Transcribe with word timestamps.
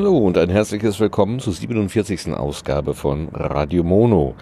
Hallo 0.00 0.16
und 0.16 0.38
ein 0.38 0.48
herzliches 0.48 0.98
Willkommen 0.98 1.40
zur 1.40 1.52
47. 1.52 2.32
Ausgabe 2.32 2.94
von 2.94 3.28
Radio 3.34 3.82
Mono. 3.82 4.34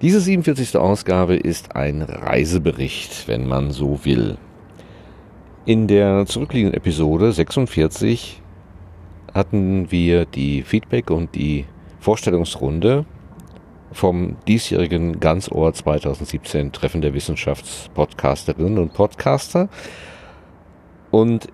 Diese 0.00 0.22
47. 0.22 0.74
Ausgabe 0.78 1.36
ist 1.36 1.76
ein 1.76 2.00
Reisebericht, 2.00 3.28
wenn 3.28 3.46
man 3.46 3.72
so 3.72 4.02
will. 4.06 4.38
In 5.66 5.86
der 5.86 6.24
zurückliegenden 6.24 6.78
Episode 6.78 7.30
46 7.30 8.40
hatten 9.34 9.90
wir 9.92 10.24
die 10.24 10.62
Feedback 10.62 11.10
und 11.10 11.34
die 11.34 11.66
Vorstellungsrunde 11.98 13.04
vom 13.92 14.38
diesjährigen 14.48 15.20
Ganzohr 15.20 15.74
2017 15.74 16.72
Treffen 16.72 17.02
der 17.02 17.12
Wissenschaftspodcasterinnen 17.12 18.78
und 18.78 18.94
Podcaster. 18.94 19.68
Und 21.10 21.48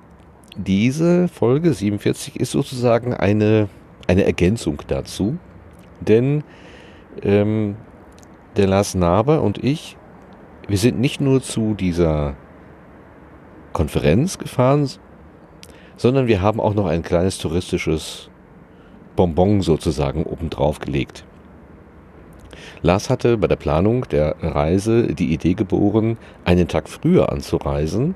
diese 0.56 1.28
Folge 1.28 1.72
47 1.72 2.40
ist 2.40 2.52
sozusagen 2.52 3.14
eine, 3.14 3.68
eine 4.06 4.24
Ergänzung 4.24 4.82
dazu, 4.86 5.38
denn 6.00 6.44
ähm, 7.22 7.76
der 8.56 8.66
Lars 8.66 8.94
Naber 8.94 9.42
und 9.42 9.62
ich, 9.62 9.96
wir 10.68 10.78
sind 10.78 10.98
nicht 10.98 11.20
nur 11.20 11.42
zu 11.42 11.74
dieser 11.74 12.34
Konferenz 13.72 14.38
gefahren, 14.38 14.88
sondern 15.96 16.26
wir 16.26 16.40
haben 16.40 16.60
auch 16.60 16.74
noch 16.74 16.86
ein 16.86 17.02
kleines 17.02 17.38
touristisches 17.38 18.30
Bonbon 19.14 19.62
sozusagen 19.62 20.24
obendrauf 20.24 20.78
gelegt. 20.78 21.24
Lars 22.82 23.10
hatte 23.10 23.38
bei 23.38 23.46
der 23.46 23.56
Planung 23.56 24.06
der 24.08 24.36
Reise 24.40 25.14
die 25.14 25.32
Idee 25.32 25.54
geboren, 25.54 26.18
einen 26.44 26.68
Tag 26.68 26.88
früher 26.88 27.32
anzureisen 27.32 28.14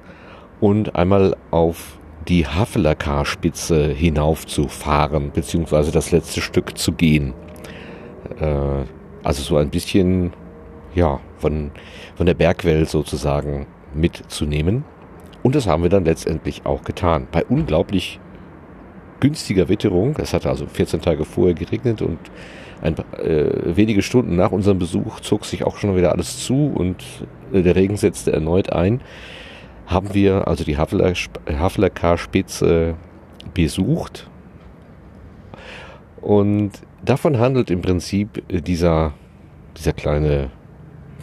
und 0.60 0.94
einmal 0.96 1.36
auf 1.50 1.99
die 2.28 2.46
Havelacar-Spitze 2.46 3.88
hinaufzufahren, 3.88 5.30
beziehungsweise 5.32 5.90
das 5.90 6.10
letzte 6.10 6.40
Stück 6.40 6.76
zu 6.78 6.92
gehen. 6.92 7.34
Äh, 8.38 8.84
also 9.22 9.42
so 9.42 9.56
ein 9.56 9.70
bisschen, 9.70 10.32
ja, 10.94 11.20
von, 11.38 11.70
von 12.16 12.26
der 12.26 12.34
Bergwelt 12.34 12.88
sozusagen 12.88 13.66
mitzunehmen. 13.94 14.84
Und 15.42 15.54
das 15.54 15.66
haben 15.66 15.82
wir 15.82 15.90
dann 15.90 16.04
letztendlich 16.04 16.66
auch 16.66 16.84
getan. 16.84 17.26
Bei 17.30 17.44
unglaublich 17.44 18.20
günstiger 19.20 19.68
Witterung. 19.68 20.16
Es 20.18 20.32
hatte 20.34 20.48
also 20.48 20.66
14 20.66 21.00
Tage 21.00 21.24
vorher 21.24 21.54
geregnet 21.54 22.02
und 22.02 22.18
ein, 22.82 22.96
äh, 23.18 23.76
wenige 23.76 24.02
Stunden 24.02 24.36
nach 24.36 24.52
unserem 24.52 24.78
Besuch 24.78 25.20
zog 25.20 25.44
sich 25.44 25.64
auch 25.64 25.76
schon 25.76 25.94
wieder 25.96 26.12
alles 26.12 26.44
zu 26.44 26.72
und 26.74 27.04
äh, 27.52 27.62
der 27.62 27.76
Regen 27.76 27.96
setzte 27.96 28.32
erneut 28.32 28.72
ein 28.72 29.02
haben 29.90 30.14
wir 30.14 30.46
also 30.46 30.62
die 30.64 30.78
Havelacar-Spitze 30.78 32.94
besucht. 33.52 34.30
Und 36.20 36.70
davon 37.04 37.40
handelt 37.40 37.70
im 37.70 37.82
Prinzip 37.82 38.44
dieser, 38.48 39.14
dieser 39.76 39.92
kleine 39.92 40.50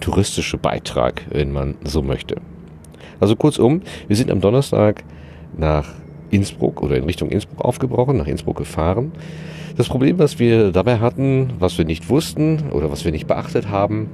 touristische 0.01 0.57
Beitrag, 0.57 1.25
wenn 1.29 1.53
man 1.53 1.75
so 1.85 2.01
möchte. 2.01 2.41
Also 3.21 3.37
kurzum, 3.37 3.83
wir 4.07 4.17
sind 4.17 4.29
am 4.29 4.41
Donnerstag 4.41 5.05
nach 5.55 5.87
Innsbruck 6.29 6.83
oder 6.83 6.97
in 6.97 7.05
Richtung 7.05 7.29
Innsbruck 7.29 7.63
aufgebrochen, 7.63 8.17
nach 8.17 8.27
Innsbruck 8.27 8.57
gefahren. 8.57 9.13
Das 9.77 9.87
Problem, 9.87 10.19
was 10.19 10.39
wir 10.39 10.73
dabei 10.73 10.99
hatten, 10.99 11.53
was 11.59 11.77
wir 11.77 11.85
nicht 11.85 12.09
wussten 12.09 12.69
oder 12.71 12.91
was 12.91 13.05
wir 13.05 13.13
nicht 13.13 13.27
beachtet 13.27 13.69
haben, 13.69 14.09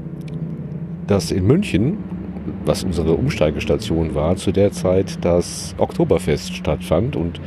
dass 1.07 1.31
in 1.31 1.47
München 1.47 1.97
was 2.65 2.83
unsere 2.83 3.13
Umsteigestation 3.13 4.15
war, 4.15 4.35
zu 4.35 4.51
der 4.51 4.71
Zeit 4.71 5.23
das 5.23 5.75
Oktoberfest 5.77 6.55
stattfand 6.55 7.15
und 7.15 7.39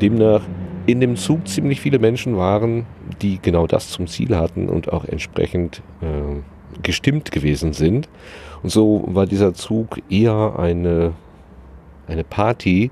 demnach 0.00 0.42
in 0.86 1.00
dem 1.00 1.16
Zug 1.16 1.48
ziemlich 1.48 1.80
viele 1.80 1.98
Menschen 1.98 2.36
waren, 2.36 2.86
die 3.22 3.38
genau 3.40 3.66
das 3.66 3.90
zum 3.90 4.06
Ziel 4.06 4.36
hatten 4.36 4.68
und 4.68 4.92
auch 4.92 5.04
entsprechend 5.04 5.82
äh, 6.00 6.82
gestimmt 6.82 7.32
gewesen 7.32 7.72
sind. 7.72 8.08
Und 8.62 8.70
so 8.70 9.04
war 9.06 9.26
dieser 9.26 9.54
Zug 9.54 10.00
eher 10.08 10.58
eine, 10.58 11.12
eine 12.06 12.24
Party 12.24 12.90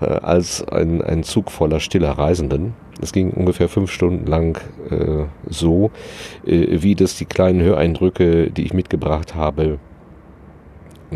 äh, 0.00 0.06
als 0.06 0.66
ein, 0.68 1.02
ein 1.02 1.24
Zug 1.24 1.50
voller 1.50 1.80
stiller 1.80 2.12
Reisenden. 2.12 2.74
Es 3.00 3.12
ging 3.12 3.30
ungefähr 3.30 3.68
fünf 3.68 3.90
Stunden 3.90 4.26
lang 4.26 4.60
äh, 4.90 5.24
so, 5.48 5.90
äh, 6.46 6.82
wie 6.82 6.94
das 6.94 7.16
die 7.16 7.24
kleinen 7.24 7.60
Höreindrücke, 7.60 8.50
die 8.50 8.62
ich 8.64 8.72
mitgebracht 8.72 9.34
habe, 9.34 9.78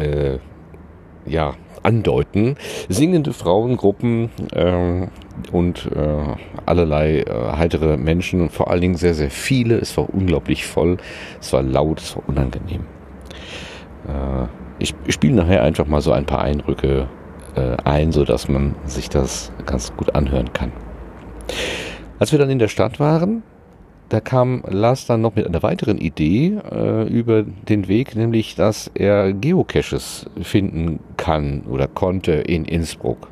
äh, 0.00 0.38
ja, 1.26 1.54
andeuten. 1.82 2.56
Singende 2.88 3.32
Frauengruppen 3.32 4.31
äh, 4.53 5.06
und 5.53 5.91
äh, 5.94 6.36
allerlei 6.66 7.20
äh, 7.20 7.53
heitere 7.56 7.97
Menschen 7.97 8.41
und 8.41 8.53
vor 8.53 8.70
allen 8.70 8.81
Dingen 8.81 8.97
sehr, 8.97 9.14
sehr 9.14 9.31
viele. 9.31 9.76
Es 9.76 9.97
war 9.97 10.12
unglaublich 10.12 10.66
voll, 10.66 10.98
es 11.41 11.53
war 11.53 11.62
laut, 11.62 12.00
es 12.00 12.16
war 12.16 12.28
unangenehm. 12.28 12.82
Äh, 14.06 14.47
ich, 14.78 14.94
ich 15.06 15.14
spiele 15.14 15.34
nachher 15.34 15.62
einfach 15.62 15.86
mal 15.86 16.00
so 16.00 16.12
ein 16.12 16.26
paar 16.26 16.42
Eindrücke 16.42 17.09
äh, 17.56 17.76
ein, 17.84 18.12
sodass 18.12 18.48
man 18.48 18.75
sich 18.84 19.09
das 19.09 19.53
ganz 19.66 19.94
gut 19.97 20.15
anhören 20.15 20.53
kann. 20.53 20.72
Als 22.19 22.32
wir 22.32 22.38
dann 22.38 22.50
in 22.50 22.59
der 22.59 22.69
Stadt 22.69 23.00
waren, 23.00 23.42
da 24.08 24.20
kam 24.20 24.62
Lars 24.66 25.06
dann 25.06 25.20
noch 25.20 25.36
mit 25.36 25.46
einer 25.46 25.62
weiteren 25.62 25.98
Idee 25.98 26.58
äh, 26.70 27.06
über 27.08 27.42
den 27.42 27.88
Weg, 27.88 28.16
nämlich 28.16 28.54
dass 28.54 28.91
er 28.94 29.32
Geocaches 29.32 30.26
finden 30.41 31.00
kann 31.16 31.62
oder 31.69 31.88
konnte 31.88 32.32
in 32.32 32.64
Innsbruck. 32.64 33.28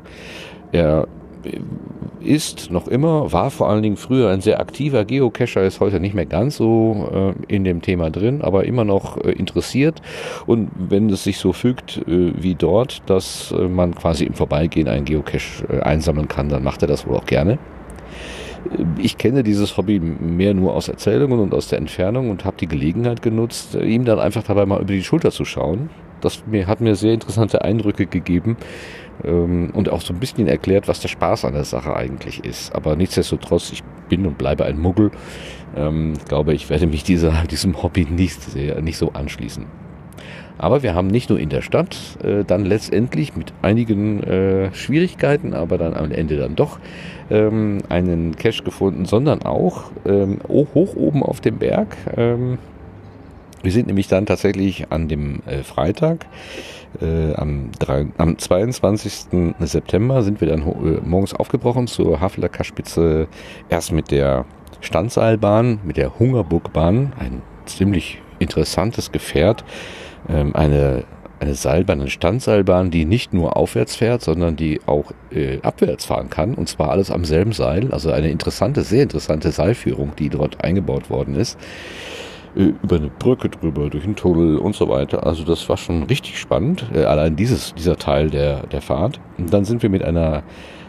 Er 0.71 1.07
ist 2.19 2.71
noch 2.71 2.87
immer, 2.87 3.31
war 3.31 3.51
vor 3.51 3.69
allen 3.69 3.83
Dingen 3.83 3.95
früher 3.95 4.29
ein 4.29 4.41
sehr 4.41 4.59
aktiver 4.59 5.05
Geocacher, 5.05 5.63
ist 5.63 5.79
heute 5.79 5.99
nicht 5.99 6.13
mehr 6.13 6.25
ganz 6.25 6.57
so 6.57 7.35
äh, 7.47 7.53
in 7.53 7.63
dem 7.63 7.81
Thema 7.81 8.09
drin, 8.09 8.41
aber 8.41 8.65
immer 8.65 8.83
noch 8.83 9.17
äh, 9.17 9.31
interessiert. 9.31 10.01
Und 10.45 10.69
wenn 10.77 11.09
es 11.09 11.23
sich 11.23 11.37
so 11.37 11.53
fügt 11.53 11.97
äh, 12.07 12.33
wie 12.35 12.55
dort, 12.55 13.01
dass 13.09 13.51
äh, 13.51 13.67
man 13.67 13.95
quasi 13.95 14.25
im 14.25 14.33
Vorbeigehen 14.33 14.87
einen 14.87 15.05
Geocache 15.05 15.65
äh, 15.69 15.79
einsammeln 15.81 16.27
kann, 16.27 16.49
dann 16.49 16.63
macht 16.63 16.81
er 16.81 16.87
das 16.87 17.07
wohl 17.07 17.15
auch 17.15 17.25
gerne 17.25 17.57
ich 18.97 19.17
kenne 19.17 19.43
dieses 19.43 19.77
Hobby 19.77 19.99
mehr 19.99 20.53
nur 20.53 20.73
aus 20.73 20.87
Erzählungen 20.87 21.39
und 21.39 21.53
aus 21.53 21.67
der 21.67 21.79
Entfernung 21.79 22.29
und 22.29 22.45
habe 22.45 22.57
die 22.57 22.67
Gelegenheit 22.67 23.21
genutzt, 23.21 23.75
ihm 23.75 24.05
dann 24.05 24.19
einfach 24.19 24.43
dabei 24.43 24.65
mal 24.65 24.81
über 24.81 24.93
die 24.93 25.03
Schulter 25.03 25.31
zu 25.31 25.45
schauen. 25.45 25.89
Das 26.21 26.43
hat 26.65 26.81
mir 26.81 26.95
sehr 26.95 27.13
interessante 27.13 27.63
Eindrücke 27.63 28.07
gegeben 28.07 28.57
ähm, 29.23 29.71
und 29.73 29.89
auch 29.89 30.01
so 30.01 30.13
ein 30.13 30.19
bisschen 30.19 30.47
erklärt, 30.47 30.87
was 30.87 30.99
der 30.99 31.09
Spaß 31.09 31.45
an 31.45 31.53
der 31.53 31.63
Sache 31.63 31.95
eigentlich 31.95 32.43
ist. 32.43 32.73
Aber 32.73 32.95
nichtsdestotrotz, 32.95 33.71
ich 33.71 33.83
bin 34.09 34.25
und 34.25 34.37
bleibe 34.37 34.65
ein 34.65 34.79
Muggel. 34.79 35.11
Ähm, 35.75 36.13
glaube, 36.27 36.53
ich 36.53 36.69
werde 36.69 36.87
mich 36.87 37.03
dieser, 37.03 37.43
diesem 37.51 37.81
Hobby 37.83 38.05
nicht, 38.05 38.41
sehr, 38.41 38.81
nicht 38.81 38.97
so 38.97 39.11
anschließen. 39.13 39.65
Aber 40.57 40.81
wir 40.81 40.95
haben 40.95 41.07
nicht 41.07 41.29
nur 41.29 41.39
in 41.39 41.49
der 41.49 41.61
Stadt 41.61 42.17
äh, 42.23 42.43
dann 42.43 42.65
letztendlich 42.65 43.35
mit 43.35 43.53
einigen 43.61 44.23
äh, 44.23 44.73
Schwierigkeiten, 44.73 45.53
aber 45.53 45.77
dann 45.77 45.93
am 45.93 46.11
Ende 46.11 46.37
dann 46.37 46.55
doch 46.55 46.79
ähm, 47.29 47.79
einen 47.89 48.35
Cache 48.35 48.63
gefunden, 48.63 49.05
sondern 49.05 49.43
auch 49.43 49.91
ähm, 50.05 50.39
hoch 50.47 50.95
oben 50.95 51.23
auf 51.23 51.41
dem 51.41 51.57
Berg. 51.57 51.95
Ähm, 52.15 52.57
wir 53.63 53.71
sind 53.71 53.87
nämlich 53.87 54.07
dann 54.07 54.25
tatsächlich 54.25 54.91
an 54.91 55.07
dem 55.07 55.41
äh, 55.45 55.63
Freitag, 55.63 56.25
äh, 57.01 57.33
am, 57.33 57.71
3, 57.79 58.07
am 58.17 58.37
22. 58.37 59.55
September 59.59 60.23
sind 60.23 60.41
wir 60.41 60.47
dann 60.47 60.61
äh, 60.61 61.01
morgens 61.03 61.33
aufgebrochen 61.33 61.87
zur 61.87 62.21
Haveler 62.21 62.49
Kaspitze, 62.49 63.27
erst 63.69 63.91
mit 63.91 64.11
der 64.11 64.45
Standseilbahn, 64.81 65.79
mit 65.83 65.97
der 65.97 66.19
Hungerburgbahn, 66.19 67.13
ein 67.19 67.41
ziemlich 67.65 68.21
interessantes 68.39 69.11
Gefährt, 69.11 69.63
ähm, 70.29 70.55
eine, 70.55 71.03
eine 71.39 71.55
Seilbahn, 71.55 72.01
eine 72.01 72.09
Standseilbahn, 72.09 72.89
die 72.91 73.05
nicht 73.05 73.33
nur 73.33 73.57
aufwärts 73.57 73.95
fährt, 73.95 74.21
sondern 74.21 74.55
die 74.55 74.79
auch 74.85 75.11
äh, 75.31 75.59
abwärts 75.61 76.05
fahren 76.05 76.29
kann. 76.29 76.55
Und 76.55 76.67
zwar 76.67 76.89
alles 76.89 77.11
am 77.11 77.25
selben 77.25 77.51
Seil. 77.51 77.91
Also 77.91 78.11
eine 78.11 78.29
interessante, 78.29 78.81
sehr 78.81 79.03
interessante 79.03 79.51
Seilführung, 79.51 80.13
die 80.17 80.29
dort 80.29 80.63
eingebaut 80.63 81.09
worden 81.09 81.35
ist. 81.35 81.57
Äh, 82.55 82.73
über 82.81 82.95
eine 82.95 83.09
Brücke 83.09 83.49
drüber, 83.49 83.89
durch 83.89 84.03
einen 84.03 84.15
Tunnel 84.15 84.57
und 84.57 84.75
so 84.75 84.89
weiter. 84.89 85.25
Also 85.25 85.43
das 85.43 85.67
war 85.69 85.77
schon 85.77 86.03
richtig 86.03 86.39
spannend. 86.39 86.85
Äh, 86.93 87.03
allein 87.03 87.35
dieses, 87.35 87.73
dieser 87.75 87.97
Teil 87.97 88.29
der, 88.29 88.65
der 88.67 88.81
Fahrt. 88.81 89.19
Und 89.37 89.53
dann 89.53 89.63
sind 89.63 89.83
wir 89.83 89.89
mit 89.89 90.03
einer 90.03 90.43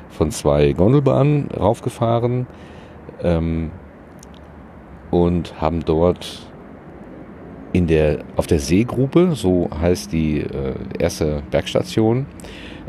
von 0.08 0.30
zwei 0.30 0.72
Gondelbahnen 0.72 1.48
raufgefahren 1.50 2.46
ähm, 3.22 3.70
und 5.10 5.60
haben 5.60 5.84
dort 5.84 6.47
in 7.72 7.86
der, 7.86 8.18
auf 8.36 8.46
der 8.46 8.58
Seegrube, 8.58 9.32
so 9.34 9.68
heißt 9.80 10.12
die 10.12 10.40
äh, 10.40 10.74
erste 10.98 11.42
Bergstation, 11.50 12.26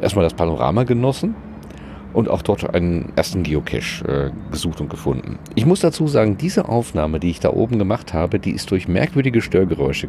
erstmal 0.01 0.23
das 0.23 0.33
Panorama 0.33 0.83
genossen 0.83 1.35
und 2.13 2.29
auch 2.29 2.41
dort 2.41 2.73
einen 2.73 3.11
ersten 3.15 3.43
Geocache 3.43 4.31
äh, 4.31 4.51
gesucht 4.51 4.81
und 4.81 4.89
gefunden. 4.89 5.37
Ich 5.55 5.65
muss 5.65 5.81
dazu 5.81 6.07
sagen, 6.07 6.37
diese 6.37 6.69
Aufnahme, 6.69 7.19
die 7.19 7.29
ich 7.29 7.39
da 7.39 7.51
oben 7.51 7.77
gemacht 7.77 8.13
habe, 8.13 8.39
die 8.39 8.51
ist 8.51 8.71
durch 8.71 8.87
merkwürdige 8.87 9.41
Störgeräusche 9.41 10.07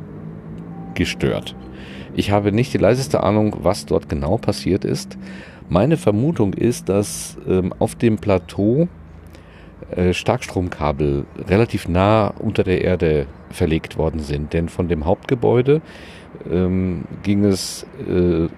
gestört. 0.94 1.54
Ich 2.14 2.30
habe 2.30 2.52
nicht 2.52 2.72
die 2.74 2.78
leiseste 2.78 3.22
Ahnung, 3.22 3.56
was 3.62 3.86
dort 3.86 4.08
genau 4.08 4.36
passiert 4.36 4.84
ist. 4.84 5.16
Meine 5.68 5.96
Vermutung 5.96 6.54
ist, 6.54 6.88
dass 6.88 7.36
ähm, 7.48 7.72
auf 7.78 7.94
dem 7.94 8.18
Plateau 8.18 8.88
Starkstromkabel 10.12 11.24
relativ 11.48 11.88
nah 11.88 12.28
unter 12.28 12.62
der 12.64 12.82
Erde 12.82 13.26
verlegt 13.50 13.98
worden 13.98 14.20
sind. 14.20 14.52
Denn 14.52 14.68
von 14.68 14.88
dem 14.88 15.04
Hauptgebäude 15.04 15.80
ähm, 16.50 17.04
ging 17.22 17.44
es 17.44 17.86
äh, 18.08 18.48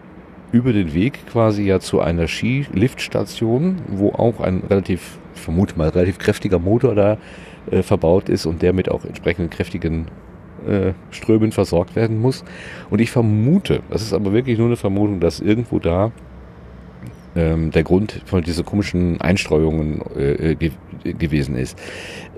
über 0.52 0.72
den 0.72 0.92
Weg 0.92 1.26
quasi 1.26 1.64
ja 1.64 1.80
zu 1.80 2.00
einer 2.00 2.28
Skiliftstation, 2.28 3.76
wo 3.88 4.10
auch 4.10 4.40
ein 4.40 4.62
relativ, 4.68 5.18
ich 5.34 5.40
vermute 5.40 5.78
mal, 5.78 5.88
relativ 5.88 6.18
kräftiger 6.18 6.58
Motor 6.58 6.94
da 6.94 7.18
äh, 7.70 7.82
verbaut 7.82 8.28
ist 8.28 8.46
und 8.46 8.60
der 8.60 8.72
mit 8.72 8.90
auch 8.90 9.04
entsprechenden 9.04 9.50
kräftigen 9.50 10.06
äh, 10.66 10.92
Strömen 11.10 11.52
versorgt 11.52 11.96
werden 11.96 12.20
muss. 12.20 12.44
Und 12.90 13.00
ich 13.00 13.10
vermute, 13.10 13.80
das 13.90 14.02
ist 14.02 14.12
aber 14.12 14.32
wirklich 14.32 14.58
nur 14.58 14.68
eine 14.68 14.76
Vermutung, 14.76 15.20
dass 15.20 15.40
irgendwo 15.40 15.78
da 15.78 16.12
ähm, 17.36 17.70
der 17.70 17.82
Grund 17.82 18.20
von 18.24 18.42
diese 18.42 18.64
komischen 18.64 19.20
Einstreuungen 19.20 20.02
äh, 20.16 20.54
ge 20.54 20.72
gewesen 21.04 21.56
ist. 21.56 21.76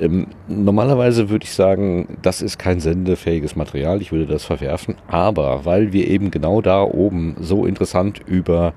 Ähm, 0.01 0.29
normalerweise 0.49 1.29
würde 1.29 1.45
ich 1.45 1.53
sagen, 1.53 2.17
das 2.23 2.41
ist 2.41 2.59
kein 2.59 2.81
sendefähiges 2.81 3.57
Material, 3.57 4.01
ich 4.01 4.11
würde 4.11 4.27
das 4.27 4.45
verwerfen, 4.45 4.95
aber 5.07 5.67
weil 5.67 5.93
wir 5.93 6.09
eben 6.09 6.31
genau 6.31 6.63
da 6.63 6.83
oben 6.83 7.37
so 7.41 7.67
interessant 7.67 8.21
über 8.27 8.73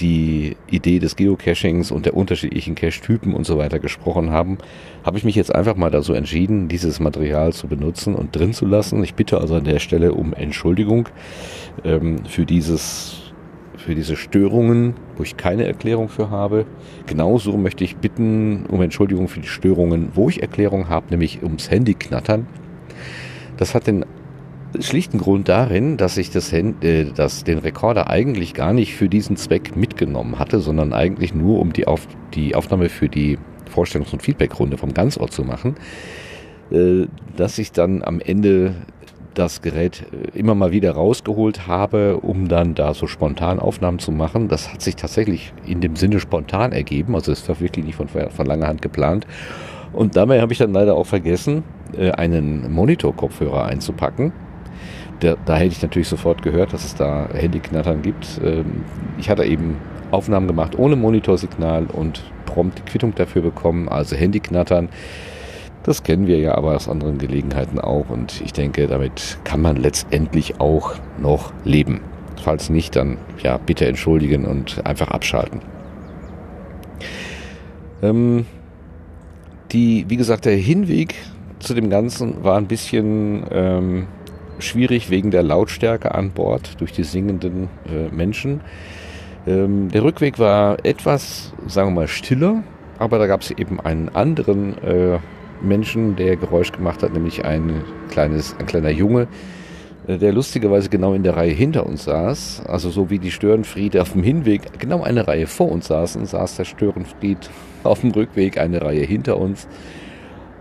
die 0.00 0.56
Idee 0.70 0.98
des 0.98 1.16
Geocachings 1.16 1.90
und 1.90 2.06
der 2.06 2.16
unterschiedlichen 2.16 2.74
Cache-Typen 2.74 3.34
und 3.34 3.44
so 3.44 3.58
weiter 3.58 3.78
gesprochen 3.78 4.30
haben, 4.30 4.58
habe 5.04 5.18
ich 5.18 5.24
mich 5.24 5.34
jetzt 5.34 5.54
einfach 5.54 5.76
mal 5.76 5.90
dazu 5.90 6.12
entschieden, 6.12 6.68
dieses 6.68 7.00
Material 7.00 7.52
zu 7.52 7.66
benutzen 7.66 8.14
und 8.14 8.34
drin 8.34 8.52
zu 8.52 8.66
lassen. 8.66 9.02
Ich 9.02 9.14
bitte 9.14 9.40
also 9.40 9.56
an 9.56 9.64
der 9.64 9.78
Stelle 9.78 10.12
um 10.12 10.32
Entschuldigung 10.34 11.08
ähm, 11.84 12.24
für 12.26 12.44
dieses 12.44 13.25
für 13.86 13.94
diese 13.94 14.16
Störungen, 14.16 14.94
wo 15.16 15.22
ich 15.22 15.36
keine 15.36 15.64
Erklärung 15.64 16.08
für 16.08 16.28
habe. 16.28 16.66
Genauso 17.06 17.56
möchte 17.56 17.84
ich 17.84 17.96
bitten 17.96 18.66
um 18.66 18.82
Entschuldigung 18.82 19.28
für 19.28 19.38
die 19.38 19.46
Störungen, 19.46 20.10
wo 20.14 20.28
ich 20.28 20.42
Erklärung 20.42 20.88
habe, 20.88 21.06
nämlich 21.10 21.42
ums 21.44 21.70
Handy 21.70 21.94
knattern. 21.94 22.48
Das 23.56 23.76
hat 23.76 23.86
den 23.86 24.04
schlichten 24.80 25.18
Grund 25.18 25.48
darin, 25.48 25.96
dass 25.96 26.16
ich 26.16 26.30
das, 26.30 26.52
äh, 26.52 27.06
das, 27.14 27.44
den 27.44 27.58
Rekorder 27.58 28.10
eigentlich 28.10 28.54
gar 28.54 28.72
nicht 28.72 28.96
für 28.96 29.08
diesen 29.08 29.36
Zweck 29.36 29.76
mitgenommen 29.76 30.40
hatte, 30.40 30.58
sondern 30.58 30.92
eigentlich 30.92 31.32
nur 31.32 31.60
um 31.60 31.72
die, 31.72 31.86
Auf, 31.86 32.08
die 32.34 32.56
Aufnahme 32.56 32.88
für 32.88 33.08
die 33.08 33.38
Vorstellungs- 33.72 34.12
und 34.12 34.20
Feedbackrunde 34.20 34.78
vom 34.78 34.94
Ganzort 34.94 35.32
zu 35.32 35.44
machen, 35.44 35.76
äh, 36.72 37.06
dass 37.36 37.58
ich 37.58 37.70
dann 37.70 38.02
am 38.02 38.18
Ende 38.18 38.74
das 39.36 39.62
Gerät 39.62 40.04
äh, 40.12 40.38
immer 40.38 40.54
mal 40.54 40.72
wieder 40.72 40.92
rausgeholt 40.92 41.66
habe, 41.66 42.18
um 42.18 42.48
dann 42.48 42.74
da 42.74 42.94
so 42.94 43.06
spontan 43.06 43.58
Aufnahmen 43.58 43.98
zu 43.98 44.12
machen. 44.12 44.48
Das 44.48 44.72
hat 44.72 44.82
sich 44.82 44.96
tatsächlich 44.96 45.52
in 45.66 45.80
dem 45.80 45.96
Sinne 45.96 46.20
spontan 46.20 46.72
ergeben, 46.72 47.14
also 47.14 47.32
es 47.32 47.48
war 47.48 47.60
wirklich 47.60 47.84
nicht 47.84 47.96
von, 47.96 48.08
von 48.08 48.46
langer 48.46 48.66
Hand 48.66 48.82
geplant. 48.82 49.26
Und 49.92 50.16
dabei 50.16 50.40
habe 50.40 50.52
ich 50.52 50.58
dann 50.58 50.72
leider 50.72 50.94
auch 50.94 51.06
vergessen, 51.06 51.62
äh, 51.96 52.10
einen 52.10 52.72
Monitor-Kopfhörer 52.72 53.64
einzupacken. 53.64 54.32
Da, 55.20 55.36
da, 55.46 55.56
hätte 55.56 55.72
ich 55.72 55.82
natürlich 55.82 56.08
sofort 56.08 56.42
gehört, 56.42 56.72
dass 56.72 56.84
es 56.84 56.94
da 56.94 57.28
Handyknattern 57.32 58.02
gibt. 58.02 58.40
Ähm, 58.44 58.84
ich 59.18 59.30
hatte 59.30 59.44
eben 59.44 59.76
Aufnahmen 60.10 60.46
gemacht 60.46 60.78
ohne 60.78 60.96
Monitorsignal 60.96 61.86
und 61.86 62.22
prompt 62.44 62.78
die 62.78 62.82
Quittung 62.82 63.14
dafür 63.14 63.42
bekommen, 63.42 63.88
also 63.88 64.16
Handyknattern. 64.16 64.88
Das 65.86 66.02
kennen 66.02 66.26
wir 66.26 66.40
ja 66.40 66.56
aber 66.56 66.74
aus 66.74 66.88
anderen 66.88 67.16
Gelegenheiten 67.16 67.78
auch 67.78 68.10
und 68.10 68.40
ich 68.44 68.52
denke, 68.52 68.88
damit 68.88 69.38
kann 69.44 69.62
man 69.62 69.76
letztendlich 69.76 70.58
auch 70.60 70.94
noch 71.16 71.52
leben. 71.64 72.00
Falls 72.42 72.70
nicht, 72.70 72.96
dann 72.96 73.18
ja, 73.40 73.56
bitte 73.56 73.86
entschuldigen 73.86 74.46
und 74.46 74.84
einfach 74.84 75.08
abschalten. 75.12 75.60
Ähm, 78.02 78.46
die, 79.70 80.06
wie 80.08 80.16
gesagt, 80.16 80.44
der 80.44 80.56
Hinweg 80.56 81.14
zu 81.60 81.72
dem 81.72 81.88
Ganzen 81.88 82.42
war 82.42 82.56
ein 82.56 82.66
bisschen 82.66 83.44
ähm, 83.52 84.06
schwierig 84.58 85.08
wegen 85.08 85.30
der 85.30 85.44
Lautstärke 85.44 86.16
an 86.16 86.32
Bord 86.32 86.80
durch 86.80 86.90
die 86.90 87.04
singenden 87.04 87.68
äh, 87.86 88.12
Menschen. 88.12 88.60
Ähm, 89.46 89.88
der 89.92 90.02
Rückweg 90.02 90.40
war 90.40 90.84
etwas, 90.84 91.52
sagen 91.68 91.90
wir 91.90 91.94
mal, 91.94 92.08
stiller, 92.08 92.64
aber 92.98 93.18
da 93.18 93.28
gab 93.28 93.42
es 93.42 93.52
eben 93.52 93.78
einen 93.78 94.08
anderen 94.08 94.82
äh, 94.82 95.18
Menschen, 95.62 96.16
der 96.16 96.36
Geräusch 96.36 96.72
gemacht 96.72 97.02
hat, 97.02 97.12
nämlich 97.12 97.44
ein 97.44 97.82
kleines, 98.10 98.56
ein 98.58 98.66
kleiner 98.66 98.90
Junge, 98.90 99.28
äh, 100.06 100.18
der 100.18 100.32
lustigerweise 100.32 100.88
genau 100.88 101.14
in 101.14 101.22
der 101.22 101.36
Reihe 101.36 101.52
hinter 101.52 101.86
uns 101.86 102.04
saß, 102.04 102.62
also 102.66 102.90
so 102.90 103.10
wie 103.10 103.18
die 103.18 103.30
Störenfriede 103.30 104.00
auf 104.02 104.12
dem 104.12 104.22
Hinweg 104.22 104.78
genau 104.78 105.02
eine 105.02 105.26
Reihe 105.26 105.46
vor 105.46 105.70
uns 105.70 105.88
saßen, 105.88 106.26
saß 106.26 106.56
der 106.56 106.64
Störenfried 106.64 107.50
auf 107.84 108.00
dem 108.00 108.10
Rückweg 108.10 108.58
eine 108.58 108.82
Reihe 108.82 109.04
hinter 109.04 109.38
uns. 109.38 109.68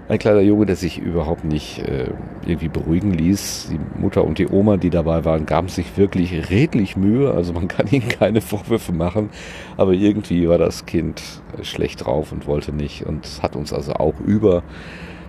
Ein 0.07 0.19
kleiner 0.19 0.41
Junge, 0.41 0.67
der 0.67 0.75
sich 0.75 0.99
überhaupt 0.99 1.45
nicht 1.45 1.79
äh, 1.79 2.11
irgendwie 2.45 2.67
beruhigen 2.67 3.11
ließ. 3.11 3.69
Die 3.71 3.99
Mutter 3.99 4.23
und 4.23 4.37
die 4.37 4.47
Oma, 4.47 4.77
die 4.77 4.91
dabei 4.91 5.25
waren, 5.25 5.47
gaben 5.47 5.67
sich 5.67 5.97
wirklich 5.97 6.51
redlich 6.51 6.95
Mühe. 6.95 7.31
Also 7.31 7.53
man 7.53 7.67
kann 7.69 7.87
ihnen 7.87 8.07
keine 8.07 8.41
Vorwürfe 8.41 8.93
machen. 8.93 9.31
Aber 9.77 9.93
irgendwie 9.93 10.47
war 10.47 10.59
das 10.59 10.85
Kind 10.85 11.23
schlecht 11.63 12.05
drauf 12.05 12.31
und 12.31 12.45
wollte 12.45 12.71
nicht 12.71 13.07
und 13.07 13.39
hat 13.41 13.55
uns 13.55 13.73
also 13.73 13.93
auch 13.93 14.19
über 14.19 14.61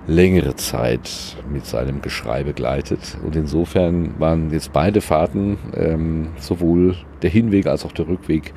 längere 0.07 0.57
Zeit 0.57 1.37
mit 1.51 1.65
seinem 1.65 2.03
Geschrei 2.03 2.45
begleitet. 2.45 3.17
Und 3.25 3.35
insofern 3.35 4.15
waren 4.19 4.51
jetzt 4.53 4.75
beide 4.75 5.01
Fahrten, 5.01 5.57
ähm, 5.75 6.29
sowohl 6.39 6.97
der 7.23 7.31
Hinweg 7.31 7.67
als 7.67 7.87
auch 7.87 7.93
der 7.93 8.09
Rückweg, 8.09 8.53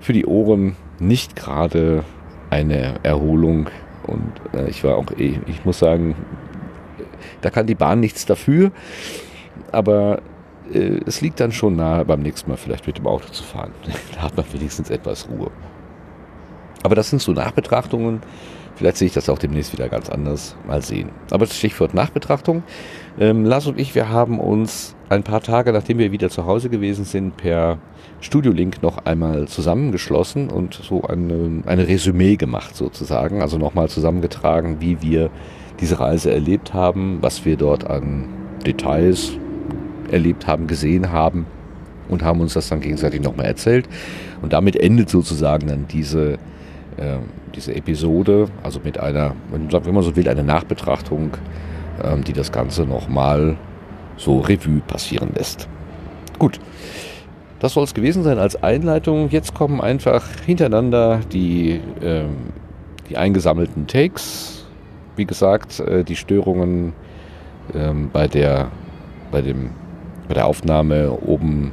für 0.00 0.14
die 0.14 0.24
Ohren 0.24 0.74
nicht 0.98 1.36
gerade 1.36 2.02
eine 2.48 2.94
Erholung 3.02 3.68
und 4.06 4.32
äh, 4.52 4.68
ich 4.68 4.84
war 4.84 4.96
auch, 4.96 5.10
eh, 5.12 5.38
ich 5.46 5.64
muss 5.64 5.78
sagen, 5.78 6.14
da 7.40 7.50
kann 7.50 7.66
die 7.66 7.74
Bahn 7.74 8.00
nichts 8.00 8.26
dafür. 8.26 8.70
Aber 9.72 10.20
äh, 10.72 11.00
es 11.06 11.20
liegt 11.20 11.40
dann 11.40 11.52
schon 11.52 11.76
nahe, 11.76 12.04
beim 12.04 12.20
nächsten 12.20 12.50
Mal 12.50 12.56
vielleicht 12.56 12.86
mit 12.86 12.98
dem 12.98 13.06
Auto 13.06 13.28
zu 13.28 13.42
fahren. 13.42 13.72
da 14.14 14.22
hat 14.22 14.36
man 14.36 14.46
wenigstens 14.52 14.90
etwas 14.90 15.28
Ruhe. 15.28 15.50
Aber 16.82 16.94
das 16.94 17.10
sind 17.10 17.22
so 17.22 17.32
Nachbetrachtungen. 17.32 18.20
Vielleicht 18.76 18.96
sehe 18.96 19.06
ich 19.06 19.14
das 19.14 19.28
auch 19.28 19.38
demnächst 19.38 19.72
wieder 19.72 19.88
ganz 19.88 20.10
anders. 20.10 20.56
Mal 20.66 20.82
sehen. 20.82 21.10
Aber 21.30 21.46
das 21.46 21.56
Stichwort 21.56 21.94
Nachbetrachtung. 21.94 22.62
Ähm, 23.18 23.44
Lars 23.44 23.66
und 23.66 23.78
ich, 23.78 23.94
wir 23.94 24.08
haben 24.08 24.40
uns 24.40 24.96
ein 25.08 25.22
paar 25.22 25.40
Tage, 25.40 25.72
nachdem 25.72 25.98
wir 25.98 26.12
wieder 26.12 26.28
zu 26.28 26.44
Hause 26.44 26.70
gewesen 26.70 27.04
sind, 27.04 27.36
per 27.36 27.78
Studio-Link 28.24 28.82
noch 28.82 29.04
einmal 29.04 29.46
zusammengeschlossen 29.48 30.48
und 30.48 30.74
so 30.74 31.02
eine, 31.02 31.62
eine 31.66 31.86
Resümee 31.86 32.36
gemacht 32.36 32.74
sozusagen. 32.74 33.42
Also 33.42 33.58
nochmal 33.58 33.88
zusammengetragen, 33.88 34.80
wie 34.80 35.02
wir 35.02 35.30
diese 35.80 36.00
Reise 36.00 36.32
erlebt 36.32 36.72
haben, 36.72 37.18
was 37.20 37.44
wir 37.44 37.56
dort 37.56 37.88
an 37.88 38.28
Details 38.64 39.32
erlebt 40.10 40.46
haben, 40.46 40.66
gesehen 40.66 41.12
haben 41.12 41.46
und 42.08 42.22
haben 42.22 42.40
uns 42.40 42.54
das 42.54 42.68
dann 42.68 42.80
gegenseitig 42.80 43.20
nochmal 43.20 43.46
erzählt. 43.46 43.88
Und 44.40 44.54
damit 44.54 44.76
endet 44.76 45.10
sozusagen 45.10 45.66
dann 45.66 45.86
diese, 45.86 46.34
äh, 46.96 47.18
diese 47.54 47.74
Episode, 47.74 48.48
also 48.62 48.80
mit 48.82 48.98
einer, 48.98 49.34
wenn 49.50 49.94
man 49.94 50.02
so 50.02 50.16
will, 50.16 50.28
eine 50.28 50.44
Nachbetrachtung, 50.44 51.32
äh, 52.02 52.16
die 52.22 52.32
das 52.32 52.52
Ganze 52.52 52.84
nochmal 52.84 53.58
so 54.16 54.40
Revue 54.40 54.80
passieren 54.80 55.32
lässt. 55.34 55.68
Gut, 56.38 56.58
das 57.64 57.72
soll 57.72 57.84
es 57.84 57.94
gewesen 57.94 58.22
sein 58.24 58.38
als 58.38 58.62
Einleitung. 58.62 59.30
Jetzt 59.30 59.54
kommen 59.54 59.80
einfach 59.80 60.22
hintereinander 60.44 61.20
die, 61.32 61.80
äh, 62.02 62.24
die 63.08 63.16
eingesammelten 63.16 63.86
Takes. 63.86 64.66
Wie 65.16 65.24
gesagt, 65.24 65.80
äh, 65.80 66.04
die 66.04 66.14
Störungen 66.14 66.92
ähm, 67.74 68.10
bei, 68.12 68.28
der, 68.28 68.70
bei, 69.32 69.40
dem, 69.40 69.70
bei 70.28 70.34
der 70.34 70.46
Aufnahme 70.46 71.10
oben 71.22 71.72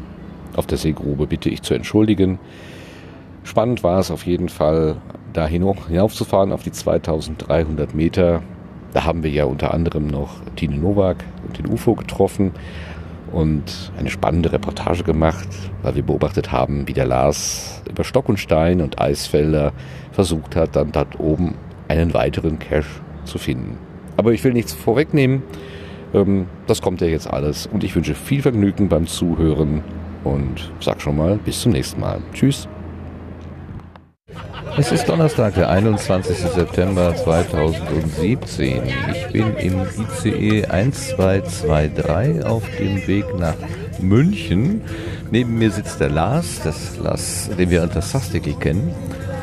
auf 0.55 0.65
der 0.65 0.77
Seegrube 0.77 1.27
bitte 1.27 1.49
ich 1.49 1.61
zu 1.61 1.73
entschuldigen. 1.73 2.39
Spannend 3.43 3.83
war 3.83 3.99
es 3.99 4.11
auf 4.11 4.25
jeden 4.25 4.47
Fall, 4.47 4.95
da 5.33 5.45
hinaufzufahren 5.45 6.53
auf 6.53 6.63
die 6.63 6.71
2300 6.71 7.93
Meter. 7.93 8.41
Da 8.93 9.03
haben 9.03 9.23
wir 9.23 9.31
ja 9.31 9.43
unter 9.43 9.73
anderem 9.73 10.07
noch 10.07 10.35
Tine 10.55 10.77
Nowak 10.77 11.25
und 11.45 11.57
den 11.57 11.67
UFO 11.67 11.95
getroffen 11.95 12.53
und 13.31 13.91
eine 13.97 14.09
spannende 14.09 14.51
Reportage 14.51 15.03
gemacht, 15.03 15.47
weil 15.81 15.95
wir 15.95 16.03
beobachtet 16.03 16.51
haben, 16.51 16.87
wie 16.87 16.93
der 16.93 17.05
Lars 17.05 17.81
über 17.89 18.03
Stock 18.03 18.29
und 18.29 18.39
Stein 18.39 18.81
und 18.81 18.99
Eisfelder 18.99 19.73
versucht 20.11 20.55
hat, 20.55 20.75
dann 20.75 20.91
dort 20.91 21.19
oben 21.19 21.55
einen 21.87 22.13
weiteren 22.13 22.59
Cache 22.59 23.01
zu 23.25 23.37
finden. 23.37 23.77
Aber 24.17 24.33
ich 24.33 24.43
will 24.43 24.53
nichts 24.53 24.73
vorwegnehmen. 24.73 25.43
Ähm, 26.13 26.47
das 26.67 26.81
kommt 26.81 27.01
ja 27.01 27.07
jetzt 27.07 27.31
alles. 27.31 27.67
Und 27.67 27.83
ich 27.83 27.95
wünsche 27.95 28.15
viel 28.15 28.41
Vergnügen 28.41 28.89
beim 28.89 29.07
Zuhören 29.07 29.81
und 30.23 30.71
sag 30.79 31.01
schon 31.01 31.17
mal 31.17 31.37
bis 31.37 31.61
zum 31.61 31.71
nächsten 31.71 31.99
Mal. 32.01 32.19
Tschüss. 32.33 32.67
Es 34.77 34.91
ist 34.91 35.07
Donnerstag, 35.09 35.55
der 35.55 35.69
21. 35.69 36.37
September 36.37 37.15
2017. 37.15 38.81
Ich 39.11 39.31
bin 39.31 39.55
im 39.57 39.81
ICE 39.81 40.65
1223 40.65 42.45
auf 42.45 42.63
dem 42.79 43.07
Weg 43.07 43.25
nach 43.37 43.55
München. 43.99 44.81
Neben 45.29 45.57
mir 45.57 45.71
sitzt 45.71 45.99
der 45.99 46.09
Lars, 46.09 46.61
das 46.63 46.97
Lars, 46.97 47.49
den 47.57 47.69
wir 47.69 47.83
unter 47.83 48.01
Sastikel 48.01 48.53
kennen. 48.53 48.93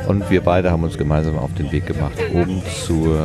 und 0.08 0.30
wir 0.30 0.40
beide 0.40 0.70
haben 0.70 0.84
uns 0.84 0.96
gemeinsam 0.96 1.38
auf 1.38 1.52
den 1.54 1.70
Weg 1.70 1.86
gemacht, 1.86 2.18
um 2.32 2.62
zur 2.86 3.22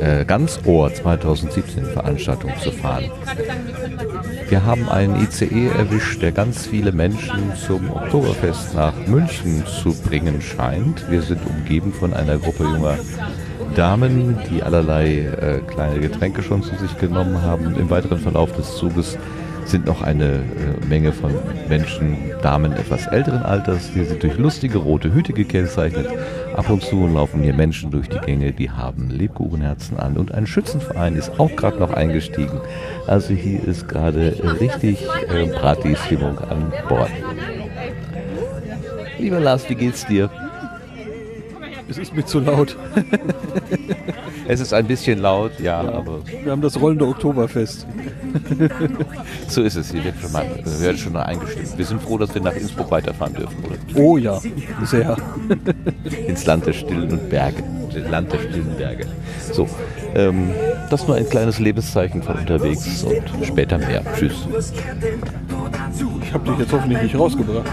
äh, 0.00 0.24
Ganzohr 0.24 0.92
2017 0.92 1.84
Veranstaltung 1.84 2.52
zu 2.62 2.70
fahren. 2.70 3.10
Wir 4.48 4.64
haben 4.64 4.88
einen 4.88 5.16
ICE 5.22 5.68
erwischt, 5.68 6.22
der 6.22 6.32
ganz 6.32 6.66
viele 6.66 6.92
Menschen 6.92 7.54
zum 7.66 7.90
Oktoberfest 7.90 8.74
nach 8.74 8.94
München 9.06 9.64
zu 9.66 9.94
bringen 9.94 10.40
scheint. 10.40 11.10
Wir 11.10 11.22
sind 11.22 11.40
umgeben 11.46 11.92
von 11.92 12.14
einer 12.14 12.38
Gruppe 12.38 12.64
junger 12.64 12.98
Damen, 13.76 14.38
die 14.50 14.62
allerlei 14.62 15.18
äh, 15.18 15.60
kleine 15.72 16.00
Getränke 16.00 16.42
schon 16.42 16.62
zu 16.62 16.74
sich 16.76 16.98
genommen 16.98 17.42
haben. 17.42 17.76
Im 17.76 17.90
weiteren 17.90 18.18
Verlauf 18.18 18.52
des 18.52 18.76
Zuges 18.76 19.16
sind 19.70 19.86
noch 19.86 20.02
eine 20.02 20.24
äh, 20.24 20.86
Menge 20.88 21.12
von 21.12 21.32
Menschen, 21.68 22.16
Damen 22.42 22.72
etwas 22.72 23.06
älteren 23.06 23.42
Alters, 23.42 23.92
die 23.94 24.04
sind 24.04 24.22
durch 24.22 24.36
lustige 24.36 24.78
rote 24.78 25.14
Hüte 25.14 25.32
gekennzeichnet. 25.32 26.08
Ab 26.54 26.68
und 26.68 26.82
zu 26.82 27.06
laufen 27.06 27.42
hier 27.42 27.54
Menschen 27.54 27.90
durch 27.90 28.08
die 28.08 28.18
Gänge, 28.18 28.52
die 28.52 28.70
haben 28.70 29.10
Lebkuchenherzen 29.10 29.98
an 29.98 30.16
und 30.16 30.32
ein 30.32 30.46
Schützenverein 30.46 31.14
ist 31.14 31.38
auch 31.38 31.54
gerade 31.54 31.78
noch 31.78 31.92
eingestiegen. 31.92 32.60
Also 33.06 33.32
hier 33.34 33.62
ist 33.64 33.88
gerade 33.88 34.34
richtig 34.60 35.06
äh, 35.28 35.46
Party-Stimmung 35.46 36.38
an 36.38 36.72
Bord. 36.88 37.10
Lieber 39.18 39.38
Lars, 39.38 39.68
wie 39.68 39.74
geht's 39.74 40.06
dir? 40.06 40.30
Es 41.88 41.98
ist 41.98 42.14
mir 42.14 42.24
zu 42.24 42.40
laut. 42.40 42.76
es 44.50 44.58
ist 44.58 44.72
ein 44.72 44.86
bisschen 44.86 45.20
laut, 45.20 45.60
ja, 45.60 45.80
ja, 45.80 45.92
aber. 45.92 46.18
Wir 46.26 46.50
haben 46.50 46.60
das 46.60 46.80
rollende 46.80 47.06
Oktoberfest. 47.06 47.86
so 49.48 49.62
ist 49.62 49.76
es. 49.76 49.92
Hier 49.92 50.02
wird 50.02 50.16
schon, 50.20 50.32
mal, 50.32 50.44
wird 50.64 50.98
schon 50.98 51.12
mal 51.12 51.22
eingestimmt. 51.22 51.78
Wir 51.78 51.84
sind 51.84 52.02
froh, 52.02 52.18
dass 52.18 52.34
wir 52.34 52.42
nach 52.42 52.54
Innsbruck 52.54 52.90
weiterfahren 52.90 53.34
dürfen, 53.34 53.56
oder? 53.64 53.76
Oh 53.94 54.16
ja, 54.16 54.40
sehr. 54.82 55.16
Ins 56.26 56.46
Land 56.46 56.66
der 56.66 56.72
Stillen 56.72 57.12
und 57.12 57.30
Berge. 57.30 57.62
Land 58.10 58.32
der 58.32 58.38
stillen 58.38 58.76
Berge. 58.76 59.06
So, 59.52 59.68
ähm, 60.14 60.50
das 60.90 61.06
nur 61.06 61.16
ein 61.16 61.28
kleines 61.28 61.60
Lebenszeichen 61.60 62.22
von 62.22 62.36
unterwegs 62.36 63.04
und 63.04 63.46
später 63.46 63.78
mehr. 63.78 64.02
Tschüss. 64.16 64.48
Ich 66.22 66.32
habe 66.32 66.50
dich 66.50 66.58
jetzt 66.58 66.72
hoffentlich 66.72 67.02
nicht 67.02 67.16
rausgebracht. 67.16 67.70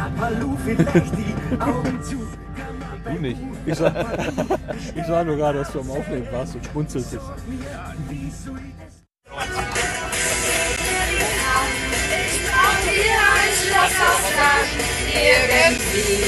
Du 3.14 3.20
nicht. 3.22 3.40
Ich 3.66 3.76
sah, 3.76 3.88
ich 4.96 5.06
sah 5.06 5.24
nur 5.24 5.36
gerade, 5.38 5.60
dass 5.60 5.72
du 5.72 5.80
am 5.80 5.92
Aufnehmen 5.92 6.28
warst 6.32 6.56
und 6.56 6.66
schmunzeltest. 6.66 7.22
Irgendwie, 15.14 16.24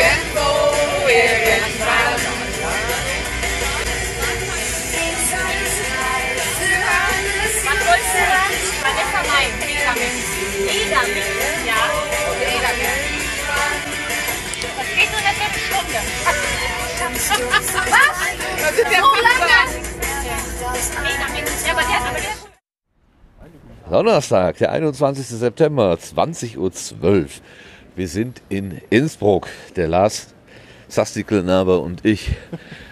irgendwo, 0.00 1.08
irgendwann. 1.08 1.93
Donnerstag, 23.94 24.58
der 24.58 24.72
21. 24.72 25.24
September, 25.24 25.94
20.12 25.94 26.56
Uhr. 26.58 27.26
Wir 27.94 28.08
sind 28.08 28.42
in 28.48 28.80
Innsbruck. 28.90 29.46
Der 29.76 29.86
Lars 29.86 30.34
Sastikelnaber 30.88 31.80
und 31.80 32.04
ich. 32.04 32.32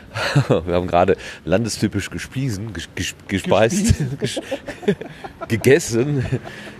Wir 0.48 0.74
haben 0.74 0.86
gerade 0.86 1.16
landestypisch 1.44 2.08
gespiesen, 2.08 2.72
ges 2.72 3.16
gespeist, 3.26 3.96
gegessen 5.48 6.24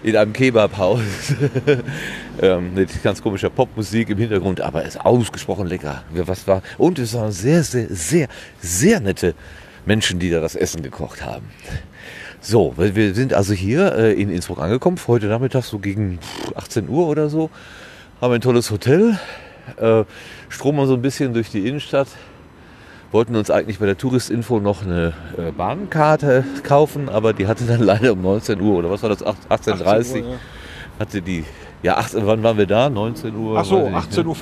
in 0.04 0.16
einem 0.16 0.32
Kebabhaus 0.32 1.00
ähm, 2.40 2.74
mit 2.74 3.02
ganz 3.02 3.20
komischer 3.20 3.50
Popmusik 3.50 4.08
im 4.10 4.18
Hintergrund, 4.18 4.60
aber 4.60 4.82
es 4.82 4.94
ist 4.94 5.04
ausgesprochen 5.04 5.66
lecker. 5.66 6.04
Was 6.12 6.46
war? 6.46 6.62
Und 6.78 7.00
es 7.00 7.12
waren 7.14 7.32
sehr, 7.32 7.64
sehr, 7.64 7.88
sehr, 7.90 8.28
sehr 8.60 9.00
nette 9.00 9.34
Menschen, 9.84 10.20
die 10.20 10.30
da 10.30 10.38
das 10.38 10.54
Essen 10.54 10.84
gekocht 10.84 11.24
haben. 11.24 11.50
So, 12.42 12.74
wir 12.76 13.14
sind 13.14 13.34
also 13.34 13.54
hier 13.54 13.94
äh, 13.94 14.20
in 14.20 14.28
Innsbruck 14.28 14.58
angekommen, 14.58 14.98
heute 15.06 15.26
Nachmittag 15.26 15.62
so 15.62 15.78
gegen 15.78 16.18
18 16.56 16.88
Uhr 16.88 17.06
oder 17.06 17.28
so. 17.28 17.50
Haben 18.20 18.34
ein 18.34 18.40
tolles 18.40 18.70
Hotel, 18.70 19.18
äh, 19.76 20.04
stromen 20.48 20.86
so 20.86 20.94
ein 20.94 21.02
bisschen 21.02 21.34
durch 21.34 21.50
die 21.50 21.66
Innenstadt 21.66 22.08
wollten 23.12 23.36
uns 23.36 23.50
eigentlich 23.50 23.78
bei 23.78 23.86
der 23.86 23.96
Touristinfo 23.96 24.58
noch 24.58 24.82
eine 24.82 25.12
äh, 25.36 25.52
Bahnkarte 25.52 26.44
kaufen, 26.62 27.08
aber 27.08 27.32
die 27.32 27.46
hatte 27.46 27.64
dann 27.64 27.80
leider 27.84 28.12
um 28.12 28.22
19 28.22 28.60
Uhr 28.60 28.78
oder 28.78 28.90
was 28.90 29.02
war 29.02 29.10
das, 29.10 29.24
18.30 29.24 30.22
Uhr, 30.22 30.30
ja. 30.30 30.36
hatte 30.98 31.22
die, 31.22 31.44
ja, 31.82 31.98
18, 31.98 32.26
wann 32.26 32.42
waren 32.42 32.58
wir 32.58 32.66
da? 32.66 32.88
19 32.88 33.36
Uhr? 33.36 33.58
Ach 33.58 33.64
so, 33.64 33.76
18.50 33.76 34.26
Uhr. 34.26 34.34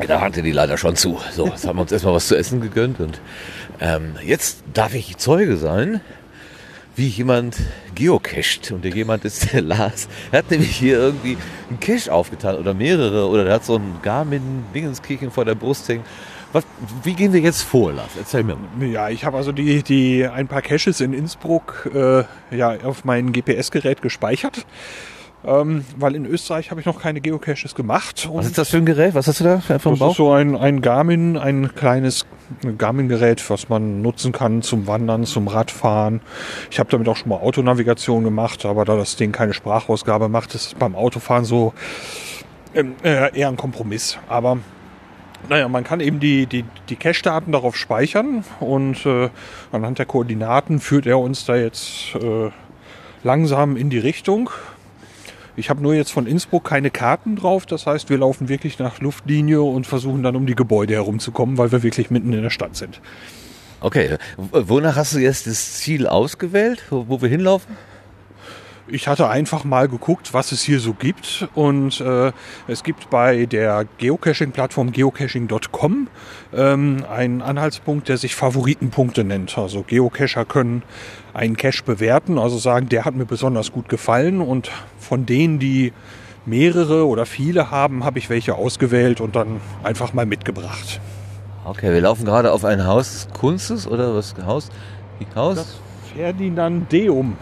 Ja, 0.00 0.06
da 0.06 0.20
hatte 0.22 0.42
die 0.42 0.52
leider 0.52 0.78
schon 0.78 0.96
zu. 0.96 1.20
So, 1.32 1.46
jetzt 1.46 1.66
haben 1.66 1.76
wir 1.76 1.82
uns 1.82 1.92
erstmal 1.92 2.14
was 2.14 2.26
zu 2.26 2.36
essen 2.36 2.62
gegönnt 2.62 2.98
und 3.00 3.20
ähm, 3.80 4.14
jetzt 4.24 4.64
darf 4.72 4.94
ich 4.94 5.18
Zeuge 5.18 5.58
sein, 5.58 6.00
wie 7.00 7.08
jemand 7.08 7.56
geocached. 7.94 8.72
Und 8.72 8.84
der 8.84 8.92
jemand 8.92 9.24
ist 9.24 9.54
der 9.54 9.62
Lars. 9.62 10.06
Er 10.30 10.40
hat 10.40 10.50
nämlich 10.50 10.76
hier 10.76 10.98
irgendwie 10.98 11.38
einen 11.70 11.80
Cache 11.80 12.12
aufgetan 12.12 12.56
oder 12.56 12.74
mehrere 12.74 13.26
oder 13.26 13.44
der 13.44 13.54
hat 13.54 13.64
so 13.64 13.76
ein 13.76 13.94
Garmin-Dingenskirchen 14.02 15.30
vor 15.30 15.46
der 15.46 15.54
Brust 15.54 15.88
hängen. 15.88 16.04
Was, 16.52 16.64
wie 17.02 17.14
gehen 17.14 17.32
wir 17.32 17.40
jetzt 17.40 17.62
vor, 17.62 17.92
Lars? 17.94 18.10
Erzähl 18.18 18.42
mir 18.42 18.56
mal. 18.56 18.86
Ja, 18.86 19.08
ich 19.08 19.24
habe 19.24 19.38
also 19.38 19.50
die, 19.50 19.82
die 19.82 20.26
ein 20.26 20.46
paar 20.46 20.60
Caches 20.60 21.00
in 21.00 21.14
Innsbruck 21.14 21.88
äh, 21.94 22.24
ja, 22.54 22.76
auf 22.82 23.06
mein 23.06 23.32
GPS-Gerät 23.32 24.02
gespeichert. 24.02 24.66
Ähm, 25.42 25.86
weil 25.96 26.14
in 26.16 26.26
Österreich 26.26 26.70
habe 26.70 26.80
ich 26.80 26.86
noch 26.86 27.00
keine 27.00 27.22
Geocaches 27.22 27.74
gemacht. 27.74 28.28
Was 28.30 28.44
ist 28.44 28.58
das 28.58 28.68
für 28.68 28.76
ein 28.76 28.84
Gerät? 28.84 29.14
Was 29.14 29.26
hast 29.26 29.40
du 29.40 29.44
da 29.44 29.60
für 29.60 29.72
ein 29.72 29.80
Das 29.80 30.10
ist 30.10 30.16
so 30.16 30.32
ein, 30.32 30.54
ein 30.54 30.82
Garmin, 30.82 31.38
ein 31.38 31.74
kleines 31.74 32.26
Garmin-Gerät, 32.78 33.48
was 33.50 33.68
man 33.68 34.02
nutzen 34.02 34.32
kann 34.32 34.62
zum 34.62 34.86
Wandern, 34.86 35.24
zum 35.24 35.48
Radfahren. 35.48 36.20
Ich 36.70 36.78
habe 36.78 36.90
damit 36.90 37.08
auch 37.08 37.16
schon 37.16 37.28
mal 37.28 37.36
Autonavigation 37.36 38.24
gemacht, 38.24 38.64
aber 38.66 38.84
da 38.84 38.96
das 38.96 39.16
Ding 39.16 39.32
keine 39.32 39.54
Sprachausgabe 39.54 40.28
macht, 40.28 40.54
ist 40.54 40.66
es 40.66 40.74
beim 40.74 40.94
Autofahren 40.94 41.44
so 41.44 41.72
ähm, 42.74 42.94
äh, 43.02 43.36
eher 43.38 43.48
ein 43.48 43.56
Kompromiss. 43.56 44.18
Aber 44.28 44.58
naja, 45.48 45.68
man 45.68 45.84
kann 45.84 46.00
eben 46.00 46.20
die, 46.20 46.46
die, 46.46 46.64
die 46.88 46.96
Cache-Daten 46.96 47.52
darauf 47.52 47.76
speichern 47.76 48.44
und 48.60 49.06
äh, 49.06 49.30
anhand 49.72 49.98
der 49.98 50.06
Koordinaten 50.06 50.80
führt 50.80 51.06
er 51.06 51.18
uns 51.18 51.46
da 51.46 51.56
jetzt 51.56 52.14
äh, 52.14 52.50
langsam 53.22 53.76
in 53.76 53.90
die 53.90 53.98
Richtung. 53.98 54.50
Ich 55.60 55.68
habe 55.68 55.82
nur 55.82 55.94
jetzt 55.94 56.10
von 56.10 56.26
Innsbruck 56.26 56.64
keine 56.64 56.90
Karten 56.90 57.36
drauf, 57.36 57.66
das 57.66 57.86
heißt, 57.86 58.08
wir 58.08 58.16
laufen 58.16 58.48
wirklich 58.48 58.78
nach 58.78 58.98
Luftlinie 59.00 59.60
und 59.60 59.86
versuchen 59.86 60.22
dann 60.22 60.34
um 60.34 60.46
die 60.46 60.54
Gebäude 60.54 60.94
herumzukommen, 60.94 61.58
weil 61.58 61.70
wir 61.70 61.82
wirklich 61.82 62.10
mitten 62.10 62.32
in 62.32 62.42
der 62.42 62.48
Stadt 62.48 62.76
sind. 62.76 63.02
Okay, 63.82 64.16
wonach 64.38 64.96
hast 64.96 65.14
du 65.14 65.18
jetzt 65.18 65.46
das 65.46 65.74
Ziel 65.74 66.06
ausgewählt, 66.06 66.84
wo 66.88 67.20
wir 67.20 67.28
hinlaufen? 67.28 67.76
Ich 68.92 69.08
hatte 69.08 69.28
einfach 69.28 69.64
mal 69.64 69.88
geguckt, 69.88 70.32
was 70.34 70.52
es 70.52 70.62
hier 70.62 70.80
so 70.80 70.92
gibt. 70.92 71.48
Und 71.54 72.00
äh, 72.00 72.32
es 72.68 72.82
gibt 72.82 73.10
bei 73.10 73.46
der 73.46 73.86
Geocaching-Plattform 73.98 74.92
geocaching.com 74.92 76.08
ähm, 76.54 77.04
einen 77.10 77.42
Anhaltspunkt, 77.42 78.08
der 78.08 78.16
sich 78.16 78.34
Favoritenpunkte 78.34 79.24
nennt. 79.24 79.56
Also 79.58 79.82
Geocacher 79.82 80.44
können 80.44 80.82
einen 81.34 81.56
Cache 81.56 81.82
bewerten, 81.84 82.38
also 82.38 82.58
sagen, 82.58 82.88
der 82.88 83.04
hat 83.04 83.14
mir 83.14 83.26
besonders 83.26 83.72
gut 83.72 83.88
gefallen. 83.88 84.40
Und 84.40 84.70
von 84.98 85.26
denen, 85.26 85.58
die 85.58 85.92
mehrere 86.46 87.06
oder 87.06 87.26
viele 87.26 87.70
haben, 87.70 88.04
habe 88.04 88.18
ich 88.18 88.30
welche 88.30 88.54
ausgewählt 88.54 89.20
und 89.20 89.36
dann 89.36 89.60
einfach 89.82 90.12
mal 90.12 90.26
mitgebracht. 90.26 91.00
Okay, 91.64 91.92
wir 91.92 92.00
laufen 92.00 92.24
gerade 92.24 92.52
auf 92.52 92.64
ein 92.64 92.86
Haus 92.86 93.28
Kunstes 93.38 93.86
oder 93.86 94.14
was? 94.14 94.34
Haus? 94.44 94.70
Haus? 95.34 95.56
Das 95.56 95.78
Ferdinandeum. 96.14 97.36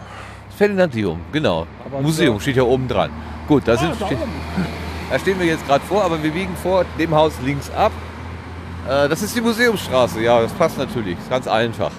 Ferdinandium, 0.59 1.21
genau. 1.31 1.65
Aber 1.85 2.01
Museum 2.01 2.37
steht 2.41 2.57
ja 2.57 2.63
oben 2.63 2.85
dran. 2.89 3.09
Gut, 3.47 3.65
da, 3.65 3.75
ah, 3.75 3.77
sind, 3.77 3.93
da, 3.97 4.05
ste 4.07 4.17
da 5.09 5.17
stehen 5.17 5.39
wir 5.39 5.47
jetzt 5.47 5.65
gerade 5.65 5.85
vor, 5.85 6.03
aber 6.03 6.21
wir 6.21 6.31
biegen 6.31 6.53
vor 6.57 6.83
dem 6.99 7.15
Haus 7.15 7.31
links 7.45 7.71
ab. 7.71 7.93
Äh, 8.85 9.07
das 9.07 9.21
ist 9.21 9.33
die 9.37 9.39
Museumsstraße, 9.39 10.21
ja, 10.21 10.41
das 10.41 10.51
passt 10.51 10.77
natürlich, 10.77 11.17
ist 11.17 11.29
ganz 11.29 11.47
einfach. 11.47 11.91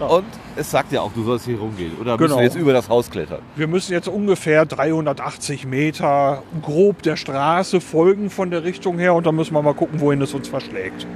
Ja. 0.00 0.06
Und 0.06 0.24
es 0.56 0.70
sagt 0.70 0.92
ja 0.92 1.02
auch, 1.02 1.12
du 1.12 1.24
sollst 1.24 1.44
hier 1.44 1.58
rumgehen. 1.58 1.92
Oder 2.00 2.16
genau. 2.16 2.20
müssen 2.20 2.36
wir 2.38 2.44
jetzt 2.44 2.56
über 2.56 2.72
das 2.72 2.88
Haus 2.88 3.10
klettern? 3.10 3.40
Wir 3.54 3.66
müssen 3.66 3.92
jetzt 3.92 4.08
ungefähr 4.08 4.64
380 4.64 5.66
Meter 5.66 6.42
grob 6.62 7.02
der 7.02 7.16
Straße 7.16 7.82
folgen 7.82 8.30
von 8.30 8.50
der 8.50 8.64
Richtung 8.64 8.98
her 8.98 9.12
und 9.12 9.26
dann 9.26 9.36
müssen 9.36 9.52
wir 9.52 9.60
mal 9.60 9.74
gucken, 9.74 10.00
wohin 10.00 10.22
es 10.22 10.32
uns 10.32 10.48
verschlägt. 10.48 11.06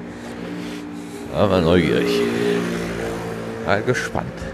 Mal 1.32 1.62
neugierig. 1.62 2.20
Mal 3.64 3.80
gespannt. 3.82 4.50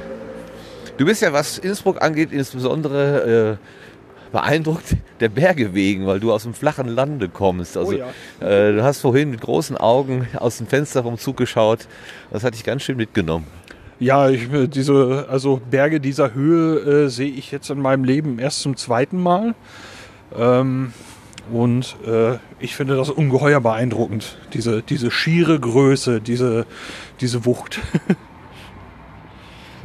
Du 0.96 1.04
bist 1.04 1.22
ja, 1.22 1.32
was 1.32 1.58
Innsbruck 1.58 2.02
angeht, 2.02 2.30
insbesondere 2.32 3.58
beeindruckt 4.32 4.96
der 5.20 5.28
Berge 5.28 5.74
wegen, 5.74 6.06
weil 6.06 6.20
du 6.20 6.32
aus 6.32 6.42
dem 6.42 6.54
flachen 6.54 6.88
Lande 6.88 7.28
kommst. 7.28 7.76
Also, 7.76 7.92
Oh 7.92 7.94
ja. 8.42 8.46
äh, 8.46 8.72
du 8.72 8.82
hast 8.82 9.00
vorhin 9.00 9.30
mit 9.30 9.40
großen 9.40 9.76
Augen 9.76 10.28
aus 10.36 10.58
dem 10.58 10.66
Fenster 10.66 11.02
vom 11.02 11.18
Zug 11.18 11.36
geschaut. 11.36 11.86
Das 12.30 12.44
hat 12.44 12.54
dich 12.54 12.64
ganz 12.64 12.82
schön 12.82 12.96
mitgenommen. 12.96 13.46
Ja, 13.98 14.28
ich, 14.28 14.52
äh, 14.52 14.66
diese, 14.66 15.26
also 15.30 15.60
Berge 15.70 16.00
dieser 16.00 16.34
Höhe 16.34 17.04
äh, 17.04 17.08
sehe 17.08 17.30
ich 17.30 17.50
jetzt 17.50 17.70
in 17.70 17.80
meinem 17.80 18.04
Leben 18.04 18.38
erst 18.38 18.60
zum 18.60 18.76
zweiten 18.76 19.22
Mal. 19.22 19.54
Ähm, 20.36 20.92
und 21.50 21.96
äh, 22.06 22.34
ich 22.58 22.74
finde 22.74 22.96
das 22.96 23.08
ungeheuer 23.08 23.60
beeindruckend. 23.60 24.36
Diese, 24.52 24.82
diese 24.82 25.10
schiere 25.10 25.58
Größe, 25.58 26.20
diese, 26.20 26.66
diese 27.20 27.46
Wucht. 27.46 27.80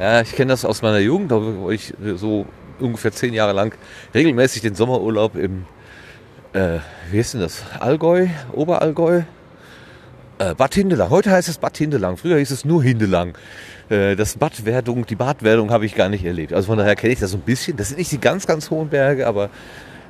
Ja, 0.02 0.20
ich 0.20 0.32
kenne 0.32 0.50
das 0.50 0.64
aus 0.64 0.82
meiner 0.82 0.98
Jugend, 0.98 1.30
da 1.30 1.36
wo 1.40 1.70
ich 1.70 1.94
so 2.16 2.44
ungefähr 2.80 3.12
zehn 3.12 3.34
Jahre 3.34 3.52
lang 3.52 3.72
regelmäßig 4.12 4.60
den 4.60 4.74
Sommerurlaub 4.74 5.36
im, 5.36 5.64
äh, 6.54 6.78
wie 7.12 7.20
ist 7.20 7.34
denn 7.34 7.40
das, 7.40 7.62
Allgäu, 7.78 8.26
Oberallgäu, 8.50 9.22
äh, 10.40 10.54
Bad 10.56 10.74
Hindelang. 10.74 11.08
Heute 11.10 11.30
heißt 11.30 11.48
es 11.48 11.58
Bad 11.58 11.78
Hindelang, 11.78 12.16
früher 12.16 12.38
hieß 12.38 12.50
es 12.50 12.64
nur 12.64 12.82
Hindelang. 12.82 13.38
Äh, 13.90 14.16
das 14.16 14.38
Badwerdung, 14.38 15.06
die 15.06 15.14
Badwerdung 15.14 15.70
habe 15.70 15.86
ich 15.86 15.94
gar 15.94 16.08
nicht 16.08 16.24
erlebt. 16.24 16.52
Also 16.52 16.66
von 16.66 16.78
daher 16.78 16.96
kenne 16.96 17.12
ich 17.12 17.20
das 17.20 17.30
so 17.30 17.36
ein 17.36 17.42
bisschen. 17.42 17.76
Das 17.76 17.90
sind 17.90 17.98
nicht 17.98 18.10
die 18.10 18.20
ganz, 18.20 18.48
ganz 18.48 18.70
hohen 18.70 18.88
Berge, 18.88 19.28
aber 19.28 19.50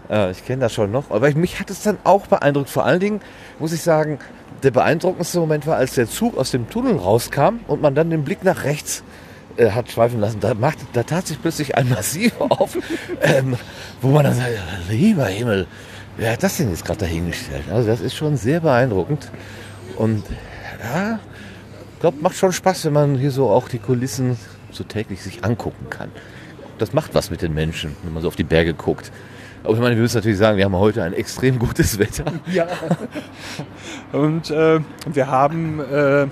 äh, 0.08 0.30
ich 0.30 0.42
kenne 0.46 0.62
das 0.62 0.72
schon 0.72 0.90
noch. 0.90 1.10
Aber 1.10 1.30
mich 1.34 1.60
hat 1.60 1.68
es 1.68 1.82
dann 1.82 1.98
auch 2.04 2.28
beeindruckt. 2.28 2.70
Vor 2.70 2.86
allen 2.86 3.00
Dingen 3.00 3.20
muss 3.58 3.74
ich 3.74 3.82
sagen, 3.82 4.20
der 4.62 4.70
beeindruckendste 4.70 5.38
Moment 5.38 5.66
war, 5.66 5.76
als 5.76 5.96
der 5.96 6.08
Zug 6.08 6.38
aus 6.38 6.50
dem 6.50 6.70
Tunnel 6.70 6.96
rauskam 6.96 7.56
und 7.66 7.82
man 7.82 7.94
dann 7.94 8.08
den 8.08 8.24
Blick 8.24 8.42
nach 8.42 8.64
rechts 8.64 9.00
äh, 9.00 9.21
hat 9.58 9.90
schweifen 9.90 10.20
lassen. 10.20 10.40
Da, 10.40 10.54
macht, 10.54 10.78
da 10.92 11.02
tat 11.02 11.26
sich 11.26 11.40
plötzlich 11.40 11.76
ein 11.76 11.88
Massiv 11.88 12.32
auf, 12.40 12.78
ähm, 13.20 13.56
wo 14.00 14.08
man 14.08 14.24
dann 14.24 14.34
sagt, 14.34 14.50
lieber 14.88 15.26
Himmel, 15.26 15.66
wer 16.16 16.32
hat 16.32 16.42
das 16.42 16.56
denn 16.56 16.70
jetzt 16.70 16.84
gerade 16.84 17.00
dahingestellt? 17.00 17.64
Also 17.70 17.88
das 17.88 18.00
ist 18.00 18.14
schon 18.14 18.36
sehr 18.36 18.60
beeindruckend. 18.60 19.30
Und 19.96 20.24
ja, 20.82 21.18
ich 21.94 22.00
glaube, 22.00 22.18
macht 22.20 22.36
schon 22.36 22.52
Spaß, 22.52 22.86
wenn 22.86 22.92
man 22.92 23.16
hier 23.16 23.30
so 23.30 23.48
auch 23.50 23.68
die 23.68 23.78
Kulissen 23.78 24.36
so 24.70 24.84
täglich 24.84 25.22
sich 25.22 25.44
angucken 25.44 25.88
kann. 25.90 26.10
Das 26.78 26.92
macht 26.92 27.14
was 27.14 27.30
mit 27.30 27.42
den 27.42 27.54
Menschen, 27.54 27.94
wenn 28.02 28.12
man 28.12 28.22
so 28.22 28.28
auf 28.28 28.36
die 28.36 28.44
Berge 28.44 28.74
guckt. 28.74 29.12
Aber 29.62 29.74
ich 29.74 29.80
meine, 29.80 29.94
wir 29.94 30.02
müssen 30.02 30.16
natürlich 30.16 30.38
sagen, 30.38 30.56
wir 30.56 30.64
haben 30.64 30.76
heute 30.76 31.02
ein 31.02 31.12
extrem 31.12 31.58
gutes 31.58 31.98
Wetter. 31.98 32.24
Ja. 32.52 32.66
Und 34.12 34.50
äh, 34.50 34.80
wir 35.06 35.26
haben 35.28 35.80
äh, 35.80 36.26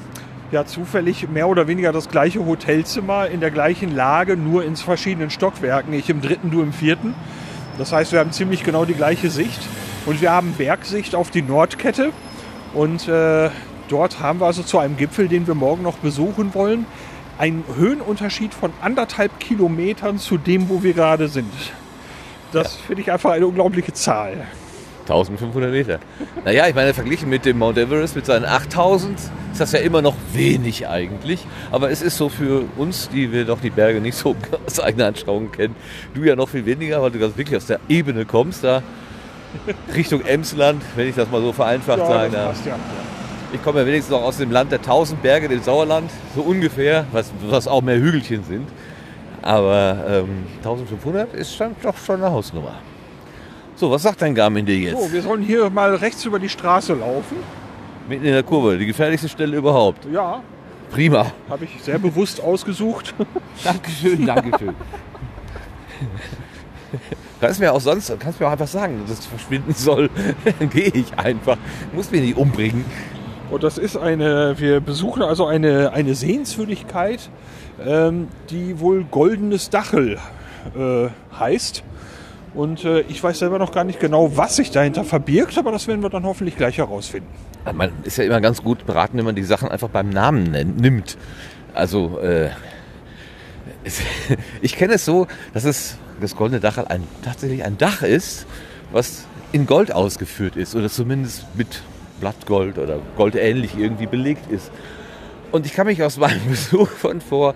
ja 0.53 0.65
zufällig 0.67 1.29
mehr 1.29 1.49
oder 1.49 1.69
weniger 1.69 1.93
das 1.93 2.09
gleiche 2.09 2.45
Hotelzimmer 2.45 3.29
in 3.29 3.41
der 3.41 3.51
gleichen 3.51 3.95
Lage, 3.95 4.37
nur 4.37 4.65
in 4.65 4.77
verschiedenen 4.77 5.31
Stockwerken. 5.31 5.93
Ich 5.93 6.11
im 6.11 6.21
dritten, 6.21 6.51
du 6.51 6.63
im 6.63 6.73
vierten. 6.73 7.15
Das 7.79 7.93
heißt, 7.93 8.13
wir 8.13 8.19
haben 8.19 8.33
ziemlich 8.33 8.65
genau 8.65 8.85
die 8.85 8.95
gleiche 8.95 9.31
Sicht. 9.31 9.61
Und 10.07 10.21
wir 10.21 10.33
haben 10.33 10.53
Bergsicht 10.53 11.15
auf 11.15 11.31
die 11.31 11.43
Nordkette. 11.43 12.13
Und 12.75 13.09
äh, 13.09 13.51
dort 13.89 14.21
haben 14.21 14.41
wir 14.41 14.47
also 14.47 14.63
zu 14.63 14.79
einem 14.79 14.97
Gipfel, 14.97 15.29
den 15.29 15.47
wir 15.47 15.55
morgen 15.55 15.83
noch 15.83 15.99
besuchen 15.99 16.55
wollen, 16.55 16.87
einen 17.39 17.65
Höhenunterschied 17.77 18.53
von 18.53 18.73
anderthalb 18.81 19.41
Kilometern 19.41 20.19
zu 20.19 20.37
dem, 20.37 20.69
wo 20.69 20.83
wir 20.83 20.93
gerade 20.93 21.29
sind. 21.29 21.53
Das 22.53 22.77
finde 22.77 23.03
ich 23.03 23.13
einfach 23.13 23.31
eine 23.31 23.47
unglaubliche 23.47 23.93
Zahl. 23.93 24.47
1500 25.11 25.71
Meter. 25.71 25.99
Naja, 26.45 26.69
ich 26.69 26.75
meine, 26.75 26.95
verglichen 26.95 27.29
mit 27.29 27.45
dem 27.45 27.59
Mount 27.59 27.79
Everest 27.79 28.17
mit 28.17 28.27
seinen 28.27 28.45
8000 28.45 29.19
ist 29.19 29.61
das 29.61 29.73
ja 29.73 29.81
immer 29.81 30.03
noch 30.03 30.15
wenig 30.33 30.89
eigentlich. 30.89 31.47
Aber 31.71 31.91
es 31.91 32.03
ist 32.03 32.17
so 32.17 32.29
für 32.29 32.65
uns, 32.77 33.09
die 33.09 33.33
wir 33.33 33.45
doch 33.45 33.61
die 33.61 33.71
Berge 33.71 34.01
nicht 34.01 34.17
so 34.17 34.37
aus 34.67 34.81
eigener 34.81 35.07
Anschauung 35.07 35.53
kennen, 35.53 35.75
du 36.15 36.23
ja 36.23 36.37
noch 36.37 36.49
viel 36.49 36.65
weniger, 36.67 37.03
weil 37.03 37.11
du 37.11 37.19
ganz 37.19 37.37
wirklich 37.37 37.57
aus 37.57 37.67
der 37.67 37.81
Ebene 37.89 38.25
kommst, 38.25 38.65
da 38.65 38.83
Richtung 39.95 40.25
Emsland, 40.25 40.83
wenn 40.97 41.09
ich 41.09 41.17
das 41.17 41.31
mal 41.31 41.41
so 41.41 41.53
vereinfacht 41.53 41.99
passt 41.99 42.67
ja. 42.67 42.77
Ich 43.53 43.63
komme 43.65 43.81
ja 43.81 43.87
wenigstens 43.87 44.13
noch 44.13 44.23
aus 44.23 44.37
dem 44.37 44.53
Land 44.53 44.71
der 44.71 44.79
1000 44.79 45.23
Berge, 45.23 45.49
dem 45.49 45.61
Sauerland, 45.61 46.09
so 46.37 46.43
ungefähr, 46.43 47.05
was, 47.11 47.33
was 47.49 47.67
auch 47.67 47.83
mehr 47.83 47.97
Hügelchen 47.97 48.45
sind. 48.45 48.69
Aber 49.43 50.05
ähm, 50.09 50.47
1500 50.59 51.35
ist 51.35 51.59
dann 51.59 51.75
doch 51.83 51.97
schon 51.97 52.23
eine 52.23 52.31
Hausnummer. 52.31 52.75
So, 53.81 53.91
was 53.91 54.03
sagt 54.03 54.21
dein 54.21 54.35
Garmin 54.35 54.67
dir 54.67 54.77
jetzt? 54.77 55.01
So, 55.01 55.11
wir 55.11 55.23
sollen 55.23 55.41
hier 55.41 55.71
mal 55.71 55.95
rechts 55.95 56.27
über 56.27 56.39
die 56.39 56.51
Straße 56.51 56.93
laufen. 56.93 57.39
Mitten 58.11 58.27
in 58.27 58.33
der 58.35 58.43
Kurve, 58.43 58.77
die 58.77 58.85
gefährlichste 58.85 59.27
Stelle 59.27 59.57
überhaupt. 59.57 60.05
Ja, 60.13 60.43
Prima. 60.91 61.33
habe 61.49 61.65
ich 61.65 61.83
sehr 61.83 61.99
bewusst 61.99 62.43
ausgesucht. 62.43 63.15
Dankeschön, 63.65 64.27
Dankeschön. 64.27 64.75
Kannst 67.41 67.59
mir 67.59 67.73
auch 67.73 67.81
sonst, 67.81 68.15
kannst 68.21 68.39
mir 68.39 68.49
auch 68.49 68.53
einfach 68.53 68.69
sagen, 68.69 69.01
dass 69.09 69.21
es 69.21 69.25
verschwinden 69.25 69.73
soll. 69.73 70.11
Dann 70.59 70.69
gehe 70.69 70.93
ich 70.93 71.19
einfach. 71.19 71.57
Muss 71.95 72.11
mich 72.11 72.21
nicht 72.21 72.37
umbringen. 72.37 72.85
Und 73.51 73.63
das 73.63 73.79
ist 73.79 73.97
eine, 73.97 74.57
wir 74.59 74.81
besuchen 74.81 75.23
also 75.23 75.47
eine, 75.47 75.95
eine 75.95 76.15
Sehenswürdigkeit, 76.15 77.31
ähm, 77.83 78.29
die 78.51 78.79
wohl 78.79 79.05
Goldenes 79.05 79.71
Dachel 79.71 80.19
äh, 80.77 81.09
heißt. 81.39 81.83
Und 82.55 82.85
äh, 82.85 83.01
ich 83.03 83.23
weiß 83.23 83.39
selber 83.39 83.59
noch 83.59 83.73
gar 83.73 83.85
nicht 83.85 84.01
genau, 84.01 84.37
was 84.37 84.57
sich 84.57 84.71
dahinter 84.71 85.05
verbirgt, 85.05 85.57
aber 85.57 85.71
das 85.71 85.87
werden 85.87 86.03
wir 86.03 86.11
dann 86.11 86.25
hoffentlich 86.25 86.57
gleich 86.57 86.79
herausfinden. 86.79 87.29
Man 87.73 87.93
ist 88.05 88.19
ja 88.19 88.25
immer 88.25 88.41
ganz 88.41 88.63
gut 88.63 88.87
beraten, 88.87 89.19
wenn 89.19 89.25
man 89.25 89.37
die 89.37 89.45
Sachen 89.45 89.69
einfach 89.69 89.89
beim 89.89 90.09
Namen 90.09 90.51
nimmt. 90.77 91.17
Also, 91.75 92.19
äh, 92.19 92.51
ich 94.63 94.77
kenne 94.77 94.95
es 94.95 95.05
so, 95.05 95.27
dass 95.55 95.65
es 95.65 95.97
das 96.21 96.35
Goldene 96.35 96.61
Dachel 96.61 96.87
ein, 96.89 97.05
tatsächlich 97.23 97.65
ein 97.65 97.79
Dach 97.79 98.03
ist, 98.03 98.47
was 98.93 99.27
in 99.53 99.67
Gold 99.67 99.93
ausgeführt 99.93 100.57
ist 100.57 100.75
oder 100.75 100.89
zumindest 100.89 101.47
mit 101.55 101.83
Blattgold 102.21 102.79
oder 102.79 102.99
goldähnlich 103.17 103.77
irgendwie 103.79 104.07
belegt 104.07 104.51
ist. 104.51 104.71
Und 105.53 105.67
ich 105.67 105.73
kann 105.73 105.87
mich 105.87 106.03
aus 106.03 106.17
meinem 106.17 106.45
Besuch 106.49 106.89
von 106.89 107.21
vor, 107.21 107.55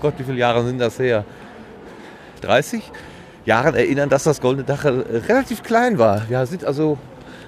Gott, 0.00 0.14
wie 0.18 0.24
viele 0.24 0.38
Jahre 0.38 0.64
sind 0.64 0.78
das 0.78 0.98
her? 0.98 1.24
30 2.40 2.82
Jahren 3.48 3.74
erinnern, 3.74 4.08
dass 4.10 4.24
das 4.24 4.40
Goldene 4.40 4.64
Dachel 4.64 5.04
äh, 5.10 5.16
relativ 5.26 5.62
klein 5.62 5.98
war. 5.98 6.28
Wir 6.28 6.44
sind 6.46 6.64
also 6.64 6.98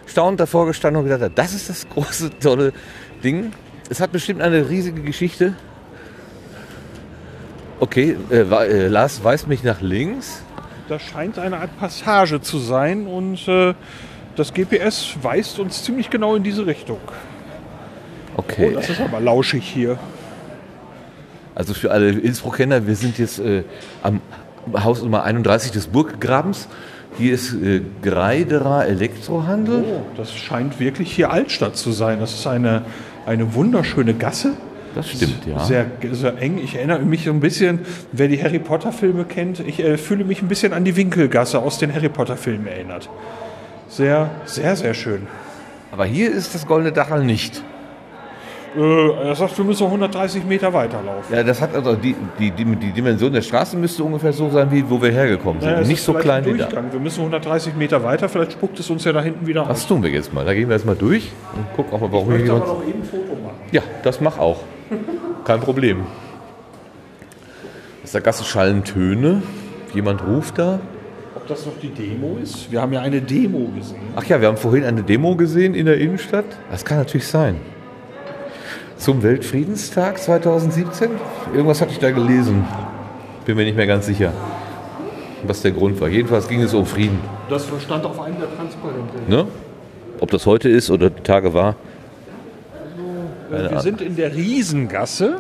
staunend 0.07 0.41
davor 0.41 0.67
gestanden 0.67 1.03
und 1.03 1.09
gedacht, 1.09 1.33
das 1.35 1.55
ist 1.55 1.69
das 1.69 1.89
große, 1.89 2.31
tolle 2.41 2.73
Ding. 3.23 3.53
Es 3.91 4.01
hat 4.01 4.11
bestimmt 4.11 4.41
eine 4.41 4.69
riesige 4.69 5.03
Geschichte. 5.03 5.55
Okay, 7.81 8.17
äh, 8.31 8.41
äh, 8.41 8.89
Lars 8.89 9.23
weist 9.23 9.47
mich 9.47 9.63
nach 9.63 9.81
links. 9.81 10.43
Das 10.89 11.03
scheint 11.03 11.39
eine 11.39 11.59
Art 11.59 11.79
Passage 11.79 12.41
zu 12.41 12.59
sein 12.59 13.07
und 13.07 13.47
äh, 13.47 13.75
das 14.37 14.53
GPS 14.55 15.17
weist 15.23 15.59
uns 15.59 15.85
ziemlich 15.85 16.09
genau 16.11 16.35
in 16.35 16.43
diese 16.43 16.67
Richtung. 16.67 16.99
Oh, 18.37 18.39
Okay, 18.39 18.73
das 18.73 18.89
ist 18.89 19.01
aber 19.01 19.21
lauschig 19.21 19.65
hier. 19.65 19.99
also 21.55 21.75
für 21.75 21.91
alle 21.91 22.11
Innsbruck-Kenner, 22.11 22.87
wir 22.87 22.97
sind 22.97 23.19
jetzt 23.19 23.39
äh, 23.39 23.65
am 24.03 24.21
Haus 24.73 25.03
Nummer 25.03 25.25
31 25.25 25.73
des 25.73 25.89
Burggrabens. 25.89 26.69
Hier 27.19 27.35
ist 27.35 27.55
äh, 27.55 27.83
Greiderer 28.03 28.87
Elektrohandel. 28.87 29.85
Oh, 29.85 30.03
das 30.17 30.35
scheint 30.35 30.79
wirklich 30.79 31.13
hier 31.13 31.31
Altstadt 31.31 31.77
zu 31.77 31.93
sein. 31.93 32.21
Das 32.21 32.33
ist 32.35 32.47
eine, 32.47 32.83
eine 33.27 33.55
wunderschöne 33.55 34.15
Gasse. 34.15 34.53
Das 34.95 35.09
stimmt, 35.09 35.47
ja. 35.47 35.61
Sehr, 35.61 35.87
sehr 36.13 36.39
eng. 36.39 36.59
Ich 36.63 36.75
erinnere 36.75 37.01
mich 37.01 37.25
so 37.25 37.31
ein 37.31 37.41
bisschen, 37.41 37.81
wer 38.13 38.29
die 38.29 38.43
Harry 38.43 38.59
Potter 38.59 38.93
Filme 38.93 39.25
kennt, 39.25 39.61
ich 39.61 39.81
äh, 39.81 39.97
fühle 39.97 40.25
mich 40.25 40.43
ein 40.43 40.49
bisschen 40.49 40.73
an 40.73 40.85
die 40.85 40.97
Winkelgasse 40.97 41.61
aus 41.61 41.79
den 41.79 41.95
Harry 41.95 42.09
Potter 42.09 42.37
Filmen 42.37 42.67
erinnert. 42.67 43.09
Sehr, 43.89 44.31
sehr, 44.47 44.77
sehr 44.77 44.95
schön. 44.95 45.27
Aber 45.93 46.05
hier 46.05 46.33
ist 46.33 46.55
das 46.55 46.67
Goldene 46.67 46.93
Dachel 46.93 47.25
nicht. 47.25 47.63
Äh, 48.77 49.29
er 49.29 49.35
sagt, 49.35 49.57
wir 49.59 49.65
müssen 49.65 49.85
130 49.85 50.45
Meter 50.45 50.73
weiterlaufen. 50.73 51.35
Ja, 51.35 51.43
das 51.43 51.61
hat 51.61 51.75
also 51.75 51.97
die, 51.97 52.15
die, 52.39 52.53
die, 52.53 52.65
die 52.65 52.93
Dimension 52.93 53.33
der 53.33 53.43
Straße 53.43 53.77
müsste 53.77 54.05
ungefähr 54.05 54.33
so 54.33 54.49
sein, 54.51 54.71
wie 54.71 54.89
wo 54.89 55.03
wir 55.03 55.11
hergekommen 55.11 55.61
sind. 55.61 55.73
Naja, 55.73 55.87
nicht 55.87 56.03
so 56.03 56.13
klein 56.13 56.45
ein 56.45 56.55
wie 56.55 56.59
da. 56.59 56.69
Wir 56.93 57.01
müssen 57.01 57.21
130 57.21 57.75
Meter 57.75 58.03
weiter, 58.05 58.29
vielleicht 58.29 58.53
spuckt 58.53 58.79
es 58.79 58.89
uns 58.89 59.05
ja 59.05 59.13
da 59.13 59.23
hinten 59.23 59.47
wieder 59.47 59.65
Das 59.65 59.83
aus. 59.83 59.89
tun 59.89 60.03
wir 60.03 60.11
jetzt 60.11 60.33
mal. 60.33 60.45
Da 60.45 60.55
gehen 60.55 60.69
wir 60.69 60.77
jetzt 60.77 60.87
mal 60.87 60.95
durch 60.95 61.33
und 61.57 61.73
gucken, 61.75 61.95
ob 61.95 62.01
wir 62.03 62.13
warum 62.13 62.31
Ich 62.33 62.43
hier 62.43 62.53
möchte 62.53 62.65
aber 62.71 62.81
noch 62.81 62.87
eben 62.89 63.01
ein 63.01 63.05
Foto 63.05 63.43
machen. 63.43 63.57
Ja, 63.73 63.83
das 64.05 64.21
mach 64.21 64.39
auch. 64.39 64.61
Kein 65.45 65.61
Problem. 65.61 66.07
Aus 68.05 68.13
der 68.13 68.21
Gasse 68.21 68.45
schallen 68.45 68.85
Töne. 68.85 69.43
Jemand 69.95 70.25
ruft 70.25 70.59
da. 70.59 70.79
Ob 71.35 71.47
das 71.49 71.67
noch 71.67 71.79
die 71.83 71.89
Demo 71.89 72.39
ist? 72.41 72.71
Wir 72.71 72.81
haben 72.81 72.93
ja 72.93 73.01
eine 73.01 73.21
Demo 73.21 73.69
gesehen. 73.77 73.99
Ach 74.15 74.25
ja, 74.27 74.41
wir 74.41 74.47
haben 74.47 74.57
vorhin 74.57 74.85
eine 74.85 75.03
Demo 75.03 75.35
gesehen 75.35 75.75
in 75.75 75.87
der 75.87 75.99
Innenstadt. 75.99 76.45
Das 76.71 76.85
kann 76.85 76.99
natürlich 76.99 77.27
sein. 77.27 77.57
Zum 79.01 79.23
Weltfriedenstag 79.23 80.19
2017? 80.19 81.13
Irgendwas 81.55 81.81
hatte 81.81 81.93
ich 81.93 81.99
da 81.99 82.11
gelesen. 82.11 82.67
Bin 83.47 83.57
mir 83.57 83.65
nicht 83.65 83.77
mehr 83.77 83.87
ganz 83.87 84.05
sicher, 84.05 84.31
was 85.43 85.63
der 85.63 85.71
Grund 85.71 85.99
war. 86.03 86.09
Jedenfalls 86.09 86.47
ging 86.47 86.61
es 86.61 86.75
um 86.75 86.85
Frieden. 86.85 87.19
Das 87.49 87.67
stand 87.83 88.05
auf 88.05 88.21
einem 88.21 88.39
der 88.39 88.55
Transparente. 88.55 89.17
Ne? 89.27 89.47
Ob 90.21 90.31
das 90.31 90.45
heute 90.45 90.69
ist 90.69 90.91
oder 90.91 91.09
die 91.09 91.23
Tage 91.23 91.55
war, 91.55 91.77
Wir 93.49 93.81
sind 93.81 94.03
in 94.03 94.17
der 94.17 94.35
Riesengasse. 94.35 95.39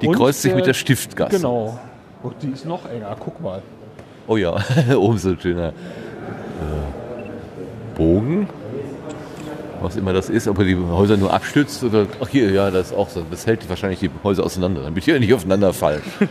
die 0.00 0.06
kreuzt 0.06 0.42
sich 0.42 0.54
mit 0.54 0.64
der 0.64 0.74
Stiftgasse. 0.74 1.36
Genau. 1.36 1.80
Und 2.22 2.36
die 2.42 2.52
ist 2.52 2.64
noch 2.64 2.88
enger, 2.88 3.16
guck 3.18 3.40
mal. 3.40 3.60
Oh 4.28 4.36
ja, 4.36 4.56
oben 4.96 5.18
so 5.18 5.30
ein 5.30 5.40
schöner 5.40 5.70
äh, 5.70 5.72
Bogen. 7.96 8.48
Was 9.80 9.96
immer 9.96 10.12
das 10.12 10.28
ist, 10.28 10.48
ob 10.48 10.58
er 10.58 10.64
die 10.64 10.76
Häuser 10.76 11.16
nur 11.16 11.32
abstützt 11.32 11.84
oder. 11.84 12.06
Ach 12.22 12.28
hier, 12.28 12.50
ja, 12.50 12.70
das 12.70 12.88
ist 12.88 12.96
auch 12.96 13.08
so. 13.08 13.24
Das 13.30 13.46
hält 13.46 13.68
wahrscheinlich 13.68 14.00
die 14.00 14.10
Häuser 14.24 14.44
auseinander, 14.44 14.82
damit 14.82 15.06
die 15.06 15.18
nicht 15.18 15.34
aufeinander 15.34 15.72
fallen. 15.72 16.02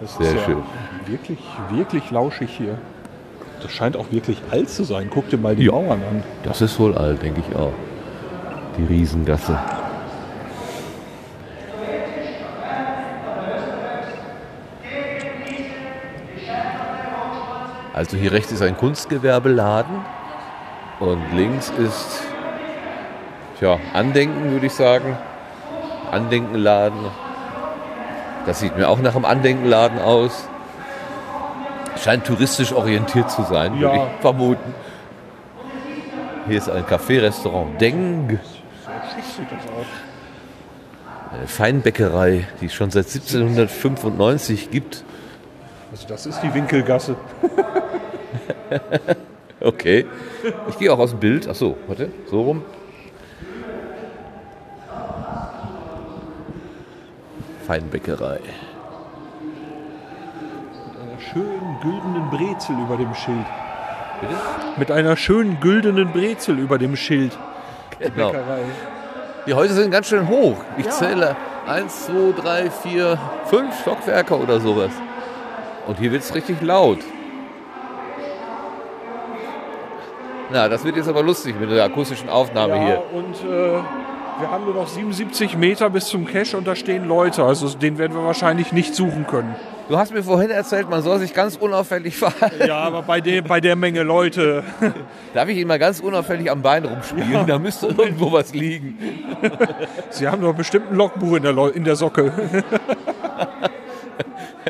Das 0.00 0.16
Sehr 0.16 0.36
ist 0.36 0.44
schön. 0.44 0.58
Ja 0.58 0.64
wirklich, 1.08 1.38
wirklich 1.70 2.10
lauschig 2.10 2.50
hier. 2.50 2.78
Das 3.62 3.72
scheint 3.72 3.96
auch 3.96 4.12
wirklich 4.12 4.40
alt 4.50 4.70
zu 4.70 4.84
sein. 4.84 5.08
Guck 5.10 5.28
dir 5.30 5.38
mal 5.38 5.56
die 5.56 5.64
Ja. 5.64 5.72
Mauern 5.72 6.00
an. 6.08 6.22
Das 6.44 6.60
ist 6.60 6.78
wohl 6.78 6.96
alt, 6.96 7.22
denke 7.22 7.42
ich 7.48 7.56
auch. 7.56 7.72
Die 8.76 8.84
Riesengasse. 8.84 9.58
Also 17.92 18.16
hier 18.16 18.30
rechts 18.30 18.52
ist 18.52 18.62
ein 18.62 18.76
Kunstgewerbeladen 18.76 19.96
und 21.00 21.22
links 21.34 21.70
ist 21.78 22.22
tja, 23.58 23.78
Andenken, 23.94 24.50
würde 24.52 24.66
ich 24.66 24.72
sagen. 24.72 25.16
Andenkenladen. 26.10 26.98
Das 28.46 28.60
sieht 28.60 28.76
mir 28.76 28.88
auch 28.88 28.98
nach 29.00 29.14
einem 29.14 29.24
Andenkenladen 29.26 29.98
aus. 30.00 30.48
Scheint 32.02 32.24
touristisch 32.24 32.72
orientiert 32.72 33.30
zu 33.30 33.42
sein, 33.42 33.78
würde 33.78 33.96
Ja. 33.96 34.06
ich 34.06 34.20
vermuten. 34.20 34.74
Hier 36.46 36.56
ist 36.58 36.70
ein 36.70 36.84
Café-Restaurant 36.86 37.78
Deng, 37.80 38.28
Sehr 38.28 38.38
schick 39.14 39.24
sieht 39.36 39.46
das 39.52 39.64
aus. 39.70 39.86
eine 41.36 41.46
Feinbäckerei, 41.46 42.46
die 42.60 42.66
es 42.66 42.74
schon 42.74 42.90
seit 42.90 43.04
1795 43.06 44.70
gibt. 44.70 45.04
Also 45.90 46.08
das 46.08 46.24
ist 46.24 46.40
die 46.42 46.54
Winkelgasse. 46.54 47.16
Okay. 49.60 50.06
Ich 50.68 50.78
gehe 50.78 50.92
auch 50.92 50.98
aus 50.98 51.10
dem 51.10 51.20
Bild. 51.20 51.48
Ach 51.50 51.54
so, 51.54 51.76
warte, 51.86 52.10
so 52.30 52.42
rum. 52.42 52.64
Feinbäckerei. 57.66 58.40
Mit 60.80 61.00
einer 61.00 61.20
schönen 61.20 61.78
güldenen 61.82 62.30
Brezel 62.30 62.76
über 62.78 62.96
dem 62.96 63.14
Schild. 63.14 63.46
Bitte? 64.20 64.34
Mit 64.78 64.90
einer 64.90 65.16
schönen 65.16 65.60
güldenen 65.60 66.12
Brezel 66.12 66.58
über 66.58 66.78
dem 66.78 66.96
Schild. 66.96 67.36
Genau. 67.98 68.30
Bäckerei. 68.30 68.62
Die 69.46 69.54
Häuser 69.54 69.74
sind 69.74 69.90
ganz 69.90 70.08
schön 70.08 70.28
hoch. 70.28 70.56
Ich 70.76 70.88
zähle 70.90 71.36
1, 71.66 72.06
2, 72.06 72.40
3, 72.40 72.70
4, 72.70 73.18
5 73.46 73.80
Stockwerke 73.80 74.38
oder 74.38 74.60
sowas. 74.60 74.92
Und 75.86 75.98
hier 75.98 76.12
wird 76.12 76.22
es 76.22 76.34
richtig 76.34 76.62
laut. 76.62 76.98
Na, 80.50 80.68
das 80.68 80.84
wird 80.84 80.96
jetzt 80.96 81.08
aber 81.08 81.22
lustig 81.22 81.54
mit 81.60 81.70
der 81.70 81.84
akustischen 81.84 82.28
Aufnahme 82.28 82.76
Ja, 82.76 82.84
hier. 82.86 83.02
und 83.12 83.34
äh, 83.50 83.80
wir 84.40 84.50
haben 84.50 84.64
nur 84.64 84.74
noch 84.74 84.86
77 84.86 85.56
Meter 85.56 85.90
bis 85.90 86.06
zum 86.06 86.24
Cache 86.26 86.56
und 86.56 86.66
da 86.66 86.74
stehen 86.76 87.06
Leute. 87.08 87.42
Also 87.44 87.68
den 87.76 87.98
werden 87.98 88.16
wir 88.16 88.24
wahrscheinlich 88.24 88.72
nicht 88.72 88.94
suchen 88.94 89.26
können. 89.26 89.54
Du 89.88 89.96
hast 89.98 90.12
mir 90.12 90.22
vorhin 90.22 90.50
erzählt, 90.50 90.88
man 90.88 91.02
soll 91.02 91.18
sich 91.18 91.34
ganz 91.34 91.56
unauffällig 91.56 92.16
verhalten. 92.18 92.66
Ja, 92.66 92.78
aber 92.78 93.02
bei, 93.02 93.20
dem, 93.20 93.44
bei 93.44 93.60
der 93.60 93.74
Menge 93.76 94.02
Leute. 94.04 94.62
Darf 95.34 95.48
ich 95.48 95.58
ihn 95.58 95.66
mal 95.66 95.78
ganz 95.78 96.00
unauffällig 96.00 96.50
am 96.50 96.62
Bein 96.62 96.84
rumspielen? 96.84 97.46
Da 97.46 97.58
müsste 97.58 97.88
irgendwo 97.88 98.30
was 98.32 98.54
liegen. 98.54 98.96
Sie 100.10 100.28
haben 100.28 100.40
doch 100.42 100.54
bestimmt 100.54 100.92
ein 100.92 100.96
Logbuch 100.96 101.36
in 101.36 101.42
der, 101.42 101.52
Leu- 101.52 101.70
in 101.70 101.84
der 101.84 101.96
Socke. 101.96 102.32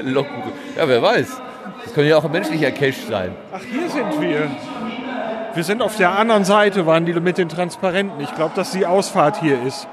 Logbuch. 0.03 0.53
Ja, 0.77 0.89
wer 0.89 1.03
weiß. 1.03 1.41
Das 1.85 1.95
könnte 1.95 2.11
ja 2.11 2.17
auch 2.17 2.25
ein 2.25 2.33
menschlicher 2.33 2.71
Cache 2.71 2.95
sein. 3.09 3.35
Ach, 3.53 3.61
hier 3.61 3.89
sind 3.91 4.21
wir. 4.21 4.49
Wir 5.59 5.65
sind 5.65 5.83
auf 5.83 5.97
der 5.97 6.17
anderen 6.17 6.45
Seite, 6.45 6.87
waren 6.87 7.05
die 7.05 7.13
mit 7.15 7.37
den 7.37 7.49
Transparenten. 7.49 8.21
Ich 8.21 8.33
glaube, 8.37 8.53
dass 8.55 8.71
die 8.71 8.87
Ausfahrt 8.87 9.41
hier 9.41 9.61
ist. 9.61 9.89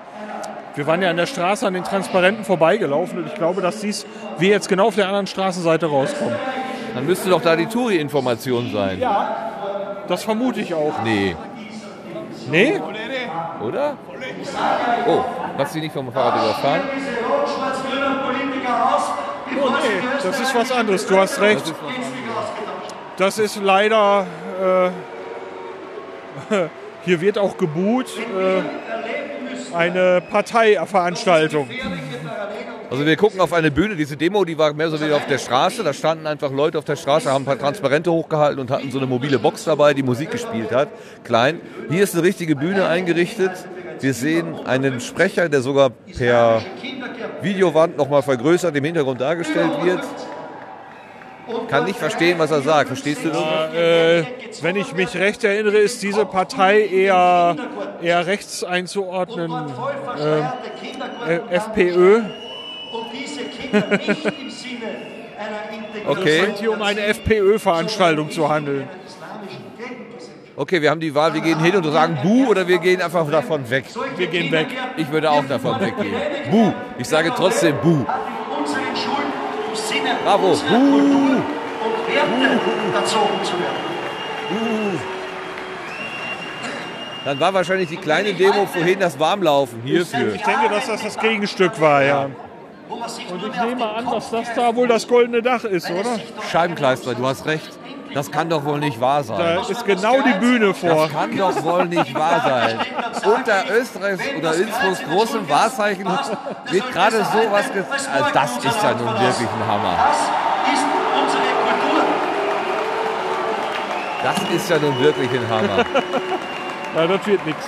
Wir 0.76 0.86
waren 0.86 1.02
ja 1.02 1.10
an 1.10 1.18
der 1.18 1.26
Straße 1.26 1.66
an 1.66 1.74
den 1.74 1.84
Transparenten 1.84 2.46
vorbeigelaufen 2.46 3.18
und 3.18 3.26
ich 3.26 3.34
glaube, 3.34 3.64
dass 3.64 3.80
dies, 3.80 4.06
wir 4.38 4.50
jetzt 4.50 4.70
genau 4.70 4.90
auf 4.90 4.96
der 4.96 5.08
anderen 5.08 5.26
Straßenseite 5.26 5.88
rauskommen. 5.88 6.36
Dann 6.94 7.08
müsste 7.08 7.32
doch 7.32 7.42
da 7.42 7.56
die 7.56 7.66
Touri-Information 7.66 8.72
sein. 8.72 9.04
Das 10.08 10.24
vermute 10.24 10.60
ich 10.60 10.76
auch. 10.76 11.02
Nee, 11.04 11.36
Nee? 12.52 12.80
oder? 13.60 13.98
Oh, 15.08 15.24
lass 15.58 15.74
dich 15.74 15.82
nicht 15.82 15.94
vom 15.94 16.14
Fahrrad 16.14 16.44
überfahren. 16.44 16.82
Oh 19.64 19.70
nee, 19.70 20.08
das 20.22 20.40
ist 20.40 20.54
was 20.54 20.72
anderes. 20.72 21.08
Du 21.08 21.18
hast 21.18 21.42
recht. 21.42 21.74
Das 23.18 23.40
ist 23.40 23.60
leider. 23.64 24.28
Äh, 24.64 25.15
hier 27.06 27.22
wird 27.22 27.38
auch 27.38 27.58
gebuht. 27.58 28.08
Äh, 28.18 28.62
eine 29.76 30.22
Parteiveranstaltung. 30.22 31.70
Also 32.90 33.06
wir 33.06 33.16
gucken 33.18 33.42
auf 33.42 33.52
eine 33.52 33.72
Bühne, 33.72 33.96
diese 33.96 34.16
Demo, 34.16 34.46
die 34.46 34.58
war 34.58 34.74
mehr 34.74 34.90
so 34.90 35.02
wie 35.02 35.12
auf 35.12 35.26
der 35.26 35.38
Straße. 35.38 35.84
Da 35.84 35.92
standen 35.92 36.28
einfach 36.28 36.52
Leute 36.52 36.78
auf 36.78 36.86
der 36.86 36.96
Straße, 36.96 37.32
haben 37.32 37.42
ein 37.42 37.46
paar 37.46 37.60
Transparente 37.60 38.12
hochgehalten 38.12 38.60
und 38.60 38.70
hatten 38.70 38.92
so 38.92 39.00
eine 39.00 39.08
mobile 39.08 39.40
Box 39.40 39.64
dabei, 39.66 39.94
die 39.94 40.04
Musik 40.04 40.32
gespielt 40.32 40.72
hat. 40.72 40.90
Klein. 41.24 41.60
Hier 41.90 42.04
ist 42.04 42.14
eine 42.14 42.24
richtige 42.24 42.56
Bühne 42.56 42.88
eingerichtet. 42.88 43.52
Wir 44.00 44.14
sehen 44.14 44.56
einen 44.66 45.00
Sprecher, 45.00 45.50
der 45.50 45.62
sogar 45.62 45.90
per 45.90 46.62
Videowand 47.42 47.98
nochmal 47.98 48.22
vergrößert 48.22 48.76
im 48.76 48.84
Hintergrund 48.84 49.20
dargestellt 49.20 49.84
wird. 49.84 50.04
Kann 51.70 51.86
nicht 51.86 52.00
verstehen, 52.00 52.40
was 52.40 52.52
er 52.52 52.62
sagt. 52.62 52.88
Verstehst 52.88 53.24
du 53.24 53.30
das? 53.30 53.74
Äh, 53.74 54.26
wenn 54.62 54.76
ich 54.76 54.94
mich 54.94 55.16
recht 55.16 55.44
erinnere, 55.44 55.78
ist 55.78 56.02
diese 56.02 56.26
Partei 56.26 56.86
eher, 56.86 57.56
eher 58.02 58.26
rechts 58.26 58.64
einzuordnen. 58.64 59.52
Äh, 61.28 61.56
FPÖ. 61.56 62.22
integrierten 63.72 65.16
Okay. 66.08 66.38
Es 66.40 66.46
scheint 66.46 66.60
hier 66.60 66.72
um 66.72 66.82
eine 66.82 67.02
FPÖ-Veranstaltung 67.02 68.32
zu 68.32 68.50
handeln. 68.50 68.88
Okay, 70.58 70.82
wir 70.82 70.90
haben 70.90 71.02
die 71.02 71.14
Wahl, 71.14 71.34
wir 71.34 71.42
gehen 71.42 71.60
hin 71.60 71.76
und 71.76 71.84
sagen 71.92 72.18
Buh 72.24 72.48
oder 72.48 72.66
wir 72.66 72.78
gehen 72.78 73.02
einfach 73.02 73.30
davon 73.30 73.70
weg. 73.70 73.86
Wir 74.16 74.28
gehen 74.28 74.52
weg. 74.52 74.68
Ich 74.96 75.12
würde 75.12 75.30
auch 75.30 75.46
davon 75.46 75.82
weggehen. 75.82 76.14
Buh. 76.50 76.72
Ich 76.98 77.08
sage 77.08 77.34
trotzdem 77.36 77.76
Buh. 77.82 78.06
Unseren 78.58 78.96
Schulen 78.96 79.34
im 79.70 79.76
Sinne 79.76 80.15
Bravo. 80.26 80.50
und 80.50 80.58
Werte 80.58 80.74
erzogen 82.96 83.44
zu 83.44 83.54
werden. 83.60 83.76
Dann 87.26 87.40
war 87.40 87.54
wahrscheinlich 87.54 87.90
die 87.90 87.98
kleine 87.98 88.34
Demo 88.34 88.66
vorhin 88.66 89.00
das 89.00 89.20
Warmlaufen 89.20 89.84
hierfür. 89.84 90.34
Ich 90.34 90.42
denke, 90.42 90.68
dass 90.70 90.88
das 90.88 91.04
das 91.04 91.20
Gegenstück 91.20 91.80
war, 91.80 92.04
ja. 92.04 92.30
Und 92.90 93.06
ich 93.48 93.56
nehme 93.62 93.88
an, 93.88 94.06
dass 94.06 94.32
das 94.32 94.52
da 94.56 94.76
wohl 94.76 94.88
das 94.88 95.08
goldene 95.08 95.44
Dach 95.44 95.64
ist, 95.64 95.92
oder? 95.92 96.20
Scheibenkleister, 96.52 97.14
du 97.14 97.24
hast 97.26 97.46
recht. 97.46 97.70
Das 98.16 98.32
kann 98.32 98.50
doch 98.50 98.64
wohl 98.64 98.80
nicht 98.80 99.02
wahr 99.02 99.26
sein. 99.26 99.38
Da 99.38 99.70
ist 99.70 99.84
genau 99.86 100.22
die 100.22 100.40
Bühne 100.40 100.74
vor. 100.74 100.90
Das 100.90 101.12
kann 101.12 101.38
doch 101.38 101.64
wohl 101.64 101.86
nicht 101.86 102.16
wahr 102.16 102.42
sein. 102.46 102.80
Unter 103.30 103.70
Österreichs 103.78 104.24
oder 104.38 104.56
Innsbrucks 104.56 105.04
großem 105.04 105.50
Wahrzeichen 105.50 106.08
wird 106.72 106.92
gerade 106.94 107.18
sowas 107.18 107.74
ge 107.74 107.84
also 108.14 108.30
Das 108.34 108.58
ist 108.58 108.84
ja 108.84 108.94
nun 108.94 109.20
wirklich 109.20 109.50
ein 109.50 109.68
Hammer. 109.68 109.98
Das 110.08 110.18
ist 110.74 110.86
unsere 111.22 111.44
Kultur. 111.66 112.04
Das 114.24 114.38
ist 114.56 114.70
ja 114.70 114.78
nun 114.80 115.00
wirklich 115.00 115.30
ein 115.32 115.50
Hammer. 115.50 115.86
Ja, 116.96 117.08
das 117.08 117.28
wird 117.28 117.46
nichts. 117.46 117.66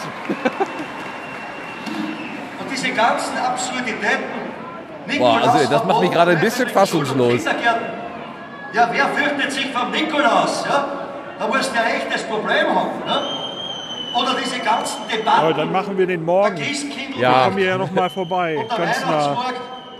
Und 2.60 2.71
diese 2.71 2.91
ganzen 2.91 3.38
Absurditäten. 3.38 4.23
Boah, 5.19 5.41
also 5.41 5.69
das 5.69 5.83
macht 5.83 5.99
mich 5.99 6.12
gerade 6.12 6.31
ein 6.31 6.39
bisschen 6.39 6.69
fassungslos. 6.69 7.41
Ja, 8.73 8.89
wer 8.91 9.08
fürchtet 9.08 9.51
sich 9.51 9.67
vom 9.71 9.91
Nikolaus? 9.91 10.65
Ja? 10.67 10.86
Da 11.39 11.47
muss 11.47 11.71
der 11.71 11.95
echt 11.95 12.13
das 12.13 12.23
Problem 12.23 12.67
haben. 12.67 13.01
Ja? 13.08 13.21
Oder 14.19 14.36
diese 14.43 14.60
ganzen 14.60 15.08
Debatten. 15.12 15.39
Aber 15.39 15.53
dann 15.53 15.71
machen 15.71 15.97
wir 15.97 16.08
den 16.08 16.23
morgen. 16.25 16.58
Ja. 17.19 17.45
Kommen 17.45 17.58
wir 17.58 17.65
ja 17.65 17.77
noch 17.77 17.91
mal 17.91 18.10
vorbei. 18.10 18.65
Ganz 18.69 19.06
nah. 19.06 19.38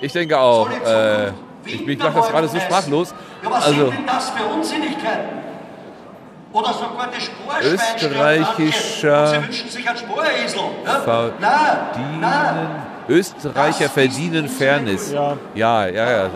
Ich 0.01 0.12
denke 0.12 0.38
auch. 0.39 0.69
Äh, 0.69 1.27
ich 1.65 1.88
ich 1.88 1.99
mache 1.99 2.13
das 2.13 2.30
gerade 2.30 2.47
so 2.47 2.60
sprachlos. 2.60 3.13
Ja, 3.43 3.51
was 3.51 3.65
Also 3.65 3.86
sind 3.86 3.97
denn 3.97 4.06
das 4.06 4.30
für 4.32 4.43
Unsinnigkeiten? 4.45 5.38
Oder 6.53 6.73
sogar 6.73 7.10
die 7.15 7.21
Sporschwein 7.21 7.73
Österreichischer 7.73 9.27
Sie 9.27 9.43
wünschen 9.43 9.69
sich 9.69 9.88
einen 9.88 9.97
Sporesel. 9.97 10.60
Ja? 10.86 10.99
Verdienen. 11.01 11.39
Nein, 11.39 12.19
nein. 12.21 12.87
Österreicher 13.10 13.89
verdienen 13.89 14.48
Fairness. 14.48 15.12
Ja. 15.12 15.38
Ja, 15.56 15.88
ja, 15.88 16.12
ja. 16.12 16.30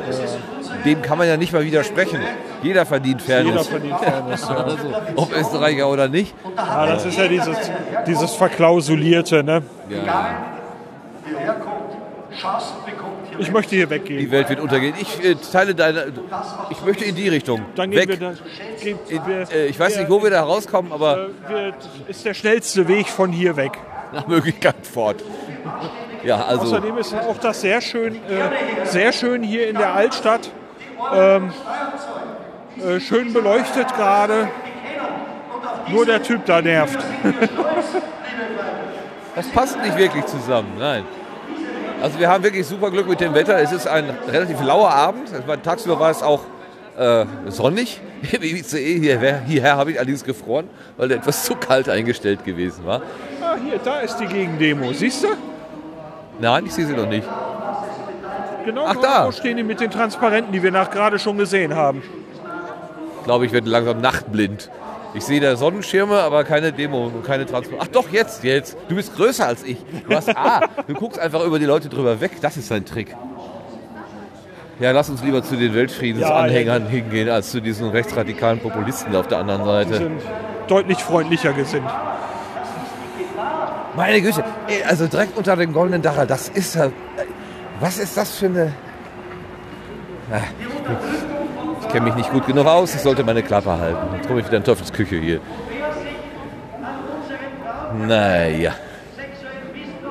Dem 0.85 1.01
kann 1.01 1.17
man 1.17 1.27
ja 1.27 1.37
nicht 1.37 1.53
mal 1.53 1.63
widersprechen. 1.63 2.19
Jeder 2.63 2.85
verdient 2.85 3.21
Jeder 3.21 3.43
Fairness. 3.43 3.67
verdient 3.67 3.99
Fairness. 3.99 4.41
Ja. 4.41 4.55
Also, 4.55 4.77
ob 5.15 5.35
Österreicher 5.35 5.89
oder 5.89 6.07
nicht. 6.07 6.33
ja, 6.55 6.85
das 6.85 7.05
ist 7.05 7.17
ja 7.17 7.27
dieses, 7.27 7.57
dieses 8.07 8.31
Verklausulierte, 8.33 9.43
ne? 9.43 9.61
Bekommt 12.85 13.39
Ich 13.39 13.51
möchte 13.51 13.75
hier 13.75 13.89
weggehen. 13.89 14.19
Die 14.19 14.31
Welt 14.31 14.49
wird 14.49 14.59
untergehen. 14.59 14.93
Ich 14.99 15.23
äh, 15.23 15.35
teile 15.35 15.75
deine. 15.75 16.11
Ich 16.69 16.83
möchte 16.85 17.05
in 17.05 17.15
die 17.15 17.29
Richtung. 17.29 17.61
Dann 17.75 17.91
gehen 17.91 17.99
Weg. 17.99 18.09
wir 18.09 18.17
da. 18.17 18.33
Gehen, 18.81 18.97
wir, 19.07 19.51
äh, 19.51 19.67
ich 19.67 19.79
weiß 19.79 19.97
nicht, 19.97 20.09
wo 20.09 20.23
wir 20.23 20.29
da 20.29 20.43
rauskommen, 20.43 20.91
aber 20.91 21.17
äh, 21.17 21.49
wir, 21.49 21.73
ist 22.07 22.25
der 22.25 22.33
schnellste 22.33 22.87
Weg 22.87 23.07
von 23.07 23.31
hier 23.31 23.55
weg. 23.55 23.77
nach 24.13 24.27
Möglichkeit 24.27 24.75
fort. 24.85 25.23
Ja, 26.23 26.43
also. 26.45 26.63
Außerdem 26.63 26.97
ist 26.97 27.13
auch 27.15 27.37
das 27.37 27.61
sehr 27.61 27.81
schön, 27.81 28.15
äh, 28.15 28.85
sehr 28.85 29.11
schön 29.11 29.43
hier 29.43 29.67
in 29.69 29.77
der 29.77 29.93
Altstadt. 29.93 30.49
Ähm, 31.13 31.51
äh, 32.79 32.99
schön 32.99 33.33
beleuchtet 33.33 33.87
gerade. 33.95 34.47
Nur 35.89 36.05
der 36.05 36.21
Typ 36.21 36.45
da 36.45 36.61
nervt. 36.61 36.99
Das 39.33 39.47
passt 39.47 39.81
nicht 39.81 39.97
wirklich 39.97 40.25
zusammen, 40.25 40.73
nein. 40.77 41.03
Also 42.01 42.19
wir 42.19 42.29
haben 42.29 42.43
wirklich 42.43 42.67
super 42.67 42.91
Glück 42.91 43.07
mit 43.07 43.21
dem 43.21 43.33
Wetter. 43.33 43.57
Es 43.59 43.71
ist 43.71 43.87
ein 43.87 44.09
relativ 44.27 44.61
lauer 44.61 44.89
Abend. 44.91 45.31
War- 45.47 45.61
Tagsüber 45.61 45.97
war 45.99 46.11
es 46.11 46.21
auch 46.21 46.41
äh, 46.97 47.25
sonnig. 47.47 48.01
Im 48.31 48.41
ICE 48.43 48.99
hierher, 48.99 49.39
hierher 49.47 49.77
habe 49.77 49.91
ich 49.91 49.97
allerdings 49.97 50.23
gefroren, 50.25 50.67
weil 50.97 51.07
der 51.07 51.17
etwas 51.19 51.45
zu 51.45 51.55
kalt 51.55 51.87
eingestellt 51.87 52.43
gewesen 52.43 52.85
war. 52.85 53.01
Ah, 53.41 53.55
hier, 53.63 53.79
da 53.83 54.01
ist 54.01 54.17
die 54.17 54.25
Gegendemo. 54.25 54.91
Siehst 54.91 55.23
du? 55.23 55.27
Nein, 56.39 56.65
ich 56.65 56.73
sehe 56.73 56.85
sie 56.85 56.93
noch 56.93 57.07
nicht. 57.07 57.27
Genau 58.65 58.85
Ach, 58.87 58.95
da. 58.95 59.31
stehen 59.31 59.57
die 59.57 59.63
mit 59.63 59.79
den 59.79 59.89
Transparenten, 59.91 60.51
die 60.53 60.61
wir 60.61 60.71
nach 60.71 60.91
gerade 60.91 61.17
schon 61.19 61.37
gesehen 61.37 61.75
haben. 61.75 62.01
Ich 63.19 63.23
glaube, 63.25 63.45
ich 63.45 63.51
werde 63.51 63.69
langsam 63.69 64.01
nachtblind. 64.01 64.69
Ich 65.13 65.25
sehe 65.25 65.41
da 65.41 65.55
Sonnenschirme, 65.55 66.19
aber 66.19 66.43
keine 66.43 66.71
Demo 66.71 67.05
und 67.07 67.23
keine 67.25 67.45
Transport. 67.45 67.81
Ach 67.83 67.87
doch, 67.87 68.09
jetzt, 68.11 68.43
jetzt. 68.43 68.77
Du 68.87 68.95
bist 68.95 69.15
größer 69.15 69.45
als 69.45 69.63
ich. 69.63 69.77
Du 70.07 70.15
hast 70.15 70.29
A. 70.35 70.61
Du 70.87 70.93
guckst 70.93 71.19
einfach 71.19 71.43
über 71.43 71.59
die 71.59 71.65
Leute 71.65 71.89
drüber 71.89 72.21
weg. 72.21 72.31
Das 72.41 72.55
ist 72.55 72.71
dein 72.71 72.85
Trick. 72.85 73.15
Ja, 74.79 74.91
lass 74.91 75.09
uns 75.09 75.21
lieber 75.21 75.43
zu 75.43 75.57
den 75.57 75.75
Weltfriedensanhängern 75.75 76.87
hingehen, 76.87 77.29
als 77.29 77.51
zu 77.51 77.61
diesen 77.61 77.89
rechtsradikalen 77.89 78.59
Populisten 78.59 79.15
auf 79.15 79.27
der 79.27 79.39
anderen 79.39 79.61
Die 79.61 79.67
Seite. 79.67 79.95
sind 79.97 80.21
deutlich 80.67 80.97
freundlicher 81.03 81.53
gesinnt. 81.53 81.89
Meine 83.95 84.21
Güte, 84.21 84.43
also 84.87 85.07
direkt 85.07 85.37
unter 85.37 85.55
dem 85.55 85.73
goldenen 85.73 86.01
Dach, 86.01 86.25
das 86.25 86.49
ist 86.49 86.75
ja. 86.75 86.91
Was 87.79 87.97
ist 87.97 88.15
das 88.15 88.37
für 88.37 88.45
eine. 88.45 88.73
Ah, 90.31 90.39
Ich 91.81 91.87
kenne 91.89 92.05
mich 92.05 92.15
nicht 92.15 92.31
gut 92.31 92.45
genug 92.47 92.65
aus, 92.67 92.95
ich 92.95 93.01
sollte 93.01 93.23
meine 93.23 93.43
Klappe 93.43 93.77
halten. 93.77 94.15
Jetzt 94.15 94.27
komme 94.27 94.39
ich 94.39 94.45
wieder 94.47 94.57
in 94.57 94.63
Teufelsküche 94.63 95.17
hier. 95.17 95.41
Naja. 98.07 98.73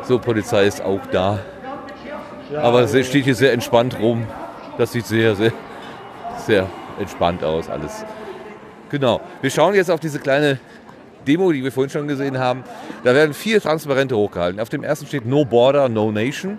So, 0.03 0.19
Polizei 0.19 0.64
ist 0.66 0.83
auch 0.83 1.01
da. 1.11 1.38
Aber 2.61 2.87
sie 2.87 3.05
steht 3.05 3.25
hier 3.25 3.35
sehr 3.35 3.53
entspannt 3.53 3.99
rum. 3.99 4.27
Das 4.77 4.93
sieht 4.93 5.07
sehr, 5.07 5.37
sehr, 5.37 5.53
sehr 6.47 6.66
entspannt 6.99 7.45
aus 7.45 7.71
alles. 7.71 8.05
Genau. 8.90 9.21
Wir 9.40 9.51
schauen 9.51 9.75
jetzt 9.75 9.90
auf 9.90 10.01
diese 10.01 10.19
kleine 10.19 10.59
Demo, 11.26 11.52
die 11.52 11.62
wir 11.62 11.72
vorhin 11.72 11.90
schon 11.90 12.09
gesehen 12.09 12.38
haben. 12.38 12.64
Da 13.04 13.14
werden 13.14 13.35
vier 13.35 13.61
Transparente 13.61 14.16
hochgehalten. 14.16 14.61
Auf 14.61 14.68
dem 14.68 14.83
ersten 14.83 15.06
steht 15.06 15.26
No 15.26 15.44
Border, 15.44 15.88
No 15.88 16.11
Nation. 16.12 16.59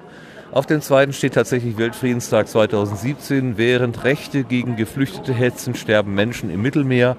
Auf 0.52 0.66
dem 0.66 0.82
zweiten 0.82 1.14
steht 1.14 1.34
tatsächlich 1.34 1.78
Weltfriedenstag 1.78 2.48
2017. 2.48 3.58
Während 3.58 4.04
Rechte 4.04 4.44
gegen 4.44 4.76
Geflüchtete 4.76 5.34
hetzen, 5.34 5.76
sterben 5.76 6.14
Menschen 6.14 6.50
im 6.50 6.62
Mittelmeer. 6.62 7.16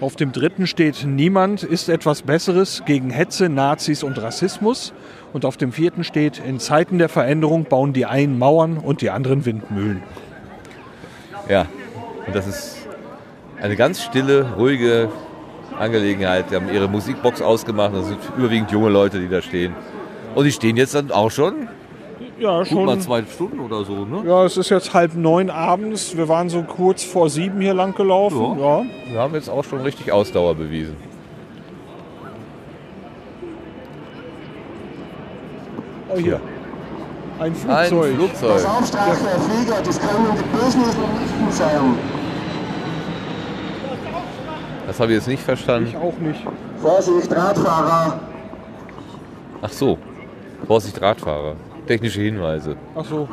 Auf 0.00 0.16
dem 0.16 0.32
dritten 0.32 0.66
steht 0.66 1.04
Niemand 1.06 1.62
ist 1.62 1.88
etwas 1.88 2.22
Besseres 2.22 2.82
gegen 2.84 3.10
Hetze, 3.10 3.48
Nazis 3.48 4.02
und 4.02 4.20
Rassismus. 4.20 4.92
Und 5.32 5.44
auf 5.44 5.56
dem 5.56 5.72
vierten 5.72 6.04
steht 6.04 6.38
In 6.38 6.58
Zeiten 6.58 6.98
der 6.98 7.08
Veränderung 7.08 7.64
bauen 7.64 7.92
die 7.92 8.04
einen 8.04 8.38
Mauern 8.38 8.78
und 8.78 9.00
die 9.00 9.10
anderen 9.10 9.46
Windmühlen. 9.46 10.02
Ja, 11.48 11.66
und 12.26 12.34
das 12.34 12.46
ist 12.46 12.76
eine 13.60 13.76
ganz 13.76 14.02
stille, 14.02 14.54
ruhige 14.56 15.08
Angelegenheit. 15.78 16.46
Die 16.50 16.56
haben 16.56 16.68
ihre 16.72 16.88
Musikbox 16.88 17.40
ausgemacht. 17.42 17.94
Das 17.94 18.06
sind 18.06 18.18
überwiegend 18.36 18.70
junge 18.70 18.88
Leute, 18.88 19.18
die 19.20 19.28
da 19.28 19.42
stehen. 19.42 19.74
Und 20.34 20.44
die 20.44 20.52
stehen 20.52 20.76
jetzt 20.76 20.94
dann 20.94 21.10
auch 21.10 21.30
schon 21.30 21.68
Ja, 22.38 22.62
gut 22.62 22.72
mal 22.84 22.92
schon. 22.94 23.00
zwei 23.00 23.22
Stunden 23.24 23.60
oder 23.60 23.84
so. 23.84 24.04
Ne? 24.04 24.22
Ja, 24.26 24.44
es 24.44 24.56
ist 24.56 24.70
jetzt 24.70 24.92
halb 24.94 25.14
neun 25.14 25.48
abends. 25.50 26.16
Wir 26.16 26.28
waren 26.28 26.48
so 26.48 26.62
kurz 26.62 27.02
vor 27.04 27.30
sieben 27.30 27.60
hier 27.60 27.74
lang 27.74 27.94
gelaufen. 27.94 28.58
Ja. 28.60 28.82
Wir 29.10 29.18
haben 29.20 29.34
jetzt 29.34 29.48
auch 29.48 29.64
schon 29.64 29.80
richtig 29.80 30.12
Ausdauer 30.12 30.54
bewiesen. 30.54 30.96
Oh, 36.08 36.18
hier. 36.18 36.40
Ein 37.38 37.52
Ein 37.52 37.54
Flugzeug. 37.54 38.14
Flugzeug. 38.14 38.52
Das 38.54 38.64
Aufstrafen 38.64 39.26
der 39.26 39.40
Flieger, 39.40 39.82
das 39.84 40.00
können 40.00 40.26
die 40.38 40.56
bösen 40.56 40.82
Islamisten 40.82 41.50
sein. 41.50 41.98
Das 44.86 45.00
habe 45.00 45.12
ich 45.12 45.16
jetzt 45.18 45.28
nicht 45.28 45.42
verstanden. 45.42 45.88
Ich 45.90 45.96
auch 45.96 46.16
nicht. 46.18 46.40
Vorsicht, 46.80 47.34
Radfahrer. 47.34 48.20
Ach 49.62 49.70
so. 49.70 49.98
Vorsicht, 50.66 51.00
Radfahrer. 51.00 51.56
Technische 51.86 52.20
Hinweise. 52.20 52.76
Ach 52.94 53.04
so. 53.04 53.28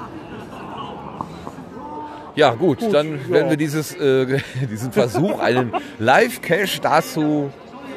Ja, 2.35 2.55
gut, 2.55 2.79
Gut, 2.79 2.93
dann 2.93 3.19
ja. 3.27 3.29
werden 3.29 3.49
wir 3.51 3.57
dieses, 3.57 3.93
äh, 3.95 4.39
diesen 4.71 4.91
Versuch, 4.91 5.39
einen 5.39 5.71
Live-Cache 5.99 6.79
dazu 6.81 7.51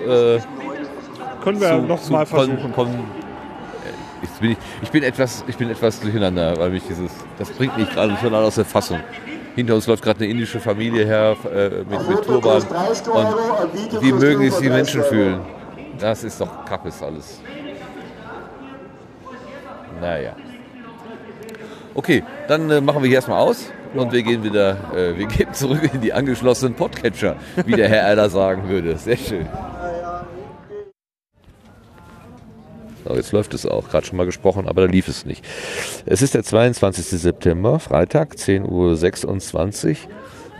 äh, 0.06 0.38
Können 1.42 1.58
wir 1.60 1.68
zu, 1.70 1.78
noch 1.86 2.02
zu 2.02 2.12
mal 2.12 2.26
kon- 2.26 2.46
versuchen. 2.48 2.72
kon- 2.74 2.88
äh, 2.88 4.22
Jetzt 4.22 4.40
bin 4.40 4.50
ich, 4.50 4.58
ich, 4.82 4.90
bin 4.90 5.02
etwas, 5.02 5.42
ich 5.46 5.56
bin 5.56 5.70
etwas 5.70 6.00
durcheinander, 6.00 6.54
weil 6.58 6.68
mich 6.70 6.82
dieses, 6.86 7.10
das 7.38 7.50
bringt 7.50 7.78
mich 7.78 7.88
gerade 7.90 8.14
total 8.20 8.44
aus 8.44 8.56
der 8.56 8.66
Fassung. 8.66 9.00
Hinter 9.56 9.74
uns 9.74 9.86
läuft 9.86 10.04
gerade 10.04 10.20
eine 10.20 10.30
indische 10.30 10.60
Familie 10.60 11.06
her 11.06 11.34
äh, 11.50 11.68
mit, 11.90 12.08
mit 12.08 12.22
Turban 12.22 12.62
und 12.62 14.02
wie 14.02 14.12
mögen 14.12 14.46
es 14.46 14.58
die 14.58 14.68
Menschen 14.68 15.02
fühlen. 15.02 15.40
Das 15.98 16.22
ist 16.24 16.38
doch 16.40 16.64
Kappes 16.66 17.02
alles. 17.02 17.40
Naja. 19.98 20.36
Okay, 21.94 22.22
dann 22.48 22.70
äh, 22.70 22.82
machen 22.82 23.00
wir 23.02 23.08
hier 23.08 23.16
erstmal 23.16 23.40
aus 23.40 23.72
und 23.94 24.12
wir 24.12 24.22
gehen 24.22 24.44
wieder, 24.44 24.76
äh, 24.94 25.16
wir 25.16 25.26
gehen 25.26 25.54
zurück 25.54 25.88
in 25.90 26.02
die 26.02 26.12
angeschlossenen 26.12 26.74
Podcatcher, 26.74 27.36
wie 27.64 27.72
der 27.72 27.88
Herr 27.88 28.02
Erler 28.02 28.28
sagen 28.28 28.68
würde. 28.68 28.98
Sehr 28.98 29.16
schön. 29.16 29.48
So, 33.06 33.14
jetzt 33.14 33.32
läuft 33.32 33.54
es 33.54 33.66
auch. 33.66 33.88
Gerade 33.88 34.06
schon 34.06 34.16
mal 34.16 34.26
gesprochen, 34.26 34.66
aber 34.68 34.82
da 34.82 34.88
lief 34.88 35.08
es 35.08 35.24
nicht. 35.24 35.44
Es 36.06 36.22
ist 36.22 36.34
der 36.34 36.42
22. 36.42 37.06
September, 37.06 37.78
Freitag, 37.78 38.34
10.26 38.34 39.90
Uhr. 39.90 39.96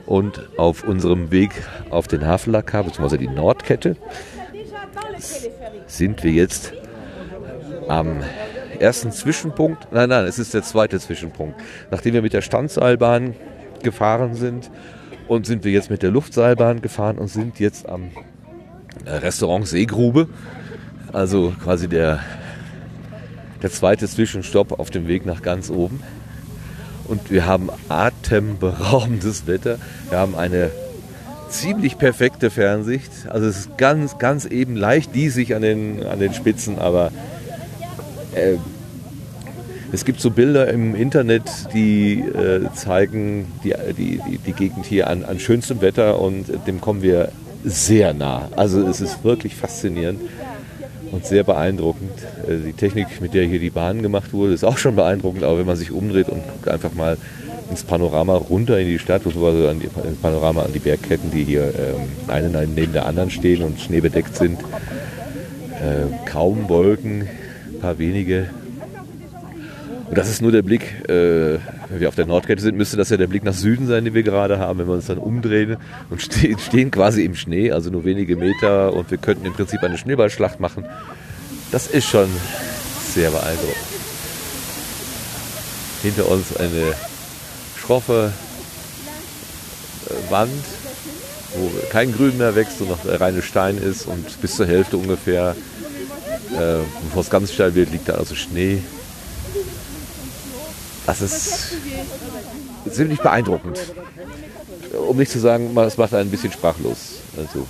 Und 0.06 0.48
auf 0.56 0.84
unserem 0.84 1.32
Weg 1.32 1.50
auf 1.90 2.06
den 2.06 2.24
Hafenlacker, 2.24 2.84
beziehungsweise 2.84 3.18
die 3.18 3.26
Nordkette, 3.26 3.96
sind 5.88 6.22
wir 6.22 6.30
jetzt 6.30 6.72
am 7.88 8.22
ersten 8.78 9.10
Zwischenpunkt. 9.10 9.88
Nein, 9.90 10.08
nein, 10.10 10.24
es 10.26 10.38
ist 10.38 10.54
der 10.54 10.62
zweite 10.62 11.00
Zwischenpunkt. 11.00 11.60
Nachdem 11.90 12.14
wir 12.14 12.22
mit 12.22 12.34
der 12.34 12.42
Standseilbahn 12.42 13.34
gefahren 13.82 14.36
sind 14.36 14.70
und 15.26 15.46
sind 15.46 15.64
wir 15.64 15.72
jetzt 15.72 15.90
mit 15.90 16.04
der 16.04 16.12
Luftseilbahn 16.12 16.82
gefahren 16.82 17.18
und 17.18 17.26
sind 17.26 17.58
jetzt 17.58 17.88
am 17.88 18.10
Restaurant 19.04 19.66
Seegrube. 19.66 20.28
Also 21.12 21.52
quasi 21.62 21.88
der, 21.88 22.20
der 23.62 23.70
zweite 23.70 24.08
Zwischenstopp 24.08 24.78
auf 24.78 24.90
dem 24.90 25.08
Weg 25.08 25.26
nach 25.26 25.42
ganz 25.42 25.70
oben. 25.70 26.00
Und 27.06 27.30
wir 27.30 27.46
haben 27.46 27.70
atemberaubendes 27.88 29.46
Wetter. 29.46 29.78
Wir 30.10 30.18
haben 30.18 30.34
eine 30.34 30.70
ziemlich 31.48 31.98
perfekte 31.98 32.50
Fernsicht. 32.50 33.10
Also 33.28 33.46
es 33.46 33.60
ist 33.60 33.78
ganz, 33.78 34.18
ganz 34.18 34.44
eben 34.44 34.76
leicht 34.76 35.14
diesig 35.14 35.54
an 35.54 35.62
den, 35.62 36.04
an 36.04 36.18
den 36.18 36.34
Spitzen, 36.34 36.78
aber 36.78 37.12
äh, 38.34 38.56
es 39.92 40.04
gibt 40.04 40.20
so 40.20 40.30
Bilder 40.30 40.68
im 40.68 40.96
Internet, 40.96 41.44
die 41.72 42.20
äh, 42.20 42.68
zeigen 42.74 43.46
die, 43.62 43.72
die, 43.96 44.20
die, 44.44 44.52
Gegend 44.52 44.84
hier 44.84 45.08
an, 45.08 45.24
an 45.24 45.38
schönstem 45.38 45.80
Wetter 45.80 46.20
und 46.20 46.46
dem 46.66 46.80
kommen 46.80 47.02
wir 47.02 47.30
sehr 47.64 48.12
nah. 48.12 48.48
Also 48.56 48.86
es 48.86 49.00
ist 49.00 49.22
wirklich 49.22 49.54
faszinierend 49.54 50.20
und 51.12 51.24
sehr 51.24 51.44
beeindruckend. 51.44 52.12
Äh, 52.48 52.58
Die 52.66 52.72
Technik, 52.72 53.20
mit 53.20 53.34
der 53.34 53.44
hier 53.44 53.58
die 53.58 53.70
Bahn 53.70 54.02
gemacht 54.02 54.32
wurde, 54.32 54.52
ist 54.52 54.64
auch 54.64 54.78
schon 54.78 54.96
beeindruckend, 54.96 55.44
aber 55.44 55.58
wenn 55.58 55.66
man 55.66 55.76
sich 55.76 55.90
umdreht 55.90 56.28
und 56.28 56.42
guckt 56.46 56.68
einfach 56.68 56.94
mal 56.94 57.16
ins 57.70 57.82
Panorama 57.82 58.36
runter 58.36 58.78
in 58.78 58.86
die 58.86 58.98
Stadt, 58.98 59.24
beziehungsweise 59.24 59.68
an 59.68 59.80
die, 59.80 59.86
ins 59.86 60.18
Panorama 60.18 60.62
an 60.62 60.72
die 60.72 60.78
Bergketten, 60.78 61.30
die 61.30 61.44
hier 61.44 61.64
ähm, 61.64 62.08
eine 62.28 62.66
neben 62.66 62.92
der 62.92 63.06
anderen 63.06 63.30
stehen 63.30 63.62
und 63.62 63.80
schneebedeckt 63.80 64.36
sind. 64.36 64.60
Äh, 64.60 66.28
kaum 66.30 66.68
Wolken, 66.68 67.22
ein 67.22 67.80
paar 67.80 67.98
wenige. 67.98 68.50
Und 70.08 70.16
das 70.16 70.28
ist 70.28 70.40
nur 70.40 70.52
der 70.52 70.62
Blick, 70.62 71.08
äh, 71.08 71.58
wenn 71.88 72.00
wir 72.00 72.08
auf 72.08 72.14
der 72.14 72.26
Nordkette 72.26 72.62
sind, 72.62 72.76
müsste 72.76 72.96
das 72.96 73.10
ja 73.10 73.16
der 73.16 73.26
Blick 73.26 73.42
nach 73.42 73.54
Süden 73.54 73.88
sein, 73.88 74.04
den 74.04 74.14
wir 74.14 74.22
gerade 74.22 74.58
haben, 74.58 74.78
wenn 74.78 74.86
wir 74.86 74.94
uns 74.94 75.06
dann 75.06 75.18
umdrehen 75.18 75.78
und 76.10 76.22
stehen, 76.22 76.58
stehen 76.66 76.90
quasi 76.90 77.24
im 77.24 77.34
Schnee, 77.34 77.72
also 77.72 77.90
nur 77.90 78.04
wenige 78.04 78.36
Meter 78.36 78.92
und 78.92 79.10
wir 79.10 79.18
könnten 79.18 79.44
im 79.46 79.52
Prinzip 79.52 79.82
eine 79.82 79.98
Schneeballschlacht 79.98 80.60
machen. 80.60 80.84
Das 81.72 81.88
ist 81.88 82.06
schon 82.08 82.28
sehr 83.12 83.30
beeindruckend. 83.30 83.76
Hinter 86.02 86.28
uns 86.28 86.56
eine 86.56 86.94
schroffe 87.76 88.32
äh, 90.06 90.30
Wand, 90.30 90.50
wo 91.56 91.70
kein 91.90 92.12
Grün 92.12 92.38
mehr 92.38 92.54
wächst 92.54 92.80
und 92.80 92.90
noch 92.90 93.00
reine 93.04 93.42
Stein 93.42 93.76
ist 93.76 94.06
und 94.06 94.40
bis 94.40 94.54
zur 94.54 94.66
Hälfte 94.66 94.98
ungefähr, 94.98 95.56
äh, 96.52 96.76
bevor 97.02 97.22
es 97.22 97.30
ganz 97.30 97.52
steil 97.52 97.74
wird, 97.74 97.90
liegt 97.90 98.08
da 98.08 98.14
also 98.14 98.36
Schnee. 98.36 98.78
Das 101.06 101.22
ist 101.22 101.72
ziemlich 102.90 103.20
beeindruckend. 103.20 103.78
Um 105.08 105.16
nicht 105.16 105.30
zu 105.30 105.38
sagen, 105.38 105.76
es 105.76 105.96
macht 105.96 106.14
einen 106.14 106.28
ein 106.28 106.30
bisschen 106.30 106.52
sprachlos. 106.52 107.20
Also, 107.36 107.66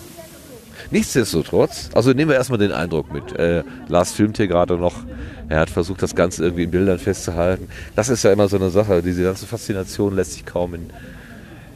nichtsdestotrotz, 0.90 1.90
also 1.94 2.12
nehmen 2.12 2.30
wir 2.30 2.36
erstmal 2.36 2.58
den 2.58 2.72
Eindruck 2.72 3.12
mit. 3.12 3.38
Äh, 3.38 3.62
Lars 3.88 4.12
filmt 4.12 4.38
hier 4.38 4.46
gerade 4.46 4.76
noch. 4.76 4.94
Er 5.48 5.60
hat 5.60 5.70
versucht, 5.70 6.02
das 6.02 6.14
Ganze 6.14 6.44
irgendwie 6.44 6.64
in 6.64 6.70
Bildern 6.70 6.98
festzuhalten. 6.98 7.68
Das 7.94 8.08
ist 8.08 8.22
ja 8.22 8.32
immer 8.32 8.48
so 8.48 8.56
eine 8.56 8.70
Sache. 8.70 9.02
Diese 9.02 9.22
ganze 9.22 9.46
Faszination 9.46 10.16
lässt 10.16 10.32
sich 10.32 10.46
kaum 10.46 10.74
in, 10.74 10.90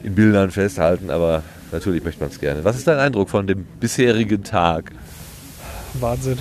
in 0.03 0.15
Bildern 0.15 0.51
festhalten, 0.51 1.09
aber 1.09 1.43
natürlich 1.71 2.03
möchte 2.03 2.21
man 2.21 2.31
es 2.31 2.39
gerne. 2.39 2.63
Was 2.63 2.77
ist 2.77 2.87
dein 2.87 2.97
Eindruck 2.97 3.29
von 3.29 3.47
dem 3.47 3.65
bisherigen 3.79 4.43
Tag? 4.43 4.91
Wahnsinn. 5.99 6.37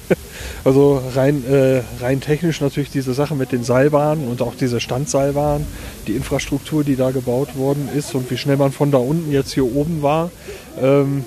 also 0.64 1.02
rein, 1.14 1.44
äh, 1.50 1.82
rein 2.00 2.20
technisch 2.20 2.60
natürlich 2.60 2.90
diese 2.90 3.14
Sache 3.14 3.34
mit 3.34 3.52
den 3.52 3.64
Seilbahnen 3.64 4.28
und 4.28 4.42
auch 4.42 4.54
diese 4.54 4.80
Standseilbahn, 4.80 5.66
die 6.06 6.12
Infrastruktur, 6.12 6.84
die 6.84 6.96
da 6.96 7.10
gebaut 7.10 7.56
worden 7.56 7.88
ist 7.94 8.14
und 8.14 8.30
wie 8.30 8.36
schnell 8.36 8.56
man 8.56 8.72
von 8.72 8.90
da 8.90 8.98
unten 8.98 9.32
jetzt 9.32 9.54
hier 9.54 9.64
oben 9.64 10.02
war. 10.02 10.30
Ähm, 10.80 11.24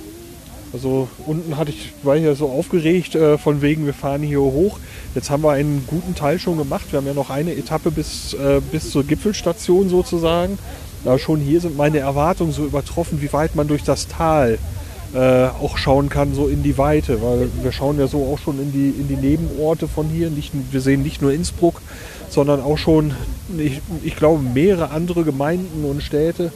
also 0.73 1.07
unten 1.25 1.57
hatte 1.57 1.71
ich, 1.71 1.93
war 2.03 2.17
ich 2.17 2.23
ja 2.23 2.35
so 2.35 2.49
aufgeregt 2.49 3.15
äh, 3.15 3.37
von 3.37 3.61
wegen, 3.61 3.85
wir 3.85 3.93
fahren 3.93 4.21
hier 4.21 4.41
hoch. 4.41 4.79
Jetzt 5.15 5.29
haben 5.29 5.43
wir 5.43 5.51
einen 5.51 5.85
guten 5.87 6.13
Teil 6.13 6.39
schon 6.39 6.57
gemacht. 6.57 6.91
Wir 6.91 6.97
haben 6.97 7.07
ja 7.07 7.13
noch 7.13 7.29
eine 7.29 7.55
Etappe 7.55 7.89
bis, 7.89 8.33
äh, 8.33 8.61
bis 8.71 8.91
zur 8.91 9.03
Gipfelstation 9.03 9.89
sozusagen. 9.89 10.59
Aber 11.05 11.19
schon 11.19 11.39
hier 11.39 11.61
sind 11.61 11.77
meine 11.77 11.99
Erwartungen 11.99 12.51
so 12.51 12.65
übertroffen, 12.65 13.21
wie 13.21 13.31
weit 13.31 13.55
man 13.55 13.67
durch 13.67 13.83
das 13.83 14.07
Tal 14.07 14.55
äh, 14.55 14.76
auch 15.17 15.77
schauen 15.77 16.09
kann, 16.09 16.33
so 16.33 16.47
in 16.47 16.63
die 16.63 16.77
Weite, 16.77 17.21
weil 17.21 17.49
wir 17.61 17.71
schauen 17.71 17.99
ja 17.99 18.07
so 18.07 18.31
auch 18.31 18.39
schon 18.39 18.59
in 18.59 18.71
die, 18.71 18.89
in 18.89 19.07
die 19.07 19.15
Nebenorte 19.15 19.87
von 19.87 20.07
hier. 20.07 20.29
Nicht, 20.29 20.53
wir 20.71 20.81
sehen 20.81 21.01
nicht 21.01 21.21
nur 21.21 21.31
Innsbruck, 21.31 21.81
sondern 22.29 22.61
auch 22.61 22.77
schon, 22.77 23.13
ich, 23.57 23.81
ich 24.03 24.15
glaube, 24.15 24.43
mehrere 24.43 24.91
andere 24.91 25.23
Gemeinden 25.23 25.85
und 25.85 26.03
Städte. 26.03 26.51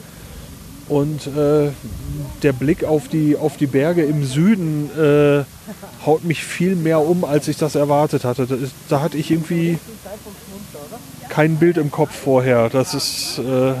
Und 0.88 1.26
äh, 1.28 1.70
der 2.42 2.52
Blick 2.52 2.84
auf 2.84 3.08
die, 3.08 3.36
auf 3.36 3.56
die 3.56 3.66
Berge 3.66 4.04
im 4.04 4.24
Süden 4.24 4.90
äh, 4.98 5.44
haut 6.04 6.24
mich 6.24 6.44
viel 6.44 6.76
mehr 6.76 7.00
um, 7.00 7.24
als 7.24 7.48
ich 7.48 7.56
das 7.56 7.76
erwartet 7.76 8.24
hatte. 8.24 8.46
Da, 8.46 8.56
ist, 8.56 8.74
da 8.88 9.00
hatte 9.00 9.16
ich 9.16 9.30
irgendwie 9.30 9.78
kein 11.28 11.56
Bild 11.56 11.78
im 11.78 11.90
Kopf 11.90 12.14
vorher. 12.14 12.68
Das 12.68 12.94
ist. 12.94 13.38
Äh, 13.38 13.74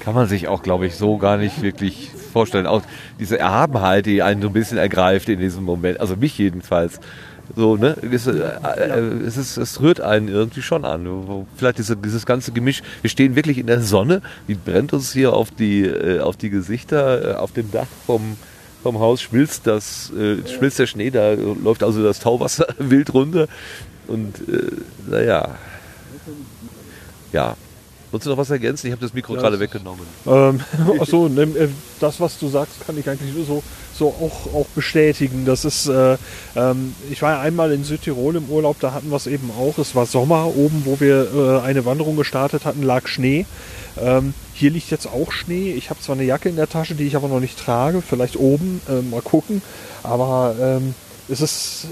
Kann 0.00 0.14
man 0.14 0.28
sich 0.28 0.46
auch, 0.46 0.62
glaube 0.62 0.86
ich, 0.86 0.94
so 0.94 1.16
gar 1.16 1.36
nicht 1.36 1.62
wirklich 1.62 2.10
vorstellen. 2.32 2.66
Auch 2.66 2.82
diese 3.20 3.38
Erhabenheit, 3.38 4.06
die 4.06 4.22
einen 4.22 4.42
so 4.42 4.48
ein 4.48 4.52
bisschen 4.52 4.78
ergreift 4.78 5.28
in 5.28 5.38
diesem 5.38 5.64
Moment, 5.64 6.00
also 6.00 6.16
mich 6.16 6.36
jedenfalls. 6.38 7.00
So, 7.54 7.76
ne? 7.76 7.96
Es, 8.10 8.26
äh, 8.26 8.32
äh, 8.32 9.00
es, 9.26 9.36
ist, 9.36 9.56
es 9.56 9.80
rührt 9.80 10.00
einen 10.00 10.28
irgendwie 10.28 10.62
schon 10.62 10.84
an. 10.84 11.46
Vielleicht 11.56 11.78
diese, 11.78 11.96
dieses 11.96 12.24
ganze 12.24 12.52
Gemisch. 12.52 12.82
Wir 13.02 13.10
stehen 13.10 13.36
wirklich 13.36 13.58
in 13.58 13.66
der 13.66 13.80
Sonne. 13.80 14.22
Die 14.48 14.54
brennt 14.54 14.92
uns 14.92 15.12
hier 15.12 15.32
auf 15.34 15.50
die, 15.50 15.82
äh, 15.82 16.20
auf 16.20 16.36
die 16.36 16.50
Gesichter, 16.50 17.32
äh, 17.32 17.34
auf 17.34 17.52
dem 17.52 17.70
Dach 17.70 17.88
vom, 18.06 18.36
vom 18.82 18.98
Haus 18.98 19.20
schmilzt, 19.20 19.66
das, 19.66 20.10
äh, 20.12 20.46
schmilzt 20.48 20.78
der 20.78 20.86
Schnee, 20.86 21.10
da 21.10 21.32
läuft 21.32 21.82
also 21.82 22.02
das 22.02 22.20
Tauwasser 22.20 22.66
wild 22.78 23.12
runter. 23.12 23.48
Und 24.08 24.36
äh, 24.48 25.10
naja. 25.10 25.56
Ja. 27.32 27.56
Wolltest 28.12 28.26
du 28.26 28.30
noch 28.30 28.36
was 28.36 28.50
ergänzen? 28.50 28.88
Ich 28.88 28.92
habe 28.92 29.00
das 29.00 29.14
Mikro 29.14 29.34
Ja, 29.34 29.40
gerade 29.40 29.58
weggenommen. 29.58 30.06
Ähm, 30.26 30.60
achso, 31.00 31.28
ne, 31.28 31.42
äh, 31.42 31.68
das, 31.98 32.20
was 32.20 32.38
du 32.38 32.48
sagst, 32.48 32.86
kann 32.86 32.98
ich 32.98 33.08
eigentlich 33.08 33.34
nur 33.34 33.46
so, 33.46 33.62
so 33.94 34.08
auch, 34.08 34.54
auch 34.54 34.66
bestätigen. 34.74 35.46
Das 35.46 35.64
ist, 35.64 35.88
äh, 35.88 36.18
ähm, 36.54 36.94
ich 37.10 37.22
war 37.22 37.32
ja 37.32 37.40
einmal 37.40 37.72
in 37.72 37.84
Südtirol 37.84 38.36
im 38.36 38.50
Urlaub, 38.50 38.78
da 38.80 38.92
hatten 38.92 39.08
wir 39.08 39.16
es 39.16 39.26
eben 39.26 39.50
auch. 39.58 39.78
Es 39.78 39.94
war 39.94 40.04
Sommer, 40.04 40.46
oben, 40.46 40.82
wo 40.84 41.00
wir 41.00 41.62
äh, 41.62 41.66
eine 41.66 41.86
Wanderung 41.86 42.16
gestartet 42.16 42.66
hatten, 42.66 42.82
lag 42.82 43.06
Schnee. 43.06 43.46
Ähm, 43.98 44.34
hier 44.52 44.70
liegt 44.70 44.90
jetzt 44.90 45.06
auch 45.06 45.32
Schnee. 45.32 45.72
Ich 45.72 45.88
habe 45.88 46.00
zwar 46.00 46.14
eine 46.14 46.24
Jacke 46.24 46.50
in 46.50 46.56
der 46.56 46.68
Tasche, 46.68 46.94
die 46.94 47.06
ich 47.06 47.16
aber 47.16 47.28
noch 47.28 47.40
nicht 47.40 47.58
trage. 47.58 48.02
Vielleicht 48.02 48.36
oben, 48.36 48.82
äh, 48.90 49.00
mal 49.00 49.22
gucken. 49.22 49.62
Aber 50.02 50.54
ähm, 50.60 50.94
es 51.28 51.40
ist 51.40 51.86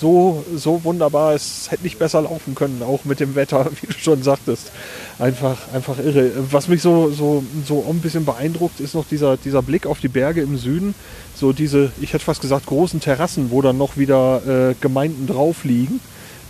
so, 0.00 0.44
so 0.54 0.84
wunderbar. 0.84 1.34
Es 1.34 1.70
hätte 1.70 1.82
nicht 1.82 1.98
besser 1.98 2.22
laufen 2.22 2.54
können, 2.54 2.82
auch 2.82 3.04
mit 3.04 3.20
dem 3.20 3.34
Wetter, 3.34 3.70
wie 3.80 3.86
du 3.86 3.92
schon 3.92 4.22
sagtest. 4.22 4.70
Einfach, 5.18 5.56
einfach 5.72 5.98
irre. 5.98 6.30
Was 6.50 6.68
mich 6.68 6.82
so, 6.82 7.10
so, 7.10 7.42
so 7.66 7.84
ein 7.88 8.00
bisschen 8.00 8.24
beeindruckt, 8.24 8.80
ist 8.80 8.94
noch 8.94 9.06
dieser, 9.06 9.36
dieser 9.36 9.62
Blick 9.62 9.86
auf 9.86 10.00
die 10.00 10.08
Berge 10.08 10.42
im 10.42 10.56
Süden. 10.56 10.94
So 11.34 11.52
diese, 11.52 11.92
ich 12.00 12.12
hätte 12.12 12.24
fast 12.24 12.40
gesagt, 12.40 12.66
großen 12.66 13.00
Terrassen, 13.00 13.50
wo 13.50 13.62
dann 13.62 13.78
noch 13.78 13.96
wieder 13.96 14.70
äh, 14.70 14.74
Gemeinden 14.80 15.26
drauf 15.26 15.64
liegen. 15.64 16.00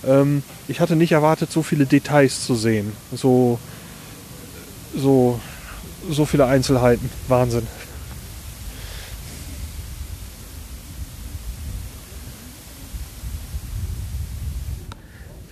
Ähm, 0.06 0.42
ich 0.68 0.80
hatte 0.80 0.96
nicht 0.96 1.12
erwartet, 1.12 1.50
so 1.50 1.62
viele 1.62 1.86
Details 1.86 2.44
zu 2.44 2.54
sehen. 2.54 2.92
So, 3.14 3.58
so, 4.96 5.40
so 6.10 6.24
viele 6.24 6.46
Einzelheiten. 6.46 7.10
Wahnsinn. 7.26 7.66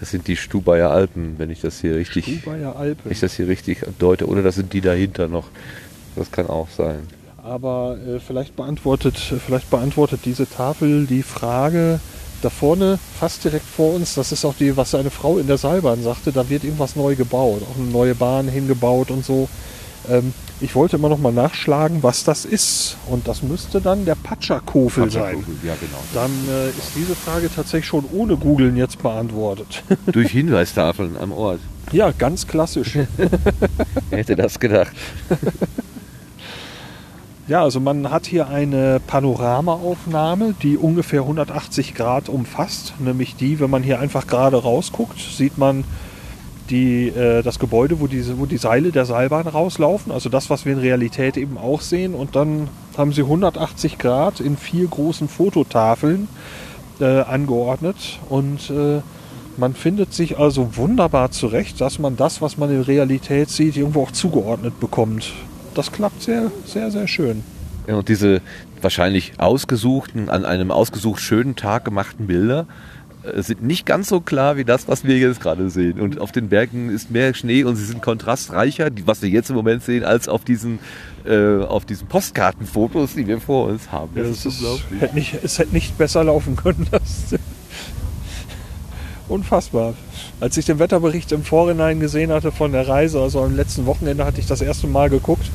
Das 0.06 0.12
sind 0.12 0.28
die 0.28 0.36
Stubaier 0.36 0.92
Alpen, 0.92 1.34
wenn 1.38 1.50
ich 1.50 1.62
das 1.62 1.80
hier 1.80 1.96
richtig, 1.96 2.42
Stubaier 2.42 2.76
Alpen. 2.76 3.00
wenn 3.02 3.10
ich 3.10 3.18
das 3.18 3.34
hier 3.34 3.48
richtig 3.48 3.84
deute. 3.98 4.28
Oder 4.28 4.40
das 4.40 4.54
sind 4.54 4.72
die 4.72 4.80
dahinter 4.80 5.26
noch. 5.26 5.48
Das 6.14 6.30
kann 6.30 6.46
auch 6.46 6.68
sein. 6.68 7.00
Aber 7.42 7.98
äh, 8.06 8.20
vielleicht, 8.20 8.54
beantwortet, 8.54 9.16
vielleicht 9.16 9.68
beantwortet 9.68 10.20
diese 10.24 10.48
Tafel 10.48 11.06
die 11.06 11.24
Frage 11.24 11.98
da 12.40 12.50
vorne, 12.50 13.00
fast 13.18 13.42
direkt 13.42 13.64
vor 13.64 13.94
uns. 13.94 14.14
Das 14.14 14.30
ist 14.30 14.44
auch 14.44 14.54
die, 14.54 14.76
was 14.76 14.94
eine 14.94 15.10
Frau 15.10 15.38
in 15.38 15.48
der 15.48 15.58
Seilbahn 15.58 16.04
sagte. 16.04 16.30
Da 16.30 16.48
wird 16.48 16.62
irgendwas 16.62 16.94
neu 16.94 17.16
gebaut, 17.16 17.62
auch 17.68 17.76
eine 17.76 17.90
neue 17.90 18.14
Bahn 18.14 18.46
hingebaut 18.46 19.10
und 19.10 19.24
so. 19.24 19.48
Ähm, 20.08 20.32
ich 20.60 20.74
wollte 20.74 20.96
immer 20.96 21.08
noch 21.08 21.18
mal 21.18 21.32
nachschlagen, 21.32 22.02
was 22.02 22.24
das 22.24 22.44
ist. 22.44 22.96
Und 23.08 23.28
das 23.28 23.42
müsste 23.42 23.80
dann 23.80 24.04
der 24.04 24.14
Patschakofel 24.14 25.10
sein. 25.10 25.44
Ja, 25.62 25.74
genau. 25.80 25.98
Dann 26.14 26.30
äh, 26.48 26.70
ist 26.70 26.92
diese 26.94 27.14
Frage 27.14 27.50
tatsächlich 27.54 27.86
schon 27.86 28.04
ohne 28.12 28.36
Googeln 28.36 28.76
jetzt 28.76 29.02
beantwortet. 29.02 29.82
Durch 30.06 30.30
Hinweistafeln 30.30 31.16
am 31.20 31.32
Ort. 31.32 31.60
ja, 31.92 32.10
ganz 32.10 32.46
klassisch. 32.46 32.94
Wer 34.10 34.18
hätte 34.18 34.36
das 34.36 34.58
gedacht? 34.58 34.92
Ja, 37.48 37.62
also 37.62 37.78
man 37.78 38.10
hat 38.10 38.26
hier 38.26 38.48
eine 38.48 39.00
Panoramaaufnahme, 39.06 40.54
die 40.62 40.76
ungefähr 40.76 41.20
180 41.20 41.94
Grad 41.94 42.28
umfasst. 42.28 42.94
Nämlich 42.98 43.36
die, 43.36 43.60
wenn 43.60 43.70
man 43.70 43.84
hier 43.84 44.00
einfach 44.00 44.26
gerade 44.26 44.56
rausguckt, 44.56 45.18
sieht 45.20 45.56
man 45.56 45.84
die, 46.70 47.08
äh, 47.08 47.42
das 47.42 47.58
Gebäude, 47.58 48.00
wo, 48.00 48.06
diese, 48.06 48.38
wo 48.38 48.46
die 48.46 48.58
Seile 48.58 48.92
der 48.92 49.04
Seilbahn 49.04 49.46
rauslaufen. 49.46 50.12
Also 50.12 50.28
das, 50.28 50.50
was 50.50 50.64
wir 50.64 50.72
in 50.72 50.78
Realität 50.78 51.36
eben 51.36 51.58
auch 51.58 51.80
sehen. 51.80 52.14
Und 52.14 52.36
dann 52.36 52.68
haben 52.96 53.12
sie 53.12 53.22
180 53.22 53.98
Grad 53.98 54.40
in 54.40 54.56
vier 54.56 54.86
großen 54.86 55.28
Fototafeln 55.28 56.28
äh, 57.00 57.20
angeordnet. 57.20 58.18
Und 58.28 58.70
äh, 58.70 59.00
man 59.56 59.74
findet 59.74 60.12
sich 60.12 60.38
also 60.38 60.76
wunderbar 60.76 61.30
zurecht, 61.30 61.80
dass 61.80 61.98
man 61.98 62.16
das, 62.16 62.42
was 62.42 62.58
man 62.58 62.70
in 62.70 62.82
Realität 62.82 63.48
sieht, 63.48 63.76
irgendwo 63.76 64.02
auch 64.02 64.12
zugeordnet 64.12 64.78
bekommt. 64.80 65.32
Das 65.74 65.92
klappt 65.92 66.22
sehr, 66.22 66.50
sehr, 66.66 66.90
sehr 66.90 67.08
schön. 67.08 67.42
Ja, 67.86 67.96
und 67.96 68.08
diese 68.08 68.40
wahrscheinlich 68.82 69.34
ausgesuchten, 69.38 70.28
an 70.28 70.44
einem 70.44 70.70
ausgesucht 70.70 71.20
schönen 71.20 71.56
Tag 71.56 71.84
gemachten 71.84 72.26
Bilder 72.26 72.66
sind 73.36 73.62
nicht 73.62 73.86
ganz 73.86 74.08
so 74.08 74.20
klar 74.20 74.56
wie 74.56 74.64
das, 74.64 74.88
was 74.88 75.04
wir 75.04 75.18
jetzt 75.18 75.40
gerade 75.40 75.70
sehen. 75.70 76.00
Und 76.00 76.20
auf 76.20 76.32
den 76.32 76.48
Bergen 76.48 76.90
ist 76.90 77.10
mehr 77.10 77.34
Schnee 77.34 77.64
und 77.64 77.76
sie 77.76 77.84
sind 77.84 78.02
kontrastreicher, 78.02 78.90
was 79.04 79.22
wir 79.22 79.28
jetzt 79.28 79.50
im 79.50 79.56
Moment 79.56 79.82
sehen, 79.82 80.04
als 80.04 80.28
auf 80.28 80.44
diesen, 80.44 80.78
äh, 81.24 81.62
auf 81.62 81.84
diesen 81.84 82.06
Postkartenfotos, 82.08 83.14
die 83.14 83.26
wir 83.26 83.40
vor 83.40 83.66
uns 83.68 83.90
haben. 83.92 84.10
Ja, 84.16 84.22
es, 84.22 84.46
ist, 84.46 84.62
hätte 85.00 85.14
nicht, 85.14 85.38
es 85.42 85.58
hätte 85.58 85.72
nicht 85.72 85.96
besser 85.98 86.24
laufen 86.24 86.56
können. 86.56 86.86
Das 86.96 87.34
Unfassbar. 89.28 89.94
Als 90.38 90.56
ich 90.56 90.66
den 90.66 90.78
Wetterbericht 90.78 91.32
im 91.32 91.42
Vorhinein 91.42 91.98
gesehen 91.98 92.30
hatte 92.30 92.52
von 92.52 92.70
der 92.70 92.86
Reise, 92.86 93.20
also 93.20 93.42
am 93.42 93.56
letzten 93.56 93.84
Wochenende 93.86 94.24
hatte 94.24 94.40
ich 94.40 94.46
das 94.46 94.60
erste 94.60 94.86
Mal 94.86 95.10
geguckt. 95.10 95.50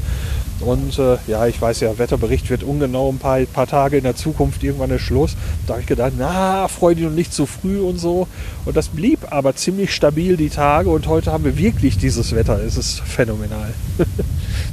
Und 0.62 0.98
äh, 1.00 1.18
ja, 1.28 1.48
ich 1.48 1.62
weiß 1.62 1.80
ja, 1.82 1.98
Wetterbericht 1.98 2.50
wird 2.50 2.64
ungenau 2.64 3.10
ein 3.10 3.18
paar, 3.18 3.40
paar 3.42 3.68
Tage 3.68 3.98
in 3.98 4.04
der 4.04 4.16
Zukunft, 4.16 4.64
irgendwann 4.64 4.92
ist 4.92 5.02
Schluss. 5.02 5.36
Da 5.66 5.74
habe 5.74 5.82
ich 5.82 5.88
gedacht, 5.88 6.14
na, 6.18 6.68
freu 6.68 6.96
dich 6.96 7.04
noch 7.04 7.12
nicht 7.12 7.34
zu 7.34 7.46
früh 7.46 7.80
und 7.80 7.98
so. 7.98 8.28
Und 8.66 8.78
das 8.78 8.90
blieb 8.90 9.32
aber 9.32 9.56
ziemlich 9.56 9.94
stabil 9.94 10.38
die 10.38 10.50
Tage 10.50 10.90
und 10.90 11.08
heute 11.08 11.32
haben 11.32 11.44
wir 11.44 11.58
wirklich 11.58 11.98
dieses 11.98 12.36
Wetter. 12.36 12.60
Es 12.64 12.78
ist 12.78 13.02
phänomenal. 13.02 13.74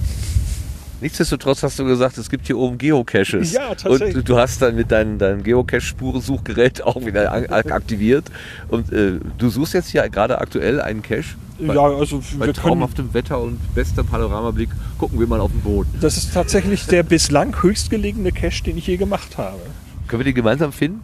Nichtsdestotrotz 1.01 1.63
hast 1.63 1.79
du 1.79 1.85
gesagt, 1.85 2.19
es 2.19 2.29
gibt 2.29 2.47
hier 2.47 2.59
oben 2.59 2.77
Geocaches. 2.77 3.53
Ja, 3.53 3.75
tatsächlich. 3.75 4.17
Und 4.17 4.29
du 4.29 4.37
hast 4.37 4.61
dann 4.61 4.75
mit 4.75 4.91
deinem, 4.91 5.19
deinem 5.19 5.45
Geocache-Spurensuchgerät 5.45 6.83
auch 6.85 7.05
wieder 7.05 7.33
aktiviert. 7.73 8.25
Und 8.69 8.93
äh, 8.93 9.21
du 9.39 9.49
suchst 9.49 9.75
jetzt 9.75 9.89
hier 9.89 10.09
gerade 10.09 10.41
aktuell 10.41 10.81
einen 10.81 11.03
Cache. 11.03 11.37
Bei, 11.61 11.75
Ja, 11.75 11.83
also 11.83 12.21
bei 12.39 12.47
wir 12.47 12.55
traumhaftem 12.55 13.15
Wetter 13.15 13.41
und 13.41 13.59
bester 13.75 14.05
Panoramablick 14.05 14.71
gucken 14.97 15.19
wir 15.19 15.27
mal 15.27 15.41
auf 15.41 15.51
den 15.51 15.61
Boden. 15.61 15.93
das 16.01 16.17
ist 16.17 16.33
tatsächlich 16.33 16.87
der 16.87 17.03
bislang 17.03 17.63
höchstgelegene 17.63 18.31
Cache, 18.33 18.63
den 18.65 18.79
ich 18.79 18.87
je 18.87 18.97
gemacht 18.97 19.39
habe. 19.39 19.59
Können 20.07 20.21
wir 20.21 20.25
den 20.25 20.35
gemeinsam 20.35 20.73
finden? 20.73 21.03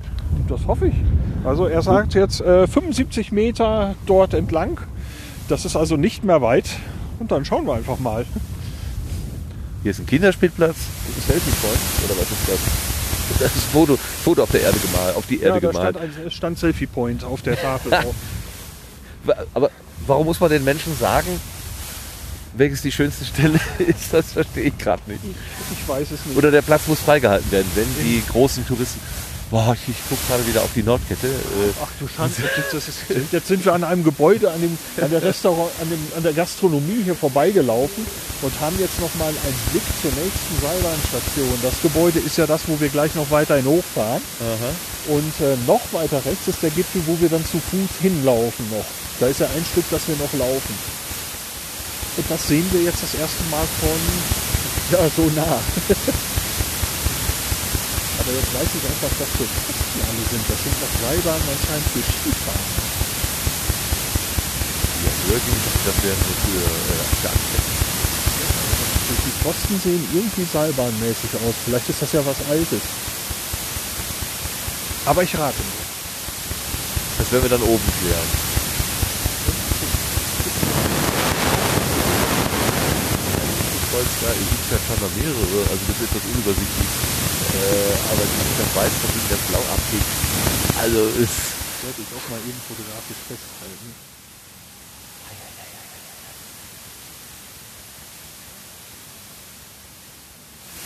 Das 0.49 0.67
hoffe 0.67 0.89
ich. 0.89 0.95
Also 1.45 1.67
er 1.67 1.83
sagt 1.83 2.15
jetzt 2.15 2.41
äh, 2.41 2.67
75 2.67 3.33
Meter 3.33 3.95
dort 4.07 4.35
entlang. 4.35 4.81
Das 5.49 5.65
ist 5.65 5.77
also 5.77 5.97
nicht 5.97 6.25
mehr 6.25 6.41
weit. 6.41 6.65
Und 7.19 7.31
dann 7.31 7.45
schauen 7.45 7.67
wir 7.67 7.75
einfach 7.75 7.99
mal. 7.99 8.25
Hier 9.85 9.91
ist 9.93 10.01
ein 10.01 10.07
Kinderspielplatz. 10.07 10.77
Das 11.07 11.17
ist 11.19 11.27
Selfie-Point. 11.29 11.79
Oder 12.05 12.21
was 12.21 12.31
ist 12.31 12.49
das? 12.49 13.39
Das 13.41 13.55
ist 13.57 13.65
Foto, 13.67 13.97
Foto 13.97 14.43
auf 14.43 14.51
der 14.51 14.63
Erde 14.63 14.79
gemalt, 14.79 15.15
auf 15.17 15.27
die 15.27 15.41
Erde 15.41 15.57
Ja, 15.57 15.61
da 15.61 15.69
gemalt. 15.69 15.97
stand, 15.97 16.05
ein, 16.19 16.27
es 16.27 16.35
stand 16.35 16.59
Selfie 16.59 16.87
Point 16.87 17.23
auf 17.25 17.43
der 17.43 17.61
Tafel 17.61 17.91
drauf. 18.03 18.15
Aber 19.55 19.71
warum 20.07 20.27
muss 20.27 20.41
man 20.41 20.51
den 20.51 20.65
Menschen 20.65 20.97
sagen, 20.99 21.29
welches 22.57 22.83
die 22.83 22.93
schönste 22.93 23.25
Stelle 23.27 23.61
ist? 23.79 24.13
Das 24.13 24.33
verstehe 24.33 24.65
ich 24.65 24.79
gerade 24.79 25.03
nicht. 25.07 25.21
Ich 25.73 25.87
weiß 25.89 26.11
es 26.13 26.25
nicht. 26.27 26.37
Oder 26.37 26.51
der 26.51 26.63
Platz 26.63 26.87
muss 26.87 27.01
freigehalten 27.01 27.51
werden, 27.53 27.71
wenn 27.75 27.87
die 28.05 28.23
großen 28.31 28.67
Touristen. 28.67 29.01
Boah, 29.55 29.73
ich, 29.73 29.89
ich 29.89 30.09
gucke 30.09 30.21
gerade 30.27 30.45
wieder 30.49 30.65
auf 30.65 30.71
die 30.75 30.83
Nordkette. 30.83 31.29
Äh, 31.29 31.71
Ach 31.81 31.89
du 32.01 32.09
Schande, 32.09 32.35
das 32.73 32.89
ist, 32.89 32.99
jetzt 33.31 33.47
sind 33.47 33.65
wir 33.65 33.73
an 33.73 33.85
einem 33.85 34.03
Gebäude, 34.03 34.51
an, 34.51 34.61
dem, 34.61 34.77
an, 35.01 35.09
der 35.09 35.23
Restaurant, 35.23 35.71
an, 35.81 35.89
dem, 35.89 36.01
an 36.17 36.25
der 36.25 36.33
Gastronomie 36.33 37.05
hier 37.05 37.15
vorbeigelaufen 37.15 38.05
und 38.43 38.61
haben 38.61 38.77
jetzt 38.81 39.01
nochmal 39.01 39.29
einen 39.29 39.61
Blick 39.71 39.85
zur 40.03 40.11
nächsten 40.11 40.61
Seilbahnstation. 40.61 41.57
Das 41.63 41.81
Gebäude 41.83 42.19
ist 42.19 42.37
ja 42.37 42.49
das, 42.49 42.63
wo 42.67 42.81
wir 42.81 42.89
gleich 42.89 43.15
noch 43.15 43.31
weiterhin 43.31 43.67
hochfahren. 43.67 44.23
Und 45.07 45.41
äh, 45.41 45.55
noch 45.69 45.83
weiter 45.93 46.25
rechts 46.25 46.49
ist 46.49 46.61
der 46.61 46.71
Gipfel, 46.71 47.03
wo 47.07 47.21
wir 47.21 47.29
dann 47.29 47.47
zu 47.47 47.61
Fuß 47.61 48.03
hinlaufen 48.03 48.69
noch. 48.71 48.87
Da 49.21 49.29
ist 49.29 49.39
ja 49.39 49.47
ein 49.47 49.65
Stück, 49.71 49.85
das 49.89 50.09
wir 50.09 50.17
noch 50.17 50.33
laufen. 50.33 50.75
Und 52.17 52.29
das 52.29 52.49
sehen 52.49 52.67
wir 52.73 52.83
jetzt 52.83 53.05
das 53.05 53.15
erste 53.15 53.45
Mal 53.53 53.65
von 53.79 54.99
ja, 54.99 55.09
so 55.15 55.31
nah. 55.37 55.61
Aber 58.25 58.33
jetzt 58.33 58.55
weiß 58.57 58.69
ich 58.73 58.85
einfach, 58.89 59.13
was 59.21 59.29
für 59.37 59.45
Kosten 59.45 60.01
alle 60.01 60.25
sind. 60.33 60.45
Das 60.49 60.57
sind 60.65 60.73
noch 60.81 60.95
Seilbahnen 61.05 61.45
anscheinend 61.45 61.85
für 61.93 62.01
Skifahren. 62.01 62.69
ja, 65.29 65.37
ging 65.45 65.61
das, 65.61 65.77
das 65.85 65.99
wäre 66.01 66.17
nur 66.17 66.37
für, 66.41 66.65
äh. 66.65 67.05
Die 69.25 69.35
Pfosten 69.45 69.77
sehen 69.79 70.09
irgendwie 70.15 70.49
seilbahnmäßig 70.51 71.37
aus. 71.37 71.55
Vielleicht 71.67 71.89
ist 71.91 72.01
das 72.01 72.13
ja 72.13 72.25
was 72.25 72.41
Altes. 72.49 72.81
Aber 75.05 75.23
ich 75.23 75.37
rate 75.37 75.61
nicht. 75.61 75.85
Das 77.19 77.31
werden 77.31 77.43
wir 77.43 77.51
dann 77.51 77.63
oben 77.63 77.85
klären. 78.01 78.55
Ja, 84.25 84.31
hier 84.33 84.41
gibt 84.41 84.65
es 84.65 84.71
ja 84.73 84.79
scheinbar 84.89 85.11
mehrere, 85.21 85.69
also 85.69 85.85
das 85.87 85.97
ist 86.01 86.09
etwas 86.09 86.25
unübersichtlich. 86.33 87.24
Äh, 87.55 87.95
aber 88.11 88.23
die 88.27 88.39
sind 88.43 88.59
das 88.59 88.71
weiß 88.75 88.93
verbinden, 88.99 89.31
das 89.31 89.43
blau 89.47 89.63
abgeht. 89.63 90.09
Also 90.83 91.01
ist. 91.23 91.55
Sollte 91.83 92.01
ich 92.03 92.11
auch 92.17 92.27
mal 92.31 92.41
eben 92.43 92.59
fotografisch 92.67 93.21
festhalten. 93.29 93.89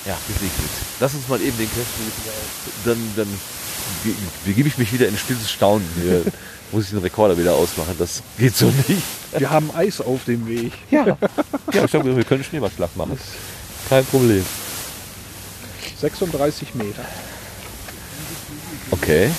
Ja, 0.04 0.16
gesegnet. 0.26 0.70
Lass 1.00 1.14
uns 1.14 1.28
mal 1.28 1.40
eben 1.40 1.56
den 1.58 1.68
Cash 1.68 1.86
Dann, 2.84 2.96
dann 3.16 3.28
ge- 4.04 4.14
begebe 4.44 4.68
ich 4.68 4.78
mich 4.78 4.92
wieder 4.92 5.08
in 5.08 5.18
stilles 5.18 5.50
Staunen. 5.50 5.86
Hier 6.00 6.22
muss 6.72 6.84
ich 6.84 6.90
den 6.90 7.00
Rekorder 7.00 7.36
wieder 7.36 7.54
ausmachen. 7.54 7.94
Das 7.98 8.22
geht 8.38 8.56
so 8.56 8.66
nicht. 8.88 9.02
Wir 9.36 9.50
haben 9.50 9.70
Eis 9.74 10.00
auf 10.00 10.24
dem 10.24 10.46
Weg. 10.46 10.72
Ja, 10.90 11.06
ja 11.72 11.84
ich 11.84 11.90
glaube, 11.90 12.16
wir 12.16 12.24
können 12.24 12.44
Schneeballschlag 12.44 12.94
machen. 12.96 13.18
Kein 13.88 14.04
Problem. 14.06 14.44
36 16.00 16.74
Meter. 16.74 17.04
Okay. 18.90 19.30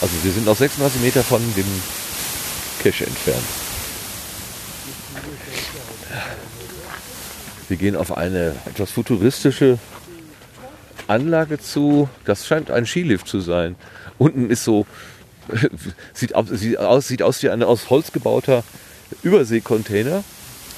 Also 0.00 0.14
wir 0.22 0.32
sind 0.32 0.46
noch 0.46 0.56
36 0.56 1.00
Meter 1.00 1.22
von 1.22 1.40
dem 1.54 1.64
Cache 2.82 3.06
entfernt. 3.06 3.42
Wir 7.68 7.76
gehen 7.76 7.96
auf 7.96 8.16
eine 8.16 8.54
etwas 8.66 8.90
futuristische 8.90 9.78
Anlage 11.06 11.58
zu. 11.58 12.08
Das 12.24 12.46
scheint 12.46 12.70
ein 12.70 12.84
Skilift 12.84 13.26
zu 13.26 13.40
sein. 13.40 13.76
Unten 14.18 14.50
ist 14.50 14.64
so, 14.64 14.86
sieht 16.12 16.34
aus, 16.34 16.48
sieht 16.50 16.78
aus, 16.78 17.08
sieht 17.08 17.22
aus 17.22 17.42
wie 17.42 17.48
ein 17.48 17.62
aus 17.62 17.88
Holz 17.88 18.12
gebauter 18.12 18.64
Überseekontainer, 19.22 20.24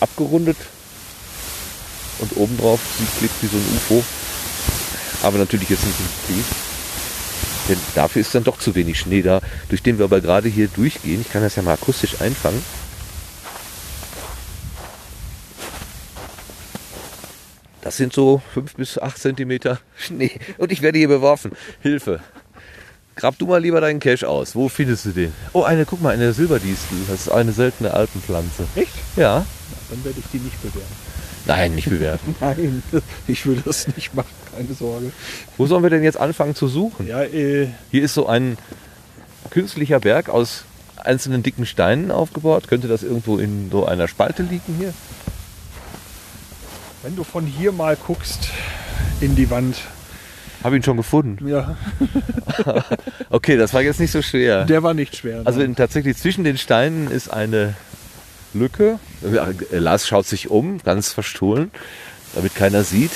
abgerundet. 0.01 0.57
Und 2.21 2.37
obendrauf 2.37 2.81
sieht 2.99 3.19
klickt 3.19 3.43
wie 3.43 3.47
so 3.47 3.57
ein 3.57 3.77
UFO. 3.77 4.05
Aber 5.23 5.39
natürlich 5.39 5.69
jetzt 5.69 5.85
nicht 5.85 5.99
im 5.99 6.07
Betrieb. 6.07 6.45
Denn 7.69 7.79
dafür 7.95 8.21
ist 8.21 8.35
dann 8.35 8.45
doch 8.45 8.59
zu 8.59 8.75
wenig 8.75 8.99
Schnee 8.99 9.23
da, 9.23 9.41
durch 9.69 9.83
den 9.83 9.99
wir 9.99 10.05
aber 10.05 10.21
gerade 10.21 10.49
hier 10.49 10.69
durchgehen. 10.69 11.21
Ich 11.21 11.33
kann 11.33 11.43
das 11.43 11.57
ja 11.57 11.63
mal 11.63 11.73
akustisch 11.75 12.21
einfangen. 12.21 12.63
Das 17.81 17.99
sind 17.99 18.13
so 18.13 18.43
5 18.55 18.75
bis 18.77 18.99
8 18.99 19.19
Zentimeter 19.19 19.79
Schnee. 19.97 20.33
Und 20.59 20.73
ich 20.73 20.83
werde 20.83 20.99
hier 20.99 21.09
beworfen. 21.09 21.53
Hilfe. 21.81 22.21
Grab 23.17 23.39
du 23.39 23.47
mal 23.47 23.61
lieber 23.61 23.81
deinen 23.81 24.01
Cache 24.01 24.29
aus. 24.29 24.55
Wo 24.55 24.69
findest 24.69 25.05
du 25.05 25.11
den? 25.11 25.33
Oh, 25.53 25.63
eine, 25.63 25.85
guck 25.85 26.03
mal, 26.03 26.15
eine 26.15 26.33
Silberdistel. 26.33 26.99
Das 27.09 27.21
ist 27.21 27.29
eine 27.29 27.53
seltene 27.53 27.95
Alpenpflanze. 27.95 28.67
Echt? 28.75 28.93
Ja. 29.17 29.47
Dann 29.91 30.05
werde 30.05 30.19
ich 30.19 30.25
die 30.33 30.39
nicht 30.39 30.61
bewerten. 30.63 31.04
Nein, 31.47 31.75
nicht 31.75 31.89
bewerten. 31.91 32.35
Nein, 32.41 32.83
ich 33.27 33.45
würde 33.47 33.63
das 33.65 33.87
nicht 33.89 34.15
machen, 34.15 34.29
keine 34.57 34.73
Sorge. 34.75 35.13
Wo 35.57 35.67
sollen 35.67 35.83
wir 35.83 35.91
denn 35.91 36.03
jetzt 36.03 36.19
anfangen 36.19 36.55
zu 36.55 36.69
suchen? 36.69 37.07
Ja, 37.07 37.23
äh, 37.23 37.69
Hier 37.91 38.03
ist 38.03 38.15
so 38.15 38.27
ein 38.27 38.57
künstlicher 39.51 40.01
Berg 40.01 40.29
aus 40.29 40.65
einzelnen 40.97 41.43
dicken 41.43 41.67
Steinen 41.67 42.11
aufgebaut. 42.11 42.67
Könnte 42.69 42.89
das 42.89 43.03
irgendwo 43.03 43.37
in 43.39 43.71
so 43.71 43.85
einer 43.87 44.09
Spalte 44.09 44.43
liegen 44.43 44.75
hier? 44.79 44.95
wenn 47.03 47.17
du 47.17 47.23
von 47.25 47.45
hier 47.45 47.71
mal 47.71 47.97
guckst 47.97 48.49
in 49.21 49.37
die 49.37 49.51
Wand, 49.51 49.77
Habe 50.63 50.77
ihn 50.77 50.83
schon 50.83 50.97
gefunden. 50.97 51.47
ja, 51.47 51.77
Okay, 53.29 53.59
das 53.59 53.75
war 53.75 53.83
jetzt 53.83 54.01
nicht 54.01 54.11
so 54.13 54.23
schwer. 54.23 54.65
der 54.65 54.83
war 54.83 54.95
nicht 54.95 55.15
schwer. 55.15 55.43
Also 55.45 55.61
in, 55.61 55.77
tatsächlich 55.77 56.17
zwischen 56.17 56.45
den 56.45 56.57
Steinen 56.57 57.11
ist 57.11 57.29
eine 57.29 57.75
Lücke. 58.55 58.99
Lars 59.71 60.07
schaut 60.07 60.27
sich 60.27 60.51
um, 60.51 60.79
ganz 60.83 61.13
verstohlen, 61.13 61.71
damit 62.35 62.55
keiner 62.55 62.85
sieht. 62.85 63.11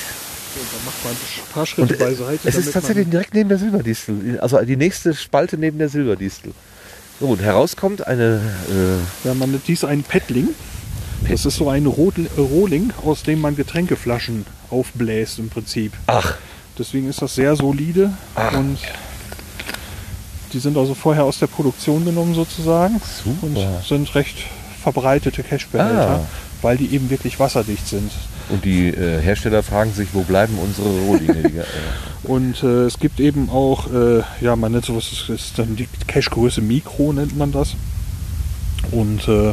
dann 0.55 0.85
macht 0.85 1.03
man 1.03 1.13
ein 1.13 1.53
paar 1.53 1.65
Schritte 1.65 1.93
Und 1.93 2.01
äh, 2.01 2.03
beiseite. 2.03 2.47
es 2.47 2.55
ist 2.55 2.73
tatsächlich 2.73 3.09
direkt 3.09 3.33
neben 3.33 3.49
der 3.49 3.57
Silberdistel. 3.57 4.39
Also 4.41 4.59
die 4.61 4.77
nächste 4.77 5.13
Spalte 5.13 5.57
neben 5.57 5.77
der 5.77 5.89
Silberdistel. 5.89 6.53
So, 7.19 7.27
und 7.27 7.41
herauskommt 7.41 8.07
eine 8.07 8.41
äh, 8.69 9.27
ja, 9.27 9.33
man 9.33 9.51
nennt 9.51 9.67
dies 9.67 9.83
ein 9.83 10.03
Paddling. 10.03 10.49
Das 11.29 11.45
ist 11.45 11.57
so 11.57 11.69
ein 11.69 11.85
Rohling, 11.85 12.93
aus 13.03 13.23
dem 13.23 13.41
man 13.41 13.55
Getränkeflaschen 13.57 14.45
aufbläst 14.69 15.39
im 15.39 15.49
Prinzip. 15.49 15.91
Ach, 16.07 16.37
Deswegen 16.79 17.09
ist 17.09 17.21
das 17.21 17.35
sehr 17.35 17.57
solide 17.57 18.13
und 18.57 18.77
die 20.53 20.59
sind 20.59 20.77
also 20.77 20.93
vorher 20.95 21.25
aus 21.25 21.37
der 21.37 21.47
Produktion 21.47 22.05
genommen 22.05 22.33
sozusagen 22.33 23.01
Super. 23.21 23.45
und 23.45 23.85
sind 23.85 24.15
recht 24.15 24.37
verbreitete 24.79 25.43
Cashbehälter, 25.43 26.21
Ah. 26.21 26.27
weil 26.61 26.77
die 26.77 26.87
eben 26.93 27.09
wirklich 27.09 27.39
wasserdicht 27.39 27.87
sind. 27.87 28.11
Und 28.49 28.65
die 28.65 28.87
äh, 28.87 29.21
Hersteller 29.21 29.61
fragen 29.61 29.93
sich, 29.93 30.09
wo 30.13 30.21
bleiben 30.23 30.57
unsere 30.57 30.89
Rohlinge? 31.05 31.49
Die, 31.49 31.57
äh, 31.57 31.63
Und 32.23 32.63
äh, 32.63 32.85
es 32.85 32.99
gibt 32.99 33.19
eben 33.19 33.49
auch, 33.49 33.91
äh, 33.93 34.21
ja, 34.41 34.55
man 34.55 34.71
nennt 34.71 34.85
sowas, 34.85 35.09
das 35.09 35.29
ist 35.29 35.59
dann 35.59 35.75
die 35.75 35.87
Cache-Größe 36.07 36.61
Mikro, 36.61 37.13
nennt 37.13 37.37
man 37.37 37.51
das. 37.51 37.75
Und 38.91 39.27
äh, 39.27 39.49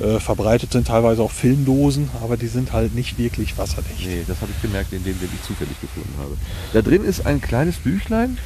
äh, 0.00 0.20
verbreitet 0.20 0.72
sind 0.72 0.86
teilweise 0.88 1.22
auch 1.22 1.30
Filmdosen, 1.30 2.10
aber 2.22 2.36
die 2.36 2.46
sind 2.48 2.72
halt 2.72 2.94
nicht 2.94 3.18
wirklich 3.18 3.56
wasserdicht. 3.58 4.06
nee, 4.06 4.22
das 4.26 4.40
habe 4.40 4.52
ich 4.54 4.62
gemerkt, 4.62 4.92
indem 4.92 5.20
wir 5.20 5.28
die 5.28 5.42
zufällig 5.42 5.80
gefunden 5.80 6.12
habe. 6.18 6.36
Da 6.72 6.82
drin 6.82 7.04
ist 7.04 7.26
ein 7.26 7.40
kleines 7.40 7.76
Büchlein. 7.76 8.38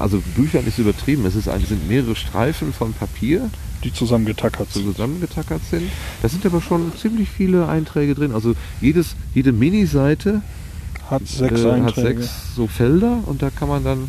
Also 0.00 0.22
Büchlein 0.36 0.66
ist 0.66 0.78
übertrieben. 0.78 1.26
Es 1.26 1.34
ist 1.34 1.48
ein, 1.48 1.62
es 1.62 1.68
sind 1.68 1.88
mehrere 1.88 2.14
Streifen 2.16 2.72
von 2.72 2.92
Papier, 2.94 3.50
Die 3.84 3.92
zusammengetackert 3.92 4.72
sind. 4.72 4.84
zusammengetackert 4.86 5.60
sind. 5.70 5.90
Da 6.22 6.28
sind 6.28 6.44
aber 6.46 6.60
schon 6.60 6.92
ziemlich 6.96 7.28
viele 7.28 7.68
Einträge 7.68 8.14
drin. 8.14 8.32
Also 8.32 8.54
jedes, 8.80 9.14
jede 9.34 9.52
Mini-Seite 9.52 10.42
Hat 11.10 11.26
sechs 11.28 11.60
äh, 11.62 11.80
hat 11.82 11.94
sechs 11.94 12.54
so 12.56 12.66
Felder 12.66 13.18
und 13.26 13.42
da 13.42 13.50
kann 13.50 13.68
man 13.68 13.84
dann 13.84 14.08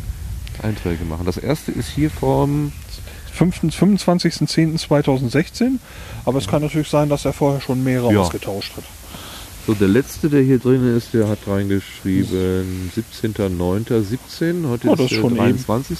Einträge 0.62 1.04
machen. 1.04 1.26
Das 1.26 1.36
erste 1.36 1.70
ist 1.72 1.88
hier 1.90 2.10
vom 2.10 2.72
5. 3.32 3.64
25.10.2016, 3.64 5.72
aber 6.24 6.38
es 6.38 6.48
kann 6.48 6.62
natürlich 6.62 6.88
sein, 6.88 7.10
dass 7.10 7.26
er 7.26 7.34
vorher 7.34 7.60
schon 7.60 7.84
mehrere 7.84 8.14
Ja. 8.14 8.20
ausgetauscht 8.20 8.74
hat. 8.76 8.84
So, 9.66 9.74
der 9.74 9.88
letzte, 9.88 10.28
der 10.30 10.42
hier 10.42 10.58
drin 10.60 10.96
ist, 10.96 11.12
der 11.12 11.26
hat 11.28 11.38
reingeschrieben 11.48 12.92
17.09.17. 12.96 14.68
Heute 14.68 14.88
Oh, 14.88 14.92
ist 14.92 14.98
der 15.10 15.16
schon 15.16 15.32
eben. 15.32 15.36
23. 15.38 15.98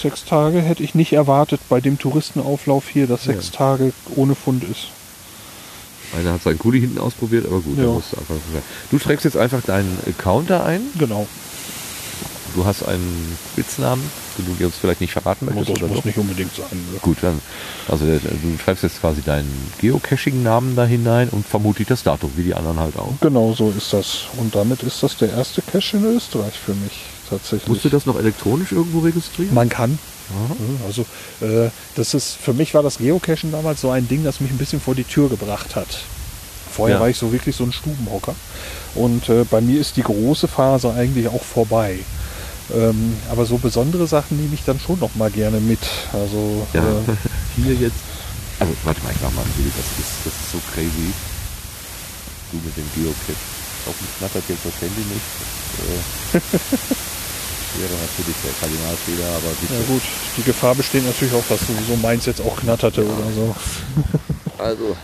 Sechs 0.00 0.24
Tage 0.24 0.60
hätte 0.62 0.82
ich 0.82 0.94
nicht 0.94 1.12
erwartet 1.12 1.60
bei 1.68 1.80
dem 1.82 1.98
Touristenauflauf 1.98 2.88
hier, 2.88 3.06
dass 3.06 3.24
sechs 3.24 3.50
Tage 3.50 3.92
ohne 4.16 4.34
Fund 4.34 4.64
ist. 4.64 4.88
Einer 6.18 6.32
hat 6.34 6.42
seinen 6.42 6.58
Kuli 6.58 6.80
hinten 6.80 6.98
ausprobiert, 6.98 7.46
aber 7.46 7.60
gut, 7.60 7.76
Ja. 7.76 7.84
da 7.84 7.90
musst 7.92 8.12
du 8.12 8.16
einfach. 8.18 8.34
Du 8.90 8.98
trägst 8.98 9.24
jetzt 9.26 9.36
einfach 9.36 9.62
deinen 9.62 9.96
Counter 10.18 10.64
ein. 10.64 10.80
Genau. 10.98 11.26
Du 12.54 12.64
hast 12.66 12.82
einen 12.82 13.36
Spitznamen, 13.52 14.02
den 14.36 14.46
du 14.46 14.52
dir 14.54 14.66
uns 14.66 14.76
vielleicht 14.76 15.00
nicht 15.00 15.12
verraten 15.12 15.46
Muss, 15.46 15.54
möchtest. 15.54 15.76
das 15.76 15.82
oder 15.82 15.88
muss 15.88 15.98
doch? 15.98 16.04
nicht 16.04 16.18
unbedingt 16.18 16.54
sein. 16.54 16.66
ne? 16.92 16.98
Gut, 17.00 17.18
dann. 17.22 17.40
Also 17.88 18.04
der- 18.04 18.18
du 18.18 18.58
schreibst 18.62 18.82
jetzt 18.82 19.00
quasi 19.00 19.22
deinen 19.22 19.50
Geocaching-Namen 19.80 20.76
da 20.76 20.84
hinein 20.84 21.28
und 21.30 21.46
vermutlich 21.46 21.88
das 21.88 22.02
Datum, 22.02 22.30
wie 22.36 22.42
die 22.44 22.54
anderen 22.54 22.78
halt 22.78 22.96
auch. 22.98 23.12
Genau 23.20 23.54
so 23.54 23.72
ist 23.76 23.92
das. 23.92 24.22
Und 24.36 24.54
damit 24.54 24.82
ist 24.82 25.02
das 25.02 25.16
der 25.16 25.30
erste 25.30 25.62
Cache 25.62 25.96
in 25.96 26.04
Österreich 26.04 26.54
für 26.54 26.74
mich 26.74 26.92
tatsächlich. 27.30 27.68
Musst 27.68 27.84
du 27.84 27.88
das 27.88 28.06
noch 28.06 28.18
elektronisch 28.18 28.72
irgendwo 28.72 29.00
registrieren? 29.00 29.54
Man 29.54 29.68
kann. 29.68 29.98
Also 30.86 31.02
äh, 31.42 31.68
das 31.94 32.14
ist 32.14 32.36
für 32.40 32.54
mich 32.54 32.72
war 32.72 32.82
das 32.82 32.98
Geocachen 32.98 33.52
damals 33.52 33.82
so 33.82 33.90
ein 33.90 34.08
Ding, 34.08 34.24
das 34.24 34.40
mich 34.40 34.50
ein 34.50 34.56
bisschen 34.56 34.80
vor 34.80 34.94
die 34.94 35.04
Tür 35.04 35.28
gebracht 35.28 35.76
hat. 35.76 35.88
Vorher 36.70 36.96
Ja. 36.96 37.00
war 37.02 37.08
ich 37.10 37.18
so 37.18 37.32
wirklich 37.32 37.54
so 37.54 37.64
ein 37.64 37.72
Stubenhocker. 37.72 38.34
Und 38.94 39.28
äh, 39.28 39.44
bei 39.44 39.60
mir 39.60 39.78
ist 39.78 39.96
die 39.98 40.02
große 40.02 40.48
Phase 40.48 40.92
eigentlich 40.94 41.28
auch 41.28 41.42
vorbei. 41.42 41.98
Ähm, 42.74 43.16
aber 43.30 43.44
so 43.46 43.58
besondere 43.58 44.06
Sachen 44.06 44.36
nehme 44.40 44.54
ich 44.54 44.64
dann 44.64 44.80
schon 44.80 44.98
noch 44.98 45.14
mal 45.14 45.30
gerne 45.30 45.60
mit. 45.60 45.80
Also 46.12 46.66
Ja, 46.72 46.80
äh, 46.80 47.16
hier 47.56 47.74
jetzt. 47.74 47.96
Also, 48.58 48.72
warte 48.84 49.02
mal, 49.02 49.12
ich 49.12 49.20
mach 49.22 49.32
mal 49.32 49.42
ein 49.42 49.52
Bild. 49.56 49.72
Das 49.76 49.86
ist, 49.98 50.12
das 50.24 50.32
ist 50.32 50.52
so 50.52 50.58
crazy. 50.72 51.12
Du 52.52 52.56
mit 52.64 52.76
dem 52.76 52.88
Geocache. 52.94 53.34
Hoffentlich 53.86 54.16
knattert 54.18 54.44
jetzt 54.48 54.64
das 54.64 54.80
Handy 54.80 55.00
nicht. 55.00 55.28
Das 56.32 56.42
äh, 56.42 57.80
wäre 57.80 57.92
natürlich 57.92 58.36
der 58.44 58.52
Kardinalfehler, 58.60 59.28
aber 59.36 59.50
bitte. 59.60 59.74
ja 59.74 59.80
gut, 59.88 60.02
die 60.36 60.42
Gefahr 60.42 60.74
besteht 60.74 61.04
natürlich 61.04 61.34
auch, 61.34 61.44
dass 61.48 61.60
sowieso 61.60 61.96
meins 61.96 62.26
jetzt 62.26 62.40
auch 62.40 62.56
knatterte 62.56 63.04
oder 63.04 63.32
so. 63.34 63.54
Also, 64.58 64.96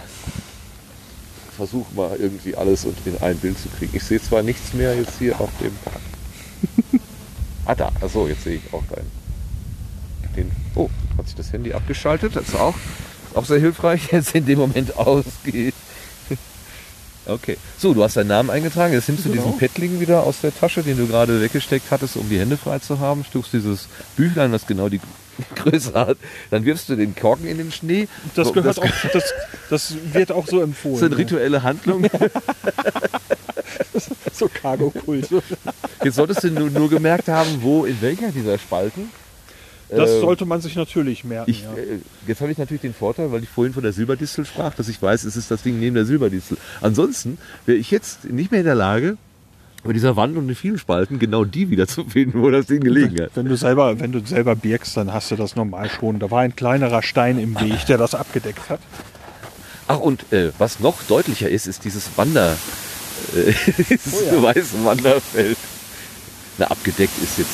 versuch 1.56 1.86
mal 1.96 2.16
irgendwie 2.16 2.54
alles 2.54 2.84
und 2.84 2.96
in 3.04 3.20
ein 3.20 3.36
Bild 3.38 3.58
zu 3.58 3.68
kriegen. 3.70 3.96
Ich 3.96 4.04
sehe 4.04 4.22
zwar 4.22 4.44
nichts 4.44 4.72
mehr 4.72 4.94
jetzt 4.94 5.14
hier 5.18 5.40
auf 5.40 5.50
dem. 5.60 5.72
Ah, 7.68 7.74
da. 7.74 7.92
Achso, 8.00 8.26
jetzt 8.26 8.44
sehe 8.44 8.56
ich 8.56 8.74
auch 8.74 8.82
deinen. 8.94 9.10
Den, 10.36 10.50
oh, 10.74 10.90
hat 11.16 11.26
sich 11.26 11.36
das 11.36 11.52
Handy 11.52 11.72
abgeschaltet. 11.72 12.34
Das 12.36 12.48
ist 12.48 12.54
auch, 12.56 12.74
auch 13.34 13.44
sehr 13.44 13.60
hilfreich, 13.60 14.08
jetzt 14.12 14.34
in 14.34 14.46
dem 14.46 14.58
Moment 14.58 14.96
ausgeht. 14.96 15.74
Okay. 17.26 17.58
So, 17.76 17.92
du 17.92 18.02
hast 18.02 18.16
deinen 18.16 18.28
Namen 18.28 18.48
eingetragen. 18.48 18.94
Jetzt 18.94 19.06
nimmst 19.10 19.26
du 19.26 19.30
Genau. 19.30 19.42
diesen 19.42 19.58
Pettling 19.58 20.00
wieder 20.00 20.22
aus 20.22 20.40
der 20.40 20.50
Tasche, 20.58 20.82
den 20.82 20.96
du 20.96 21.06
gerade 21.06 21.42
weggesteckt 21.42 21.90
hattest, 21.90 22.16
um 22.16 22.26
die 22.30 22.40
Hände 22.40 22.56
frei 22.56 22.78
zu 22.78 23.00
haben. 23.00 23.22
Stuchst 23.22 23.52
dieses 23.52 23.86
Büchlein, 24.16 24.50
das 24.50 24.66
genau 24.66 24.88
die 24.88 25.00
Größe 25.54 25.92
hat. 25.92 26.16
Dann 26.50 26.64
wirfst 26.64 26.88
du 26.88 26.96
den 26.96 27.14
Korken 27.14 27.46
in 27.46 27.58
den 27.58 27.70
Schnee. 27.70 28.08
Das 28.34 28.50
gehört 28.54 28.78
auch, 28.78 28.86
das, 29.12 29.34
das 29.68 29.94
wird 30.14 30.32
auch 30.32 30.46
so 30.46 30.62
empfohlen. 30.62 30.94
Das 30.94 31.08
sind 31.10 31.18
rituelle 31.18 31.62
Handlungen. 31.62 32.08
So 34.32 34.48
Cargo-Kult. 34.48 35.28
Jetzt 36.04 36.14
solltest 36.14 36.44
du 36.44 36.50
nur, 36.50 36.70
nur 36.70 36.88
gemerkt 36.88 37.28
haben, 37.28 37.58
wo, 37.60 37.84
in 37.84 38.00
welcher 38.00 38.30
dieser 38.30 38.58
Spalten. 38.58 39.10
Das 39.88 40.10
äh, 40.10 40.20
sollte 40.20 40.44
man 40.44 40.60
sich 40.60 40.76
natürlich 40.76 41.24
merken. 41.24 41.50
Ich, 41.50 41.62
ja. 41.62 41.72
äh, 41.74 42.00
jetzt 42.26 42.40
habe 42.40 42.52
ich 42.52 42.58
natürlich 42.58 42.82
den 42.82 42.94
Vorteil, 42.94 43.32
weil 43.32 43.42
ich 43.42 43.48
vorhin 43.48 43.72
von 43.72 43.82
der 43.82 43.92
Silberdistel 43.92 44.44
sprach, 44.44 44.74
dass 44.74 44.88
ich 44.88 45.00
weiß, 45.00 45.24
es 45.24 45.36
ist 45.36 45.50
das 45.50 45.62
Ding 45.62 45.80
neben 45.80 45.94
der 45.94 46.04
Silberdistel. 46.04 46.58
Ansonsten 46.80 47.38
wäre 47.64 47.78
ich 47.78 47.90
jetzt 47.90 48.24
nicht 48.24 48.50
mehr 48.50 48.60
in 48.60 48.66
der 48.66 48.74
Lage, 48.74 49.16
bei 49.84 49.92
dieser 49.92 50.16
Wand 50.16 50.36
und 50.36 50.48
in 50.48 50.54
vielen 50.54 50.78
Spalten 50.78 51.18
genau 51.18 51.44
die 51.44 51.70
wieder 51.70 51.86
zu 51.86 52.04
finden, 52.04 52.42
wo 52.42 52.50
das 52.50 52.66
Ding 52.66 52.80
gelegen 52.80 53.20
hat. 53.22 53.30
Wenn 53.34 53.46
du 53.46 53.56
selber, 53.56 54.00
wenn 54.00 54.12
du 54.12 54.20
selber 54.26 54.56
birgst, 54.56 54.96
dann 54.96 55.12
hast 55.12 55.30
du 55.30 55.36
das 55.36 55.56
normal 55.56 55.88
schon. 55.88 56.18
Da 56.18 56.30
war 56.30 56.40
ein 56.40 56.56
kleinerer 56.56 57.02
Stein 57.02 57.38
im 57.38 57.58
Weg, 57.60 57.86
der 57.86 57.96
das 57.96 58.14
abgedeckt 58.14 58.68
hat. 58.68 58.80
Ach, 59.86 60.00
und 60.00 60.32
äh, 60.32 60.50
was 60.58 60.80
noch 60.80 61.02
deutlicher 61.04 61.48
ist, 61.48 61.66
ist 61.66 61.84
dieses 61.84 62.18
Wander, 62.18 62.56
dieses 63.90 64.12
Oh 64.12 64.34
ja. 64.34 64.42
weiße 64.42 64.84
Wanderfeld. 64.84 65.56
Na, 66.58 66.66
abgedeckt 66.66 67.12
ist 67.22 67.38
jetzt. 67.38 67.50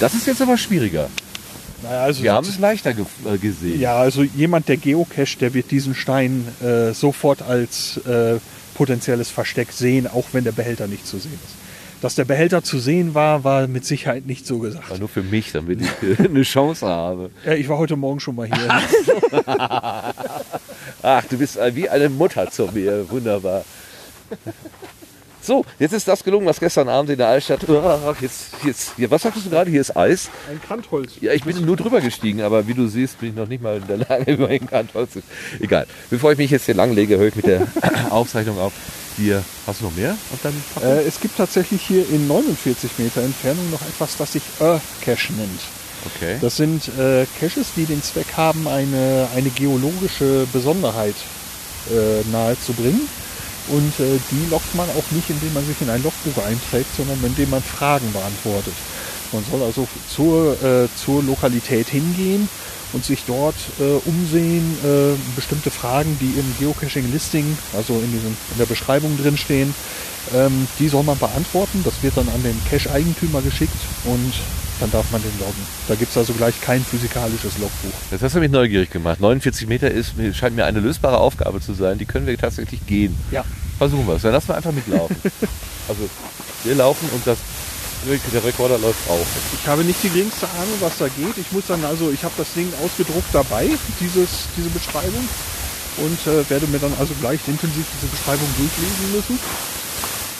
Das 0.00 0.14
ist 0.14 0.26
jetzt 0.26 0.40
aber 0.40 0.56
schwieriger. 0.56 1.08
Naja, 1.82 2.02
also 2.04 2.22
Wir 2.22 2.32
haben 2.32 2.46
es 2.48 2.58
leichter 2.58 2.94
ge 2.94 3.04
äh, 3.26 3.36
gesehen. 3.38 3.80
ja, 3.80 3.96
also 3.96 4.22
jemand, 4.22 4.68
der 4.68 4.76
geocacht, 4.76 5.40
der 5.40 5.52
wird 5.52 5.70
diesen 5.70 5.94
Stein 5.94 6.46
äh, 6.62 6.92
sofort 6.92 7.42
als 7.42 7.98
äh, 8.06 8.38
potenzielles 8.74 9.30
Versteck 9.30 9.72
sehen, 9.72 10.06
auch 10.06 10.26
wenn 10.32 10.44
der 10.44 10.52
Behälter 10.52 10.86
nicht 10.86 11.06
zu 11.06 11.18
sehen 11.18 11.38
ist. 11.44 11.54
Dass 12.02 12.16
der 12.16 12.24
Behälter 12.24 12.64
zu 12.64 12.80
sehen 12.80 13.14
war, 13.14 13.44
war 13.44 13.68
mit 13.68 13.84
Sicherheit 13.84 14.26
nicht 14.26 14.44
so 14.44 14.58
gesagt. 14.58 14.90
Aber 14.90 14.98
nur 14.98 15.08
für 15.08 15.22
mich, 15.22 15.52
damit 15.52 15.80
ich 15.80 16.18
äh, 16.18 16.24
eine 16.28 16.42
Chance 16.42 16.84
habe. 16.84 17.30
Ja, 17.46 17.52
ich 17.52 17.68
war 17.68 17.78
heute 17.78 17.94
Morgen 17.94 18.18
schon 18.18 18.34
mal 18.34 18.48
hier. 18.48 18.68
Ach, 21.02 21.24
du 21.30 21.38
bist 21.38 21.58
wie 21.74 21.88
eine 21.88 22.08
Mutter 22.08 22.50
zu 22.50 22.66
mir. 22.72 23.08
Wunderbar. 23.08 23.64
So, 25.40 25.64
jetzt 25.78 25.92
ist 25.92 26.08
das 26.08 26.24
gelungen, 26.24 26.44
was 26.46 26.58
gestern 26.58 26.88
Abend 26.88 27.10
in 27.10 27.18
der 27.18 27.28
Altstadt. 27.28 27.64
Jetzt, 28.20 28.46
jetzt, 28.64 28.92
hier, 28.96 29.08
was 29.08 29.22
sagtest 29.22 29.46
du 29.46 29.50
gerade? 29.50 29.70
Hier 29.70 29.80
ist 29.80 29.96
Eis. 29.96 30.28
Ein 30.50 30.60
Kantholz. 30.60 31.12
Ja, 31.20 31.32
ich 31.32 31.44
bin 31.44 31.64
nur 31.64 31.76
drüber 31.76 32.00
gestiegen, 32.00 32.42
aber 32.42 32.66
wie 32.66 32.74
du 32.74 32.88
siehst, 32.88 33.20
bin 33.20 33.30
ich 33.30 33.36
noch 33.36 33.48
nicht 33.48 33.62
mal 33.62 33.76
in 33.76 33.86
der 33.86 33.98
Lage, 33.98 34.32
über 34.32 34.48
den 34.48 34.66
Kantholz 34.66 35.12
zu. 35.12 35.22
Egal. 35.60 35.86
Bevor 36.10 36.32
ich 36.32 36.38
mich 36.38 36.50
jetzt 36.50 36.66
hier 36.66 36.74
langlege, 36.74 37.16
höre 37.16 37.28
ich 37.28 37.36
mit 37.36 37.46
der 37.46 37.66
Aufzeichnung 38.10 38.58
auf. 38.58 38.72
Hier, 39.16 39.42
hast 39.66 39.80
du 39.80 39.84
noch 39.84 39.96
mehr 39.96 40.16
auf 40.32 40.42
deinem? 40.42 40.62
Äh, 40.82 41.02
es 41.02 41.20
gibt 41.20 41.36
tatsächlich 41.36 41.82
hier 41.82 42.08
in 42.08 42.26
49 42.26 42.90
Meter 42.98 43.22
Entfernung 43.22 43.70
noch 43.70 43.82
etwas, 43.82 44.16
das 44.16 44.32
sich 44.32 44.42
Earth 44.60 44.82
Cache 45.04 45.32
nennt. 45.34 45.60
Okay. 46.16 46.38
Das 46.40 46.56
sind 46.56 46.88
äh, 46.98 47.26
Caches, 47.38 47.68
die 47.76 47.84
den 47.84 48.02
Zweck 48.02 48.26
haben, 48.36 48.66
eine, 48.66 49.28
eine 49.36 49.50
geologische 49.50 50.46
Besonderheit 50.52 51.14
äh, 51.90 52.28
nahezubringen. 52.30 53.08
Und 53.68 54.00
äh, 54.00 54.18
die 54.30 54.50
lockt 54.50 54.74
man 54.74 54.88
auch 54.90 55.10
nicht, 55.12 55.30
indem 55.30 55.54
man 55.54 55.64
sich 55.64 55.80
in 55.80 55.90
ein 55.90 56.02
Logbuch 56.02 56.44
einträgt, 56.44 56.88
sondern 56.96 57.22
indem 57.22 57.50
man 57.50 57.62
Fragen 57.62 58.10
beantwortet. 58.12 58.74
Man 59.32 59.44
soll 59.50 59.62
also 59.62 59.86
zur, 60.08 60.60
äh, 60.62 60.88
zur 60.96 61.22
Lokalität 61.22 61.88
hingehen 61.88 62.48
und 62.92 63.04
sich 63.04 63.24
dort 63.26 63.54
äh, 63.80 64.08
umsehen, 64.08 64.76
äh, 64.84 65.16
bestimmte 65.34 65.70
Fragen, 65.70 66.16
die 66.20 66.38
im 66.38 66.54
Geocaching-Listing, 66.58 67.56
also 67.76 67.94
in, 67.94 68.12
diesem, 68.12 68.36
in 68.52 68.58
der 68.58 68.66
Beschreibung 68.66 69.16
drin 69.18 69.36
stehen, 69.36 69.74
ähm, 70.34 70.66
die 70.78 70.88
soll 70.88 71.02
man 71.02 71.18
beantworten. 71.18 71.82
Das 71.84 72.02
wird 72.02 72.16
dann 72.16 72.28
an 72.28 72.42
den 72.42 72.58
Cache-Eigentümer 72.70 73.42
geschickt 73.42 73.76
und 74.04 74.32
dann 74.80 74.90
darf 74.90 75.10
man 75.12 75.22
den 75.22 75.32
loggen. 75.38 75.62
Da 75.88 75.94
gibt 75.94 76.10
es 76.10 76.16
also 76.16 76.32
gleich 76.32 76.60
kein 76.60 76.84
physikalisches 76.84 77.58
Logbuch. 77.58 77.92
Jetzt 78.10 78.22
hast 78.22 78.34
du 78.34 78.40
mich 78.40 78.50
neugierig 78.50 78.90
gemacht. 78.90 79.20
49 79.20 79.68
Meter 79.68 79.90
ist, 79.90 80.14
scheint 80.34 80.56
mir 80.56 80.64
eine 80.64 80.80
lösbare 80.80 81.18
Aufgabe 81.18 81.60
zu 81.60 81.72
sein. 81.72 81.98
Die 81.98 82.04
können 82.04 82.26
wir 82.26 82.36
tatsächlich 82.36 82.84
gehen. 82.86 83.16
Ja. 83.30 83.44
Versuchen 83.78 84.06
wir 84.06 84.14
es. 84.14 84.22
Dann 84.22 84.32
lassen 84.32 84.48
wir 84.48 84.56
einfach 84.56 84.72
mitlaufen. 84.72 85.16
also, 85.88 86.08
wir 86.64 86.74
laufen 86.74 87.08
und 87.12 87.26
das, 87.26 87.38
der 88.04 88.44
Rekorder 88.44 88.78
läuft 88.78 89.08
auch. 89.08 89.26
Ich 89.60 89.66
habe 89.66 89.84
nicht 89.84 90.02
die 90.02 90.10
geringste 90.10 90.48
Ahnung, 90.50 90.76
was 90.80 90.98
da 90.98 91.08
geht. 91.08 91.38
Ich 91.38 91.52
muss 91.52 91.66
dann 91.68 91.84
also, 91.84 92.10
ich 92.10 92.24
habe 92.24 92.34
das 92.36 92.52
Ding 92.54 92.72
ausgedruckt 92.82 93.32
dabei, 93.32 93.70
dieses, 94.00 94.48
diese 94.56 94.70
Beschreibung, 94.70 95.28
und 95.98 96.26
äh, 96.26 96.48
werde 96.48 96.66
mir 96.66 96.78
dann 96.78 96.94
also 96.98 97.14
gleich 97.20 97.40
intensiv 97.46 97.84
diese 97.94 98.10
Beschreibung 98.10 98.48
durchlesen 98.56 99.12
müssen. 99.12 99.38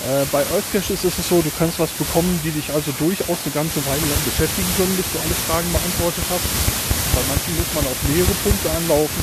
Äh, 0.09 0.25
bei 0.33 0.41
Earthcache 0.41 0.95
ist 0.95 1.05
es 1.05 1.29
so, 1.29 1.43
du 1.43 1.53
kannst 1.59 1.79
was 1.79 1.91
bekommen, 1.91 2.41
die 2.43 2.51
dich 2.51 2.73
also 2.73 2.91
durchaus 2.99 3.39
eine 3.45 3.55
ganze 3.55 3.85
Weile 3.87 4.03
lang 4.03 4.23
beschäftigen 4.25 4.73
können, 4.77 4.97
bis 4.97 5.07
du 5.13 5.19
alle 5.21 5.37
Fragen 5.47 5.71
beantwortet 5.71 6.25
hast. 6.31 6.49
Bei 7.15 7.23
manchen 7.29 7.55
muss 7.55 7.71
man 7.77 7.85
auf 7.87 7.99
mehrere 8.09 8.35
Punkte 8.43 8.71
anlaufen. 8.71 9.23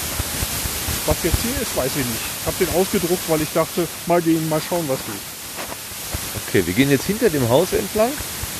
Was 1.06 1.18
jetzt 1.24 1.42
hier 1.42 1.58
ist, 1.60 1.76
weiß 1.76 1.92
ich 1.98 2.06
nicht. 2.06 2.26
Ich 2.42 2.46
habe 2.46 2.64
den 2.64 2.72
ausgedruckt, 2.78 3.26
weil 3.28 3.42
ich 3.42 3.52
dachte, 3.52 3.88
mal 4.06 4.22
gehen, 4.22 4.48
mal 4.48 4.62
schauen, 4.62 4.86
was 4.88 5.00
geht. 5.04 5.39
Okay, 6.48 6.66
wir 6.66 6.74
gehen 6.74 6.90
jetzt 6.90 7.06
hinter 7.06 7.30
dem 7.30 7.48
Haus 7.50 7.74
entlang, 7.74 8.12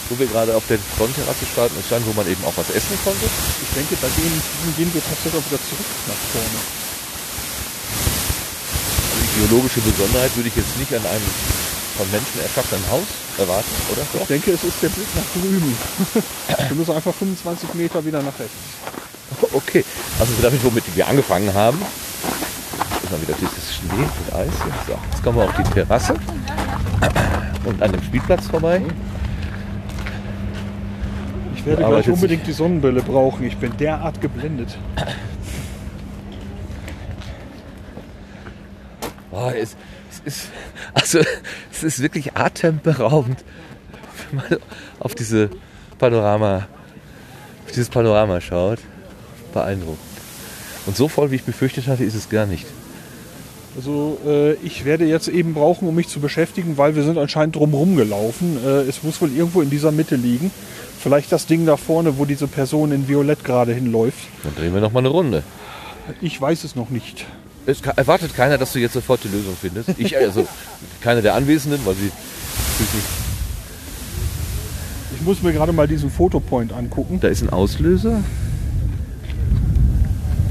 wo 0.10 0.18
wir 0.18 0.28
gerade 0.28 0.56
auf 0.56 0.64
der 0.68 0.80
Frontterrasse 0.98 1.46
starten 1.52 1.76
und 1.76 1.86
standen, 1.86 2.08
wo 2.10 2.14
man 2.14 2.30
eben 2.30 2.44
auch 2.46 2.56
was 2.58 2.70
essen 2.70 2.98
konnte. 3.04 3.26
Ich 3.26 3.72
denke, 3.76 3.96
bei 4.02 4.10
denen 4.18 4.42
gehen 4.78 4.94
wir 4.94 5.02
tatsächlich 5.02 5.38
auch 5.38 5.48
wieder 5.50 5.62
zurück 5.62 5.90
nach 6.08 6.22
vorne. 6.34 6.60
Also 9.10 9.22
die 9.22 9.32
geologische 9.38 9.82
Besonderheit 9.82 10.36
würde 10.36 10.50
ich 10.50 10.56
jetzt 10.56 10.78
nicht 10.78 10.94
an 10.94 11.06
einem 11.06 11.30
von 11.98 12.10
Menschen 12.12 12.40
erschaffenen 12.42 12.86
Haus 12.90 13.08
erwarten, 13.38 13.70
oder? 13.92 14.04
Ich 14.22 14.28
denke, 14.28 14.52
es 14.52 14.64
ist 14.64 14.82
der 14.82 14.90
Blick 14.90 15.08
nach 15.16 15.28
drüben. 15.36 15.76
Wir 16.70 16.76
müssen 16.76 16.96
einfach 16.96 17.14
25 17.14 17.74
Meter 17.74 18.06
wieder 18.06 18.22
nach 18.24 18.40
rechts. 18.40 18.56
Okay, 19.54 19.84
also 20.18 20.34
damit, 20.42 20.64
womit 20.64 20.84
wir 20.96 21.08
angefangen 21.08 21.54
haben, 21.54 21.80
mal 23.12 23.22
wieder 23.22 23.36
dieses 23.40 23.76
Schnee 23.76 24.04
und 24.04 24.36
Eis. 24.36 24.54
So, 24.88 24.98
jetzt 25.12 25.24
kommen 25.24 25.38
wir 25.38 25.46
auf 25.46 25.56
die 25.56 25.64
Terrasse 25.64 26.16
und 27.66 27.82
an 27.82 27.92
dem 27.92 28.02
Spielplatz 28.04 28.48
vorbei. 28.48 28.82
Ich 31.56 31.66
werde 31.66 31.86
Aber 31.86 32.02
gleich 32.02 32.10
unbedingt 32.10 32.48
die 32.48 32.54
Sonnenbrille 32.54 33.02
brauchen. 33.02 33.46
Ich 33.46 33.58
bin 33.58 33.76
derart 33.78 34.22
geblendet. 34.22 34.78
Oh, 39.32 39.50
es, 39.50 39.76
es 40.10 40.20
ist, 40.26 40.48
also, 40.94 41.20
es 41.72 41.84
ist 41.84 42.02
wirklich 42.02 42.36
atemberaubend, 42.36 43.44
wenn 44.30 44.38
man 44.38 44.60
auf 45.00 45.16
diese 45.16 45.50
Panorama, 45.98 46.68
auf 47.66 47.72
dieses 47.72 47.90
Panorama 47.90 48.42
schaut. 48.42 48.80
Beeindruckend. 49.54 50.00
Und 50.86 50.96
so 50.96 51.08
voll, 51.08 51.32
wie 51.32 51.36
ich 51.36 51.44
befürchtet 51.44 51.88
hatte, 51.88 52.04
ist 52.04 52.16
es 52.16 52.30
gar 52.30 52.46
nicht. 52.46 52.66
Also 53.76 54.18
äh, 54.26 54.54
ich 54.56 54.86
werde 54.86 55.06
jetzt 55.06 55.28
eben 55.28 55.54
brauchen, 55.54 55.88
um 55.88 55.96
mich 55.96 56.08
zu 56.08 56.20
beschäftigen, 56.20 56.78
weil 56.78 56.96
wir 56.96 57.04
sind 57.04 57.18
anscheinend 57.18 57.56
drumherum 57.56 57.96
gelaufen. 57.96 58.58
Äh, 58.66 58.82
es 58.82 59.04
muss 59.04 59.22
wohl 59.22 59.32
irgendwo 59.32 59.62
in 59.62 59.70
dieser 59.70 59.92
Mitte 59.92 60.16
liegen. 60.16 60.52
Vielleicht 61.00 61.32
das 61.32 61.46
Ding 61.46 61.66
da 61.66 61.78
vorne, 61.78 62.18
wo 62.18 62.26
diese 62.26 62.48
Person 62.48 62.92
in 62.92 63.08
Violett 63.08 63.44
gerade 63.44 63.74
hinläuft. 63.74 64.20
Dann 64.44 64.56
drehen 64.56 64.74
wir 64.74 64.82
noch 64.82 64.92
mal 64.92 65.00
eine 65.00 65.10
Runde. 65.10 65.44
Ich 66.22 66.42
weiß 66.42 66.64
es 66.64 66.76
noch 66.76 66.90
nicht. 66.90 67.26
Es 67.66 67.82
erwartet 67.82 68.36
keiner, 68.36 68.58
dass 68.58 68.74
du 68.74 68.80
jetzt 68.80 68.94
sofort 68.94 69.24
die 69.24 69.28
Lösung 69.28 69.56
findest. 69.60 69.90
Ich, 69.98 70.18
also 70.18 70.48
keiner 71.02 71.22
der 71.22 71.36
Anwesenden, 71.36 71.80
weil 71.86 71.94
sie. 71.96 72.12
Ich 75.16 75.22
muss 75.22 75.42
mir 75.44 75.54
gerade 75.54 75.72
mal 75.72 75.88
diesen 75.88 76.10
Fotopoint 76.10 76.74
angucken. 76.74 77.20
Da 77.22 77.28
ist 77.28 77.44
ein 77.44 77.50
Auslöser. 77.50 78.24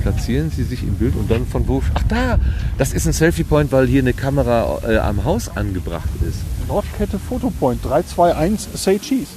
Platzieren 0.08 0.50
Sie 0.50 0.64
sich 0.64 0.82
im 0.84 0.94
Bild 0.94 1.14
und 1.16 1.30
dann 1.30 1.46
von 1.46 1.68
wo. 1.68 1.82
Ach 1.92 2.02
da! 2.08 2.38
Das 2.78 2.94
ist 2.94 3.06
ein 3.06 3.12
Selfie-Point, 3.12 3.70
weil 3.72 3.86
hier 3.86 4.00
eine 4.00 4.14
Kamera 4.14 4.80
äh, 4.88 4.96
am 4.96 5.24
Haus 5.24 5.54
angebracht 5.54 6.08
ist. 6.26 6.38
Dorschkette 6.66 7.18
Fotopoint 7.18 7.84
321 7.84 8.80
Say 8.80 8.98
Cheese. 8.98 9.32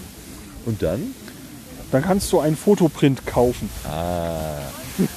Und 0.65 0.81
dann? 0.81 1.01
Dann 1.91 2.01
kannst 2.01 2.31
du 2.31 2.39
einen 2.39 2.55
Fotoprint 2.55 3.25
kaufen. 3.25 3.69
Ah, 3.83 4.61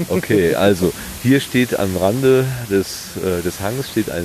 okay, 0.09 0.57
also 0.57 0.93
hier 1.23 1.39
steht 1.39 1.79
am 1.79 1.97
Rande 1.99 2.45
des, 2.69 3.17
äh, 3.25 3.41
des 3.43 3.61
Hanges 3.61 3.91
steht 3.91 4.11
ein, 4.11 4.25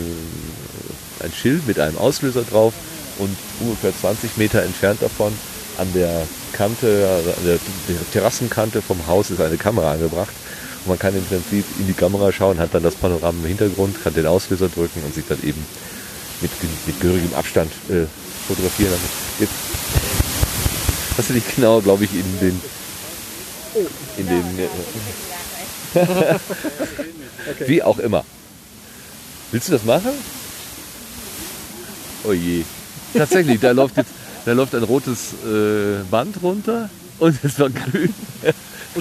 ein 1.23 1.31
Schild 1.31 1.67
mit 1.67 1.79
einem 1.79 1.99
Auslöser 1.99 2.41
drauf 2.41 2.73
und 3.19 3.37
ungefähr 3.59 3.93
20 3.95 4.37
Meter 4.37 4.63
entfernt 4.63 5.03
davon 5.03 5.31
an 5.77 5.93
der 5.93 6.23
Kante, 6.53 7.23
an 7.37 7.45
der 7.45 7.59
Terrassenkante 8.11 8.81
vom 8.81 9.05
Haus 9.05 9.29
ist 9.29 9.41
eine 9.41 9.57
Kamera 9.57 9.91
angebracht. 9.91 10.33
Und 10.81 10.87
man 10.87 10.99
kann 10.99 11.15
im 11.15 11.23
Prinzip 11.25 11.65
in 11.79 11.87
die 11.87 11.93
Kamera 11.93 12.31
schauen, 12.31 12.59
hat 12.59 12.73
dann 12.73 12.83
das 12.83 12.95
Panorama 12.95 13.37
im 13.41 13.47
Hintergrund, 13.47 14.01
kann 14.03 14.13
den 14.13 14.25
Auslöser 14.25 14.69
drücken 14.69 15.03
und 15.03 15.13
sich 15.13 15.25
dann 15.27 15.41
eben 15.43 15.63
mit, 16.41 16.51
mit 16.87 16.99
gehörigem 16.99 17.33
Abstand 17.33 17.71
äh, 17.89 18.05
fotografieren. 18.47 18.93
Jetzt 19.39 19.53
hast 21.17 21.29
du 21.29 21.33
dich 21.33 21.43
genau, 21.55 21.81
glaube 21.81 22.05
ich, 22.05 22.13
in 22.13 22.39
den 22.39 22.61
in 24.17 24.27
den 24.27 24.59
äh, 25.95 26.37
wie 27.67 27.83
auch 27.83 27.99
immer. 27.99 28.23
Willst 29.51 29.67
du 29.67 29.73
das 29.73 29.83
machen? 29.83 30.11
Oh 32.23 32.33
je. 32.33 32.63
Tatsächlich, 33.13 33.59
da 33.59 33.71
läuft 33.73 33.97
jetzt 33.97 34.11
da 34.45 34.53
läuft 34.53 34.73
ein 34.73 34.83
rotes 34.83 35.33
äh, 35.45 36.03
Band 36.09 36.41
runter 36.41 36.89
und 37.19 37.37
es 37.43 37.59
war 37.59 37.69
grün. 37.69 38.13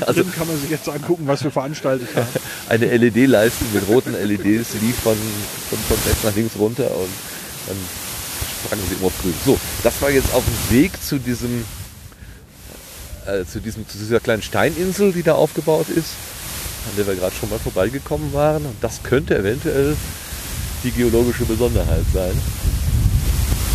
Und 0.03 0.09
Also- 0.09 0.23
drin 0.23 0.33
kann 0.33 0.47
man 0.47 0.61
sich 0.61 0.71
jetzt 0.71 0.89
angucken, 0.89 1.27
was 1.27 1.43
wir 1.45 1.51
veranstaltet 1.51 2.09
haben. 2.15 2.27
Eine 2.69 2.87
LED-Leiste 2.97 3.65
mit 3.73 3.87
roten 3.89 4.13
LEDs 4.15 4.75
lief 4.81 4.97
von, 5.03 5.17
von, 5.71 5.79
von 5.89 5.97
rechts 6.07 6.25
nach 6.25 6.35
links 6.35 6.55
runter 6.59 6.85
und 6.85 7.11
dann 7.67 7.77
sprangen 8.65 8.85
sie 8.89 8.95
immer 8.95 9.07
auf 9.07 9.13
grün. 9.23 9.35
So, 9.45 9.59
das 9.83 10.01
war 10.01 10.11
jetzt 10.11 10.33
auf 10.35 10.45
dem 10.45 10.77
Weg 10.77 10.93
zu 11.03 11.19
diesem, 11.19 11.65
äh, 13.27 13.45
zu 13.45 13.61
diesem, 13.61 13.89
zu 13.89 13.99
dieser 13.99 14.21
kleinen 14.21 14.43
Steininsel, 14.43 15.13
die 15.13 15.23
da 15.23 15.35
aufgebaut 15.35 15.89
ist, 15.89 16.11
an 16.89 16.97
der 16.97 17.07
wir 17.07 17.15
gerade 17.17 17.35
schon 17.35 17.51
mal 17.51 17.59
vorbeigekommen 17.59 18.33
waren. 18.33 18.65
Und 18.65 18.77
das 18.81 19.03
könnte 19.03 19.37
eventuell 19.37 19.97
die 20.85 20.91
geologische 20.93 21.45
Besonderheit 21.45 22.05
sein, 22.15 22.33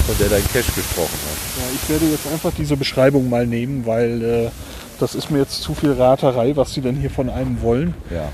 von 0.07 0.15
der 0.19 0.29
dein 0.29 0.43
Cache 0.47 0.71
gesprochen 0.73 1.17
hat. 1.25 1.37
Ja, 1.57 1.63
ich 1.81 1.89
werde 1.89 2.05
jetzt 2.05 2.27
einfach 2.31 2.51
diese 2.57 2.75
Beschreibung 2.77 3.29
mal 3.29 3.45
nehmen, 3.47 3.85
weil 3.85 4.21
äh, 4.21 4.49
das 5.03 5.15
ist 5.15 5.29
mir 5.29 5.39
jetzt 5.39 5.61
zu 5.61 5.75
viel 5.75 5.91
Raterei, 5.91 6.55
was 6.55 6.73
sie 6.73 6.79
denn 6.79 6.95
hier 6.95 7.09
von 7.09 7.29
einem 7.29 7.61
wollen. 7.61 7.93
Ja. 8.09 8.29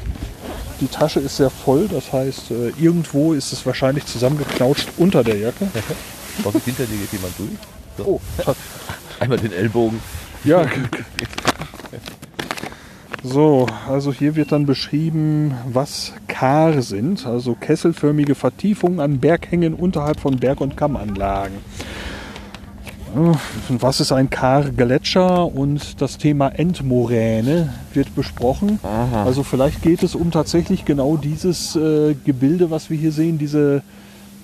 Die 0.79 0.87
Tasche 0.87 1.19
ist 1.19 1.37
sehr 1.37 1.49
voll, 1.49 1.87
das 1.87 2.13
heißt, 2.13 2.51
äh, 2.51 2.69
irgendwo 2.79 3.33
ist 3.33 3.51
es 3.51 3.65
wahrscheinlich 3.65 4.05
zusammengeknautscht 4.05 4.87
unter 4.97 5.23
der 5.23 5.37
Jacke. 5.37 5.67
Doch, 6.43 6.53
hinter 6.63 6.85
dir 6.85 6.97
geht 6.97 7.11
jemand 7.11 7.33
durch. 7.39 7.49
So. 7.97 8.05
Oh, 8.05 8.21
Einmal 9.19 9.39
den 9.39 9.51
Ellbogen. 9.51 9.99
ja. 10.43 10.67
So, 13.23 13.65
also 13.89 14.13
hier 14.13 14.35
wird 14.35 14.51
dann 14.51 14.65
beschrieben, 14.65 15.55
was 15.67 16.13
Kar 16.27 16.81
sind, 16.83 17.25
also 17.25 17.55
kesselförmige 17.55 18.35
Vertiefungen 18.35 18.99
an 19.01 19.19
Berghängen 19.19 19.73
unterhalb 19.73 20.19
von 20.21 20.37
Berg- 20.37 20.61
und 20.61 20.77
Kammanlagen. 20.77 21.57
Was 23.69 23.99
ist 23.99 24.11
ein 24.11 24.29
Kar-Gletscher 24.29 25.45
und 25.45 26.01
das 26.01 26.17
Thema 26.17 26.49
Endmoräne 26.49 27.73
wird 27.93 28.15
besprochen. 28.15 28.79
Also 29.13 29.43
vielleicht 29.43 29.81
geht 29.81 30.03
es 30.03 30.15
um 30.15 30.31
tatsächlich 30.31 30.85
genau 30.85 31.17
dieses 31.17 31.75
äh, 31.75 32.15
Gebilde, 32.25 32.71
was 32.71 32.89
wir 32.89 32.97
hier 32.97 33.11
sehen, 33.11 33.37
diese, 33.37 33.81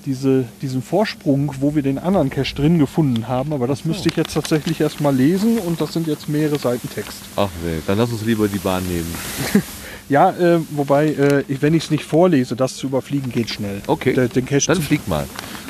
diese, 0.05 0.45
diesen 0.61 0.81
Vorsprung, 0.81 1.53
wo 1.59 1.75
wir 1.75 1.83
den 1.83 1.97
anderen 1.97 2.29
Cache 2.29 2.55
drin 2.55 2.79
gefunden 2.79 3.27
haben. 3.27 3.53
Aber 3.53 3.67
das 3.67 3.85
müsste 3.85 4.09
ich 4.09 4.15
jetzt 4.15 4.33
tatsächlich 4.33 4.81
erstmal 4.81 5.15
lesen 5.15 5.57
und 5.59 5.79
das 5.81 5.93
sind 5.93 6.07
jetzt 6.07 6.29
mehrere 6.29 6.59
Seiten 6.59 6.89
Text. 6.89 7.19
Ach 7.35 7.49
nee, 7.63 7.79
dann 7.85 7.97
lass 7.97 8.11
uns 8.11 8.23
lieber 8.23 8.47
die 8.47 8.59
Bahn 8.59 8.83
nehmen. 8.87 9.13
Ja, 10.07 10.29
äh, 10.29 10.59
wobei, 10.69 11.07
äh, 11.07 11.43
wenn 11.61 11.73
ich 11.73 11.85
es 11.85 11.91
nicht 11.91 12.03
vorlese, 12.03 12.55
das 12.55 12.75
zu 12.75 12.87
überfliegen 12.87 13.31
geht 13.31 13.49
schnell. 13.49 13.81
Okay. 13.87 14.13
Der, 14.13 14.27
den 14.27 14.45
Cache 14.45 14.67
Dann 14.67 14.81
flieg 14.81 15.07
mal. 15.07 15.25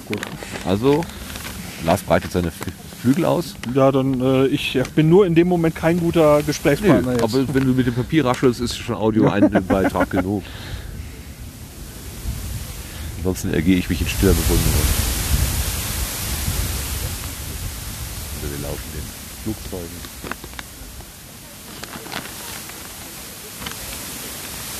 Gut. 0.05 0.19
Also, 0.65 1.05
Lars 1.85 2.01
breitet 2.01 2.33
seine 2.33 2.51
Flügel 3.05 3.25
aus. 3.25 3.53
ja, 3.75 3.91
dann, 3.91 4.19
äh, 4.19 4.47
ich 4.47 4.79
bin 4.95 5.09
nur 5.09 5.27
in 5.27 5.35
dem 5.35 5.47
Moment 5.47 5.75
kein 5.75 5.99
guter 5.99 6.41
Gesprächspartner 6.41 7.11
jetzt. 7.11 7.23
aber 7.23 7.53
wenn 7.53 7.65
du 7.67 7.73
mit 7.73 7.85
dem 7.85 7.93
Papier 7.93 8.25
raschelst, 8.25 8.59
ist 8.59 8.77
schon 8.77 8.95
Audio 8.95 9.29
ein 9.31 9.51
Beitrag 9.67 10.09
genug. 10.09 10.43
Ansonsten 13.17 13.53
ergehe 13.53 13.77
ich 13.77 13.89
mich 13.89 14.01
in 14.01 14.07
stiller 14.07 14.33
Bewunderung. 14.33 14.87
Also 18.41 18.55
wir 18.55 18.67
laufen 18.67 18.83
den 18.95 19.43
Flugzeugen. 19.43 20.15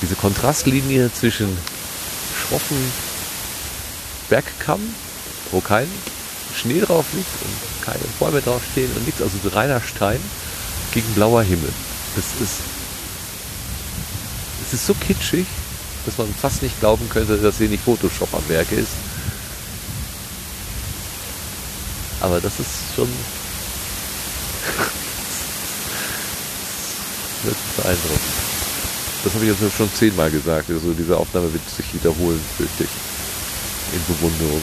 Diese 0.02 0.16
Kontrastlinie 0.16 1.12
zwischen 1.12 1.48
schroffen 2.36 2.76
Bergkamm, 4.28 4.80
wo 5.52 5.60
kein 5.60 5.86
Schnee 6.56 6.80
drauf 6.80 7.06
liegt 7.14 7.28
und 7.44 7.75
keine 7.86 8.04
Bäume 8.18 8.42
draufstehen 8.42 8.90
und 8.96 9.06
nichts, 9.06 9.22
also 9.22 9.38
so 9.42 9.48
reiner 9.50 9.80
Stein 9.80 10.20
gegen 10.92 11.06
blauer 11.14 11.42
Himmel. 11.44 11.72
Das 12.16 12.24
ist, 12.40 12.60
es 14.66 14.74
ist 14.74 14.86
so 14.86 14.94
kitschig, 14.94 15.46
dass 16.04 16.18
man 16.18 16.26
fast 16.34 16.62
nicht 16.62 16.78
glauben 16.80 17.08
könnte, 17.08 17.38
dass 17.38 17.58
hier 17.58 17.68
nicht 17.68 17.84
Photoshop 17.84 18.34
am 18.34 18.48
Werke 18.48 18.74
ist. 18.74 18.90
Aber 22.20 22.40
das 22.40 22.58
ist 22.58 22.70
schon 22.96 23.08
wirklich 27.44 27.72
beeindruckend. 27.76 28.20
Das 29.22 29.34
habe 29.34 29.44
ich 29.44 29.60
jetzt 29.60 29.76
schon 29.76 29.92
zehnmal 29.92 30.30
gesagt. 30.30 30.70
Also 30.70 30.92
diese 30.92 31.16
Aufnahme 31.16 31.52
wird 31.52 31.68
sich 31.68 31.92
wiederholen, 31.94 32.40
fürchte 32.56 32.84
ich. 32.84 32.90
In 33.92 34.00
Bewunderung. 34.14 34.62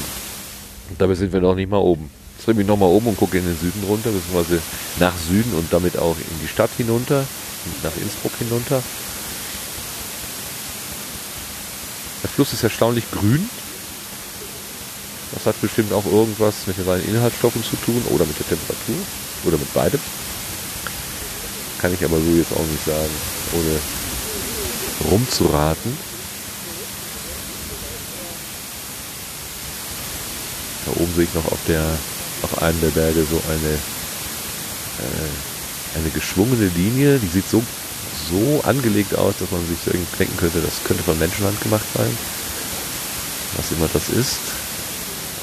Und 0.90 1.00
dabei 1.00 1.16
sind 1.16 1.32
wir 1.32 1.40
noch 1.42 1.56
nicht 1.56 1.70
mal 1.70 1.78
oben. 1.78 2.10
Drehe 2.44 2.52
ich 2.52 2.58
mich 2.58 2.68
noch 2.68 2.78
mal 2.78 2.88
oben 2.88 3.08
und 3.08 3.18
gucke 3.18 3.38
in 3.38 3.46
den 3.46 3.58
Süden 3.58 3.84
runter, 3.88 4.12
beziehungsweise 4.12 4.62
nach 5.00 5.16
Süden 5.18 5.54
und 5.54 5.72
damit 5.72 5.98
auch 5.98 6.18
in 6.18 6.40
die 6.42 6.48
Stadt 6.50 6.72
hinunter, 6.76 7.26
nach 7.84 7.96
Innsbruck 7.96 8.34
hinunter. 8.38 8.84
Der 12.22 12.30
Fluss 12.30 12.52
ist 12.52 12.64
erstaunlich 12.64 13.10
grün. 13.12 13.50
Das 15.34 15.46
hat 15.46 15.62
bestimmt 15.62 15.94
auch 15.94 16.06
irgendwas 16.06 16.68
mit 16.68 16.76
seinen 16.76 17.08
Inhaltsstoffen 17.08 17.64
zu 17.64 17.78
tun 17.78 18.02
oder 18.10 18.26
mit 18.26 18.38
der 18.38 18.48
Temperatur 18.48 18.96
oder 19.46 19.58
mit 19.58 19.74
beidem. 19.74 20.02
Kann 21.80 21.94
ich 21.94 22.04
aber 22.04 22.18
so 22.18 22.36
jetzt 22.36 22.52
auch 22.52 22.66
nicht 22.66 22.86
sagen, 22.86 23.10
ohne 23.54 25.12
rumzuraten. 25.12 25.98
Da 30.86 30.92
oben 30.92 31.14
sehe 31.16 31.24
ich 31.24 31.34
noch 31.34 31.46
auf 31.46 31.60
der 31.68 31.98
auf 32.44 32.62
einem 32.62 32.80
der 32.82 32.90
Berge 32.90 33.26
so 33.30 33.42
eine 33.50 33.74
äh, 35.00 36.00
eine 36.00 36.10
geschwungene 36.10 36.70
Linie, 36.76 37.20
die 37.20 37.28
sieht 37.28 37.50
so 37.50 37.64
so 38.30 38.62
angelegt 38.64 39.16
aus, 39.16 39.36
dass 39.40 39.52
man 39.52 39.62
sich 39.68 39.80
irgendwie 39.86 40.18
denken 40.18 40.38
könnte, 40.38 40.62
das 40.62 40.84
könnte 40.84 41.04
von 41.04 41.18
Menschenhand 41.20 41.60
gemacht 41.62 41.86
sein. 41.94 42.18
Was 43.58 43.72
immer 43.72 43.90
das 43.94 44.10
ist, 44.10 44.40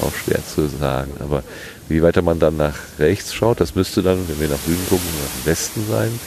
auch 0.01 0.11
schwer 0.13 0.39
zu 0.45 0.67
sagen. 0.67 1.11
Aber 1.19 1.43
je 1.89 2.01
weiter 2.01 2.21
man 2.21 2.39
dann 2.39 2.57
nach 2.57 2.75
rechts 2.99 3.33
schaut, 3.33 3.61
das 3.61 3.75
müsste 3.75 4.01
dann, 4.01 4.27
wenn 4.27 4.39
wir 4.39 4.49
nach 4.49 4.59
Süden 4.65 4.85
gucken, 4.89 5.07
nach 5.21 5.45
Westen 5.45 5.85
sein, 5.89 6.19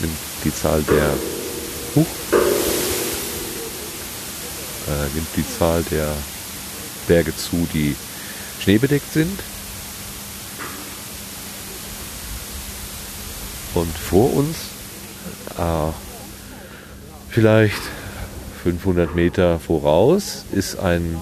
nimmt 0.00 0.16
die 0.44 0.54
Zahl 0.54 0.82
der 0.82 1.10
Huch, 1.94 2.06
äh, 4.88 5.14
nimmt 5.14 5.28
die 5.36 5.44
Zahl 5.58 5.82
der 5.90 6.08
Berge 7.06 7.36
zu, 7.36 7.66
die 7.72 7.96
schneebedeckt 8.62 9.12
sind. 9.12 9.38
Und 13.76 13.92
vor 13.92 14.32
uns, 14.32 14.56
äh, 15.58 15.92
vielleicht 17.28 17.82
500 18.62 19.14
Meter 19.14 19.58
voraus, 19.58 20.46
ist 20.50 20.78
ein 20.78 21.20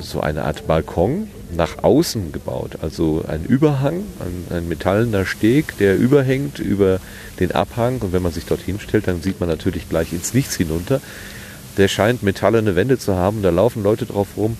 so 0.00 0.20
eine 0.22 0.44
Art 0.44 0.66
Balkon 0.66 1.28
nach 1.54 1.84
außen 1.84 2.32
gebaut. 2.32 2.78
Also 2.80 3.26
ein 3.28 3.44
Überhang, 3.44 4.04
ein, 4.20 4.56
ein 4.56 4.68
metallener 4.68 5.26
Steg, 5.26 5.76
der 5.76 5.98
überhängt 5.98 6.60
über 6.60 7.00
den 7.40 7.52
Abhang. 7.52 7.98
Und 7.98 8.14
wenn 8.14 8.22
man 8.22 8.32
sich 8.32 8.46
dorthin 8.46 8.80
stellt, 8.80 9.06
dann 9.06 9.20
sieht 9.20 9.38
man 9.38 9.50
natürlich 9.50 9.90
gleich 9.90 10.14
ins 10.14 10.32
Nichts 10.32 10.56
hinunter. 10.56 11.02
Der 11.76 11.88
scheint 11.88 12.22
metallene 12.22 12.74
Wände 12.74 12.98
zu 12.98 13.16
haben. 13.16 13.42
Da 13.42 13.50
laufen 13.50 13.82
Leute 13.82 14.06
drauf 14.06 14.28
rum. 14.38 14.56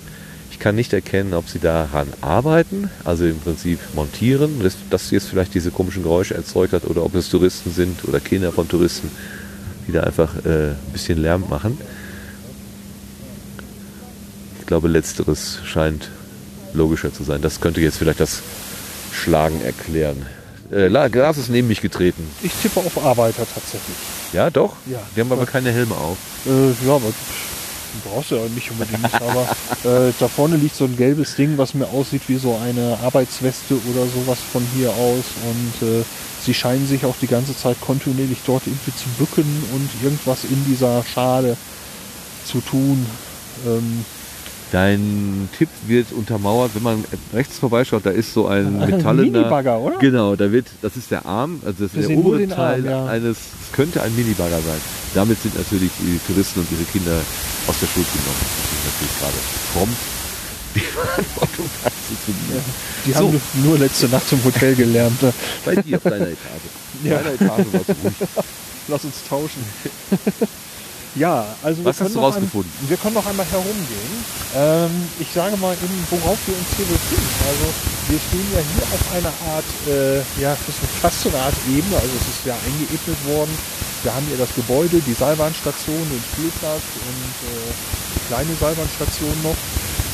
Ich 0.57 0.63
kann 0.63 0.73
nicht 0.75 0.91
erkennen, 0.91 1.35
ob 1.35 1.47
sie 1.47 1.59
daran 1.59 2.07
arbeiten, 2.21 2.89
also 3.05 3.25
im 3.25 3.39
Prinzip 3.39 3.79
montieren, 3.93 4.59
dass 4.63 4.75
das 4.89 5.11
jetzt 5.11 5.27
vielleicht 5.27 5.53
diese 5.53 5.69
komischen 5.69 6.01
Geräusche 6.01 6.33
erzeugt 6.33 6.73
hat, 6.73 6.85
oder 6.85 7.03
ob 7.05 7.13
es 7.13 7.29
Touristen 7.29 7.71
sind 7.71 8.03
oder 8.05 8.19
Kinder 8.19 8.51
von 8.51 8.67
Touristen, 8.67 9.11
die 9.87 9.91
da 9.91 10.01
einfach 10.01 10.35
äh, 10.45 10.69
ein 10.71 10.75
bisschen 10.91 11.19
Lärm 11.21 11.43
machen. 11.47 11.77
Ich 14.59 14.65
glaube, 14.65 14.87
letzteres 14.87 15.59
scheint 15.63 16.09
logischer 16.73 17.13
zu 17.13 17.23
sein. 17.23 17.41
Das 17.43 17.61
könnte 17.61 17.79
jetzt 17.79 17.97
vielleicht 17.97 18.19
das 18.19 18.41
Schlagen 19.13 19.61
erklären. 19.61 20.25
Äh, 20.71 20.87
La- 20.87 21.07
Glas 21.07 21.37
ist 21.37 21.49
neben 21.49 21.67
mich 21.67 21.81
getreten. 21.81 22.27
Ich 22.41 22.51
tippe 22.63 22.79
auf 22.79 22.97
Arbeiter 23.05 23.45
tatsächlich. 23.53 23.95
Ja, 24.33 24.49
doch? 24.49 24.73
Ja. 24.87 24.99
Die 25.15 25.21
haben 25.21 25.31
aber 25.31 25.45
keine 25.45 25.71
Helme 25.71 25.93
auf. 25.95 26.17
Äh, 26.47 26.85
ja, 26.85 26.95
aber 26.95 27.13
du 28.03 28.09
brauchst 28.09 28.31
ja 28.31 28.37
nicht 28.55 28.71
unbedingt. 28.71 29.13
aber 29.13 29.47
äh, 29.83 30.13
da 30.19 30.27
vorne 30.27 30.57
liegt 30.57 30.75
so 30.75 30.85
ein 30.85 30.95
gelbes 30.97 31.35
Ding, 31.35 31.57
was 31.57 31.73
mir 31.73 31.87
aussieht 31.87 32.27
wie 32.27 32.37
so 32.37 32.55
eine 32.57 32.97
Arbeitsweste 33.03 33.75
oder 33.75 34.05
sowas 34.07 34.39
von 34.39 34.63
hier 34.75 34.91
aus. 34.91 35.25
Und 35.49 35.87
äh, 35.87 36.03
sie 36.39 36.53
scheinen 36.53 36.85
sich 36.85 37.05
auch 37.05 37.15
die 37.17 37.27
ganze 37.27 37.55
Zeit 37.55 37.79
kontinuierlich 37.79 38.39
dort 38.45 38.67
irgendwie 38.67 38.93
zu 38.93 39.09
bücken 39.17 39.63
und 39.73 39.89
irgendwas 40.03 40.43
in 40.43 40.65
dieser 40.65 41.03
Schale 41.03 41.57
zu 42.45 42.61
tun. 42.61 43.05
Ähm, 43.65 44.05
Dein 44.71 45.47
Tipp 45.57 45.69
wird 45.87 46.11
untermauert, 46.11 46.71
wenn 46.75 46.83
man 46.83 47.05
rechts 47.33 47.57
vorbeischaut, 47.57 48.05
da 48.05 48.09
ist 48.09 48.33
so 48.33 48.47
ein 48.47 48.81
Ein 48.81 48.89
metallener... 48.89 49.39
Minibagger, 49.39 49.79
oder? 49.79 49.97
Genau, 49.99 50.35
da 50.35 50.51
wird, 50.51 50.67
das 50.81 50.97
ist 50.97 51.09
der 51.11 51.25
Arm, 51.25 51.61
also 51.65 51.85
das 51.85 51.93
ist 51.93 52.09
der 52.09 52.17
obere 52.17 52.47
Teil 52.47 52.81
Arm, 52.81 52.85
ja. 52.85 53.05
eines, 53.05 53.37
es 53.37 53.71
könnte 53.71 54.01
ein 54.01 54.13
Minibagger 54.15 54.57
sein. 54.57 54.81
Damit 55.13 55.41
sind 55.41 55.55
natürlich 55.57 55.91
die 55.99 56.19
Touristen 56.27 56.59
und 56.59 56.67
ihre 56.71 56.83
Kinder 56.83 57.15
aus 57.67 57.79
der 57.79 57.87
Schuld 57.87 58.05
genommen. 58.11 58.41
Das 58.41 58.71
ist 58.71 58.85
natürlich 58.93 59.19
gerade 59.19 59.37
prompt 59.73 59.97
die 60.75 60.79
Verantwortung 60.81 61.65
anzunehmen. 61.83 62.63
die 63.05 63.11
So. 63.11 63.17
haben 63.19 63.41
nur 63.63 63.77
letzte 63.79 64.09
Nacht 64.09 64.31
im 64.31 64.43
Hotel 64.43 64.75
gelernt. 64.75 65.21
ne? 65.21 65.33
Bei 65.65 65.75
dir 65.75 65.97
auf 65.97 66.03
deiner 66.03 66.27
Etage. 66.27 66.67
Ja. 67.03 67.17
Deiner 67.17 67.33
Etage 67.33 67.65
warst 67.71 67.89
du 67.89 67.93
ruhig. 68.03 68.15
Lass 68.89 69.05
uns 69.05 69.15
tauschen. 69.27 69.63
ja, 71.17 71.45
also 71.63 71.83
Was 71.83 71.99
hast 71.99 72.07
können 72.07 72.13
du 72.13 72.19
rausgefunden? 72.21 72.71
Ein, 72.81 72.89
wir 72.89 72.97
können 72.97 73.15
noch 73.15 73.25
einmal 73.25 73.45
herumgehen. 73.45 74.13
Ähm, 74.55 74.91
ich 75.19 75.27
sage 75.33 75.57
mal, 75.57 75.73
eben, 75.73 76.07
worauf 76.09 76.37
wir 76.45 76.55
uns 76.55 76.69
hier 76.77 76.85
befinden. 76.85 77.33
Also 77.47 77.65
wir 78.09 78.19
stehen 78.19 78.47
ja 78.53 78.61
hier 78.61 78.85
auf 78.93 79.03
einer 79.13 79.33
Art, 79.53 79.69
äh, 79.87 80.17
ja, 80.41 80.55
das 80.55 80.75
ist 80.75 80.93
fast 81.01 81.21
so 81.21 81.29
eine 81.29 81.39
Art 81.39 81.55
Ebene. 81.67 81.95
Also 81.95 82.13
es 82.21 82.27
ist 82.37 82.45
ja 82.45 82.55
eingeebnet 82.65 83.17
worden. 83.25 83.51
Wir 84.03 84.13
haben 84.13 84.25
hier 84.27 84.37
das 84.37 84.53
Gebäude, 84.53 85.01
die 85.01 85.13
Seilbahnstation, 85.13 85.97
den 85.97 86.23
Spielplatz 86.31 86.85
und 87.01 87.33
äh, 87.49 87.71
die 88.15 88.21
kleine 88.27 88.53
Seilbahnstation 88.59 89.35
noch. 89.43 89.57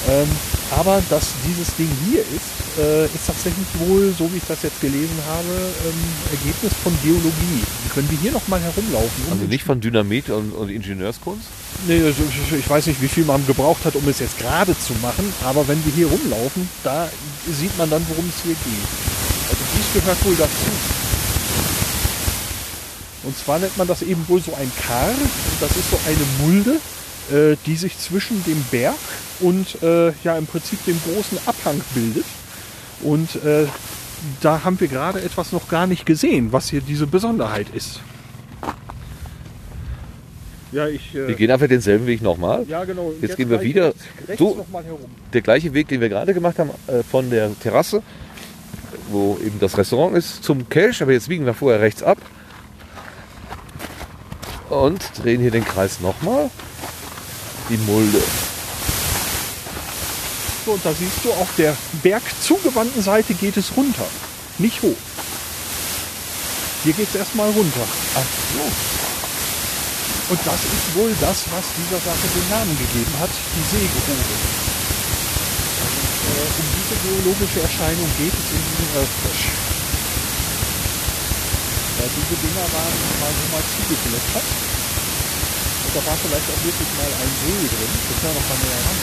Ähm, 0.10 0.28
aber 0.72 1.02
dass 1.10 1.28
dieses 1.48 1.74
Ding 1.76 1.90
hier 2.10 2.20
ist, 2.22 2.78
äh, 2.78 3.06
ist 3.06 3.26
tatsächlich 3.28 3.66
wohl, 3.88 4.14
so 4.18 4.32
wie 4.34 4.38
ich 4.38 4.44
das 4.48 4.62
jetzt 4.64 4.82
gelesen 4.82 5.18
habe, 5.30 5.48
ähm, 5.88 5.94
Ergebnis 6.32 6.74
von 6.84 6.92
Geologie. 7.04 7.64
Können 7.94 8.10
wir 8.10 8.18
hier 8.18 8.32
nochmal 8.32 8.60
herumlaufen? 8.60 9.24
um 9.28 9.34
Also 9.34 9.46
nicht 9.46 9.64
von 9.64 9.80
Dynamit 9.80 10.30
und, 10.30 10.52
und 10.52 10.70
Ingenieurskunst? 10.70 11.46
Nee, 11.88 12.02
ich- 12.10 12.70
weiß 12.70 12.88
nicht, 12.88 13.02
wie 13.02 13.08
viel 13.08 13.24
man 13.26 13.46
gebraucht 13.48 13.86
hat, 13.86 13.96
um 13.96 14.08
es 14.10 14.20
jetzt 14.20 14.38
gerade 14.40 14.78
zu 14.78 14.94
machen, 15.02 15.32
aber 15.46 15.68
wenn 15.68 15.84
wir 15.86 15.94
hier 15.94 16.08
rumlaufen, 16.08 16.68
da 16.84 17.08
sieht 17.52 17.78
man 17.78 17.90
dann, 17.90 18.06
worum 18.10 18.26
es 18.36 18.44
hier 18.44 18.56
geht. 18.56 18.88
Also 19.50 19.64
dies 19.78 20.02
gehört 20.02 20.26
wohl 20.26 20.36
dazu. 20.36 20.72
Und 23.24 23.38
zwar 23.38 23.60
nennt 23.60 23.78
man 23.78 23.88
das 23.88 24.02
eben 24.02 24.28
wohl 24.28 24.42
so 24.42 24.54
ein 24.56 24.70
Kar. 24.86 25.12
Das 25.62 25.72
ist 25.78 25.90
so 25.92 25.98
eine 26.06 26.18
Mulde, 26.52 26.80
äh, 27.32 27.56
die 27.66 27.76
sich 27.76 27.98
zwischen 28.00 28.44
dem 28.46 28.64
Berg 28.72 28.96
und 29.40 29.82
äh, 29.84 30.12
ja 30.24 30.38
im 30.38 30.46
Prinzip 30.48 30.84
dem 30.86 31.00
großen 31.04 31.38
Abhang 31.46 31.80
bildet. 31.94 32.26
Und 33.02 33.36
äh, 33.44 33.66
da 34.42 34.64
haben 34.64 34.80
wir 34.80 34.88
gerade 34.88 35.22
etwas 35.22 35.52
noch 35.52 35.68
gar 35.68 35.88
nicht 35.88 36.06
gesehen, 36.06 36.52
was 36.52 36.70
hier 36.70 36.82
diese 36.82 37.08
Besonderheit 37.08 37.68
ist. 37.74 38.00
Ja, 40.72 40.88
ich. 40.88 41.14
äh, 41.14 41.28
Wir 41.28 41.36
gehen 41.36 41.52
einfach 41.52 41.68
denselben 41.68 42.08
Weg 42.08 42.22
nochmal. 42.22 42.66
ja, 42.68 42.84
genau. 42.84 43.08
Und 43.10 43.22
Jetzt 43.22 43.38
gehen 43.38 43.50
wir 43.50 43.62
wieder 43.62 43.88
rechts, 43.88 44.04
rechts 44.28 44.40
so. 44.40 44.66
Der 45.32 45.42
gleiche 45.42 45.74
Weg, 45.74 45.88
den 45.88 46.02
wir 46.02 46.10
gerade 46.10 46.34
gemacht 46.34 46.58
haben, 46.58 46.72
äh, 46.88 47.04
von 47.04 47.30
der 47.30 47.52
Terrasse, 47.60 48.02
wo 49.10 49.38
eben 49.46 49.60
das 49.60 49.78
Restaurant 49.78 50.16
ist, 50.18 50.44
zum 50.44 50.68
Cache. 50.70 51.04
Aber 51.04 51.12
jetzt 51.12 51.30
biegen 51.30 51.46
wir 51.46 51.54
vorher 51.54 51.80
rechts 51.82 52.02
ab. 52.02 52.18
Und 54.70 55.04
drehen 55.22 55.42
hier 55.42 55.52
den 55.52 55.66
Kreis 55.66 56.00
nochmal. 56.00 56.50
Die 57.70 57.78
Mulde. 57.78 58.22
So, 60.66 60.72
und 60.72 60.86
da 60.86 60.94
siehst 60.94 61.24
du, 61.24 61.32
auf 61.34 61.50
der 61.58 61.76
bergzugewandten 62.02 63.02
Seite 63.02 63.34
geht 63.34 63.58
es 63.58 63.76
runter, 63.76 64.06
nicht 64.58 64.82
hoch. 64.82 64.96
Hier 66.84 66.94
geht 66.94 67.08
es 67.10 67.16
erstmal 67.16 67.50
runter. 67.52 67.88
Ach 68.16 68.30
so. 68.54 68.64
Und 70.30 70.40
das 70.46 70.60
ist 70.64 70.96
wohl 70.96 71.12
das, 71.20 71.44
was 71.52 71.66
dieser 71.76 72.00
Sache 72.00 72.28
den 72.32 72.50
Namen 72.50 72.78
gegeben 72.78 73.14
hat, 73.20 73.30
die 73.30 73.66
Seegrube. 73.76 74.14
Äh, 76.24 76.48
um 76.60 76.68
diese 76.80 76.96
geologische 77.04 77.60
Erscheinung 77.60 78.08
geht 78.18 78.32
es 78.32 78.48
in 78.56 78.64
diesem 78.64 78.90
Earthcrash. 78.96 79.44
Ja, 82.00 82.06
diese 82.08 82.36
Dinger 82.40 82.66
waren 82.72 82.96
mal 83.20 83.34
so 83.36 83.46
mal 83.52 83.64
zugeglättert. 83.68 84.73
Da 85.94 86.02
war 86.10 86.18
vielleicht 86.18 86.50
auch 86.50 86.64
wirklich 86.66 86.90
mal 86.98 87.06
ein 87.06 87.32
See 87.46 87.70
drin. 87.70 87.94
Können 88.18 88.34
noch 88.34 88.50
mal 88.50 88.58
näher 88.66 88.82
ran. 88.82 89.00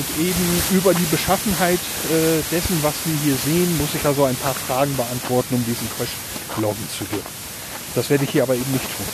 Und 0.00 0.08
eben 0.24 0.46
über 0.72 0.94
die 0.94 1.04
Beschaffenheit 1.10 1.80
äh, 2.08 2.40
dessen, 2.50 2.80
was 2.80 2.94
wir 3.04 3.12
hier 3.20 3.36
sehen, 3.44 3.76
muss 3.76 3.92
ich 3.92 4.00
also 4.06 4.24
ein 4.24 4.36
paar 4.36 4.54
Fragen 4.54 4.96
beantworten, 4.96 5.56
um 5.56 5.64
diesen 5.66 5.84
Crash 5.98 6.16
loggen 6.56 6.88
zu 6.96 7.04
dürfen. 7.04 7.28
Das 7.94 8.08
werde 8.08 8.24
ich 8.24 8.30
hier 8.30 8.44
aber 8.44 8.54
eben 8.54 8.72
nicht 8.72 8.88
tun. 8.88 9.04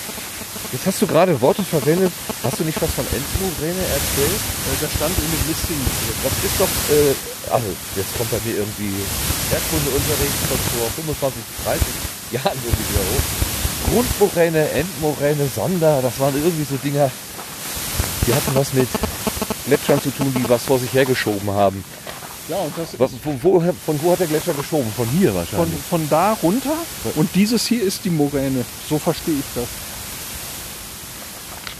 Jetzt 0.70 0.86
hast 0.86 1.02
du 1.02 1.06
gerade 1.06 1.34
Worte 1.40 1.64
verwendet. 1.64 2.12
Hast 2.44 2.60
du 2.60 2.64
nicht 2.64 2.80
was 2.80 2.90
von 2.94 3.06
Endmoräne 3.10 3.82
erzählt? 3.90 4.38
Äh, 4.38 4.78
das 4.78 4.92
stand 4.94 5.18
in 5.18 5.30
dem 5.34 5.42
Listing. 5.50 5.82
Das 6.22 6.34
ist 6.46 6.56
doch, 6.62 6.74
äh, 6.94 7.50
also 7.50 7.66
jetzt 7.98 8.14
kommt 8.14 8.30
bei 8.30 8.38
mir 8.46 8.62
irgendwie 8.62 8.94
Erdkundeunterricht 9.50 10.40
von 10.46 10.60
vor 10.78 10.86
25, 10.94 11.42
30 11.66 11.82
Jahren 12.38 12.58
irgendwie 12.62 12.86
wieder 12.86 13.02
hoch. 13.02 13.45
Grundmoräne, 13.90 14.70
Endmoräne, 14.70 15.48
Sonder, 15.54 16.00
das 16.02 16.18
waren 16.18 16.34
irgendwie 16.34 16.64
so 16.64 16.76
Dinger, 16.76 17.10
die 18.26 18.34
hatten 18.34 18.54
was 18.54 18.72
mit 18.72 18.88
Gletschern 19.66 20.00
zu 20.00 20.10
tun, 20.10 20.34
die 20.36 20.48
was 20.48 20.64
vor 20.64 20.78
sich 20.78 20.92
hergeschoben 20.92 21.50
haben. 21.50 21.84
Ja, 22.48 22.56
und 22.58 22.72
das 22.76 22.98
Was, 22.98 23.10
wo, 23.24 23.38
wo, 23.42 23.60
von 23.84 24.02
wo 24.02 24.12
hat 24.12 24.20
der 24.20 24.28
Gletscher 24.28 24.54
geschoben? 24.54 24.90
Von 24.96 25.08
hier 25.08 25.30
von, 25.30 25.38
wahrscheinlich. 25.38 25.80
von 25.90 26.08
da 26.08 26.32
runter 26.42 26.74
und 27.16 27.28
dieses 27.34 27.66
hier 27.66 27.82
ist 27.82 28.04
die 28.04 28.10
Moräne. 28.10 28.64
So 28.88 28.98
verstehe 28.98 29.34
ich 29.34 29.44
das. 29.54 29.66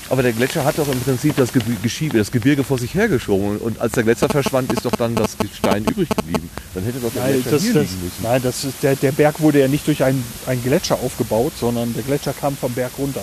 Aber 0.09 0.23
der 0.23 0.33
Gletscher 0.33 0.65
hat 0.65 0.79
doch 0.79 0.87
im 0.89 1.01
Prinzip 1.01 1.35
das, 1.37 1.51
Geschiebe, 1.83 2.19
das 2.19 2.31
Gebirge 2.31 2.63
vor 2.63 2.79
sich 2.79 2.95
hergeschoben. 2.95 3.59
Und 3.59 3.81
als 3.81 3.93
der 3.93 4.05
Gletscher 4.05 4.29
verschwand, 4.29 4.73
ist 4.73 4.85
doch 4.85 4.93
dann 4.93 5.15
das 5.17 5.37
Gestein 5.37 5.85
übrig 5.85 6.09
geblieben. 6.09 6.49
Dann 6.75 6.85
hätte 6.85 7.01
doch 7.01 7.13
der 7.13 7.23
Nein, 7.23 7.33
Gletscher 7.33 7.51
das, 7.51 7.63
hier 7.63 7.75
das, 7.75 7.83
liegen 7.83 8.05
müssen. 8.05 8.23
nein 8.23 8.43
das 8.43 8.65
ist, 8.65 8.83
der, 8.83 8.95
der 8.95 9.13
Berg 9.13 9.41
wurde 9.41 9.61
ja 9.61 9.69
nicht 9.69 9.87
durch 9.87 10.05
einen, 10.05 10.23
einen 10.47 10.63
Gletscher 10.63 10.97
aufgebaut, 10.97 11.53
sondern 11.59 11.93
der 11.95 12.05
Gletscher 12.05 12.33
kam 12.33 12.57
vom 12.57 12.73
Berg 12.73 12.93
runter. 12.99 13.23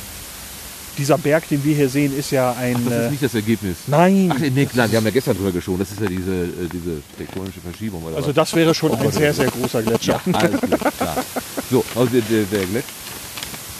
Dieser 0.97 1.17
Berg, 1.17 1.47
den 1.49 1.63
wir 1.63 1.75
hier 1.75 1.89
sehen, 1.89 2.15
ist 2.15 2.29
ja 2.31 2.51
ein. 2.53 2.85
Das 2.85 2.93
äh, 2.93 3.05
ist 3.05 3.11
nicht 3.11 3.23
das 3.23 3.33
Ergebnis. 3.33 3.77
nein, 3.87 4.31
Ach, 4.31 4.39
nee, 4.39 4.65
klar, 4.67 4.91
wir 4.91 4.97
haben 4.97 5.05
ja 5.05 5.11
gestern 5.11 5.35
drüber 5.35 5.51
geschoben. 5.51 5.79
Das 5.79 5.89
ist 5.89 5.99
ja 5.99 6.05
diese, 6.05 6.43
äh, 6.43 6.69
diese 6.71 7.01
tektonische 7.17 7.61
Verschiebung. 7.61 8.05
Also 8.15 8.27
was? 8.27 8.35
das 8.35 8.53
wäre 8.53 8.75
schon 8.75 8.93
ein 8.93 9.11
sehr, 9.11 9.33
sehr 9.33 9.47
großer 9.47 9.81
Gletscher. 9.81 10.21
ja, 10.25 10.33
alles 10.33 10.61
klar. 10.61 11.23
So, 11.71 11.83
also 11.95 12.05
der, 12.11 12.21
der, 12.21 12.43
der 12.43 12.65
Gletscher. 12.67 12.93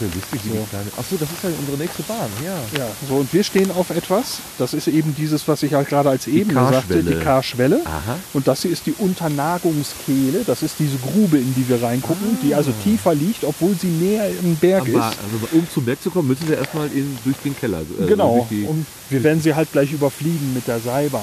Ja 0.03 0.09
lustig, 0.13 0.39
wie 0.43 0.49
die 0.49 0.65
kleine. 0.69 0.85
Achso, 0.97 1.15
das 1.19 1.29
ist 1.29 1.43
ja 1.43 1.49
unsere 1.59 1.77
nächste 1.77 2.03
Bahn, 2.03 2.29
ja. 2.43 2.55
Ja, 2.79 2.87
so 3.07 3.15
und 3.15 3.33
wir 3.33 3.43
stehen 3.43 3.71
auf 3.71 3.89
etwas. 3.89 4.37
Das 4.57 4.73
ist 4.73 4.87
eben 4.87 5.15
dieses, 5.15 5.47
was 5.47 5.63
ich 5.63 5.73
halt 5.73 5.87
gerade 5.89 6.09
als 6.09 6.27
Ebene 6.27 6.59
sagte, 6.69 7.03
die 7.03 7.15
Karschwelle. 7.15 7.81
Aha. 7.85 8.17
Und 8.33 8.47
das 8.47 8.61
hier 8.61 8.71
ist 8.71 8.85
die 8.85 8.93
Unternagungskehle. 8.93 10.43
Das 10.45 10.61
ist 10.63 10.75
diese 10.79 10.97
Grube, 10.97 11.37
in 11.37 11.53
die 11.55 11.67
wir 11.67 11.81
reingucken, 11.81 12.37
die 12.43 12.53
also 12.55 12.71
tiefer 12.83 13.13
liegt, 13.15 13.43
obwohl 13.43 13.75
sie 13.75 13.87
näher 13.87 14.29
im 14.29 14.55
Berg 14.55 14.81
Aber 14.81 14.89
ist. 14.89 14.95
also, 14.97 15.47
um 15.53 15.67
zum 15.73 15.85
Berg 15.85 16.01
zu 16.01 16.09
kommen, 16.11 16.27
müssen 16.27 16.47
wir 16.47 16.57
erstmal 16.57 16.87
in, 16.87 17.17
durch 17.23 17.37
den 17.43 17.55
Keller. 17.57 17.81
äh, 17.81 18.05
Genau. 18.07 18.35
durch 18.37 18.49
die- 18.49 18.65
Und 18.67 18.85
wir 19.09 19.23
werden 19.23 19.41
sie 19.41 19.53
halt 19.53 19.71
gleich 19.71 19.91
überfliegen 19.91 20.53
mit 20.53 20.67
der 20.67 20.79
Seilbahn. 20.79 21.21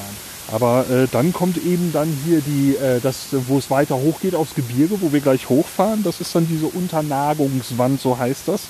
Aber 0.53 0.89
äh, 0.91 1.07
dann 1.11 1.33
kommt 1.33 1.57
eben 1.59 1.93
dann 1.93 2.09
hier 2.25 2.41
die, 2.41 2.77
äh, 2.77 3.01
das, 3.01 3.29
wo 3.33 3.59
es 3.59 3.71
weiter 3.71 3.97
hochgeht 3.97 4.35
aufs 4.35 4.55
Gebirge, 4.55 5.01
wo 5.01 5.13
wir 5.13 5.21
gleich 5.21 5.49
hochfahren. 5.49 6.03
Das 6.03 6.21
ist 6.21 6.35
dann 6.35 6.49
diese 6.49 6.67
Unternagungswand, 6.67 8.01
so 8.01 8.19
heißt 8.19 8.49
das. 8.49 8.63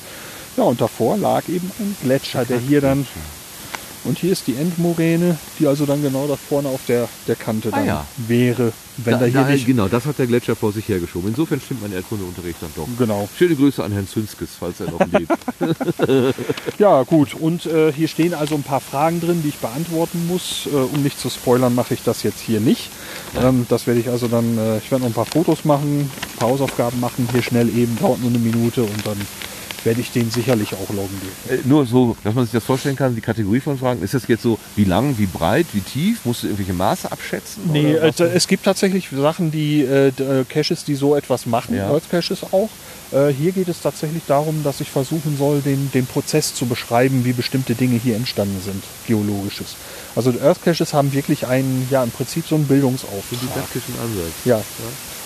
Ja, 0.56 0.64
und 0.64 0.80
davor 0.80 1.16
lag 1.16 1.48
eben 1.48 1.70
ein 1.78 1.96
Gletscher, 2.02 2.44
der 2.44 2.58
hier 2.58 2.80
dann. 2.80 3.06
Und 4.04 4.18
hier 4.18 4.32
ist 4.32 4.46
die 4.46 4.54
Endmoräne, 4.54 5.38
die 5.58 5.66
also 5.66 5.84
dann 5.84 6.02
genau 6.02 6.26
da 6.26 6.36
vorne 6.36 6.68
auf 6.68 6.80
der, 6.88 7.08
der 7.28 7.36
Kante 7.36 7.68
Ah 7.72 7.76
dann 7.76 7.86
ja. 7.86 8.06
wäre, 8.16 8.72
wenn 8.96 9.18
da, 9.18 9.26
hier 9.26 9.32
da, 9.34 9.48
nicht. 9.48 9.66
genau, 9.66 9.88
das 9.88 10.06
hat 10.06 10.18
der 10.18 10.26
Gletscher 10.26 10.56
vor 10.56 10.72
sich 10.72 10.88
hergeschoben. 10.88 11.28
Insofern 11.28 11.60
stimmt 11.60 11.82
mein 11.82 11.92
Erdkundeunterricht 11.92 12.62
dann 12.62 12.70
doch. 12.76 12.88
Genau. 12.98 13.28
Schöne 13.36 13.56
Grüße 13.56 13.84
an 13.84 13.92
Herrn 13.92 14.08
Zünskes, 14.08 14.50
falls 14.58 14.80
er 14.80 14.90
noch 14.90 15.00
lebt. 15.06 15.32
Ja, 16.78 17.02
gut. 17.02 17.34
Und 17.34 17.66
äh, 17.66 17.92
hier 17.92 18.08
stehen 18.08 18.32
also 18.32 18.54
ein 18.54 18.62
paar 18.62 18.80
Fragen 18.80 19.20
drin, 19.20 19.42
die 19.42 19.50
ich 19.50 19.58
beantworten 19.58 20.26
muss. 20.26 20.66
Äh, 20.66 20.76
um 20.76 21.02
nicht 21.02 21.20
zu 21.20 21.28
spoilern, 21.28 21.74
mache 21.74 21.94
ich 21.94 22.02
das 22.02 22.22
jetzt 22.22 22.40
hier 22.40 22.60
nicht. 22.60 22.90
Ähm, 23.40 23.66
das 23.68 23.86
werde 23.86 24.00
ich 24.00 24.08
also 24.08 24.28
dann, 24.28 24.56
äh, 24.56 24.78
ich 24.78 24.90
werde 24.90 25.02
noch 25.02 25.10
ein 25.10 25.14
paar 25.14 25.26
Fotos 25.26 25.64
machen, 25.64 26.00
ein 26.00 26.38
paar 26.38 26.48
Hausaufgaben 26.48 27.00
machen, 27.00 27.28
hier 27.32 27.42
schnell 27.42 27.68
eben, 27.68 27.98
dauert 27.98 28.20
nur 28.20 28.30
eine 28.30 28.38
Minute 28.38 28.82
und 28.82 29.06
dann 29.06 29.18
werde 29.84 30.00
ich 30.00 30.12
den 30.12 30.30
sicherlich 30.30 30.74
auch 30.74 30.88
loggen 30.94 31.20
gehen. 31.48 31.58
Äh, 31.58 31.68
Nur 31.68 31.86
so, 31.86 32.16
dass 32.24 32.34
man 32.34 32.44
sich 32.44 32.52
das 32.52 32.64
vorstellen 32.64 32.96
kann, 32.96 33.14
die 33.14 33.20
Kategorie 33.20 33.60
von 33.60 33.78
Fragen, 33.78 34.02
ist 34.02 34.14
das 34.14 34.26
jetzt 34.28 34.42
so, 34.42 34.58
wie 34.76 34.84
lang, 34.84 35.16
wie 35.18 35.26
breit, 35.26 35.66
wie 35.72 35.80
tief? 35.80 36.20
Musst 36.24 36.42
du 36.42 36.46
irgendwelche 36.48 36.72
Maße 36.74 37.10
abschätzen? 37.10 37.62
Nee, 37.72 37.92
äh, 37.94 38.12
es 38.34 38.46
gibt 38.46 38.64
tatsächlich 38.64 39.08
Sachen, 39.10 39.50
die 39.50 39.82
äh, 39.82 40.08
äh, 40.08 40.44
Caches, 40.48 40.84
die 40.84 40.94
so 40.94 41.16
etwas 41.16 41.46
machen, 41.46 41.74
Ja. 41.76 41.90
Earth 41.90 42.10
Caches 42.10 42.42
auch. 42.52 42.68
Äh, 43.12 43.28
hier 43.32 43.50
geht 43.52 43.68
es 43.68 43.80
tatsächlich 43.80 44.22
darum, 44.28 44.62
dass 44.62 44.80
ich 44.80 44.90
versuchen 44.90 45.36
soll, 45.36 45.60
den, 45.62 45.90
den 45.92 46.06
Prozess 46.06 46.54
zu 46.54 46.66
beschreiben, 46.66 47.24
wie 47.24 47.32
bestimmte 47.32 47.74
Dinge 47.74 47.96
hier 47.98 48.14
entstanden 48.16 48.60
sind, 48.64 48.84
geologisches. 49.06 49.74
Also 50.14 50.30
die 50.32 50.40
Earth 50.40 50.62
Caches 50.62 50.92
haben 50.92 51.12
wirklich 51.12 51.46
einen, 51.46 51.88
ja 51.90 52.04
im 52.04 52.10
Prinzip 52.10 52.46
so 52.46 52.54
einen 52.54 52.66
Bildungsauftrag. 52.66 53.40
didaktischen 53.40 53.94
Ansatz. 54.00 54.32
Ja. 54.44 54.60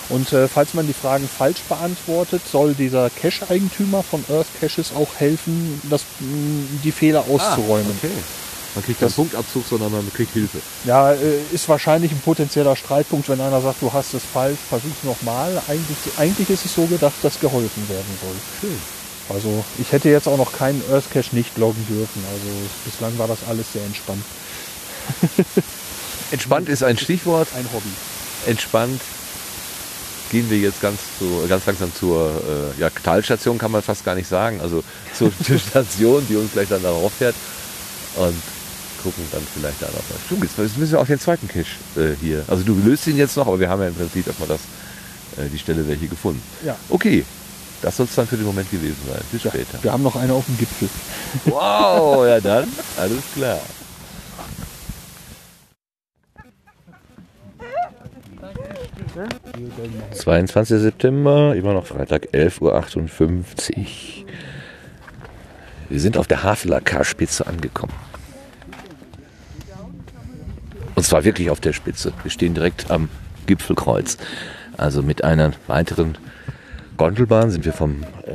Und 0.09 0.31
äh, 0.33 0.47
falls 0.47 0.73
man 0.75 0.85
die 0.87 0.93
Fragen 0.93 1.27
falsch 1.27 1.61
beantwortet, 1.67 2.41
soll 2.51 2.73
dieser 2.75 3.09
Cache-Eigentümer 3.09 4.03
von 4.03 4.23
Earth 4.29 4.45
Caches 4.59 4.91
auch 4.95 5.07
helfen, 5.17 5.81
das, 5.89 6.01
mh, 6.19 6.79
die 6.83 6.91
Fehler 6.91 7.21
auszuräumen. 7.29 7.91
Ah, 7.91 8.05
Okay. 8.05 8.13
Man 8.75 8.83
kriegt 8.83 8.99
keinen 8.99 9.07
Das- 9.07 9.15
Punktabzug, 9.15 9.63
sondern 9.69 9.91
man 9.93 10.11
kriegt 10.13 10.33
Hilfe. 10.33 10.57
Ja, 10.83 11.13
äh, 11.13 11.17
ist 11.53 11.69
wahrscheinlich 11.69 12.11
ein 12.11 12.19
potenzieller 12.19 12.75
Streitpunkt, 12.75 13.29
wenn 13.29 13.39
einer 13.39 13.61
sagt, 13.61 13.81
du 13.81 13.93
hast 13.93 14.13
es 14.13 14.21
falsch, 14.33 14.59
versuch's 14.69 15.01
nochmal. 15.03 15.61
Eigentlich, 15.69 15.97
eigentlich 16.17 16.49
ist 16.49 16.65
es 16.65 16.75
so 16.75 16.85
gedacht, 16.85 17.13
dass 17.23 17.39
geholfen 17.39 17.87
werden 17.87 18.17
soll. 18.21 18.35
Schön. 18.59 18.77
Also 19.29 19.63
ich 19.79 19.91
hätte 19.93 20.09
jetzt 20.09 20.27
auch 20.27 20.37
noch 20.37 20.51
keinen 20.51 20.83
Earth 20.91 21.09
Cache 21.09 21.33
nicht 21.35 21.57
loggen 21.57 21.83
dürfen. 21.87 22.21
Also 22.31 22.47
bislang 22.83 23.17
war 23.17 23.27
das 23.29 23.39
alles 23.49 23.71
sehr 23.71 23.83
entspannt. 23.85 24.23
Entspannt 26.31 26.69
ist 26.69 26.83
ein 26.83 26.97
Stichwort. 26.97 27.47
Ein 27.55 27.67
Hobby. 27.73 27.89
Entspannt 28.45 29.01
gehen 30.35 30.49
wir 30.49 30.57
jetzt 30.57 30.81
ganz, 30.81 30.99
zu, 31.17 31.47
ganz 31.47 31.65
langsam 31.65 31.93
zur 31.95 32.27
äh, 32.27 32.81
ja, 32.81 32.89
Talstation, 32.89 33.57
kann 33.57 33.71
man 33.71 33.81
fast 33.81 34.03
gar 34.03 34.15
nicht 34.15 34.27
sagen. 34.27 34.59
Also 34.59 34.83
zur, 35.13 35.31
zur 35.43 35.57
Station, 35.57 36.25
die 36.27 36.35
uns 36.35 36.51
gleich 36.51 36.67
dann 36.67 36.83
darauf 36.83 37.13
fährt. 37.13 37.35
Und 38.17 38.35
gucken 39.01 39.23
dann 39.31 39.41
vielleicht 39.53 39.81
da 39.81 39.85
noch 39.85 39.93
mal. 39.93 40.19
Stimmt, 40.25 40.43
jetzt 40.43 40.77
müssen 40.77 40.91
wir 40.91 40.99
auch 40.99 41.05
den 41.05 41.21
zweiten 41.21 41.47
Cache 41.47 41.77
äh, 41.95 42.15
hier. 42.19 42.43
Also 42.47 42.63
du 42.63 42.75
löst 42.83 43.07
ihn 43.07 43.15
jetzt 43.15 43.37
noch, 43.37 43.47
aber 43.47 43.61
wir 43.61 43.69
haben 43.69 43.81
ja 43.81 43.87
im 43.87 43.95
Prinzip 43.95 44.27
erstmal 44.27 44.49
das, 44.49 44.59
äh, 45.37 45.49
die 45.49 45.57
Stelle 45.57 45.85
hier 45.95 46.09
gefunden. 46.09 46.41
Ja. 46.65 46.75
Okay, 46.89 47.23
das 47.81 47.95
soll 47.95 48.05
es 48.07 48.15
dann 48.15 48.27
für 48.27 48.35
den 48.35 48.45
Moment 48.45 48.69
gewesen 48.69 48.97
sein. 49.07 49.21
Bis 49.31 49.41
später. 49.41 49.81
Wir 49.81 49.93
haben 49.93 50.03
noch 50.03 50.17
eine 50.17 50.33
auf 50.33 50.45
dem 50.47 50.57
Gipfel. 50.57 50.89
Wow, 51.45 52.25
ja 52.25 52.41
dann, 52.41 52.67
alles 52.97 53.23
klar. 53.33 53.61
...22. 60.13 60.77
September, 60.79 61.55
immer 61.55 61.73
noch 61.73 61.85
Freitag, 61.85 62.27
11.58 62.33 63.77
Uhr. 63.77 63.85
Wir 65.89 65.99
sind 65.99 66.17
auf 66.17 66.27
der 66.27 66.43
Haveler 66.43 66.81
K-Spitze 66.81 67.47
angekommen. 67.47 67.93
Und 70.95 71.03
zwar 71.03 71.23
wirklich 71.23 71.49
auf 71.49 71.59
der 71.59 71.73
Spitze. 71.73 72.11
Wir 72.23 72.31
stehen 72.31 72.53
direkt 72.53 72.91
am 72.91 73.09
Gipfelkreuz. 73.45 74.17
Also 74.77 75.01
mit 75.01 75.23
einer 75.23 75.53
weiteren 75.67 76.17
Gondelbahn 76.97 77.51
sind 77.51 77.65
wir 77.65 77.73
vom, 77.73 78.03
äh, 78.03 78.33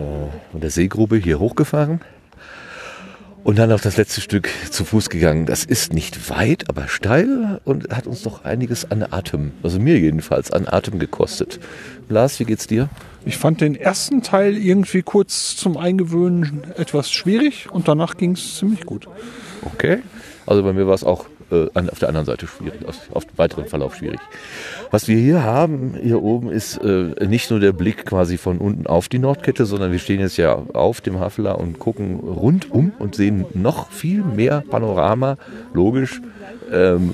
von 0.53 0.61
der 0.61 0.71
Seegrube 0.71 1.17
hier 1.17 1.39
hochgefahren. 1.39 2.01
Und 3.43 3.59
dann 3.59 3.73
auf 3.73 3.81
das 3.81 3.97
letzte 3.97 4.21
Stück 4.21 4.51
zu 4.71 4.85
Fuß 4.85 5.09
gegangen. 5.09 5.47
Das 5.47 5.65
ist 5.65 5.93
nicht 5.93 6.31
weit, 6.31 6.69
aber 6.69 6.89
steil 6.89 7.61
und 7.65 7.89
hat 7.91 8.07
uns 8.07 8.23
doch 8.23 8.45
einiges 8.45 8.91
an 8.91 9.03
Atem, 9.03 9.53
also 9.63 9.81
mir 9.81 9.99
jedenfalls, 9.99 10.51
an 10.51 10.69
Atem 10.69 10.99
gekostet. 10.99 11.59
Lars, 12.09 12.39
wie 12.39 12.45
geht's 12.45 12.67
dir? 12.67 12.89
Ich 13.25 13.39
fand 13.39 13.61
den 13.61 13.75
ersten 13.75 14.23
Teil 14.23 14.57
irgendwie 14.57 15.03
kurz 15.03 15.57
zum 15.57 15.77
Eingewöhnen 15.77 16.65
etwas 16.77 17.11
schwierig 17.11 17.71
und 17.71 17.89
danach 17.89 18.17
ging 18.17 18.33
es 18.33 18.57
ziemlich 18.57 18.85
gut. 18.85 19.09
Okay. 19.63 19.99
Also 20.47 20.63
bei 20.63 20.73
mir 20.73 20.87
war 20.87 20.95
es 20.95 21.05
auch 21.05 21.27
äh, 21.51 21.69
auf 21.75 21.99
der 21.99 22.09
anderen 22.09 22.27
Seite 22.27 22.47
schwierig, 22.47 22.87
auf, 22.87 22.97
auf 23.13 23.27
weiteren 23.37 23.67
Verlauf 23.67 23.97
schwierig. 23.97 24.21
Was 24.91 25.09
wir 25.09 25.17
hier 25.17 25.43
haben, 25.43 25.95
hier 26.01 26.23
oben, 26.23 26.51
ist 26.51 26.79
äh, 26.79 27.27
nicht 27.27 27.51
nur 27.51 27.61
der 27.61 27.73
Blick 27.73 28.07
quasi 28.07 28.39
von 28.39 28.59
unten 28.59 28.87
auf 28.87 29.09
die 29.09 29.19
Nordkette, 29.19 29.67
sondern 29.67 29.93
wir 29.93 29.99
stehen 29.99 30.21
jetzt 30.21 30.37
ja 30.37 30.55
auf 30.55 31.01
dem 31.01 31.19
Haveler 31.19 31.59
und 31.59 31.79
gucken 31.79 32.21
rundum 32.21 32.93
und 32.99 33.15
sehen 33.15 33.47
noch 33.55 33.91
viel 33.91 34.23
mehr 34.23 34.63
Panorama, 34.69 35.37
logisch, 35.73 36.21
ähm, 36.73 37.13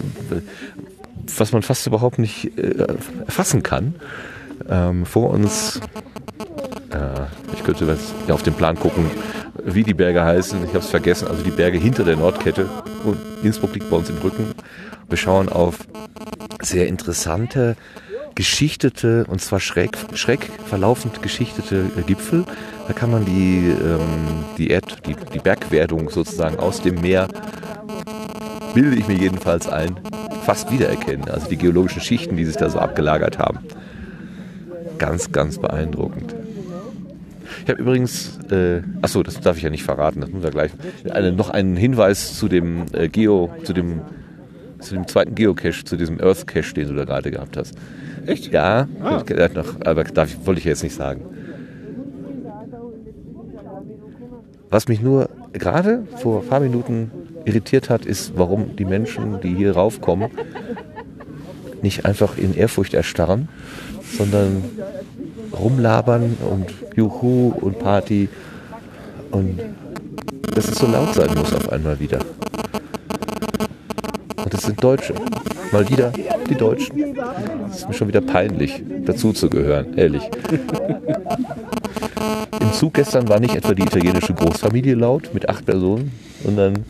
was 1.37 1.53
man 1.53 1.63
fast 1.63 1.87
überhaupt 1.87 2.19
nicht 2.19 2.59
äh, 2.59 2.87
erfassen 3.27 3.63
kann. 3.63 3.95
Ähm, 4.69 5.05
vor 5.05 5.31
uns 5.31 5.81
äh, 6.91 7.55
ich 7.55 7.65
könnte 7.65 7.85
jetzt 7.87 8.15
ja, 8.27 8.35
auf 8.35 8.43
den 8.43 8.55
Plan 8.55 8.79
gucken, 8.79 9.11
wie 9.65 9.83
die 9.83 9.95
Berge 9.95 10.25
heißen. 10.25 10.63
Ich 10.65 10.71
habe 10.71 10.81
es 10.81 10.91
vergessen. 10.91 11.29
Also 11.29 11.43
die 11.43 11.51
Berge 11.51 11.79
hinter 11.79 12.05
der 12.05 12.17
Nordkette. 12.17 12.69
Und 13.05 13.19
Innsbruck 13.43 13.75
liegt 13.75 13.91
bei 13.91 13.97
uns 13.97 14.11
im 14.11 14.19
Rücken. 14.19 14.55
Wir 15.09 15.19
schauen 15.19 15.49
auf 15.49 15.79
sehr 16.61 16.89
interessante, 16.89 17.77
geschichtete, 18.35 19.25
und 19.29 19.41
zwar 19.41 19.61
schräg, 19.61 19.97
schräg 20.15 20.51
verlaufend 20.67 21.23
geschichtete 21.23 21.91
äh, 21.97 22.03
Gipfel. 22.03 22.45
Da 22.87 22.93
kann 22.93 23.11
man 23.11 23.25
die, 23.25 23.69
ähm, 23.69 24.45
die, 24.59 24.69
Erd, 24.69 25.07
die, 25.07 25.17
die 25.33 25.39
Bergwerdung 25.39 26.11
sozusagen 26.11 26.59
aus 26.59 26.83
dem 26.83 27.01
Meer, 27.01 27.29
bilde 28.75 28.97
ich 28.97 29.09
mir 29.09 29.17
jedenfalls 29.17 29.69
ein, 29.69 29.97
fast 30.45 30.71
wiedererkennen. 30.71 31.31
Also 31.31 31.49
die 31.49 31.57
geologischen 31.57 32.03
Schichten, 32.03 32.37
die 32.37 32.45
sich 32.45 32.57
da 32.57 32.69
so 32.69 32.79
abgelagert 32.79 33.39
haben. 33.39 33.61
Ganz, 34.99 35.33
ganz 35.33 35.59
beeindruckend. 35.59 36.35
Ich 37.65 37.71
habe 37.71 37.81
übrigens, 37.81 38.39
äh, 38.51 38.83
achso, 39.03 39.23
das 39.23 39.41
darf 39.41 39.57
ich 39.57 39.63
ja 39.63 39.71
nicht 39.71 39.83
verraten, 39.85 40.21
das 40.21 40.31
müssen 40.31 40.43
wir 40.43 40.51
gleich. 40.51 40.71
Eine, 41.11 41.33
noch 41.33 41.51
einen 41.51 41.77
Hinweis 41.77 42.39
zu 42.39 42.49
dem 42.49 42.85
äh, 42.93 43.09
Geo, 43.09 43.51
zu 43.65 43.73
dem, 43.73 44.01
zu 44.81 44.95
dem 44.95 45.07
zweiten 45.09 45.35
Geocache, 45.35 45.85
zu 45.85 45.97
diesem 45.97 46.21
Earth 46.21 46.47
Cache, 46.47 46.75
den 46.75 46.89
du 46.89 46.95
da 46.95 47.05
gerade 47.05 47.31
gehabt 47.31 47.57
hast. 47.57 47.75
Echt? 48.27 48.53
Ja, 48.53 48.89
Ah. 49.03 49.23
noch, 49.55 49.81
aber 49.85 50.05
darf, 50.05 50.31
ich- 50.31 50.47
wollte 50.47 50.59
ich 50.59 50.65
jetzt 50.65 50.83
nicht 50.83 50.95
sagen. 50.95 51.23
Was 54.69 54.89
mich 54.89 55.01
nur 55.01 55.31
gerade 55.53 56.03
vor 56.17 56.43
ein 56.43 56.49
paar 56.49 56.61
Minuten 56.61 57.11
irritiert 57.45 57.89
hat, 57.89 58.05
ist, 58.05 58.33
warum 58.37 58.75
die 58.77 58.85
Menschen, 58.85 59.41
die 59.41 59.55
hier 59.55 59.73
raufkommen, 59.73 60.31
nicht 61.83 62.05
einfach 62.05 62.37
in 62.39 62.55
Ehrfurcht 62.55 62.95
erstarren, 62.95 63.49
sondern 64.17 64.65
rumlabern 65.53 66.37
und 66.51 66.67
Juhu 66.97 67.53
und 67.61 67.79
Party 67.79 68.29
und 69.31 69.61
dass 70.55 70.69
es 70.69 70.79
so 70.79 70.87
laut 70.87 71.15
sein 71.15 71.35
muss 71.37 71.53
auf 71.53 71.71
einmal 71.71 71.99
wieder. 72.01 72.21
Und 74.37 74.55
das 74.55 74.63
sind 74.63 74.83
Deutsche. 74.83 75.15
Mal 75.73 75.89
wieder 75.91 76.13
die 76.49 76.55
Deutschen. 76.55 77.17
Es 77.69 77.79
ist 77.79 77.89
mir 77.89 77.95
schon 77.95 78.09
wieder 78.09 78.21
peinlich, 78.21 78.83
dazu 79.05 79.33
zu 79.33 79.51
gehören, 79.51 79.99
ehrlich. 79.99 80.23
Im 82.61 82.73
Zug 82.73 82.95
gestern 82.95 83.29
war 83.29 83.41
nicht 83.41 83.55
etwa 83.55 83.75
die 83.75 83.83
italienische 83.83 84.35
Großfamilie 84.35 84.95
laut 84.95 85.35
mit 85.35 85.49
acht 85.49 85.67
Personen, 85.67 86.13
sondern 86.45 86.85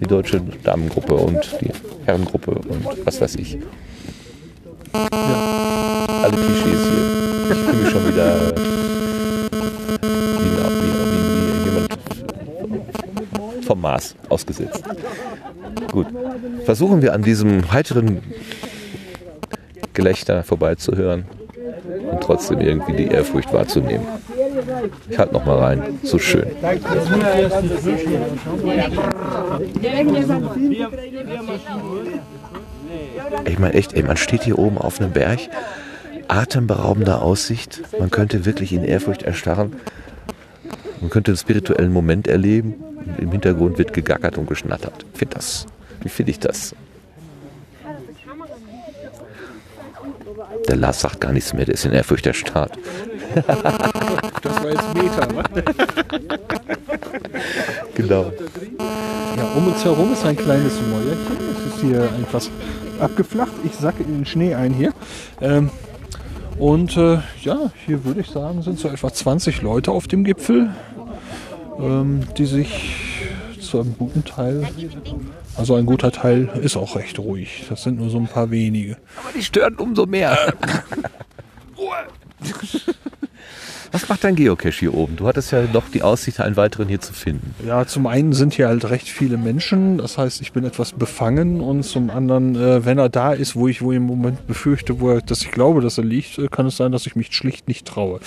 die 0.00 0.06
deutsche 0.06 0.40
Damengruppe 0.64 1.14
und 1.14 1.58
die 1.60 1.70
Herrengruppe 2.06 2.52
und 2.52 2.84
was 3.04 3.20
weiß 3.20 3.36
ich. 3.36 3.58
Alle 4.92 6.36
Klischees 6.36 6.80
hier. 6.82 7.52
Ich 7.52 7.58
fühle 7.58 7.76
mich 7.78 7.90
schon 7.90 8.08
wieder 8.08 8.52
wie, 8.56 10.48
in- 10.48 10.56
wie, 10.82 10.92
wie, 11.70 11.86
wie 13.68 13.74
Maß 13.74 14.14
ausgesetzt. 14.28 14.84
Gut. 15.90 16.06
Versuchen 16.64 17.02
wir 17.02 17.12
an 17.14 17.22
diesem 17.22 17.72
heiteren 17.72 18.20
Gelächter 19.94 20.42
vorbeizuhören 20.44 21.24
und 22.10 22.20
trotzdem 22.22 22.60
irgendwie 22.60 22.92
die 22.92 23.06
Ehrfurcht 23.08 23.52
wahrzunehmen. 23.52 24.06
Ich 25.08 25.18
halte 25.18 25.32
noch 25.34 25.44
mal 25.44 25.58
rein. 25.58 25.98
So 26.02 26.18
schön. 26.18 26.46
Ich 33.44 33.58
meine 33.58 33.74
echt, 33.74 33.94
ey, 33.94 34.02
man 34.02 34.16
steht 34.16 34.42
hier 34.44 34.58
oben 34.58 34.78
auf 34.78 35.00
einem 35.00 35.12
Berg, 35.12 35.40
atemberaubende 36.28 37.20
Aussicht. 37.20 37.82
Man 37.98 38.10
könnte 38.10 38.44
wirklich 38.44 38.72
in 38.72 38.84
Ehrfurcht 38.84 39.22
erstarren. 39.22 39.74
Man 41.00 41.10
könnte 41.10 41.32
einen 41.32 41.38
spirituellen 41.38 41.92
Moment 41.92 42.28
erleben. 42.28 42.74
Im 43.18 43.32
Hintergrund 43.32 43.78
wird 43.78 43.92
gegackert 43.92 44.38
und 44.38 44.48
geschnattert. 44.48 45.04
Ich 45.12 45.18
find 45.18 45.34
das, 45.34 45.66
wie 46.02 46.08
finde 46.08 46.30
ich 46.30 46.38
das? 46.38 46.74
Der 50.68 50.76
Lars 50.76 51.00
sagt 51.00 51.20
gar 51.20 51.32
nichts 51.32 51.52
mehr, 51.52 51.64
der 51.64 51.74
ist 51.74 51.84
in 51.84 51.92
Ehrfurcht 51.92 52.26
erstarrt. 52.26 52.78
Das 54.42 54.56
war 54.56 54.70
jetzt 54.70 54.94
Meter, 54.94 55.36
wa? 55.36 55.44
Genau. 57.94 58.32
Ja, 59.36 59.44
um 59.56 59.68
uns 59.68 59.84
herum 59.84 60.12
ist 60.12 60.24
ein 60.24 60.36
kleines 60.36 60.74
Mäuerchen. 60.80 61.36
Es 61.56 61.74
ist 61.74 61.80
hier 61.80 62.02
etwas 62.02 62.50
abgeflacht. 63.02 63.52
Ich 63.64 63.74
sacke 63.74 64.02
in 64.02 64.18
den 64.18 64.26
Schnee 64.26 64.54
ein 64.54 64.72
hier. 64.72 64.92
Ähm, 65.40 65.70
und 66.58 66.96
äh, 66.96 67.18
ja, 67.42 67.70
hier 67.86 68.04
würde 68.04 68.20
ich 68.20 68.28
sagen, 68.28 68.62
sind 68.62 68.78
so 68.78 68.88
etwa 68.88 69.12
20 69.12 69.62
Leute 69.62 69.90
auf 69.90 70.06
dem 70.06 70.24
Gipfel, 70.24 70.70
ähm, 71.80 72.22
die 72.36 72.46
sich 72.46 72.94
zu 73.60 73.80
einem 73.80 73.96
guten 73.96 74.24
Teil, 74.24 74.66
also 75.56 75.74
ein 75.74 75.86
guter 75.86 76.12
Teil 76.12 76.50
ist 76.62 76.76
auch 76.76 76.96
recht 76.96 77.18
ruhig. 77.18 77.64
Das 77.68 77.82
sind 77.82 77.98
nur 77.98 78.10
so 78.10 78.18
ein 78.18 78.26
paar 78.26 78.50
wenige. 78.50 78.98
Aber 79.22 79.32
die 79.34 79.42
stören 79.42 79.76
umso 79.76 80.06
mehr. 80.06 80.36
Was 83.92 84.08
macht 84.08 84.24
dein 84.24 84.36
Geocache 84.36 84.70
hier 84.70 84.94
oben? 84.94 85.16
Du 85.16 85.26
hattest 85.26 85.52
ja 85.52 85.64
noch 85.70 85.90
die 85.90 86.00
Aussicht, 86.00 86.40
einen 86.40 86.56
weiteren 86.56 86.88
hier 86.88 87.00
zu 87.02 87.12
finden. 87.12 87.54
Ja, 87.66 87.86
zum 87.86 88.06
einen 88.06 88.32
sind 88.32 88.54
hier 88.54 88.68
halt 88.68 88.88
recht 88.88 89.06
viele 89.06 89.36
Menschen, 89.36 89.98
das 89.98 90.16
heißt, 90.16 90.40
ich 90.40 90.52
bin 90.52 90.64
etwas 90.64 90.92
befangen 90.92 91.60
und 91.60 91.82
zum 91.82 92.08
anderen, 92.08 92.56
äh, 92.56 92.86
wenn 92.86 92.96
er 92.96 93.10
da 93.10 93.34
ist, 93.34 93.54
wo 93.54 93.68
ich 93.68 93.82
wo 93.82 93.92
ich 93.92 93.98
im 93.98 94.04
Moment 94.04 94.46
befürchte, 94.46 94.98
wo 94.98 95.10
er, 95.10 95.20
dass 95.20 95.42
ich 95.42 95.50
glaube, 95.50 95.82
dass 95.82 95.98
er 95.98 96.04
liegt, 96.04 96.38
äh, 96.38 96.48
kann 96.48 96.64
es 96.64 96.78
sein, 96.78 96.90
dass 96.90 97.06
ich 97.06 97.16
mich 97.16 97.34
schlicht 97.34 97.68
nicht 97.68 97.86
traue. 97.86 98.20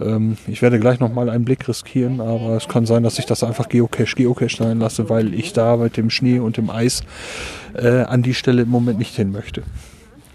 Ähm, 0.00 0.36
ich 0.48 0.60
werde 0.60 0.78
gleich 0.78 1.00
nochmal 1.00 1.30
einen 1.30 1.46
Blick 1.46 1.66
riskieren, 1.66 2.20
aber 2.20 2.58
es 2.58 2.68
kann 2.68 2.84
sein, 2.84 3.02
dass 3.02 3.18
ich 3.18 3.24
das 3.24 3.42
einfach 3.42 3.70
Geocache, 3.70 4.16
Geocache 4.16 4.54
sein 4.54 4.80
lasse, 4.80 5.08
weil 5.08 5.32
ich 5.32 5.54
da 5.54 5.78
mit 5.78 5.96
dem 5.96 6.10
Schnee 6.10 6.40
und 6.40 6.58
dem 6.58 6.68
Eis 6.68 7.04
äh, 7.72 8.02
an 8.02 8.22
die 8.22 8.34
Stelle 8.34 8.62
im 8.62 8.68
Moment 8.68 8.98
nicht 8.98 9.16
hin 9.16 9.32
möchte. 9.32 9.62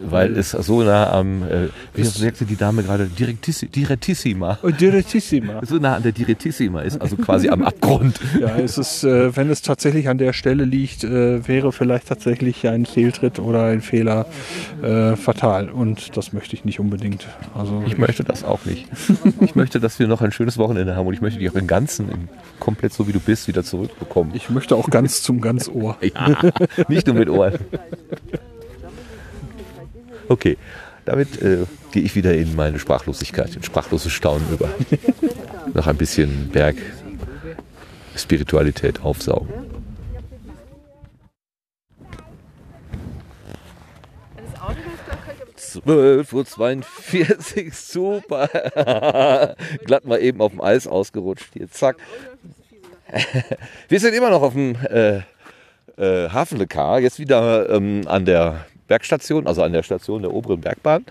Weil 0.03 0.37
es 0.37 0.51
so 0.51 0.81
nah 0.83 1.11
am, 1.11 1.43
äh, 1.43 1.69
wie 1.93 2.03
sagte 2.03 2.45
die 2.45 2.55
Dame 2.55 2.83
gerade, 2.83 3.05
Direktissi 3.05 3.67
Direttissima. 3.67 4.57
Und 4.61 4.79
Direttissima. 4.81 5.61
So 5.65 5.75
nah 5.75 5.95
an 5.95 6.03
der 6.03 6.11
Direttissima 6.11 6.81
ist, 6.81 7.01
also 7.01 7.17
quasi 7.17 7.49
am 7.49 7.63
Abgrund. 7.63 8.19
Ja, 8.39 8.57
es 8.57 8.77
ist, 8.77 9.03
äh, 9.03 9.35
wenn 9.35 9.49
es 9.49 9.61
tatsächlich 9.61 10.09
an 10.09 10.17
der 10.17 10.33
Stelle 10.33 10.65
liegt, 10.65 11.03
äh, 11.03 11.47
wäre 11.47 11.71
vielleicht 11.71 12.07
tatsächlich 12.07 12.67
ein 12.67 12.85
Fehltritt 12.85 13.39
oder 13.39 13.65
ein 13.65 13.81
Fehler 13.81 14.25
äh, 14.81 15.15
fatal. 15.15 15.69
Und 15.69 16.17
das 16.17 16.33
möchte 16.33 16.55
ich 16.55 16.65
nicht 16.65 16.79
unbedingt. 16.79 17.27
Also 17.53 17.83
Ich 17.85 17.97
möchte 17.97 18.23
das 18.23 18.43
auch 18.43 18.65
nicht. 18.65 18.87
Ich 19.41 19.55
möchte, 19.55 19.79
dass 19.79 19.99
wir 19.99 20.07
noch 20.07 20.21
ein 20.21 20.31
schönes 20.31 20.57
Wochenende 20.57 20.95
haben 20.95 21.07
und 21.07 21.13
ich 21.13 21.21
möchte 21.21 21.39
dich 21.39 21.49
auch 21.49 21.55
im 21.55 21.67
Ganzen, 21.67 22.09
im, 22.09 22.27
komplett 22.59 22.93
so 22.93 23.07
wie 23.07 23.13
du 23.13 23.19
bist, 23.19 23.47
wieder 23.47 23.63
zurückbekommen. 23.63 24.33
ich 24.35 24.49
möchte 24.49 24.75
auch 24.75 24.89
ganz 24.89 25.21
zum 25.21 25.41
Ganzohr. 25.41 25.97
Ja, 26.01 26.51
nicht 26.87 27.07
nur 27.07 27.15
mit 27.15 27.29
Ohren. 27.29 27.59
Okay, 30.31 30.57
damit 31.03 31.41
äh, 31.41 31.65
gehe 31.91 32.03
ich 32.03 32.15
wieder 32.15 32.33
in 32.33 32.55
meine 32.55 32.79
Sprachlosigkeit, 32.79 33.53
in 33.53 33.63
sprachloses 33.63 34.13
Staunen 34.13 34.47
über. 34.49 34.69
Noch 35.73 35.87
ein 35.87 35.97
bisschen 35.97 36.47
Berg 36.47 36.77
Spiritualität 38.15 39.01
aufsaugen. 39.01 39.49
Zwölf 45.57 46.31
Uhr 46.31 46.45
42, 46.45 47.73
super. 47.77 48.47
Glatt 49.83 50.05
mal 50.05 50.21
eben 50.21 50.39
auf 50.39 50.51
dem 50.51 50.61
Eis 50.61 50.87
ausgerutscht. 50.87 51.49
Hier, 51.55 51.69
zack. 51.69 51.97
Wir 53.89 53.99
sind 53.99 54.13
immer 54.13 54.29
noch 54.29 54.43
auf 54.43 54.53
dem 54.53 54.77
äh, 54.89 55.23
äh, 55.97 56.29
Hafenlekar, 56.29 57.01
jetzt 57.01 57.19
wieder 57.19 57.69
ähm, 57.69 58.03
an 58.05 58.23
der 58.23 58.65
Bergstation, 58.91 59.47
also 59.47 59.63
an 59.63 59.71
der 59.71 59.83
Station 59.83 60.21
der 60.21 60.33
oberen 60.33 60.59
Bergbahn, 60.59 61.05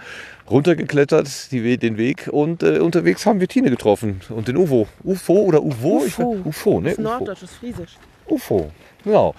runtergeklettert 0.51 1.51
die, 1.51 1.78
den 1.78 1.97
Weg 1.97 2.28
und 2.31 2.62
äh, 2.62 2.78
unterwegs 2.78 3.24
haben 3.24 3.41
wir 3.41 3.49
Tine 3.49 3.70
getroffen 3.70 4.20
und 4.28 4.49
den 4.49 4.59
UFO. 4.59 4.87
UFO 5.03 5.33
oder 5.33 5.62
UFO? 5.62 6.05
Ich 6.07 6.18
UFO. 6.18 6.81
ne? 6.81 6.91
Das 6.91 6.99
ist. 6.99 7.05
Norddeutsch, 7.05 7.43
das 7.43 7.51
ist 7.51 7.59
Friesisch. 7.59 7.97
UFO, 8.28 8.70
genau. 9.03 9.35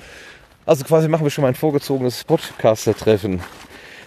Also 0.65 0.83
quasi 0.85 1.07
machen 1.07 1.23
wir 1.23 1.29
schon 1.29 1.43
mal 1.43 1.49
ein 1.49 1.55
vorgezogenes 1.55 2.23
Podcaster-Treffen. 2.23 3.41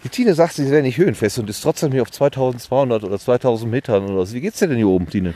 Die 0.04 0.10
Tine 0.10 0.34
sagt, 0.34 0.52
sie 0.52 0.70
wäre 0.70 0.82
nicht 0.82 0.98
höhenfest 0.98 1.38
und 1.38 1.48
ist 1.48 1.62
trotzdem 1.62 1.90
hier 1.90 2.02
auf 2.02 2.10
2200 2.10 3.04
oder 3.04 3.18
2000 3.18 3.70
Metern 3.70 4.04
oder 4.10 4.26
so. 4.26 4.34
Wie 4.34 4.42
geht's 4.42 4.58
dir 4.58 4.68
denn 4.68 4.76
hier 4.76 4.88
oben, 4.88 5.08
Tine? 5.08 5.32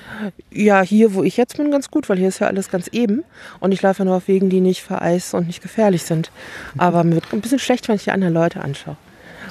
Ja, 0.53 0.83
hier, 0.83 1.14
wo 1.14 1.23
ich 1.23 1.39
jetzt 1.39 1.57
bin, 1.57 1.71
ganz 1.71 1.91
gut, 1.91 2.11
weil 2.11 2.19
hier 2.19 2.29
ist 2.29 2.41
ja 2.41 2.49
alles 2.49 2.71
ganz 2.71 2.87
eben. 2.89 3.25
Und 3.61 3.73
ich 3.73 3.81
laufe 3.81 4.01
ja 4.01 4.05
nur 4.05 4.16
auf 4.16 4.29
Wegen, 4.29 4.51
die 4.51 4.61
nicht 4.61 4.83
vereist 4.83 5.33
und 5.33 5.47
nicht 5.47 5.62
gefährlich 5.62 6.03
sind. 6.03 6.31
Aber 6.77 7.03
mir 7.03 7.14
wird 7.14 7.33
ein 7.33 7.41
bisschen 7.41 7.59
schlecht, 7.59 7.89
wenn 7.89 7.97
ich 7.97 8.05
die 8.05 8.11
anderen 8.11 8.35
Leute 8.35 8.61
anschaue. 8.61 8.99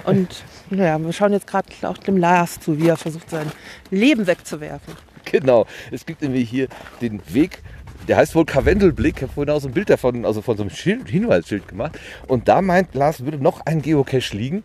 Und 0.04 0.44
naja, 0.70 1.00
wir 1.00 1.12
schauen 1.14 1.34
jetzt 1.34 1.48
gerade 1.48 1.68
auch 1.84 1.98
dem 1.98 2.18
Lars 2.18 2.60
zu, 2.60 2.78
wie 2.80 2.88
er 2.88 2.98
versucht, 2.98 3.32
sein 3.32 3.52
Leben 3.90 4.28
wegzuwerfen. 4.28 4.94
Genau. 5.26 5.66
Es 5.92 6.06
gibt 6.06 6.22
nämlich 6.22 6.48
hier 6.48 6.68
den 7.02 7.22
Weg, 7.34 7.64
der 8.08 8.18
heißt 8.18 8.36
wohl 8.36 8.46
Karwendelblick. 8.46 9.18
Ich 9.18 9.24
habe 9.24 9.34
vorhin 9.34 9.54
auch 9.54 9.60
so 9.60 9.68
ein 9.68 9.74
Bild 9.74 9.90
davon, 9.90 10.26
also 10.26 10.44
von 10.44 10.58
so 10.58 10.64
einem 10.64 10.70
Schild, 10.70 11.10
Hinweisschild 11.10 11.68
gemacht. 11.68 12.00
Und 12.28 12.48
da 12.48 12.62
meint 12.62 12.94
Lars, 12.94 13.26
würde 13.26 13.38
noch 13.38 13.66
ein 13.66 13.82
Geocache 13.82 14.38
liegen. 14.38 14.62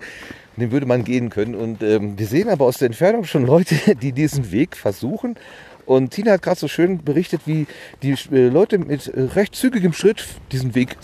Den 0.56 0.70
würde 0.70 0.86
man 0.86 1.04
gehen 1.04 1.30
können. 1.30 1.54
Und 1.54 1.82
ähm, 1.82 2.18
wir 2.18 2.26
sehen 2.26 2.48
aber 2.48 2.66
aus 2.66 2.78
der 2.78 2.86
Entfernung 2.86 3.24
schon 3.24 3.46
Leute, 3.46 3.74
die 4.02 4.12
diesen 4.12 4.52
Weg 4.52 4.76
versuchen. 4.76 5.36
Und 5.84 6.10
Tina 6.10 6.32
hat 6.32 6.42
gerade 6.42 6.60
so 6.60 6.68
schön 6.68 7.02
berichtet, 7.02 7.42
wie 7.46 7.66
die 8.02 8.12
äh, 8.32 8.48
Leute 8.48 8.78
mit 8.78 9.08
äh, 9.08 9.20
recht 9.22 9.56
zügigem 9.56 9.92
Schritt 9.92 10.24
diesen 10.52 10.74
Weg 10.76 10.96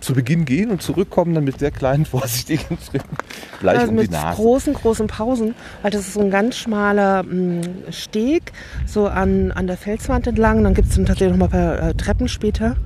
zu 0.00 0.12
Beginn 0.12 0.44
gehen 0.44 0.70
und 0.70 0.82
zurückkommen 0.82 1.34
dann 1.34 1.44
mit 1.44 1.58
sehr 1.58 1.70
kleinen, 1.70 2.04
vorsichtigen 2.04 2.76
Schritten 2.78 3.16
gleich 3.60 3.78
Also 3.78 3.90
um 3.90 3.96
die 3.96 4.02
mit 4.02 4.10
Nase. 4.10 4.36
großen, 4.36 4.74
großen 4.74 5.06
Pausen, 5.06 5.54
weil 5.82 5.90
das 5.90 6.02
ist 6.02 6.14
so 6.14 6.20
ein 6.20 6.30
ganz 6.30 6.56
schmaler 6.56 7.22
mh, 7.22 7.62
Steg, 7.90 8.52
so 8.84 9.06
an, 9.06 9.52
an 9.52 9.66
der 9.66 9.78
Felswand 9.78 10.26
entlang. 10.26 10.62
Dann 10.64 10.74
gibt 10.74 10.88
es 10.90 10.96
dann 10.96 11.06
tatsächlich 11.06 11.36
noch 11.38 11.50
mal 11.50 11.56
ein 11.56 11.78
paar 11.78 11.88
äh, 11.88 11.94
Treppen 11.94 12.28
später. 12.28 12.76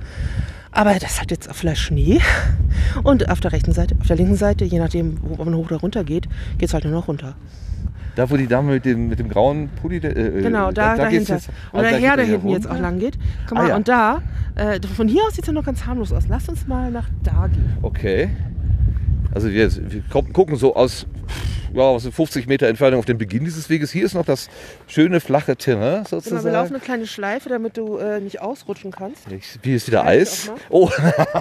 Aber 0.71 0.93
das 0.95 1.19
hat 1.19 1.31
jetzt 1.31 1.49
vielleicht 1.53 1.81
Schnee. 1.81 2.19
Und 3.03 3.29
auf 3.29 3.39
der 3.41 3.51
rechten 3.51 3.73
Seite, 3.73 3.95
auf 3.99 4.07
der 4.07 4.15
linken 4.15 4.35
Seite, 4.35 4.63
je 4.65 4.79
nachdem, 4.79 5.17
wo 5.21 5.43
man 5.43 5.53
hoch 5.55 5.65
oder 5.65 5.77
runter 5.77 6.03
geht, 6.03 6.27
geht 6.57 6.69
es 6.69 6.73
halt 6.73 6.85
nur 6.85 6.93
noch 6.93 7.07
runter. 7.07 7.35
Da, 8.15 8.29
wo 8.29 8.35
die 8.37 8.47
Dame 8.47 8.73
mit 8.73 8.85
dem, 8.85 9.07
mit 9.09 9.19
dem 9.19 9.29
grauen 9.29 9.69
Pulli... 9.81 9.97
Äh, 9.97 10.07
äh, 10.07 10.41
Genau, 10.41 10.71
da, 10.71 10.95
geht's 10.95 11.27
dahinter. 11.27 11.33
jetzt- 11.35 11.49
Und 11.71 11.79
also 11.79 11.91
der 11.91 11.91
da 11.91 11.97
Herr, 11.97 11.97
geht 11.97 12.17
der 12.19 12.25
er 12.25 12.31
hinten 12.31 12.47
jetzt 12.49 12.69
auch 12.69 12.79
lang 12.79 12.99
geht. 12.99 13.17
Guck 13.47 13.57
Ah, 13.57 13.61
mal, 13.61 13.69
ja. 13.69 13.75
und 13.77 13.87
da, 13.87 14.21
äh, 14.55 14.79
von 14.95 15.07
hier 15.07 15.21
aus 15.27 15.35
sieht 15.35 15.43
es 15.43 15.47
ja 15.47 15.53
noch 15.53 15.63
ganz 15.65 15.85
harmlos 15.85 16.11
aus. 16.11 16.23
Lass 16.27 16.49
uns 16.49 16.67
mal 16.67 16.91
nach 16.91 17.07
da 17.23 17.47
gehen. 17.47 17.73
Okay. 17.81 18.29
Also 19.33 19.49
wir, 19.49 19.71
wir 19.91 20.03
gucken- 20.11 20.55
so 20.57 20.75
aus 20.75 21.05
ja, 21.73 21.83
aus 21.83 22.05
50 22.05 22.47
Meter 22.47 22.67
Entfernung 22.67 22.99
auf 22.99 23.05
den 23.05 23.17
Beginn 23.17 23.45
dieses 23.45 23.69
Weges. 23.69 23.91
Hier 23.91 24.03
ist 24.03 24.13
noch 24.13 24.25
das 24.25 24.49
schöne 24.87 25.21
flache 25.21 25.55
Terrain 25.55 26.03
Genau, 26.03 26.11
wir 26.11 26.21
sozusagen. 26.21 26.51
laufen 26.53 26.73
eine 26.73 26.83
kleine 26.83 27.07
Schleife, 27.07 27.47
damit 27.47 27.77
du 27.77 27.95
äh, 27.97 28.19
nicht 28.19 28.41
ausrutschen 28.41 28.91
kannst. 28.91 29.31
Ich- 29.31 29.57
Hier 29.63 29.75
ist 29.77 29.87
wieder 29.87 30.03
Eis. 30.05 30.51
Oh, 30.69 30.89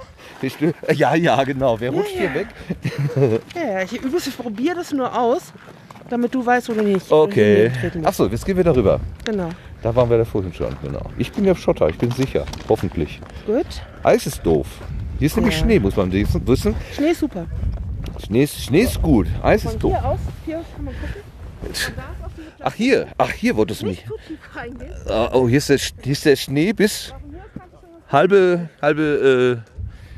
ja, 0.94 1.14
ja, 1.16 1.42
genau. 1.44 1.80
Wer 1.80 1.90
rutscht 1.90 2.14
ja. 2.14 2.20
hier 2.20 2.34
weg? 2.34 2.46
Ja, 3.56 3.72
ja, 3.72 3.82
ich 3.82 3.92
übrigens, 3.92 4.26
ich 4.28 4.36
probiere 4.38 4.76
das 4.76 4.92
nur 4.92 5.18
aus, 5.18 5.52
damit 6.08 6.32
du 6.32 6.46
weißt, 6.46 6.68
wo 6.68 6.74
du 6.74 6.82
nicht 6.82 7.10
Okay. 7.10 7.72
Achso, 8.04 8.26
jetzt 8.26 8.44
gehen 8.46 8.56
wir 8.56 8.64
darüber. 8.64 9.00
Genau. 9.24 9.48
Da 9.82 9.94
waren 9.96 10.08
wir 10.10 10.18
da 10.18 10.24
vorhin 10.24 10.52
schon, 10.52 10.76
genau. 10.82 11.02
Ich 11.18 11.32
bin 11.32 11.44
ja 11.44 11.54
Schotter, 11.56 11.88
ich 11.88 11.98
bin 11.98 12.10
sicher. 12.12 12.44
Hoffentlich. 12.68 13.20
Gut. 13.46 13.66
Eis 14.04 14.26
ist 14.26 14.44
doof. 14.46 14.66
Hier 15.18 15.26
ist 15.26 15.36
nämlich 15.36 15.56
Ja. 15.56 15.64
Schnee, 15.64 15.78
muss 15.80 15.96
man 15.96 16.12
wissen. 16.12 16.74
Schnee 16.94 17.10
ist 17.10 17.20
super. 17.20 17.46
Schnee, 18.20 18.44
ist, 18.44 18.62
Schnee 18.62 18.82
ist 18.82 19.00
gut. 19.02 19.26
Eis 19.42 19.62
Von 19.62 19.72
ist 19.72 19.82
doof. 19.82 19.92
hier 19.92 20.04
aus, 20.04 20.18
hier 20.44 20.64
kann 20.74 20.84
man 20.84 20.94
gucken. 20.94 21.22
Ach 22.62 22.74
hier, 22.74 23.08
ach 23.18 23.30
hier 23.32 23.56
wolltest 23.56 23.82
du 23.82 23.86
mich. 23.86 24.04
Ah, 25.08 25.28
Oh, 25.32 25.48
hier 25.48 25.58
ist, 25.58 25.68
der, 25.68 25.78
hier 25.78 26.12
ist 26.12 26.24
der 26.24 26.36
Schnee 26.36 26.72
bis 26.72 27.12
halbe, 28.08 28.68
halbe, 28.80 29.62
äh, 29.66 29.70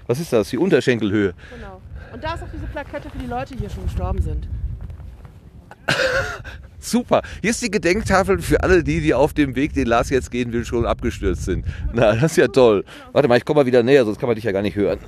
was 0.07 0.21
ist 0.21 0.33
das? 0.33 0.51
Die 0.51 0.59
Unterschenkelhöhe. 0.59 1.35
Genau. 1.57 1.81
Und 2.13 2.23
da 2.23 2.35
ist 2.35 2.43
auch 2.43 2.49
diese 2.53 2.67
Plakette 2.67 3.11
für 3.11 3.19
die 3.19 3.27
Leute, 3.27 3.55
die 3.55 3.61
hier 3.61 3.71
schon 3.71 3.85
gestorben 3.85 4.21
sind. 4.23 4.49
Super. 6.83 7.23
Hier 7.41 7.51
ist 7.51 7.63
die 7.63 7.71
Gedenktafel 7.71 8.41
für 8.41 8.63
alle 8.63 8.83
die, 8.83 9.01
die 9.01 9.15
auf 9.15 9.33
dem 9.33 9.55
Weg, 9.55 9.73
den 9.75 9.87
Lars 9.87 10.11
jetzt 10.11 10.31
gehen 10.31 10.53
will, 10.53 10.65
schon 10.65 10.85
abgestürzt 10.85 11.45
sind. 11.45 11.65
Na, 11.93 12.13
das 12.15 12.33
ist 12.33 12.37
ja 12.37 12.49
toll. 12.49 12.85
Warte 13.13 13.29
mal, 13.29 13.39
ich 13.39 13.45
komme 13.45 13.61
mal 13.61 13.67
wieder 13.67 13.83
näher, 13.83 14.05
sonst 14.05 14.19
kann 14.19 14.27
man 14.27 14.35
dich 14.35 14.45
ja 14.45 14.53
gar 14.53 14.63
nicht 14.63 14.77
hören. 14.77 14.99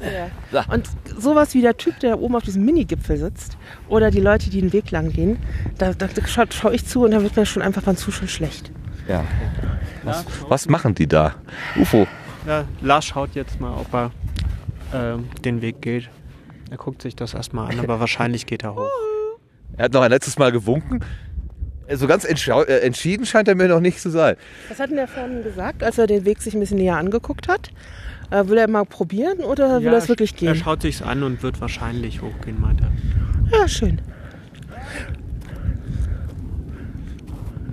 Ja. 0.52 0.64
Und 0.72 0.88
sowas 1.18 1.52
wie 1.54 1.62
der 1.62 1.76
Typ, 1.76 1.98
der 2.00 2.20
oben 2.20 2.36
auf 2.36 2.44
diesem 2.44 2.64
Mini-Gipfel 2.64 3.16
sitzt, 3.16 3.58
oder 3.88 4.10
die 4.10 4.20
Leute, 4.20 4.50
die 4.50 4.60
den 4.60 4.72
Weg 4.72 4.90
lang 4.92 5.10
gehen, 5.10 5.38
da, 5.78 5.92
da 5.92 6.08
schaue 6.26 6.46
schau 6.50 6.70
ich 6.70 6.86
zu 6.86 7.04
und 7.04 7.10
da 7.10 7.22
wird 7.22 7.36
mir 7.36 7.44
schon 7.44 7.62
einfach 7.62 7.82
beim 7.82 7.96
Zuschauen 7.96 8.28
schlecht. 8.28 8.70
Ja. 9.08 9.24
Was, 10.04 10.24
was 10.48 10.68
machen 10.68 10.94
die 10.94 11.06
da? 11.06 11.34
UFO. 11.76 12.06
Ja, 12.46 12.64
Lars 12.80 13.06
schaut 13.06 13.34
jetzt 13.34 13.60
mal, 13.60 13.74
ob 13.74 13.92
er 13.92 14.10
ähm, 14.94 15.28
den 15.44 15.60
Weg 15.60 15.82
geht. 15.82 16.08
Er 16.70 16.76
guckt 16.76 17.02
sich 17.02 17.16
das 17.16 17.34
erstmal 17.34 17.72
an, 17.72 17.80
aber 17.80 18.00
wahrscheinlich 18.00 18.46
geht 18.46 18.62
er 18.62 18.74
hoch. 18.74 18.88
Er 19.76 19.86
hat 19.86 19.92
noch 19.92 20.02
ein 20.02 20.10
letztes 20.10 20.38
Mal 20.38 20.52
gewunken. 20.52 21.00
So 21.92 22.06
ganz 22.06 22.24
entschau- 22.24 22.62
äh, 22.64 22.78
entschieden 22.80 23.26
scheint 23.26 23.46
er 23.48 23.54
mir 23.54 23.68
noch 23.68 23.80
nicht 23.80 24.00
zu 24.00 24.10
sein. 24.10 24.36
Was 24.68 24.78
hat 24.80 24.88
denn 24.90 24.96
der 24.96 25.08
vorhin 25.08 25.42
gesagt, 25.42 25.82
als 25.82 25.98
er 25.98 26.06
den 26.06 26.24
Weg 26.24 26.40
sich 26.40 26.54
ein 26.54 26.60
bisschen 26.60 26.78
näher 26.78 26.96
angeguckt 26.96 27.46
hat? 27.48 27.70
Äh, 28.30 28.48
will 28.48 28.56
er 28.56 28.68
mal 28.68 28.84
probieren 28.86 29.38
oder 29.40 29.76
will 29.80 29.86
Ja, 29.86 29.92
er 29.92 29.98
es 29.98 30.08
wirklich 30.08 30.32
Er 30.42 30.52
gehen? 30.52 30.56
schaut 30.56 30.80
sich's 30.82 31.02
an 31.02 31.22
und 31.22 31.42
wird 31.42 31.60
wahrscheinlich 31.60 32.22
hochgehen, 32.22 32.58
meint 32.60 32.80
er. 32.80 33.58
Ja, 33.58 33.68
schön. 33.68 34.00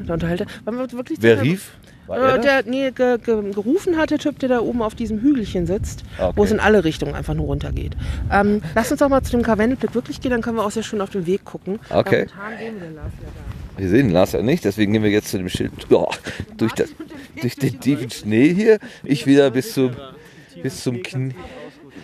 Da 0.06 0.16
er. 0.16 0.40
Wir 0.66 0.92
wirklich 0.92 1.20
Wer 1.22 1.36
der- 1.36 1.44
rief? 1.44 1.72
War 2.08 2.18
er 2.18 2.36
Äh, 2.36 2.42
der, 2.42 2.64
nee, 2.66 2.92
ge, 2.92 3.18
ge, 3.20 3.52
gerufen 3.54 3.96
hat 3.98 4.10
der 4.12 4.18
Typ, 4.18 4.40
der 4.40 4.50
da 4.50 4.60
oben 4.60 4.82
auf 4.82 4.96
diesem 4.96 5.20
Hügelchen 5.22 5.66
sitzt, 5.66 6.04
Okay. 6.20 6.34
wo 6.36 6.44
es 6.44 6.52
in 6.52 6.60
alle 6.60 6.84
Richtungen 6.84 7.14
einfach 7.16 7.34
nur 7.36 7.46
runter 7.46 7.72
geht. 7.72 7.96
Ähm, 8.30 8.62
lass 8.76 8.92
uns 8.92 9.00
doch 9.00 9.08
mal 9.08 9.22
zu 9.22 9.32
dem 9.32 9.44
Karwendelblick 9.44 9.96
wirklich 9.96 10.20
gehen, 10.20 10.32
dann 10.32 10.42
können 10.42 10.58
wir 10.58 10.66
auch 10.66 10.72
sehr 10.72 10.84
schön 10.84 11.00
auf 11.00 11.12
den 11.12 11.26
Weg 11.28 11.46
gucken. 11.46 11.80
Okay. 11.90 12.26
Momentan 12.36 12.58
sehen 12.60 12.74
wir 12.82 12.88
den 12.88 12.96
Lars 12.96 13.12
ja 13.22 13.28
da. 13.28 13.61
Wir 13.78 13.90
sehen 13.90 14.10
Lars 14.10 14.34
ja 14.34 14.42
nicht, 14.42 14.66
deswegen 14.66 14.94
gehen 14.94 15.04
wir 15.04 15.10
jetzt 15.10 15.30
zu 15.30 15.38
dem 15.38 15.50
Schild 15.50 15.72
oh, 15.92 16.10
durch, 16.58 16.74
das, 16.74 16.90
durch 17.42 17.56
den 17.56 17.80
tiefen 17.80 18.10
Schnee 18.10 18.54
hier. 18.54 18.80
Ich 19.04 19.26
wieder 19.26 19.50
bis 19.50 19.74
zum, 19.74 19.92
bis 20.62 20.84
zum 20.84 21.02
Knie. 21.02 21.34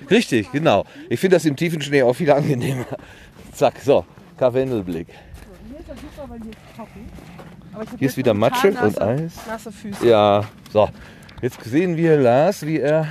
Richtig, 0.09 0.51
genau. 0.51 0.86
Ich 1.09 1.20
finde 1.20 1.36
das 1.36 1.45
im 1.45 1.55
tiefen 1.55 1.82
Schnee 1.82 2.03
auch 2.03 2.13
viel 2.13 2.32
angenehmer. 2.32 2.86
Zack, 3.53 3.76
so, 3.84 4.05
Karwendelblick. 4.38 5.07
Hier 7.99 8.07
ist 8.07 8.18
wieder 8.18 8.34
Matsche 8.34 8.72
und 8.72 9.01
Eis. 9.01 9.34
Ja, 10.03 10.45
so. 10.72 10.89
Jetzt 11.41 11.63
sehen 11.63 11.95
wir 11.97 12.18
Lars, 12.18 12.65
wie 12.65 12.80
er. 12.80 13.07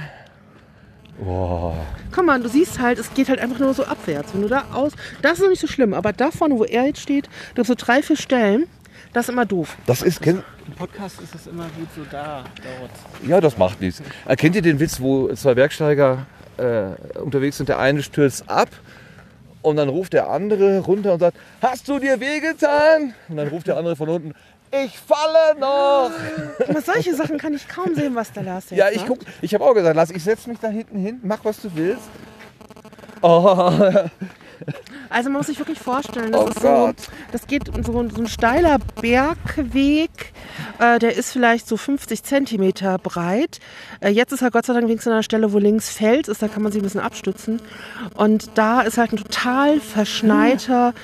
Oh, 1.25 1.73
Komm 2.12 2.27
mal, 2.27 2.41
du 2.43 2.49
siehst 2.49 2.79
halt, 2.79 2.99
es 2.99 3.12
geht 3.14 3.29
halt 3.29 3.41
einfach 3.41 3.59
nur 3.59 3.73
so 3.73 3.85
abwärts. 3.85 4.35
Wenn 4.35 4.43
du 4.43 4.49
da 4.49 4.67
aus, 4.73 4.93
das 5.23 5.35
ist 5.35 5.41
noch 5.43 5.49
nicht 5.49 5.61
so 5.61 5.67
schlimm, 5.67 5.95
aber 5.95 6.12
da 6.12 6.31
vorne, 6.31 6.59
wo 6.59 6.64
er 6.64 6.87
jetzt 6.87 7.01
steht, 7.01 7.29
da 7.55 7.64
so 7.64 7.75
drei, 7.75 8.03
vier 8.03 8.17
Stellen, 8.17 8.67
das 9.12 9.27
ist 9.27 9.33
immer 9.33 9.47
doof. 9.47 9.77
das 9.87 10.03
ist. 10.03 10.21
Kennt, 10.21 10.45
Im 10.67 10.75
Podcast 10.75 11.21
ist 11.23 11.35
es 11.35 11.47
immer 11.47 11.64
gut 11.79 11.89
so 11.97 12.03
da, 12.11 12.45
dort. 12.57 13.29
ja, 13.29 13.41
das 13.41 13.57
macht 13.57 13.81
nichts. 13.81 14.03
Erkennt 14.27 14.57
ihr 14.57 14.62
den 14.62 14.79
Witz, 14.79 15.01
wo 15.01 15.33
zwei 15.35 15.55
Bergsteiger 15.55 16.27
äh, 16.59 17.19
unterwegs 17.21 17.57
sind? 17.57 17.69
Der 17.71 17.79
eine 17.79 18.03
stürzt 18.03 18.49
ab 18.51 18.69
und 19.62 19.77
dann 19.77 19.89
ruft 19.89 20.12
der 20.12 20.29
andere 20.29 20.81
runter 20.81 21.14
und 21.14 21.21
sagt: 21.21 21.39
Hast 21.62 21.89
du 21.89 21.99
dir 21.99 22.21
wehgetan? 22.21 23.14
Und 23.29 23.37
dann 23.37 23.49
ruft 23.49 23.69
der 23.69 23.79
andere 23.79 23.97
von 23.97 24.09
unten: 24.11 24.35
Ich 24.85 24.99
falle 24.99 25.59
noch! 25.59 26.11
Aber 26.68 26.81
solche 26.83 27.14
Sachen 27.14 27.39
kann 27.39 27.55
ich 27.55 27.66
kaum 27.68 27.95
sehen, 27.95 28.14
was 28.14 28.33
der 28.33 28.43
Lars 28.43 28.64
jetzt 28.70 28.79
Ja, 28.79 28.91
ich 28.91 29.07
guck, 29.07 29.20
ich 29.41 29.55
habe 29.55 29.64
auch 29.64 29.74
gesagt, 29.74 29.97
Lars, 29.97 30.11
ich 30.11 30.22
setze 30.22 30.49
mich 30.51 30.59
da 30.59 30.68
hinten 30.68 30.99
hin, 30.99 31.20
mach 31.22 31.39
was 31.45 31.61
du 31.62 31.70
willst. 31.74 32.03
Oh, 33.22 33.70
Also 35.11 35.29
man 35.31 35.39
muss 35.41 35.47
sich 35.49 35.59
wirklich 35.59 35.79
vorstellen, 35.79 36.33
das 36.33 36.41
Oh 36.43 36.49
ist 36.49 36.61
so, 36.61 36.93
das 37.31 37.47
geht 37.47 37.64
so, 37.85 37.99
ein- 38.01 38.11
so 38.11 38.22
ein 38.22 38.27
steiler 38.27 38.79
Bergweg, 39.01 40.33
äh, 40.79 40.99
der 40.99 41.14
ist 41.16 41.31
vielleicht 41.33 41.68
so 41.68 41.77
50 41.77 42.22
Zentimeter 42.22 42.97
breit. 42.99 43.59
Äh, 44.01 44.09
jetzt 44.11 44.33
ist 44.33 44.41
er 44.43 44.51
Gott 44.51 44.64
sei 44.66 44.72
Dank 44.72 44.87
wenigstens 44.87 45.09
an 45.09 45.12
einer 45.14 45.22
Stelle, 45.22 45.53
wo 45.53 45.59
links 45.59 45.91
Fels 45.91 46.29
ist, 46.29 46.43
da 46.43 46.49
kann 46.49 46.62
man 46.62 46.72
sich 46.72 46.81
ein 46.81 46.85
bisschen 46.85 47.01
abstützen. 47.03 47.61
Und 48.14 48.51
da 48.55 48.81
ist 48.81 48.97
halt 48.99 49.12
ein 49.12 49.18
total 49.18 49.79
verschneiter, 49.79 50.95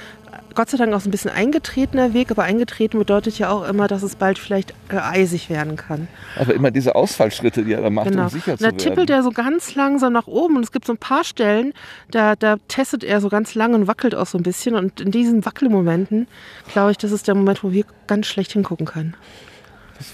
Gott 0.54 0.70
sei 0.70 0.76
Dank 0.76 0.92
auch 0.94 1.00
so 1.00 1.08
ein 1.08 1.10
bisschen 1.10 1.30
eingetretener 1.30 2.14
Weg, 2.14 2.30
aber 2.30 2.42
eingetreten 2.44 2.98
bedeutet 2.98 3.38
ja 3.38 3.50
auch 3.50 3.66
immer, 3.68 3.88
dass 3.88 4.02
es 4.02 4.16
bald 4.16 4.38
vielleicht 4.38 4.72
äh, 4.90 4.96
eisig 4.96 5.48
werden 5.50 5.76
kann. 5.76 6.08
aber 6.36 6.54
immer 6.54 6.70
diese 6.70 6.94
Ausfallschritte, 6.94 7.64
die 7.64 7.72
er 7.72 7.82
da 7.82 7.90
macht, 7.90 8.10
Genau. 8.10 8.24
um 8.24 8.28
sicher 8.28 8.56
zu 8.56 8.62
da 8.64 8.70
werden. 8.70 8.78
tippelt 8.78 9.10
er 9.10 9.22
so 9.22 9.30
ganz 9.30 9.74
langsam 9.74 10.12
nach 10.12 10.26
oben 10.26 10.56
und 10.56 10.62
es 10.64 10.72
gibt 10.72 10.86
so 10.86 10.92
ein 10.92 10.98
paar 10.98 11.24
Stellen, 11.24 11.72
da, 12.10 12.36
da 12.36 12.56
testet 12.68 13.04
er 13.04 13.20
so 13.20 13.28
ganz 13.28 13.54
lang 13.54 13.74
und 13.74 13.86
wackelt 13.86 14.14
auch 14.14 14.26
so 14.26 14.38
ein 14.38 14.42
bisschen. 14.42 14.74
Und 14.74 15.00
in 15.00 15.10
diesen 15.10 15.44
Wackelmomenten, 15.44 16.26
glaube 16.72 16.90
ich, 16.92 16.98
das 16.98 17.12
ist 17.12 17.28
der 17.28 17.34
Moment, 17.34 17.62
wo 17.64 17.72
wir 17.72 17.84
ganz 18.06 18.26
schlecht 18.26 18.52
hingucken 18.52 18.86
können. 18.86 19.14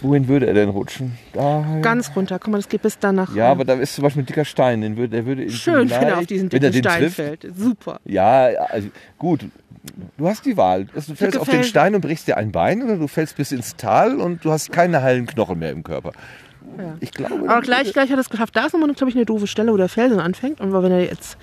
Wohin 0.02 0.28
würde 0.28 0.46
er 0.46 0.54
denn 0.54 0.68
rutschen? 0.68 1.18
Da, 1.32 1.64
Ganz 1.82 2.10
runter. 2.14 2.38
Guck 2.38 2.52
mal, 2.52 2.58
das 2.58 2.68
geht 2.68 2.82
bis 2.82 2.98
danach. 2.98 3.34
ja, 3.34 3.50
aber 3.50 3.64
da 3.64 3.74
ist 3.74 3.94
zum 3.94 4.02
Beispiel 4.02 4.22
ein 4.22 4.26
dicker 4.26 4.44
Stein, 4.44 4.80
den 4.80 4.96
würde, 4.96 5.10
der 5.10 5.26
würde 5.26 5.50
Schön, 5.50 5.90
wenn 5.90 6.02
er 6.02 6.18
auf 6.18 6.26
diesen 6.26 6.48
dicken 6.48 6.72
Stein 6.72 7.00
trifft, 7.00 7.16
fällt. 7.16 7.46
Super. 7.56 8.00
Ja, 8.04 8.46
also, 8.70 8.88
gut. 9.18 9.46
Du 10.16 10.28
hast 10.28 10.44
die 10.44 10.56
Wahl. 10.56 10.86
Also, 10.94 11.12
du 11.12 11.16
fällst 11.16 11.38
auf 11.38 11.48
den 11.48 11.64
Stein 11.64 11.94
und 11.94 12.00
brichst 12.02 12.28
dir 12.28 12.36
ein 12.36 12.52
Bein 12.52 12.82
oder 12.82 12.96
du 12.96 13.08
fällst 13.08 13.36
bis 13.36 13.52
ins 13.52 13.76
Tal 13.76 14.20
und 14.20 14.44
du 14.44 14.50
hast 14.50 14.70
keine 14.70 15.02
heilen 15.02 15.26
Knochen 15.26 15.58
mehr 15.58 15.70
im 15.70 15.82
Körper. 15.82 16.12
Ich 17.00 17.12
glaube. 17.12 17.48
Aber 17.48 17.60
gleich, 17.60 17.92
gleich 17.92 18.10
hat 18.10 18.18
er 18.18 18.20
es 18.20 18.30
geschafft. 18.30 18.54
Da 18.54 18.66
ist 18.66 18.72
nochmal, 18.72 18.92
glaube 18.92 19.10
ich, 19.10 19.16
eine 19.16 19.24
doofe 19.24 19.46
Stelle, 19.46 19.72
wo 19.72 19.76
der 19.76 19.88
Felsen 19.88 20.20
anfängt. 20.20 20.60
Und 20.60 20.72
wenn 20.72 20.92
er 20.92 21.04
jetzt, 21.04 21.38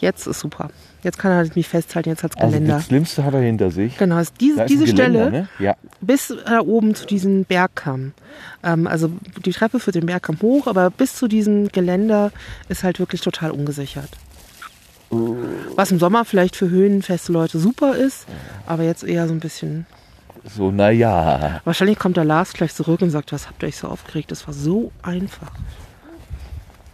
jetzt 0.00 0.26
ist 0.26 0.40
super. 0.40 0.70
Jetzt 1.06 1.18
kann 1.18 1.30
er 1.30 1.36
halt 1.36 1.54
mich 1.54 1.68
festhalten, 1.68 2.08
jetzt 2.08 2.24
hat 2.24 2.32
es 2.34 2.36
also 2.36 2.52
Geländer. 2.52 2.74
das 2.74 2.86
Schlimmste 2.86 3.22
hat 3.22 3.32
er 3.32 3.40
hinter 3.40 3.70
sich. 3.70 3.96
Genau, 3.96 4.20
diese, 4.40 4.66
diese 4.66 4.86
Geländer, 4.86 5.28
Stelle, 5.28 5.30
Ne? 5.30 5.48
Ja. 5.60 5.76
bis 6.00 6.34
da 6.44 6.58
oben 6.60 6.96
zu 6.96 7.06
diesem 7.06 7.44
Bergkamm. 7.44 8.12
Ähm, 8.64 8.88
also 8.88 9.12
die 9.44 9.52
Treppe 9.52 9.78
führt 9.78 9.94
den 9.94 10.06
Bergkamm 10.06 10.38
hoch, 10.42 10.66
aber 10.66 10.90
bis 10.90 11.14
zu 11.14 11.28
diesem 11.28 11.68
Geländer 11.68 12.32
ist 12.68 12.82
halt 12.82 12.98
wirklich 12.98 13.20
total 13.20 13.52
ungesichert. 13.52 14.08
Was 15.76 15.92
im 15.92 16.00
Sommer 16.00 16.24
vielleicht 16.24 16.56
für 16.56 16.68
höhenfeste 16.68 17.30
Leute 17.30 17.60
super 17.60 17.94
ist, 17.94 18.26
aber 18.66 18.82
jetzt 18.82 19.04
eher 19.04 19.28
so 19.28 19.34
ein 19.34 19.38
bisschen. 19.40 19.86
So, 20.56 20.72
naja. 20.72 21.60
Wahrscheinlich 21.64 22.00
kommt 22.00 22.16
der 22.16 22.24
Lars 22.24 22.52
gleich 22.52 22.74
zurück 22.74 23.00
und 23.02 23.10
sagt, 23.10 23.30
was 23.32 23.46
habt 23.46 23.62
ihr 23.62 23.68
euch 23.68 23.76
so 23.76 23.86
aufgeregt? 23.86 24.32
Das 24.32 24.48
war 24.48 24.54
so 24.54 24.90
einfach. 25.02 25.52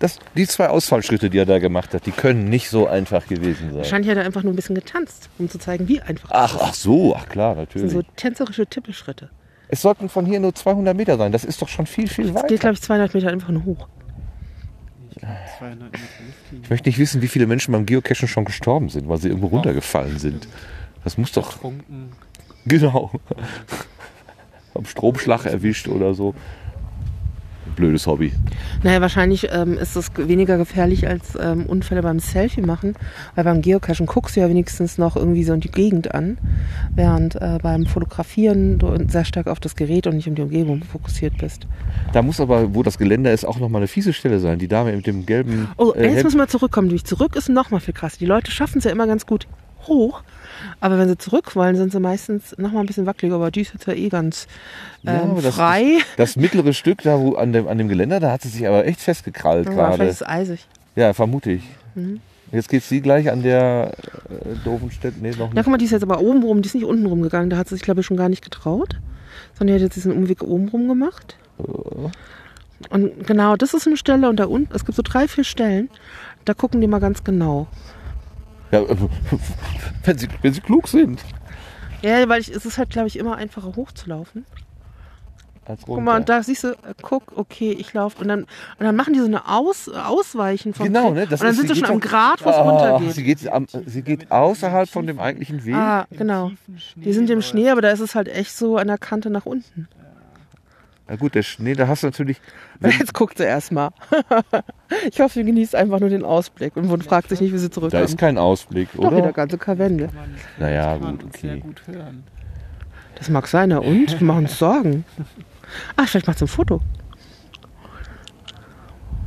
Das, 0.03 0.19
die 0.37 0.49
zwei 0.49 0.69
Ausfallschritte, 0.69 1.31
die 1.31 1.39
er 1.39 1.47
da 1.47 1.61
gemacht 1.61 1.95
hat, 1.95 2.07
die 2.07 2.11
können 2.11 2.47
nicht 2.51 2.69
so 2.69 2.89
einfach 2.89 3.25
gewesen 3.29 3.69
sein. 3.69 3.77
Wahrscheinlich 3.77 4.11
hat 4.11 4.19
er 4.19 4.25
einfach 4.25 4.43
nur 4.43 4.53
ein 4.53 4.57
bisschen 4.57 4.75
getanzt, 4.75 5.29
um 5.39 5.49
zu 5.49 5.59
zeigen, 5.59 5.87
wie 5.87 6.01
einfach 6.01 6.29
Ach, 6.33 6.57
es 6.57 6.61
ach 6.61 6.75
so, 6.75 7.15
ach 7.15 7.29
klar, 7.29 7.55
Das 7.55 7.69
sind 7.73 7.83
natürlich. 7.85 7.93
so 7.93 8.03
tänzerische 8.17 8.67
Tippelschritte. 8.67 9.31
Es 9.69 9.81
sollten 9.81 10.09
von 10.09 10.27
hier 10.27 10.41
nur 10.41 10.55
200 10.57 10.97
Meter 10.97 11.17
sein. 11.17 11.31
Das 11.31 11.45
ist 11.45 11.63
doch 11.63 11.69
schon 11.69 11.87
viel, 11.87 12.09
viel 12.09 12.27
Es 12.31 12.35
weiter. 12.35 12.49
geht, 12.49 12.59
glaube 12.61 12.75
ich, 12.75 12.83
200 12.83 13.15
Meter 13.15 13.29
einfach 13.29 13.51
nur 13.51 13.65
hoch. 13.65 13.87
200 15.59 15.79
Meter 15.93 15.99
Luftlinie. 16.27 16.65
Ich 16.65 16.71
möchte 16.71 16.89
nicht 16.89 16.99
wissen, 16.99 17.23
wie 17.23 17.29
viele 17.29 17.47
Menschen 17.47 17.71
beim 17.71 17.87
Geocachen 17.87 18.27
schon 18.27 18.45
gestorben 18.45 18.89
sind, 18.89 19.09
weil 19.09 19.19
sie 19.19 19.29
irgendwo 19.29 19.47
runtergefallen 19.47 20.19
sind. 20.19 20.49
Das 21.05 21.17
muss 21.17 21.31
doch. 21.33 21.59
Genau. 22.65 23.11
Am 24.75 24.85
Stromschlag 24.85 25.47
erwischt 25.47 25.89
oder 25.89 26.15
so. 26.15 26.35
Blödes 27.77 28.07
Hobby. 28.07 28.33
Naja, 28.83 29.01
wahrscheinlich 29.01 29.49
ähm, 29.53 29.79
ist 29.79 29.97
es 29.97 30.13
ge- 30.15 30.29
weniger 30.29 30.59
gefährlich 30.59 31.09
als 31.09 31.37
ähm, 31.41 31.67
Unfälle 31.67 32.03
beim 32.03 32.19
Selfie 32.19 32.61
machen, 32.61 32.95
weil 33.35 33.45
beim 33.45 33.63
Geocachen 33.63 34.07
guckst 34.07 34.37
du 34.37 34.41
ja 34.41 34.49
wenigstens 34.49 34.99
noch 34.99 35.17
irgendwie 35.17 35.45
so 35.45 35.53
in 35.53 35.61
die 35.61 35.71
Gegend 35.71 36.15
an, 36.15 36.39
während 36.95 37.37
äh, 37.37 37.59
beim 37.63 37.87
Fotografieren 37.87 38.79
du 38.79 38.97
sehr 39.09 39.25
stark 39.25 39.47
auf 39.47 39.61
das 39.61 39.77
Gerät 39.77 40.07
und 40.07 40.17
nicht 40.17 40.29
um 40.29 40.35
die 40.35 40.43
Umgebung 40.43 40.83
fokussiert 40.85 41.39
bist. 41.39 41.67
Da 42.13 42.23
muss 42.23 42.41
aber, 42.41 42.75
wo 42.75 42.83
das 42.83 42.99
Geländer 42.99 43.33
ist, 43.33 43.45
auch 43.45 43.59
nochmal 43.59 43.81
eine 43.81 43.89
fiese 43.89 44.13
Stelle 44.13 44.39
sein. 44.39 44.59
Die 44.59 44.69
Dame 44.69 44.93
mit 44.95 45.07
dem 45.07 45.27
gelben. 45.27 45.69
Oh, 45.77 45.93
äh, 45.93 46.13
jetzt 46.13 46.25
müssen 46.25 46.39
wir 46.39 46.49
zurückkommen. 46.49 46.89
Durch 46.89 47.05
zurück 47.05 47.37
ist 47.37 47.49
noch 47.49 47.71
mal 47.71 47.81
viel 47.81 47.95
krasser. 47.95 48.19
Die 48.19 48.27
Leute 48.27 48.51
schaffen 48.51 48.79
es 48.79 48.85
ja 48.85 48.91
immer 48.91 49.07
ganz 49.07 49.27
gut 49.27 49.47
hoch, 49.87 50.23
aber 50.81 50.99
wenn 50.99 51.09
sie 51.09 51.19
zurück 51.19 51.55
wollen, 51.57 51.77
sind 51.77 51.93
sie 51.93 52.01
meistens 52.01 52.55
noch 52.59 52.73
mal 52.73 52.81
ein 52.81 52.87
bisschen 52.87 53.07
wackeliger. 53.07 53.37
Aber 53.37 53.51
die 53.51 53.63
ist 53.63 53.73
jetzt 53.73 53.87
ja 53.87 53.93
eh 53.93 54.09
ganz 54.09 54.47
Ja, 55.03 55.23
ähm, 55.23 55.31
aber 55.33 55.43
das 55.43 55.55
frei. 55.55 55.99
Das 56.17 56.37
mittlere 56.37 56.73
Stück 56.73 57.03
da 57.03 57.19
wo 57.19 57.35
an, 57.35 57.53
dem, 57.53 57.69
an 57.69 57.79
dem 57.79 57.89
Geländer, 57.89 58.21
da 58.21 58.31
hat 58.33 58.43
sie 58.43 58.49
sich 58.49 58.67
aber 58.67 58.87
echt 58.87 59.01
festgekrallt 59.01 59.67
Ja, 59.67 59.73
gerade. 59.75 59.95
vielleicht 59.95 60.11
ist 60.13 60.21
es 60.23 60.27
eisig. 60.29 60.67
Ja, 60.97 61.13
vermute 61.13 61.53
ich. 61.53 61.63
Mhm. 61.95 62.21
Jetzt 62.51 62.69
geht 62.69 62.83
sie 62.83 63.01
gleich 63.01 63.31
an 63.31 63.43
der 63.43 63.93
äh, 64.29 64.55
doofen 64.65 64.91
Stelle. 64.91 65.15
Nee, 65.21 65.31
noch 65.31 65.39
Ja, 65.39 65.45
nicht. 65.47 65.55
guck 65.65 65.67
mal, 65.69 65.79
die 65.79 65.87
ist 65.87 65.91
jetzt 65.93 66.03
aber 66.03 66.21
oben 66.21 66.43
rum, 66.43 66.61
die 66.61 66.67
ist 66.67 66.75
nicht 66.75 66.85
unten 66.85 67.07
rumgegangen. 67.07 67.49
Da 67.49 67.57
hat 67.57 67.69
sie 67.69 67.77
sich, 67.77 67.83
glaube 67.83 68.01
ich, 68.01 68.07
schon 68.07 68.19
gar 68.19 68.29
nicht 68.29 68.45
getraut. 68.45 68.97
Sondern 69.55 69.69
die 69.77 69.83
hat 69.83 69.87
jetzt 69.87 69.97
diesen 69.97 70.13
Umweg 70.13 70.43
oben 70.43 70.69
rum 70.69 70.87
gemacht. 70.89 71.37
Und 72.91 73.27
genau, 73.27 73.57
das 73.57 73.75
ist 73.75 73.87
eine 73.87 73.97
Stelle 73.97 74.29
und 74.29 74.37
da 74.37 74.47
unten, 74.47 74.75
es 74.75 74.85
gibt 74.85 74.97
so 74.97 75.03
drei, 75.03 75.29
vier 75.29 75.45
Stellen, 75.45 75.89
da 76.45 76.53
gucken 76.55 76.81
die 76.81 76.89
mal 76.89 76.99
ganz 76.99 77.23
genau. 77.25 77.69
Ja, 78.73 78.81
äh, 78.83 78.97
wenn, 80.05 80.19
sie, 80.19 80.29
wenn 80.43 80.53
sie 80.53 80.61
klug 80.61 80.89
sind. 80.89 81.23
Ja, 82.03 82.29
weil 82.29 82.41
ich, 82.41 82.49
es 82.49 82.67
ist 82.67 82.79
halt, 82.79 82.91
glaube 82.91 83.07
ich, 83.09 83.17
immer 83.19 83.37
einfacher 83.37 83.77
hochzulaufen. 83.77 84.45
als 85.65 85.83
Guck 85.83 86.01
mal, 86.01 86.13
und 86.13 86.17
runter. 86.17 86.37
da 86.39 86.43
siehst 86.43 86.65
du, 86.65 86.69
äh, 86.71 86.95
guck, 87.01 87.37
okay, 87.37 87.71
ich 87.71 87.93
laufe. 87.93 88.21
Und 88.21 88.27
dann, 88.29 88.41
und 88.41 88.49
dann 88.81 88.97
machen 88.97 89.13
die 89.15 89.21
so 89.21 89.27
eine 89.27 89.49
Aus, 89.49 89.89
Ausweichen 89.89 90.75
vom 90.75 90.87
Genau, 90.87 91.13
ne? 91.13 91.27
Das 91.29 91.41
und 91.41 91.45
dann 91.47 91.51
ist- 91.55 91.57
sind 91.59 91.69
sie 91.75 91.77
schon 91.81 91.91
am 91.91 92.01
Grad, 92.01 92.45
wo 92.45 92.51
es 92.51 92.57
Ah, 92.57 92.63
runtergeht. 92.63 93.15
Sie 93.15 93.23
geht, 93.23 93.49
am, 93.49 93.67
sie 93.87 94.03
geht 94.03 94.33
außerhalb 94.33 94.89
von 94.89 95.07
dem 95.07 95.21
eigentlichen 95.21 95.65
Weg. 95.65 95.75
Ah, 95.77 96.07
genau. 96.11 96.51
Die 96.97 97.13
sind 97.13 97.31
im 97.31 97.43
Schnee, 97.43 97.71
aber 97.71 97.83
da 97.83 97.91
ist 97.91 98.01
es 98.01 98.15
halt 98.17 98.27
echt 98.29 98.57
so 98.57 98.79
an 98.79 98.89
der 98.89 98.99
Kante 98.99 99.31
nach 99.31 99.47
unten. 99.47 99.87
Na 101.09 101.17
gut, 101.17 101.35
der 101.35 101.43
Schnee, 101.43 101.75
da 101.75 101.89
hast 101.89 102.03
du 102.03 102.07
natürlich. 102.07 102.41
Jetzt 102.81 103.13
guckt 103.15 103.39
sie 103.39 103.45
erstmal. 103.45 103.91
ich 105.11 105.21
hoffe, 105.21 105.35
sie 105.35 105.45
genießt 105.45 105.75
einfach 105.75 106.01
nur 106.01 106.09
den 106.09 106.25
Ausblick 106.25 106.77
und 106.77 107.05
fragt 107.05 107.29
sich 107.29 107.41
nicht, 107.41 107.53
wie 107.53 107.59
sie 107.59 107.69
Da 107.69 107.73
zurückkommt. 107.75 108.05
ist 108.05 108.19
kein 108.19 108.39
Ausblick, 108.39 108.89
Doch, 108.95 109.11
wieder 109.11 109.25
oder? 109.25 109.33
ganze 109.33 109.59
Karwende. 109.59 110.09
Naja, 110.59 110.97
gut, 110.97 111.25
okay. 111.25 111.61
gut 111.61 111.83
hören. 111.87 112.23
Das 113.17 113.29
mag 113.29 113.47
sein, 113.47 113.69
na 113.71 113.79
und? 113.79 114.19
Wir 114.21 114.27
machen 114.27 114.45
uns 114.45 114.59
Sorgen. 114.59 115.05
Ach, 115.97 116.09
vielleicht 116.09 116.27
macht 116.27 116.39
sie 116.39 116.45
ein 116.45 116.49
Foto. 116.49 116.81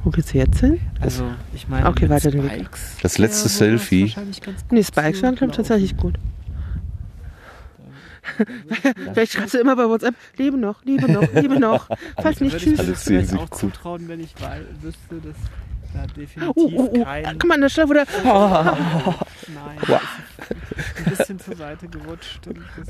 Wo 0.04 0.12
geht's 0.12 0.34
jetzt 0.34 0.60
hin? 0.60 0.80
Also, 1.02 1.24
ich 1.54 1.68
meine, 1.68 1.88
Okay, 1.88 2.02
mit 2.04 2.12
weiter 2.12 2.30
den 2.32 2.44
Weg. 2.44 2.52
Spikes 2.52 2.98
Das 3.02 3.18
letzte 3.18 3.40
sowas 3.50 3.58
Selfie. 3.58 4.04
wahrscheinlich 4.04 4.42
ganz 4.42 4.62
gut 4.62 4.72
Nee, 4.72 4.84
Spikes 4.84 5.24
waren, 5.24 5.36
glaube 5.36 5.52
ich, 5.52 5.58
tatsächlich 5.58 5.98
gut. 5.98 6.16
Vielleicht 9.14 9.34
schreibst 9.34 9.54
du 9.54 9.60
immer 9.60 9.76
bei 9.76 9.88
WhatsApp, 9.88 10.16
lebe 10.38 10.58
noch, 10.58 10.84
lebe 10.84 11.12
noch, 11.12 11.32
lebe 11.34 11.60
noch. 11.60 11.90
Falls 12.22 12.40
nicht, 12.42 12.54
Würde 12.54 12.66
ich 12.66 12.78
tschüss. 12.78 12.88
das 12.88 13.04
vielleicht 13.04 13.30
sehen 13.30 13.40
auch 13.40 13.50
zutrauen, 13.50 14.08
wenn 14.08 14.20
ich 14.20 14.34
weil, 14.40 14.66
wüsste, 14.82 15.16
dass 15.16 15.36
da 15.94 16.08
definitiv 16.08 16.54
Oh, 16.56 16.72
oh, 16.76 16.90
oh. 16.94 17.04
kein... 17.04 17.40
Guck 17.40 17.46
mal 17.48 17.56
an 17.56 17.62
der 17.62 17.70
Stelle, 17.70 17.90
wo 17.90 17.94
der... 17.94 18.06
Nein, 18.24 19.78
ist 20.78 20.98
ein 20.98 21.16
bisschen 21.18 21.40
zur 21.40 21.56
Seite 21.56 21.88
gerutscht. 21.88 22.42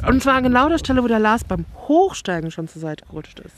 Und, 0.08 0.24
zwar 0.24 0.42
genau 0.42 0.70
der 0.70 0.78
Stelle, 0.78 1.04
wo 1.04 1.08
der 1.08 1.20
Lars 1.20 1.44
beim 1.44 1.66
Hochsteigen 1.88 2.52
schon 2.52 2.68
zur 2.68 2.82
Seite 2.82 3.06
gerutscht 3.06 3.40
ist. 3.40 3.56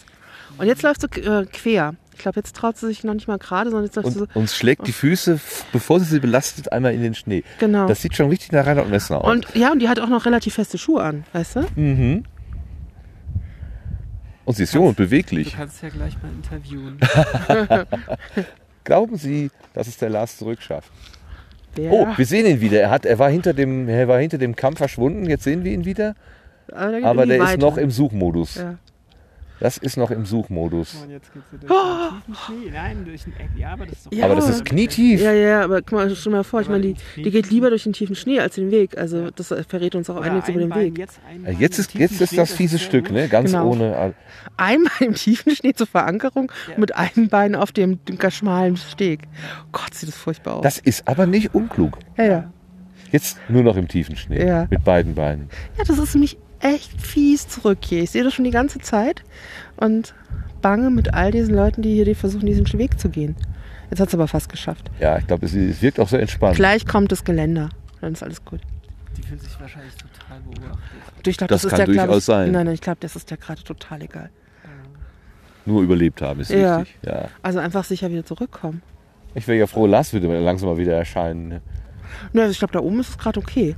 Und 0.57 0.67
jetzt 0.67 0.81
läufst 0.81 1.03
du 1.03 1.07
äh, 1.21 1.45
quer. 1.45 1.95
Ich 2.17 2.23
glaube, 2.23 2.39
jetzt 2.39 2.55
traut 2.55 2.77
sie 2.77 2.87
sich 2.87 3.03
noch 3.03 3.13
nicht 3.13 3.27
mal 3.27 3.37
gerade, 3.37 3.69
sondern 3.69 3.85
jetzt 3.85 3.95
läufst 3.95 4.15
du 4.15 4.19
so... 4.21 4.27
Und 4.33 4.49
schlägt 4.49 4.87
die 4.87 4.91
Füße, 4.91 5.39
bevor 5.71 5.99
sie 5.99 6.05
sie 6.07 6.19
belastet, 6.19 6.71
einmal 6.71 6.93
in 6.95 7.03
den 7.03 7.13
Schnee. 7.13 7.43
Genau. 7.59 7.87
Das 7.87 8.01
sieht 8.01 8.15
schon 8.15 8.29
richtig 8.29 8.51
nach 8.51 8.65
Reinhard 8.65 8.89
Messner 8.89 9.23
aus. 9.23 9.31
Und 9.31 9.45
ja, 9.53 9.71
und 9.71 9.79
die 9.79 9.87
hat 9.87 9.99
auch 9.99 10.09
noch 10.09 10.25
relativ 10.25 10.55
feste 10.55 10.79
Schuhe 10.79 11.03
an, 11.03 11.25
weißt 11.33 11.55
du? 11.57 11.61
mhm. 11.75 12.23
Und 14.45 14.55
sie 14.55 14.63
ist 14.63 14.73
jung 14.73 14.87
und 14.87 14.97
Du 14.97 15.03
beweglich. 15.03 15.53
kannst 15.55 15.83
ja 15.83 15.89
gleich 15.89 16.15
mal 16.23 16.31
interviewen. 16.31 16.97
Glauben 18.85 19.17
Sie, 19.17 19.51
dass 19.73 19.87
es 19.87 19.97
der 19.97 20.09
Lars 20.09 20.37
zurückschafft? 20.37 20.89
Der, 21.75 21.91
Oh, 21.91 22.07
wir 22.15 22.25
sehen 22.25 22.45
ihn 22.45 22.61
wieder. 22.61 22.79
Er, 22.79 22.89
hat, 22.89 23.05
er, 23.05 23.19
war 23.19 23.29
hinter 23.29 23.53
dem, 23.53 23.89
er 23.89 24.07
war 24.07 24.19
hinter 24.19 24.37
dem 24.37 24.55
Kamm 24.55 24.75
verschwunden. 24.77 25.29
Jetzt 25.29 25.43
sehen 25.43 25.63
wir 25.65 25.71
ihn 25.73 25.83
wieder. 25.85 26.15
aber 26.71 27.05
Aber 27.05 27.25
der 27.25 27.37
ist 27.37 27.43
weiter. 27.43 27.57
noch 27.57 27.77
im 27.77 27.91
Suchmodus. 27.91 28.55
Ja. 28.55 28.75
Das 29.59 29.77
ist 29.77 29.97
noch 29.97 30.11
im 30.11 30.25
Suchmodus. 30.25 30.95
Und 31.03 31.09
jetzt 31.09 31.33
geht's 31.33 31.51
wieder 31.51 31.67
durch 31.67 31.79
den 31.79 32.33
tiefen 32.33 32.35
Schnee. 32.35 32.71
Nein, 32.71 33.05
durch 33.05 33.23
den 33.23 33.33
Eck. 33.37 33.49
Ja, 33.57 33.73
aber 33.73 33.85
das 33.85 33.93
ist 33.97 34.05
doch 34.05 34.11
Ja. 34.11 34.25
Aber 34.25 34.35
das 34.35 34.49
ist 34.49 34.65
knietief. 34.65 35.21
Ja, 35.21 35.31
ja, 35.33 35.63
aber 35.63 35.81
guck 35.81 35.91
mal, 35.93 36.15
stell 36.15 36.31
mal 36.31 36.43
vor, 36.43 36.61
ich 36.61 36.69
meine, 36.69 36.81
die, 36.83 36.95
die 37.15 37.31
geht 37.31 37.49
lieber 37.49 37.69
durch 37.69 37.83
den 37.83 37.93
tiefen 37.93 38.15
Schnee 38.15 38.39
als 38.39 38.55
den 38.55 38.69
Weg. 38.71 38.97
Also 38.97 39.31
das 39.31 39.47
verrät 39.67 39.95
uns 39.95 40.09
auch 40.09 40.17
einiges 40.21 40.49
über 40.49 40.59
den 40.59 40.69
Bein, 40.69 40.79
Weg. 40.85 40.97
Jetzt, 40.99 41.19
Äh, 41.33 41.39
Bein 41.39 41.59
Jetzt 41.59 41.79
ist, 41.79 41.93
jetzt 41.95 42.21
ist 42.21 42.37
das 42.37 42.53
fiese 42.53 42.77
Stück, 42.79 43.09
ne? 43.11 43.27
Ganz 43.27 43.51
Genau. 43.51 43.71
ohne. 43.71 44.13
Einmal 44.57 44.91
im 44.99 45.15
tiefen 45.15 45.55
Schnee 45.55 45.73
zur 45.73 45.87
Verankerung 45.87 46.51
Ja. 46.69 46.77
mit 46.77 46.95
einem 46.95 47.27
Bein 47.29 47.55
auf 47.55 47.71
dem, 47.71 48.03
dem 48.05 48.17
schmalen 48.29 48.77
Steg. 48.77 49.21
Gott, 49.71 49.93
sieht 49.93 50.09
das 50.09 50.17
furchtbar 50.17 50.57
aus. 50.57 50.63
Das 50.63 50.77
ist 50.79 51.07
aber 51.07 51.25
nicht 51.25 51.53
unklug. 51.55 51.97
ja, 52.17 52.25
ja. 52.25 52.51
Jetzt 53.11 53.37
nur 53.47 53.63
noch 53.63 53.77
im 53.77 53.87
tiefen 53.87 54.17
Schnee. 54.17 54.45
Ja. 54.45 54.67
Mit 54.69 54.83
beiden 54.83 55.15
Beinen. 55.15 55.49
ja, 55.77 55.83
das 55.85 55.97
ist 55.97 56.13
nämlich 56.13 56.37
echt 56.59 56.99
fies 57.01 57.47
zurück 57.47 57.79
hier. 57.83 58.03
Ich 58.03 58.11
sehe 58.11 58.23
das 58.23 58.33
schon 58.33 58.45
die 58.45 58.51
ganze 58.51 58.79
Zeit 58.79 59.23
und 59.77 60.13
bange 60.61 60.89
mit 60.89 61.13
all 61.13 61.31
diesen 61.31 61.55
Leuten, 61.55 61.81
die 61.81 61.93
hier 61.93 62.05
die 62.05 62.15
versuchen, 62.15 62.45
diesen 62.45 62.65
Weg 62.77 62.99
zu 62.99 63.09
gehen. 63.09 63.35
Jetzt 63.89 63.99
hat 63.99 64.09
es 64.09 64.13
aber 64.13 64.27
fast 64.27 64.49
geschafft. 64.49 64.89
Ja, 64.99 65.17
ich 65.17 65.27
glaube, 65.27 65.45
es, 65.45 65.53
es 65.53 65.81
wirkt 65.81 65.99
auch 65.99 66.09
sehr 66.09 66.19
entspannt. 66.19 66.55
Gleich 66.55 66.85
kommt 66.85 67.11
das 67.11 67.23
Geländer. 67.23 67.69
Dann 68.01 68.13
ist 68.13 68.21
alles 68.23 68.43
gut. 68.43 68.59
Die 69.15 69.21
fühlt 69.21 69.41
sich 69.41 69.59
wahrscheinlich 69.59 69.93
total 69.95 70.39
beobachtet. 70.41 71.27
Ich 71.27 71.37
glaub, 71.37 71.47
Das 71.49 71.63
ist 71.63 71.69
kann 71.69 71.77
der, 71.77 71.85
durchaus 71.87 72.17
ich, 72.19 72.23
sein. 72.25 72.51
Nein, 72.51 72.65
nein, 72.65 72.73
ich 72.75 72.81
glaube, 72.81 72.97
das 72.99 73.15
ist 73.15 73.29
der 73.29 73.37
gerade 73.37 73.63
total 73.63 74.01
egal. 74.01 74.29
Nur 75.65 75.81
überlebt 75.83 76.21
haben 76.21 76.39
ist 76.39 76.49
Ja. 76.51 76.79
wichtig. 76.81 76.95
Ja. 77.05 77.29
Also 77.41 77.59
einfach 77.59 77.83
sicher 77.83 78.09
wieder 78.09 78.25
zurückkommen. 78.25 78.81
Ich 79.35 79.47
wäre 79.47 79.59
ja 79.59 79.67
froh, 79.67 79.85
Lars 79.85 80.13
würde 80.13 80.39
langsam 80.39 80.69
mal 80.69 80.77
wieder 80.77 80.93
erscheinen. 80.97 81.47
ne? 81.49 81.61
Also 82.41 82.51
ich 82.51 82.59
glaube, 82.59 82.71
da 82.73 82.79
oben 82.79 82.99
ist 83.01 83.09
es 83.09 83.17
gerade 83.17 83.39
okay. 83.39 83.75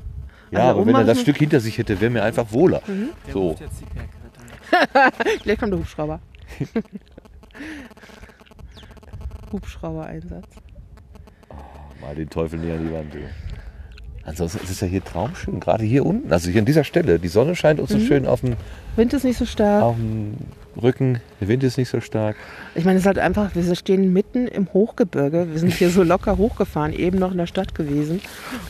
Ja, 0.51 0.59
Also 0.69 0.71
aber 0.81 0.85
wenn 0.88 0.95
er 0.95 1.03
das 1.03 1.21
Stück 1.21 1.38
hinter 1.38 1.59
sich 1.59 1.77
hätte, 1.77 1.99
wäre 2.01 2.09
mir 2.11 2.23
einfach 2.23 2.51
wohler. 2.51 2.81
Der 3.27 3.34
So. 3.34 3.55
Gleich 5.43 5.59
kommt 5.59 5.73
der 5.73 5.80
Hubschrauber. 5.80 6.19
Hubschrauber-Einsatz. 9.51 10.47
Mal 12.01 12.15
den 12.15 12.30
Teufel 12.30 12.59
näher 12.59 12.76
an 12.77 12.88
die 12.88 12.93
Wand. 12.93 13.13
du. 13.13 13.19
Ansonsten 14.26 14.63
ist 14.63 14.69
es 14.69 14.80
ja 14.81 14.88
hier 14.88 15.03
traumschön, 15.03 15.59
gerade 15.59 15.84
hier 15.84 16.05
unten. 16.05 16.31
Also 16.31 16.49
hier 16.51 16.59
an 16.61 16.65
dieser 16.65 16.84
Stelle. 16.84 17.17
Die 17.19 17.27
Sonne 17.27 17.55
scheint 17.55 17.77
Mhm. 17.80 17.84
uns 17.84 17.91
so 17.91 17.99
schön 17.99 18.26
auf 18.27 18.41
dem, 18.41 18.55
Wind 18.95 19.13
ist 19.13 19.23
nicht 19.23 19.38
so 19.38 19.45
stark. 19.45 19.81
auf 19.84 19.95
dem 19.95 20.35
Rücken. 20.81 21.19
Der 21.39 21.47
Wind 21.47 21.64
ist 21.64 21.77
nicht 21.77 21.89
so 21.89 22.01
stark. 22.01 22.35
Ich 22.76 22.85
meine, 22.85 22.97
es 22.97 23.03
ist 23.03 23.07
halt 23.07 23.19
einfach, 23.19 23.56
wir 23.56 23.76
stehen 23.76 24.11
mitten 24.14 24.47
im 24.47 24.72
Hochgebirge. 24.73 25.47
Wir 25.51 25.60
sind 25.60 25.73
hier 25.73 25.89
so 25.89 26.03
locker 26.03 26.38
hochgefahren, 26.38 26.93
eben 26.93 27.19
noch 27.19 27.31
in 27.31 27.38
der 27.38 27.47
Stadt 27.47 27.76
gewesen. 27.76 28.22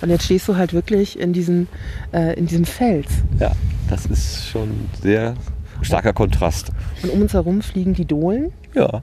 Und 0.02 0.10
jetzt 0.10 0.26
stehst 0.26 0.48
du 0.48 0.56
halt 0.56 0.74
wirklich 0.74 1.20
in, 1.20 1.34
diesen, 1.34 1.68
äh, 2.14 2.38
in 2.38 2.46
diesem 2.46 2.66
Fels. 2.66 3.08
Ja, 3.40 3.52
das 3.90 4.06
ist 4.06 4.48
schon 4.48 4.90
sehr 5.02 5.36
starker 5.82 6.14
Kontrast. 6.14 6.72
Und 7.04 7.12
um 7.12 7.22
uns 7.22 7.34
herum 7.34 7.62
fliegen 7.62 7.94
die 7.94 8.06
Dohlen. 8.06 8.52
Ja. 8.74 9.02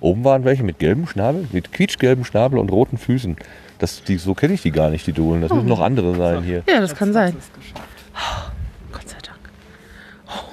Oben 0.00 0.24
waren 0.24 0.44
welche 0.44 0.62
mit 0.62 0.78
gelbem 0.78 1.06
Schnabel, 1.06 1.46
mit 1.52 1.72
quietschgelbem 1.72 2.24
Schnabel 2.24 2.58
und 2.58 2.70
roten 2.72 2.96
Füßen. 2.96 3.36
Das, 3.78 4.02
die, 4.04 4.16
so 4.16 4.34
kenne 4.34 4.54
ich 4.54 4.62
die 4.62 4.72
gar 4.72 4.90
nicht, 4.90 5.06
die 5.06 5.12
Dohlen. 5.12 5.40
Das 5.40 5.52
müssen 5.52 5.68
noch 5.68 5.80
andere 5.80 6.14
sein 6.14 6.42
hier. 6.42 6.62
Ja, 6.68 6.80
das 6.80 6.94
kann 6.94 7.12
sein. 7.12 7.34
Das 7.34 7.44
ist 7.44 7.54
geschafft. 7.54 7.88
Gott 8.92 9.08
sei 9.08 9.16
Dank. 9.22 9.38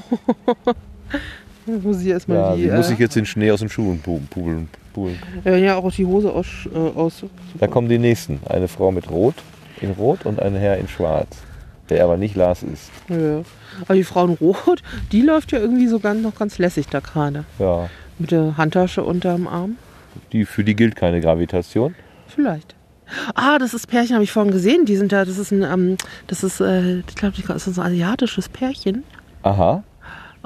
muss 1.66 2.02
ich 2.02 2.08
erstmal 2.08 2.38
Ja, 2.38 2.56
die. 2.56 2.64
wie 2.66 2.72
muss 2.76 2.90
äh, 2.90 2.94
ich 2.94 3.00
jetzt 3.00 3.16
den 3.16 3.26
Schnee 3.26 3.52
aus 3.52 3.60
den 3.60 3.70
Schuhen 3.70 4.02
pu- 4.06 4.22
pubeln? 4.30 4.70
pubeln. 4.94 5.18
werden 5.44 5.64
ja 5.64 5.76
auch 5.76 5.92
die 5.92 6.06
Hose 6.06 6.32
aus. 6.32 6.46
Äh, 6.74 6.78
aus 6.78 7.24
Da 7.60 7.68
kommen 7.68 7.90
die 7.90 7.98
nächsten. 8.00 8.40
Eine 8.48 8.68
Frau 8.68 8.92
mit 8.92 9.10
Rot, 9.10 9.36
in 9.82 9.92
Rot 9.92 10.26
und 10.26 10.42
ein 10.42 10.56
Herr 10.56 10.78
in 10.78 10.88
Schwarz. 10.88 11.38
Der 11.90 12.04
aber 12.04 12.18
nicht 12.18 12.36
Lars 12.36 12.64
ist. 12.64 12.90
ja. 13.10 13.42
Aber 13.84 13.94
die 13.94 14.04
Frau 14.04 14.26
in 14.26 14.34
Rot, 14.34 14.82
die 15.12 15.22
läuft 15.22 15.52
ja 15.52 15.60
irgendwie 15.60 15.88
so 15.88 16.00
ganz, 16.00 16.22
noch 16.24 16.36
ganz 16.36 16.58
lässig 16.58 16.88
da 16.88 17.00
gerade. 17.00 17.44
Ja, 17.60 17.90
Mit 18.18 18.32
der 18.32 18.58
Handtasche 18.58 19.04
unterm 19.04 19.48
Arm. 19.48 19.78
die, 20.34 20.46
für 20.46 20.64
die 20.64 20.76
gilt 20.76 20.96
keine 20.96 21.22
Gravitation. 21.22 21.96
Vielleicht. 22.28 22.76
Ah, 23.36 23.58
das 23.58 23.74
ist 23.74 23.88
Pärchen, 23.88 24.16
habe 24.16 24.24
ich 24.24 24.32
vorhin 24.34 24.52
gesehen. 24.52 24.86
Die 24.86 24.98
sind 24.98 25.12
da, 25.14 25.24
das 25.24 25.38
ist 25.38 25.52
ein, 25.52 25.64
ähm, 25.64 25.98
das 26.28 26.44
ist, 26.44 26.60
äh, 26.60 27.00
ich 27.00 27.16
glaube, 27.16 27.36
das 27.48 27.68
ist 27.68 27.78
ein 27.80 27.86
asiatisches 27.86 28.50
Pärchen. 28.50 29.04
Aha. 29.44 29.84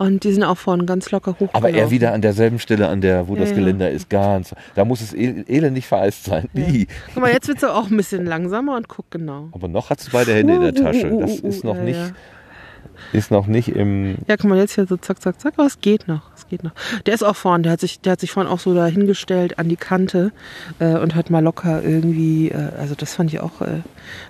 Und 0.02 0.23
die 0.23 0.34
sind 0.34 0.44
auch 0.44 0.57
vorhin 0.57 0.88
ganz 0.88 1.11
locker 1.11 1.36
hoch. 1.40 1.49
Aber 1.53 1.69
er 1.69 1.91
wieder 1.91 2.11
an 2.11 2.22
derselben 2.23 2.57
Stelle, 2.57 2.88
an 2.88 3.02
der, 3.02 3.28
wo 3.28 3.36
das 3.36 3.49
Ja. 3.49 3.56
Geländer 3.57 3.91
ist, 3.91 4.10
ganz. 4.10 4.56
Da 4.73 4.84
muss 4.84 4.99
es 5.02 5.14
el 5.14 5.45
elendig 5.48 5.86
vereist 5.86 6.23
sein. 6.26 6.49
Ih. 6.56 6.88
Guck 7.14 7.22
mal, 7.22 7.32
jetzt 7.32 7.48
wird 7.48 7.60
sie 7.60 7.72
auch 7.72 7.90
ein 7.91 7.98
bisschen 7.98 8.26
langsamer 8.26 8.78
und 8.78 8.88
guck 8.88 9.11
genau. 9.11 9.49
Aber 9.52 9.68
noch 9.68 9.91
hat 9.91 9.99
sie 9.99 10.10
beide 10.11 10.34
Hände 10.34 10.56
in 10.56 10.61
der 10.61 10.73
Tasche. 10.73 11.07
Das 11.19 11.36
ist 11.40 11.64
noch 11.64 11.76
Ja, 11.76 11.84
nicht, 11.84 11.99
ja. 11.99 12.10
ist 13.14 13.30
noch 13.30 13.45
nicht 13.45 13.69
im. 13.76 14.15
Ja, 14.28 14.38
guck 14.38 14.49
mal, 14.49 14.57
jetzt 14.57 14.73
hier 14.73 14.88
so 14.88 14.98
zack, 14.98 15.22
zack, 15.22 15.40
zack, 15.40 15.53
aber 15.57 15.68
es 15.68 15.80
geht 15.82 16.07
noch. 16.07 16.22
Es 16.36 16.48
geht 16.48 16.64
noch. 16.64 16.72
Der 17.06 17.14
ist 17.14 17.22
auch 17.23 17.36
vorne, 17.36 17.61
der 17.64 17.72
hat 17.73 17.80
sich, 17.82 17.99
der 17.99 18.14
hat 18.14 18.19
sich 18.22 18.32
vorhin 18.32 18.52
auch 18.52 18.60
so 18.60 18.73
da 18.73 18.88
hingestellt 18.88 19.60
an 19.60 19.69
die 19.69 19.76
Kante 19.78 20.32
äh, 20.80 20.98
und 20.98 21.14
hat 21.14 21.30
mal 21.30 21.44
locker 21.44 21.84
irgendwie, 21.84 22.49
äh, 22.49 22.69
also 22.80 22.95
das 22.95 23.14
fand 23.14 23.32
ich 23.32 23.40
auch, 23.40 23.61
äh, 23.61 23.82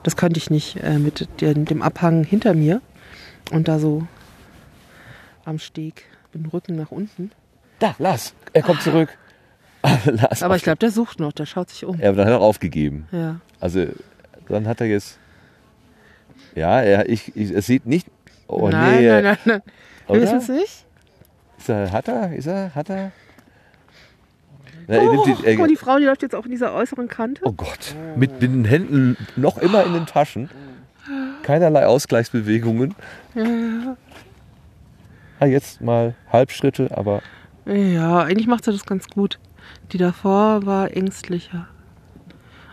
das 0.03 0.17
könnte 0.17 0.37
ich 0.37 0.49
nicht 0.49 0.77
äh, 0.83 0.99
mit 0.99 1.29
dem, 1.39 1.63
dem 1.63 1.81
Abhang 1.81 2.25
hinter 2.25 2.53
mir 2.53 2.81
und 3.51 3.69
da 3.69 3.79
so 3.79 4.03
am 5.45 5.59
Steg 5.59 6.05
mit 6.33 6.43
dem 6.43 6.49
Rücken 6.49 6.75
nach 6.75 6.91
unten. 6.91 7.31
Da, 7.79 7.95
Lars, 7.99 8.33
er 8.53 8.61
kommt 8.61 8.81
zurück. 8.81 9.09
Lars, 10.05 10.43
Aber 10.43 10.55
ich 10.55 10.63
glaube, 10.63 10.77
der 10.77 10.91
sucht 10.91 11.19
noch, 11.19 11.33
der 11.33 11.45
schaut 11.45 11.69
sich 11.69 11.85
um. 11.85 11.99
er 11.99 12.15
hat 12.15 12.27
auch 12.33 12.41
aufgegeben. 12.41 13.07
Ja. 13.11 13.39
Also, 13.59 13.87
dann 14.47 14.67
hat 14.67 14.81
er 14.81 14.87
jetzt. 14.87 15.17
Ja, 16.55 16.81
er, 16.81 17.09
ich, 17.09 17.35
ich, 17.35 17.51
es 17.51 17.65
sieht 17.65 17.85
nicht. 17.85 18.07
Oh 18.47 18.69
nein, 18.69 18.99
nee. 18.99 19.09
nein, 19.09 19.23
nein, 19.23 19.37
nein. 19.45 19.61
Wir 20.07 20.21
wissen 20.21 20.37
es 20.37 20.49
nicht. 20.49 20.85
Ist 21.57 21.69
er, 21.69 21.91
hat 21.91 22.07
er? 22.07 22.33
Ist 22.33 22.47
er? 22.47 22.75
Hat 22.75 22.89
er? 22.89 23.11
Na, 24.87 24.95
er 24.95 25.03
Oh, 25.03 25.23
die, 25.25 25.31
guck 25.33 25.43
mal, 25.43 25.59
er, 25.59 25.67
die 25.67 25.75
Frau, 25.75 25.97
die 25.97 26.05
läuft 26.05 26.21
jetzt 26.21 26.35
auch 26.35 26.45
in 26.45 26.51
dieser 26.51 26.73
äußeren 26.73 27.07
Kante. 27.07 27.41
oh 27.45 27.51
Gott, 27.51 27.95
mit 28.15 28.41
den 28.41 28.65
Händen 28.65 29.15
noch 29.35 29.57
immer 29.57 29.85
in 29.85 29.93
den 29.93 30.05
Taschen. 30.05 30.49
Keinerlei 31.43 31.85
Ausgleichsbewegungen. 31.85 32.93
Ah, 33.35 33.95
jetzt 35.45 35.81
mal 35.81 36.15
Halbschritte, 36.31 36.89
aber 36.95 37.21
Ja, 37.65 38.19
eigentlich 38.23 38.47
macht 38.47 38.65
sie 38.65 38.71
das 38.71 38.85
ganz 38.85 39.07
gut. 39.07 39.39
Die 39.91 39.97
davor 39.97 40.65
war 40.65 40.95
ängstlicher. 40.95 41.67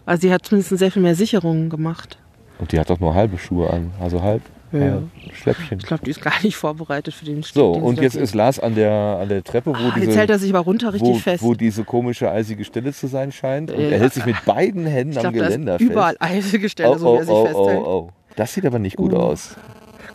Also 0.06 0.22
sie 0.22 0.32
hat 0.32 0.46
zumindest 0.46 0.76
sehr 0.78 0.90
viel 0.90 1.02
mehr 1.02 1.14
Sicherungen 1.14 1.68
gemacht. 1.68 2.18
Und 2.58 2.72
die 2.72 2.80
hat 2.80 2.88
doch 2.90 2.98
nur 2.98 3.14
halbe 3.14 3.38
Schuhe 3.38 3.70
an. 3.70 3.90
Also 4.00 4.22
halb. 4.22 4.42
Ja, 4.72 4.78
ja. 4.80 5.02
Schläppchen. 5.32 5.78
Ich 5.78 5.86
glaube, 5.86 6.04
die 6.04 6.10
ist 6.10 6.20
gar 6.20 6.42
nicht 6.42 6.56
vorbereitet 6.56 7.14
für 7.14 7.24
den. 7.24 7.42
So, 7.42 7.74
den 7.74 7.82
und 7.82 8.00
jetzt 8.00 8.16
ist 8.16 8.34
Lars 8.34 8.58
an 8.60 8.74
der, 8.74 9.18
an 9.20 9.28
der 9.28 9.42
Treppe, 9.42 9.70
wo 9.70 9.74
Ah, 9.74 9.92
diese... 9.94 10.06
jetzt 10.06 10.16
hält 10.18 10.28
er 10.30 10.38
sich 10.38 10.50
aber 10.54 10.58
runter 10.60 10.92
richtig 10.92 11.08
wo, 11.08 11.14
fest. 11.14 11.42
wo 11.42 11.54
diese 11.54 11.84
komische 11.84 12.30
eisige 12.30 12.64
Stelle 12.64 12.92
zu 12.92 13.06
sein 13.06 13.32
scheint. 13.32 13.70
Und 13.70 13.80
Ja. 13.80 13.88
er 13.90 13.98
hält 14.00 14.12
sich 14.14 14.26
mit 14.26 14.44
beiden 14.44 14.84
Händen 14.86 15.12
ich 15.18 15.24
am 15.26 15.32
Geländer 15.32 15.76
ist 15.76 15.80
überall 15.82 16.16
fest. 16.18 16.22
eisige 16.22 16.68
Stelle, 16.68 16.90
oh, 16.90 16.98
so 16.98 17.04
wie 17.06 17.08
oh, 17.08 17.16
er 17.16 17.24
sich 17.24 17.34
oh, 17.34 17.46
festhält. 17.46 17.78
oh, 17.78 18.08
oh. 18.08 18.10
Das 18.36 18.52
sieht 18.52 18.66
aber 18.66 18.78
nicht 18.78 18.96
gut 18.96 19.12
Uh. 19.14 19.16
aus. 19.18 19.56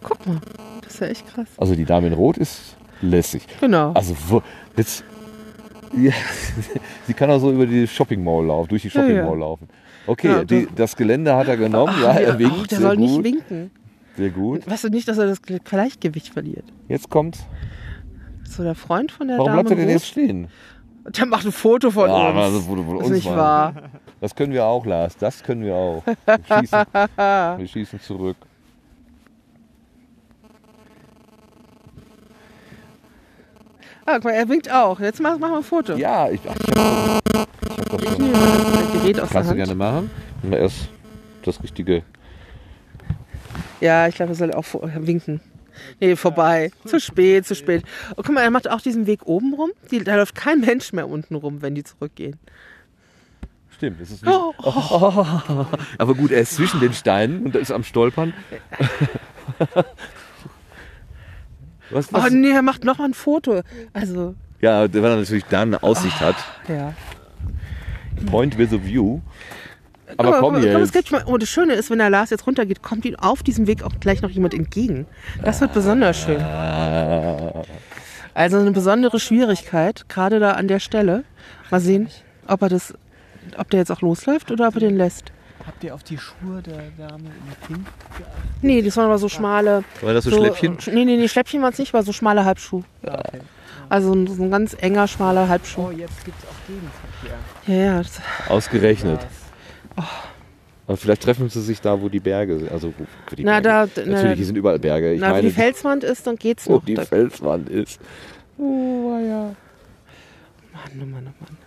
Guck 0.03 0.25
mal, 0.27 0.37
das 0.83 0.93
ist 0.95 0.99
ja 0.99 1.07
echt 1.07 1.27
krass. 1.33 1.47
Also 1.57 1.75
die 1.75 1.85
Dame 1.85 2.07
in 2.07 2.13
Rot 2.13 2.37
ist 2.37 2.75
lässig. 3.01 3.45
Genau. 3.59 3.91
Also 3.93 4.15
wo, 4.27 4.41
jetzt... 4.77 5.03
Ja, 5.95 6.11
sie 7.07 7.13
kann 7.13 7.29
auch 7.29 7.39
so 7.39 7.51
über 7.51 7.65
die 7.67 7.87
Shopping 7.87 8.23
Mall 8.23 8.45
laufen, 8.45 8.67
durch 8.69 8.81
die 8.81 8.89
Shopping. 8.89 9.23
Mall 9.23 9.37
laufen. 9.37 9.67
Okay, 10.07 10.27
Ja, 10.27 10.43
die, 10.43 10.67
das 10.75 10.95
Gelände 10.95 11.35
hat 11.35 11.47
er 11.47 11.55
genommen. 11.57 11.93
ja, 12.01 12.13
er 12.13 12.37
winkt. 12.39 12.55
Ach, 12.61 12.67
der 12.67 12.79
soll 12.79 12.97
nicht 12.97 13.15
gut, 13.15 13.23
winken. 13.23 13.71
Sehr 14.17 14.29
gut. 14.29 14.67
Weißt 14.69 14.83
du 14.83 14.89
nicht, 14.89 15.07
dass 15.07 15.17
er 15.17 15.27
das 15.27 15.41
Gleichgewicht 15.41 16.29
verliert? 16.33 16.65
Jetzt 16.87 17.09
kommt. 17.09 17.37
So 18.47 18.63
der 18.63 18.75
Freund 18.75 19.11
von 19.11 19.27
der 19.27 19.37
Warum 19.37 19.51
Dame 19.51 19.63
bleibt 19.63 19.79
er 19.79 19.85
denn 19.85 19.89
jetzt 19.89 20.07
stehen? 20.07 20.47
Der 21.05 21.25
macht 21.25 21.45
ein 21.45 21.51
Foto 21.51 21.91
von 21.91 22.09
Ja, 22.09 22.29
uns. 22.29 22.37
also, 22.39 22.67
wo 22.67 22.75
du 22.75 22.83
von 22.83 22.97
ist 22.97 23.03
uns 23.07 23.11
nicht 23.11 23.29
wahr. 23.29 23.73
Das 24.21 24.33
können 24.35 24.53
wir 24.53 24.65
auch, 24.65 24.85
Lars. 24.85 25.17
Das 25.17 25.43
können 25.43 25.63
wir 25.63 25.75
auch. 25.75 26.03
Wir 26.05 26.37
schießen, 26.59 26.85
wir 27.57 27.67
schießen 27.67 27.99
zurück. 27.99 28.37
Ah, 34.05 34.15
guck 34.15 34.25
mal, 34.25 34.31
er 34.31 34.49
winkt 34.49 34.69
auch. 34.71 34.99
Jetzt 34.99 35.19
mach, 35.21 35.37
mach 35.39 35.49
mal 35.49 35.57
ein 35.57 35.63
Foto. 35.63 35.93
Ja, 35.95 36.29
ich, 36.29 36.41
ach, 36.47 36.55
ich 36.55 36.75
hab, 36.77 37.21
ich 37.27 37.37
hab 37.37 38.01
das 38.01 38.01
Ich 38.03 38.09
schon. 38.09 38.31
das 38.31 38.91
Gerät 38.91 39.19
aus 39.19 39.29
Kannst 39.29 39.51
du 39.51 39.55
gerne 39.55 39.75
machen. 39.75 40.11
Mal 40.43 40.57
erst 40.57 40.89
das 41.43 41.61
richtige. 41.63 42.03
Ja, 43.79 44.07
ich 44.07 44.15
glaube, 44.15 44.31
er 44.33 44.35
soll 44.35 44.53
auch 44.53 44.65
vor- 44.65 44.89
winken. 44.95 45.41
Nee, 45.99 46.15
vorbei. 46.15 46.71
Zu 46.85 46.99
spät, 46.99 47.45
zu 47.47 47.55
spät. 47.55 47.83
Oh, 48.11 48.21
guck 48.23 48.31
mal, 48.31 48.41
er 48.41 48.51
macht 48.51 48.69
auch 48.69 48.81
diesen 48.81 49.07
Weg 49.07 49.21
oben 49.25 49.53
rum. 49.53 49.71
Die, 49.91 50.03
da 50.03 50.15
läuft 50.15 50.35
kein 50.35 50.59
Mensch 50.61 50.93
mehr 50.93 51.07
unten 51.07 51.35
rum, 51.35 51.61
wenn 51.61 51.73
die 51.75 51.83
zurückgehen. 51.83 52.37
Stimmt, 53.71 53.99
das 53.99 54.11
ist 54.11 54.25
oh, 54.27 54.53
Aber 55.97 56.13
gut, 56.13 56.31
er 56.31 56.41
ist 56.41 56.55
zwischen 56.55 56.79
den 56.79 56.93
Steinen 56.93 57.43
und 57.45 57.55
ist 57.55 57.71
am 57.71 57.83
Stolpern. 57.83 58.33
was, 61.93 62.09
Oh 62.13 62.17
was? 62.17 62.31
nee, 62.31 62.51
er 62.51 62.61
macht 62.61 62.83
noch 62.83 62.97
mal 62.97 63.05
ein 63.05 63.13
Foto. 63.13 63.61
Also, 63.93 64.35
Ja, 64.61 64.81
weil 64.93 65.03
er 65.03 65.15
natürlich 65.17 65.45
da 65.45 65.61
eine 65.61 65.81
Aussicht 65.83 66.19
hat. 66.19 66.35
ja. 66.67 66.93
Point 68.29 68.57
with 68.57 68.71
a 68.71 68.77
view. 68.83 69.19
Aber 70.17 70.39
komm 70.39 70.57
hier 70.59 70.77
es 70.77 70.93
jetzt. 70.93 71.11
mal, 71.11 71.23
oh, 71.25 71.37
das 71.37 71.49
Schöne 71.49 71.73
ist, 71.73 71.89
wenn 71.89 71.97
der 71.97 72.09
Lars 72.11 72.29
jetzt 72.29 72.45
runtergeht, 72.45 72.83
kommt 72.83 73.03
ihm 73.05 73.15
auf 73.15 73.41
diesem 73.41 73.65
Weg 73.65 73.81
auch 73.83 73.99
gleich 73.99 74.21
noch 74.21 74.29
jemand 74.29 74.53
entgegen. 74.53 75.07
Das 75.43 75.59
wird 75.61 75.73
besonders 75.73 76.21
schön. 76.21 76.39
Ah, 76.39 77.63
Also 78.35 78.59
eine 78.59 78.71
besondere 78.71 79.19
Schwierigkeit, 79.19 80.05
gerade 80.09 80.39
da 80.39 80.51
an 80.51 80.67
der 80.67 80.79
Stelle. 80.79 81.23
Mal 81.71 81.79
sehen, 81.79 82.09
ob 82.47 82.61
er 82.61 82.69
das, 82.69 82.93
ob 83.57 83.69
der 83.71 83.79
jetzt 83.79 83.91
auch 83.91 84.01
losläuft 84.01 84.51
oder 84.51 84.67
ob 84.67 84.75
er 84.75 84.81
den 84.81 84.97
lässt. 84.97 85.31
Habt 85.65 85.83
ihr 85.83 85.93
auf 85.95 86.03
die 86.03 86.17
Schuhe 86.17 86.61
der 86.61 86.89
Dame 86.97 87.23
in 87.23 87.67
Pink 87.75 87.85
geachtet? 88.17 88.35
Nee, 88.61 88.81
das 88.81 88.97
waren 88.97 89.05
aber 89.05 89.17
so 89.17 89.29
schmale. 89.29 89.83
War 90.01 90.13
das 90.13 90.25
so, 90.25 90.31
Schläppchen? 90.31 90.77
Nee, 90.87 91.05
nee, 91.05 91.15
nee, 91.17 91.27
Schläppchen 91.29 91.61
waren 91.61 91.71
es 91.73 91.79
nicht, 91.79 91.93
war 91.93 92.03
so 92.03 92.11
schmale 92.11 92.43
Halbschuh. 92.43 92.83
Ah, 93.05 93.19
okay. 93.27 93.39
Also 93.89 94.13
ein- 94.13 94.27
so 94.27 94.43
ein 94.43 94.51
ganz 94.51 94.75
enger, 94.79 95.07
schmaler 95.07 95.47
Halbschuh. 95.47 95.87
Oh, 95.87 95.91
jetzt 95.91 96.23
gibt 96.25 96.37
es 96.39 96.45
auch 96.49 96.67
Gegenverkehr. 96.67 97.37
Ja, 97.67 97.93
ja. 97.95 97.97
Das, 98.03 98.19
Ausgerechnet. 98.49 99.19
Was? 99.95 100.05
Aber 100.85 100.97
vielleicht 100.97 101.23
treffen 101.23 101.47
sie 101.49 101.61
sich 101.61 101.79
da, 101.79 102.01
wo 102.01 102.09
die 102.09 102.19
Berge 102.19 102.59
sind. 102.59 102.71
Also 102.71 102.89
wo 102.97 103.05
wo 103.29 103.35
die 103.35 103.43
Na, 103.45 103.61
Berge. 103.61 103.91
da- 103.95 104.01
Natürlich, 104.01 104.23
na, 104.23 104.31
hier 104.33 104.45
sind 104.45 104.55
überall 104.57 104.79
Berge. 104.79 105.13
Ich 105.13 105.21
na, 105.21 105.27
wo 105.29 105.31
meine, 105.35 105.47
die 105.47 105.53
Felswand 105.53 106.03
ist, 106.03 106.27
dann 106.27 106.35
geht's 106.35 106.67
wo 106.67 106.73
noch. 106.75 106.83
die 106.85 106.95
Da, 106.95 107.05
Felswand 107.05 107.69
ist. 107.69 108.01
Oh, 108.57 109.17
ja. 109.17 109.55
Mann, 110.73 110.91
oh 111.01 111.05
Mann, 111.05 111.27
oh 111.27 111.43
Mann. 111.43 111.57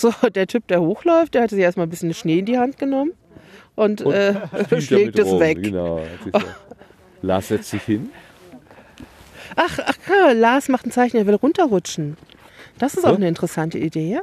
So, 0.00 0.12
der 0.34 0.46
Typ, 0.46 0.66
der 0.68 0.80
hochläuft, 0.80 1.34
der 1.34 1.42
hatte 1.42 1.54
sich 1.54 1.62
erstmal 1.64 1.86
ein 1.86 1.90
bisschen 1.90 2.14
Schnee 2.14 2.38
in 2.38 2.46
die 2.46 2.56
Hand 2.58 2.78
genommen 2.78 3.12
und, 3.74 4.00
Und 4.00 4.14
äh, 4.14 4.34
schlägt 4.80 5.18
es 5.18 5.26
rum, 5.28 5.40
weg. 5.40 5.62
Genau. 5.62 6.00
Lars 7.22 7.48
setzt 7.48 7.68
sich 7.70 7.82
hin. 7.82 8.08
Ach, 9.56 9.78
ach, 9.84 9.96
Lars 10.34 10.68
macht 10.68 10.86
ein 10.86 10.90
Zeichen, 10.90 11.18
er 11.18 11.26
will 11.26 11.34
runterrutschen. 11.34 12.16
Das 12.78 12.94
ist 12.94 13.04
auch 13.04 13.10
So? 13.10 13.16
eine 13.16 13.28
interessante 13.28 13.78
Idee, 13.78 14.12
ja? 14.14 14.20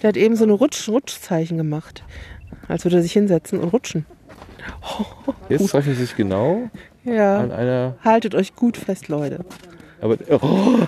Der 0.00 0.08
hat 0.08 0.16
eben 0.16 0.36
so 0.36 0.44
eine 0.44 0.52
Rutsch 0.52 0.88
Rutschzeichen 0.88 1.56
gemacht. 1.56 2.04
Als 2.68 2.84
würde 2.84 2.96
er 2.98 3.02
sich 3.02 3.12
hinsetzen 3.12 3.58
und 3.58 3.68
rutschen. 3.72 4.06
Jetzt 5.48 5.70
treffen 5.70 5.94
sie 5.94 6.02
sich 6.02 6.14
genau 6.16 6.70
Ja. 7.04 7.38
an 7.40 7.50
einer. 7.50 7.96
Haltet 8.04 8.34
euch 8.36 8.54
gut 8.54 8.76
fest, 8.76 9.08
Leute. 9.08 9.44
Aber 10.02 10.16
oh, 10.30 10.80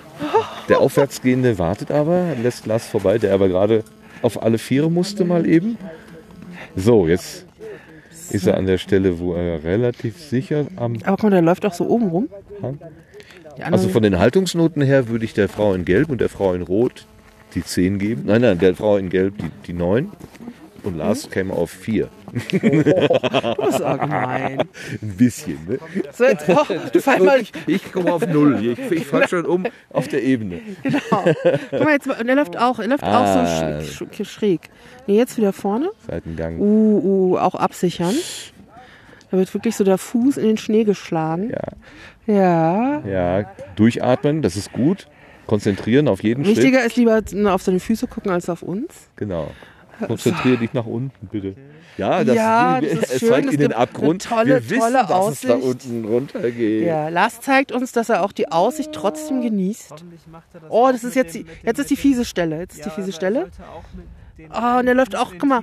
der 0.69 0.81
Aufwärtsgehende 0.81 1.59
wartet 1.59 1.91
aber, 1.91 2.35
lässt 2.43 2.67
Lars 2.67 2.87
vorbei, 2.87 3.17
der 3.19 3.33
aber 3.33 3.49
gerade 3.49 3.85
auf 4.23 4.43
alle 4.43 4.59
Viere 4.59 4.91
musste 4.91 5.25
mal 5.25 5.47
eben. 5.47 5.79
So, 6.75 7.07
jetzt 7.07 7.47
ist 8.31 8.47
er 8.47 8.57
an 8.57 8.67
der 8.67 8.79
Stelle, 8.79 9.21
wo 9.21 9.35
er 9.35 9.63
relativ 9.63 10.19
sicher 10.19 10.67
am 10.77 10.97
Aber 11.05 11.17
guck 11.17 11.23
mal, 11.25 11.31
der 11.31 11.43
läuft 11.43 11.65
auch 11.65 11.75
so 11.75 11.87
oben 11.87 12.09
rum. 12.09 12.29
Also 13.61 13.89
von 13.89 14.03
den 14.03 14.19
Haltungsnoten 14.19 14.83
her 14.83 15.09
würde 15.09 15.25
ich 15.25 15.33
der 15.33 15.49
Frau 15.49 15.75
in 15.75 15.85
Gelb 15.85 16.11
und 16.11 16.21
der 16.21 16.29
Frau 16.29 16.53
in 16.53 16.63
Rot 16.63 17.07
die 17.55 17.63
10 17.63 18.01
geben. 18.01 18.23
Nein, 18.27 18.41
nein, 18.41 18.59
der 18.59 18.75
Frau 18.75 18.97
in 18.97 19.11
Gelb 19.11 19.39
die, 19.39 19.51
die 19.69 19.73
9. 19.73 20.11
Und 20.83 20.97
Lars 20.97 21.31
käme 21.31 21.55
auf 21.55 21.71
4. 21.71 22.09
das 22.35 23.75
ist 23.77 23.83
auch 23.83 23.99
gemein. 24.01 24.59
Ein 24.61 25.17
bisschen, 25.17 25.59
ne? 25.69 25.79
So, 26.13 26.25
jetzt, 26.25 26.49
oh, 26.49 26.65
du 26.93 27.01
fall 27.01 27.21
mal, 27.21 27.41
Ich, 27.41 27.53
ich 27.67 27.93
komme 27.93 28.13
auf 28.13 28.27
0. 28.27 28.65
Ich, 28.65 28.91
ich 28.91 29.07
falle 29.07 29.29
schon 29.29 29.45
um 29.47 29.67
auf 29.91 30.09
der 30.09 30.23
Ebene. 30.23 30.61
genau. 30.83 31.01
Guck 31.71 31.81
mal, 31.85 31.93
jetzt, 31.93 32.07
und 32.07 32.29
er 32.29 32.35
läuft 32.37 32.57
auch, 32.59 32.79
er 32.79 32.89
läuft 32.89 33.05
auch 33.05 33.09
Ah. 33.09 33.81
so 33.81 34.07
sch 34.07 34.15
sch 34.25 34.29
schräg. 34.31 34.61
Nee, 35.07 35.17
jetzt 35.17 35.37
wieder 35.37 35.53
vorne. 35.53 35.91
Seitengang. 36.07 36.59
Uh, 36.59 37.35
uh, 37.35 37.39
auch 37.39 37.55
absichern. 37.55 38.15
Da 39.31 39.39
wird 39.39 39.53
wirklich 39.55 39.75
so 39.77 39.85
der 39.85 39.99
Fuß 39.99 40.37
in 40.37 40.47
den 40.47 40.57
Schnee 40.59 40.85
geschlagen. 40.85 41.51
Ja, 42.27 42.33
Ja. 42.35 43.03
ja, 43.41 43.51
durchatmen, 43.77 44.43
das 44.43 44.57
ist 44.57 44.73
gut. 44.73 45.07
Konzentrieren 45.47 46.09
auf 46.09 46.23
jeden 46.23 46.45
Schritt. 46.45 46.57
Wichtiger 46.57 46.85
ist 46.85 46.97
lieber 46.97 47.21
auf 47.53 47.63
seine 47.63 47.81
Füße 47.81 48.07
gucken 48.07 48.31
als 48.31 48.49
auf 48.49 48.63
uns. 48.63 49.09
Genau. 49.17 49.51
Konzentriere 50.07 50.57
dich 50.59 50.73
nach 50.73 50.87
unten, 50.87 51.27
bitte. 51.27 51.55
Ja, 51.97 52.25
das, 52.25 52.35
Ja, 52.37 52.81
das 52.81 52.91
ist 52.93 53.13
es 53.13 53.21
schön, 53.21 53.29
zeigt 53.29 53.47
es 53.49 53.55
in 53.55 53.61
den 53.61 53.73
Abgrund. 53.73 54.27
eine 54.33 54.37
tolle, 54.37 54.49
Wir 54.55 54.71
wissen, 54.71 54.81
tolle 54.81 54.93
dass 54.95 55.11
Aussicht. 55.11 55.45
es 55.45 55.49
da 55.61 55.67
unten 55.69 56.05
runtergeht. 56.07 56.87
Ja, 56.87 57.09
Lars 57.09 57.41
zeigt 57.41 57.73
uns, 57.73 57.93
dass 57.93 58.09
er 58.09 58.23
auch 58.25 58.33
die 58.33 58.51
Aussicht 58.51 58.91
trotzdem 58.93 59.43
genießt. 59.43 59.93
Oh, 60.69 60.89
das 60.91 61.05
ist 61.05 61.15
jetzt 61.15 61.35
die, 61.35 61.47
jetzt 61.63 61.79
ist 61.79 61.91
die 61.91 61.97
fiese 61.97 62.25
Stelle. 62.25 62.59
Jetzt 62.61 62.75
ist 62.75 62.85
Ja, 62.85 62.85
die 62.87 62.91
fiese 63.01 63.13
Stelle. 63.13 63.49
Ah, 64.51 64.81
und 64.81 64.87
er 64.89 64.95
läuft 64.95 65.15
auch, 65.17 65.31
den 65.31 65.39
guck 65.39 65.49
mal. 65.49 65.61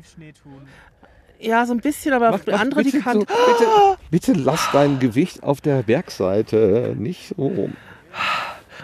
Ja, 1.39 1.65
so 1.65 1.73
ein 1.73 1.79
bisschen, 1.79 2.13
aber 2.13 2.31
Mach- 2.31 2.39
die 2.39 2.51
mach 2.51 2.59
andere, 2.61 2.83
die 2.83 2.91
bitte 2.91 3.03
kann. 3.03 3.19
so- 3.19 3.25
bitte, 3.25 3.97
bitte 4.11 4.33
lass 4.33 4.69
dein 4.71 4.99
Gewicht 4.99 5.41
auf 5.43 5.59
der 5.59 5.81
Bergseite 5.83 6.95
nicht 6.97 7.29
so 7.35 7.47
rum. 7.47 7.73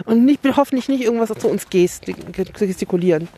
Und 0.04 0.24
nicht, 0.24 0.40
hoffentlich 0.56 0.88
nicht 0.88 1.02
irgendwas 1.02 1.28
zu 1.38 1.48
uns 1.48 1.68
gesti- 1.68 2.14
gestikulieren. 2.66 3.28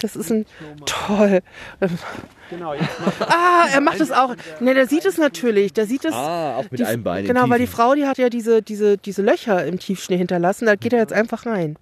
Das 0.00 0.16
ist 0.16 0.30
ein 0.30 0.46
toll. 0.86 1.40
Genau, 2.50 2.74
Ah, 3.20 3.66
er 3.72 3.80
macht 3.80 4.00
es 4.00 4.10
auch. 4.10 4.34
Ne, 4.60 4.74
der 4.74 4.86
sieht 4.86 5.04
es 5.04 5.18
natürlich. 5.18 5.72
Der 5.72 5.86
sieht 5.86 6.04
es. 6.04 6.14
Ah, 6.14 6.56
auch 6.56 6.70
mit 6.70 6.80
die, 6.80 6.84
einem 6.84 7.02
Bein. 7.02 7.24
im 7.24 7.28
Genau, 7.28 7.48
weil 7.48 7.58
die. 7.58 7.66
Frau, 7.66 7.94
die 7.94 8.06
hat 8.06 8.18
ja 8.18 8.28
diese, 8.28 8.62
diese, 8.62 8.98
diese 8.98 9.22
Löcher 9.22 9.64
im 9.64 9.78
Tiefschnee 9.78 10.16
hinterlassen. 10.16 10.66
Da 10.66 10.76
geht 10.76 10.92
er 10.92 10.98
jetzt 10.98 11.12
einfach 11.12 11.46
rein. 11.46 11.76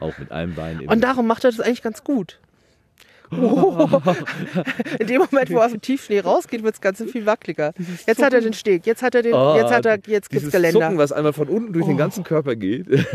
Auch 0.00 0.16
mit 0.18 0.30
einem 0.32 0.54
Bein. 0.54 0.80
Im 0.80 0.88
Und 0.88 1.00
darum 1.02 1.26
macht 1.26 1.44
er 1.44 1.50
das 1.50 1.60
eigentlich 1.60 1.82
ganz 1.82 2.04
gut. 2.04 2.38
Oh. 3.32 3.88
In 4.98 5.06
dem 5.06 5.22
Moment, 5.22 5.50
wo 5.50 5.56
er 5.58 5.64
aus 5.66 5.70
dem 5.72 5.80
Tiefschnee 5.80 6.20
rausgeht, 6.20 6.62
wird 6.62 6.74
es 6.74 6.80
ganz 6.80 7.02
viel 7.02 7.24
wackeliger. 7.26 7.72
Jetzt 8.06 8.22
hat 8.22 8.32
er 8.32 8.40
den 8.40 8.52
Steg, 8.52 8.84
jetzt 8.86 9.02
hat 9.02 9.14
er 9.14 9.22
den, 9.22 9.34
Ah, 9.34 9.56
jetzt 9.56 9.72
hat 9.72 9.86
er, 9.86 9.94
jetzt 10.06 10.28
gibt's 10.30 10.30
Dieses 10.30 10.52
Geländer. 10.52 10.80
Zucken, 10.80 10.98
was 10.98 11.12
einmal 11.12 11.32
von 11.32 11.48
unten 11.48 11.72
durch 11.72 11.86
den 11.86 11.96
ganzen 11.96 12.24
Körper 12.24 12.56
geht. 12.56 12.86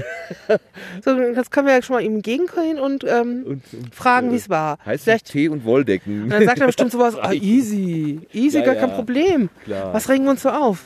So, 1.03 1.15
das 1.34 1.52
können 1.52 1.68
wir 1.68 1.76
ja 1.76 1.81
schon 1.81 1.95
mal 1.95 2.02
ihm 2.03 2.15
entgegenkommen 2.15 2.80
und, 2.80 3.03
ähm, 3.03 3.44
Und, 3.45 3.61
und, 3.73 3.95
fragen, 3.95 4.30
äh, 4.30 4.31
wie 4.34 4.35
es 4.35 4.49
war. 4.49 4.77
Heißt 4.85 5.03
Vielleicht, 5.06 5.26
Tee 5.31 5.48
und 5.49 5.64
Wolldecken. 5.65 6.23
und 6.23 6.30
dann 6.30 6.44
sagt 6.45 6.60
er 6.60 6.68
bestimmt 6.68 6.91
sowas, 6.91 7.15
ah, 7.22 7.31
easy, 7.34 8.19
easy, 8.34 8.60
Ja, 8.60 8.65
gar 8.65 8.76
ja. 8.76 8.81
kein 8.81 8.91
Problem. 8.94 9.49
Klar. 9.65 9.94
Was 9.94 10.10
regen 10.10 10.23
wir 10.26 10.31
uns 10.31 10.41
so 10.41 10.49
auf? 10.49 10.85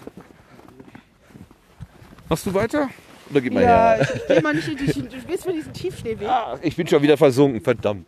Machst 2.29 2.45
du 2.45 2.53
weiter? 2.53 2.89
Oder 3.29 3.41
gib 3.41 3.53
mal 3.53 3.63
Ja, 3.63 3.93
her? 3.95 4.01
ich, 4.01 4.15
ich 4.15 4.27
geh 4.27 4.41
mal 4.41 4.53
nicht 4.53 4.67
in 4.67 4.77
die, 4.77 4.85
du 4.85 5.17
gehst 5.27 5.45
mir 5.45 5.53
diesen 5.53 5.73
Tiefschneeweg. 5.73 6.27
Ach, 6.27 6.57
ich 6.61 6.75
bin 6.75 6.87
schon 6.87 7.01
wieder 7.01 7.17
versunken, 7.17 7.61
verdammt. 7.61 8.07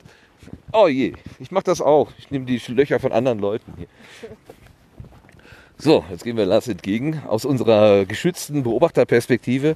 Oh 0.72 0.88
je, 0.88 1.14
ich 1.40 1.52
mach 1.52 1.64
das 1.64 1.82
auch. 1.82 2.12
Ich 2.18 2.32
nehme 2.32 2.46
die 2.46 2.62
Löcher 2.68 3.00
von 3.00 3.12
anderen 3.12 3.40
Leuten 3.40 3.74
hier. 3.78 3.88
So, 5.78 6.06
jetzt 6.10 6.24
gehen 6.24 6.38
wir 6.38 6.46
Lars 6.46 6.68
entgegen. 6.68 7.22
Aus 7.28 7.46
unserer 7.46 8.06
geschützten 8.06 8.64
Beobachterperspektive 8.64 9.76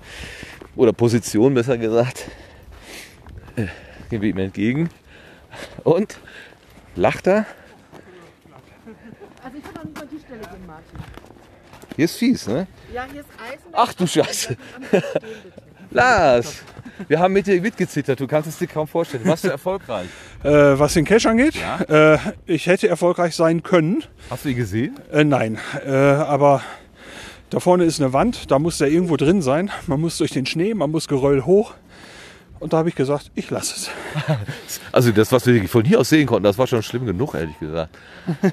oder 0.75 0.93
Position 0.93 1.53
besser 1.53 1.77
gesagt, 1.77 2.25
äh, 3.55 3.67
gehen 4.09 4.21
wir 4.21 4.29
ihm 4.29 4.37
entgegen. 4.37 4.89
Und 5.83 6.19
lacht 6.95 7.27
er 7.27 7.45
Also 9.43 9.57
ich 9.57 9.63
kann 9.63 9.77
auch 9.77 9.83
nicht 9.83 9.97
mal 9.97 10.07
die 10.11 10.19
Stelle 10.19 10.39
gehen, 10.39 10.67
Martin. 10.67 10.99
Hier 11.95 12.05
ist 12.05 12.15
fies, 12.15 12.47
ne? 12.47 12.67
Ja, 12.93 13.05
hier 13.11 13.21
ist 13.21 13.29
Eisen. 13.43 13.69
Ach 13.73 13.93
du 13.93 14.07
Scheiße. 14.07 14.55
Lars, 15.89 16.63
wir 17.07 17.19
haben 17.19 17.33
mit 17.33 17.47
dir 17.47 17.61
mitgezittert. 17.61 18.19
Du 18.19 18.27
kannst 18.27 18.49
es 18.49 18.57
dir 18.57 18.67
kaum 18.67 18.87
vorstellen. 18.87 19.25
Warst 19.25 19.43
du 19.43 19.49
erfolgreich? 19.49 20.07
Äh, 20.43 20.77
was 20.77 20.93
den 20.93 21.03
Cash 21.03 21.25
angeht, 21.25 21.55
äh, 21.89 22.17
ich 22.45 22.67
hätte 22.67 22.87
erfolgreich 22.87 23.35
sein 23.35 23.63
können. 23.63 24.03
Hast 24.29 24.45
du 24.45 24.49
ihn 24.49 24.55
gesehen? 24.55 24.95
Äh, 25.11 25.23
nein, 25.23 25.57
äh, 25.85 25.91
aber 25.91 26.61
da 27.49 27.59
vorne 27.59 27.85
ist 27.85 27.99
eine 27.99 28.13
Wand, 28.13 28.51
da 28.51 28.59
muss 28.59 28.77
der 28.77 28.89
irgendwo 28.89 29.17
drin 29.17 29.41
sein. 29.41 29.71
Man 29.87 29.99
muss 29.99 30.17
durch 30.19 30.31
den 30.31 30.45
Schnee, 30.45 30.75
man 30.75 30.91
muss 30.91 31.07
Geröll 31.07 31.41
hoch. 31.43 31.73
Und 32.59 32.73
da 32.73 32.77
habe 32.77 32.89
ich 32.89 32.95
gesagt, 32.95 33.31
ich 33.35 33.49
lasse 33.49 33.75
es. 33.75 33.89
Also 34.91 35.11
das, 35.11 35.31
was 35.31 35.45
wir 35.45 35.67
von 35.69 35.85
hier 35.85 35.99
aus 35.99 36.09
sehen 36.09 36.25
konnten, 36.25 36.43
das 36.45 36.57
war 36.57 36.65
schon 36.65 36.81
schlimm 36.81 37.05
genug, 37.05 37.35
ehrlich 37.35 37.59
gesagt. 37.59 37.95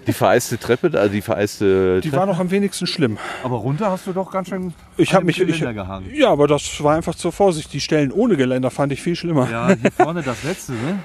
Die 0.06 0.12
vereiste 0.12 0.58
Treppe, 0.58 0.90
also 0.98 1.10
die 1.12 1.22
vereiste 1.22 2.00
Die 2.02 2.10
Treppe. 2.10 2.20
war 2.20 2.26
noch 2.26 2.38
am 2.38 2.50
wenigsten 2.50 2.86
schlimm. 2.86 3.16
Aber 3.42 3.56
runter 3.56 3.90
hast 3.90 4.06
du 4.06 4.12
doch 4.12 4.30
ganz 4.30 4.48
schön 4.48 4.74
Ich 4.98 5.14
habe 5.14 5.24
mich, 5.24 5.40
ich, 5.40 5.58
gehangen. 5.60 6.10
ja, 6.14 6.28
aber 6.30 6.46
das 6.46 6.82
war 6.82 6.94
einfach 6.96 7.14
zur 7.14 7.32
Vorsicht. 7.32 7.72
Die 7.72 7.80
Stellen 7.80 8.12
ohne 8.12 8.36
Geländer 8.36 8.70
fand 8.70 8.92
ich 8.92 9.00
viel 9.00 9.16
schlimmer. 9.16 9.48
Ja, 9.50 9.68
hier 9.74 9.90
vorne 9.92 10.22
das 10.22 10.42
letzte, 10.44 10.72
ne? 10.72 10.98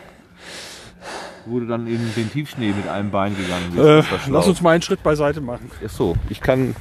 Wo 1.45 1.59
du 1.59 1.65
dann 1.67 1.87
in 1.87 2.13
den 2.15 2.29
Tiefschnee 2.31 2.73
mit 2.73 2.87
einem 2.87 3.11
Bein 3.11 3.35
gegangen 3.37 3.71
bist. 3.71 4.11
Äh, 4.11 4.31
lass 4.31 4.47
uns 4.47 4.61
mal 4.61 4.71
einen 4.71 4.81
Schritt 4.81 5.01
beiseite 5.03 5.39
machen. 5.41 5.71
Ach 5.85 5.89
so, 5.89 6.15
ich 6.29 6.41
kann, 6.41 6.75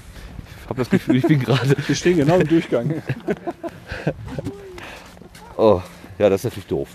ich 0.65 0.69
habe 0.69 0.79
das 0.81 0.91
Gefühl, 0.91 1.17
ich 1.17 1.25
bin 1.27 1.39
gerade, 1.45 1.77
Wir 1.87 1.95
stehen 1.95 2.17
genau 2.17 2.39
im 2.39 2.49
Durchgang. 2.49 3.03
oh, 5.57 5.81
ja, 6.19 6.29
das 6.29 6.41
ist 6.41 6.45
natürlich 6.45 6.67
doof. 6.67 6.89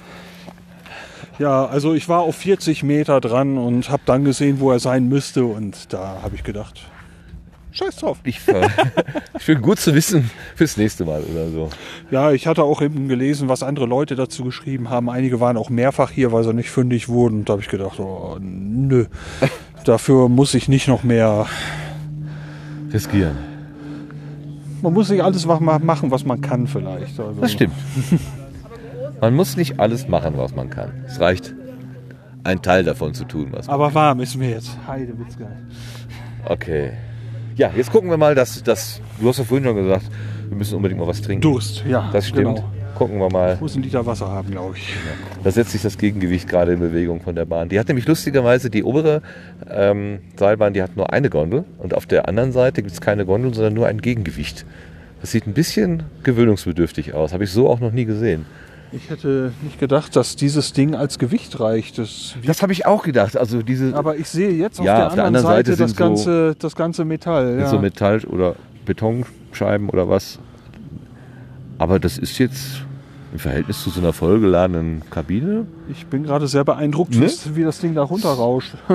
Ja, 1.40 1.66
also 1.66 1.94
ich 1.94 2.08
war 2.10 2.20
auf 2.22 2.36
40 2.36 2.84
Meter 2.84 3.20
dran 3.20 3.58
und 3.58 3.90
habe 3.90 4.04
dann 4.06 4.24
gesehen, 4.24 4.60
wo 4.60 4.72
er 4.72 4.80
sein 4.80 5.08
müsste. 5.10 5.46
Und 5.46 5.92
da 5.92 6.20
habe 6.22 6.36
ich 6.36 6.44
gedacht, 6.44 6.82
scheiß 7.72 7.96
drauf. 7.98 8.20
Ich, 8.24 8.40
finde 9.38 9.62
gut 9.62 9.80
zu 9.80 9.96
wissen 9.96 10.30
fürs 10.56 10.78
nächste 10.78 11.06
Mal 11.06 11.22
oder 11.24 11.50
so. 11.50 11.70
Ja, 12.12 12.32
ich 12.32 12.46
hatte 12.46 12.64
auch 12.64 12.82
eben 12.84 13.08
gelesen, 13.08 13.50
was 13.50 13.64
andere 13.64 13.88
Leute 13.88 14.16
dazu 14.16 14.44
geschrieben 14.44 14.90
haben. 14.92 15.10
Einige 15.10 15.40
waren 15.40 15.58
auch 15.58 15.72
mehrfach 15.72 16.12
hier, 16.12 16.32
weil 16.32 16.44
sie 16.44 16.54
nicht 16.54 16.70
fündig 16.70 17.10
wurden. 17.10 17.40
Und 17.40 17.50
da 17.50 17.54
habe 17.54 17.64
ich 17.64 17.70
gedacht, 17.70 18.00
oh, 18.00 18.38
nö. 18.40 19.06
Dafür 19.86 20.30
muss 20.30 20.54
ich 20.54 20.70
nicht 20.70 20.88
noch 20.88 21.04
mehr. 21.04 21.48
Riskieren. 22.92 23.38
Man 24.84 24.94
muss 24.94 25.10
nicht 25.10 25.24
alles 25.24 25.46
ma- 25.48 25.80
machen, 25.80 26.12
was 26.12 26.26
man 26.26 26.42
kann, 26.42 26.68
vielleicht. 26.68 27.20
Also, 27.20 27.42
Das 27.42 27.52
stimmt. 27.54 27.74
Man 29.24 29.36
muss 29.36 29.56
nicht 29.56 29.80
alles 29.80 30.10
machen, 30.10 30.34
was 30.36 30.54
man 30.54 30.70
kann. 30.70 31.06
Es 31.08 31.18
reicht, 31.22 31.56
einen 32.44 32.62
Teil 32.62 32.84
davon 32.84 33.14
zu 33.14 33.24
tun, 33.24 33.48
was 33.52 33.68
man 33.68 33.76
Aber 33.76 33.94
warm 33.94 34.20
ist 34.20 34.36
mir 34.36 34.50
jetzt. 34.50 34.78
Heide 34.86 35.18
Witzgeil. 35.18 35.56
Okay. 36.44 36.92
Ja, 37.56 37.72
jetzt 37.74 37.90
gucken 37.90 38.10
wir 38.10 38.18
mal, 38.18 38.36
dass 38.36 38.62
das. 38.64 39.00
Du 39.22 39.30
hast 39.30 39.38
ja 39.38 39.46
vorhin 39.46 39.64
schon 39.64 39.78
gesagt, 39.78 40.12
wir 40.50 40.58
müssen 40.58 40.76
unbedingt 40.76 41.00
mal 41.00 41.08
was 41.08 41.22
trinken. 41.22 41.42
Durst, 41.42 41.86
ja. 41.88 42.10
Das 42.12 42.28
stimmt. 42.28 42.58
Genau. 42.58 42.70
Gucken 42.96 43.18
wir 43.18 43.30
mal. 43.30 43.54
Ich 43.54 43.62
muss 43.62 43.76
einen 43.76 43.84
Liter 43.86 44.06
Wasser 44.06 44.28
haben, 44.28 44.52
glaube 44.52 44.76
ich. 44.76 44.94
Da 45.42 45.52
setzt 45.52 45.72
sich 45.72 45.82
das 45.82 45.98
Gegengewicht 45.98 46.50
gerade 46.50 46.74
in 46.74 46.82
Bewegung 46.82 47.22
von 47.22 47.34
der 47.34 47.46
Bahn. 47.46 47.70
Die 47.70 47.80
hat 47.80 47.88
nämlich 47.88 48.06
lustigerweise 48.06 48.70
die 48.70 48.84
obere 48.84 49.22
ähm, 49.72 50.20
Seilbahn, 50.36 50.74
die 50.74 50.84
hat 50.84 50.98
nur 50.98 51.14
eine 51.14 51.30
Gondel 51.30 51.64
und 51.78 51.94
auf 51.94 52.06
der 52.08 52.28
anderen 52.28 52.52
Seite 52.52 52.82
gibt 52.82 52.92
es 52.92 53.00
keine 53.00 53.26
Gondel, 53.26 53.54
sondern 53.54 53.74
nur 53.74 53.88
ein 53.88 54.02
Gegengewicht. 54.02 54.66
Das 55.22 55.32
sieht 55.32 55.48
ein 55.48 55.54
bisschen 55.54 56.04
gewöhnungsbedürftig 56.24 57.14
aus. 57.14 57.32
Habe 57.32 57.46
ich 57.46 57.52
so 57.52 57.70
auch 57.70 57.80
noch 57.80 57.94
nie 57.94 58.04
gesehen. 58.04 58.46
Ich 58.96 59.10
hätte 59.10 59.52
nicht 59.64 59.80
gedacht, 59.80 60.16
dass 60.16 60.36
dieses 60.36 60.72
Ding 60.74 60.94
als 60.96 61.18
Gewicht 61.18 61.60
reicht. 61.60 61.98
Das 61.98 62.36
Das 62.46 62.62
habe 62.62 62.74
ich 62.74 62.86
auch 62.86 63.04
gedacht. 63.04 63.36
Also 63.38 63.62
diese 63.64 63.96
aber 63.96 64.18
ich 64.18 64.28
sehe 64.30 64.52
jetzt 64.52 64.80
auf 64.80 64.86
Ja, 64.86 64.98
der 64.98 65.08
auf 65.08 65.16
der 65.16 65.26
anderen 65.26 65.46
anderen 65.46 65.56
Seite, 65.66 65.72
Seite 65.72 65.84
das, 65.84 65.90
sind 65.92 65.98
so- 65.98 66.04
ganze, 66.32 66.56
das 66.60 66.76
ganze 66.76 67.06
Metall. 67.06 67.60
Ja. 67.60 67.68
so 67.70 67.80
Metall- 67.80 68.24
oder 68.26 68.56
Betonscheiben 68.86 69.90
oder 69.90 70.10
was. 70.10 70.38
Aber 71.80 72.00
das 72.00 72.18
ist 72.20 72.38
jetzt 72.38 72.84
im 73.34 73.40
Verhältnis 73.40 73.82
zu 73.82 73.90
so 73.90 74.00
einer 74.00 74.14
vollgeladenen 74.14 75.02
Kabine. 75.10 75.66
ich 75.90 76.06
bin 76.06 76.22
gerade 76.24 76.48
sehr 76.48 76.64
beeindruckt, 76.64 77.16
Ne? 77.16 77.26
wie- 77.28 77.56
wie 77.56 77.64
das 77.64 77.80
Ding 77.80 77.96
da 77.96 78.04
runterrauscht. 78.04 78.76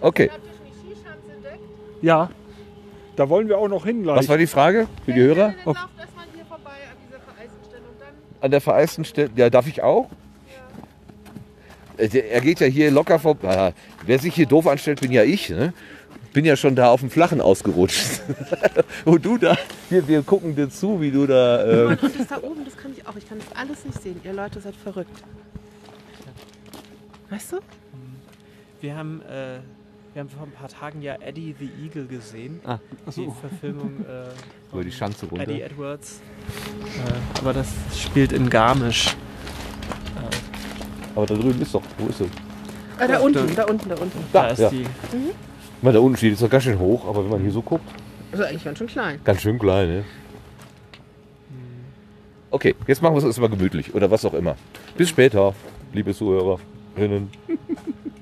Okay, 0.00 0.30
ja, 2.02 2.28
da 3.16 3.28
wollen 3.28 3.48
wir 3.48 3.58
auch 3.58 3.68
noch 3.68 3.84
hin 3.84 4.02
gleich. 4.02 4.16
was 4.18 4.28
war 4.28 4.38
die 4.38 4.46
Frage 4.46 4.88
für 5.04 5.12
die 5.12 5.20
Hörer? 5.20 5.54
Dann 5.64 5.74
lauft 5.74 5.90
erstmal 5.98 6.24
hier 6.34 6.44
vorbei 6.46 6.70
an 6.70 6.96
dieser 7.06 7.20
vereisten 7.20 7.64
Stelle 7.68 7.82
und 7.82 8.00
dann 8.00 8.08
An 8.40 8.50
der 8.50 8.60
vereisten 8.60 9.04
Stelle. 9.04 9.30
Ja, 9.36 9.50
darf 9.50 9.66
ich 9.66 9.82
auch? 9.82 10.08
Der- 11.98 12.30
Er 12.32 12.40
geht 12.40 12.60
ja 12.60 12.66
hier 12.66 12.90
locker 12.90 13.18
vorbei. 13.18 13.72
Wer 14.04 14.18
sich 14.18 14.34
hier 14.34 14.46
doof 14.46 14.66
anstellt, 14.66 15.00
bin 15.00 15.12
ja 15.12 15.22
ich. 15.22 15.50
Ne? 15.50 15.72
Bin 16.32 16.44
ja 16.44 16.56
schon 16.56 16.74
da 16.74 16.90
auf 16.90 16.98
dem 17.00 17.10
Flachen 17.10 17.40
ausgerutscht. 17.40 18.20
Und 19.04 19.24
du 19.24 19.38
da, 19.38 19.56
wir, 19.88 20.08
wir 20.08 20.22
gucken 20.22 20.56
dir 20.56 20.68
zu, 20.68 21.00
wie 21.00 21.12
du 21.12 21.26
da. 21.28 21.64
Ähm, 21.92 21.98
Und 22.02 22.18
das 22.18 22.26
da 22.26 22.38
oben, 22.42 22.64
das 22.64 22.76
kann 22.76 22.92
ich 22.96 23.06
auch. 23.06 23.14
Ich 23.16 23.28
kann 23.28 23.38
das 23.38 23.56
alles 23.56 23.84
nicht 23.84 24.02
sehen. 24.02 24.20
Ihr 24.24 24.32
Leute 24.32 24.60
seid 24.60 24.74
verrückt. 24.74 25.22
Weißt 27.30 27.52
du? 27.52 27.58
Wir 28.80 28.96
haben, 28.96 29.22
äh, 29.22 29.58
wir 30.14 30.20
haben 30.20 30.28
vor 30.30 30.44
ein 30.46 30.52
paar 30.52 30.68
Tagen 30.68 31.02
ja 31.02 31.16
Eddie 31.20 31.54
the 31.58 31.68
Eagle 31.84 32.06
gesehen. 32.06 32.60
Ah, 32.64 32.78
Die 33.14 33.28
Verfilmung 33.40 34.04
äh, 34.08 34.28
über 34.72 34.84
die 34.84 34.92
Schanze 34.92 35.26
runter. 35.26 35.42
Eddie 35.42 35.60
Edwards. 35.62 36.20
Äh, 37.06 37.38
aber 37.40 37.52
das 37.52 37.68
spielt 37.96 38.32
in 38.32 38.48
Garmisch. 38.48 39.16
Aber 41.16 41.26
da 41.26 41.34
drüben 41.34 41.60
ist 41.62 41.74
doch. 41.74 41.82
Wo 41.98 42.08
ist 42.08 42.20
er? 42.20 42.26
Äh, 43.04 43.08
da 43.08 43.18
unten, 43.20 43.54
da 43.54 43.64
unten, 43.64 43.88
da 43.88 43.94
unten. 43.96 44.18
Da, 44.32 44.42
Da, 44.42 44.48
ist 44.50 44.58
ja. 44.60 44.70
die. 44.70 44.84
Mal 45.82 45.92
da 45.92 46.00
unten 46.00 46.16
steht, 46.16 46.32
ist 46.32 46.42
doch 46.42 46.50
ganz 46.50 46.64
schön 46.64 46.78
hoch, 46.78 47.06
aber 47.06 47.22
wenn 47.24 47.30
man 47.30 47.40
hier 47.40 47.52
so 47.52 47.62
guckt, 47.62 47.84
Also 48.32 48.44
eigentlich 48.44 48.64
ganz 48.64 48.78
schön 48.78 48.86
klein. 48.86 49.20
ganz 49.22 49.42
schön 49.42 49.58
klein, 49.58 49.88
ne? 49.88 50.04
Okay, 52.50 52.74
jetzt 52.86 53.02
machen 53.02 53.14
wir 53.14 53.18
es 53.18 53.24
erstmal 53.24 53.48
gemütlich 53.50 53.94
oder 53.94 54.10
was 54.10 54.24
auch 54.24 54.34
immer. 54.34 54.56
Bis 54.96 55.08
später, 55.08 55.54
liebe 55.92 56.14
Zuhörerinnen. 56.14 57.30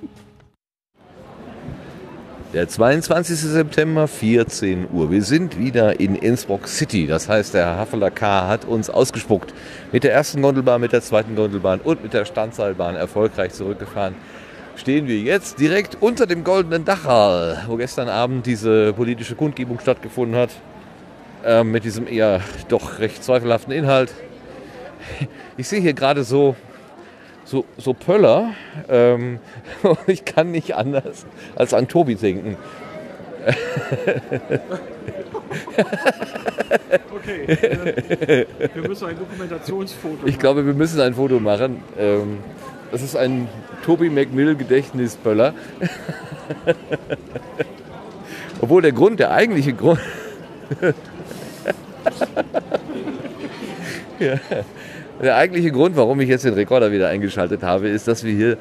Der 2.52 2.68
22. 2.68 3.38
September, 3.38 4.06
14 4.06 4.88
Uhr. 4.92 5.10
Wir 5.10 5.22
sind 5.22 5.58
wieder 5.58 6.00
in 6.00 6.14
Innsbruck 6.14 6.68
City. 6.68 7.06
Das 7.06 7.26
heißt, 7.26 7.54
der 7.54 7.78
Haffeler 7.78 8.10
K. 8.10 8.46
hat 8.46 8.66
uns 8.66 8.90
ausgespuckt. 8.90 9.54
Mit 9.90 10.04
der 10.04 10.12
ersten 10.12 10.42
Gondelbahn, 10.42 10.82
mit 10.82 10.92
der 10.92 11.00
zweiten 11.00 11.34
Gondelbahn 11.34 11.80
und 11.80 12.02
mit 12.02 12.12
der 12.12 12.26
Standseilbahn 12.26 12.94
erfolgreich 12.94 13.54
zurückgefahren. 13.54 14.14
Stehen 14.76 15.06
wir 15.06 15.18
jetzt 15.18 15.60
direkt 15.60 15.96
unter 16.02 16.26
dem 16.26 16.44
goldenen 16.44 16.84
Dachal, 16.84 17.64
wo 17.68 17.76
gestern 17.76 18.10
Abend 18.10 18.44
diese 18.44 18.92
politische 18.92 19.34
Kundgebung 19.34 19.80
stattgefunden 19.80 20.38
hat. 20.38 20.50
Ähm, 21.46 21.70
mit 21.70 21.84
diesem 21.84 22.06
eher 22.06 22.42
doch 22.68 22.98
recht 22.98 23.24
zweifelhaften 23.24 23.72
Inhalt. 23.72 24.12
Ich 25.56 25.68
sehe 25.68 25.80
hier 25.80 25.94
gerade 25.94 26.22
so, 26.22 26.54
so, 27.52 27.66
so 27.76 27.92
Pöller. 27.92 28.54
Ähm, 28.88 29.38
ich 30.06 30.24
kann 30.24 30.50
nicht 30.50 30.74
anders 30.74 31.26
als 31.54 31.74
an 31.74 31.86
Tobi 31.86 32.16
denken. 32.16 32.56
Okay, 37.14 37.44
äh, 37.44 38.46
wir 38.74 38.88
müssen 38.88 39.06
ein 39.06 39.18
Dokumentationsfoto 39.18 40.26
Ich 40.26 40.38
glaube, 40.38 40.66
wir 40.66 40.74
müssen 40.74 41.00
ein 41.00 41.14
Foto 41.14 41.38
machen. 41.38 41.82
Ähm, 41.98 42.38
das 42.90 43.02
ist 43.02 43.16
ein 43.16 43.48
Toby 43.84 44.08
McMill 44.08 44.56
Gedächtnispöller. 44.56 45.54
Obwohl 48.60 48.82
der 48.82 48.92
Grund, 48.92 49.20
der 49.20 49.30
eigentliche 49.30 49.74
Grund. 49.74 50.00
ja. 54.18 54.40
Der 55.22 55.36
eigentliche 55.36 55.70
Grund, 55.70 55.96
warum 55.96 56.20
ich 56.20 56.28
jetzt 56.28 56.44
den 56.44 56.54
Rekorder 56.54 56.90
wieder 56.90 57.08
eingeschaltet 57.08 57.62
habe, 57.62 57.88
ist, 57.88 58.08
dass 58.08 58.24
wir 58.24 58.32
hier 58.32 58.56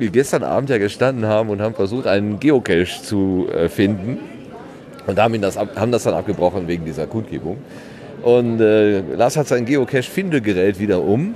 gestern 0.00 0.42
Abend 0.42 0.70
ja 0.70 0.78
gestanden 0.78 1.26
haben 1.26 1.50
und 1.50 1.60
haben 1.60 1.74
versucht, 1.74 2.06
einen 2.06 2.40
Geocache 2.40 3.02
zu 3.02 3.46
äh, 3.54 3.68
finden. 3.68 4.18
Und 5.06 5.18
haben, 5.18 5.38
das 5.42 5.58
ab, 5.58 5.68
haben 5.76 5.92
das 5.92 6.04
dann 6.04 6.14
abgebrochen 6.14 6.66
wegen 6.66 6.86
dieser 6.86 7.06
Kundgebung. 7.06 7.58
Und 8.22 8.60
äh, 8.60 9.00
Lars 9.16 9.36
hat 9.36 9.48
sein 9.48 9.66
Geocache-Findegerät 9.66 10.78
wieder 10.80 11.02
um 11.02 11.34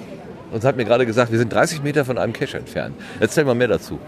und 0.53 0.65
hat 0.65 0.77
mir 0.77 0.85
gerade 0.85 1.05
gesagt, 1.05 1.31
wir 1.31 1.39
sind 1.39 1.53
30 1.53 1.83
Meter 1.83 2.07
von 2.07 2.17
einem 2.17 2.33
Cache 2.33 2.57
entfernt. 2.57 2.95
Erzähl 3.21 3.45
mal 3.45 3.55
mehr 3.55 3.69
dazu. 3.69 3.99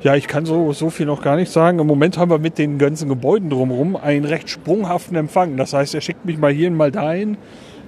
Ja, 0.00 0.14
ich 0.14 0.28
kann 0.28 0.46
so, 0.46 0.72
so 0.72 0.90
viel 0.90 1.06
noch 1.06 1.22
gar 1.22 1.34
nicht 1.34 1.50
sagen. 1.50 1.80
Im 1.80 1.86
Moment 1.88 2.18
haben 2.18 2.30
wir 2.30 2.38
mit 2.38 2.58
den 2.58 2.78
ganzen 2.78 3.08
Gebäuden 3.08 3.50
drumherum 3.50 3.96
einen 3.96 4.24
recht 4.24 4.48
sprunghaften 4.48 5.16
Empfang. 5.16 5.56
Das 5.56 5.72
heißt, 5.72 5.94
er 5.94 6.00
schickt 6.00 6.24
mich 6.24 6.38
mal 6.38 6.52
hier 6.52 6.68
und 6.68 6.76
mal 6.76 6.92
dahin. 6.92 7.36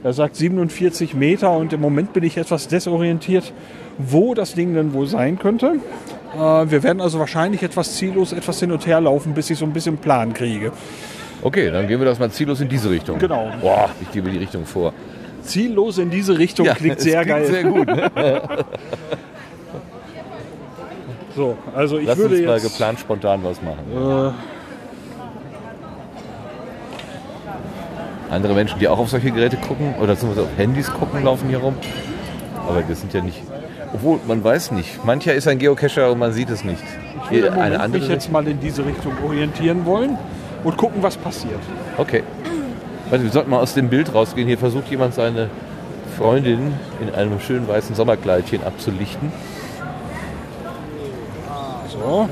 Er 0.07 0.13
sagt 0.13 0.37
47 0.37 1.15
Meter 1.15 1.51
und 1.51 1.73
im 1.73 1.81
Moment 1.81 2.13
bin 2.13 2.23
ich 2.23 2.37
etwas 2.37 2.69
desorientiert, 2.69 3.53
wo 3.99 4.35
das 4.35 4.55
Ding 4.55 4.73
denn 4.73 4.93
wohl 4.93 5.09
sein 5.09 5.37
könnte. 5.37 5.81
Äh, 6.33 6.39
wir 6.39 6.85
werden 6.85 7.01
also 7.01 7.19
wahrscheinlich 7.19 7.65
etwas 7.65 7.97
ziellos 7.97 8.33
etwas 8.33 8.61
hin 8.61 8.71
und 8.71 8.87
her 8.87 9.01
laufen, 9.01 9.35
bis 9.35 9.51
ich 9.51 9.59
so 9.59 9.65
ein 9.65 9.73
bisschen 9.73 9.99
Plan 9.99 10.33
kriege. 10.33 10.71
Okay, 11.43 11.73
dann 11.73 11.89
gehen 11.89 11.99
wir 11.99 12.05
das 12.05 12.21
mal 12.21 12.31
ziellos 12.31 12.61
in 12.61 12.69
diese 12.69 12.89
Richtung. 12.89 13.19
Genau. 13.19 13.51
Boah, 13.61 13.91
ich 14.01 14.13
gebe 14.13 14.31
die 14.31 14.39
Richtung 14.39 14.65
vor. 14.65 14.93
Ziellos 15.43 15.99
in 15.99 16.09
diese 16.09 16.39
Richtung 16.39 16.69
klingt 16.69 16.99
es 16.99 17.03
sehr 17.03 17.25
klingt 17.25 17.39
geil. 17.39 17.47
Sehr 17.47 17.65
gut. 17.65 17.87
Ne? 17.89 18.11
So, 21.35 21.59
also 21.75 21.99
ich 21.99 22.07
Lass 22.07 22.17
würde 22.17 22.37
uns 22.37 22.47
mal 22.47 22.55
jetzt... 22.55 22.63
geplant 22.63 22.99
spontan 22.99 23.45
was 23.45 23.61
machen. 23.61 23.85
Äh, 23.93 24.56
Andere 28.31 28.55
Menschen, 28.55 28.79
die 28.79 28.89
auch 28.89 28.99
auf 28.99 29.09
solche 29.09 29.31
Geräte 29.31 29.57
gucken 29.57 29.95
oder 29.99 30.15
beziehungsweise 30.15 30.47
auf 30.47 30.59
Handys 30.59 30.93
gucken, 30.93 31.23
laufen 31.25 31.49
hier 31.49 31.59
rum. 31.59 31.75
Aber 32.69 32.83
das 32.83 33.01
sind 33.01 33.13
ja 33.13 33.21
nicht. 33.21 33.41
Obwohl, 33.95 34.19
man 34.27 34.43
weiß 34.43 34.73
nicht. 34.73 35.05
Mancher 35.05 35.35
ist 35.35 35.47
ein 35.47 35.59
Geocacher 35.59 36.11
und 36.11 36.19
man 36.19 36.33
sieht 36.33 36.51
es 36.51 36.65
nicht. 36.65 36.83
ich 37.25 37.31
würde 37.31 37.53
Eine 37.53 37.61
Moment 37.61 37.81
andere 37.83 38.01
mich 38.03 38.11
jetzt 38.11 38.33
mal 38.33 38.47
in 38.47 38.59
diese 38.61 38.85
Richtung 38.85 39.13
orientieren 39.25 39.87
wollen 39.87 40.19
und 40.65 40.77
gucken, 40.77 41.03
was 41.03 41.17
passiert. 41.17 41.61
Okay. 41.97 42.23
Warte, 43.09 43.25
wir 43.25 43.31
sollten 43.31 43.51
mal 43.51 43.61
aus 43.61 43.75
dem 43.75 43.89
Bild 43.89 44.13
rausgehen. 44.13 44.49
Hier 44.49 44.59
versucht 44.59 44.89
jemand 44.91 45.15
seine 45.15 45.49
Freundin 46.19 46.75
in 47.01 47.15
einem 47.15 47.39
schönen 47.41 47.69
weißen 47.69 47.95
Sommerkleidchen 47.95 48.65
abzulichten. 48.65 49.31
So, 51.89 52.29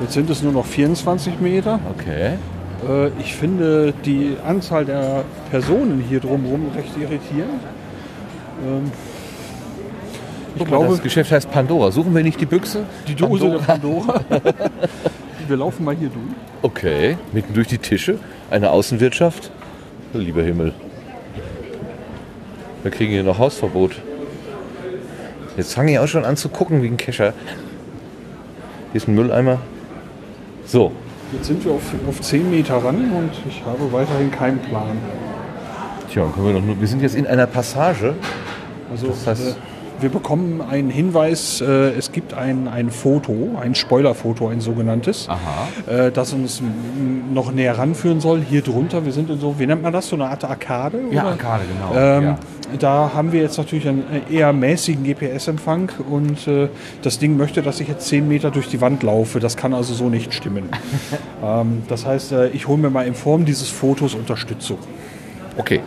jetzt 0.00 0.12
sind 0.12 0.28
es 0.30 0.42
nur 0.42 0.52
noch 0.52 0.66
24 0.66 1.38
Meter. 1.38 1.78
Okay. 1.96 2.32
Äh, 2.88 3.08
ich 3.20 3.34
finde 3.34 3.92
die 4.04 4.36
Anzahl 4.46 4.84
der 4.84 5.24
Personen 5.50 6.04
hier 6.08 6.20
drumherum 6.20 6.70
recht 6.74 6.96
irritierend. 6.96 7.60
Ähm, 8.64 8.90
ich 10.54 10.58
Guck 10.58 10.70
mal, 10.70 10.78
glaube, 10.78 10.92
das 10.94 11.02
Geschäft 11.02 11.32
heißt 11.32 11.50
Pandora. 11.50 11.90
Suchen 11.90 12.14
wir 12.14 12.22
nicht 12.22 12.40
die 12.40 12.46
Büchse? 12.46 12.84
die 13.08 13.14
Dose 13.14 13.50
der 13.50 13.58
Pandora. 13.58 14.20
Wir 15.46 15.58
laufen 15.58 15.84
mal 15.84 15.94
hier 15.94 16.08
durch. 16.08 16.24
Okay, 16.62 17.18
mitten 17.32 17.52
durch 17.52 17.68
die 17.68 17.76
Tische. 17.76 18.18
Eine 18.50 18.70
Außenwirtschaft. 18.70 19.50
Lieber 20.14 20.42
Himmel. 20.42 20.72
Wir 22.82 22.90
kriegen 22.90 23.12
hier 23.12 23.24
noch 23.24 23.38
Hausverbot. 23.38 23.92
Jetzt 25.56 25.74
fange 25.74 25.92
ich 25.92 25.98
auch 25.98 26.08
schon 26.08 26.24
an 26.24 26.36
zu 26.38 26.48
gucken 26.48 26.82
wie 26.82 26.86
ein 26.86 26.96
Kescher. 26.96 27.34
Hier 28.92 29.00
ist 29.00 29.06
ein 29.06 29.14
Mülleimer. 29.14 29.58
So, 30.64 30.92
Jetzt 31.34 31.46
sind 31.48 31.64
wir 31.64 31.72
auf, 31.72 31.82
auf 32.08 32.20
10 32.20 32.48
Meter 32.50 32.76
ran 32.76 32.96
und 33.10 33.30
ich 33.48 33.62
habe 33.66 33.92
weiterhin 33.92 34.30
keinen 34.30 34.58
Plan. 34.60 34.96
tja, 36.10 36.24
können 36.34 36.46
wir, 36.46 36.52
doch 36.54 36.62
nur, 36.62 36.80
wir 36.80 36.86
sind 36.88 37.02
jetzt 37.02 37.16
in 37.16 37.26
einer 37.26 37.46
Passage. 37.46 38.14
Also 38.90 39.08
Das 39.08 39.26
heißt- 39.26 39.50
äh, 39.50 39.54
wir 40.00 40.08
bekommen 40.08 40.60
einen 40.60 40.90
Hinweis, 40.90 41.60
äh, 41.60 41.90
es 41.90 42.12
gibt 42.12 42.34
ein, 42.34 42.68
ein 42.68 42.90
Foto, 42.90 43.56
ein 43.60 43.74
Spoilerfoto, 43.74 44.48
ein 44.48 44.60
sogenanntes, 44.60 45.28
äh, 45.86 46.10
das 46.10 46.32
uns 46.32 46.62
noch 47.32 47.52
näher 47.52 47.78
ranführen 47.78 48.20
soll. 48.20 48.40
Hier 48.40 48.62
drunter, 48.62 49.04
wir 49.04 49.12
sind 49.12 49.30
in 49.30 49.38
so, 49.38 49.58
wie 49.58 49.66
nennt 49.66 49.82
man 49.82 49.92
das, 49.92 50.08
so 50.08 50.16
eine 50.16 50.26
Art 50.26 50.44
Arkade? 50.44 51.00
Ja, 51.10 51.22
oder? 51.22 51.30
Arkade, 51.32 51.64
genau. 51.72 51.94
Ähm, 51.94 52.24
ja. 52.24 52.38
Da 52.78 53.12
haben 53.14 53.32
wir 53.32 53.42
jetzt 53.42 53.58
natürlich 53.58 53.86
einen 53.86 54.04
eher 54.30 54.52
mäßigen 54.52 55.04
GPS-Empfang 55.04 55.90
und 56.10 56.48
äh, 56.48 56.68
das 57.02 57.18
Ding 57.18 57.36
möchte, 57.36 57.62
dass 57.62 57.80
ich 57.80 57.88
jetzt 57.88 58.06
10 58.08 58.26
Meter 58.26 58.50
durch 58.50 58.68
die 58.68 58.80
Wand 58.80 59.02
laufe. 59.02 59.38
Das 59.38 59.56
kann 59.56 59.74
also 59.74 59.94
so 59.94 60.08
nicht 60.08 60.32
stimmen. 60.34 60.68
ähm, 61.44 61.82
das 61.88 62.06
heißt, 62.06 62.32
äh, 62.32 62.48
ich 62.48 62.66
hole 62.66 62.78
mir 62.78 62.90
mal 62.90 63.06
in 63.06 63.14
Form 63.14 63.44
dieses 63.44 63.68
Fotos 63.68 64.14
Unterstützung. 64.14 64.78
Okay. 65.56 65.80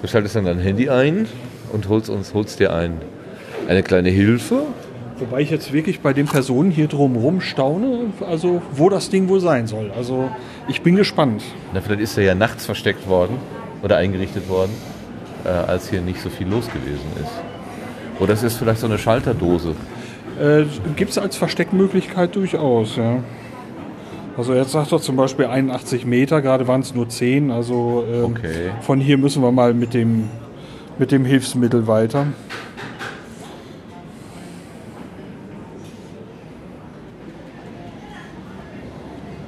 Du 0.00 0.08
schaltest 0.08 0.36
dann 0.36 0.44
dein 0.44 0.60
Handy 0.60 0.88
ein 0.88 1.26
und 1.72 1.88
holst 1.88 2.10
uns 2.10 2.34
holst 2.34 2.60
dir 2.60 2.72
ein, 2.72 2.98
eine 3.68 3.82
kleine 3.82 4.10
Hilfe. 4.10 4.62
Wobei 5.18 5.40
ich 5.40 5.50
jetzt 5.50 5.72
wirklich 5.72 6.00
bei 6.00 6.12
den 6.12 6.26
Personen 6.26 6.70
hier 6.70 6.86
drumherum 6.86 7.40
staune, 7.40 8.12
also 8.28 8.62
wo 8.72 8.88
das 8.88 9.10
Ding 9.10 9.28
wohl 9.28 9.40
sein 9.40 9.66
soll. 9.66 9.90
Also 9.96 10.30
ich 10.68 10.82
bin 10.82 10.94
gespannt. 10.94 11.42
Na, 11.74 11.80
vielleicht 11.80 12.02
ist 12.02 12.16
er 12.16 12.24
ja 12.24 12.34
nachts 12.36 12.66
versteckt 12.66 13.08
worden 13.08 13.36
oder 13.82 13.96
eingerichtet 13.96 14.48
worden, 14.48 14.70
äh, 15.44 15.48
als 15.48 15.90
hier 15.90 16.00
nicht 16.02 16.20
so 16.20 16.30
viel 16.30 16.46
los 16.46 16.66
gewesen 16.68 17.06
ist. 17.20 18.20
Oder 18.20 18.34
es 18.34 18.42
ist 18.44 18.56
vielleicht 18.58 18.78
so 18.80 18.86
eine 18.86 18.98
Schalterdose. 18.98 19.74
Äh, 20.40 20.64
Gibt 20.94 21.10
es 21.10 21.18
als 21.18 21.36
Versteckmöglichkeit 21.36 22.36
durchaus, 22.36 22.94
ja. 22.96 23.18
Also 24.36 24.54
jetzt 24.54 24.70
sagt 24.70 24.92
er 24.92 25.00
zum 25.00 25.16
Beispiel 25.16 25.46
81 25.46 26.06
Meter, 26.06 26.40
gerade 26.42 26.68
waren 26.68 26.80
es 26.82 26.94
nur 26.94 27.08
10. 27.08 27.50
Also 27.50 28.04
ähm, 28.08 28.24
Okay. 28.36 28.70
von 28.82 29.00
hier 29.00 29.18
müssen 29.18 29.42
wir 29.42 29.50
mal 29.50 29.74
mit 29.74 29.94
dem, 29.94 30.28
mit 30.98 31.12
dem 31.12 31.24
Hilfsmittel 31.24 31.86
weiter. 31.86 32.26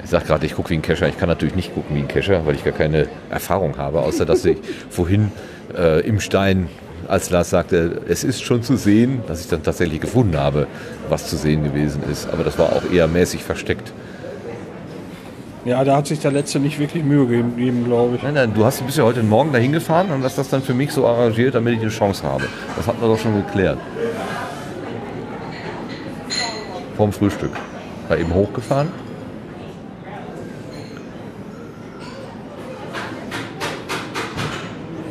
Ich 0.03 0.11
sag 0.11 0.27
gerade, 0.27 0.45
ich 0.45 0.55
gucke 0.55 0.71
wie 0.71 0.75
ein 0.75 0.83
Kescher. 0.83 1.09
Ich 1.09 1.19
kann 1.19 1.29
natürlich 1.29 1.55
nicht 1.55 1.75
gucken 1.75 1.95
wie 1.95 2.01
ein 2.01 2.09
Kescher, 2.09 2.45
weil 2.45 2.57
ich 2.57 2.65
gar 2.65 2.73
keine 2.73 3.09
Erfahrung 3.31 3.79
habe, 3.79 4.01
außer 4.01 4.27
dass 4.27 4.45
ich 4.45 4.59
vorhin 4.91 5.31
äh, 5.77 6.01
im 6.01 6.21
Stein, 6.21 6.69
als 7.09 7.31
Lars 7.31 7.51
sagte, 7.51 8.03
es 8.09 8.23
ist 8.23 8.43
schon 8.43 8.63
zu 8.63 8.77
sehen, 8.77 9.23
dass 9.27 9.41
ich 9.41 9.49
dann 9.49 9.63
tatsächlich 9.63 10.01
gefunden 10.01 10.37
habe, 10.37 10.69
was 11.09 11.29
zu 11.29 11.37
sehen 11.37 11.65
gewesen 11.65 12.03
ist. 12.11 12.29
Aber 12.33 12.45
das 12.45 12.59
war 12.59 12.73
auch 12.73 12.83
eher 12.93 13.09
mäßig 13.09 13.43
versteckt. 13.43 13.93
Ja, 15.65 15.85
da 15.85 15.97
hat 15.97 16.07
sich 16.07 16.21
der 16.21 16.33
Letzte 16.33 16.59
nicht 16.59 16.79
wirklich 16.79 17.05
Mühe 17.05 17.27
gegeben, 17.27 17.85
glaube 17.85 18.17
ich. 18.17 18.23
Nein, 18.23 18.35
nein, 18.35 18.55
du 18.55 18.65
hast, 18.65 18.85
bist 18.87 18.97
ja 18.97 19.05
heute 19.05 19.23
Morgen 19.23 19.53
dahin 19.53 19.73
gefahren 19.73 20.11
und 20.11 20.23
hast 20.25 20.39
das 20.39 20.49
dann 20.49 20.63
für 20.63 20.73
mich 20.73 20.91
so 20.91 21.07
arrangiert, 21.07 21.55
damit 21.55 21.75
ich 21.75 21.81
eine 21.81 21.91
Chance 21.91 22.23
habe. 22.25 22.45
Das 22.77 22.87
hatten 22.87 23.01
wir 23.01 23.09
doch 23.09 23.19
schon 23.19 23.35
geklärt. 23.45 23.79
Vorm 26.97 27.13
Frühstück. 27.13 27.53
War 28.09 28.19
eben 28.19 28.33
hochgefahren. 28.33 28.89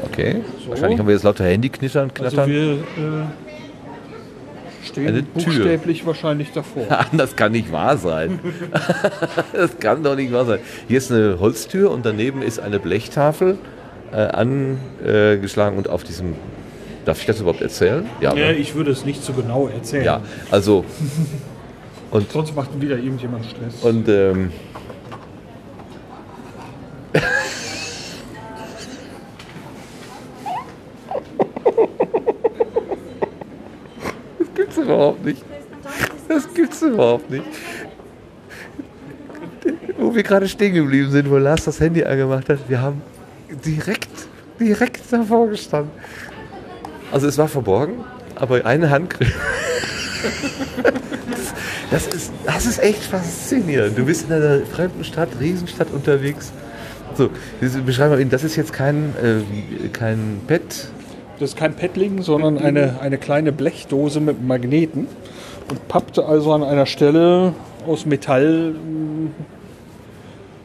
Okay. 0.06 0.42
So. 0.64 0.72
Wahrscheinlich 0.72 1.00
haben 1.00 1.08
wir 1.08 1.14
jetzt 1.14 1.24
lauter 1.24 1.46
Handyknittern, 1.46 2.12
Also 2.20 2.36
knattern. 2.36 2.50
wir 2.50 2.74
äh, 2.74 3.49
stehen 4.90 5.08
Eine 5.08 5.24
Tür. 5.24 5.32
buchstäblich 5.46 6.06
wahrscheinlich 6.06 6.52
davor. 6.52 6.86
das 7.14 7.36
kann 7.36 7.52
nicht 7.54 7.72
wahr 7.72 7.98
sein. 7.98 8.40
das 9.54 9.80
kann 9.80 10.04
doch 10.04 10.16
nicht 10.16 10.32
wahr 10.34 10.46
sein. 10.46 10.60
Hier 10.88 10.98
ist 10.98 11.12
eine 11.12 11.40
Holztür 11.40 11.92
und 11.92 12.06
daneben 12.06 12.42
ist 12.42 12.60
eine 12.60 12.80
Blechtafel 12.80 13.58
äh, 14.12 14.18
angeschlagen 14.18 15.78
und 15.78 15.90
auf 15.90 16.04
diesem. 16.04 16.36
Darf 17.06 17.22
ich 17.22 17.26
das 17.26 17.40
überhaupt 17.40 17.62
erzählen? 17.62 18.06
Ja, 18.22 18.36
Ja, 18.36 18.48
ne? 18.48 18.54
ich 18.56 18.76
würde 18.76 18.92
es 18.92 19.06
nicht 19.06 19.24
so 19.24 19.34
genau 19.34 19.68
erzählen. 19.68 20.04
ja 20.06 20.22
also. 20.52 20.84
Und, 22.12 22.32
Sonst 22.32 22.56
macht 22.56 22.70
wieder 22.82 22.98
irgendjemand 22.98 23.46
Stress. 23.46 23.84
und 23.84 24.10
ähm, 24.10 24.52
das 34.40 34.48
gibt's 34.56 34.78
überhaupt 35.00 35.26
nicht. 35.26 35.44
Das 36.28 36.54
gibt's 36.54 36.82
überhaupt 36.82 37.30
nicht. 37.30 37.46
Wo 39.98 40.14
wir 40.14 40.24
gerade 40.24 40.48
stehen 40.48 40.74
geblieben 40.74 41.10
sind, 41.12 41.30
wo 41.30 41.38
Lars 41.38 41.66
das 41.66 41.80
Handy 41.80 42.04
angemacht 42.04 42.50
hat, 42.50 42.60
wir 42.68 42.82
haben 42.82 43.02
direkt, 43.66 44.10
direkt 44.60 45.02
davor 45.12 45.48
gestanden. 45.48 45.92
Also 47.12 47.28
es 47.28 47.38
war 47.38 47.48
verborgen, 47.48 48.04
aber 48.36 48.66
eine 48.66 48.90
Handgriff. 48.90 49.34
Das 51.92 52.06
ist, 52.06 52.32
das 52.46 52.68
ist 52.68 52.84
echt 52.84 53.02
faszinierend. 53.02 53.98
Du 53.98 54.06
bist 54.06 54.28
in 54.28 54.36
einer 54.36 54.60
fremden 54.64 55.04
Stadt, 55.04 55.30
Riesenstadt 55.40 55.90
unterwegs. 55.92 56.52
So, 57.16 57.32
wir 57.60 57.82
beschreiben 57.82 58.12
mal, 58.12 58.24
das 58.26 58.44
ist 58.44 58.56
jetzt 58.58 58.74
kein, 58.74 59.16
äh, 59.16 59.88
kein 59.88 60.40
Bett. 60.46 60.92
Das 61.40 61.52
ist 61.52 61.56
kein 61.58 61.74
Paddling, 61.74 62.22
sondern 62.22 62.58
eine, 62.58 63.00
eine 63.02 63.18
kleine 63.18 63.52
Blechdose 63.54 64.20
mit 64.20 64.46
Magneten 64.46 65.08
und 65.70 65.88
pappte 65.88 66.26
also 66.26 66.52
an 66.54 66.64
einer 66.64 66.86
Stelle 66.86 67.54
aus 67.88 68.06
Metall, 68.06 68.72
mh, 68.74 69.30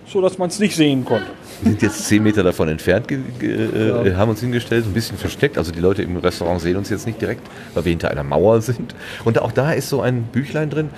so 0.06 0.20
dass 0.20 0.36
man 0.38 0.48
es 0.48 0.58
nicht 0.58 0.74
sehen 0.74 1.04
konnte. 1.04 1.26
Wir 1.62 1.70
sind 1.70 1.82
jetzt 1.82 2.06
zehn 2.06 2.22
Meter 2.24 2.42
davon 2.42 2.68
entfernt, 2.68 3.06
äh, 3.10 4.08
Ja. 4.08 4.16
haben 4.16 4.30
uns 4.30 4.40
hingestellt, 4.40 4.84
ein 4.84 4.92
bisschen 4.92 5.16
versteckt. 5.16 5.56
Also 5.58 5.70
die 5.70 5.78
Leute 5.80 6.02
im 6.02 6.16
Restaurant 6.16 6.60
sehen 6.60 6.76
uns 6.76 6.90
jetzt 6.90 7.06
nicht 7.06 7.20
direkt, 7.20 7.42
weil 7.74 7.84
wir 7.84 7.90
hinter 7.90 8.10
einer 8.10 8.24
Mauer 8.24 8.60
sind. 8.60 8.94
Und 9.24 9.38
auch 9.40 9.52
da 9.52 9.72
ist 9.72 9.88
so 9.88 10.00
ein 10.02 10.24
Büchlein 10.24 10.70
drin. 10.70 10.90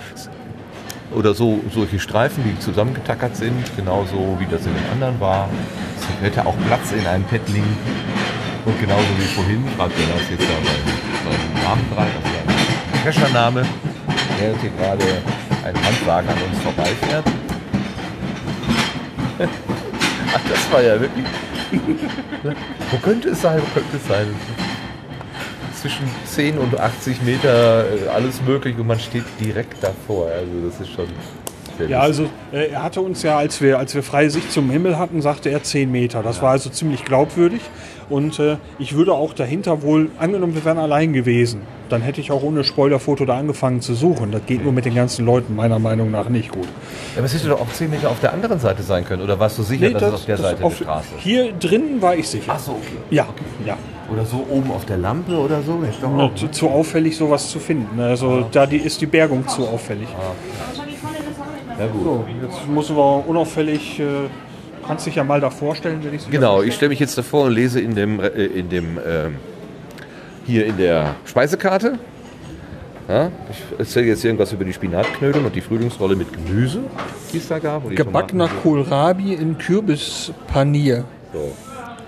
Oder 1.15 1.33
so 1.35 1.59
solche 1.73 1.99
Streifen, 1.99 2.43
die 2.43 2.59
zusammengetackert 2.59 3.35
sind, 3.37 3.53
genauso 3.77 4.37
wie 4.39 4.45
das 4.51 4.65
in 4.65 4.73
den 4.73 4.83
anderen 4.91 5.19
war. 5.21 5.47
Es 6.19 6.25
hätte 6.25 6.45
auch 6.45 6.55
Platz 6.67 6.91
in 6.91 7.05
einem 7.05 7.23
Paddling. 7.25 7.63
Und 8.67 8.77
genauso 8.81 9.07
wie 9.17 9.33
vorhin, 9.33 9.63
schreibt 9.77 9.93
er 9.97 10.07
das 10.13 10.29
jetzt 10.29 10.43
da 10.43 10.55
seinen, 10.67 10.83
seinen 11.23 11.63
Namen 11.63 11.87
rein, 11.95 12.11
also 12.17 12.27
seinen 12.35 13.03
Cacher-Name, 13.03 13.65
während 14.39 14.59
hier 14.59 14.71
gerade 14.71 15.05
ein 15.63 15.85
Handwagen 15.85 16.27
an 16.27 16.35
uns 16.49 16.61
vorbeifährt. 16.61 17.23
Ach, 19.39 20.41
das 20.49 20.71
war 20.73 20.81
ja 20.81 20.99
wirklich. 20.99 21.25
Wo 22.91 22.97
könnte 22.97 23.29
es 23.29 23.41
sein? 23.41 23.61
Wo 23.61 23.79
könnte 23.79 23.95
es 23.95 24.05
sein? 24.05 24.27
Zwischen 25.79 26.09
10 26.25 26.57
und 26.57 26.77
80 26.77 27.21
Meter, 27.21 27.85
äh, 27.85 28.09
alles 28.09 28.41
möglich 28.41 28.77
und 28.77 28.87
man 28.87 28.99
steht 28.99 29.23
direkt 29.39 29.81
davor. 29.81 30.27
Also 30.27 30.51
das 30.69 30.81
ist 30.81 30.93
schon. 30.93 31.07
Ja, 31.87 31.99
also 31.99 32.27
äh, 32.51 32.71
er 32.71 32.83
hatte 32.83 32.99
uns 32.99 33.21
ja, 33.23 33.37
als 33.37 33.61
wir, 33.61 33.77
als 33.77 33.95
wir 33.95 34.03
freie 34.03 34.29
Sicht 34.29 34.51
zum 34.51 34.69
Himmel 34.71 34.97
hatten, 34.97 35.21
sagte 35.21 35.49
er 35.49 35.63
10 35.63 35.89
Meter. 35.89 36.23
Das 36.23 36.41
war 36.41 36.51
also 36.51 36.69
ziemlich 36.69 37.05
glaubwürdig. 37.05 37.61
Und 38.09 38.39
äh, 38.39 38.55
ich 38.79 38.95
würde 38.95 39.13
auch 39.13 39.33
dahinter 39.33 39.81
wohl, 39.81 40.09
angenommen, 40.17 40.55
wir 40.55 40.63
wären 40.63 40.77
allein 40.77 41.11
gewesen, 41.11 41.61
dann 41.89 42.01
hätte 42.01 42.21
ich 42.21 42.31
auch 42.31 42.41
ohne 42.41 42.63
Spoilerfoto 42.63 43.25
da 43.25 43.37
angefangen 43.37 43.81
zu 43.81 43.95
suchen. 43.95 44.31
Das 44.31 44.41
geht 44.45 44.63
nur 44.63 44.71
mit 44.71 44.85
den 44.85 44.95
ganzen 44.95 45.25
Leuten 45.25 45.55
meiner 45.55 45.77
Meinung 45.79 46.09
nach 46.11 46.29
nicht 46.29 46.51
gut. 46.51 46.67
Aber 47.17 47.25
es 47.25 47.33
hätte 47.33 47.49
doch 47.49 47.59
auch 47.59 47.69
10 47.71 47.89
Meter 47.89 48.09
auf 48.09 48.19
der 48.21 48.31
anderen 48.33 48.59
Seite 48.59 48.81
sein 48.83 49.03
können. 49.03 49.21
Oder 49.23 49.37
warst 49.39 49.57
du 49.57 49.63
sicher, 49.63 49.89
dass 49.89 50.03
es 50.03 50.13
auf 50.13 50.25
der 50.25 50.37
das 50.37 50.45
Seite 50.45 50.63
auf- 50.63 50.77
der 50.77 50.83
Straße 50.85 51.07
ist? 51.17 51.21
Hier 51.23 51.51
drinnen 51.53 52.01
war 52.01 52.15
ich 52.15 52.27
sicher. 52.29 52.53
Ach 52.55 52.59
so, 52.59 52.71
okay. 52.71 52.97
Ja, 53.09 53.27
ja. 53.65 53.77
Oder 54.11 54.23
so 54.25 54.45
oben 54.49 54.71
auf 54.71 54.85
der 54.85 54.97
Lampe 54.97 55.33
oder 55.37 55.61
so? 55.61 55.81
Ist 55.81 56.01
doch 56.01 56.13
auch. 56.17 56.33
Zu, 56.35 56.47
zu 56.47 56.69
auffällig, 56.69 57.17
sowas 57.17 57.49
zu 57.49 57.59
finden. 57.59 57.99
Also 57.99 58.45
da 58.53 58.65
die, 58.65 58.77
ist 58.77 59.01
die 59.01 59.05
Bergung 59.05 59.45
zu 59.49 59.67
auffällig. 59.67 60.07
Ja, 61.77 61.87
gut. 61.87 62.03
So, 62.03 62.25
jetzt 62.41 62.67
müssen 62.69 62.95
wir 62.95 63.27
unauffällig. 63.27 63.99
Äh, 63.99 64.03
kannst 64.87 65.05
dich 65.05 65.15
ja 65.15 65.23
mal 65.23 65.41
da 65.41 65.49
vorstellen, 65.49 65.99
wenn 66.03 66.13
ich 66.13 66.23
es 66.23 66.29
Genau, 66.29 66.61
ich 66.61 66.75
stelle 66.75 66.89
mich 66.89 66.99
jetzt 66.99 67.17
davor 67.17 67.45
und 67.45 67.53
lese 67.53 67.79
in 67.79 67.95
dem, 67.95 68.19
äh, 68.19 68.27
in 68.27 68.69
dem 68.69 68.97
ähm, 69.05 69.35
hier 70.45 70.65
in 70.65 70.77
der 70.77 71.15
Speisekarte. 71.25 71.99
Ja, 73.07 73.31
ich 73.49 73.79
erzähle 73.79 74.07
jetzt 74.07 74.25
irgendwas 74.25 74.51
über 74.51 74.65
die 74.65 74.73
Spinatknödel 74.73 75.45
und 75.45 75.55
die 75.55 75.61
Frühlingsrolle 75.61 76.15
mit 76.15 76.27
Gemüse, 76.33 76.81
die 77.31 77.37
es 77.37 77.47
da 77.47 77.59
gab. 77.59 77.89
Gebackener 77.89 78.49
Kohlrabi 78.61 79.33
in 79.33 79.57
Kürbispanier. 79.57 81.05
So. 81.31 81.53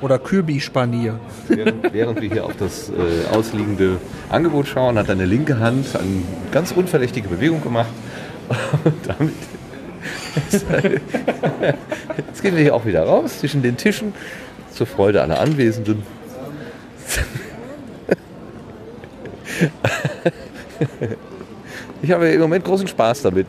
Oder 0.01 0.19
Kürbispanier. 0.19 1.19
Während, 1.47 1.93
während 1.93 2.21
wir 2.21 2.29
hier 2.29 2.45
auf 2.45 2.55
das 2.57 2.89
äh, 2.89 3.33
ausliegende 3.33 3.97
Angebot 4.29 4.67
schauen, 4.67 4.97
hat 4.97 5.07
deine 5.07 5.25
linke 5.25 5.59
Hand 5.59 5.87
eine 5.95 6.23
ganz 6.51 6.71
unverdächtige 6.71 7.29
Bewegung 7.29 7.61
gemacht. 7.61 7.89
Und 8.83 8.95
damit 9.05 9.35
Jetzt 12.17 12.41
gehen 12.41 12.55
wir 12.55 12.63
hier 12.63 12.75
auch 12.75 12.85
wieder 12.85 13.03
raus 13.03 13.39
zwischen 13.39 13.61
den 13.61 13.77
Tischen 13.77 14.13
zur 14.71 14.87
Freude 14.87 15.21
aller 15.21 15.39
Anwesenden. 15.39 16.03
Ich 22.01 22.11
habe 22.11 22.29
im 22.29 22.39
Moment 22.39 22.63
großen 22.63 22.87
Spaß 22.87 23.23
damit, 23.23 23.47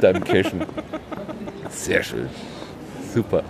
deinem 0.00 0.22
Cashen. 0.22 0.62
Sehr 1.70 2.02
schön. 2.02 2.28
Super. 3.12 3.42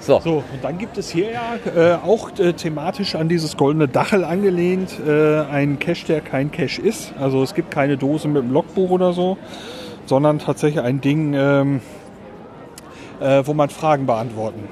So, 0.00 0.18
So, 0.18 0.32
und 0.52 0.64
dann 0.64 0.78
gibt 0.78 0.98
es 0.98 1.10
hier 1.10 1.30
ja 1.30 1.54
äh, 1.76 1.94
auch 1.94 2.36
äh, 2.40 2.54
thematisch 2.54 3.14
an 3.14 3.28
dieses 3.28 3.56
goldene 3.56 3.86
Dachel 3.86 4.24
angelehnt 4.24 4.98
äh, 5.06 5.42
ein 5.42 5.78
Cache, 5.78 6.06
der 6.08 6.20
kein 6.20 6.50
Cache 6.50 6.82
ist. 6.82 7.12
Also 7.20 7.40
es 7.44 7.54
gibt 7.54 7.70
keine 7.70 7.96
Dose 7.96 8.26
mit 8.26 8.42
einem 8.42 8.52
Logbuch 8.52 8.90
oder 8.90 9.12
so, 9.12 9.38
sondern 10.06 10.38
tatsächlich 10.38 10.82
ein 10.82 11.00
Ding, 11.00 11.34
ähm, 11.34 11.80
äh, 13.20 13.42
wo 13.44 13.54
man 13.54 13.70
Fragen 13.70 14.06
beantworten. 14.06 14.68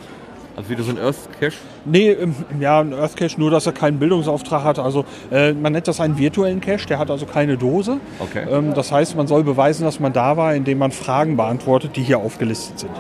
also 0.56 0.68
wie 0.68 0.76
du 0.76 0.82
so 0.82 0.90
ein 0.90 0.98
Earth 0.98 1.28
Cache 1.38 1.56
Nee, 1.84 2.10
ähm, 2.10 2.34
ja, 2.58 2.80
ein 2.80 2.92
Earth 2.92 3.16
Cache, 3.16 3.38
nur 3.38 3.50
dass 3.50 3.66
er 3.66 3.72
keinen 3.72 3.98
Bildungsauftrag 3.98 4.64
hat. 4.64 4.78
Also 4.78 5.04
äh, 5.30 5.52
man 5.52 5.72
nennt 5.72 5.88
das 5.88 6.00
einen 6.00 6.18
virtuellen 6.18 6.60
Cache, 6.60 6.86
der 6.86 6.98
hat 6.98 7.10
also 7.10 7.26
keine 7.26 7.56
Dose. 7.56 7.98
Okay. 8.18 8.46
Ähm, 8.50 8.74
das 8.74 8.92
heißt, 8.92 9.16
man 9.16 9.26
soll 9.26 9.44
beweisen, 9.44 9.84
dass 9.84 10.00
man 10.00 10.12
da 10.12 10.36
war, 10.36 10.54
indem 10.54 10.78
man 10.78 10.92
Fragen 10.92 11.36
beantwortet, 11.36 11.96
die 11.96 12.02
hier 12.02 12.18
aufgelistet 12.18 12.80
sind. 12.80 12.92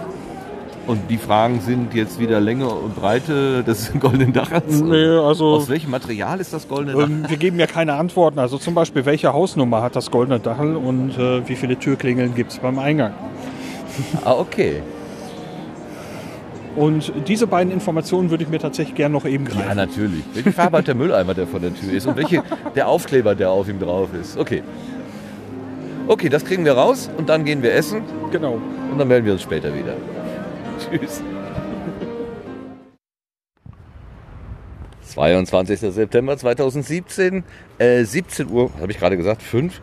Und 0.90 1.08
die 1.08 1.18
Fragen 1.18 1.60
sind 1.60 1.94
jetzt 1.94 2.18
wieder 2.18 2.40
Länge 2.40 2.68
und 2.68 2.96
Breite 2.96 3.62
des 3.62 3.92
goldenen 4.00 4.32
Dachers? 4.32 4.64
Nee, 4.82 5.06
also- 5.06 5.50
Aus 5.50 5.68
welchem 5.68 5.92
Material 5.92 6.40
ist 6.40 6.52
das 6.52 6.66
goldene 6.66 6.96
Dach? 6.98 7.08
Ähm, 7.08 7.24
wir 7.28 7.36
geben 7.36 7.60
ja 7.60 7.68
keine 7.68 7.92
Antworten. 7.92 8.40
Also 8.40 8.58
zum 8.58 8.74
Beispiel, 8.74 9.04
welche 9.06 9.32
Hausnummer 9.32 9.82
hat 9.82 9.94
das 9.94 10.10
goldene 10.10 10.40
Dachel 10.40 10.74
und 10.74 11.16
äh, 11.16 11.48
wie 11.48 11.54
viele 11.54 11.78
Türklingeln 11.78 12.34
gibt 12.34 12.50
es 12.50 12.58
beim 12.58 12.78
Eingang? 12.80 13.12
Ah, 14.24 14.32
okay. 14.32 14.82
Und 16.74 17.12
diese 17.28 17.46
beiden 17.46 17.72
Informationen 17.72 18.30
würde 18.30 18.42
ich 18.44 18.50
mir 18.50 18.58
tatsächlich 18.58 18.96
gern 18.96 19.12
noch 19.12 19.26
eben 19.26 19.44
Ja, 19.46 19.52
greifen. 19.52 19.76
natürlich. 19.76 20.24
Welche 20.34 20.52
Farbe 20.52 20.78
hat 20.78 20.88
der 20.88 20.94
Mülleimer, 20.96 21.34
der 21.34 21.46
vor 21.46 21.60
der 21.60 21.72
Tür 21.74 21.92
ist? 21.92 22.06
Und 22.06 22.16
welche 22.16 22.42
der 22.74 22.88
Aufkleber, 22.88 23.34
der 23.36 23.50
auf 23.50 23.68
ihm 23.68 23.78
drauf 23.78 24.08
ist? 24.18 24.36
Okay. 24.38 24.62
Okay, 26.08 26.28
das 26.28 26.44
kriegen 26.44 26.64
wir 26.64 26.72
raus 26.72 27.08
und 27.16 27.28
dann 27.28 27.44
gehen 27.44 27.62
wir 27.62 27.74
essen 27.74 28.02
genau. 28.32 28.58
und 28.90 28.98
dann 28.98 29.06
melden 29.06 29.26
wir 29.26 29.34
uns 29.34 29.42
später 29.42 29.68
wieder. 29.74 29.94
Tschüss. 30.90 31.22
22. 35.02 35.80
September 35.80 36.36
2017, 36.36 37.44
äh, 37.78 38.04
17 38.04 38.48
Uhr, 38.48 38.70
habe 38.80 38.92
ich 38.92 38.98
gerade 38.98 39.16
gesagt, 39.16 39.42
5. 39.42 39.80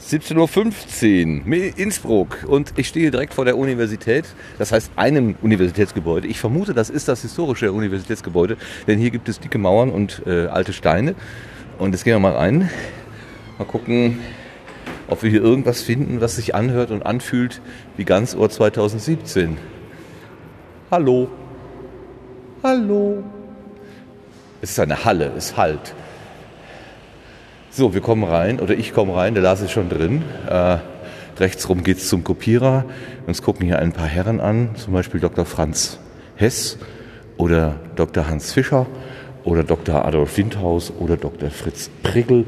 17.15 0.00 1.46
Uhr, 1.46 1.78
Innsbruck. 1.78 2.44
Und 2.46 2.72
ich 2.78 2.88
stehe 2.88 3.10
direkt 3.10 3.34
vor 3.34 3.44
der 3.44 3.58
Universität, 3.58 4.24
das 4.58 4.72
heißt 4.72 4.92
einem 4.96 5.34
Universitätsgebäude. 5.42 6.26
Ich 6.26 6.40
vermute, 6.40 6.72
das 6.72 6.88
ist 6.88 7.06
das 7.08 7.20
historische 7.20 7.70
Universitätsgebäude, 7.70 8.56
denn 8.86 8.98
hier 8.98 9.10
gibt 9.10 9.28
es 9.28 9.40
dicke 9.40 9.58
Mauern 9.58 9.90
und 9.90 10.22
äh, 10.26 10.46
alte 10.46 10.72
Steine. 10.72 11.14
Und 11.78 11.92
jetzt 11.92 12.04
gehen 12.04 12.14
wir 12.14 12.18
mal 12.18 12.32
rein, 12.32 12.70
mal 13.58 13.66
gucken, 13.66 14.20
ob 15.06 15.22
wir 15.22 15.30
hier 15.30 15.42
irgendwas 15.42 15.82
finden, 15.82 16.22
was 16.22 16.36
sich 16.36 16.54
anhört 16.54 16.90
und 16.92 17.04
anfühlt 17.04 17.60
wie 17.98 18.04
ganz 18.04 18.34
Uhr 18.34 18.48
2017. 18.48 19.58
Hallo. 20.90 21.28
Hallo. 22.64 23.22
Es 24.60 24.70
ist 24.70 24.80
eine 24.80 25.04
Halle, 25.04 25.30
es 25.36 25.56
halt. 25.56 25.94
So, 27.70 27.94
wir 27.94 28.00
kommen 28.00 28.24
rein, 28.24 28.58
oder 28.58 28.74
ich 28.74 28.92
komme 28.92 29.14
rein, 29.14 29.34
der 29.34 29.44
Lars 29.44 29.60
ist 29.60 29.70
schon 29.70 29.88
drin. 29.88 30.24
Äh, 30.48 30.78
rechts 31.38 31.68
rum 31.68 31.84
geht's 31.84 32.08
zum 32.08 32.24
Kopierer. 32.24 32.86
Uns 33.28 33.40
gucken 33.40 33.66
hier 33.66 33.78
ein 33.78 33.92
paar 33.92 34.08
Herren 34.08 34.40
an, 34.40 34.70
zum 34.74 34.92
Beispiel 34.92 35.20
Dr. 35.20 35.44
Franz 35.44 36.00
Hess 36.34 36.76
oder 37.36 37.76
Dr. 37.94 38.28
Hans 38.28 38.52
Fischer 38.52 38.88
oder 39.44 39.62
Dr. 39.62 40.04
Adolf 40.04 40.36
Windhaus 40.38 40.92
oder 40.98 41.16
Dr. 41.16 41.50
Fritz 41.50 41.88
Prigel, 42.02 42.46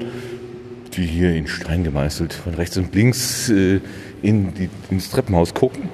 die 0.97 1.07
hier 1.07 1.33
in 1.33 1.47
Stein 1.47 1.85
gemeißelt 1.85 2.33
von 2.33 2.55
rechts 2.55 2.77
und 2.77 2.93
links 2.93 3.49
äh, 3.51 3.81
in 4.21 4.53
die, 4.55 4.69
ins 4.91 5.11
Treppenhaus 5.11 5.55
gucken. 5.55 5.91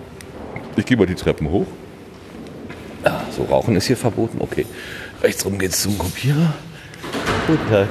Ich 0.77 0.87
gehe 0.87 0.97
mal 0.97 1.05
die 1.05 1.15
Treppen 1.15 1.51
hoch. 1.51 1.67
Ah, 3.05 3.21
so 3.31 3.45
Rauchen 3.45 3.77
ist 3.77 3.87
hier 3.87 3.97
verboten. 3.97 4.39
Okay. 4.41 4.67
Rechts 5.23 5.45
rum 5.45 5.59
geht's 5.59 5.83
zum 5.83 5.97
Kopierer. 5.99 6.55
Guten 7.47 7.71
Tag. 7.71 7.89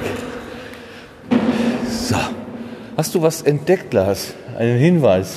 So. 1.90 2.16
Hast 2.96 3.14
du 3.14 3.22
was 3.22 3.42
entdeckt, 3.42 3.94
Lars? 3.94 4.34
Einen 4.58 4.78
Hinweis? 4.78 5.36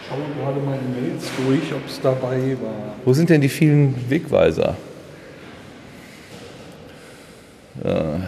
Ich 0.00 0.08
schaue 0.08 0.18
gerade 0.40 0.60
meine 0.60 0.82
Mails 0.82 1.24
durch, 1.46 1.72
ob 1.74 1.86
es 1.86 2.00
dabei 2.00 2.56
war. 2.62 2.94
Wo 3.04 3.12
sind 3.12 3.30
denn 3.30 3.40
die 3.40 3.48
vielen 3.48 4.08
Wegweiser? 4.08 4.76
Ja. 7.84 8.20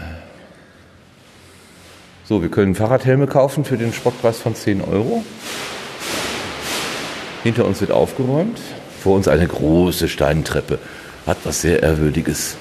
So, 2.25 2.43
wir 2.43 2.49
können 2.49 2.75
Fahrradhelme 2.75 3.27
kaufen 3.27 3.65
für 3.65 3.77
den 3.77 3.93
Spottpreis 3.93 4.39
von 4.39 4.55
10 4.55 4.81
Euro. 4.81 5.23
Hinter 7.43 7.67
uns 7.67 7.81
wird 7.83 7.91
aufgeräumt. 7.91 8.59
Vor 9.05 9.17
uns 9.17 9.29
eine 9.29 9.47
große 9.47 10.09
Steintreppe. 10.09 10.79
Hat 11.27 11.37
was 11.45 11.61
sehr 11.61 11.83
Ehrwürdiges. 11.83 12.57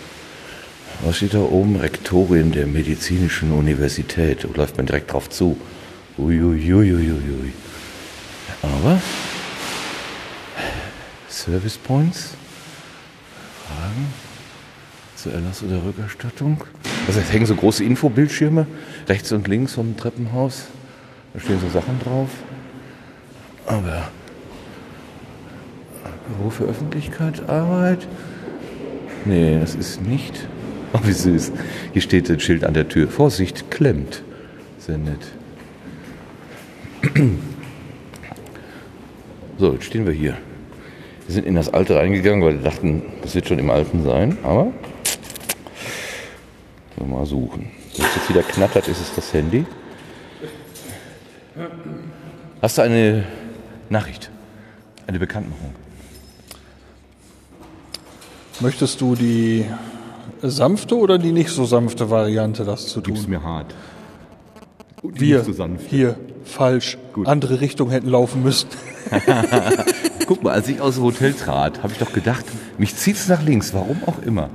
Was 1.06 1.15
steht 1.15 1.36
da 1.36 1.38
oben? 1.40 1.78
Rektorin 1.78 2.52
der 2.52 2.68
Medizinischen 2.68 3.53
Universität. 3.53 4.44
Da 4.44 4.49
läuft 4.53 4.76
man 4.76 4.86
direkt 4.86 5.14
drauf 5.14 5.30
zu. 5.30 5.56
Uiuiuiuiui. 6.18 7.53
Aber 8.61 9.02
Service 11.30 11.78
Points? 11.78 12.32
Fragen 13.65 14.14
zur 15.15 15.32
Erlass- 15.32 15.64
oder 15.64 15.82
Rückerstattung? 15.82 16.61
Also 17.07 17.22
es 17.22 17.32
hängen 17.32 17.45
so 17.45 17.56
große 17.56 17.86
Infobildschirme 17.86 18.68
rechts 19.07 19.32
und 19.32 19.48
links 19.48 19.76
vom 19.76 19.95
Treppenhaus. 19.95 20.65
Da 21.34 21.40
stehen 21.40 21.61
so 21.61 21.70
Sachen 21.70 22.02
drauf. 22.02 22.28
Aber 23.65 24.10
Büro 26.28 26.50
für 26.50 26.66
Öffentlichkeit, 26.66 27.48
Arbeit? 27.50 28.08
Nee, 29.26 29.60
das 29.60 29.76
ist 29.76 30.02
nicht. 30.02 30.48
Oh, 30.95 31.00
wie 31.06 31.12
süß. 31.12 31.52
Hier 31.91 32.04
steht 32.04 32.30
ein 32.30 32.40
Schild 32.40 32.64
an 32.64 32.76
der 32.76 32.88
Tür. 32.88 33.08
Vorsicht, 33.08 33.72
klemmt. 33.72 34.22
Sehr 34.78 35.00
nett. 35.00 35.18
So, 39.58 39.74
jetzt 39.74 39.86
stehen 39.86 40.06
wir 40.06 40.14
hier. 40.14 40.38
Wir 41.26 41.34
sind 41.34 41.48
in 41.48 41.56
das 41.56 41.74
Alte 41.74 41.95
reingegangen, 41.95 42.44
weil 42.44 42.56
wir 42.56 42.64
dachten, 42.64 43.02
das 43.24 43.34
wird 43.34 43.48
schon 43.48 43.58
im 43.58 43.72
Alten 43.72 44.04
sein. 44.04 44.38
Aber 44.44 44.72
mal 47.14 47.26
suchen. 47.26 47.72
Wenn 47.95 48.06
es 48.06 48.16
jetzt 48.16 48.30
wieder 48.30 48.44
knattert, 48.44 48.88
ist 48.88 49.02
es 49.02 49.16
das 49.16 49.34
Handy. 49.34 49.66
Hast 52.62 52.78
du 52.78 52.82
eine 52.82 53.24
Nachricht? 53.90 54.30
Eine 55.08 55.20
Bekanntmachung? 55.20 55.74
Möchtest 58.60 59.02
du 59.02 59.16
die 59.16 59.66
sanfte 60.42 60.96
oder 60.96 61.18
die 61.18 61.32
nicht 61.32 61.50
so 61.50 61.66
sanfte 61.66 62.10
Variante, 62.10 62.64
das 62.64 62.88
zu 62.88 63.02
tun? 63.02 63.18
mir 63.28 63.44
hart. 63.44 63.74
Wir, 65.02 65.46
hier, 65.90 66.16
falsch. 66.46 66.98
Gut. 67.12 67.28
Andere 67.28 67.60
Richtung 67.62 67.90
hätten 67.90 68.10
laufen 68.10 68.44
müssen. 68.44 68.70
Guck 70.28 70.44
mal, 70.44 70.54
als 70.54 70.70
ich 70.70 70.80
aus 70.80 70.96
dem 70.96 71.04
Hotel 71.04 71.34
trat, 71.34 71.84
habe 71.84 71.92
ich 71.92 72.00
doch 72.00 72.14
gedacht, 72.14 72.46
mich 72.78 72.96
zieht's 72.96 73.28
nach 73.28 73.44
links, 73.44 73.74
warum 73.74 73.98
auch 74.06 74.22
immer. 74.22 74.50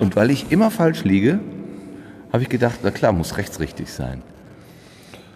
Und 0.00 0.16
weil 0.16 0.30
ich 0.30 0.50
immer 0.50 0.70
falsch 0.70 1.04
liege, 1.04 1.38
habe 2.32 2.42
ich 2.42 2.48
gedacht, 2.48 2.80
na 2.82 2.90
klar, 2.90 3.12
muss 3.12 3.36
rechts 3.36 3.60
richtig 3.60 3.90
sein. 3.90 4.22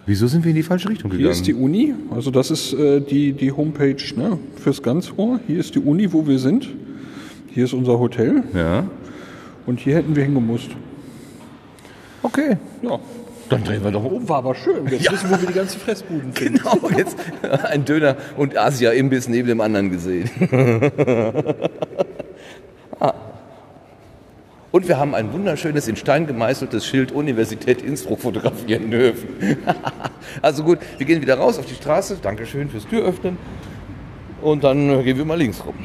Wieso 0.05 0.27
sind 0.27 0.43
wir 0.43 0.49
in 0.49 0.57
die 0.57 0.63
falsche 0.63 0.89
Richtung 0.89 1.11
Hier 1.11 1.19
gegangen? 1.19 1.35
ist 1.35 1.47
die 1.47 1.53
Uni, 1.53 1.93
also 2.11 2.29
das 2.29 2.51
ist 2.51 2.73
äh, 2.73 2.99
die, 2.99 3.31
die 3.31 3.53
Homepage 3.53 3.95
ne, 4.17 4.37
fürs 4.57 4.83
Ganzohr. 4.83 5.39
Hier 5.47 5.59
ist 5.59 5.75
die 5.75 5.79
Uni, 5.79 6.11
wo 6.11 6.27
wir 6.27 6.39
sind. 6.39 6.67
Hier 7.53 7.65
ist 7.65 7.73
unser 7.73 7.99
Hotel 7.99 8.43
ja. 8.55 8.83
und 9.67 9.79
hier 9.79 9.95
hätten 9.95 10.15
wir 10.15 10.23
hingemusst. 10.23 10.71
Okay. 12.23 12.57
Ja, 12.81 12.99
Dann 13.47 13.63
drehen 13.63 13.83
wir 13.83 13.91
doch 13.91 14.03
um. 14.03 14.27
war 14.27 14.37
aber 14.37 14.55
schön. 14.55 14.87
Jetzt 14.87 15.11
wissen 15.11 15.29
wir, 15.29 15.37
wo 15.37 15.41
wir 15.41 15.47
die 15.49 15.53
ganzen 15.53 15.79
Fressbuden 15.79 16.33
finden. 16.33 16.57
Genau, 16.63 16.89
jetzt 16.97 17.15
ein 17.69 17.85
Döner 17.85 18.15
und 18.37 18.57
Asia-Imbiss 18.57 19.27
neben 19.27 19.47
dem 19.47 19.61
anderen 19.61 19.91
gesehen. 19.91 20.29
Ah. 22.99 23.13
Und 24.71 24.87
wir 24.87 24.97
haben 24.97 25.13
ein 25.13 25.33
wunderschönes 25.33 25.87
in 25.87 25.95
Stein 25.95 26.25
gemeißeltes 26.27 26.85
Schild 26.85 27.11
Universität 27.11 27.81
Innsbruck 27.81 28.21
fotografieren 28.21 28.91
dürfen. 28.91 29.27
also 30.41 30.63
gut, 30.63 30.77
wir 30.97 31.05
gehen 31.05 31.21
wieder 31.21 31.35
raus 31.35 31.57
auf 31.57 31.65
die 31.65 31.73
Straße. 31.73 32.19
Dankeschön 32.21 32.69
fürs 32.69 32.87
Türöffnen. 32.87 33.37
Und 34.41 34.63
dann 34.63 35.03
gehen 35.03 35.17
wir 35.17 35.25
mal 35.25 35.37
links 35.37 35.65
rum. 35.65 35.75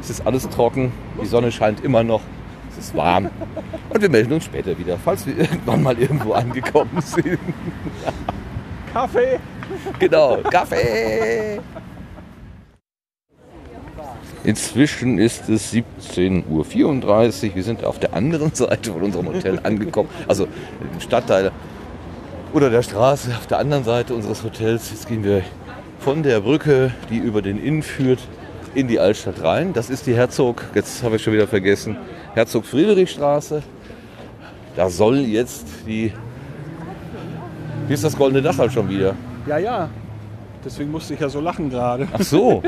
Es 0.00 0.10
ist 0.10 0.26
alles 0.26 0.48
trocken, 0.48 0.92
die 1.22 1.26
Sonne 1.26 1.52
scheint 1.52 1.84
immer 1.84 2.02
noch, 2.02 2.22
es 2.70 2.78
ist 2.78 2.94
warm. 2.96 3.30
Und 3.90 4.00
wir 4.00 4.08
melden 4.08 4.32
uns 4.32 4.44
später 4.44 4.78
wieder, 4.78 4.96
falls 4.98 5.26
wir 5.26 5.36
irgendwann 5.38 5.82
mal 5.82 5.98
irgendwo 5.98 6.32
angekommen 6.32 7.00
sind. 7.02 7.38
Kaffee! 8.92 9.38
Genau, 9.98 10.38
Kaffee! 10.50 11.60
Inzwischen 14.42 15.18
ist 15.18 15.48
es 15.50 15.72
17.34 15.72 16.46
Uhr. 16.48 17.54
Wir 17.54 17.62
sind 17.62 17.84
auf 17.84 17.98
der 17.98 18.14
anderen 18.14 18.50
Seite 18.54 18.92
von 18.92 19.02
unserem 19.02 19.28
Hotel 19.28 19.60
angekommen. 19.62 20.08
Also 20.26 20.44
im 20.94 21.00
Stadtteil 21.00 21.52
oder 22.52 22.70
der 22.70 22.82
Straße 22.82 23.30
auf 23.36 23.46
der 23.46 23.58
anderen 23.58 23.84
Seite 23.84 24.14
unseres 24.14 24.42
Hotels. 24.42 24.90
Jetzt 24.90 25.08
gehen 25.08 25.22
wir 25.24 25.42
von 25.98 26.22
der 26.22 26.40
Brücke, 26.40 26.92
die 27.10 27.18
über 27.18 27.42
den 27.42 27.62
Inn 27.62 27.82
führt, 27.82 28.20
in 28.74 28.88
die 28.88 28.98
Altstadt 28.98 29.42
rein. 29.42 29.72
Das 29.72 29.90
ist 29.90 30.06
die 30.06 30.14
Herzog, 30.14 30.64
jetzt 30.74 31.02
habe 31.02 31.16
ich 31.16 31.22
schon 31.22 31.32
wieder 31.32 31.46
vergessen, 31.46 31.96
Herzog-Friedrich-Straße. 32.34 33.62
Da 34.76 34.88
soll 34.88 35.18
jetzt 35.18 35.66
die. 35.86 36.12
Hier 37.86 37.94
ist 37.94 38.04
das 38.04 38.16
Goldene 38.16 38.40
Dach 38.40 38.56
halt 38.56 38.72
schon 38.72 38.88
wieder. 38.88 39.14
Ja, 39.46 39.58
ja. 39.58 39.88
Deswegen 40.64 40.90
musste 40.90 41.14
ich 41.14 41.20
ja 41.20 41.28
so 41.28 41.40
lachen 41.40 41.70
gerade. 41.70 42.06
Ach 42.12 42.22
so. 42.22 42.62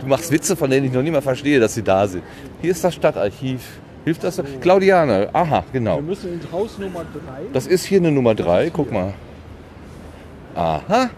Du 0.00 0.06
machst 0.06 0.32
Witze, 0.32 0.56
von 0.56 0.70
denen 0.70 0.86
ich 0.86 0.92
noch 0.92 1.02
nicht 1.02 1.12
mal 1.12 1.22
verstehe, 1.22 1.60
dass 1.60 1.74
sie 1.74 1.82
da 1.82 2.06
sind. 2.06 2.22
Hier 2.60 2.70
ist 2.70 2.82
das 2.82 2.94
Stadtarchiv. 2.94 3.60
Hilft 4.04 4.24
das? 4.24 4.42
Claudiane. 4.60 5.28
Aha, 5.32 5.64
genau. 5.72 6.00
müssen 6.00 6.32
ins 6.32 6.50
Haus 6.50 6.78
Nummer 6.78 7.00
3. 7.00 7.52
Das 7.52 7.66
ist 7.66 7.84
hier 7.84 7.98
eine 7.98 8.10
Nummer 8.10 8.34
3. 8.34 8.70
Guck 8.70 8.90
mal. 8.90 9.12
Aha. 10.54 11.10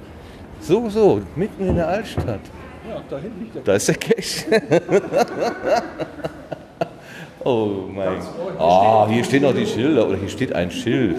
So, 0.60 0.88
so. 0.88 1.22
Mitten 1.36 1.66
in 1.66 1.76
der 1.76 1.88
Altstadt. 1.88 2.40
Ja, 2.88 3.02
da 3.08 3.18
hinten 3.18 3.40
liegt 3.40 3.54
der 3.54 3.62
Da 3.62 3.74
ist 3.74 3.88
der 3.88 3.94
Cash. 3.94 4.44
oh 7.44 7.84
mein 7.92 8.18
Gott. 8.18 8.58
Ah, 8.58 9.06
hier 9.08 9.24
stehen 9.24 9.42
noch 9.42 9.54
die 9.54 9.66
Schilder. 9.66 10.06
Oder 10.08 10.18
hier 10.18 10.28
steht 10.28 10.54
ein 10.54 10.70
Schild. 10.70 11.16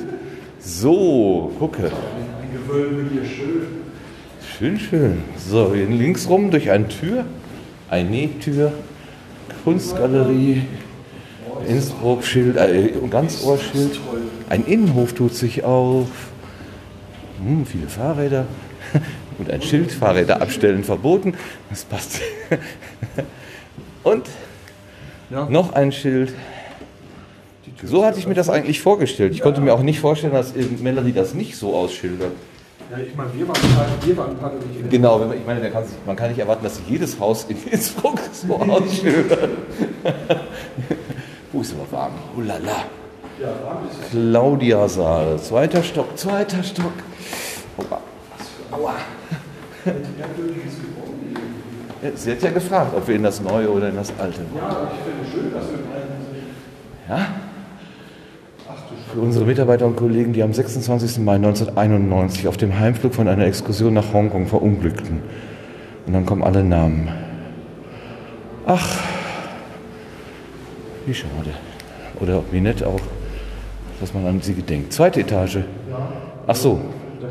So, 0.60 1.52
gucke. 1.58 1.92
Schön, 4.58 4.80
schön. 4.80 5.24
So, 5.38 5.74
hier 5.74 5.88
links 5.88 6.30
rum 6.30 6.52
durch 6.52 6.70
eine 6.70 6.88
Tür. 6.88 7.26
Eine 7.90 8.10
Nähtür. 8.10 8.72
Kunstgalerie. 9.64 10.64
Innsbruck 11.68 12.24
Schild, 12.24 12.58
äh, 12.58 12.92
Ganzohrschild. 13.10 14.00
Ein 14.50 14.66
Innenhof 14.66 15.14
tut 15.14 15.36
sich 15.36 15.64
auf. 15.64 16.08
Hm, 17.44 17.66
viele 17.66 17.88
Fahrräder. 17.88 18.46
Und 19.42 19.50
ein 19.50 19.64
Schild, 19.64 19.92
Fahrräder 19.92 20.40
abstellen 20.40 20.84
verboten. 20.84 21.34
Das 21.72 21.84
passt. 21.84 22.22
Und 24.04 24.28
noch 25.50 25.74
ein 25.74 25.92
Schild. 25.92 26.32
So 27.84 28.06
hatte 28.06 28.20
ich 28.20 28.28
mir 28.28 28.36
das 28.36 28.52
eigentlich 28.52 28.82
vorgestellt. 28.82 29.34
Ich 29.34 29.42
konnte 29.42 29.60
mir 29.60 29.74
auch 29.74 29.82
nicht 29.82 30.00
vorstellen, 30.00 30.32
dass 30.32 30.54
Melanie 30.80 31.12
das 31.12 31.34
nicht 31.34 31.56
so 31.56 31.74
ausschildert. 31.74 32.34
Ja, 32.92 33.00
ich 33.00 33.16
meine, 33.16 33.34
wir 33.34 33.48
waren, 33.48 33.58
wir 34.06 34.18
waren 34.18 34.38
gerade 34.38 34.58
nicht 34.58 34.80
in 34.80 34.90
Genau, 34.92 35.20
wenn 35.20 35.30
man, 35.30 35.38
ich 35.40 35.46
meine, 35.48 35.60
man 35.60 35.74
kann, 35.74 35.86
sich, 35.86 35.96
man 36.06 36.16
kann 36.16 36.30
nicht 36.30 36.40
erwarten, 36.40 36.64
dass 36.64 36.80
jedes 36.88 37.20
Haus 37.20 37.48
in 37.50 37.58
Innsbruck 37.72 38.20
so 38.32 38.54
ausschildert. 38.58 39.50
Wo 41.52 41.62
ist 41.62 41.74
aber 41.74 41.92
warm? 41.98 42.12
Oh 42.38 42.42
la 42.42 42.58
la. 42.58 42.86
Claudia 44.12 44.88
Saal, 44.88 45.40
zweiter 45.40 45.82
Stock, 45.82 46.16
zweiter 46.16 46.62
Stock. 46.62 46.94
Aua. 47.80 48.11
Aua. 48.72 48.96
Sie 52.16 52.32
hat 52.32 52.42
ja 52.42 52.52
gefragt, 52.52 52.94
ob 52.96 53.08
wir 53.08 53.16
in 53.16 53.24
das 53.24 53.42
Neue 53.42 53.70
oder 53.70 53.90
in 53.90 53.96
das 53.96 54.12
Alte 54.18 54.40
wollen. 54.52 54.64
Ja, 54.64 54.92
ich 54.92 55.00
finde 55.04 55.32
schön, 55.32 55.54
dass 55.54 55.66
wir 55.70 57.16
Ja? 57.16 57.28
Für 59.14 59.20
unsere 59.20 59.46
Mitarbeiter 59.46 59.86
und 59.86 59.98
Kollegen, 59.98 60.32
die 60.34 60.42
am 60.42 60.54
26. 60.54 61.20
Mai 61.20 61.36
1991 61.36 62.48
auf 62.48 62.58
dem 62.58 62.80
Heimflug 62.80 63.14
von 63.14 63.28
einer 63.28 63.46
Exkursion 63.46 63.94
nach 63.94 64.14
Hongkong 64.14 64.48
verunglückten. 64.48 65.22
Und 66.08 66.14
dann 66.14 66.26
kommen 66.26 66.44
alle 66.44 66.64
Namen. 66.64 67.10
Ach, 68.66 69.00
wie 71.06 71.14
schade. 71.14 71.52
Oder 72.20 72.42
wie 72.52 72.62
nett 72.62 72.84
auch, 72.84 73.02
dass 74.00 74.14
man 74.14 74.26
an 74.26 74.42
sie 74.42 74.54
gedenkt. 74.54 74.94
Zweite 74.94 75.20
Etage. 75.20 75.60
Ach 76.48 76.56
so, 76.56 76.80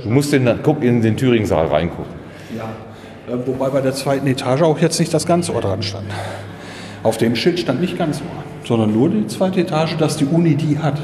du 0.03 0.11
musst 0.11 0.33
in, 0.33 0.49
guck 0.63 0.83
in 0.83 1.03
den 1.03 1.17
Thüringen-Saal 1.17 1.67
reingucken. 1.67 2.13
Äh, 3.29 3.33
Wobei 3.47 3.69
bei 3.71 3.81
der 3.81 3.93
zweiten 3.93 4.27
Etage 4.27 4.63
auch 4.63 4.79
jetzt 4.79 4.99
nicht 4.99 5.13
das 5.13 5.27
Ganzohr 5.27 5.61
dran 5.61 5.83
stand. 5.83 6.07
Auf 7.03 7.17
dem 7.17 7.37
Schild 7.37 7.59
stand 7.61 7.81
nicht 7.81 7.97
Ganzohr, 7.97 8.27
sondern 8.65 8.93
nur 8.93 9.09
die 9.09 9.27
zweite 9.27 9.61
Etage, 9.61 9.97
dass 9.97 10.17
die 10.17 10.27
Uni 10.27 10.55
die 10.55 10.79
hat. 10.79 10.99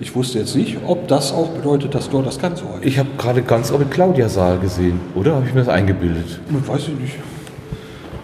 Ich 0.00 0.14
wusste 0.14 0.38
jetzt 0.38 0.56
nicht, 0.56 0.78
ob 0.86 1.06
das 1.08 1.32
auch 1.32 1.48
bedeutet, 1.50 1.94
dass 1.94 2.10
dort 2.10 2.26
das 2.26 2.38
Ganzohr 2.38 2.78
ist. 2.80 2.86
Ich 2.86 2.98
habe 2.98 3.08
gerade 3.18 3.42
ganz 3.42 3.70
mit 3.70 3.90
Claudia 3.90 4.28
Saal 4.28 4.58
gesehen, 4.58 5.00
oder? 5.14 5.34
Habe 5.36 5.46
ich 5.46 5.54
mir 5.54 5.60
das 5.60 5.68
eingebildet? 5.68 6.40
Ich 6.48 6.68
weiß 6.68 6.88
ich 6.88 6.98
nicht. 7.00 7.14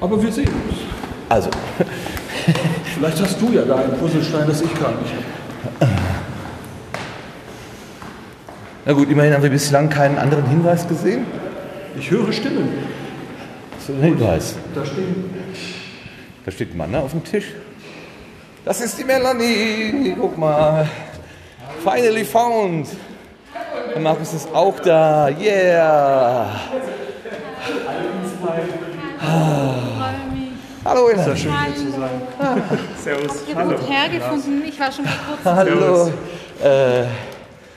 Aber 0.01 0.21
wir 0.23 0.33
sehen 0.33 0.49
uns. 0.49 0.79
Also, 1.29 1.51
Vielleicht 2.95 3.21
hast 3.21 3.41
du 3.41 3.53
ja 3.53 3.63
da 3.63 3.77
einen 3.77 3.93
Puzzlestein, 3.99 4.47
das 4.47 4.63
ich 4.63 4.75
gar 4.75 4.91
nicht 4.93 5.13
habe. 5.81 5.93
na 8.89 8.95
gut, 8.95 9.11
immerhin 9.11 9.35
haben 9.35 9.43
wir 9.43 9.51
bislang 9.51 9.91
keinen 9.91 10.17
anderen 10.17 10.47
Hinweis 10.47 10.89
gesehen. 10.89 11.27
Ich 11.99 12.11
höre 12.11 12.33
Stimmen. 12.33 12.71
So 13.87 13.93
ein 13.93 14.01
Hinweis. 14.01 14.55
Da 14.75 14.83
stehen. 14.83 15.29
Da 16.47 16.51
steht 16.51 16.73
ein 16.73 16.79
Mann 16.79 16.95
auf 16.95 17.11
dem 17.11 17.23
Tisch. 17.23 17.53
Das 18.65 18.81
ist 18.81 18.99
die 18.99 19.05
Melanie. 19.05 20.17
Guck 20.19 20.39
mal. 20.39 20.89
Finally 21.85 22.25
found. 22.25 22.89
Der 23.93 24.01
Markus 24.01 24.33
ist 24.33 24.49
auch 24.55 24.81
da. 24.81 25.29
Yeah. 25.39 26.51
Hallo, 30.83 31.09
Ella. 31.11 31.37
Schön 31.37 31.53
hier 31.67 31.77
zu 31.77 31.91
sein. 31.91 32.23
Servus. 33.05 33.43
Ich 33.47 33.55
habe 33.55 33.75
gut 33.75 33.91
hergefunden. 33.91 34.65
Ich 34.65 34.81
war 34.81 34.91
schon 34.91 35.05
mal 35.05 35.13
kurz. 35.29 35.45
Hallo. 35.45 36.07
Äh, 36.63 37.05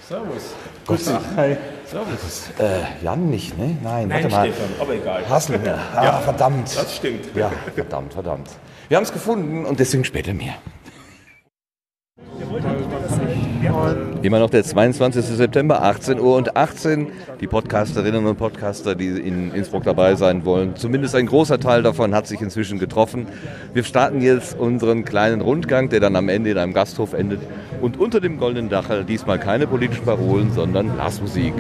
Servus. 0.08 0.54
Gott 0.92 1.00
sei 1.00 1.20
Hi. 1.38 1.52
Äh, 1.52 2.84
Jan 3.02 3.30
nicht, 3.30 3.58
ne? 3.58 3.78
Nein, 3.82 4.10
warte 4.10 4.28
mal. 4.30 4.48
Stefan, 4.48 4.70
aber 4.80 4.94
egal. 4.94 5.30
Haselner. 5.30 5.78
Ah, 5.96 6.20
verdammt. 6.20 6.76
Das 6.76 6.96
stimmt. 6.98 7.34
Ja, 7.34 7.50
verdammt, 7.74 8.14
verdammt. 8.14 8.50
Wir 8.90 8.98
haben 8.98 9.04
es 9.04 9.14
gefunden 9.14 9.66
und 9.66 9.80
deswegen 9.80 10.04
später 10.04 10.34
mehr. 10.34 10.56
Immer 14.22 14.38
noch 14.38 14.52
der 14.52 14.64
22. 14.64 15.26
September, 15.26 15.82
18 15.82 16.20
Uhr 16.20 16.36
und 16.36 16.56
18. 16.56 17.08
Die 17.40 17.48
Podcasterinnen 17.48 18.28
und 18.28 18.38
Podcaster, 18.38 18.94
die 18.94 19.08
in 19.08 19.52
Innsbruck 19.52 19.84
dabei 19.84 20.14
sein 20.14 20.46
wollen, 20.46 20.76
zumindest 20.76 21.16
ein 21.16 21.26
großer 21.26 21.60
Teil 21.60 21.82
davon 21.82 22.14
hat 22.14 22.28
sich 22.28 22.40
inzwischen 22.40 22.78
getroffen. 22.78 23.26
Wir 23.74 23.84
starten 23.84 24.22
jetzt 24.22 24.56
unseren 24.60 25.06
kleinen 25.06 25.42
Rundgang, 25.42 25.90
der 25.90 26.02
dann 26.02 26.16
am 26.16 26.30
Ende 26.30 26.52
in 26.52 26.60
einem 26.60 26.74
Gasthof 26.74 27.14
endet. 27.14 27.40
Und 27.82 28.00
unter 28.00 28.20
dem 28.20 28.38
goldenen 28.38 28.70
Dachel 28.70 29.06
diesmal 29.06 29.40
keine 29.40 29.66
politischen 29.66 30.06
Parolen, 30.06 30.52
sondern 30.54 30.92
Blasmusik. 30.92 31.56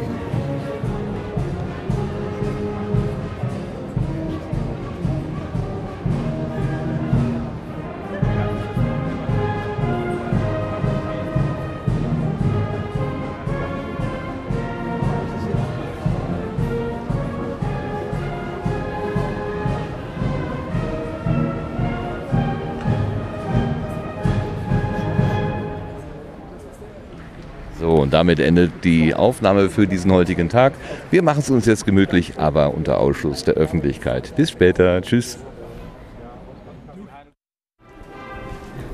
Damit 28.21 28.39
endet 28.39 28.83
die 28.83 29.15
Aufnahme 29.15 29.71
für 29.71 29.87
diesen 29.87 30.11
heutigen 30.11 30.47
Tag. 30.47 30.73
Wir 31.09 31.23
machen 31.23 31.39
es 31.39 31.49
uns 31.49 31.65
jetzt 31.65 31.87
gemütlich, 31.87 32.33
aber 32.37 32.75
unter 32.75 32.99
Ausschluss 32.99 33.43
der 33.43 33.55
Öffentlichkeit. 33.55 34.35
Bis 34.35 34.51
später. 34.51 35.01
Tschüss. 35.01 35.39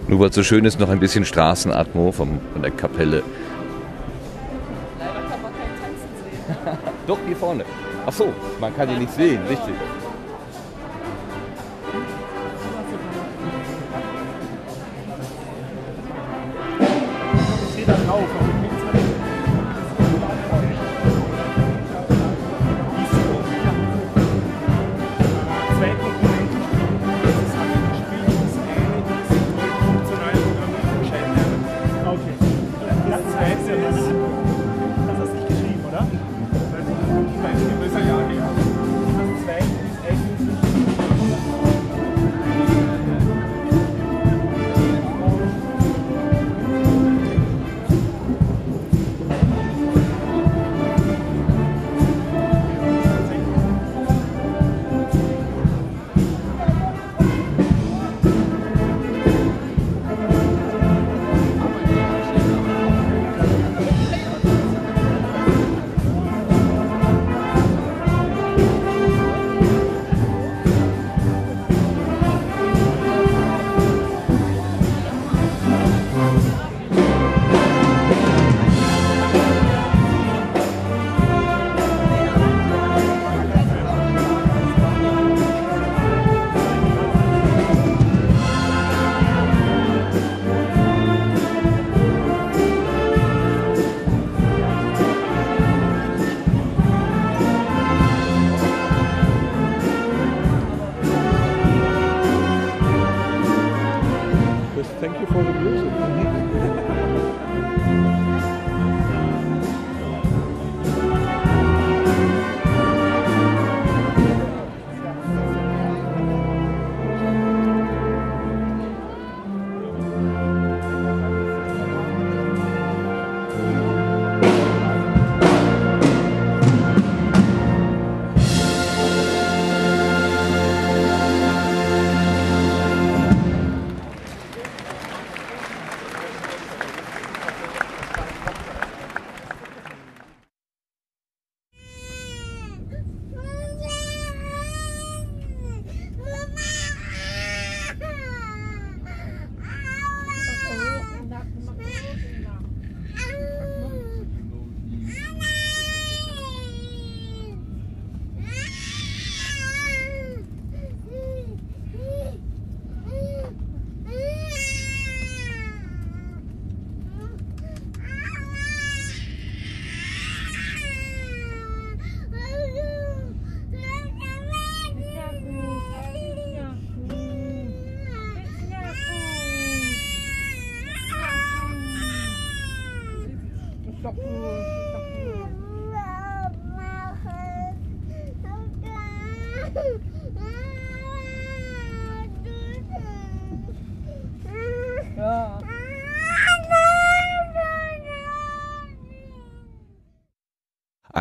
Nur 0.07 0.21
weil 0.21 0.29
es 0.29 0.35
so 0.35 0.43
schön 0.43 0.63
ist, 0.63 0.79
noch 0.79 0.87
ein 0.87 1.01
bisschen 1.01 1.25
Straßenatmo 1.25 2.13
vom, 2.13 2.39
von 2.53 2.61
der 2.61 2.71
Kapelle. 2.71 3.21
Leider 4.97 5.11
kann 5.29 5.41
man 5.41 5.51
kein 5.51 5.75
Tanzen 5.81 6.09
sehen. 6.23 6.93
Doch, 7.05 7.19
hier 7.27 7.35
vorne. 7.35 7.65
Ach 8.05 8.13
so, 8.13 8.31
man 8.61 8.73
kann 8.77 8.89
ihn 8.89 8.99
nicht 8.99 9.13
sehen, 9.13 9.41
richtig. 9.49 9.73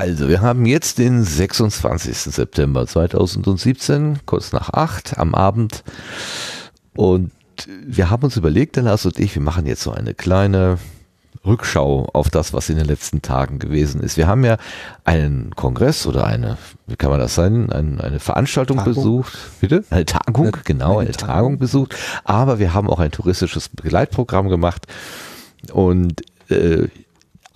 Also, 0.06 0.28
wir 0.28 0.40
haben 0.40 0.66
jetzt 0.66 0.98
den 0.98 1.24
26. 1.24 2.16
September 2.16 2.86
2017, 2.86 4.20
kurz 4.24 4.52
nach 4.52 4.70
acht 4.72 5.18
am 5.18 5.34
Abend. 5.34 5.82
Und 6.94 7.32
wir 7.84 8.08
haben 8.08 8.22
uns 8.22 8.36
überlegt, 8.36 8.76
der 8.76 8.84
Lars 8.84 9.04
und 9.04 9.18
ich, 9.18 9.34
wir 9.34 9.42
machen 9.42 9.66
jetzt 9.66 9.82
so 9.82 9.90
eine 9.90 10.14
kleine 10.14 10.78
Rückschau 11.44 12.08
auf 12.12 12.30
das, 12.30 12.52
was 12.52 12.68
in 12.70 12.76
den 12.76 12.86
letzten 12.86 13.20
Tagen 13.20 13.58
gewesen 13.58 14.00
ist. 14.00 14.16
Wir 14.16 14.28
haben 14.28 14.44
ja 14.44 14.58
einen 15.02 15.50
Kongress 15.56 16.06
oder 16.06 16.24
eine, 16.24 16.56
wie 16.86 16.94
kann 16.94 17.10
man 17.10 17.18
das 17.18 17.34
sein, 17.34 17.72
ein, 17.72 18.00
eine 18.00 18.20
Veranstaltung 18.20 18.76
Tagung. 18.76 18.94
besucht. 18.94 19.36
Bitte? 19.60 19.82
Eine 19.90 20.04
Tagung, 20.06 20.44
Eine- 20.46 20.62
genau, 20.64 20.98
eine 20.98 21.08
eine, 21.08 21.16
Tagung. 21.16 21.26
Tagung 21.34 21.58
besucht. 21.58 21.96
Aber 22.22 22.60
wir 22.60 22.74
haben 22.74 22.88
auch 22.88 23.00
ein 23.00 23.10
touristisches 23.10 23.68
Begleitprogramm 23.70 24.48
gemacht. 24.50 24.86
Und 25.72 26.22
äh, 26.48 26.86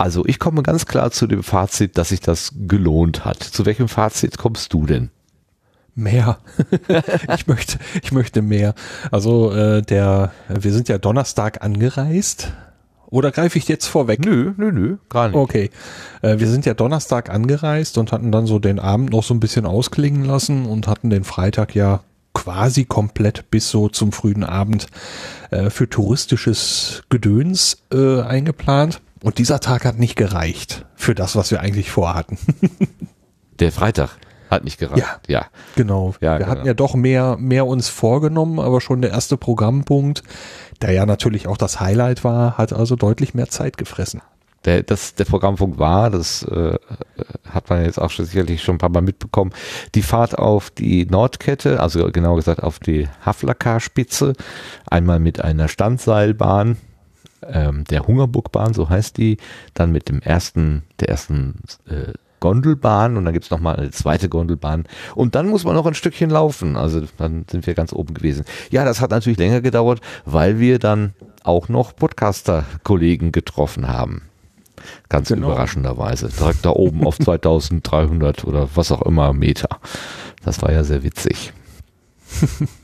also 0.01 0.24
ich 0.24 0.39
komme 0.39 0.62
ganz 0.62 0.86
klar 0.86 1.10
zu 1.10 1.27
dem 1.27 1.43
Fazit, 1.43 1.98
dass 1.98 2.09
sich 2.09 2.20
das 2.20 2.55
gelohnt 2.56 3.27
hat. 3.27 3.43
Zu 3.43 3.66
welchem 3.66 3.86
Fazit 3.86 4.39
kommst 4.39 4.72
du 4.72 4.86
denn? 4.86 5.10
Mehr. 5.94 6.39
ich 7.36 7.47
möchte, 7.47 7.78
ich 8.02 8.10
möchte 8.10 8.40
mehr. 8.40 8.74
Also 9.10 9.52
äh, 9.52 9.82
der, 9.82 10.32
wir 10.48 10.72
sind 10.72 10.89
ja 10.89 10.97
Donnerstag 10.97 11.62
angereist. 11.62 12.51
Oder 13.10 13.31
greife 13.31 13.59
ich 13.59 13.68
jetzt 13.68 13.89
vorweg? 13.89 14.24
Nö, 14.24 14.55
nö, 14.56 14.72
nö, 14.72 14.97
gar 15.10 15.28
nicht. 15.28 15.36
Okay. 15.36 15.70
Äh, 16.22 16.39
wir 16.39 16.48
sind 16.48 16.64
ja 16.64 16.72
Donnerstag 16.72 17.28
angereist 17.28 17.98
und 17.98 18.10
hatten 18.10 18.32
dann 18.32 18.47
so 18.47 18.59
den 18.59 18.78
Abend 18.78 19.10
noch 19.10 19.24
so 19.24 19.35
ein 19.35 19.40
bisschen 19.40 19.66
ausklingen 19.66 20.24
lassen 20.24 20.64
und 20.64 20.86
hatten 20.86 21.10
den 21.10 21.24
Freitag 21.24 21.74
ja 21.74 22.01
quasi 22.32 22.86
komplett 22.86 23.51
bis 23.51 23.68
so 23.68 23.90
zum 23.90 24.12
frühen 24.12 24.44
Abend 24.44 24.86
äh, 25.51 25.68
für 25.68 25.90
touristisches 25.90 27.02
Gedöns 27.10 27.82
äh, 27.93 28.22
eingeplant. 28.22 29.02
Und 29.22 29.38
dieser 29.38 29.60
Tag 29.60 29.84
hat 29.84 29.98
nicht 29.98 30.16
gereicht 30.16 30.86
für 30.94 31.14
das, 31.14 31.36
was 31.36 31.51
wir 31.51 31.60
eigentlich 31.60 31.90
vorhatten. 31.90 32.38
Der 33.60 33.72
Freitag 33.72 34.16
hat 34.51 34.64
nicht 34.64 34.78
gereicht. 34.78 35.06
Ja. 35.28 35.40
ja. 35.40 35.47
Genau. 35.76 36.14
Ja, 36.20 36.32
wir 36.32 36.38
genau. 36.38 36.51
hatten 36.51 36.66
ja 36.66 36.74
doch 36.74 36.94
mehr, 36.94 37.36
mehr 37.38 37.66
uns 37.66 37.88
vorgenommen, 37.88 38.59
aber 38.59 38.80
schon 38.80 39.02
der 39.02 39.10
erste 39.10 39.36
Programmpunkt, 39.36 40.22
der 40.82 40.92
ja 40.92 41.06
natürlich 41.06 41.47
auch 41.47 41.56
das 41.56 41.80
Highlight 41.80 42.24
war, 42.24 42.59
hat 42.59 42.72
also 42.72 42.97
deutlich 42.97 43.34
mehr 43.34 43.48
Zeit 43.48 43.76
gefressen. 43.76 44.22
Der, 44.64 44.82
das, 44.82 45.14
der 45.14 45.24
Programmpunkt 45.24 45.78
war, 45.78 46.10
das 46.10 46.42
äh, 46.42 46.76
hat 47.48 47.70
man 47.70 47.82
jetzt 47.84 47.98
auch 47.98 48.10
schon 48.10 48.26
sicherlich 48.26 48.62
schon 48.62 48.74
ein 48.74 48.78
paar 48.78 48.90
Mal 48.90 49.01
mitbekommen, 49.01 49.52
die 49.94 50.02
Fahrt 50.02 50.38
auf 50.38 50.70
die 50.70 51.06
Nordkette, 51.06 51.80
also 51.80 52.10
genau 52.10 52.34
gesagt 52.34 52.62
auf 52.62 52.78
die 52.78 53.09
Havlakar-Spitze, 53.24 54.34
einmal 54.86 55.18
mit 55.18 55.40
einer 55.42 55.68
Standseilbahn 55.68 56.76
ähm, 57.46 57.84
der 57.84 58.06
Hungerburgbahn, 58.06 58.74
so 58.74 58.88
heißt 58.88 59.16
die, 59.16 59.36
dann 59.74 59.92
mit 59.92 60.08
dem 60.08 60.20
ersten, 60.20 60.82
der 61.00 61.08
ersten 61.08 61.60
äh, 61.86 62.12
Gondelbahn 62.40 63.16
und 63.16 63.24
dann 63.26 63.34
gibt's 63.34 63.50
noch 63.50 63.60
mal 63.60 63.76
eine 63.76 63.90
zweite 63.90 64.28
Gondelbahn 64.30 64.84
und 65.14 65.34
dann 65.34 65.48
muss 65.48 65.64
man 65.64 65.74
noch 65.74 65.84
ein 65.86 65.94
Stückchen 65.94 66.30
laufen. 66.30 66.76
Also 66.76 67.02
dann 67.18 67.44
sind 67.50 67.66
wir 67.66 67.74
ganz 67.74 67.92
oben 67.92 68.14
gewesen. 68.14 68.44
Ja, 68.70 68.84
das 68.84 69.00
hat 69.00 69.10
natürlich 69.10 69.38
länger 69.38 69.60
gedauert, 69.60 70.00
weil 70.24 70.58
wir 70.58 70.78
dann 70.78 71.12
auch 71.44 71.68
noch 71.68 71.94
Podcaster-Kollegen 71.94 73.30
getroffen 73.32 73.88
haben. 73.88 74.22
Ganz 75.10 75.28
Genau. 75.28 75.48
überraschenderweise. 75.48 76.28
Direkt 76.30 76.64
da 76.64 76.70
oben 76.70 77.06
auf 77.06 77.18
2300 77.20 78.44
oder 78.44 78.68
was 78.74 78.90
auch 78.90 79.02
immer 79.02 79.32
Meter. 79.34 79.68
Das 80.42 80.62
war 80.62 80.72
ja 80.72 80.82
sehr 80.84 81.02
witzig. 81.02 81.52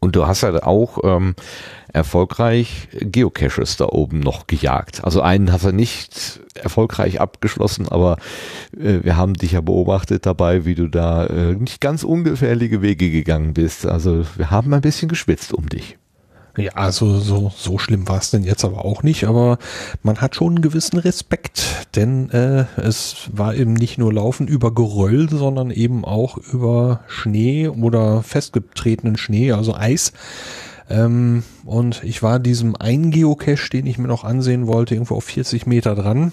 Und 0.00 0.16
du 0.16 0.26
hast 0.26 0.40
ja 0.40 0.62
auch 0.62 0.98
ähm, 1.04 1.34
erfolgreich 1.92 2.88
Geocaches 2.92 3.76
da 3.76 3.86
oben 3.86 4.20
noch 4.20 4.46
gejagt. 4.46 5.04
Also 5.04 5.20
einen 5.20 5.52
hast 5.52 5.66
du 5.66 5.72
nicht 5.72 6.40
erfolgreich 6.54 7.20
abgeschlossen, 7.20 7.86
aber 7.86 8.16
äh, 8.76 9.00
wir 9.02 9.18
haben 9.18 9.34
dich 9.34 9.52
ja 9.52 9.60
beobachtet 9.60 10.24
dabei, 10.24 10.64
wie 10.64 10.74
du 10.74 10.88
da 10.88 11.26
äh, 11.26 11.54
nicht 11.54 11.82
ganz 11.82 12.02
ungefährliche 12.02 12.80
Wege 12.80 13.10
gegangen 13.10 13.52
bist. 13.52 13.86
Also 13.86 14.24
wir 14.36 14.50
haben 14.50 14.72
ein 14.72 14.80
bisschen 14.80 15.08
geschwitzt 15.08 15.52
um 15.52 15.68
dich. 15.68 15.98
Ja, 16.56 16.72
also 16.72 17.18
so, 17.18 17.52
so 17.54 17.78
schlimm 17.78 18.08
war 18.08 18.18
es 18.18 18.30
denn 18.30 18.42
jetzt 18.42 18.64
aber 18.64 18.84
auch 18.84 19.02
nicht, 19.02 19.24
aber 19.24 19.58
man 20.02 20.20
hat 20.20 20.34
schon 20.34 20.54
einen 20.54 20.62
gewissen 20.62 20.98
Respekt, 20.98 21.86
denn 21.94 22.30
äh, 22.30 22.64
es 22.76 23.30
war 23.32 23.54
eben 23.54 23.74
nicht 23.74 23.98
nur 23.98 24.12
Laufen 24.12 24.48
über 24.48 24.74
Geröll, 24.74 25.28
sondern 25.30 25.70
eben 25.70 26.04
auch 26.04 26.36
über 26.36 27.00
Schnee 27.06 27.68
oder 27.68 28.22
festgetretenen 28.22 29.16
Schnee, 29.16 29.52
also 29.52 29.74
Eis. 29.74 30.12
Ähm, 30.88 31.44
und 31.64 32.02
ich 32.02 32.22
war 32.22 32.40
diesem 32.40 32.74
einen 32.74 33.12
Geocache, 33.12 33.70
den 33.70 33.86
ich 33.86 33.98
mir 33.98 34.08
noch 34.08 34.24
ansehen 34.24 34.66
wollte, 34.66 34.94
irgendwo 34.94 35.14
auf 35.14 35.24
40 35.24 35.66
Meter 35.66 35.94
dran. 35.94 36.32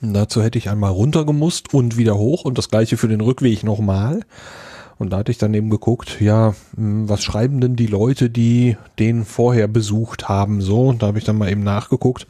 Dazu 0.00 0.42
hätte 0.42 0.58
ich 0.58 0.70
einmal 0.70 0.92
runtergemusst 0.92 1.74
und 1.74 1.98
wieder 1.98 2.16
hoch 2.16 2.44
und 2.44 2.56
das 2.56 2.70
gleiche 2.70 2.96
für 2.96 3.08
den 3.08 3.20
Rückweg 3.20 3.64
nochmal. 3.64 4.20
Und 5.04 5.10
da 5.10 5.18
hatte 5.18 5.30
ich 5.30 5.36
dann 5.36 5.52
eben 5.52 5.68
geguckt, 5.68 6.18
ja, 6.22 6.54
hm, 6.76 7.10
was 7.10 7.22
schreiben 7.22 7.60
denn 7.60 7.76
die 7.76 7.86
Leute, 7.86 8.30
die 8.30 8.78
den 8.98 9.26
vorher 9.26 9.68
besucht 9.68 10.30
haben, 10.30 10.62
so. 10.62 10.88
Und 10.88 11.02
da 11.02 11.08
habe 11.08 11.18
ich 11.18 11.24
dann 11.24 11.36
mal 11.36 11.50
eben 11.50 11.62
nachgeguckt. 11.62 12.26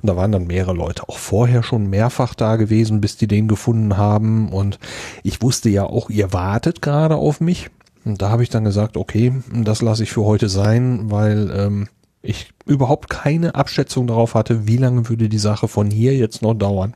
Und 0.00 0.06
da 0.06 0.14
waren 0.14 0.30
dann 0.30 0.46
mehrere 0.46 0.72
Leute 0.72 1.08
auch 1.08 1.18
vorher 1.18 1.64
schon 1.64 1.90
mehrfach 1.90 2.34
da 2.34 2.54
gewesen, 2.54 3.00
bis 3.00 3.16
die 3.16 3.26
den 3.26 3.48
gefunden 3.48 3.96
haben. 3.96 4.50
Und 4.50 4.78
ich 5.24 5.42
wusste 5.42 5.68
ja 5.68 5.82
auch, 5.82 6.10
ihr 6.10 6.32
wartet 6.32 6.80
gerade 6.80 7.16
auf 7.16 7.40
mich. 7.40 7.70
Und 8.04 8.22
da 8.22 8.30
habe 8.30 8.44
ich 8.44 8.50
dann 8.50 8.62
gesagt, 8.62 8.96
okay, 8.96 9.32
das 9.52 9.82
lasse 9.82 10.04
ich 10.04 10.12
für 10.12 10.22
heute 10.22 10.48
sein, 10.48 11.10
weil 11.10 11.50
ähm, 11.52 11.88
ich 12.22 12.52
überhaupt 12.66 13.10
keine 13.10 13.56
Abschätzung 13.56 14.06
darauf 14.06 14.36
hatte, 14.36 14.68
wie 14.68 14.76
lange 14.76 15.08
würde 15.08 15.28
die 15.28 15.38
Sache 15.38 15.66
von 15.66 15.90
hier 15.90 16.14
jetzt 16.14 16.40
noch 16.40 16.54
dauern. 16.54 16.94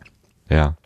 Ja. 0.48 0.77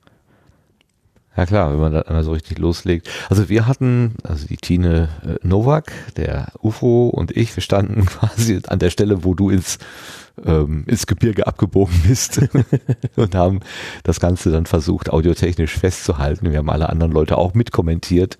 Ja 1.40 1.46
klar, 1.46 1.72
wenn 1.72 1.80
man 1.80 1.92
da 1.94 2.02
einmal 2.02 2.22
so 2.22 2.32
richtig 2.32 2.58
loslegt. 2.58 3.08
Also 3.30 3.48
wir 3.48 3.66
hatten, 3.66 4.12
also 4.24 4.46
die 4.46 4.58
Tine 4.58 5.08
äh, 5.24 5.36
Nowak, 5.42 5.90
der 6.18 6.48
UFO 6.60 7.08
und 7.08 7.34
ich, 7.34 7.56
wir 7.56 7.62
standen 7.62 8.04
quasi 8.04 8.60
an 8.68 8.78
der 8.78 8.90
Stelle, 8.90 9.24
wo 9.24 9.32
du 9.32 9.48
ins, 9.48 9.78
ähm, 10.44 10.84
ins 10.86 11.06
Gebirge 11.06 11.46
abgebogen 11.46 11.98
bist 12.06 12.42
und 13.16 13.34
haben 13.34 13.60
das 14.02 14.20
Ganze 14.20 14.50
dann 14.50 14.66
versucht, 14.66 15.08
audiotechnisch 15.08 15.78
festzuhalten. 15.78 16.50
Wir 16.50 16.58
haben 16.58 16.68
alle 16.68 16.90
anderen 16.90 17.12
Leute 17.12 17.38
auch 17.38 17.54
mitkommentiert 17.54 18.36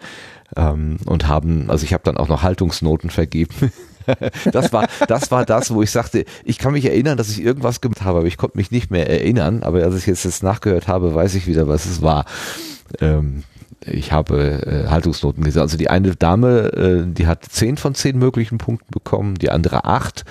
ähm, 0.55 0.99
und 1.07 1.27
haben, 1.27 1.71
also 1.71 1.85
ich 1.85 1.95
habe 1.95 2.05
dann 2.05 2.19
auch 2.19 2.29
noch 2.29 2.43
Haltungsnoten 2.43 3.09
vergeben. 3.09 3.73
das 4.53 4.75
war, 4.75 4.89
das 5.09 5.31
war 5.31 5.47
das, 5.47 5.73
wo 5.73 5.81
ich 5.81 5.91
sagte, 5.91 6.27
ich 6.45 6.59
kann 6.59 6.73
mich 6.73 6.85
erinnern, 6.85 7.17
dass 7.17 7.31
ich 7.31 7.43
irgendwas 7.43 7.81
gemacht 7.81 8.03
habe, 8.03 8.19
aber 8.19 8.27
ich 8.27 8.37
konnte 8.37 8.59
mich 8.59 8.71
nicht 8.71 8.91
mehr 8.91 9.09
erinnern. 9.09 9.63
Aber 9.63 9.83
als 9.83 9.97
ich 9.97 10.05
jetzt 10.05 10.27
das 10.27 10.43
nachgehört 10.43 10.87
habe, 10.87 11.15
weiß 11.15 11.35
ich 11.35 11.47
wieder, 11.47 11.67
was 11.67 11.87
es 11.87 12.03
war. 12.03 12.27
Ähm, 13.01 13.45
ich 13.85 14.13
habe 14.13 14.63
äh, 14.67 14.89
Haltungsnoten 14.89 15.43
gesehen. 15.43 15.63
Also 15.63 15.77
die 15.77 15.91
eine 15.91 16.15
Dame, 16.15 16.73
äh, 16.73 17.03
die 17.07 17.27
hat 17.27 17.45
zehn 17.45 17.77
von 17.77 17.95
zehn 17.95 18.19
möglichen 18.19 18.59
Punkten 18.59 18.91
bekommen, 18.91 19.37
die 19.37 19.51
andere 19.51 19.85
acht. 19.85 20.25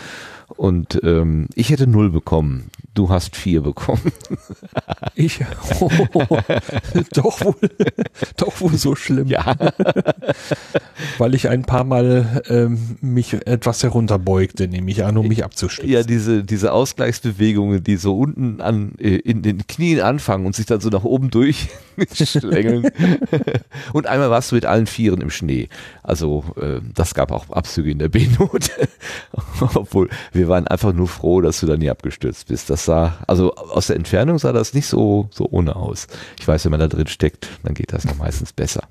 Und 0.56 1.00
ähm, 1.04 1.48
ich 1.56 1.70
hätte 1.70 1.88
null 1.88 2.10
bekommen. 2.10 2.70
Du 3.00 3.08
hast 3.08 3.38
vier 3.38 3.62
bekommen. 3.62 4.02
Ich, 5.16 5.40
doch 7.12 7.42
wohl, 7.44 7.56
doch 8.38 8.62
wohl 8.62 8.78
so 8.78 8.96
schlimm. 8.96 9.28
Ja. 9.28 9.54
Weil 11.18 11.36
ich 11.36 11.50
ein 11.50 11.64
paar 11.64 11.84
Mal 11.84 12.42
ähm, 12.48 12.98
mich 13.02 13.34
etwas 13.34 13.84
herunterbeugte, 13.84 14.70
nehme 14.70 14.90
ich 14.92 15.04
an, 15.04 15.18
um 15.18 15.28
mich 15.28 15.44
abzustützen. 15.44 15.92
Ja, 15.92 16.04
diese, 16.04 16.46
diese 16.46 16.72
Ausgleichsbewegungen, 16.72 17.84
die 17.84 17.98
so 17.98 18.18
unten 18.18 18.62
an, 18.62 18.94
äh, 18.98 19.16
in 19.16 19.42
den 19.42 19.68
Knien 19.68 20.00
anfangen 20.00 20.46
und 20.46 20.56
sich 20.56 20.68
dann 20.68 20.80
so 20.80 20.88
nach 20.88 21.04
oben 21.04 21.30
durchschlängeln. 21.32 22.90
und 23.92 24.08
einmal 24.08 24.30
warst 24.30 24.52
du 24.52 24.56
mit 24.56 24.66
allen 24.66 24.88
Vieren 24.88 25.20
im 25.20 25.32
Schnee. 25.32 25.68
Also 26.02 26.46
äh, 26.56 26.80
das 26.94 27.14
gab 27.14 27.34
auch 27.34 27.50
Abzüge 27.50 27.92
in 27.92 28.00
der 28.00 28.10
B-Note. 28.10 28.72
Obwohl, 29.60 30.08
wir 30.32 30.48
waren 30.48 30.66
einfach 30.68 30.94
nur 30.94 31.10
froh, 31.10 31.42
dass 31.42 31.60
du 31.60 31.68
da 31.68 31.76
nie 31.76 31.90
abgestürzt 31.90 32.48
bist. 32.48 32.70
Das 32.70 32.86
sah, 32.90 33.14
also 33.28 33.54
aus 33.54 33.86
der 33.88 33.98
Entfernung 33.98 34.40
sah 34.40 34.52
das 34.52 34.74
nicht 34.74 34.88
so, 34.88 35.30
so 35.32 35.48
ohne 35.52 35.76
aus. 35.76 36.08
Ich 36.40 36.48
weiß, 36.48 36.66
wenn 36.66 36.72
man 36.72 36.80
da 36.80 36.88
drin 36.88 37.06
steckt, 37.06 37.48
dann 37.64 37.76
geht 37.76 37.94
das 37.94 38.04
noch 38.04 38.18
meistens 38.18 38.52
besser. 38.52 38.82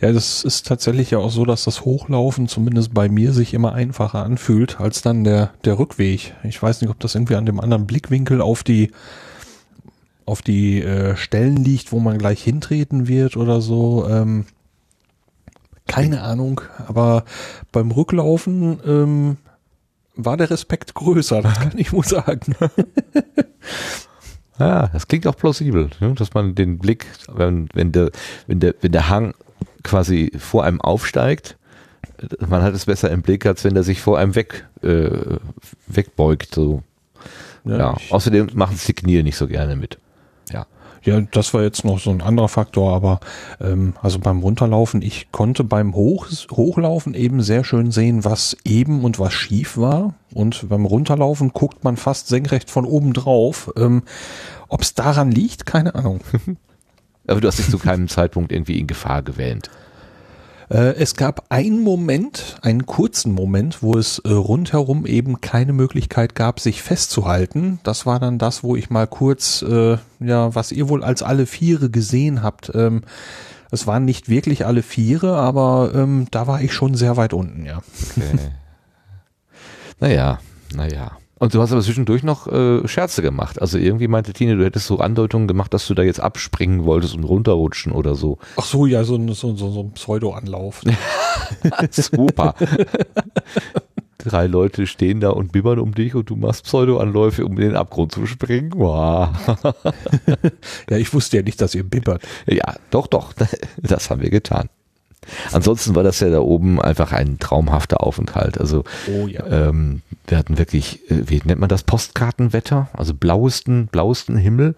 Ja, 0.00 0.12
das 0.12 0.42
ist 0.42 0.66
tatsächlich 0.66 1.12
ja 1.12 1.18
auch 1.18 1.30
so, 1.30 1.44
dass 1.44 1.64
das 1.64 1.84
Hochlaufen 1.84 2.48
zumindest 2.48 2.92
bei 2.94 3.08
mir 3.08 3.32
sich 3.32 3.54
immer 3.54 3.72
einfacher 3.72 4.24
anfühlt 4.24 4.80
als 4.80 5.00
dann 5.00 5.22
der, 5.22 5.52
der 5.64 5.78
Rückweg. 5.78 6.34
Ich 6.42 6.60
weiß 6.60 6.80
nicht, 6.80 6.90
ob 6.90 6.98
das 6.98 7.14
irgendwie 7.14 7.36
an 7.36 7.46
dem 7.46 7.60
anderen 7.60 7.86
Blickwinkel 7.86 8.40
auf 8.40 8.64
die 8.64 8.90
auf 10.24 10.42
die 10.42 10.82
äh, 10.82 11.16
Stellen 11.16 11.56
liegt, 11.56 11.90
wo 11.90 12.00
man 12.00 12.18
gleich 12.18 12.42
hintreten 12.42 13.08
wird 13.08 13.36
oder 13.36 13.60
so. 13.60 14.06
Ähm, 14.08 14.44
keine 15.86 16.22
Ahnung, 16.22 16.60
aber 16.86 17.24
beim 17.72 17.90
Rücklaufen 17.90 18.78
ähm, 18.84 19.36
war 20.18 20.36
der 20.36 20.50
Respekt 20.50 20.92
größer, 20.94 21.40
das 21.40 21.58
kann 21.60 21.78
ich 21.78 21.92
wohl 21.92 22.04
sagen. 22.04 22.54
Ja, 24.58 24.88
das 24.88 25.06
klingt 25.06 25.24
auch 25.28 25.36
plausibel, 25.36 25.88
ne? 26.00 26.14
dass 26.14 26.34
man 26.34 26.56
den 26.56 26.78
Blick, 26.78 27.06
wenn, 27.32 27.68
wenn, 27.74 27.92
der, 27.92 28.10
wenn, 28.48 28.58
der, 28.58 28.74
wenn 28.80 28.90
der 28.90 29.08
Hang 29.08 29.34
quasi 29.84 30.32
vor 30.36 30.64
einem 30.64 30.80
aufsteigt, 30.80 31.56
man 32.44 32.62
hat 32.62 32.74
es 32.74 32.86
besser 32.86 33.08
im 33.12 33.22
Blick, 33.22 33.46
als 33.46 33.62
wenn 33.62 33.74
der 33.74 33.84
sich 33.84 34.00
vor 34.00 34.18
einem 34.18 34.34
weg, 34.34 34.66
äh, 34.82 35.36
wegbeugt. 35.86 36.56
So. 36.56 36.82
Ja, 37.64 37.94
ich- 37.98 38.12
Außerdem 38.12 38.48
machen 38.54 38.74
es 38.74 38.84
die 38.84 38.94
Knie 38.94 39.22
nicht 39.22 39.36
so 39.36 39.46
gerne 39.46 39.76
mit. 39.76 39.98
Ja. 40.50 40.66
Ja, 41.02 41.20
das 41.20 41.54
war 41.54 41.62
jetzt 41.62 41.84
noch 41.84 41.98
so 41.98 42.10
ein 42.10 42.20
anderer 42.20 42.48
Faktor, 42.48 42.94
aber 42.94 43.20
ähm, 43.60 43.94
also 44.02 44.18
beim 44.18 44.40
Runterlaufen, 44.40 45.02
ich 45.02 45.30
konnte 45.32 45.64
beim 45.64 45.94
Hoch, 45.94 46.26
Hochlaufen 46.50 47.14
eben 47.14 47.42
sehr 47.42 47.64
schön 47.64 47.90
sehen, 47.90 48.24
was 48.24 48.56
eben 48.64 49.04
und 49.04 49.18
was 49.18 49.32
schief 49.32 49.76
war. 49.76 50.14
Und 50.34 50.68
beim 50.68 50.84
Runterlaufen 50.84 51.52
guckt 51.52 51.84
man 51.84 51.96
fast 51.96 52.28
senkrecht 52.28 52.70
von 52.70 52.84
oben 52.84 53.12
drauf. 53.12 53.70
Ähm, 53.76 54.02
Ob 54.68 54.82
es 54.82 54.94
daran 54.94 55.30
liegt, 55.30 55.66
keine 55.66 55.94
Ahnung. 55.94 56.20
Aber 57.26 57.40
du 57.40 57.48
hast 57.48 57.58
dich 57.58 57.70
zu 57.70 57.78
keinem 57.78 58.08
Zeitpunkt 58.08 58.52
irgendwie 58.52 58.78
in 58.78 58.86
Gefahr 58.86 59.22
gewähnt. 59.22 59.70
Äh, 60.70 60.94
es 60.96 61.14
gab 61.14 61.46
einen 61.48 61.82
Moment, 61.82 62.56
einen 62.62 62.86
kurzen 62.86 63.32
Moment, 63.32 63.82
wo 63.82 63.96
es 63.96 64.18
äh, 64.20 64.30
rundherum 64.30 65.06
eben 65.06 65.40
keine 65.40 65.72
Möglichkeit 65.72 66.34
gab, 66.34 66.60
sich 66.60 66.82
festzuhalten. 66.82 67.80
Das 67.82 68.06
war 68.06 68.20
dann 68.20 68.38
das, 68.38 68.62
wo 68.62 68.76
ich 68.76 68.90
mal 68.90 69.06
kurz, 69.06 69.62
äh, 69.62 69.96
ja, 70.20 70.54
was 70.54 70.72
ihr 70.72 70.88
wohl 70.88 71.02
als 71.02 71.22
alle 71.22 71.46
Viere 71.46 71.90
gesehen 71.90 72.42
habt. 72.42 72.70
Ähm, 72.74 73.02
es 73.70 73.86
waren 73.86 74.04
nicht 74.04 74.28
wirklich 74.28 74.66
alle 74.66 74.82
Viere, 74.82 75.36
aber 75.36 75.92
ähm, 75.94 76.26
da 76.30 76.46
war 76.46 76.60
ich 76.60 76.72
schon 76.72 76.94
sehr 76.94 77.16
weit 77.16 77.32
unten, 77.32 77.64
ja. 77.64 77.80
Okay. 78.16 78.38
naja, 80.00 80.38
naja. 80.74 81.12
Und 81.38 81.54
du 81.54 81.60
hast 81.60 81.72
aber 81.72 81.82
zwischendurch 81.82 82.22
noch 82.22 82.46
äh, 82.48 82.86
Scherze 82.86 83.22
gemacht. 83.22 83.60
Also 83.60 83.78
irgendwie 83.78 84.08
meinte 84.08 84.32
Tine, 84.32 84.56
du 84.56 84.64
hättest 84.64 84.86
so 84.86 84.98
Andeutungen 84.98 85.46
gemacht, 85.46 85.72
dass 85.72 85.86
du 85.86 85.94
da 85.94 86.02
jetzt 86.02 86.20
abspringen 86.20 86.84
wolltest 86.84 87.14
und 87.14 87.24
runterrutschen 87.24 87.92
oder 87.92 88.14
so. 88.14 88.38
Ach 88.56 88.64
so, 88.64 88.86
ja, 88.86 89.04
so 89.04 89.14
ein, 89.14 89.28
so, 89.34 89.54
so, 89.54 89.70
so 89.70 89.80
ein 89.80 89.92
Pseudo-Anlauf. 89.92 90.82
Super. 91.90 92.54
Drei 94.18 94.48
Leute 94.48 94.88
stehen 94.88 95.20
da 95.20 95.30
und 95.30 95.52
bibbern 95.52 95.78
um 95.78 95.94
dich 95.94 96.16
und 96.16 96.28
du 96.28 96.34
machst 96.34 96.64
Pseudo-Anläufe, 96.64 97.46
um 97.46 97.52
in 97.52 97.68
den 97.68 97.76
Abgrund 97.76 98.10
zu 98.10 98.26
springen. 98.26 98.72
Wow. 98.74 99.28
ja, 100.90 100.96
ich 100.96 101.14
wusste 101.14 101.36
ja 101.36 101.42
nicht, 101.44 101.60
dass 101.60 101.74
ihr 101.74 101.84
bibbert. 101.84 102.22
Ja, 102.46 102.74
doch, 102.90 103.06
doch. 103.06 103.32
Das 103.80 104.10
haben 104.10 104.20
wir 104.20 104.30
getan. 104.30 104.68
Ansonsten 105.52 105.94
war 105.94 106.02
das 106.02 106.20
ja 106.20 106.30
da 106.30 106.40
oben 106.40 106.80
einfach 106.80 107.12
ein 107.12 107.38
traumhafter 107.38 108.02
Aufenthalt. 108.02 108.58
Also 108.58 108.84
Oh 109.08 109.26
ja. 109.26 109.44
ähm, 109.46 110.02
wir 110.26 110.38
hatten 110.38 110.58
wirklich, 110.58 111.10
äh, 111.10 111.28
wie 111.28 111.40
nennt 111.44 111.60
man 111.60 111.68
das, 111.68 111.82
Postkartenwetter, 111.82 112.88
also 112.92 113.14
blauesten, 113.14 113.88
blauesten 113.88 114.36
Himmel, 114.36 114.74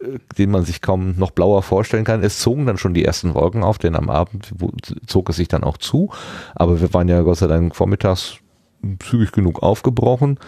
äh, 0.00 0.18
den 0.38 0.50
man 0.50 0.64
sich 0.64 0.80
kaum 0.80 1.16
noch 1.16 1.30
blauer 1.30 1.62
vorstellen 1.62 2.04
kann. 2.04 2.22
Es 2.22 2.38
zogen 2.38 2.66
dann 2.66 2.78
schon 2.78 2.94
die 2.94 3.04
ersten 3.04 3.34
Wolken 3.34 3.62
auf, 3.62 3.78
denn 3.78 3.96
am 3.96 4.10
Abend 4.10 4.52
zog 5.06 5.28
es 5.30 5.36
sich 5.36 5.48
dann 5.48 5.64
auch 5.64 5.76
zu. 5.78 6.10
Aber 6.54 6.80
wir 6.80 6.92
waren 6.94 7.08
ja 7.08 7.22
Gott 7.22 7.38
sei 7.38 7.46
Dank 7.46 7.74
vormittags 7.74 8.38
zügig 9.00 9.32
genug 9.32 9.62
aufgebrochen, 9.62 10.38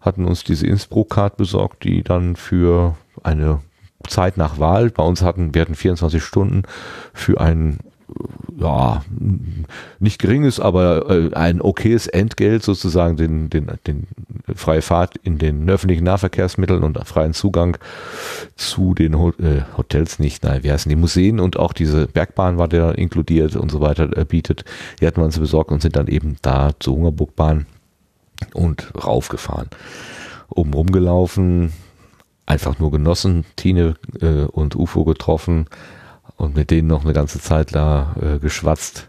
hatten 0.00 0.26
uns 0.26 0.44
diese 0.44 0.66
Innsbruck-Card 0.66 1.36
besorgt, 1.36 1.84
die 1.84 2.02
dann 2.02 2.36
für 2.36 2.96
eine 3.22 3.60
Zeit 4.06 4.36
nach 4.36 4.58
Wahl, 4.58 4.90
bei 4.90 5.02
uns 5.02 5.22
hatten, 5.22 5.54
wir 5.54 5.62
hatten 5.62 5.74
24 5.74 6.22
Stunden 6.22 6.62
für 7.12 7.40
ein 7.40 7.78
ja, 8.58 9.04
nicht 10.00 10.20
geringes, 10.20 10.58
aber 10.58 11.08
äh, 11.10 11.34
ein 11.34 11.60
okayes 11.60 12.06
Entgelt 12.06 12.62
sozusagen 12.62 13.16
den, 13.16 13.50
den, 13.50 13.70
den 13.86 14.08
freie 14.54 14.82
Fahrt 14.82 15.16
in 15.22 15.38
den 15.38 15.68
öffentlichen 15.68 16.04
Nahverkehrsmitteln 16.04 16.82
und 16.82 16.98
freien 17.06 17.34
Zugang 17.34 17.76
zu 18.56 18.94
den 18.94 19.14
äh, 19.14 19.62
Hotels 19.76 20.18
nicht, 20.18 20.42
nein, 20.42 20.64
wie 20.64 20.72
heißen 20.72 20.88
die 20.88 20.96
Museen 20.96 21.38
und 21.38 21.56
auch 21.56 21.72
diese 21.72 22.06
Bergbahn 22.06 22.58
war 22.58 22.68
der 22.68 22.98
inkludiert 22.98 23.54
und 23.54 23.70
so 23.70 23.80
weiter 23.80 24.16
äh, 24.16 24.24
bietet. 24.24 24.64
Die 25.00 25.06
hatten 25.06 25.20
wir 25.20 25.24
uns 25.24 25.38
besorgt 25.38 25.70
und 25.70 25.82
sind 25.82 25.96
dann 25.96 26.08
eben 26.08 26.36
da 26.42 26.72
zur 26.80 26.96
Hungerburgbahn 26.96 27.66
und 28.54 28.92
raufgefahren. 29.04 29.68
Oben 30.48 30.72
rumgelaufen, 30.72 31.72
einfach 32.46 32.78
nur 32.78 32.90
genossen, 32.90 33.44
Tine 33.56 33.96
und 34.52 34.74
UFO 34.74 35.04
getroffen 35.04 35.66
und 36.38 36.56
mit 36.56 36.70
denen 36.70 36.88
noch 36.88 37.04
eine 37.04 37.12
ganze 37.12 37.40
Zeit 37.40 37.74
da 37.74 38.14
äh, 38.22 38.38
geschwatzt. 38.38 39.08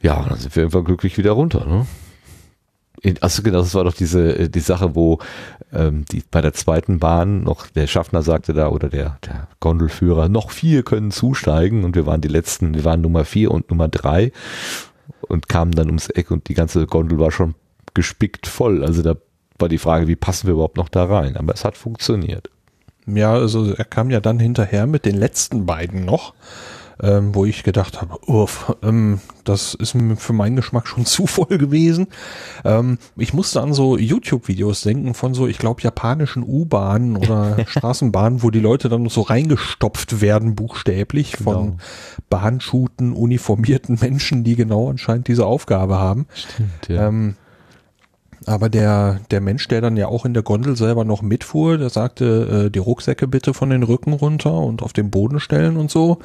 Ja, 0.00 0.24
dann 0.26 0.38
sind 0.38 0.56
wir 0.56 0.64
einfach 0.64 0.84
glücklich 0.84 1.18
wieder 1.18 1.32
runter. 1.32 1.66
Ne? 1.66 1.86
In, 3.02 3.20
also 3.20 3.42
genau, 3.42 3.58
das 3.58 3.74
war 3.74 3.84
doch 3.84 3.94
diese 3.94 4.38
äh, 4.38 4.48
die 4.48 4.60
Sache, 4.60 4.94
wo 4.94 5.18
ähm, 5.72 6.04
die 6.10 6.22
bei 6.30 6.40
der 6.40 6.52
zweiten 6.54 7.00
Bahn 7.00 7.42
noch 7.42 7.66
der 7.66 7.88
Schaffner 7.88 8.22
sagte 8.22 8.52
da 8.52 8.68
oder 8.68 8.88
der 8.88 9.18
der 9.26 9.48
Gondelführer 9.60 10.28
noch 10.28 10.50
vier 10.52 10.84
können 10.84 11.10
zusteigen 11.10 11.84
und 11.84 11.96
wir 11.96 12.06
waren 12.06 12.20
die 12.20 12.28
letzten, 12.28 12.74
wir 12.74 12.84
waren 12.84 13.00
Nummer 13.00 13.24
vier 13.24 13.50
und 13.50 13.70
Nummer 13.70 13.88
drei 13.88 14.32
und 15.22 15.48
kamen 15.48 15.72
dann 15.72 15.88
ums 15.88 16.08
Eck 16.08 16.30
und 16.30 16.48
die 16.48 16.54
ganze 16.54 16.86
Gondel 16.86 17.18
war 17.18 17.32
schon 17.32 17.56
gespickt 17.94 18.46
voll. 18.46 18.84
Also 18.84 19.02
da 19.02 19.16
war 19.58 19.68
die 19.68 19.78
Frage, 19.78 20.06
wie 20.06 20.16
passen 20.16 20.46
wir 20.46 20.54
überhaupt 20.54 20.76
noch 20.76 20.88
da 20.88 21.04
rein? 21.04 21.36
Aber 21.36 21.52
es 21.52 21.64
hat 21.64 21.76
funktioniert. 21.76 22.48
Ja, 23.06 23.32
also 23.32 23.72
er 23.72 23.84
kam 23.84 24.10
ja 24.10 24.20
dann 24.20 24.38
hinterher 24.38 24.86
mit 24.86 25.04
den 25.06 25.16
letzten 25.16 25.66
beiden 25.66 26.04
noch, 26.04 26.34
ähm, 27.02 27.34
wo 27.34 27.44
ich 27.44 27.64
gedacht 27.64 28.00
habe, 28.00 28.16
uff, 28.28 28.76
ähm, 28.82 29.20
das 29.42 29.74
ist 29.74 29.94
mir 29.94 30.14
für 30.16 30.32
meinen 30.32 30.54
Geschmack 30.54 30.86
schon 30.86 31.04
zu 31.06 31.26
voll 31.26 31.58
gewesen. 31.58 32.06
Ähm, 32.64 32.98
ich 33.16 33.34
musste 33.34 33.60
an 33.60 33.72
so 33.72 33.98
YouTube-Videos 33.98 34.82
denken 34.82 35.14
von 35.14 35.34
so, 35.34 35.48
ich 35.48 35.58
glaube, 35.58 35.82
japanischen 35.82 36.44
U-Bahnen 36.44 37.16
oder 37.16 37.56
Straßenbahnen, 37.66 38.44
wo 38.44 38.50
die 38.50 38.60
Leute 38.60 38.88
dann 38.88 39.08
so 39.08 39.22
reingestopft 39.22 40.20
werden, 40.20 40.54
buchstäblich, 40.54 41.36
von 41.38 41.52
Genau. 41.72 41.76
Bahnschuten, 42.30 43.14
uniformierten 43.14 43.98
Menschen, 44.00 44.44
die 44.44 44.54
genau 44.56 44.88
anscheinend 44.90 45.26
diese 45.28 45.44
Aufgabe 45.46 45.98
haben. 45.98 46.26
Stimmt, 46.34 46.88
ja. 46.88 47.08
Ähm, 47.08 47.34
aber 48.46 48.68
der, 48.68 49.20
der 49.30 49.40
Mensch, 49.40 49.68
der 49.68 49.80
dann 49.80 49.96
ja 49.96 50.06
auch 50.06 50.24
in 50.24 50.34
der 50.34 50.42
Gondel 50.42 50.76
selber 50.76 51.04
noch 51.04 51.22
mitfuhr, 51.22 51.78
der 51.78 51.90
sagte, 51.90 52.66
äh, 52.66 52.70
die 52.70 52.78
Rucksäcke 52.78 53.28
bitte 53.28 53.54
von 53.54 53.70
den 53.70 53.82
Rücken 53.82 54.12
runter 54.12 54.54
und 54.54 54.82
auf 54.82 54.92
den 54.92 55.10
Boden 55.10 55.40
stellen 55.40 55.76
und 55.76 55.90
so. 55.90 56.18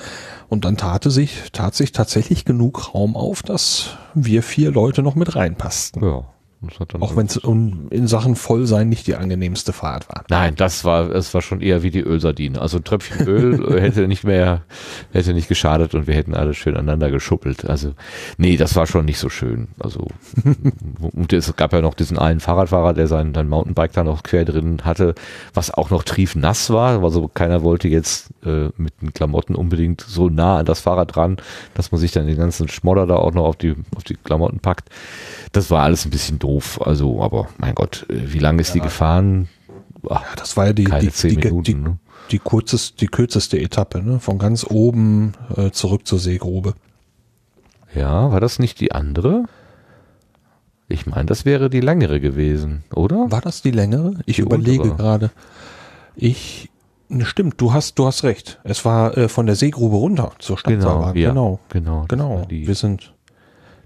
Und 0.49 0.65
dann 0.65 0.77
tate 0.77 1.11
sich, 1.11 1.51
tat 1.51 1.75
sich 1.75 1.91
tatsächlich 1.91 2.45
genug 2.45 2.93
Raum 2.93 3.15
auf, 3.15 3.43
dass 3.43 3.97
wir 4.13 4.43
vier 4.43 4.71
Leute 4.71 5.01
noch 5.03 5.15
mit 5.15 5.35
reinpassten. 5.35 6.03
ja. 6.03 6.23
Auch 6.99 7.15
wenn 7.15 7.27
es 7.27 7.35
in 7.37 8.07
Sachen 8.07 8.35
Vollsein 8.35 8.89
nicht 8.89 9.05
die 9.05 9.15
angenehmste 9.15 9.73
Fahrt 9.73 10.09
war. 10.09 10.23
Nein, 10.29 10.55
das 10.55 10.83
war, 10.85 11.11
es 11.11 11.31
war 11.35 11.43
schon 11.43 11.61
eher 11.61 11.83
wie 11.83 11.91
die 11.91 12.01
Ölsardine. 12.01 12.59
Also 12.59 12.77
ein 12.77 12.83
Tröpfchen 12.83 13.27
Öl 13.27 13.79
hätte 13.81 14.07
nicht 14.07 14.23
mehr, 14.23 14.63
hätte 15.11 15.35
nicht 15.35 15.49
geschadet 15.49 15.93
und 15.93 16.07
wir 16.07 16.15
hätten 16.15 16.33
alles 16.33 16.57
schön 16.57 16.75
aneinander 16.75 17.11
geschuppelt. 17.11 17.69
Also, 17.69 17.93
nee, 18.37 18.57
das 18.57 18.75
war 18.75 18.87
schon 18.87 19.05
nicht 19.05 19.19
so 19.19 19.29
schön. 19.29 19.67
Also, 19.77 20.07
und 20.99 21.31
es 21.31 21.55
gab 21.55 21.73
ja 21.73 21.81
noch 21.81 21.93
diesen 21.93 22.17
einen 22.17 22.39
Fahrradfahrer, 22.39 22.93
der 22.93 23.05
sein, 23.05 23.35
sein 23.35 23.49
Mountainbike 23.49 23.93
da 23.93 24.03
noch 24.03 24.23
quer 24.23 24.43
drin 24.43 24.81
hatte, 24.83 25.13
was 25.53 25.71
auch 25.71 25.91
noch 25.91 26.01
triefnass 26.03 26.71
war. 26.71 27.03
Also 27.03 27.27
keiner 27.27 27.61
wollte 27.61 27.87
jetzt 27.87 28.31
äh, 28.43 28.69
mit 28.77 28.99
den 28.99 29.13
Klamotten 29.13 29.53
unbedingt 29.53 30.01
so 30.01 30.27
nah 30.27 30.57
an 30.57 30.65
das 30.65 30.79
Fahrrad 30.79 31.15
dran, 31.15 31.37
dass 31.75 31.91
man 31.91 32.01
sich 32.01 32.11
dann 32.13 32.25
den 32.25 32.37
ganzen 32.37 32.67
Schmodder 32.67 33.05
da 33.05 33.15
auch 33.15 33.33
noch 33.33 33.45
auf 33.45 33.57
die, 33.57 33.75
auf 33.95 34.03
die 34.03 34.15
Klamotten 34.15 34.59
packt. 34.59 34.89
Das 35.51 35.71
war 35.71 35.83
alles 35.83 36.05
ein 36.05 36.11
bisschen 36.11 36.39
doof. 36.39 36.79
Also, 36.83 37.21
aber 37.21 37.47
mein 37.57 37.75
Gott, 37.75 38.05
äh, 38.09 38.33
wie 38.33 38.39
lange 38.39 38.61
ist 38.61 38.73
die 38.75 38.79
gefahren? 38.81 39.47
Ach, 40.09 40.21
Ja, 40.21 40.27
das 40.35 40.57
war 40.57 40.67
ja 40.67 40.73
die, 40.73 40.85
die, 40.85 41.09
die, 41.09 41.35
Minuten. 41.37 41.63
die, 41.63 41.73
ne? 41.75 41.97
die, 42.31 42.39
kurzeste, 42.39 42.97
die 42.97 43.07
kürzeste 43.07 43.59
Etappe, 43.59 44.01
ne? 44.03 44.19
Von 44.19 44.37
ganz 44.37 44.65
oben 44.69 45.33
äh, 45.55 45.71
zurück 45.71 46.05
zur 46.07 46.19
Seegrube. 46.19 46.73
Ja, 47.95 48.31
war 48.31 48.39
das 48.39 48.59
nicht 48.59 48.79
die 48.79 48.91
andere? 48.91 49.45
Ich 50.89 51.05
meine, 51.05 51.25
das 51.25 51.43
wäre 51.45 51.69
die 51.69 51.81
längere 51.81 52.19
gewesen, 52.19 52.83
oder? 52.93 53.29
War 53.29 53.41
das 53.41 53.61
die 53.61 53.71
längere? 53.71 54.15
Ich 54.25 54.37
Die 54.37 54.41
überlege 54.43 54.83
untere. 54.83 54.97
gerade. 54.97 55.31
Ich, 56.15 56.69
ne, 57.09 57.25
stimmt, 57.25 57.59
du 57.59 57.73
hast, 57.73 57.99
du 57.99 58.05
hast 58.05 58.23
recht. 58.23 58.59
Es 58.63 58.85
war 58.85 59.17
äh, 59.17 59.27
von 59.27 59.45
der 59.47 59.55
Seegrube 59.55 59.95
runter 59.97 60.31
zur 60.39 60.57
Stadtseilbahn. 60.57 61.15
ja, 61.17 61.29
genau. 61.29 61.59
genau. 61.69 62.05
Genau. 62.07 62.45
Wir 62.49 62.75
sind 62.75 63.13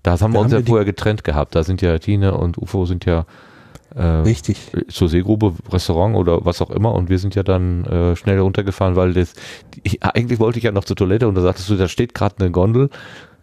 da 0.03 0.19
haben 0.19 0.33
wir, 0.33 0.39
wir 0.39 0.41
uns 0.41 0.53
haben 0.53 0.61
ja 0.61 0.65
vorher 0.65 0.85
getrennt 0.85 1.23
gehabt. 1.23 1.55
Da 1.55 1.63
sind 1.63 1.81
ja 1.81 1.97
Tine 1.99 2.35
und 2.35 2.57
Ufo 2.57 2.85
sind 2.85 3.05
ja 3.05 3.25
äh, 3.95 4.01
richtig. 4.01 4.57
zur 4.89 5.09
Seegrube, 5.09 5.53
Restaurant 5.71 6.15
oder 6.15 6.45
was 6.45 6.61
auch 6.61 6.69
immer 6.69 6.93
und 6.93 7.09
wir 7.09 7.19
sind 7.19 7.35
ja 7.35 7.43
dann 7.43 7.85
äh, 7.85 8.15
schnell 8.15 8.39
runtergefahren, 8.39 8.95
weil 8.95 9.13
das, 9.13 9.33
ich, 9.83 10.03
eigentlich 10.03 10.39
wollte 10.39 10.59
ich 10.59 10.63
ja 10.63 10.71
noch 10.71 10.85
zur 10.85 10.95
Toilette 10.95 11.27
und 11.27 11.35
da 11.35 11.41
sagtest 11.41 11.69
du, 11.69 11.75
da 11.75 11.87
steht 11.87 12.13
gerade 12.13 12.35
eine 12.39 12.51
Gondel 12.51 12.89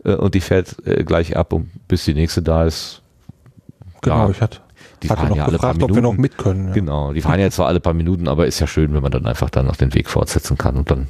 äh, 0.05 0.15
und 0.15 0.35
die 0.35 0.41
fährt 0.41 0.77
äh, 0.87 1.05
gleich 1.05 1.37
ab 1.37 1.53
und 1.53 1.71
bis 1.87 2.05
die 2.05 2.15
nächste 2.15 2.43
da 2.43 2.65
ist. 2.65 3.03
Genau, 4.01 4.25
ja, 4.27 4.31
ich 4.31 4.41
hatte, 4.41 4.61
die 5.03 5.11
hatte 5.11 5.21
fahren 5.21 5.29
noch 5.31 5.37
ja 5.37 5.45
alle 5.45 5.59
paar 5.59 5.75
gefragt, 5.75 5.91
ob 5.91 5.95
wir 5.95 6.03
noch 6.03 6.17
mit 6.17 6.39
können. 6.39 6.69
Ja. 6.69 6.75
Genau, 6.75 7.13
die 7.13 7.21
fahren 7.21 7.41
ja 7.41 7.51
zwar 7.51 7.67
alle 7.67 7.81
paar 7.81 7.95
Minuten, 7.95 8.27
aber 8.29 8.47
ist 8.47 8.61
ja 8.61 8.67
schön, 8.67 8.95
wenn 8.95 9.03
man 9.03 9.13
dann 9.13 9.27
einfach 9.27 9.51
dann 9.51 9.67
noch 9.67 9.77
den 9.77 9.93
Weg 9.93 10.09
fortsetzen 10.09 10.57
kann 10.57 10.77
und 10.77 10.91
dann 10.91 11.09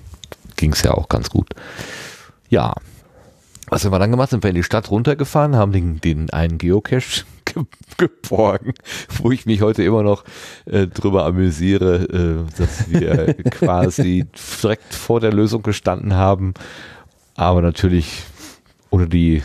ging 0.57 0.73
es 0.73 0.83
ja 0.83 0.93
auch 0.93 1.09
ganz 1.09 1.31
gut. 1.31 1.51
Ja. 2.49 2.75
Was 3.71 3.85
haben 3.85 3.93
wir 3.93 3.99
dann 3.99 4.11
gemacht? 4.11 4.31
Sind 4.31 4.43
wir 4.43 4.51
in 4.51 4.57
die 4.57 4.63
Stadt 4.63 4.91
runtergefahren, 4.91 5.57
haben 5.57 5.73
den, 5.73 6.01
den 6.01 6.31
einen 6.31 6.59
Geocache 6.59 7.25
ge 7.45 7.65
geborgen, 7.97 8.75
wo 9.17 9.33
ich 9.33 9.47
mich 9.47 9.63
heute 9.63 9.83
immer 9.83 10.03
noch 10.03 10.25
äh, 10.67 10.87
drüber 10.87 11.25
amüsiere, 11.25 12.47
äh, 12.47 12.59
dass 12.59 12.91
wir 12.91 13.35
quasi 13.51 14.27
direkt 14.63 14.95
vor 14.95 15.21
der 15.21 15.33
Lösung 15.33 15.63
gestanden 15.63 16.15
haben, 16.15 16.55
aber 17.35 17.61
natürlich 17.61 18.23
ohne 18.91 19.09
die 19.09 19.43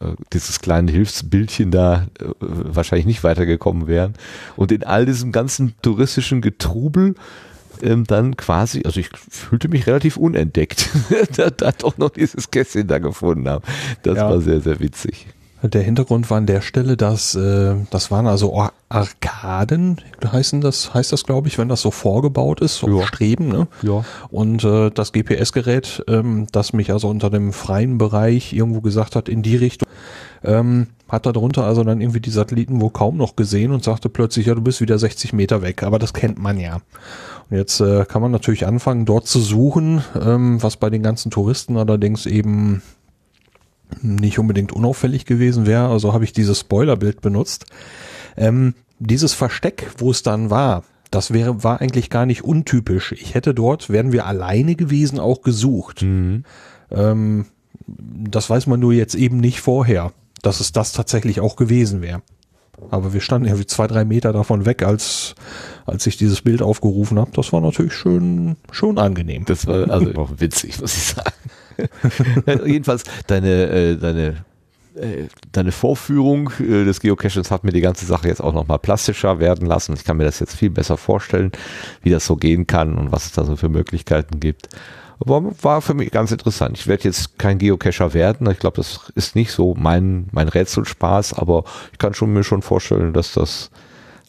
äh, 0.00 0.14
dieses 0.32 0.60
kleine 0.60 0.90
Hilfsbildchen 0.90 1.70
da 1.70 2.06
äh, 2.18 2.26
wahrscheinlich 2.38 3.06
nicht 3.06 3.24
weitergekommen 3.24 3.86
wären. 3.86 4.14
Und 4.56 4.72
in 4.72 4.84
all 4.84 5.06
diesem 5.06 5.32
ganzen 5.32 5.74
touristischen 5.82 6.40
Getrubel 6.40 7.14
ähm, 7.82 8.04
dann 8.06 8.36
quasi, 8.36 8.82
also 8.84 9.00
ich 9.00 9.08
fühlte 9.30 9.68
mich 9.68 9.86
relativ 9.86 10.16
unentdeckt, 10.16 10.88
da, 11.36 11.50
da 11.50 11.72
doch 11.72 11.98
noch 11.98 12.10
dieses 12.10 12.50
Kästchen 12.50 12.86
da 12.88 12.98
gefunden 12.98 13.48
haben. 13.48 13.64
Das 14.02 14.16
Ja. 14.16 14.30
war 14.30 14.40
sehr, 14.40 14.60
sehr 14.60 14.80
witzig. 14.80 15.26
Der 15.62 15.82
Hintergrund 15.82 16.30
war 16.30 16.38
an 16.38 16.46
der 16.46 16.62
Stelle, 16.62 16.96
dass 16.96 17.34
äh, 17.34 17.74
das 17.90 18.10
waren 18.10 18.26
also 18.26 18.56
Ar- 18.56 18.72
Arkaden, 18.88 19.98
heißen 20.24 20.62
das, 20.62 20.94
heißt 20.94 21.12
das, 21.12 21.24
glaube 21.24 21.48
ich, 21.48 21.58
wenn 21.58 21.68
das 21.68 21.82
so 21.82 21.90
vorgebaut 21.90 22.62
ist, 22.62 22.76
so 22.78 22.88
Ja. 23.00 23.06
Streben, 23.06 23.48
ne? 23.48 23.68
Ja. 23.82 24.02
Und 24.30 24.64
äh, 24.64 24.90
das 24.90 25.12
GPS-Gerät, 25.12 26.02
ähm, 26.08 26.46
das 26.52 26.72
mich 26.72 26.90
also 26.92 27.08
unter 27.10 27.28
dem 27.28 27.52
freien 27.52 27.98
Bereich 27.98 28.54
irgendwo 28.54 28.80
gesagt 28.80 29.16
hat, 29.16 29.28
in 29.28 29.42
die 29.42 29.56
Richtung, 29.56 29.86
ähm, 30.42 30.86
hat 31.10 31.26
da 31.26 31.32
drunter 31.32 31.64
also 31.66 31.84
dann 31.84 32.00
irgendwie 32.00 32.20
die 32.20 32.30
Satelliten 32.30 32.80
wohl 32.80 32.90
kaum 32.90 33.18
noch 33.18 33.36
gesehen 33.36 33.72
und 33.72 33.84
sagte 33.84 34.08
plötzlich, 34.08 34.46
ja, 34.46 34.54
du 34.54 34.62
bist 34.62 34.80
wieder 34.80 34.98
60 34.98 35.34
Meter 35.34 35.60
weg. 35.60 35.82
Aber 35.82 35.98
das 35.98 36.14
kennt 36.14 36.38
man 36.38 36.58
ja. 36.58 36.78
Jetzt 37.50 37.80
äh, 37.80 38.04
kann 38.04 38.22
man 38.22 38.30
natürlich 38.30 38.66
anfangen, 38.66 39.04
dort 39.06 39.26
zu 39.26 39.40
suchen, 39.40 40.04
ähm, 40.20 40.62
was 40.62 40.76
bei 40.76 40.88
den 40.88 41.02
ganzen 41.02 41.30
Touristen 41.30 41.76
allerdings 41.76 42.26
eben 42.26 42.82
nicht 44.02 44.38
unbedingt 44.38 44.72
unauffällig 44.72 45.26
gewesen 45.26 45.66
wäre. 45.66 45.88
Also 45.88 46.12
habe 46.12 46.24
ich 46.24 46.32
dieses 46.32 46.60
Spoilerbild 46.60 47.20
benutzt. 47.20 47.66
Ähm, 48.36 48.74
dieses 49.00 49.34
Versteck, 49.34 49.90
wo 49.98 50.10
es 50.10 50.22
dann 50.22 50.50
war, 50.50 50.84
das 51.10 51.32
wäre, 51.32 51.64
war 51.64 51.80
eigentlich 51.80 52.08
gar 52.08 52.24
nicht 52.24 52.44
untypisch. 52.44 53.12
Ich 53.12 53.34
hätte 53.34 53.52
dort, 53.52 53.90
wären 53.90 54.12
wir 54.12 54.26
alleine 54.26 54.76
gewesen, 54.76 55.18
auch 55.18 55.42
gesucht. 55.42 56.02
Ähm, 56.02 57.46
das 57.86 58.48
weiß 58.48 58.68
man 58.68 58.78
nur 58.78 58.92
jetzt 58.92 59.16
eben 59.16 59.38
nicht 59.38 59.60
vorher, 59.60 60.12
dass 60.42 60.60
es 60.60 60.70
das 60.70 60.92
tatsächlich 60.92 61.40
auch 61.40 61.56
gewesen 61.56 62.00
wäre. 62.00 62.22
Aber 62.90 63.12
wir 63.12 63.20
standen 63.20 63.46
irgendwie 63.46 63.66
zwei, 63.66 63.86
drei 63.86 64.04
Meter 64.04 64.32
davon 64.32 64.66
weg, 64.66 64.82
als, 64.82 65.34
als 65.86 66.06
ich 66.06 66.16
dieses 66.16 66.42
Bild 66.42 66.62
aufgerufen 66.62 67.18
habe. 67.18 67.30
Das 67.34 67.52
war 67.52 67.60
natürlich 67.60 67.92
schön, 67.92 68.56
schon 68.70 68.98
angenehm. 68.98 69.44
Das 69.44 69.66
war 69.66 69.90
also 69.90 70.14
auch 70.16 70.30
witzig, 70.38 70.80
muss 70.80 70.96
ich 70.96 71.04
sagen. 71.04 71.32
ja, 72.46 72.66
jedenfalls, 72.66 73.04
deine, 73.26 73.68
äh, 73.68 73.96
deine, 73.96 74.44
äh, 74.94 75.28
deine 75.52 75.72
Vorführung 75.72 76.50
äh, 76.58 76.84
des 76.84 77.00
Geocachings 77.00 77.50
hat 77.50 77.64
mir 77.64 77.72
die 77.72 77.80
ganze 77.80 78.06
Sache 78.06 78.28
jetzt 78.28 78.40
auch 78.40 78.52
nochmal 78.52 78.78
plastischer 78.78 79.38
werden 79.38 79.66
lassen. 79.66 79.94
Ich 79.94 80.04
kann 80.04 80.16
mir 80.16 80.24
das 80.24 80.40
jetzt 80.40 80.56
viel 80.56 80.70
besser 80.70 80.96
vorstellen, 80.96 81.52
wie 82.02 82.10
das 82.10 82.26
so 82.26 82.36
gehen 82.36 82.66
kann 82.66 82.96
und 82.98 83.12
was 83.12 83.26
es 83.26 83.32
da 83.32 83.44
so 83.44 83.56
für 83.56 83.68
Möglichkeiten 83.68 84.40
gibt. 84.40 84.68
Aber 85.20 85.42
war 85.62 85.82
für 85.82 85.92
mich 85.92 86.10
ganz 86.10 86.32
interessant. 86.32 86.78
Ich 86.78 86.86
werde 86.86 87.04
jetzt 87.04 87.38
kein 87.38 87.58
Geocacher 87.58 88.14
werden. 88.14 88.50
Ich 88.50 88.58
glaube, 88.58 88.78
das 88.78 89.12
ist 89.14 89.36
nicht 89.36 89.52
so 89.52 89.74
mein, 89.74 90.28
mein 90.32 90.48
Rätselspaß, 90.48 91.34
aber 91.34 91.64
ich 91.92 91.98
kann 91.98 92.14
schon 92.14 92.32
mir 92.32 92.42
schon 92.42 92.62
vorstellen, 92.62 93.12
dass 93.12 93.34
das, 93.34 93.70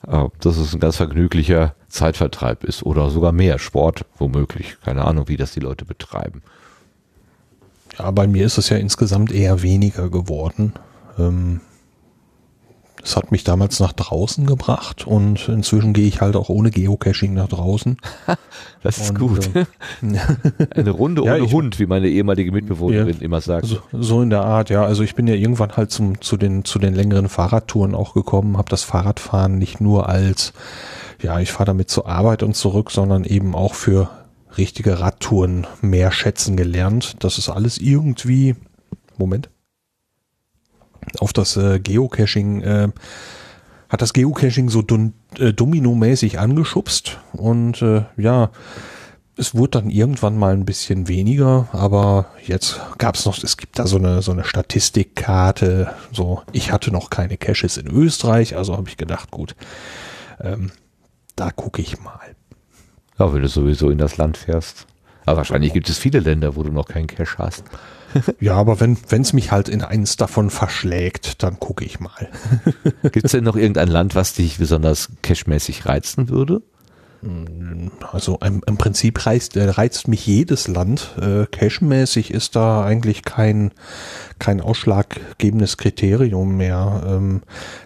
äh, 0.07 0.25
dass 0.41 0.57
es 0.57 0.73
ein 0.73 0.81
ganz 0.81 0.97
vergnüglicher 0.97 1.75
Zeitvertreib 1.87 2.65
ist 2.65 2.83
oder 2.83 3.09
sogar 3.09 3.31
mehr 3.31 3.57
Sport, 3.57 4.05
womöglich. 4.17 4.77
Keine 4.83 5.05
Ahnung, 5.05 5.29
wie 5.29 5.37
das 5.37 5.53
die 5.53 5.61
Leute 5.61 5.85
betreiben. 5.85 6.41
Ja, 7.97 8.11
bei 8.11 8.27
mir 8.27 8.45
ist 8.45 8.57
es 8.57 8.69
ja 8.69 8.77
insgesamt 8.77 9.31
eher 9.31 9.61
weniger 9.61 10.09
geworden. 10.09 10.73
Ähm, 11.17 11.61
das 13.01 13.15
hat 13.17 13.31
mich 13.31 13.43
damals 13.43 13.79
nach 13.79 13.93
draußen 13.93 14.45
gebracht 14.45 15.07
und 15.07 15.47
inzwischen 15.49 15.93
gehe 15.93 16.07
ich 16.07 16.21
halt 16.21 16.35
auch 16.35 16.49
ohne 16.49 16.69
Geocaching 16.71 17.33
nach 17.33 17.47
draußen. 17.47 17.97
Das 18.83 18.97
ist 18.97 19.11
Und, 19.11 19.19
gut. 19.19 19.49
äh, 19.55 19.65
Eine 20.75 20.89
Runde 20.89 21.23
Ja, 21.23 21.35
ohne 21.35 21.45
ich- 21.45 21.51
Hund, 21.53 21.79
wie 21.79 21.85
meine 21.85 22.07
ehemalige 22.09 22.51
Mitbewohnerin 22.51 23.15
Ja. 23.19 23.21
immer 23.21 23.39
sagt. 23.39 23.67
So, 23.67 23.77
so 23.91 24.21
in 24.23 24.31
der 24.31 24.43
Art, 24.43 24.69
ja. 24.71 24.83
Also 24.83 25.03
ich 25.03 25.13
bin 25.13 25.27
ja 25.27 25.35
irgendwann 25.35 25.73
halt 25.77 25.91
zum, 25.91 26.19
zu, 26.21 26.35
den, 26.35 26.65
zu 26.65 26.79
den 26.79 26.95
längeren 26.95 27.29
Fahrradtouren 27.29 27.93
auch 27.93 28.13
gekommen, 28.15 28.57
habe 28.57 28.69
das 28.69 28.83
Fahrradfahren 28.83 29.57
nicht 29.59 29.81
nur 29.81 30.09
als, 30.09 30.53
ja, 31.21 31.39
ich 31.39 31.51
fahre 31.51 31.65
damit 31.65 31.89
zur 31.91 32.07
Arbeit 32.07 32.41
und 32.41 32.55
zurück, 32.55 32.89
sondern 32.89 33.23
eben 33.23 33.53
auch 33.53 33.75
für 33.75 34.09
richtige 34.57 34.99
Radtouren 34.99 35.67
mehr 35.81 36.11
schätzen 36.11 36.57
gelernt. 36.57 37.15
Das 37.19 37.37
ist 37.37 37.49
alles 37.49 37.77
irgendwie, 37.77 38.55
Moment, 39.17 39.49
auf 41.19 41.33
das 41.33 41.57
äh, 41.57 41.79
Geocaching, 41.79 42.61
äh, 42.61 42.89
hat 43.89 44.01
das 44.01 44.13
Geocaching 44.13 44.69
so 44.69 44.81
dun, 44.81 45.13
äh, 45.37 45.53
dominomäßig 45.53 46.39
angeschubst 46.39 47.19
und 47.33 47.81
äh, 47.81 48.03
ja, 48.17 48.51
es 49.37 49.55
wurde 49.55 49.81
dann 49.81 49.89
irgendwann 49.89 50.37
mal 50.37 50.53
ein 50.53 50.65
bisschen 50.65 51.07
weniger, 51.07 51.67
aber 51.71 52.27
jetzt 52.45 52.79
gab 52.97 53.15
es 53.15 53.25
noch, 53.25 53.41
es 53.41 53.57
gibt 53.57 53.79
da 53.79 53.87
so 53.87 53.97
eine, 53.97 54.21
so 54.21 54.31
eine 54.31 54.43
Statistikkarte, 54.43 55.93
so, 56.11 56.43
ich 56.51 56.71
hatte 56.71 56.91
noch 56.91 57.09
keine 57.09 57.37
Caches 57.37 57.77
in 57.77 57.87
Österreich, 57.87 58.55
also 58.55 58.77
habe 58.77 58.89
ich 58.89 58.97
gedacht, 58.97 59.31
gut, 59.31 59.55
ähm, 60.41 60.71
da 61.35 61.49
gucke 61.51 61.81
ich 61.81 61.99
mal. 62.01 62.35
Ja, 63.17 63.33
wenn 63.33 63.41
du 63.41 63.47
sowieso 63.47 63.89
in 63.89 63.97
das 63.97 64.17
Land 64.17 64.37
fährst. 64.37 64.85
Aber 65.25 65.37
wahrscheinlich 65.37 65.73
gibt 65.73 65.89
es 65.89 65.97
viele 65.97 66.19
Länder, 66.19 66.55
wo 66.55 66.63
du 66.63 66.71
noch 66.71 66.87
keinen 66.87 67.07
Cache 67.07 67.37
hast. 67.37 67.63
Ja, 68.39 68.55
aber 68.55 68.79
wenn 68.79 68.97
es 69.09 69.33
mich 69.33 69.51
halt 69.51 69.69
in 69.69 69.81
eins 69.81 70.17
davon 70.17 70.49
verschlägt, 70.49 71.43
dann 71.43 71.59
gucke 71.59 71.85
ich 71.85 71.99
mal. 71.99 72.29
Gibt 73.03 73.25
es 73.25 73.31
denn 73.31 73.43
noch 73.43 73.55
irgendein 73.55 73.87
Land, 73.87 74.15
was 74.15 74.33
dich 74.33 74.57
besonders 74.57 75.09
cache-mäßig 75.21 75.85
reizen 75.85 76.29
würde? 76.29 76.61
Also 78.11 78.39
im, 78.43 78.63
im 78.65 78.77
Prinzip 78.77 79.27
reizt, 79.27 79.55
äh, 79.55 79.69
reizt 79.69 80.07
mich 80.07 80.25
jedes 80.25 80.67
Land. 80.67 81.15
Äh, 81.21 81.45
Cache-mäßig 81.45 82.33
ist 82.33 82.55
da 82.55 82.83
eigentlich 82.83 83.23
kein, 83.23 83.71
kein 84.39 84.59
ausschlaggebendes 84.59 85.77
Kriterium 85.77 86.57
mehr. 86.57 87.03
Ähm, 87.05 87.43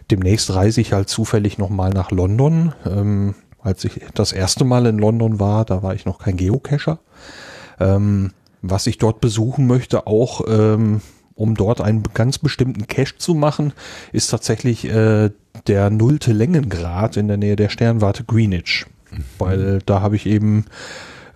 demnächst 0.09 0.53
reise 0.53 0.79
ich 0.79 0.93
halt 0.93 1.09
zufällig 1.09 1.57
nochmal 1.57 1.89
nach 1.89 2.11
London. 2.11 2.73
Ähm, 2.85 3.35
als 3.61 3.83
ich 3.83 3.99
das 4.13 4.31
erste 4.31 4.63
Mal 4.63 4.85
in 4.85 4.99
London 4.99 5.39
war, 5.39 5.65
da 5.65 5.83
war 5.83 5.93
ich 5.95 6.05
noch 6.05 6.19
kein 6.19 6.37
Geocacher. 6.37 6.99
Ähm, 7.79 8.31
was 8.69 8.87
ich 8.87 8.97
dort 8.97 9.21
besuchen 9.21 9.67
möchte, 9.67 10.07
auch 10.07 10.41
um 11.35 11.55
dort 11.55 11.81
einen 11.81 12.03
ganz 12.13 12.37
bestimmten 12.37 12.87
Cache 12.87 13.17
zu 13.17 13.35
machen, 13.35 13.73
ist 14.11 14.27
tatsächlich 14.27 14.85
äh, 14.85 15.29
der 15.67 15.89
nullte 15.89 16.31
Längengrad 16.31 17.17
in 17.17 17.27
der 17.27 17.37
Nähe 17.37 17.55
der 17.55 17.69
Sternwarte 17.69 18.23
Greenwich. 18.23 18.85
Weil 19.37 19.79
da 19.85 20.01
habe 20.01 20.15
ich 20.15 20.25
eben 20.25 20.65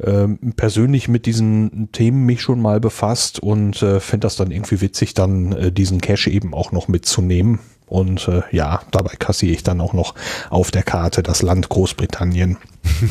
ähm, 0.04 0.54
persönlich 0.56 1.08
mit 1.08 1.26
diesen 1.26 1.92
Themen 1.92 2.26
mich 2.26 2.42
schon 2.42 2.62
mal 2.62 2.80
befasst 2.80 3.40
und 3.40 3.82
äh, 3.82 4.00
fände 4.00 4.26
das 4.26 4.38
dann 4.38 4.52
irgendwie 4.52 4.82
witzig, 4.82 5.14
dann 5.14 5.52
äh, 5.52 5.72
diesen 5.72 6.02
Cache 6.02 6.30
eben 6.30 6.54
auch 6.54 6.72
noch 6.72 6.88
mitzunehmen. 6.88 7.60
Und 7.86 8.28
äh, 8.28 8.44
ja, 8.52 8.82
dabei 8.92 9.16
kassiere 9.18 9.54
ich 9.54 9.64
dann 9.64 9.82
auch 9.82 9.94
noch 9.94 10.14
auf 10.50 10.72
der 10.72 10.84
Karte 10.84 11.24
das 11.24 11.42
Land 11.42 11.70
Großbritannien. 11.70 12.58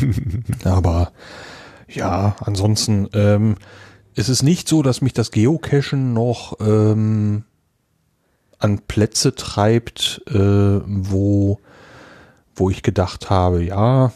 Aber 0.64 1.12
ja, 1.88 2.36
ansonsten 2.40 3.08
ähm, 3.12 3.56
ist 4.18 4.28
es 4.28 4.42
nicht 4.42 4.68
so, 4.68 4.82
dass 4.82 5.00
mich 5.00 5.12
das 5.12 5.30
Geocachen 5.30 6.12
noch 6.12 6.58
ähm, 6.60 7.44
an 8.58 8.80
Plätze 8.80 9.34
treibt, 9.34 10.22
äh, 10.28 10.80
wo, 10.84 11.60
wo 12.54 12.68
ich 12.68 12.82
gedacht 12.82 13.30
habe, 13.30 13.62
ja, 13.62 14.12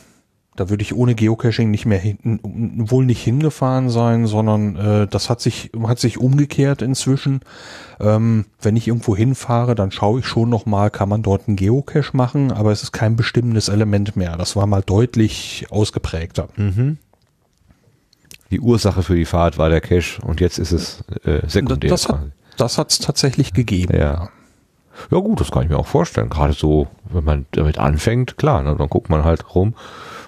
da 0.56 0.68
würde 0.68 0.82
ich 0.82 0.94
ohne 0.94 1.14
Geocaching 1.14 1.70
nicht 1.70 1.86
mehr 1.86 1.98
hin, 1.98 2.40
wohl 2.42 3.06
nicht 3.06 3.22
hingefahren 3.22 3.88
sein, 3.88 4.26
sondern 4.26 4.76
äh, 4.76 5.06
das 5.06 5.30
hat 5.30 5.40
sich 5.40 5.70
hat 5.84 5.98
sich 5.98 6.18
umgekehrt 6.18 6.82
inzwischen. 6.82 7.40
Ähm, 8.00 8.44
wenn 8.60 8.76
ich 8.76 8.88
irgendwo 8.88 9.16
hinfahre, 9.16 9.74
dann 9.74 9.92
schaue 9.92 10.20
ich 10.20 10.26
schon 10.26 10.50
noch 10.50 10.66
mal, 10.66 10.90
kann 10.90 11.08
man 11.08 11.22
dort 11.22 11.48
einen 11.48 11.56
Geocache 11.56 12.14
machen, 12.14 12.52
aber 12.52 12.70
es 12.70 12.82
ist 12.82 12.92
kein 12.92 13.16
bestimmendes 13.16 13.68
Element 13.68 14.14
mehr. 14.14 14.36
Das 14.36 14.54
war 14.54 14.66
mal 14.66 14.82
deutlich 14.82 15.66
ausgeprägter. 15.70 16.48
Die 18.52 18.60
Ursache 18.60 19.02
für 19.02 19.16
die 19.16 19.24
Fahrt 19.24 19.58
war 19.58 19.70
der 19.70 19.80
Cache 19.80 20.22
und 20.22 20.40
jetzt 20.40 20.58
ist 20.58 20.70
es 20.72 21.02
äh, 21.24 21.40
sekundär. 21.48 21.90
Das 21.90 22.08
hat 22.08 22.20
das 22.56 22.78
hat's 22.78 22.98
tatsächlich 22.98 23.52
gegeben. 23.54 23.96
Ja. 23.96 24.28
Ja 25.10 25.18
gut, 25.18 25.40
das 25.40 25.50
kann 25.50 25.62
ich 25.62 25.70
mir 25.70 25.78
auch 25.78 25.86
vorstellen. 25.86 26.28
Gerade 26.28 26.52
so, 26.52 26.86
wenn 27.10 27.24
man 27.24 27.46
damit 27.52 27.78
anfängt, 27.78 28.36
klar, 28.36 28.62
ne, 28.62 28.76
dann 28.76 28.88
guckt 28.90 29.08
man 29.08 29.24
halt 29.24 29.54
rum, 29.54 29.74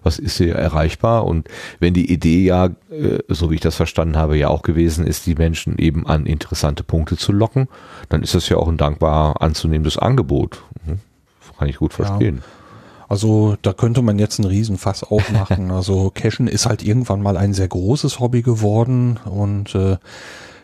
was 0.03 0.19
ist 0.19 0.39
hier 0.39 0.55
erreichbar 0.55 1.27
und 1.27 1.49
wenn 1.81 1.93
die 1.93 2.11
Idee 2.11 2.45
ja, 2.45 2.71
äh, 2.91 3.19
so 3.29 3.51
wie 3.51 3.57
ich 3.57 3.61
das 3.61 3.77
verstanden 3.77 4.17
habe, 4.17 4.39
ja 4.39 4.49
auch 4.49 4.63
gewesen 4.63 5.07
ist, 5.07 5.27
die 5.27 5.35
Menschen 5.35 5.79
eben 5.79 6.07
an 6.07 6.25
interessante 6.25 6.83
Punkte 6.83 7.19
zu 7.19 7.31
locken, 7.33 7.69
dann 8.09 8.23
ist 8.23 8.35
das 8.35 8.49
ja 8.49 8.57
auch 8.57 8.69
ein 8.69 8.79
dankbar 8.79 9.43
anzunehmendes 9.43 9.99
Angebot. 9.99 10.63
Hm, 10.87 10.99
Kann 11.59 11.69
ich 11.69 11.77
gut 11.77 11.93
verstehen. 11.93 12.43
Also 13.15 13.57
da 13.63 13.73
könnte 13.73 14.03
man 14.03 14.19
jetzt 14.19 14.41
einen 14.41 14.49
Riesenfass 14.49 15.05
aufmachen. 15.05 15.71
Also 15.71 16.11
Cashen 16.13 16.49
ist 16.49 16.67
halt 16.67 16.83
irgendwann 16.83 17.23
mal 17.23 17.37
ein 17.37 17.55
sehr 17.55 17.69
großes 17.69 18.19
Hobby 18.19 18.43
geworden 18.43 19.21
und 19.25 19.73
äh, 19.77 19.99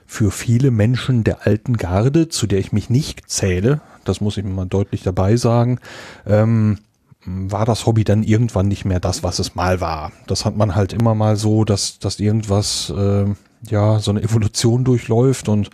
für 0.04 0.32
viele 0.32 0.72
Menschen 0.72 1.22
der 1.22 1.46
alten 1.46 1.76
Garde, 1.76 2.28
zu 2.28 2.48
der 2.48 2.58
ich 2.58 2.72
mich 2.72 2.90
nicht 2.90 3.30
zähle, 3.30 3.82
das 4.04 4.20
muss 4.20 4.36
ich 4.36 4.44
mal 4.44 4.64
deutlich 4.64 5.04
dabei 5.04 5.36
sagen, 5.36 5.78
ähm, 6.26 6.78
war 7.24 7.66
das 7.66 7.86
Hobby 7.86 8.02
dann 8.02 8.24
irgendwann 8.24 8.66
nicht 8.66 8.84
mehr 8.84 8.98
das, 8.98 9.22
was 9.22 9.38
es 9.38 9.54
mal 9.54 9.80
war. 9.80 10.10
Das 10.26 10.44
hat 10.44 10.56
man 10.56 10.74
halt 10.74 10.92
immer 10.92 11.14
mal 11.14 11.36
so, 11.36 11.64
dass, 11.64 12.00
dass 12.00 12.18
irgendwas, 12.18 12.90
äh, 12.90 13.26
ja, 13.62 14.00
so 14.00 14.10
eine 14.10 14.22
Evolution 14.22 14.82
durchläuft 14.82 15.48
und 15.48 15.70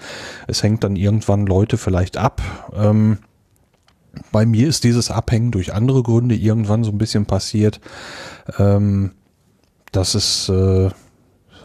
es 0.46 0.62
hängt 0.62 0.84
dann 0.84 0.96
irgendwann 0.96 1.46
Leute 1.46 1.78
vielleicht 1.78 2.18
ab. 2.18 2.42
Ähm, 2.76 3.16
bei 4.32 4.46
mir 4.46 4.68
ist 4.68 4.84
dieses 4.84 5.10
Abhängen 5.10 5.50
durch 5.50 5.74
andere 5.74 6.02
Gründe 6.02 6.34
irgendwann 6.34 6.84
so 6.84 6.90
ein 6.90 6.98
bisschen 6.98 7.26
passiert. 7.26 7.80
Ähm, 8.58 9.12
dass 9.96 10.14
es, 10.14 10.48
äh, 10.48 10.90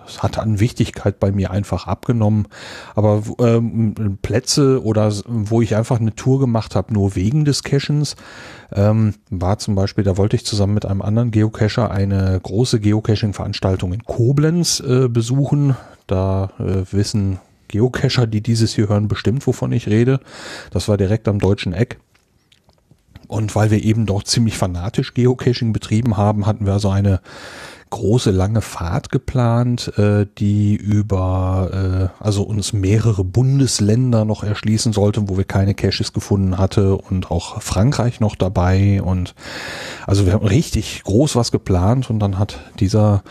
es 0.07 0.23
hat 0.23 0.37
an 0.37 0.59
Wichtigkeit 0.59 1.19
bei 1.19 1.31
mir 1.31 1.51
einfach 1.51 1.87
abgenommen. 1.87 2.47
Aber 2.95 3.23
ähm, 3.39 4.17
Plätze 4.21 4.83
oder 4.83 5.13
wo 5.25 5.61
ich 5.61 5.75
einfach 5.75 5.99
eine 5.99 6.15
Tour 6.15 6.39
gemacht 6.39 6.75
habe, 6.75 6.93
nur 6.93 7.15
wegen 7.15 7.45
des 7.45 7.63
Cachens, 7.63 8.15
ähm, 8.73 9.15
war 9.29 9.57
zum 9.59 9.75
Beispiel, 9.75 10.03
da 10.03 10.17
wollte 10.17 10.35
ich 10.35 10.45
zusammen 10.45 10.73
mit 10.73 10.85
einem 10.85 11.01
anderen 11.01 11.31
Geocacher 11.31 11.91
eine 11.91 12.39
große 12.41 12.79
Geocaching-Veranstaltung 12.79 13.93
in 13.93 14.03
Koblenz 14.03 14.79
äh, 14.79 15.07
besuchen. 15.07 15.75
Da 16.07 16.51
äh, 16.59 16.83
wissen 16.91 17.39
Geocacher, 17.67 18.27
die 18.27 18.41
dieses 18.41 18.73
hier 18.73 18.89
hören, 18.89 19.07
bestimmt, 19.07 19.45
wovon 19.47 19.71
ich 19.71 19.87
rede. 19.87 20.19
Das 20.71 20.87
war 20.87 20.97
direkt 20.97 21.27
am 21.27 21.39
deutschen 21.39 21.73
Eck. 21.73 21.99
Und 23.31 23.55
weil 23.55 23.71
wir 23.71 23.81
eben 23.81 24.05
dort 24.05 24.27
ziemlich 24.27 24.57
fanatisch 24.57 25.13
Geocaching 25.13 25.71
betrieben 25.71 26.17
haben, 26.17 26.45
hatten 26.45 26.65
wir 26.65 26.73
also 26.73 26.89
eine 26.89 27.21
große 27.91 28.31
lange 28.31 28.61
Fahrt 28.61 29.11
geplant, 29.11 29.95
äh, 29.97 30.25
die 30.39 30.75
über 30.75 32.09
äh, 32.19 32.23
also 32.23 32.41
uns 32.43 32.73
mehrere 32.73 33.23
Bundesländer 33.23 34.25
noch 34.25 34.43
erschließen 34.43 34.93
sollte, 34.93 35.29
wo 35.29 35.37
wir 35.37 35.43
keine 35.43 35.75
Caches 35.75 36.11
gefunden 36.13 36.57
hatte 36.57 36.95
und 36.97 37.29
auch 37.29 37.61
Frankreich 37.61 38.19
noch 38.19 38.35
dabei 38.35 39.01
und 39.03 39.35
also 40.07 40.25
wir 40.25 40.33
haben 40.33 40.45
richtig 40.47 41.03
groß 41.03 41.35
was 41.35 41.51
geplant 41.51 42.09
und 42.09 42.19
dann 42.19 42.39
hat 42.39 42.59
dieser 42.79 43.21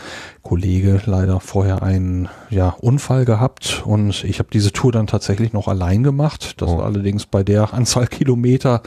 Kollege 0.43 1.01
leider 1.05 1.41
vorher 1.41 1.83
einen 1.83 2.29
ja, 2.49 2.71
Unfall 2.81 3.25
gehabt 3.25 3.83
und 3.85 4.25
ich 4.25 4.39
habe 4.39 4.49
diese 4.53 4.73
Tour 4.73 4.93
dann 4.93 5.07
tatsächlich 5.07 5.53
noch 5.53 5.69
allein 5.69 6.03
gemacht. 6.03 6.61
Das 6.61 6.71
Oh. 6.71 6.79
war 6.79 6.85
allerdings 6.87 7.27
bei 7.27 7.43
der 7.43 7.75
Anzahl 7.75 8.07
Kilometer 8.07 8.83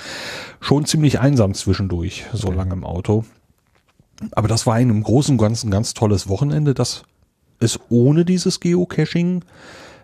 schon 0.60 0.86
ziemlich 0.86 1.20
einsam 1.20 1.54
zwischendurch, 1.54 2.26
so 2.34 2.52
lange 2.52 2.74
im 2.74 2.84
Auto. 2.84 3.26
Aber 4.32 4.48
das 4.48 4.66
war 4.66 4.76
ein 4.76 4.90
im 4.90 5.04
Großen 5.04 5.34
und 5.34 5.38
Ganzen 5.42 5.72
ganz 5.72 5.94
tolles 5.94 6.28
Wochenende, 6.28 6.74
das 6.74 7.04
es 7.60 7.80
ohne 7.90 8.26
dieses 8.26 8.60
Geocaching 8.60 9.44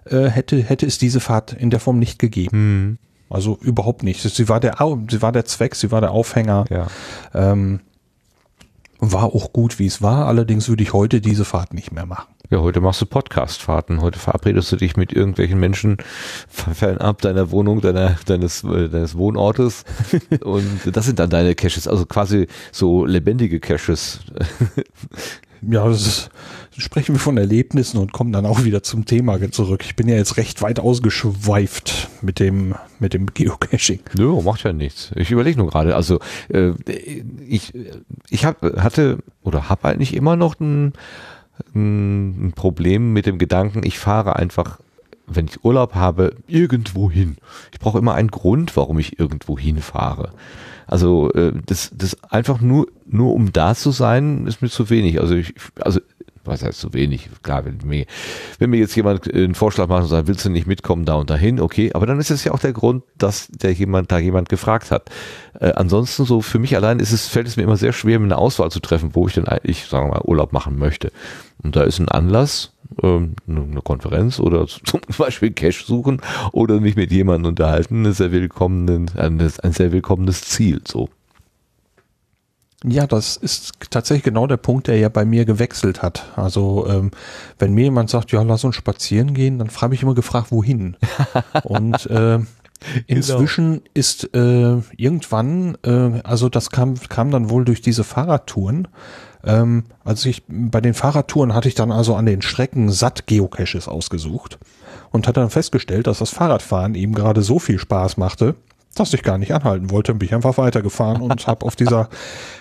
äh, 0.06 0.28
hätte, 0.28 0.62
hätte 0.62 0.86
es 0.86 0.98
diese 0.98 1.20
Fahrt 1.20 1.54
in 1.54 1.70
der 1.70 1.80
Form 1.80 2.00
nicht 2.00 2.20
gegeben. 2.20 3.00
Also 3.30 3.58
überhaupt 3.62 4.04
nicht. 4.04 4.22
Sie 4.22 4.50
war 4.50 4.60
der, 4.60 4.78
sie 5.10 5.22
war 5.22 5.32
der 5.32 5.46
Zweck, 5.46 5.76
sie 5.76 5.92
war 5.92 6.02
der 6.02 6.12
Aufhänger. 6.12 6.66
Ja. 6.70 6.88
Ähm, 7.34 7.82
war 9.00 9.26
auch 9.26 9.54
gut, 9.54 9.80
wie 9.80 9.86
es 9.86 10.02
war. 10.02 10.26
Allerdings 10.28 10.68
würde 10.68 10.84
ich 10.84 10.94
heute 10.94 11.22
diese 11.22 11.46
Fahrt 11.46 11.74
nicht 11.74 11.92
mehr 11.92 12.06
machen. 12.06 12.34
Ja, 12.52 12.62
heute 12.62 12.82
machst 12.82 13.00
du 13.00 13.06
Podcastfahrten. 13.06 14.02
Heute 14.02 14.18
verabredest 14.18 14.72
du 14.72 14.76
dich 14.76 14.98
mit 14.98 15.14
irgendwelchen 15.14 15.60
Menschen 15.60 15.98
fernab 16.48 17.22
deiner 17.22 17.52
Wohnung, 17.52 17.80
deiner, 17.80 18.16
deines, 18.26 18.64
äh, 18.64 18.90
deines 18.90 19.16
Wohnortes. 19.16 19.86
Und 20.44 20.66
das 20.92 21.06
sind 21.06 21.20
dann 21.20 21.30
deine 21.30 21.54
Caches, 21.54 21.88
also 21.88 22.08
quasi 22.08 22.48
so 22.72 23.06
lebendige 23.06 23.60
Caches. 23.60 24.22
Ja, 25.62 25.86
das 25.90 26.08
ist, 26.08 26.30
sprechen 26.78 27.16
wir 27.16 27.20
von 27.20 27.36
Erlebnissen 27.36 27.98
und 27.98 28.14
kommen 28.14 28.32
dann 28.32 28.46
auch 28.46 28.64
wieder 28.64 28.82
zum 28.82 29.04
Thema 29.04 29.38
zurück. 29.52 29.84
Ich 29.84 29.98
bin 29.98 30.08
ja 30.08 30.16
jetzt 30.16 30.38
recht 30.38 30.62
weit 30.62 30.80
ausgeschweift 30.80 32.08
mit 32.22 32.40
dem, 32.40 32.76
mit 33.00 33.14
dem 33.14 33.26
Geocaching. 33.26 34.00
Nö, 34.18 34.42
macht 34.42 34.64
ja 34.64 34.72
nichts. 34.72 35.12
Ich 35.18 35.32
überlege 35.32 35.60
nur 35.60 35.68
gerade. 35.68 35.98
Also 35.98 36.20
äh, 36.48 36.72
ich, 37.46 37.74
ich 38.30 38.46
hab, 38.46 38.62
hatte 38.62 39.18
oder 39.44 39.68
habe 39.68 39.90
eigentlich 39.90 40.14
immer 40.14 40.38
noch 40.38 40.58
ein, 40.62 40.94
ein 41.76 42.54
Problem 42.56 43.14
mit 43.14 43.26
dem 43.26 43.38
Gedanken, 43.38 43.82
ich 43.84 44.00
fahre 44.00 44.36
einfach, 44.36 44.80
wenn 45.28 45.46
ich 45.46 45.64
Urlaub 45.64 45.96
habe, 45.96 46.36
irgendwo 46.48 47.10
hin. 47.12 47.38
Ich 47.72 47.80
brauche 47.80 48.00
immer 48.00 48.16
einen 48.16 48.32
Grund, 48.32 48.76
warum 48.76 49.00
ich 49.00 49.20
irgendwo 49.20 49.58
hinfahre. 49.58 50.32
Also 50.88 51.32
äh, 51.34 51.54
das, 51.66 51.92
das 51.96 52.24
einfach 52.24 52.62
nur, 52.62 52.88
nur 53.06 53.34
um 53.34 53.54
da 53.54 53.76
zu 53.76 53.92
sein, 53.92 54.48
ist 54.48 54.62
mir 54.62 54.70
zu 54.70 54.90
wenig. 54.90 55.22
Also 55.22 55.36
ich, 55.36 55.54
also 55.80 56.00
was 56.50 56.64
heißt 56.64 56.80
zu 56.80 56.94
wenig? 56.94 57.30
Klar, 57.44 57.66
wenn 57.66 57.80
mir, 57.84 58.06
wenn 58.58 58.70
mir 58.70 58.78
jetzt 58.78 58.96
jemand 58.96 59.34
einen 59.34 59.56
Vorschlag 59.56 59.88
macht 59.88 60.04
und 60.04 60.10
sagt, 60.10 60.28
willst 60.28 60.46
du 60.46 60.50
nicht 60.50 60.68
mitkommen 60.68 61.06
da 61.06 61.16
und 61.16 61.30
dahin, 61.30 61.60
okay, 61.60 61.92
aber 61.94 62.06
dann 62.06 62.20
ist 62.20 62.32
es 62.32 62.44
ja 62.44 62.52
auch 62.52 62.60
der 62.60 62.74
Grund, 62.74 63.04
dass 63.18 63.48
der 63.48 63.74
jemand 63.74 64.12
da 64.12 64.20
jemand 64.20 64.50
gefragt 64.50 64.92
hat. 64.92 65.10
Äh, 65.60 65.74
ansonsten 65.74 66.26
so 66.26 66.42
für 66.42 66.60
mich 66.60 66.76
allein 66.76 67.00
ist 67.00 67.12
es, 67.12 67.28
fällt 67.28 67.48
es 67.48 67.58
mir 67.58 67.64
immer 67.64 67.78
sehr 67.78 67.94
schwer, 67.94 68.20
eine 68.20 68.38
Auswahl 68.38 68.72
zu 68.72 68.80
treffen, 68.80 69.12
wo 69.14 69.28
ich 69.28 69.34
denn 69.34 69.48
eigentlich, 69.48 69.86
sagen 69.86 70.08
wir 70.08 70.16
mal, 70.16 70.22
Urlaub 70.26 70.52
machen 70.54 70.78
möchte. 70.78 71.12
Und 71.64 71.76
da 71.76 71.84
ist 71.84 72.00
ein 72.00 72.10
Anlass, 72.10 72.74
ähm, 73.04 73.36
eine 73.48 73.82
Konferenz 73.82 74.40
oder 74.40 74.68
zum 74.68 75.02
Beispiel 75.18 75.52
Cash 75.52 75.86
suchen 75.86 76.22
oder 76.52 76.80
mich 76.80 76.96
mit 76.96 77.12
jemandem 77.12 77.50
unterhalten, 77.50 78.06
ein 78.06 78.14
sehr 78.14 78.32
willkommenes, 78.32 79.16
ein 79.16 79.72
sehr 79.74 79.92
willkommenes 79.92 80.42
Ziel, 80.42 80.82
so. 80.86 81.10
Ja, 82.86 83.08
das 83.08 83.36
ist 83.36 83.74
tatsächlich 83.90 84.24
genau 84.24 84.48
der 84.48 84.58
Punkt, 84.58 84.88
der 84.88 84.98
ja 84.98 85.10
bei 85.10 85.26
mir 85.26 85.44
gewechselt 85.44 86.02
hat. 86.02 86.32
Also 86.38 86.88
ähm, 86.88 87.12
wenn 87.58 87.74
mir 87.74 87.86
jemand 87.86 88.10
sagt, 88.10 88.32
ja, 88.32 88.42
lass 88.42 88.64
uns 88.64 88.76
spazieren 88.76 89.34
gehen, 89.34 89.60
dann 89.60 89.70
frage 89.70 89.96
ich 89.96 90.04
immer 90.04 90.16
gefragt, 90.16 90.52
wohin. 90.52 90.96
Und 91.64 92.06
äh, 92.06 92.40
inzwischen 93.06 93.72
genau. 93.72 93.86
ist 93.94 94.34
äh, 94.34 94.78
irgendwann, 94.96 95.78
äh, 95.84 96.22
also 96.24 96.48
das 96.48 96.70
kam, 96.70 96.96
kam 97.10 97.32
dann 97.32 97.50
wohl 97.50 97.66
durch 97.66 97.82
diese 97.82 98.06
Fahrradtouren. 98.06 98.88
Ähm, 99.44 99.84
also 100.06 100.30
ich 100.30 100.44
bei 100.48 100.80
den 100.80 100.94
Fahrradtouren 100.94 101.54
hatte 101.54 101.68
ich 101.68 101.76
dann 101.76 101.92
also 101.92 102.16
an 102.16 102.26
den 102.26 102.42
Strecken 102.42 102.90
satt 102.90 103.28
Geocaches 103.28 103.90
ausgesucht 103.90 104.58
und 105.12 105.28
hatte 105.28 105.42
dann 105.42 105.50
festgestellt, 105.50 106.08
dass 106.08 106.20
das 106.20 106.30
Fahrradfahren 106.30 106.96
eben 106.96 107.14
gerade 107.14 107.42
so 107.42 107.60
viel 107.60 107.78
Spaß 107.78 108.16
machte, 108.16 108.56
dass 108.96 109.14
ich 109.14 109.24
gar 109.24 109.38
nicht 109.38 109.54
anhalten 109.54 109.92
wollte, 109.92 110.14
bin 110.14 110.28
ich 110.28 110.36
einfach 110.36 110.58
weitergefahren 110.58 111.22
und 111.22 111.48
habe 111.48 111.66
auf 111.66 111.76
dieser 111.76 112.10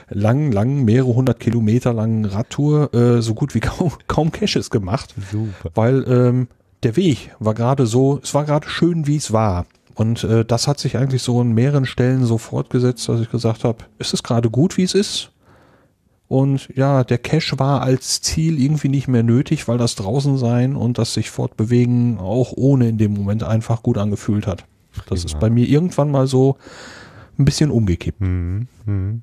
langen, 0.08 0.52
langen, 0.52 0.84
mehrere 0.84 1.14
hundert 1.14 1.40
Kilometer 1.40 1.92
langen 1.92 2.24
Radtour 2.24 2.92
äh, 2.94 3.22
so 3.22 3.34
gut 3.34 3.54
wie 3.54 3.60
kaum, 3.60 3.92
kaum 4.06 4.30
Caches 4.32 4.70
gemacht, 4.70 5.14
Super. 5.30 5.70
weil 5.74 6.04
ähm, 6.08 6.48
der 6.82 6.96
Weg 6.96 7.34
war 7.38 7.54
gerade 7.54 7.86
so, 7.86 8.20
es 8.22 8.34
war 8.34 8.44
gerade 8.44 8.68
schön, 8.68 9.06
wie 9.06 9.16
es 9.16 9.32
war. 9.32 9.66
Und 9.94 10.22
äh, 10.22 10.44
das 10.44 10.68
hat 10.68 10.78
sich 10.78 10.96
eigentlich 10.96 11.22
so 11.22 11.40
an 11.40 11.52
mehreren 11.52 11.86
Stellen 11.86 12.24
so 12.24 12.38
fortgesetzt, 12.38 13.08
dass 13.08 13.20
ich 13.20 13.30
gesagt 13.30 13.64
habe, 13.64 13.84
ist 13.98 14.14
es 14.14 14.22
gerade 14.22 14.48
gut, 14.48 14.76
wie 14.76 14.84
es 14.84 14.94
ist? 14.94 15.32
Und 16.28 16.68
ja, 16.76 17.04
der 17.04 17.18
Cache 17.18 17.58
war 17.58 17.82
als 17.82 18.20
Ziel 18.20 18.60
irgendwie 18.60 18.90
nicht 18.90 19.08
mehr 19.08 19.22
nötig, 19.22 19.66
weil 19.66 19.78
das 19.78 19.94
draußen 19.94 20.36
sein 20.36 20.76
und 20.76 20.98
das 20.98 21.14
sich 21.14 21.30
fortbewegen 21.30 22.18
auch 22.18 22.52
ohne 22.54 22.88
in 22.88 22.98
dem 22.98 23.14
Moment 23.14 23.42
einfach 23.42 23.82
gut 23.82 23.96
angefühlt 23.96 24.46
hat. 24.46 24.64
Das 25.08 25.24
ist 25.24 25.38
bei 25.38 25.50
mir 25.50 25.66
irgendwann 25.68 26.10
mal 26.10 26.26
so 26.26 26.56
ein 27.38 27.44
bisschen 27.44 27.70
umgekippt. 27.70 28.20
Mhm. 28.20 28.68
Mhm. 28.84 29.22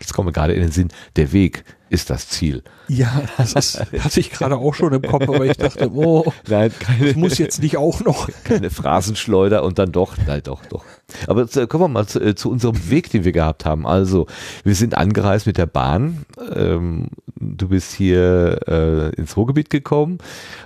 Jetzt 0.00 0.12
kommen 0.12 0.28
wir 0.28 0.32
gerade 0.32 0.54
in 0.54 0.60
den 0.60 0.72
Sinn, 0.72 0.88
der 1.16 1.32
Weg 1.32 1.64
ist 1.94 2.10
das 2.10 2.28
Ziel. 2.28 2.62
Ja, 2.88 3.22
das 3.38 3.54
ist, 3.54 3.80
hatte 3.80 4.20
ich 4.20 4.30
gerade 4.30 4.56
auch 4.56 4.74
schon 4.74 4.92
im 4.92 5.02
Kopf, 5.02 5.22
aber 5.22 5.46
ich 5.46 5.56
dachte, 5.56 5.90
oh, 5.94 6.32
nein, 6.48 6.70
keine, 6.78 7.06
das 7.06 7.16
muss 7.16 7.38
jetzt 7.38 7.62
nicht 7.62 7.76
auch 7.78 8.00
noch. 8.00 8.28
Keine 8.42 8.68
Phrasenschleuder 8.68 9.62
und 9.62 9.78
dann 9.78 9.92
doch, 9.92 10.16
nein, 10.26 10.42
doch, 10.44 10.66
doch. 10.66 10.84
Aber 11.28 11.42
jetzt, 11.42 11.56
äh, 11.56 11.66
kommen 11.66 11.84
wir 11.84 11.88
mal 11.88 12.06
zu, 12.06 12.20
äh, 12.20 12.34
zu, 12.34 12.50
unserem 12.50 12.90
Weg, 12.90 13.10
den 13.10 13.24
wir 13.24 13.32
gehabt 13.32 13.64
haben. 13.64 13.86
Also, 13.86 14.26
wir 14.64 14.74
sind 14.74 14.96
angereist 14.96 15.46
mit 15.46 15.56
der 15.56 15.66
Bahn. 15.66 16.26
Ähm, 16.54 17.08
du 17.36 17.68
bist 17.68 17.94
hier 17.94 18.60
äh, 18.66 19.14
ins 19.14 19.36
Ruhrgebiet 19.36 19.70
gekommen 19.70 20.18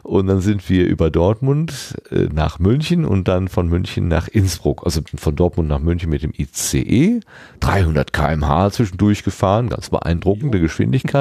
und 0.02 0.26
dann 0.26 0.40
sind 0.40 0.68
wir 0.68 0.86
über 0.86 1.10
Dortmund 1.10 1.94
äh, 2.10 2.28
nach 2.32 2.58
München 2.58 3.04
und 3.04 3.28
dann 3.28 3.48
von 3.48 3.68
München 3.68 4.08
nach 4.08 4.28
Innsbruck. 4.28 4.82
Also 4.84 5.02
von 5.14 5.36
Dortmund 5.36 5.68
nach 5.68 5.80
München 5.80 6.10
mit 6.10 6.22
dem 6.22 6.32
ICE. 6.36 7.20
300 7.60 8.12
kmh 8.12 8.70
zwischendurch 8.70 9.24
gefahren, 9.24 9.68
ganz 9.68 9.90
beeindruckende 9.90 10.60
Geschwindigkeit. 10.60 11.17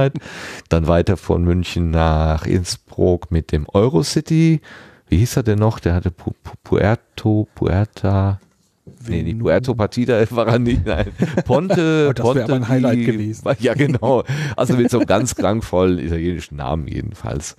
Dann 0.69 0.88
weiter 0.88 1.18
von 1.18 1.44
München 1.44 1.91
nach 1.91 2.45
Innsbruck 2.45 3.32
mit 3.32 3.52
dem 3.52 3.68
Eurocity. 3.74 4.61
Wie 5.10 5.18
hieß 5.18 5.38
er 5.38 5.44
denn 5.44 5.60
noch? 5.60 5.80
Der 5.80 5.94
hatte 5.94 6.11
Pu 6.11 6.32
Puerto, 6.64 7.48
Puerta, 7.56 8.40
Nee, 9.07 9.24
die 9.24 9.34
Puerto 9.34 9.74
Partida 9.76 10.24
war 10.32 10.48
er 10.48 10.60
nicht. 10.60 10.86
Nein. 10.86 11.07
Ponte. 11.45 11.78
Oh, 12.07 12.14
das 12.14 12.36
wäre 12.36 12.53
ein 12.53 12.68
Highlight 12.68 13.06
gewesen. 13.06 13.48
Ja, 13.60 13.74
genau. 13.74 14.24
Also 14.56 14.76
mit 14.76 14.90
so 14.90 14.98
einem 14.99 15.07
ganz 15.07 15.36
klangvollen 15.36 15.99
italienischen 15.99 16.57
Namen 16.57 16.88
jedenfalls. 16.88 17.56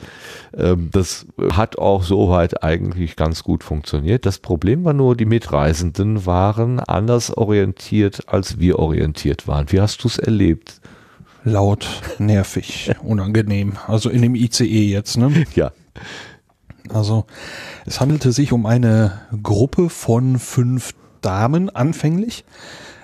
Ähm, 0.57 0.91
das 0.93 1.27
hat 1.53 1.79
auch 1.79 2.03
soweit 2.03 2.63
eigentlich 2.63 3.17
ganz 3.17 3.43
gut 3.43 3.65
funktioniert. 3.65 4.27
Das 4.27 4.39
Problem 4.39 4.85
war 4.85 4.93
nur, 4.93 5.17
die 5.17 5.25
Mitreisenden 5.25 6.27
waren 6.27 6.81
anders 6.81 7.37
orientiert, 7.37 8.23
als 8.27 8.59
wir 8.59 8.79
orientiert 8.79 9.49
waren. 9.49 9.71
Wie 9.71 9.81
hast 9.81 10.05
du 10.05 10.09
es 10.09 10.19
erlebt? 10.19 10.81
Laut, 11.45 12.03
nervig, 12.19 12.95
unangenehm. 13.03 13.75
Also 13.87 14.11
in 14.11 14.23
dem 14.23 14.35
ICE 14.35 14.91
jetzt, 14.91 15.17
ne? 15.17 15.45
Ja. 15.55 15.73
Also 16.91 17.27
es 17.87 18.01
handelte 18.01 18.33
sich 18.33 18.53
um 18.53 18.67
eine 18.67 19.21
Gruppe 19.43 19.89
von 19.91 20.39
fünf 20.39 20.95
Damen 21.21 21.71
anfänglich, 21.71 22.45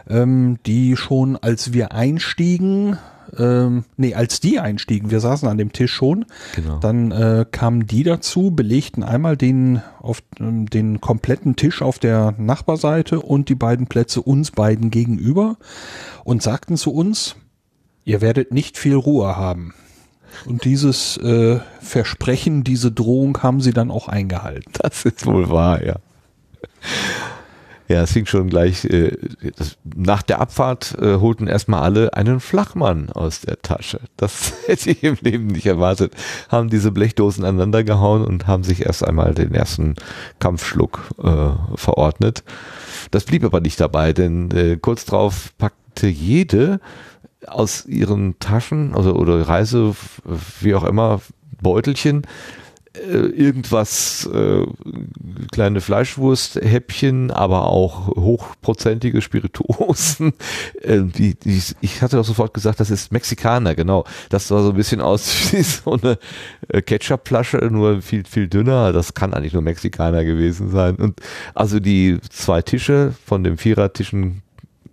ähm, 0.09 0.59
die 0.67 0.97
schon 0.97 1.37
als 1.37 1.73
wir 1.73 1.93
einstiegen, 1.93 2.99
ähm, 3.39 3.85
nee, 3.97 4.15
als 4.15 4.41
die 4.41 4.61
einstiegen, 4.61 5.11
wir 5.11 5.21
saßen 5.21 5.49
an 5.49 5.59
dem 5.59 5.73
Tisch 5.73 5.93
schon, 5.93 6.25
genau. 6.55 6.79
dann 6.79 7.11
äh, 7.11 7.45
kamen 7.51 7.87
die 7.87 8.03
dazu, 8.03 8.51
belegten 8.51 9.03
einmal 9.03 9.37
den 9.37 9.83
auf 10.01 10.23
ähm, 10.39 10.67
den 10.67 11.01
kompletten 11.01 11.57
Tisch 11.57 11.83
auf 11.83 11.99
der 11.99 12.35
Nachbarseite 12.39 13.21
und 13.21 13.49
die 13.49 13.55
beiden 13.55 13.87
Plätze 13.87 14.23
uns 14.23 14.51
beiden 14.51 14.91
gegenüber 14.91 15.57
und 16.23 16.43
sagten 16.43 16.77
zu 16.77 16.93
uns, 16.93 17.37
ihr 18.05 18.21
werdet 18.21 18.53
nicht 18.53 18.79
viel 18.79 18.95
Ruhe 18.95 19.37
haben. 19.37 19.75
Und 20.47 20.65
dieses 20.65 21.17
äh, 21.19 21.61
Versprechen, 21.81 22.65
diese 22.65 22.91
Drohung 22.91 23.43
haben 23.43 23.61
sie 23.61 23.73
dann 23.73 23.91
auch 23.91 24.09
eingehalten. 24.09 24.73
Das 24.83 25.05
ist 25.05 25.27
wohl 25.27 25.49
wahr, 25.49 25.85
ja. 25.85 25.97
Ja, 27.87 28.03
es 28.03 28.13
fing 28.13 28.25
schon 28.25 28.49
gleich, 28.49 28.87
äh, 28.87 29.17
das, 29.57 29.77
nach 29.85 30.23
der 30.23 30.41
Abfahrt 30.41 30.97
äh, 31.01 31.17
holten 31.17 31.47
erstmal 31.47 31.83
alle 31.83 32.15
einen 32.15 32.41
Flachmann 32.41 33.11
aus 33.11 33.43
der 33.43 33.61
Tasche. 33.61 34.01
Das 34.17 34.55
hätte 34.67 34.91
ich 34.91 35.03
im 35.03 35.19
Leben 35.21 35.49
nicht 35.49 35.67
erwartet. 35.67 36.15
Haben 36.49 36.71
diese 36.71 36.91
Blechdosen 36.93 37.45
aneinander 37.45 37.85
gehauen 37.85 38.25
und 38.25 38.47
haben 38.47 38.65
sich 38.65 38.87
erst 38.87 39.07
einmal 39.07 39.35
den 39.35 39.55
ersten 39.55 39.97
Kampfschluck 40.39 41.11
äh, 41.23 41.77
verordnet. 41.77 42.43
Das 43.11 43.25
blieb 43.25 43.45
aber 43.45 43.61
nicht 43.61 43.79
dabei, 43.79 44.15
denn 44.15 44.51
äh, 44.51 44.79
kurz 44.81 45.05
drauf 45.05 45.53
packte 45.59 46.07
jede 46.07 46.81
aus 47.47 47.87
ihren 47.87 48.39
Taschen, 48.39 48.95
also 48.95 49.15
oder 49.15 49.47
Reise, 49.49 49.95
wie 50.61 50.75
auch 50.75 50.85
immer, 50.85 51.21
Beutelchen 51.61 52.27
äh, 52.97 53.27
irgendwas, 53.27 54.29
äh, 54.33 54.65
kleine 55.51 55.81
Fleischwursthäppchen, 55.81 57.31
aber 57.31 57.67
auch 57.67 58.09
hochprozentige 58.09 59.21
Spirituosen. 59.21 60.33
Äh, 60.83 61.03
die, 61.03 61.37
ich 61.81 62.03
hatte 62.03 62.17
doch 62.17 62.25
sofort 62.25 62.53
gesagt, 62.53 62.79
das 62.79 62.91
ist 62.91 63.11
Mexikaner, 63.11 63.75
genau. 63.75 64.05
Das 64.29 64.49
sah 64.49 64.63
so 64.63 64.71
ein 64.71 64.77
bisschen 64.77 65.01
aus 65.01 65.31
wie 65.53 65.63
so 65.63 65.93
eine 65.93 66.19
äh, 66.69 66.83
Ketchupflasche, 66.83 67.57
nur 67.71 68.03
viel, 68.03 68.25
viel 68.25 68.49
dünner. 68.49 68.93
Das 68.93 69.15
kann 69.15 69.33
eigentlich 69.33 69.53
nur 69.53 69.63
Mexikaner 69.63 70.25
gewesen 70.25 70.71
sein. 70.71 70.97
Und 70.97 71.21
also 71.55 71.81
die 71.81 72.19
zwei 72.31 72.61
Tische 72.63 73.15
von 73.25 73.45
dem 73.45 73.57
Vierertischen 73.57 74.43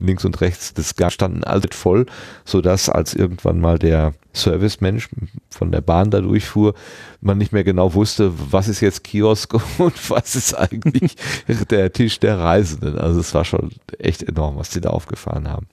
links 0.02 0.26
und 0.26 0.42
rechts 0.42 0.74
des 0.74 0.96
Gas 0.96 1.14
standen 1.14 1.44
alles 1.44 1.76
voll, 1.76 2.06
so 2.46 2.62
dass 2.62 2.90
als 2.90 3.14
irgendwann 3.14 3.60
mal 3.60 3.80
der 3.80 4.14
Servicemensch 4.34 5.10
von 5.50 5.72
der 5.72 5.82
Bahn 5.82 6.12
da 6.12 6.22
durchfuhr, 6.22 6.74
man 7.22 7.38
nicht 7.38 7.52
mehr 7.52 7.64
genau 7.64 7.94
wusste, 7.94 8.32
was 8.52 8.68
ist 8.68 8.82
jetzt 8.82 9.04
Kiosk 9.04 9.54
und 9.78 10.10
was 10.10 10.36
ist 10.36 10.54
eigentlich 10.54 11.16
der 11.70 11.92
Tisch 11.92 12.20
der 12.20 12.40
Reisenden. 12.40 12.98
Also 12.98 13.20
es 13.20 13.34
war 13.34 13.46
schon 13.46 13.72
echt 14.00 14.24
enorm, 14.24 14.58
was 14.58 14.70
die 14.70 14.82
da 14.82 14.90
aufgefahren 14.90 15.50
haben. 15.50 15.68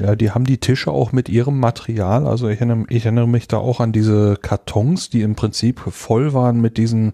Ja, 0.00 0.16
die 0.16 0.30
haben 0.30 0.44
die 0.44 0.58
Tische 0.58 0.90
auch 0.90 1.12
mit 1.12 1.28
ihrem 1.28 1.60
Material. 1.60 2.26
Also 2.26 2.48
ich 2.48 2.60
erinnere, 2.60 2.86
ich 2.88 3.04
erinnere 3.04 3.28
mich 3.28 3.46
da 3.46 3.58
auch 3.58 3.80
an 3.80 3.92
diese 3.92 4.36
Kartons, 4.40 5.10
die 5.10 5.22
im 5.22 5.36
Prinzip 5.36 5.80
voll 5.80 6.32
waren 6.32 6.60
mit 6.60 6.78
diesen 6.78 7.12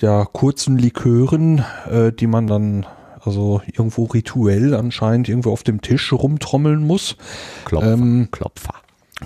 ja 0.00 0.24
kurzen 0.24 0.78
Likören, 0.78 1.64
äh, 1.90 2.12
die 2.12 2.26
man 2.26 2.46
dann 2.46 2.86
also 3.24 3.60
irgendwo 3.66 4.04
rituell 4.04 4.74
anscheinend 4.74 5.28
irgendwo 5.28 5.52
auf 5.52 5.62
dem 5.62 5.80
Tisch 5.80 6.12
rumtrommeln 6.12 6.86
muss. 6.86 7.16
Klopfer. 7.64 7.92
Ähm, 7.92 8.28
Klopfer. 8.30 8.74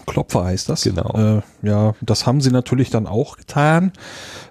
Klopfer 0.07 0.45
heißt 0.45 0.69
das. 0.69 0.85
Genau. 0.85 1.13
Äh, 1.15 1.67
ja, 1.67 1.95
das 2.01 2.27
haben 2.27 2.41
sie 2.41 2.51
natürlich 2.51 2.91
dann 2.91 3.07
auch 3.07 3.37
getan. 3.37 3.93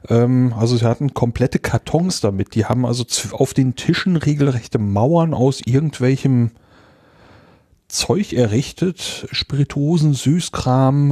Ähm, 0.08 0.54
also 0.58 0.78
sie 0.78 0.86
hatten 0.86 1.14
komplette 1.14 1.60
Kartons 1.60 2.22
damit. 2.22 2.56
Die 2.56 2.66
haben 2.66 2.86
also 2.86 3.06
auf 3.32 3.54
den 3.54 3.76
Tischen 3.76 4.18
regelrechte 4.18 4.78
Mauern 4.78 5.34
aus 5.34 5.62
irgendwelchem 5.66 6.52
Zeug 7.88 8.34
errichtet. 8.34 9.28
Spirituosen, 9.32 10.14
Süßkram, 10.14 11.12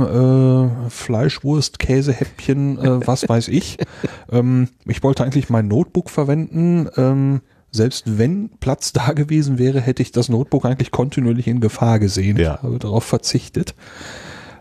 äh, 0.86 0.90
Fleischwurst, 0.90 1.80
Käsehäppchen, 1.80 2.80
äh, 2.80 3.08
was 3.08 3.28
weiß 3.28 3.48
ich. 3.50 3.78
ähm, 4.32 4.70
ich 4.86 5.04
wollte 5.04 5.24
eigentlich 5.24 5.50
mein 5.50 5.68
Notebook 5.68 6.10
verwenden. 6.10 6.88
Ähm, 6.96 7.42
selbst 7.72 8.18
wenn 8.18 8.50
Platz 8.60 8.94
da 8.94 9.14
gewesen 9.14 9.58
wäre, 9.58 9.82
hätte 9.82 10.02
ich 10.02 10.12
das 10.12 10.30
Notebook 10.30 10.66
eigentlich 10.66 10.92
kontinuierlich 10.92 11.48
in 11.48 11.60
Gefahr 11.60 12.00
gesehen. 12.00 12.38
Ja. 12.38 12.56
Ich 12.56 12.64
habe 12.64 12.80
darauf 12.80 13.04
verzichtet. 13.04 13.76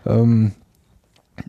Ähm, 0.05 0.53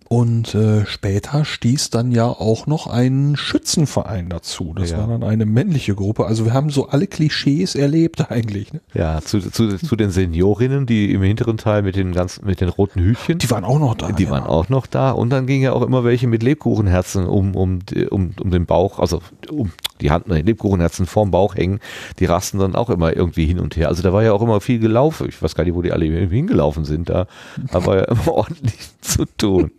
und 0.08 0.54
äh, 0.54 0.86
später 0.86 1.44
stieß 1.44 1.90
dann 1.90 2.12
ja 2.12 2.26
auch 2.26 2.66
noch 2.66 2.86
ein 2.86 3.34
Schützenverein 3.36 4.28
dazu. 4.28 4.74
Das 4.76 4.90
Ja. 4.90 4.98
war 4.98 5.06
dann 5.06 5.22
eine 5.22 5.46
männliche 5.46 5.94
Gruppe. 5.94 6.26
Also 6.26 6.44
wir 6.44 6.52
haben 6.52 6.70
so 6.70 6.88
alle 6.88 7.06
Klischees 7.06 7.74
erlebt 7.74 8.30
eigentlich. 8.30 8.72
Ne? 8.72 8.80
Ja, 8.94 9.20
zu, 9.20 9.40
zu, 9.40 9.76
zu 9.78 9.96
den 9.96 10.10
Seniorinnen, 10.10 10.86
die 10.86 11.12
im 11.12 11.22
hinteren 11.22 11.56
Teil 11.56 11.82
mit 11.82 11.96
den 11.96 12.12
ganzen, 12.12 12.46
mit 12.46 12.60
den 12.60 12.68
roten 12.68 13.00
Hütchen. 13.00 13.38
Die 13.38 13.50
waren 13.50 13.64
auch 13.64 13.78
noch 13.78 13.94
da. 13.94 14.12
Die 14.12 14.24
ja. 14.24 14.30
waren 14.30 14.44
auch 14.44 14.68
noch 14.68 14.86
da 14.86 15.10
und 15.12 15.30
dann 15.30 15.46
gingen 15.46 15.62
ja 15.62 15.72
auch 15.72 15.82
immer 15.82 16.04
welche 16.04 16.26
mit 16.26 16.42
Lebkuchenherzen 16.42 17.26
um, 17.26 17.54
um, 17.54 17.80
um, 18.10 18.30
um 18.40 18.50
den 18.50 18.66
Bauch, 18.66 18.98
also 18.98 19.20
um 19.50 19.72
die 20.00 20.10
Hand, 20.10 20.28
ne, 20.28 20.40
Lebkuchenherzen 20.40 21.06
vorm 21.06 21.30
Bauch 21.30 21.54
hängen, 21.54 21.80
die 22.18 22.24
rasten 22.24 22.58
dann 22.58 22.74
auch 22.74 22.90
immer 22.90 23.14
irgendwie 23.14 23.46
hin 23.46 23.60
und 23.60 23.76
her. 23.76 23.88
Also 23.88 24.02
da 24.02 24.12
war 24.12 24.22
ja 24.22 24.32
auch 24.32 24.42
immer 24.42 24.60
viel 24.60 24.78
gelaufen. 24.78 25.26
Ich 25.28 25.42
weiß 25.42 25.54
gar 25.54 25.64
nicht, 25.64 25.74
wo 25.74 25.82
die 25.82 25.92
alle 25.92 26.06
hingelaufen 26.06 26.84
sind. 26.84 27.08
Da 27.10 27.26
aber 27.72 27.96
ja 27.98 28.04
immer 28.04 28.28
ordentlich 28.32 28.76
zu 29.00 29.24
tun. 29.36 29.70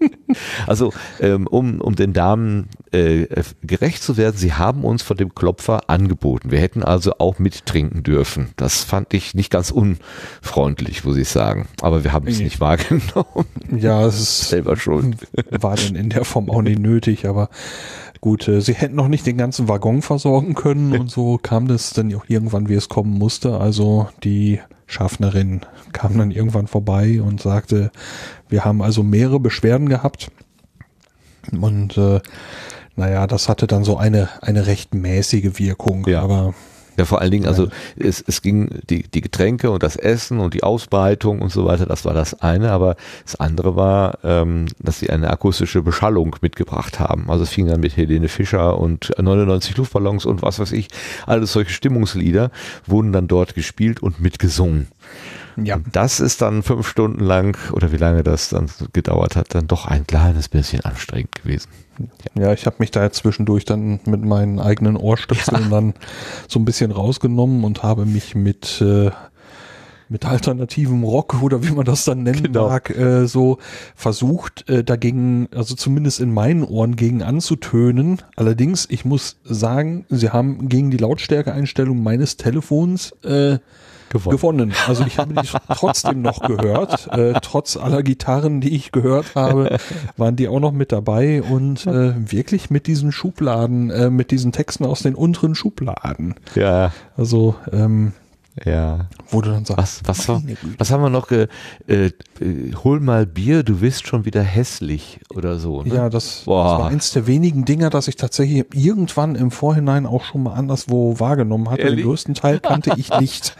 Also 0.67 0.93
ähm, 1.19 1.47
um, 1.47 1.81
um 1.81 1.95
den 1.95 2.13
Damen 2.13 2.69
äh, 2.91 3.25
gerecht 3.61 4.03
zu 4.03 4.17
werden, 4.17 4.35
sie 4.37 4.53
haben 4.53 4.83
uns 4.83 5.01
von 5.01 5.17
dem 5.17 5.33
Klopfer 5.33 5.89
angeboten. 5.89 6.51
Wir 6.51 6.59
hätten 6.59 6.83
also 6.83 7.13
auch 7.19 7.39
mittrinken 7.39 8.03
dürfen. 8.03 8.49
Das 8.57 8.83
fand 8.83 9.13
ich 9.13 9.33
nicht 9.33 9.49
ganz 9.49 9.71
unfreundlich, 9.71 11.03
muss 11.03 11.17
ich 11.17 11.29
sagen. 11.29 11.67
Aber 11.81 12.03
wir 12.03 12.11
haben 12.11 12.27
es 12.27 12.39
nicht 12.39 12.59
wahrgenommen. 12.59 13.45
Ja, 13.75 14.05
es 14.05 14.19
ist, 14.19 14.41
Selber 14.49 14.75
schuld. 14.75 15.15
war 15.49 15.75
dann 15.75 15.95
in 15.95 16.09
der 16.09 16.25
Form 16.25 16.49
auch 16.49 16.61
nicht 16.61 16.79
nötig, 16.79 17.25
aber 17.25 17.49
gut, 18.19 18.47
äh, 18.47 18.61
sie 18.61 18.73
hätten 18.73 18.95
noch 18.95 19.07
nicht 19.07 19.25
den 19.25 19.37
ganzen 19.37 19.67
Waggon 19.67 20.01
versorgen 20.01 20.53
können 20.53 20.97
und 20.97 21.09
so 21.09 21.37
kam 21.41 21.67
das 21.67 21.91
dann 21.91 22.13
auch 22.13 22.25
irgendwann, 22.27 22.67
wie 22.67 22.75
es 22.75 22.89
kommen 22.89 23.17
musste. 23.17 23.57
Also 23.57 24.09
die 24.23 24.59
Schaffnerin 24.85 25.61
kam 25.93 26.17
dann 26.17 26.31
irgendwann 26.31 26.67
vorbei 26.67 27.21
und 27.21 27.41
sagte, 27.41 27.91
wir 28.49 28.65
haben 28.65 28.81
also 28.81 29.01
mehrere 29.03 29.39
Beschwerden 29.39 29.87
gehabt 29.87 30.29
und 31.51 31.97
äh, 31.97 32.19
naja, 33.01 33.25
das 33.25 33.49
hatte 33.49 33.65
dann 33.65 33.83
so 33.83 33.97
eine, 33.97 34.29
eine 34.41 34.67
recht 34.67 34.93
mäßige 34.93 35.57
Wirkung, 35.57 36.05
Ja. 36.07 36.21
aber 36.21 36.53
Ja, 36.97 37.05
vor 37.05 37.19
allen 37.19 37.31
Dingen, 37.31 37.47
also 37.47 37.67
es, 37.97 38.21
es 38.27 38.43
ging 38.43 38.69
die, 38.89 39.03
die 39.03 39.21
Getränke 39.21 39.71
und 39.71 39.81
das 39.81 39.95
Essen 39.95 40.39
und 40.39 40.53
die 40.53 40.61
Ausbreitung 40.61 41.41
und 41.41 41.51
so 41.51 41.65
weiter, 41.65 41.87
das 41.87 42.05
war 42.05 42.13
das 42.13 42.41
eine, 42.41 42.71
aber 42.71 42.95
das 43.23 43.39
andere 43.39 43.75
war, 43.75 44.19
ähm, 44.23 44.67
dass 44.77 44.99
sie 44.99 45.09
eine 45.09 45.31
akustische 45.31 45.81
Beschallung 45.81 46.35
mitgebracht 46.41 46.99
haben. 46.99 47.31
Also 47.31 47.43
es 47.43 47.49
fing 47.49 47.65
dann 47.65 47.79
mit 47.79 47.97
Helene 47.97 48.27
Fischer 48.27 48.77
und 48.77 49.11
99 49.17 49.77
Luftballons 49.77 50.25
und 50.25 50.43
was 50.43 50.59
weiß 50.59 50.73
ich, 50.73 50.89
alles 51.25 51.53
solche 51.53 51.71
Stimmungslieder 51.71 52.51
wurden 52.85 53.13
dann 53.13 53.27
dort 53.27 53.55
gespielt 53.55 54.03
und 54.03 54.19
mitgesungen. 54.21 54.89
Ja. 55.65 55.75
Und 55.75 55.95
das 55.95 56.19
ist 56.19 56.41
dann 56.41 56.63
fünf 56.63 56.87
Stunden 56.87 57.23
lang 57.23 57.57
oder 57.73 57.91
wie 57.91 57.97
lange 57.97 58.23
das 58.23 58.49
dann 58.49 58.67
gedauert 58.93 59.35
hat, 59.35 59.53
dann 59.55 59.67
doch 59.67 59.85
ein 59.85 60.05
kleines 60.07 60.49
bisschen 60.49 60.81
anstrengend 60.81 61.35
gewesen. 61.35 61.69
Ja, 62.33 62.53
ich 62.53 62.65
habe 62.65 62.77
mich 62.79 62.91
da 62.91 63.11
zwischendurch 63.11 63.65
dann 63.65 63.99
mit 64.05 64.23
meinen 64.23 64.59
eigenen 64.59 64.97
Ohrstöpseln 64.97 65.69
dann 65.69 65.93
so 66.47 66.59
ein 66.59 66.65
bisschen 66.65 66.91
rausgenommen 66.91 67.63
und 67.63 67.83
habe 67.83 68.05
mich 68.05 68.33
mit 68.33 68.81
äh, 68.81 69.11
mit 70.11 70.25
alternativem 70.25 71.03
Rock 71.05 71.41
oder 71.41 71.63
wie 71.63 71.71
man 71.71 71.85
das 71.85 72.03
dann 72.03 72.23
nennen 72.23 72.43
Genau. 72.43 72.67
mag, 72.67 72.89
äh, 72.89 73.27
so 73.27 73.59
versucht 73.95 74.67
äh, 74.69 74.83
dagegen, 74.83 75.47
also 75.55 75.73
zumindest 75.73 76.19
in 76.19 76.33
meinen 76.33 76.65
Ohren 76.65 76.97
gegen 76.97 77.23
anzutönen. 77.23 78.21
Allerdings, 78.35 78.85
ich 78.89 79.05
muss 79.05 79.37
sagen, 79.45 80.05
sie 80.09 80.29
haben 80.29 80.67
gegen 80.67 80.91
die 80.91 80.97
Lautstärkeeinstellung 80.97 82.03
meines 82.03 82.35
Telefons 82.35 83.13
äh, 83.23 83.59
Gewonnen. 84.11 84.37
gewonnen. 84.37 84.73
Also 84.87 85.05
ich 85.05 85.17
habe 85.17 85.33
die 85.33 85.47
trotzdem 85.73 86.21
noch 86.21 86.41
gehört. 86.41 87.07
Äh, 87.11 87.33
trotz 87.41 87.77
aller 87.77 88.03
Gitarren, 88.03 88.61
die 88.61 88.75
ich 88.75 88.91
gehört 88.91 89.35
habe, 89.35 89.77
waren 90.17 90.35
die 90.35 90.47
auch 90.47 90.59
noch 90.59 90.71
mit 90.71 90.91
dabei 90.91 91.41
und 91.41 91.87
äh, 91.87 92.13
wirklich 92.31 92.69
mit 92.69 92.87
diesen 92.87 93.11
Schubladen, 93.11 93.89
äh, 93.89 94.09
mit 94.09 94.31
diesen 94.31 94.51
Texten 94.51 94.85
aus 94.85 95.01
den 95.01 95.15
unteren 95.15 95.55
Schubladen. 95.55 96.35
Ja, 96.55 96.91
Also 97.15 97.55
ähm, 97.71 98.13
ja. 98.65 99.07
wo 99.29 99.41
du 99.41 99.51
dann 99.51 99.65
sagst, 99.65 100.07
Was, 100.07 100.27
was, 100.27 100.43
was 100.77 100.91
haben 100.91 101.03
wir 101.03 101.09
noch? 101.09 101.27
Ge, 101.27 101.47
äh, 101.87 102.07
äh, 102.39 102.73
hol 102.83 102.99
mal 102.99 103.25
Bier, 103.25 103.63
du 103.63 103.77
bist 103.79 104.07
schon 104.07 104.25
wieder 104.25 104.41
hässlich 104.41 105.19
oder 105.29 105.57
so. 105.57 105.83
Ne? 105.83 105.95
Ja, 105.95 106.09
das, 106.09 106.39
das 106.39 106.47
war 106.47 106.87
eins 106.87 107.11
der 107.11 107.27
wenigen 107.27 107.65
Dinger, 107.65 107.89
das 107.89 108.07
ich 108.07 108.15
tatsächlich 108.15 108.65
irgendwann 108.73 109.35
im 109.35 109.51
Vorhinein 109.51 110.05
auch 110.05 110.23
schon 110.23 110.43
mal 110.43 110.53
anderswo 110.53 111.19
wahrgenommen 111.19 111.69
hatte. 111.69 111.83
Ehrlich? 111.83 112.01
Den 112.01 112.07
größten 112.07 112.33
Teil 112.33 112.59
kannte 112.59 112.93
ich 112.97 113.09
nicht. 113.19 113.55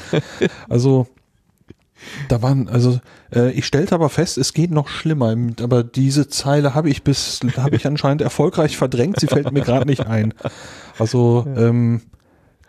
Also 0.69 1.07
da 2.27 2.41
waren, 2.41 2.67
also 2.67 2.99
äh, 3.33 3.51
ich 3.51 3.65
stellte 3.65 3.95
aber 3.95 4.09
fest, 4.09 4.37
es 4.37 4.53
geht 4.53 4.71
noch 4.71 4.87
schlimmer. 4.87 5.35
Aber 5.61 5.83
diese 5.83 6.27
Zeile 6.27 6.73
habe 6.73 6.89
ich 6.89 7.03
bis, 7.03 7.39
habe 7.57 7.75
ich 7.75 7.85
anscheinend 7.85 8.21
erfolgreich 8.21 8.77
verdrängt. 8.77 9.19
Sie 9.19 9.27
fällt 9.27 9.51
mir 9.51 9.61
gerade 9.61 9.85
nicht 9.85 10.05
ein. 10.07 10.33
Also 10.97 11.45
ähm, 11.55 12.01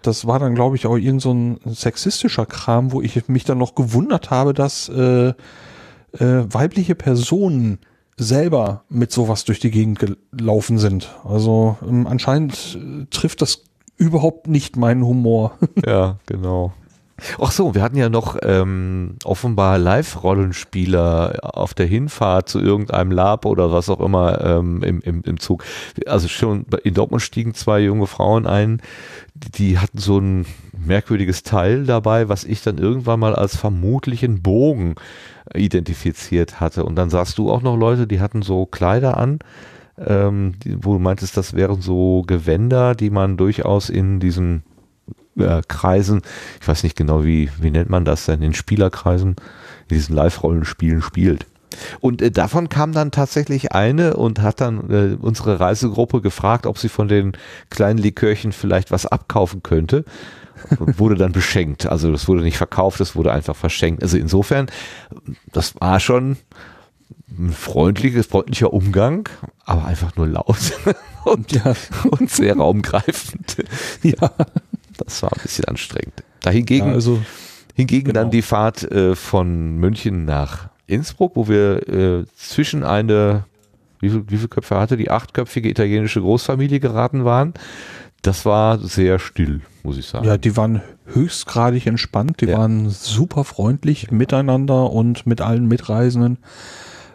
das 0.03 0.27
war 0.27 0.39
dann, 0.39 0.55
glaube 0.55 0.77
ich, 0.77 0.87
auch 0.87 0.97
irgend 0.97 1.23
so 1.23 1.33
ein 1.33 1.61
sexistischer 1.65 2.47
Kram, 2.47 2.93
wo 2.93 3.01
ich 3.01 3.29
mich 3.29 3.45
dann 3.45 3.59
noch 3.59 3.75
gewundert 3.75 4.31
habe, 4.31 4.55
dass 4.55 4.89
äh, 4.89 5.29
äh, 5.29 5.35
weibliche 6.19 6.95
Personen 6.95 7.79
selber 8.17 8.85
mit 8.89 9.13
sowas 9.13 9.45
durch 9.45 9.59
die 9.59 9.71
Gegend 9.71 10.05
gelaufen 10.33 10.79
sind. 10.79 11.15
Also 11.25 11.77
ähm, 11.87 12.07
anscheinend 12.07 12.79
äh, 12.81 13.07
trifft 13.11 13.43
das 13.43 13.65
überhaupt 13.97 14.49
nicht 14.49 14.77
meinen 14.77 15.05
Humor. 15.05 15.59
Ja, 15.87 16.19
genau. 16.27 16.73
Ach 17.41 17.53
so, 17.53 17.75
wir 17.75 17.83
hatten 17.83 17.97
ja 17.97 18.09
noch 18.09 18.37
ähm, 18.43 19.17
offenbar 19.25 19.79
Live-Rollenspieler 19.79 21.39
auf 21.43 21.75
der 21.75 21.87
Hinfahrt 21.87 22.49
zu 22.49 22.61
irgendeinem 22.61 23.11
Lab 23.11 23.47
oder 23.47 23.73
was 23.73 23.89
auch 23.89 24.01
immer 24.01 24.41
ähm, 24.45 24.83
im, 24.83 25.01
im, 25.01 25.23
im 25.23 25.41
Zug. 25.41 25.65
Also 26.07 26.29
schon 26.29 26.67
in 26.85 26.95
Dortmund 26.95 27.23
stiegen 27.23 27.55
zwei 27.55 27.81
junge 27.81 28.07
Frauen 28.07 28.47
ein, 28.47 28.81
die, 29.35 29.79
hatten 29.79 29.99
so 29.99 30.19
ein 30.19 30.47
merkwürdiges 30.77 31.43
Teil 31.43 31.85
dabei, 31.85 32.29
was 32.29 32.45
ich 32.45 32.63
dann 32.63 32.79
irgendwann 32.79 33.21
mal 33.21 33.35
als 33.35 33.57
vermutlichen 33.57 34.43
Bogen 34.43 34.95
identifiziert 35.55 36.61
hatte. 36.61 36.85
Und 36.85 36.97
dann 36.97 37.11
sahst 37.11 37.39
du 37.39 37.51
auch 37.51 37.63
noch 37.63 37.77
Leute, 37.77 38.07
die 38.07 38.21
hatten 38.21 38.43
so 38.43 38.67
Kleider 38.67 39.17
an, 39.17 39.39
ähm, 39.99 40.55
wo 40.65 40.95
du 40.95 40.99
meintest, 40.99 41.37
das 41.37 41.55
wären 41.55 41.81
so 41.81 42.23
Gewänder, 42.27 42.95
die 42.95 43.11
man 43.11 43.37
durchaus 43.37 43.91
in 43.91 44.21
diesen 44.21 44.63
äh, 45.39 45.63
Kreisen, 45.69 46.23
ich 46.61 46.69
weiß 46.69 46.83
nicht 46.83 46.97
genau, 46.97 47.25
wie, 47.25 47.51
wie 47.61 47.71
nennt 47.71 47.91
man 47.91 48.05
das 48.05 48.27
denn, 48.27 48.43
in 48.43 48.55
Spielerkreisen, 48.55 49.37
in 49.89 49.95
diesen 49.97 50.15
Live-Rollenspielen 50.15 51.03
spielt. 51.03 51.47
Und 52.01 52.21
äh, 52.23 52.31
davon 52.31 52.69
kam 52.69 52.93
dann 52.93 53.11
tatsächlich 53.11 53.73
eine 53.73 54.15
und 54.17 54.41
hat 54.43 54.61
dann 54.61 54.91
äh, 54.91 55.17
unsere 55.21 55.59
Reisegruppe 55.59 56.21
gefragt, 56.21 56.67
ob 56.67 56.79
sie 56.79 56.89
von 56.89 57.09
den 57.09 57.33
kleinen 57.71 57.99
Likörchen 57.99 58.53
vielleicht 58.53 58.91
was 58.91 59.07
abkaufen 59.07 59.63
könnte. 59.63 60.05
Und 60.79 61.01
wurde 61.01 61.17
dann 61.17 61.33
beschenkt. 61.33 61.87
Also 61.87 62.13
das 62.13 62.29
wurde 62.29 62.43
nicht 62.43 62.57
verkauft, 62.57 63.01
das 63.01 63.17
wurde 63.17 63.33
einfach 63.33 63.57
verschenkt. 63.57 64.03
Also 64.05 64.17
insofern, 64.17 64.67
das 65.51 65.75
war 65.81 65.99
schon 65.99 66.37
ein 67.37 67.51
freundliches, 67.53 68.27
freundlicher 68.27 68.73
Umgang, 68.73 69.29
aber 69.65 69.87
einfach 69.87 70.15
nur 70.15 70.29
laut 70.29 70.57
und, 71.25 71.51
Ja. 71.51 71.75
und 72.11 72.31
sehr 72.31 72.57
raumgreifend. 72.57 73.65
ja, 74.05 74.31
Das 74.99 75.23
war 75.23 75.33
ein 75.33 75.43
bisschen 75.43 75.65
anstrengend. 75.67 76.23
Dahingegen, 76.41 76.89
ja 76.89 76.95
also 76.95 77.21
hingegen 77.75 78.09
genau. 78.09 78.21
dann 78.21 78.31
die 78.31 78.43
Fahrt 78.43 78.83
äh, 78.91 79.15
von 79.15 79.77
München 79.77 80.25
nach 80.25 80.69
Innsbruck, 80.87 81.37
wo 81.37 81.49
wir 81.49 81.89
äh, 81.89 82.25
zwischen 82.37 82.85
eine, 82.85 83.45
wie 84.01 84.11
viel, 84.11 84.25
wie 84.29 84.37
viele 84.37 84.49
Köpfe 84.49 84.79
hatte 84.79 84.97
die 84.97 85.11
achtköpfige 85.11 85.69
italienische 85.69 86.21
Großfamilie 86.21 86.81
geraten 86.81 87.25
waren, 87.25 87.55
das 88.23 88.45
war 88.47 88.79
sehr 88.79 89.19
still, 89.19 89.63
muss 89.83 89.99
ich 89.99 90.07
sagen. 90.07 90.25
Ja, 90.27 90.39
die 90.39 90.57
waren 90.57 90.81
höchstgradig 91.07 91.87
entspannt, 91.87 92.41
die 92.41 92.47
Ja. 92.47 92.59
waren 92.59 92.89
super 92.89 93.45
freundlich 93.45 94.11
miteinander 94.11 94.91
und 94.93 95.27
mit 95.27 95.41
allen 95.41 95.67
Mitreisenden. 95.67 96.39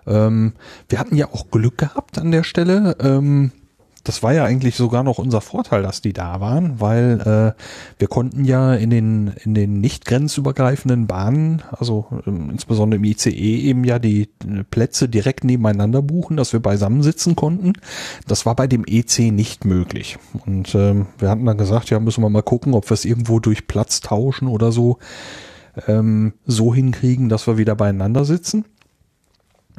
Ähm, 0.06 0.54
wir 0.90 1.00
hatten 1.00 1.16
ja 1.16 1.28
auch 1.28 1.50
Glück 1.50 1.78
gehabt 1.78 2.18
an 2.18 2.32
der 2.32 2.44
Stelle. 2.44 2.98
Ähm, 3.00 3.52
das 4.08 4.24
war 4.24 4.34
ja 4.34 4.46
eigentlich 4.46 4.76
sogar 4.76 5.04
noch 5.04 5.18
unser 5.18 5.42
Vorteil, 5.42 5.84
dass 5.84 6.02
die 6.02 6.14
da 6.14 6.40
waren, 6.40 6.80
weil 6.80 7.20
äh, 7.58 7.62
wir 8.00 8.08
konnten 8.08 8.46
ja 8.46 8.74
in 8.74 8.90
den 8.90 9.34
in 9.44 9.54
den 9.54 9.82
nicht 9.82 10.06
grenzübergreifenden 10.06 11.08
Bahnen, 11.08 11.62
also 11.72 12.06
ähm, 12.26 12.50
insbesondere 12.50 13.00
im 13.00 13.04
ICE 13.04 13.32
eben 13.32 13.84
ja 13.84 14.00
die 14.00 14.30
äh, 14.46 14.64
Plätze 14.70 15.10
direkt 15.10 15.44
nebeneinander 15.44 16.02
buchen, 16.02 16.38
dass 16.38 16.54
wir 16.54 16.62
beisammen 16.62 17.04
sitzen 17.04 17.36
konnten. 17.36 17.74
Das 18.28 18.46
war 18.46 18.56
bei 18.56 18.68
dem 18.68 18.86
EC 18.88 19.32
nicht 19.32 19.66
möglich. 19.66 20.18
Und 20.46 20.74
ähm, 20.74 21.08
wir 21.18 21.30
hatten 21.30 21.46
dann 21.46 21.58
gesagt, 21.58 21.90
ja, 21.90 22.00
müssen 22.00 22.24
wir 22.24 22.30
mal 22.30 22.44
gucken, 22.44 22.74
ob 22.76 22.90
wir 22.90 22.94
es 22.94 23.04
irgendwo 23.04 23.40
durch 23.40 23.68
Platz 23.68 24.00
tauschen 24.00 24.48
oder 24.48 24.72
so 24.72 25.00
ähm, 25.88 26.34
so 26.46 26.74
hinkriegen, 26.74 27.28
dass 27.30 27.46
wir 27.46 27.58
wieder 27.58 27.76
beieinander 27.76 28.24
sitzen. 28.24 28.66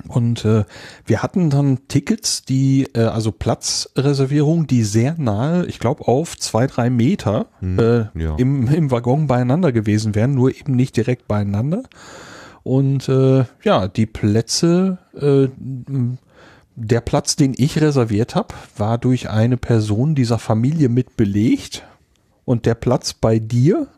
Und 0.06 0.44
äh, 0.44 0.64
wir 1.04 1.22
hatten 1.22 1.50
dann 1.50 1.88
Tickets, 1.88 2.42
die, 2.42 2.88
äh, 2.94 3.02
also 3.02 3.32
Platzreservierung, 3.32 4.66
die 4.66 4.84
sehr 4.84 5.14
nahe, 5.18 5.66
ich 5.66 5.78
glaube, 5.78 6.06
auf 6.06 6.36
zwei, 6.38 6.66
drei 6.66 6.90
Meter 6.90 7.46
äh, 7.62 8.18
ja. 8.18 8.36
im, 8.36 8.68
im 8.68 8.90
Waggon 8.90 9.26
beieinander 9.26 9.72
gewesen 9.72 10.14
wären, 10.14 10.34
nur 10.34 10.54
eben 10.54 10.74
nicht 10.76 10.96
direkt 10.96 11.26
beieinander. 11.28 11.82
Und 12.62 13.08
äh, 13.08 13.44
ja, 13.62 13.88
die 13.88 14.06
Plätze, 14.06 14.98
äh, 15.18 15.48
der 16.76 17.00
Platz, 17.00 17.34
den 17.34 17.54
ich 17.56 17.80
reserviert 17.80 18.34
habe, 18.34 18.54
war 18.76 18.98
durch 18.98 19.30
eine 19.30 19.56
Person 19.56 20.14
dieser 20.14 20.38
Familie 20.38 20.88
mit 20.88 21.16
belegt. 21.16 21.84
Und 22.44 22.66
der 22.66 22.74
Platz 22.74 23.14
bei 23.14 23.38
dir, 23.38 23.88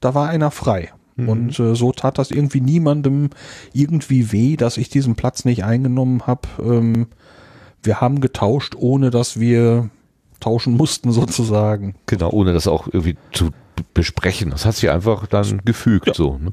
da 0.00 0.14
war 0.14 0.28
einer 0.28 0.50
frei. 0.50 0.92
Und 1.16 1.58
äh, 1.58 1.74
so 1.74 1.92
tat 1.92 2.18
das 2.18 2.30
irgendwie 2.30 2.60
niemandem 2.60 3.30
irgendwie 3.72 4.32
weh, 4.32 4.56
dass 4.56 4.76
ich 4.76 4.88
diesen 4.88 5.16
Platz 5.16 5.44
nicht 5.44 5.64
eingenommen 5.64 6.26
habe. 6.26 6.48
Ähm, 6.60 7.06
wir 7.82 8.00
haben 8.00 8.20
getauscht, 8.20 8.74
ohne 8.76 9.10
dass 9.10 9.40
wir 9.40 9.88
tauschen 10.40 10.74
mussten 10.74 11.12
sozusagen. 11.12 11.94
Genau, 12.06 12.30
ohne 12.30 12.52
das 12.52 12.66
auch 12.66 12.86
irgendwie 12.86 13.16
zu 13.32 13.50
besprechen. 13.94 14.50
Das 14.50 14.64
hat 14.64 14.74
sich 14.74 14.90
einfach 14.90 15.26
dann 15.26 15.62
gefügt 15.64 16.14
so. 16.14 16.38
Ne? 16.38 16.52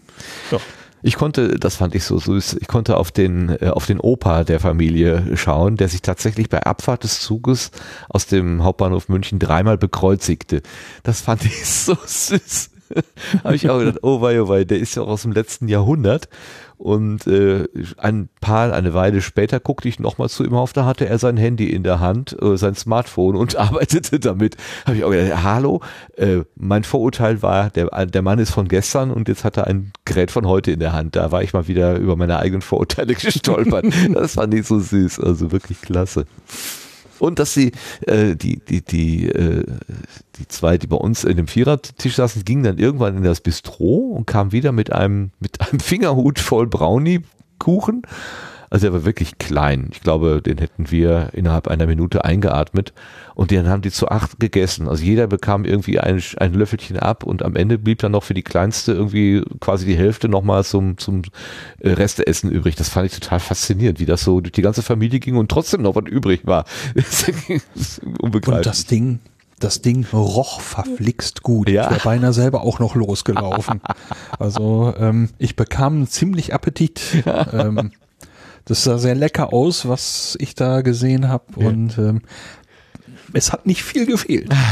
Ja. 0.51 0.59
Ich 1.05 1.15
konnte, 1.17 1.59
das 1.59 1.75
fand 1.75 1.95
ich 1.95 2.05
so 2.05 2.17
süß, 2.17 2.57
ich 2.61 2.67
konnte 2.69 2.95
auf 2.95 3.11
den, 3.11 3.49
äh, 3.49 3.67
auf 3.67 3.85
den 3.85 3.99
Opa 3.99 4.45
der 4.45 4.61
Familie 4.61 5.35
schauen, 5.35 5.75
der 5.75 5.89
sich 5.89 6.01
tatsächlich 6.01 6.47
bei 6.47 6.63
Abfahrt 6.63 7.03
des 7.03 7.19
Zuges 7.19 7.71
aus 8.07 8.25
dem 8.25 8.63
Hauptbahnhof 8.63 9.09
München 9.09 9.37
dreimal 9.37 9.77
bekreuzigte. 9.77 10.61
Das 11.03 11.19
fand 11.19 11.43
ich 11.45 11.65
so 11.65 11.97
süß. 12.05 12.72
Habe 13.43 13.55
ich 13.55 13.69
auch 13.69 13.79
gedacht, 13.79 13.99
oh 14.01 14.21
wei, 14.21 14.41
oh 14.41 14.49
wei, 14.49 14.63
der 14.63 14.79
ist 14.79 14.95
ja 14.95 15.03
auch 15.03 15.07
aus 15.07 15.23
dem 15.23 15.31
letzten 15.31 15.67
Jahrhundert. 15.67 16.29
Und 16.77 17.27
äh, 17.27 17.65
ein 17.97 18.27
paar, 18.41 18.73
eine 18.73 18.93
Weile 18.93 19.21
später 19.21 19.59
guckte 19.59 19.87
ich 19.87 19.99
nochmal 19.99 20.27
zu 20.27 20.43
ihm 20.43 20.53
auf, 20.53 20.73
da 20.73 20.83
hatte 20.85 21.07
er 21.07 21.17
sein 21.17 21.37
Handy 21.37 21.69
in 21.69 21.83
der 21.83 21.99
Hand, 21.99 22.35
äh, 22.41 22.57
sein 22.57 22.75
Smartphone 22.75 23.35
und 23.35 23.55
arbeitete 23.57 24.19
damit. 24.19 24.57
Habe 24.85 24.97
ich 24.97 25.03
auch 25.03 25.11
gedacht, 25.11 25.43
hallo, 25.43 25.81
äh, 26.17 26.41
mein 26.55 26.83
Vorurteil 26.83 27.41
war, 27.41 27.69
der, 27.69 27.87
der 28.07 28.21
Mann 28.21 28.39
ist 28.39 28.51
von 28.51 28.67
gestern 28.67 29.11
und 29.11 29.29
jetzt 29.29 29.43
hat 29.45 29.57
er 29.57 29.67
ein 29.67 29.93
Gerät 30.03 30.31
von 30.31 30.45
heute 30.45 30.71
in 30.71 30.79
der 30.79 30.93
Hand. 30.93 31.15
Da 31.15 31.31
war 31.31 31.41
ich 31.41 31.53
mal 31.53 31.67
wieder 31.67 31.95
über 31.95 32.15
meine 32.15 32.39
eigenen 32.39 32.61
Vorurteile 32.61 33.13
gestolpert. 33.15 33.85
das 34.13 34.33
fand 34.33 34.53
ich 34.53 34.67
so 34.67 34.79
süß, 34.79 35.19
also 35.19 35.51
wirklich 35.51 35.79
klasse. 35.81 36.25
Und 37.23 37.39
dass 37.39 37.53
sie, 37.53 37.71
äh, 38.01 38.35
die, 38.35 38.59
die, 38.59 38.81
die, 38.81 39.29
äh, 39.29 39.63
die 40.35 40.47
zwei, 40.49 40.77
die 40.77 40.87
bei 40.87 40.97
uns 40.97 41.23
in 41.23 41.37
dem 41.37 41.47
Vierertisch 41.47 42.17
saßen, 42.17 42.43
gingen 42.43 42.63
dann 42.63 42.77
irgendwann 42.77 43.15
in 43.15 43.23
das 43.23 43.39
Bistro 43.39 44.11
und 44.17 44.27
kamen 44.27 44.51
wieder 44.51 44.73
mit 44.73 44.91
einem, 44.91 45.31
mit 45.39 45.61
einem 45.61 45.79
Fingerhut 45.79 46.37
voll 46.37 46.67
Brownie-Kuchen. 46.67 48.01
Also 48.73 48.87
der 48.87 48.93
war 48.93 49.05
wirklich 49.05 49.37
klein. 49.37 49.89
Ich 49.91 50.01
glaube, 50.01 50.41
den 50.41 50.57
hätten 50.57 50.89
wir 50.89 51.29
innerhalb 51.33 51.67
einer 51.67 51.85
Minute 51.85 52.25
eingeatmet. 52.25 52.91
Und 53.35 53.51
den 53.51 53.67
haben 53.67 53.83
die 53.83 53.91
zu 53.91 54.07
acht 54.09 54.39
gegessen. 54.39 54.87
Also 54.87 55.03
jeder 55.03 55.27
bekam 55.27 55.63
irgendwie 55.63 55.99
ein, 55.99 56.19
ein 56.37 56.55
Löffelchen 56.55 56.97
ab 56.97 57.23
und 57.23 57.43
am 57.43 57.55
Ende 57.55 57.77
blieb 57.77 57.99
dann 57.99 58.13
noch 58.13 58.23
für 58.23 58.33
die 58.33 58.41
kleinste 58.41 58.91
irgendwie 58.91 59.43
quasi 59.59 59.85
die 59.85 59.95
Hälfte 59.95 60.27
nochmal 60.27 60.63
zum, 60.63 60.97
zum 60.97 61.21
äh, 61.81 61.91
Resteessen 61.91 62.49
übrig. 62.49 62.73
Das 62.73 62.89
fand 62.89 63.05
ich 63.05 63.19
total 63.19 63.39
faszinierend, 63.39 63.99
wie 63.99 64.07
das 64.07 64.23
so 64.23 64.41
durch 64.41 64.53
die 64.53 64.63
ganze 64.63 64.81
Familie 64.81 65.19
ging 65.19 65.35
und 65.35 65.51
trotzdem 65.51 65.83
noch 65.83 65.95
was 65.95 66.05
übrig 66.07 66.41
war. 66.45 66.65
Das 66.95 67.27
ist 67.75 68.01
Unbegreiflich. 68.21 68.57
Und 68.57 68.65
das 68.65 68.85
Ding, 68.87 69.19
das 69.59 69.83
Ding 69.83 70.03
roch 70.11 70.61
verflixt 70.61 71.43
gut. 71.43 71.69
Ja. 71.69 71.85
Ich 71.85 71.91
wäre 71.91 72.01
beinahe 72.03 72.33
selber 72.33 72.63
auch 72.63 72.79
noch 72.79 72.95
losgelaufen. 72.95 73.81
also 74.39 74.95
ähm, 74.97 75.29
ich 75.37 75.55
bekam 75.55 76.07
ziemlich 76.07 76.55
Appetit. 76.55 77.23
ähm, 77.53 77.91
das 78.65 78.83
sah 78.83 78.97
sehr 78.97 79.15
lecker 79.15 79.53
aus, 79.53 79.87
was 79.87 80.37
ich 80.39 80.55
da 80.55 80.81
gesehen 80.81 81.27
habe. 81.27 81.45
Und 81.55 81.97
ähm, 81.97 82.21
es 83.33 83.51
hat 83.51 83.65
nicht 83.65 83.83
viel 83.83 84.05
gefehlt. 84.05 84.53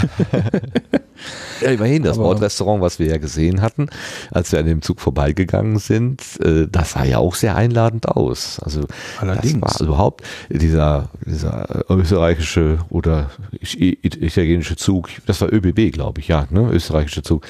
Ja, 1.62 1.70
immerhin, 1.70 2.02
das 2.02 2.18
Bordrestaurant, 2.18 2.82
was 2.82 2.98
wir 2.98 3.06
ja 3.06 3.18
gesehen 3.18 3.62
hatten, 3.62 3.90
als 4.32 4.52
wir 4.52 4.58
an 4.58 4.66
dem 4.66 4.82
Zug 4.82 5.00
vorbeigegangen 5.00 5.78
sind, 5.78 6.24
äh, 6.44 6.68
das 6.68 6.94
sah 6.94 7.04
ja 7.04 7.20
auch 7.20 7.36
sehr 7.36 7.56
einladend 7.56 8.08
aus. 8.08 8.60
Also 8.60 8.88
Allerdings. 9.20 9.62
das 9.62 9.80
war 9.80 9.88
überhaupt 9.88 10.24
dieser, 10.50 11.10
dieser 11.24 11.86
österreichische 11.90 12.80
oder 12.90 13.30
italienische 13.62 14.76
Zug, 14.76 15.10
das 15.28 15.40
war 15.42 15.54
ÖBB, 15.54 15.94
glaube 15.94 16.22
ich, 16.22 16.30
ja, 16.30 16.48
ne, 16.50 16.68
österreichische 16.72 17.22
Zug, 17.22 17.46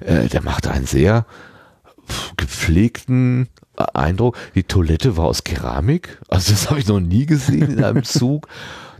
äh, 0.00 0.26
der 0.26 0.42
machte 0.42 0.72
einen 0.72 0.86
sehr 0.86 1.24
pf, 2.08 2.32
gepflegten 2.36 3.48
Eindruck. 3.94 4.36
Die 4.54 4.64
Toilette 4.64 5.16
war 5.16 5.26
aus 5.26 5.44
Keramik, 5.44 6.18
also 6.28 6.52
das 6.52 6.70
habe 6.70 6.80
ich 6.80 6.86
noch 6.86 7.00
nie 7.00 7.26
gesehen 7.26 7.70
in 7.70 7.84
einem 7.84 8.04
Zug. 8.04 8.48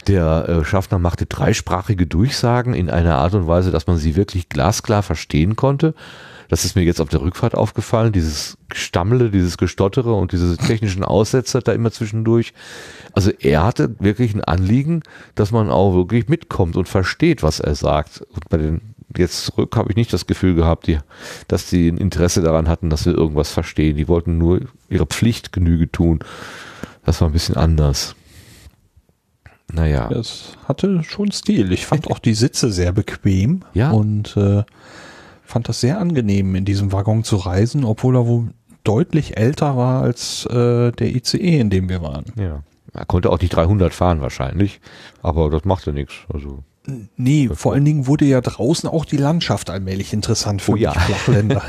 Der 0.06 0.48
äh, 0.48 0.64
Schaffner 0.64 0.98
machte 0.98 1.26
dreisprachige 1.26 2.06
Durchsagen 2.06 2.74
in 2.74 2.90
einer 2.90 3.18
Art 3.18 3.34
und 3.34 3.46
Weise, 3.46 3.70
dass 3.70 3.86
man 3.86 3.98
sie 3.98 4.16
wirklich 4.16 4.48
glasklar 4.48 5.02
verstehen 5.02 5.54
konnte. 5.54 5.94
Das 6.48 6.66
ist 6.66 6.76
mir 6.76 6.82
jetzt 6.82 7.00
auf 7.00 7.08
der 7.08 7.22
Rückfahrt 7.22 7.54
aufgefallen, 7.54 8.12
dieses 8.12 8.58
Gestammle, 8.68 9.30
dieses 9.30 9.56
Gestottere 9.56 10.12
und 10.12 10.32
diese 10.32 10.56
technischen 10.58 11.02
Aussetzer 11.02 11.60
da 11.62 11.72
immer 11.72 11.90
zwischendurch. 11.92 12.52
Also 13.14 13.30
er 13.30 13.62
hatte 13.62 13.94
wirklich 14.00 14.34
ein 14.34 14.44
Anliegen, 14.44 15.02
dass 15.34 15.50
man 15.50 15.70
auch 15.70 15.94
wirklich 15.94 16.28
mitkommt 16.28 16.76
und 16.76 16.90
versteht, 16.90 17.42
was 17.42 17.58
er 17.60 17.74
sagt. 17.74 18.20
Und 18.34 18.50
bei 18.50 18.58
den 18.58 18.91
jetzt 19.16 19.44
zurück 19.46 19.76
habe 19.76 19.90
ich 19.90 19.96
nicht 19.96 20.12
das 20.12 20.26
Gefühl 20.26 20.54
gehabt, 20.54 20.86
die, 20.86 20.98
dass 21.48 21.68
die 21.70 21.88
ein 21.88 21.98
Interesse 21.98 22.40
daran 22.42 22.68
hatten, 22.68 22.90
dass 22.90 23.06
wir 23.06 23.14
irgendwas 23.14 23.50
verstehen. 23.50 23.96
Die 23.96 24.08
wollten 24.08 24.38
nur 24.38 24.60
ihre 24.88 25.06
Pflicht 25.06 25.52
Genüge 25.52 25.90
tun. 25.90 26.20
Das 27.04 27.20
war 27.20 27.28
ein 27.28 27.32
bisschen 27.32 27.56
anders. 27.56 28.14
Naja. 29.72 30.10
Es 30.10 30.56
hatte 30.68 31.02
schon 31.02 31.32
Stil. 31.32 31.72
Ich 31.72 31.86
fand 31.86 32.10
auch 32.10 32.18
die 32.18 32.34
Sitze 32.34 32.70
sehr 32.70 32.92
bequem 32.92 33.60
Ja. 33.72 33.90
und 33.90 34.36
äh, 34.36 34.64
fand 35.44 35.68
das 35.68 35.80
sehr 35.80 35.98
angenehm, 35.98 36.54
in 36.54 36.64
diesem 36.64 36.92
Waggon 36.92 37.24
zu 37.24 37.36
reisen, 37.36 37.84
obwohl 37.84 38.16
er 38.16 38.26
wohl 38.26 38.48
deutlich 38.84 39.36
älter 39.38 39.76
war 39.76 40.02
als 40.02 40.44
äh, 40.46 40.92
der 40.92 41.14
ICE, 41.14 41.58
in 41.58 41.70
dem 41.70 41.88
wir 41.88 42.02
waren. 42.02 42.24
Ja. 42.36 42.62
Er 42.92 43.06
konnte 43.06 43.30
auch 43.30 43.40
nicht 43.40 43.54
300 43.56 43.94
fahren 43.94 44.20
wahrscheinlich, 44.20 44.80
aber 45.22 45.48
das 45.48 45.64
machte 45.64 45.92
nichts. 45.94 46.12
Also 46.32 46.62
Nee, 47.16 47.48
vor 47.54 47.74
allen 47.74 47.84
Dingen 47.84 48.06
wurde 48.06 48.24
ja 48.24 48.40
draußen 48.40 48.88
auch 48.88 49.04
die 49.04 49.16
Landschaft 49.16 49.70
allmählich 49.70 50.12
interessant 50.12 50.62
für 50.62 50.72
Oh 50.72 50.76
ja. 50.76 50.92
Flachländer. 50.92 51.62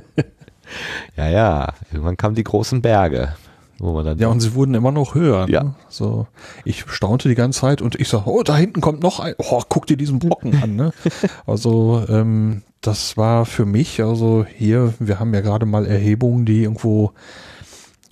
ja, 1.16 1.28
ja. 1.28 1.72
Irgendwann 1.90 2.16
kamen 2.16 2.34
die 2.34 2.44
großen 2.44 2.82
Berge, 2.82 3.34
wo 3.78 3.92
man 3.92 4.04
dann 4.04 4.18
ja, 4.18 4.28
und 4.28 4.40
sie 4.40 4.54
wurden 4.54 4.74
immer 4.74 4.92
noch 4.92 5.14
höher. 5.14 5.48
Ja. 5.48 5.64
Ne? 5.64 5.74
So, 5.88 6.26
ich 6.64 6.84
staunte 6.88 7.28
die 7.30 7.34
ganze 7.34 7.60
Zeit 7.60 7.80
und 7.80 7.98
ich 7.98 8.08
sag, 8.08 8.26
oh, 8.26 8.42
da 8.42 8.56
hinten 8.56 8.82
kommt 8.82 9.02
noch 9.02 9.20
ein. 9.20 9.34
Oh, 9.38 9.62
guck 9.66 9.86
dir 9.86 9.96
diesen 9.96 10.18
Brocken 10.18 10.62
an. 10.62 10.76
Ne? 10.76 10.92
Also 11.46 12.04
ähm, 12.08 12.62
das 12.82 13.16
war 13.16 13.46
für 13.46 13.64
mich, 13.64 14.02
also 14.02 14.44
hier, 14.46 14.94
wir 14.98 15.18
haben 15.18 15.34
ja 15.34 15.40
gerade 15.40 15.66
mal 15.66 15.86
Erhebungen, 15.86 16.44
die 16.44 16.62
irgendwo 16.62 17.12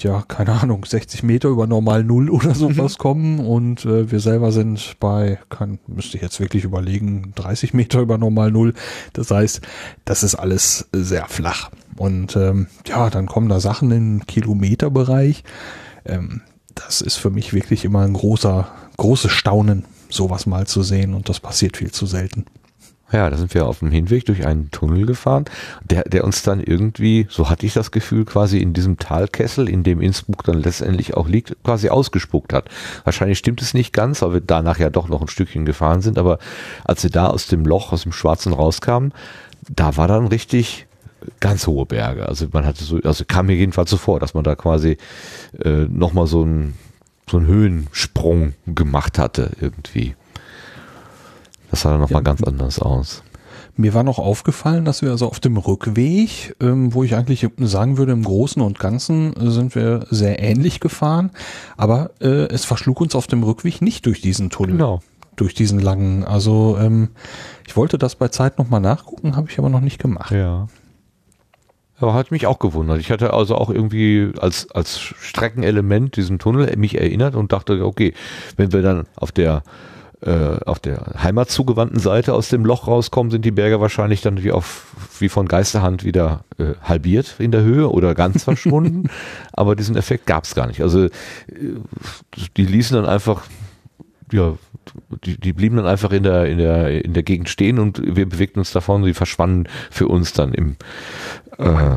ja, 0.03 0.23
keine 0.27 0.53
Ahnung, 0.61 0.85
60 0.85 1.23
Meter 1.23 1.49
über 1.49 1.67
normal 1.67 2.05
Null 2.05 2.31
oder 2.31 2.55
sowas 2.55 2.99
kommen 2.99 3.41
und 3.41 3.85
äh, 3.85 4.11
wir 4.11 4.21
selber 4.21 4.53
sind 4.53 4.97
bei, 5.01 5.39
kann, 5.49 5.79
müsste 5.87 6.17
ich 6.17 6.23
jetzt 6.23 6.41
wirklich 6.41 6.65
überlegen, 6.65 7.33
30 7.35 7.75
Meter 7.75 8.01
über 8.01 8.19
normal 8.19 8.51
Null. 8.51 8.75
Das 9.13 9.31
heißt, 9.31 9.61
das 10.05 10.23
ist 10.23 10.35
alles 10.35 10.89
sehr 10.93 11.27
flach. 11.27 11.71
Und 11.97 12.37
ähm, 12.37 12.69
ja, 12.87 13.11
dann 13.11 13.27
kommen 13.27 13.49
da 13.49 13.61
Sachen 13.61 13.91
im 13.91 14.27
Kilometerbereich. 14.27 15.43
Ähm, 16.05 16.43
das 16.75 17.01
ist 17.01 17.17
für 17.17 17.31
mich 17.31 17.53
wirklich 17.53 17.85
immer 17.85 18.03
ein 18.03 18.13
großer, 18.13 18.69
großes 18.97 19.33
Staunen, 19.33 19.85
sowas 20.09 20.47
mal 20.47 20.67
zu 20.67 20.83
sehen 20.83 21.15
und 21.15 21.29
das 21.29 21.41
passiert 21.41 21.77
viel 21.77 21.91
zu 21.91 22.07
selten. 22.07 22.47
Ja, 23.11 23.31
da 23.31 23.39
sind 23.39 23.55
wir 23.55 23.67
auf 23.67 23.79
dem 23.79 23.91
Hinweg 23.91 24.27
durch 24.27 24.47
einen 24.47 24.71
Tunnel 24.71 25.07
gefahren, 25.07 25.47
der, 25.83 26.05
der 26.05 26.25
uns 26.25 26.43
dann 26.43 26.61
irgendwie, 26.61 27.27
so 27.31 27.49
hatte 27.49 27.65
ich 27.65 27.73
das 27.73 27.91
Gefühl, 27.91 28.27
quasi 28.27 28.59
in 28.59 28.75
diesem 28.75 28.99
Talkessel, 28.99 29.69
in 29.69 29.83
dem 29.83 30.03
Innsbruck 30.03 30.45
dann 30.45 30.61
letztendlich 30.61 31.17
auch 31.17 31.27
liegt, 31.27 31.57
quasi 31.65 31.89
ausgespuckt 31.89 32.53
hat. 32.53 32.69
Wahrscheinlich 33.05 33.39
stimmt 33.39 33.63
es 33.63 33.73
nicht 33.73 33.95
ganz, 33.95 34.21
weil 34.21 34.35
wir 34.35 34.41
danach 34.43 34.79
ja 34.79 34.91
doch 34.91 35.09
noch 35.09 35.23
ein 35.23 35.29
Stückchen 35.29 35.65
gefahren 35.65 36.03
sind, 36.03 36.19
aber 36.19 36.39
als 36.85 37.03
wir 37.03 37.11
da 37.11 37.29
aus 37.29 37.47
dem 37.47 37.65
Loch, 37.65 37.93
aus 37.93 38.03
dem 38.03 38.13
Schwarzen 38.13 38.53
rauskamen, 38.53 39.15
da 39.69 39.97
war 39.97 40.07
dann 40.07 40.27
richtig 40.27 40.87
ganz 41.41 41.67
hohe 41.67 41.87
Berge. 41.87 42.29
Also 42.29 42.47
man 42.53 42.67
hatte 42.67 42.85
so, 42.85 42.99
also 43.05 43.25
kam 43.27 43.47
mir 43.47 43.57
jedenfalls 43.57 43.91
so 43.91 43.97
vor, 43.97 44.21
dass 44.21 44.35
man 44.35 44.45
da 44.45 44.55
quasi 44.55 44.99
äh, 45.65 45.87
nochmal 45.89 46.27
so 46.27 46.43
einen 46.43 46.75
so 47.31 47.37
einen 47.39 47.47
Höhensprung 47.47 48.55
gemacht 48.67 49.19
hatte 49.19 49.51
irgendwie. 49.61 50.15
Das 51.71 51.83
sah 51.83 51.91
dann 51.93 52.01
nochmal 52.01 52.21
Ja. 52.21 52.25
ganz 52.25 52.43
anders 52.43 52.79
aus. 52.81 53.23
Mir 53.77 53.95
war 53.95 54.03
noch 54.03 54.19
aufgefallen, 54.19 54.85
dass 54.85 55.03
wir 55.03 55.11
also 55.13 55.29
auf 55.29 55.39
dem 55.39 55.57
Rückweg, 55.57 56.57
ähm, 56.61 56.95
wo 56.95 57.05
ich 57.05 57.15
eigentlich 57.15 57.47
sagen 57.59 57.97
würde, 57.97 58.11
im 58.13 58.25
Großen 58.25 58.61
und 58.61 58.81
Ganzen 58.81 59.35
äh, 59.37 59.51
sind 59.51 59.75
wir 59.77 60.07
sehr 60.11 60.43
ähnlich 60.43 60.81
gefahren, 60.81 61.31
aber 61.77 62.11
äh, 62.21 62.49
es 62.49 62.65
verschlug 62.65 63.01
uns 63.01 63.15
auf 63.15 63.29
dem 63.29 63.45
Rückweg 63.45 63.81
nicht 63.81 64.07
durch 64.07 64.21
diesen 64.21 64.51
Tunnel. 64.51 64.73
Genau. 64.73 65.01
Durch 65.37 65.55
diesen 65.55 65.79
langen. 65.79 66.25
Also 66.25 66.77
ähm, 66.81 67.11
ich 67.69 67.77
wollte 67.77 67.99
das 67.99 68.17
bei 68.17 68.27
Zeit 68.29 68.59
nochmal 68.59 68.81
nachgucken, 68.81 69.37
habe 69.37 69.49
ich 69.49 69.59
aber 69.61 69.69
noch 69.69 69.81
nicht 69.81 70.01
gemacht. 70.01 70.33
Ja. 70.33 70.67
Aber 72.01 72.15
hat 72.15 72.33
mich 72.33 72.47
auch 72.49 72.59
gewundert. 72.59 72.99
Ich 72.99 73.11
hatte 73.13 73.33
also 73.33 73.55
auch 73.57 73.71
irgendwie 73.71 74.33
als, 74.41 74.71
als 74.73 74.99
Streckenelement 74.99 76.17
diesen 76.17 76.41
Tunnel 76.41 76.77
mich 76.77 76.97
erinnert 77.01 77.37
und 77.37 77.53
dachte, 77.53 77.85
okay, 77.85 78.15
wenn 78.57 78.73
wir 78.73 78.83
dann 78.83 79.07
auf 79.17 79.31
der 79.31 79.63
äh, 80.21 80.59
auf 80.65 80.79
der 80.81 81.15
Heimat 81.23 81.51
zugewandten 81.51 82.01
Seite 82.01 82.35
aus 82.35 82.49
dem 82.49 82.65
Loch 82.65 82.89
rauskommen, 82.89 83.31
sind 83.31 83.45
die 83.45 83.51
Berge 83.51 83.81
wahrscheinlich 83.81 84.21
dann 84.21 84.43
wie 84.43 84.53
auf 84.53 84.87
wie 85.21 85.29
von 85.29 85.47
Geisterhand 85.47 86.05
wieder 86.05 86.45
äh, 86.59 86.75
halbiert 86.83 87.37
in 87.39 87.53
der 87.53 87.63
Höhe 87.63 87.91
oder 87.91 88.15
ganz 88.15 88.45
verschwunden. 88.45 89.11
Aber 89.53 89.77
diesen 89.77 89.97
Effekt 89.97 90.27
gab 90.27 90.45
es 90.45 90.55
gar 90.55 90.67
nicht. 90.67 90.83
Also 90.83 91.05
äh, 91.05 91.11
die 92.57 92.65
ließen 92.65 92.97
dann 92.97 93.07
einfach 93.07 93.43
ja, 94.33 94.57
die, 95.25 95.39
die 95.39 95.53
blieben 95.53 95.77
dann 95.77 95.87
einfach 95.87 96.13
in 96.13 96.23
der, 96.23 96.47
in 96.47 96.59
der, 96.59 97.05
in 97.05 97.15
der 97.15 97.23
Gegend 97.23 97.49
stehen 97.49 97.79
und 97.79 98.01
wir 98.05 98.29
bewegten 98.29 98.59
uns 98.59 98.73
davon, 98.73 99.05
sie 99.05 99.15
verschwanden 99.15 99.65
für 99.91 100.09
uns 100.09 100.33
dann 100.33 100.53
im, 100.53 100.77
äh, 101.59 101.97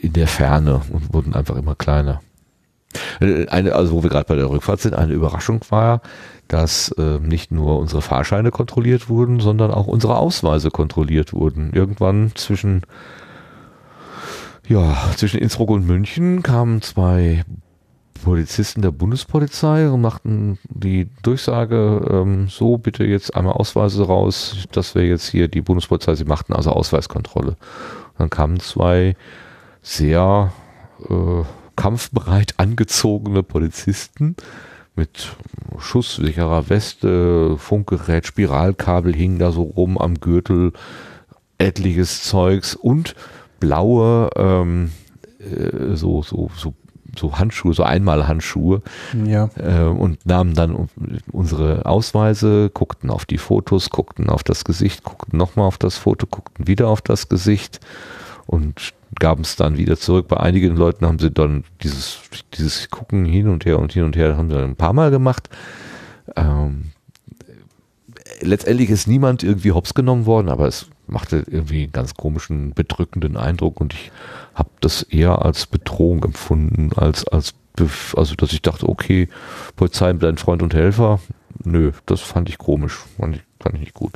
in 0.00 0.12
der 0.12 0.26
Ferne 0.26 0.82
und 0.90 1.12
wurden 1.12 1.34
einfach 1.34 1.56
immer 1.56 1.74
kleiner. 1.74 2.20
Äh, 3.20 3.46
Eine, 3.48 3.74
also 3.74 3.92
wo 3.92 4.02
wir 4.02 4.10
gerade 4.10 4.26
bei 4.26 4.36
der 4.36 4.50
Rückfahrt 4.50 4.80
sind, 4.80 4.94
eine 4.94 5.12
Überraschung 5.12 5.60
war, 5.70 6.00
dass 6.48 6.90
äh, 6.92 7.18
nicht 7.18 7.50
nur 7.50 7.78
unsere 7.78 8.02
Fahrscheine 8.02 8.50
kontrolliert 8.50 9.08
wurden, 9.08 9.40
sondern 9.40 9.70
auch 9.70 9.86
unsere 9.86 10.16
Ausweise 10.16 10.70
kontrolliert 10.70 11.32
wurden. 11.32 11.72
Irgendwann 11.72 12.32
zwischen 12.34 12.82
ja, 14.68 14.96
zwischen 15.16 15.40
Innsbruck 15.40 15.70
und 15.70 15.86
München 15.86 16.42
kamen 16.42 16.82
zwei 16.82 17.42
Polizisten 18.22 18.82
der 18.82 18.90
Bundespolizei 18.90 19.88
und 19.88 20.00
machten 20.00 20.58
die 20.68 21.08
Durchsage, 21.22 22.06
ähm, 22.10 22.48
so 22.48 22.76
bitte 22.76 23.04
jetzt 23.04 23.34
einmal 23.34 23.54
Ausweise 23.54 24.06
raus, 24.06 24.66
dass 24.72 24.94
wir 24.94 25.06
jetzt 25.06 25.28
hier 25.28 25.48
die 25.48 25.62
Bundespolizei, 25.62 26.14
sie 26.14 26.24
machten 26.24 26.52
also 26.52 26.70
Ausweiskontrolle. 26.70 27.50
Und 27.50 28.18
dann 28.18 28.30
kamen 28.30 28.60
zwei 28.60 29.16
sehr 29.80 30.52
äh, 31.08 31.42
kampfbereit 31.78 32.54
angezogene 32.56 33.44
Polizisten 33.44 34.34
mit 34.96 35.36
schusssicherer 35.78 36.68
Weste, 36.68 37.56
Funkgerät, 37.56 38.26
Spiralkabel 38.26 39.14
hingen 39.14 39.38
da 39.38 39.52
so 39.52 39.62
rum 39.62 39.96
am 39.96 40.18
Gürtel, 40.18 40.72
etliches 41.56 42.24
Zeugs 42.24 42.74
und 42.74 43.14
blaue 43.60 44.30
ähm, 44.34 44.90
äh, 45.38 45.94
so, 45.94 46.22
so, 46.24 46.50
so, 46.56 46.74
so 47.16 47.38
Handschuhe, 47.38 47.74
so 47.74 47.84
Einmalhandschuhe 47.84 48.82
Ja. 49.24 49.48
äh, 49.56 49.84
und 49.84 50.26
nahmen 50.26 50.54
dann 50.54 50.88
unsere 51.30 51.86
Ausweise, 51.86 52.68
guckten 52.74 53.10
auf 53.10 53.24
die 53.24 53.38
Fotos, 53.38 53.90
guckten 53.90 54.30
auf 54.30 54.42
das 54.42 54.64
Gesicht, 54.64 55.04
guckten 55.04 55.38
nochmal 55.38 55.66
auf 55.66 55.78
das 55.78 55.96
Foto, 55.96 56.26
guckten 56.26 56.66
wieder 56.66 56.88
auf 56.88 57.02
das 57.02 57.28
Gesicht 57.28 57.78
und 58.46 58.94
gaben 59.18 59.42
es 59.42 59.56
dann 59.56 59.76
wieder 59.76 59.96
zurück. 59.96 60.28
Bei 60.28 60.38
einigen 60.38 60.76
Leuten 60.76 61.06
haben 61.06 61.18
sie 61.18 61.30
dann 61.30 61.64
dieses, 61.82 62.20
dieses 62.54 62.90
Gucken 62.90 63.24
hin 63.24 63.48
und 63.48 63.64
her 63.64 63.78
und 63.78 63.92
hin 63.92 64.04
und 64.04 64.16
her, 64.16 64.36
haben 64.36 64.48
sie 64.48 64.56
dann 64.56 64.70
ein 64.70 64.76
paar 64.76 64.92
Mal 64.92 65.10
gemacht. 65.10 65.48
Ähm, 66.36 66.92
letztendlich 68.40 68.90
ist 68.90 69.06
niemand 69.06 69.42
irgendwie 69.42 69.72
hops 69.72 69.94
genommen 69.94 70.26
worden, 70.26 70.48
aber 70.48 70.66
es 70.66 70.86
machte 71.06 71.44
irgendwie 71.46 71.84
einen 71.84 71.92
ganz 71.92 72.14
komischen, 72.14 72.72
bedrückenden 72.74 73.36
Eindruck 73.36 73.80
und 73.80 73.94
ich 73.94 74.10
habe 74.54 74.70
das 74.80 75.02
eher 75.02 75.42
als 75.44 75.66
Bedrohung 75.66 76.24
empfunden, 76.24 76.90
als, 76.96 77.26
als, 77.28 77.54
also 78.16 78.34
dass 78.34 78.52
ich 78.52 78.62
dachte, 78.62 78.88
okay, 78.88 79.28
Polizei 79.76 80.12
dein 80.14 80.36
Freund 80.36 80.62
und 80.62 80.74
Helfer, 80.74 81.20
nö, 81.64 81.92
das 82.06 82.20
fand 82.20 82.48
ich 82.48 82.58
komisch, 82.58 82.98
fand 83.18 83.36
ich, 83.36 83.42
fand 83.60 83.76
ich 83.76 83.80
nicht 83.80 83.94
gut. 83.94 84.14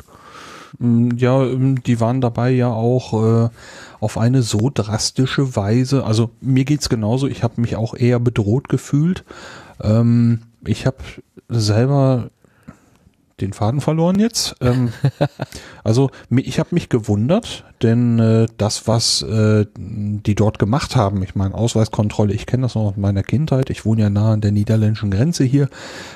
Mm, 0.78 1.10
Ja, 1.16 1.42
ähm, 1.44 1.82
die 1.82 2.00
waren 2.00 2.20
dabei 2.20 2.50
ja 2.50 2.68
auch 2.68 3.46
äh, 3.46 3.48
auf 4.02 4.18
eine 4.18 4.42
so 4.42 4.68
drastische 4.72 5.54
Weise. 5.54 6.04
Also 6.04 6.30
mir 6.40 6.64
geht's 6.64 6.88
genauso. 6.88 7.28
Ich 7.28 7.44
habe 7.44 7.60
mich 7.60 7.76
auch 7.76 7.94
eher 7.94 8.18
bedroht 8.18 8.68
gefühlt. 8.68 9.24
Ähm, 9.80 10.40
ich 10.64 10.86
habe 10.86 10.96
selber 11.48 12.30
den 13.40 13.52
Faden 13.52 13.80
verloren 13.80 14.18
jetzt. 14.18 14.56
Ähm, 14.60 14.92
also 15.84 16.10
ich 16.30 16.58
habe 16.58 16.70
mich 16.72 16.88
gewundert, 16.88 17.64
denn 17.80 18.18
äh, 18.18 18.46
das, 18.56 18.88
was 18.88 19.22
äh, 19.22 19.66
die 19.76 20.34
dort 20.34 20.58
gemacht 20.58 20.96
haben, 20.96 21.22
ich 21.22 21.36
meine 21.36 21.54
Ausweiskontrolle, 21.54 22.34
ich 22.34 22.46
kenne 22.46 22.62
das 22.64 22.74
noch 22.74 22.90
aus 22.90 22.96
meiner 22.96 23.22
Kindheit. 23.22 23.70
Ich 23.70 23.84
wohne 23.84 24.02
ja 24.02 24.10
nah 24.10 24.32
an 24.32 24.40
der 24.40 24.50
niederländischen 24.50 25.12
Grenze 25.12 25.44
hier. 25.44 25.68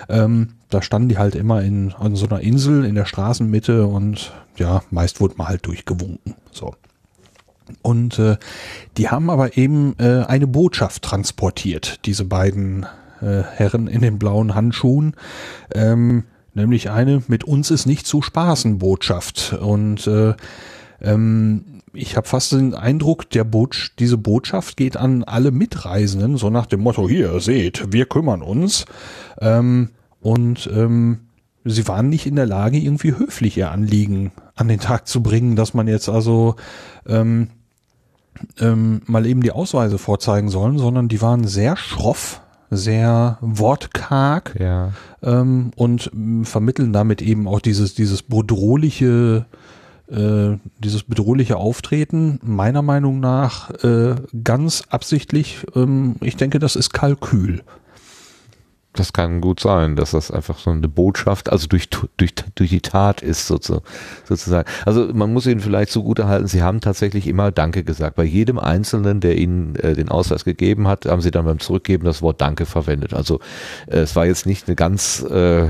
Ähm, 0.08 0.54
da 0.70 0.82
standen 0.82 1.08
die 1.08 1.18
halt 1.18 1.36
immer 1.36 1.62
in 1.62 1.92
an 1.92 2.16
so 2.16 2.26
einer 2.26 2.40
Insel 2.40 2.84
in 2.84 2.96
der 2.96 3.04
Straßenmitte 3.04 3.86
und 3.86 4.32
ja, 4.56 4.82
meist 4.90 5.20
wurde 5.20 5.36
man 5.36 5.46
halt 5.46 5.64
durchgewunken. 5.66 6.34
So. 6.50 6.74
Und 7.82 8.18
äh, 8.18 8.36
die 8.96 9.08
haben 9.08 9.30
aber 9.30 9.56
eben 9.56 9.94
äh, 9.98 10.24
eine 10.26 10.46
Botschaft 10.46 11.02
transportiert, 11.02 12.00
diese 12.04 12.24
beiden 12.24 12.86
äh, 13.20 13.42
Herren 13.42 13.86
in 13.88 14.00
den 14.00 14.18
blauen 14.18 14.54
Handschuhen. 14.54 15.14
Ähm, 15.74 16.24
nämlich 16.54 16.90
eine 16.90 17.22
mit 17.28 17.44
uns 17.44 17.70
ist 17.70 17.86
nicht 17.86 18.06
zu 18.06 18.22
spaßen 18.22 18.78
Botschaft. 18.78 19.54
Und 19.60 20.06
äh, 20.06 20.34
ähm, 21.00 21.82
ich 21.92 22.16
habe 22.16 22.28
fast 22.28 22.52
den 22.52 22.74
Eindruck, 22.74 23.30
der 23.30 23.44
Botsch 23.44 23.92
diese 23.98 24.18
Botschaft 24.18 24.76
geht 24.76 24.96
an 24.96 25.24
alle 25.24 25.50
Mitreisenden, 25.50 26.36
so 26.36 26.50
nach 26.50 26.66
dem 26.66 26.80
Motto, 26.80 27.08
hier, 27.08 27.40
seht, 27.40 27.92
wir 27.92 28.06
kümmern 28.06 28.42
uns. 28.42 28.84
Ähm, 29.40 29.90
und 30.20 30.68
ähm, 30.72 31.20
sie 31.64 31.88
waren 31.88 32.08
nicht 32.08 32.26
in 32.26 32.36
der 32.36 32.46
Lage, 32.46 32.78
irgendwie 32.78 33.16
höflich 33.16 33.56
ihr 33.56 33.70
Anliegen 33.70 34.32
an 34.54 34.68
den 34.68 34.80
Tag 34.80 35.06
zu 35.06 35.22
bringen, 35.22 35.56
dass 35.56 35.74
man 35.74 35.88
jetzt 35.88 36.08
also 36.08 36.56
ähm, 37.06 37.48
ähm, 38.60 39.02
mal 39.06 39.26
eben 39.26 39.42
die 39.42 39.52
Ausweise 39.52 39.98
vorzeigen 39.98 40.48
sollen, 40.48 40.78
sondern 40.78 41.08
die 41.08 41.20
waren 41.22 41.46
sehr 41.46 41.76
schroff, 41.76 42.40
sehr 42.70 43.38
wortkarg 43.40 44.56
Ja. 44.58 44.92
ähm, 45.22 45.70
und 45.76 46.10
ähm, 46.12 46.44
vermitteln 46.44 46.92
damit 46.92 47.22
eben 47.22 47.46
auch 47.48 47.60
dieses 47.60 47.94
dieses 47.94 48.22
bedrohliche 48.22 49.46
äh, 50.10 50.56
dieses 50.78 51.02
bedrohliche 51.02 51.56
Auftreten 51.56 52.38
meiner 52.42 52.82
Meinung 52.82 53.20
nach 53.20 53.70
äh, 53.82 54.14
ganz 54.44 54.84
absichtlich. 54.88 55.66
Ähm, 55.74 56.16
ich 56.20 56.36
denke, 56.36 56.58
das 56.58 56.76
ist 56.76 56.92
Kalkül. 56.92 57.62
Das 58.96 59.12
kann 59.12 59.40
gut 59.40 59.60
sein, 59.60 59.94
dass 59.94 60.10
das 60.10 60.30
einfach 60.30 60.58
so 60.58 60.70
eine 60.70 60.88
Botschaft, 60.88 61.52
also 61.52 61.66
durch, 61.66 61.88
durch, 61.90 62.34
durch 62.54 62.70
die 62.70 62.80
Tat 62.80 63.22
ist 63.22 63.48
sozu- 63.48 63.82
sozusagen. 64.24 64.68
Also 64.84 65.08
man 65.12 65.32
muss 65.32 65.46
ihnen 65.46 65.60
vielleicht 65.60 65.92
zugute 65.92 66.26
halten, 66.26 66.48
sie 66.48 66.62
haben 66.62 66.80
tatsächlich 66.80 67.26
immer 67.26 67.52
Danke 67.52 67.84
gesagt. 67.84 68.16
Bei 68.16 68.24
jedem 68.24 68.58
Einzelnen, 68.58 69.20
der 69.20 69.36
ihnen 69.38 69.76
äh, 69.76 69.94
den 69.94 70.08
Ausweis 70.08 70.44
gegeben 70.44 70.88
hat, 70.88 71.04
haben 71.04 71.20
sie 71.20 71.30
dann 71.30 71.44
beim 71.44 71.60
Zurückgeben 71.60 72.04
das 72.04 72.22
Wort 72.22 72.40
Danke 72.40 72.66
verwendet. 72.66 73.14
Also 73.14 73.38
äh, 73.86 73.98
es 73.98 74.16
war 74.16 74.26
jetzt 74.26 74.46
nicht 74.46 74.66
eine 74.66 74.76
ganz 74.76 75.22
äh, 75.22 75.68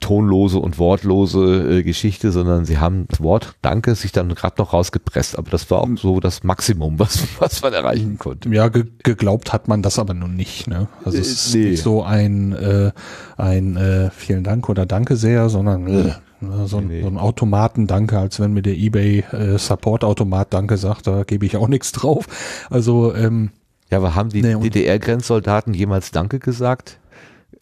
tonlose 0.00 0.58
und 0.58 0.78
wortlose 0.78 1.78
äh, 1.78 1.82
Geschichte, 1.82 2.32
sondern 2.32 2.64
sie 2.64 2.78
haben 2.78 3.06
das 3.08 3.22
Wort 3.22 3.54
Danke 3.62 3.94
sich 3.94 4.12
dann 4.12 4.34
gerade 4.34 4.56
noch 4.58 4.72
rausgepresst. 4.72 5.38
Aber 5.38 5.50
das 5.50 5.70
war 5.70 5.80
auch 5.80 5.88
so 5.96 6.20
das 6.20 6.42
Maximum, 6.44 6.98
was, 6.98 7.26
was 7.38 7.62
man 7.62 7.72
erreichen 7.72 8.18
konnte. 8.18 8.48
Ja, 8.50 8.68
ge 8.68 8.84
geglaubt 9.02 9.52
hat 9.52 9.68
man 9.68 9.82
das 9.82 9.98
aber 9.98 10.14
nun 10.14 10.34
nicht. 10.36 10.68
Ne? 10.68 10.88
Also 11.04 11.18
es 11.18 11.30
ist 11.32 11.54
nee. 11.54 11.70
nicht 11.70 11.82
so 11.82 12.02
ein, 12.02 12.52
äh, 12.52 12.92
ein 13.36 13.76
äh, 13.76 14.10
vielen 14.10 14.44
Dank 14.44 14.68
oder 14.68 14.86
Danke 14.86 15.16
sehr, 15.16 15.48
sondern 15.48 15.86
äh, 15.86 16.14
ne, 16.40 16.66
so, 16.66 16.78
ein, 16.78 16.88
Nee. 16.88 17.02
so 17.02 17.08
ein 17.08 17.18
Automaten 17.18 17.86
Danke, 17.86 18.18
als 18.18 18.40
wenn 18.40 18.52
mir 18.52 18.62
der 18.62 18.74
eBay 18.76 19.20
äh, 19.32 19.58
Support 19.58 20.04
Automat 20.04 20.52
Danke 20.52 20.76
sagt, 20.76 21.06
da 21.06 21.24
gebe 21.24 21.46
ich 21.46 21.56
auch 21.56 21.68
nichts 21.68 21.92
drauf. 21.92 22.26
Also 22.70 23.14
ähm, 23.14 23.50
Ja, 23.90 23.98
aber 23.98 24.14
haben 24.14 24.30
die 24.30 24.42
Nee, 24.42 24.54
DDR-Grenzsoldaten 24.56 25.74
jemals 25.74 26.10
Danke 26.10 26.38
gesagt? 26.38 26.98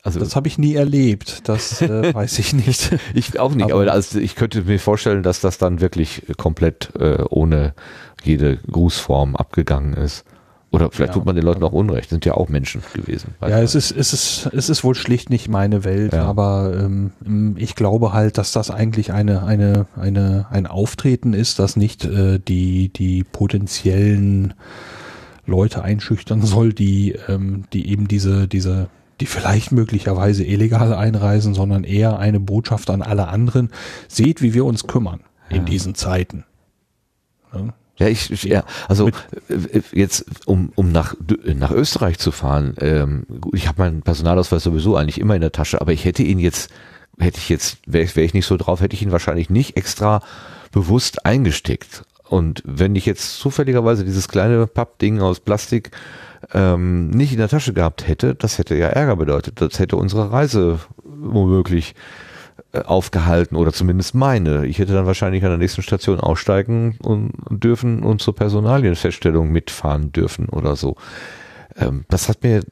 Also 0.03 0.19
Das 0.19 0.35
habe 0.37 0.49
ich 0.49 0.57
nie 0.59 0.75
erlebt. 0.75 1.49
Das 1.49 1.83
äh, 1.83 2.15
weiß 2.15 2.39
ich 2.39 2.53
nicht. 2.55 2.97
ich 3.15 3.39
auch 3.39 3.55
nicht, 3.55 3.73
aber, 3.73 3.93
also 3.93 4.19
ich 4.19 4.35
könnte 4.35 4.63
mir 4.63 4.79
vorstellen, 4.79 5.23
dass 5.23 5.41
das 5.41 5.59
dann 5.59 5.81
wirklich 5.81 6.23
komplett 6.39 6.91
äh, 6.99 7.23
ohne 7.29 7.75
jede 8.23 8.57
Grußform 8.71 9.37
abgegangen 9.37 9.95
ist. 9.95 10.25
Oder 10.73 10.91
vielleicht 10.93 11.11
Ja. 11.11 11.15
tut 11.15 11.25
man 11.27 11.35
den 11.35 11.45
Leuten 11.45 11.65
auch 11.65 11.73
Unrecht, 11.73 12.11
sind 12.11 12.25
ja 12.25 12.35
auch 12.35 12.49
Menschen 12.49 12.81
gewesen. 12.95 13.35
Ja, 13.41 13.59
es 13.61 13.75
ist, 13.75 13.91
es 13.91 14.13
ist, 14.13 14.49
es 14.55 14.69
ist 14.71 14.85
wohl 14.85 14.95
schlicht 14.95 15.29
nicht 15.29 15.49
meine 15.49 15.83
Welt, 15.83 16.13
Ja. 16.13 16.25
aber 16.27 16.73
ähm, 16.79 17.57
ich 17.59 17.75
glaube 17.75 18.13
halt, 18.13 18.39
dass 18.39 18.53
das 18.53 18.71
eigentlich 18.71 19.13
eine, 19.13 19.43
eine, 19.43 19.87
eine, 19.97 20.47
ein 20.51 20.69
Auftreten 20.69 21.33
ist, 21.35 21.59
das 21.59 21.75
nicht 21.75 22.05
äh, 22.05 22.39
die, 22.39 22.89
die 22.91 23.25
potenziellen 23.25 24.55
Leute 25.45 25.83
einschüchtern 25.83 26.43
soll, 26.43 26.73
die, 26.73 27.17
ähm, 27.29 27.65
die 27.73 27.91
eben 27.91 28.07
diese, 28.07 28.47
diese, 28.47 28.89
die 29.21 29.27
vielleicht 29.27 29.73
möglicherweise 29.73 30.45
illegal 30.45 30.95
einreisen, 30.95 31.55
sondern 31.55 31.85
eher 31.85 32.19
eine 32.19 32.41
Botschaft 32.41 32.91
an 32.91 33.03
alle 33.03 33.29
anderen. 33.29 33.71
Seht, 34.09 34.43
wie 34.43 34.55
wir 34.55 34.65
uns 34.65 34.87
kümmern 34.87 35.21
in 35.49 35.65
diesen 35.67 35.95
Zeiten. 35.95 36.45
Ne? 37.53 37.75
Ja, 37.99 38.09
ich, 38.09 38.31
ich 38.31 38.45
ja, 38.45 38.65
also 38.89 39.09
äh, 39.49 39.83
jetzt 39.93 40.47
um 40.47 40.73
um 40.75 40.91
nach 40.91 41.15
Dü- 41.17 41.55
nach 41.55 41.71
Österreich 41.71 42.19
zu 42.19 42.33
fahren, 42.33 42.75
ähm, 42.81 43.27
ich 43.53 43.69
habe 43.69 43.83
meinen 43.83 44.01
Personalausweis 44.01 44.63
sowieso 44.63 44.97
eigentlich 44.97 45.21
immer 45.21 45.35
in 45.35 45.43
der 45.43 45.53
Tasche, 45.53 45.83
aber 45.83 45.93
ich 45.93 46.07
hätte 46.07 46.23
ihn 46.23 46.39
jetzt 46.39 46.71
hätte 47.19 47.37
ich 47.39 47.51
jetzt 47.51 47.79
wäre 47.85 48.09
wär 48.17 48.25
ich 48.25 48.33
nicht 48.33 48.47
so 48.47 48.57
drauf, 48.57 48.81
hätte 48.81 48.95
ich 48.95 49.03
ihn 49.03 49.13
wahrscheinlich 49.13 49.51
nicht 49.51 49.77
extra 49.77 50.23
bewusst 50.73 51.27
eingesteckt. 51.27 52.05
Und 52.31 52.63
wenn 52.65 52.95
ich 52.95 53.07
jetzt 53.07 53.41
zufälligerweise 53.41 54.05
dieses 54.05 54.29
kleine 54.29 54.69
Pappding 54.69 55.21
aus 55.21 55.41
Plastik 55.41 55.91
ähm, 56.55 57.11
nicht 57.11 57.33
in 57.33 57.39
der 57.39 57.49
Tasche 57.49 57.73
gehabt 57.73 58.07
hätte, 58.07 58.37
das 58.37 58.57
hätte 58.57 58.77
ja 58.77 58.87
Ärger 58.87 59.17
bedeutet. 59.17 59.61
Das 59.61 59.81
hätte 59.81 59.97
unsere 59.97 60.31
Reise 60.31 60.79
womöglich 61.03 61.97
äh, 62.73 62.83
aufgehalten 62.83 63.57
oder 63.57 63.73
zumindest 63.73 64.15
meine. 64.15 64.65
Ich 64.67 64.79
hätte 64.79 64.93
dann 64.93 65.07
wahrscheinlich 65.07 65.43
an 65.43 65.51
der 65.51 65.59
nächsten 65.59 65.83
Station 65.83 66.21
aussteigen 66.21 66.97
und 67.03 67.33
dürfen 67.51 68.05
und 68.05 68.23
zur 68.23 68.37
Personalienfeststellung 68.37 69.51
mitfahren 69.51 70.13
dürfen 70.13 70.49
oder 70.49 70.77
so. 70.77 70.95
Ähm, 71.77 72.05
das 72.11 72.29
hat 72.29 72.45
mir 72.45 72.63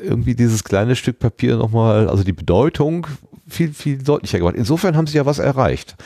irgendwie 0.00 0.36
dieses 0.36 0.62
kleine 0.62 0.94
Stück 0.94 1.18
Papier 1.18 1.56
nochmal, 1.56 2.08
also 2.08 2.22
die 2.22 2.32
Bedeutung 2.32 3.08
viel, 3.46 3.72
viel 3.74 3.98
deutlicher 4.02 4.38
gemacht. 4.38 4.54
Insofern 4.56 4.96
haben 4.96 5.06
sie 5.06 5.16
ja 5.16 5.26
was 5.26 5.38
erreicht. 5.38 5.96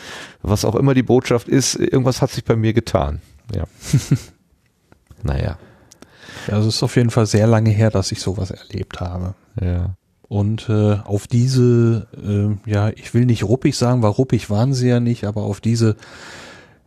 Was 0.43 0.65
auch 0.65 0.75
immer 0.75 0.95
die 0.95 1.03
Botschaft 1.03 1.49
ist, 1.49 1.75
irgendwas 1.77 2.21
hat 2.23 2.31
sich 2.31 2.45
bei 2.45 2.57
mir 2.57 2.73
getan. 2.73 3.21
Ja. 3.55 3.65
naja, 5.23 5.59
Ja, 6.47 6.55
Also 6.55 6.69
es 6.69 6.77
ist 6.77 6.83
auf 6.83 6.97
jeden 6.97 7.11
Fall 7.11 7.27
sehr 7.27 7.47
lange 7.47 7.71
her, 7.71 7.91
dass 7.91 8.13
ich 8.13 8.21
sowas 8.21 8.51
erlebt 8.51 9.01
habe. 9.01 9.35
ja. 9.61 9.95
Und 10.31 10.69
äh, 10.69 10.99
auf 11.05 11.27
diese, 11.27 12.07
äh, 12.15 12.71
ja, 12.71 12.91
ich 12.91 13.15
will 13.15 13.25
nicht 13.25 13.45
ruppig 13.45 13.79
sagen, 13.79 14.03
weil 14.03 14.11
ruppig 14.11 14.51
waren 14.51 14.75
sie 14.75 14.87
ja 14.89 15.01
nicht, 15.01 15.25
aber 15.25 15.41
auf 15.45 15.63
diese 15.63 15.97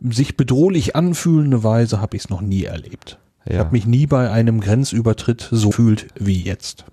sich 0.00 0.36
bedrohlich 0.36 0.94
anfühlende 0.94 1.64
Weise 1.64 2.00
habe 2.00 2.16
ich 2.16 2.22
es 2.22 2.30
noch 2.30 2.40
nie 2.40 2.62
erlebt. 2.62 3.18
Ich 3.44 3.54
Ja. 3.54 3.58
habe 3.58 3.72
mich 3.72 3.84
nie 3.84 4.06
bei 4.06 4.30
einem 4.30 4.60
Grenzübertritt 4.60 5.48
so 5.50 5.70
gefühlt 5.70 6.06
wie 6.14 6.40
jetzt. 6.40 6.84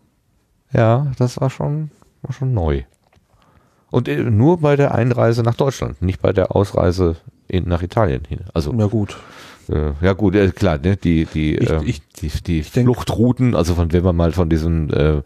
Ja, 0.74 1.12
das 1.20 1.40
war 1.40 1.52
schon, 1.52 1.92
war 2.24 2.34
schon 2.34 2.56
neu. 2.56 2.82
Und 3.92 4.08
äh, 4.08 4.18
nur 4.24 4.60
bei 4.60 4.76
der 4.76 4.94
Einreise 4.96 5.44
nach 5.44 5.56
Deutschland, 5.56 6.02
nicht 6.02 6.22
bei 6.22 6.32
der 6.34 6.56
Ausreise 6.56 7.16
in, 7.48 7.68
nach 7.68 7.82
Italien 7.82 8.24
hin. 8.28 8.42
Also 8.54 8.74
Ja 8.74 8.86
gut. 8.88 9.18
Äh, 9.70 9.92
ja 10.02 10.14
gut, 10.14 10.34
äh, 10.36 10.50
klar, 10.50 10.80
ne, 10.80 10.98
die 10.98 11.26
die 11.26 11.56
Ich- 11.56 11.70
ähm, 11.70 11.82
ich- 11.86 12.02
die, 12.20 12.28
die 12.30 12.62
denk- 12.62 12.86
Fluchtrouten, 12.88 13.56
also 13.56 13.76
von 13.76 13.94
wenn 13.94 14.04
wir 14.04 14.14
mal 14.14 14.32
von 14.32 14.50
diesem 14.50 14.90
äh, 14.92 15.22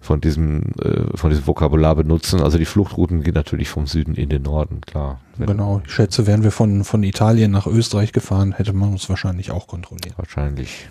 von 0.00 0.20
diesem 0.20 0.72
äh, 0.82 1.16
von 1.16 1.30
diesem 1.30 1.46
Vokabular 1.46 1.94
benutzen, 1.94 2.40
also 2.42 2.58
die 2.58 2.64
Fluchtrouten 2.64 3.22
gehen 3.22 3.34
natürlich 3.34 3.68
vom 3.68 3.86
Süden 3.86 4.14
in 4.16 4.28
den 4.28 4.42
Norden, 4.42 4.80
klar. 4.82 5.20
Genau. 5.38 5.82
Ich 5.86 5.92
schätze, 5.92 6.26
wären 6.26 6.42
wir 6.42 6.50
von, 6.50 6.82
von 6.84 7.02
Italien 7.04 7.52
nach 7.52 7.66
Österreich 7.68 8.12
gefahren, 8.12 8.52
hätte 8.56 8.72
man 8.72 8.90
uns 8.90 9.08
wahrscheinlich 9.08 9.50
auch 9.52 9.66
kontrolliert. 9.68 10.14
Wahrscheinlich. 10.18 10.88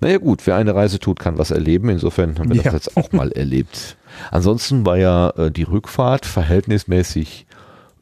Naja 0.00 0.18
gut, 0.18 0.46
wer 0.46 0.56
eine 0.56 0.74
Reise 0.74 0.98
tut, 0.98 1.18
kann 1.20 1.38
was 1.38 1.50
erleben. 1.50 1.88
Insofern 1.88 2.38
haben 2.38 2.48
wir 2.50 2.56
Ja. 2.56 2.62
das 2.64 2.72
jetzt 2.74 2.96
auch 2.96 3.12
mal 3.12 3.32
erlebt. 3.32 3.96
Ansonsten 4.30 4.86
war 4.86 4.96
ja 4.98 5.30
äh, 5.30 5.50
die 5.50 5.64
Rückfahrt 5.64 6.26
verhältnismäßig 6.26 7.46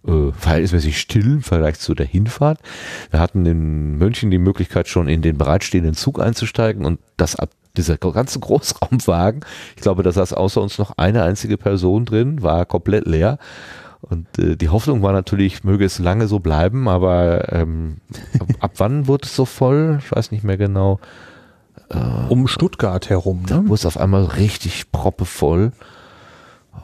äh, 0.06 0.32
verhältnismäßig 0.32 1.00
still 1.00 1.24
im 1.26 1.42
Vergleich 1.42 1.78
zu 1.78 1.94
der 1.94 2.06
Hinfahrt. 2.06 2.58
Wir 3.10 3.20
hatten 3.20 3.46
in 3.46 3.96
München 3.96 4.30
die 4.30 4.38
Möglichkeit 4.38 4.86
schon 4.88 5.08
in 5.08 5.22
den 5.22 5.38
bereitstehenden 5.38 5.94
Zug 5.94 6.20
einzusteigen 6.20 6.84
und 6.84 7.00
das 7.16 7.36
ab 7.36 7.50
dieser 7.76 7.96
ganze 7.96 8.38
Großraumwagen, 8.40 9.40
ich 9.76 9.82
glaube, 9.82 10.02
da 10.02 10.12
saß 10.12 10.32
außer 10.34 10.60
uns 10.60 10.78
noch 10.78 10.98
eine 10.98 11.22
einzige 11.24 11.56
Person 11.56 12.04
drin, 12.04 12.42
war 12.42 12.66
komplett 12.66 13.06
leer. 13.06 13.38
Und 14.02 14.26
äh, 14.38 14.56
die 14.56 14.68
Hoffnung 14.68 15.00
war 15.02 15.12
natürlich, 15.14 15.64
möge 15.64 15.86
es 15.86 15.98
lange 15.98 16.28
so 16.28 16.38
bleiben, 16.38 16.86
aber 16.88 17.50
ähm, 17.52 17.96
ab, 18.38 18.48
ab 18.60 18.72
wann 18.76 19.08
wurde 19.08 19.24
es 19.24 19.34
so 19.34 19.46
voll? 19.46 19.98
Ich 20.04 20.12
weiß 20.12 20.30
nicht 20.30 20.44
mehr 20.44 20.58
genau. 20.58 21.00
Um 22.28 22.46
Stuttgart 22.48 23.08
herum. 23.10 23.44
Da 23.46 23.58
Ne? 23.60 23.68
wurde 23.68 23.74
es 23.74 23.86
auf 23.86 23.98
einmal 23.98 24.24
richtig 24.24 24.90
proppevoll. 24.92 25.72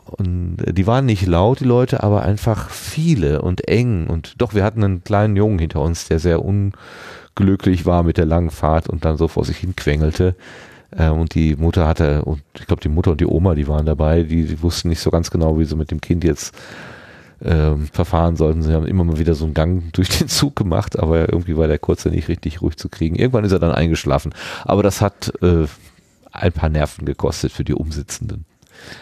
Und 0.04 0.58
äh, 0.66 0.72
die 0.72 0.86
waren 0.86 1.06
nicht 1.06 1.26
laut, 1.26 1.60
die 1.60 1.64
Leute, 1.64 2.02
aber 2.02 2.22
einfach 2.22 2.70
viele 2.70 3.42
und 3.42 3.68
eng. 3.68 4.06
Und 4.08 4.34
doch, 4.38 4.54
wir 4.54 4.64
hatten 4.64 4.82
einen 4.84 5.04
kleinen 5.04 5.36
Jungen 5.36 5.58
hinter 5.58 5.80
uns, 5.80 6.06
der 6.08 6.18
sehr 6.18 6.40
unglücklich 6.44 7.86
war 7.86 8.02
mit 8.02 8.16
der 8.16 8.26
langen 8.26 8.50
Fahrt 8.50 8.88
und 8.88 9.04
dann 9.04 9.16
so 9.16 9.28
vor 9.28 9.44
sich 9.44 9.58
hin 9.58 9.74
quengelte. 9.76 10.34
Äh, 10.96 11.08
Und 11.08 11.34
die 11.34 11.56
Mutter 11.56 11.86
hatte, 11.86 12.24
und 12.24 12.42
ich 12.58 12.66
glaube, 12.66 12.82
die 12.82 12.88
Mutter 12.88 13.12
und 13.12 13.20
die 13.20 13.26
Oma, 13.26 13.54
die 13.54 13.68
waren 13.68 13.86
dabei, 13.86 14.22
die, 14.22 14.44
die 14.46 14.62
wussten 14.62 14.88
nicht 14.88 15.00
so 15.00 15.10
ganz 15.10 15.30
genau, 15.30 15.58
wie 15.58 15.64
sie 15.64 15.76
mit 15.76 15.90
dem 15.90 16.00
Kind 16.00 16.24
jetzt 16.24 16.54
ähm, 17.42 17.88
verfahren 17.92 18.36
sollten. 18.36 18.62
Sie 18.62 18.72
haben 18.72 18.86
immer 18.86 19.04
mal 19.04 19.18
wieder 19.18 19.34
so 19.34 19.44
einen 19.44 19.54
Gang 19.54 19.84
durch 19.92 20.08
den 20.10 20.28
Zug 20.28 20.56
gemacht, 20.56 20.98
aber 20.98 21.32
irgendwie 21.32 21.56
war 21.56 21.68
der 21.68 21.78
Kurze 21.78 22.08
nicht 22.10 22.28
richtig 22.28 22.60
ruhig 22.62 22.76
zu 22.76 22.88
kriegen. 22.88 23.16
Irgendwann 23.16 23.44
ist 23.44 23.52
er 23.52 23.58
dann 23.58 23.72
eingeschlafen. 23.72 24.32
Aber 24.64 24.82
das 24.82 25.00
hat 25.00 25.32
äh, 25.42 25.66
ein 26.32 26.52
paar 26.52 26.68
Nerven 26.68 27.04
gekostet 27.06 27.52
für 27.52 27.64
die 27.64 27.74
Umsitzenden. 27.74 28.44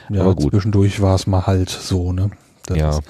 Ja, 0.09 0.23
aber 0.23 0.35
gut. 0.35 0.51
zwischendurch 0.53 1.01
war 1.01 1.15
es 1.15 1.27
mal 1.27 1.47
halt 1.47 1.69
so, 1.71 2.13
ne? 2.13 2.31
Das 2.67 2.79
Ja. 2.79 2.91
ist- 2.91 3.03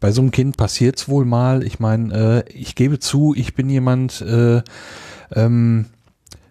bei 0.00 0.10
so 0.12 0.20
einem 0.20 0.32
Kind 0.32 0.58
passiert's 0.58 1.08
wohl 1.08 1.24
mal. 1.24 1.62
Ich 1.62 1.80
meine, 1.80 2.44
äh, 2.46 2.52
ich 2.52 2.74
gebe 2.74 2.98
zu, 2.98 3.32
ich 3.34 3.54
bin 3.54 3.70
jemand, 3.70 4.20
äh, 4.20 4.60
ähm, 5.34 5.86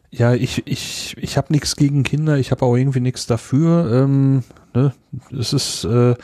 ja, 0.09 0.33
ich, 0.33 0.63
ich, 0.65 1.15
ich 1.19 1.37
habe 1.37 1.53
nichts 1.53 1.75
gegen 1.75 2.01
Kinder, 2.03 2.37
ich 2.37 2.49
habe 2.51 2.65
auch 2.65 2.75
irgendwie 2.75 2.99
nichts 2.99 3.27
dafür. 3.27 3.91
Ähm, 4.05 4.43
ne? 4.73 4.93
Es 5.37 5.53
ist 5.53 5.83
äh, 5.85 6.15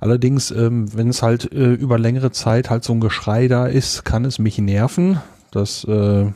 allerdings, 0.00 0.50
ähm, 0.50 0.94
wenn 0.96 1.08
es 1.08 1.22
halt 1.22 1.52
äh, 1.52 1.72
über 1.72 1.98
längere 1.98 2.30
Zeit 2.32 2.70
halt 2.70 2.84
so 2.84 2.92
ein 2.92 3.00
Geschrei 3.00 3.48
da 3.48 3.66
ist, 3.66 4.04
kann 4.04 4.24
es 4.24 4.38
mich 4.38 4.58
nerven. 4.58 5.20
Das 5.50 5.84
äh, 5.84 6.26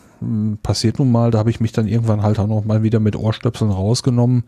passiert 0.63 0.99
nun 0.99 1.11
mal, 1.11 1.31
da 1.31 1.39
habe 1.39 1.51
ich 1.51 1.61
mich 1.61 1.73
dann 1.73 1.87
irgendwann 1.87 2.23
halt 2.23 2.39
auch 2.39 2.47
noch 2.47 2.65
mal 2.65 2.83
wieder 2.83 3.01
mit 3.01 3.17
Ohrstöpseln 3.17 3.71
rausgenommen. 3.71 4.45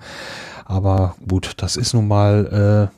Aber 0.64 1.16
gut, 1.26 1.54
das 1.58 1.76
ist 1.76 1.94
nun 1.94 2.08
mal, 2.08 2.90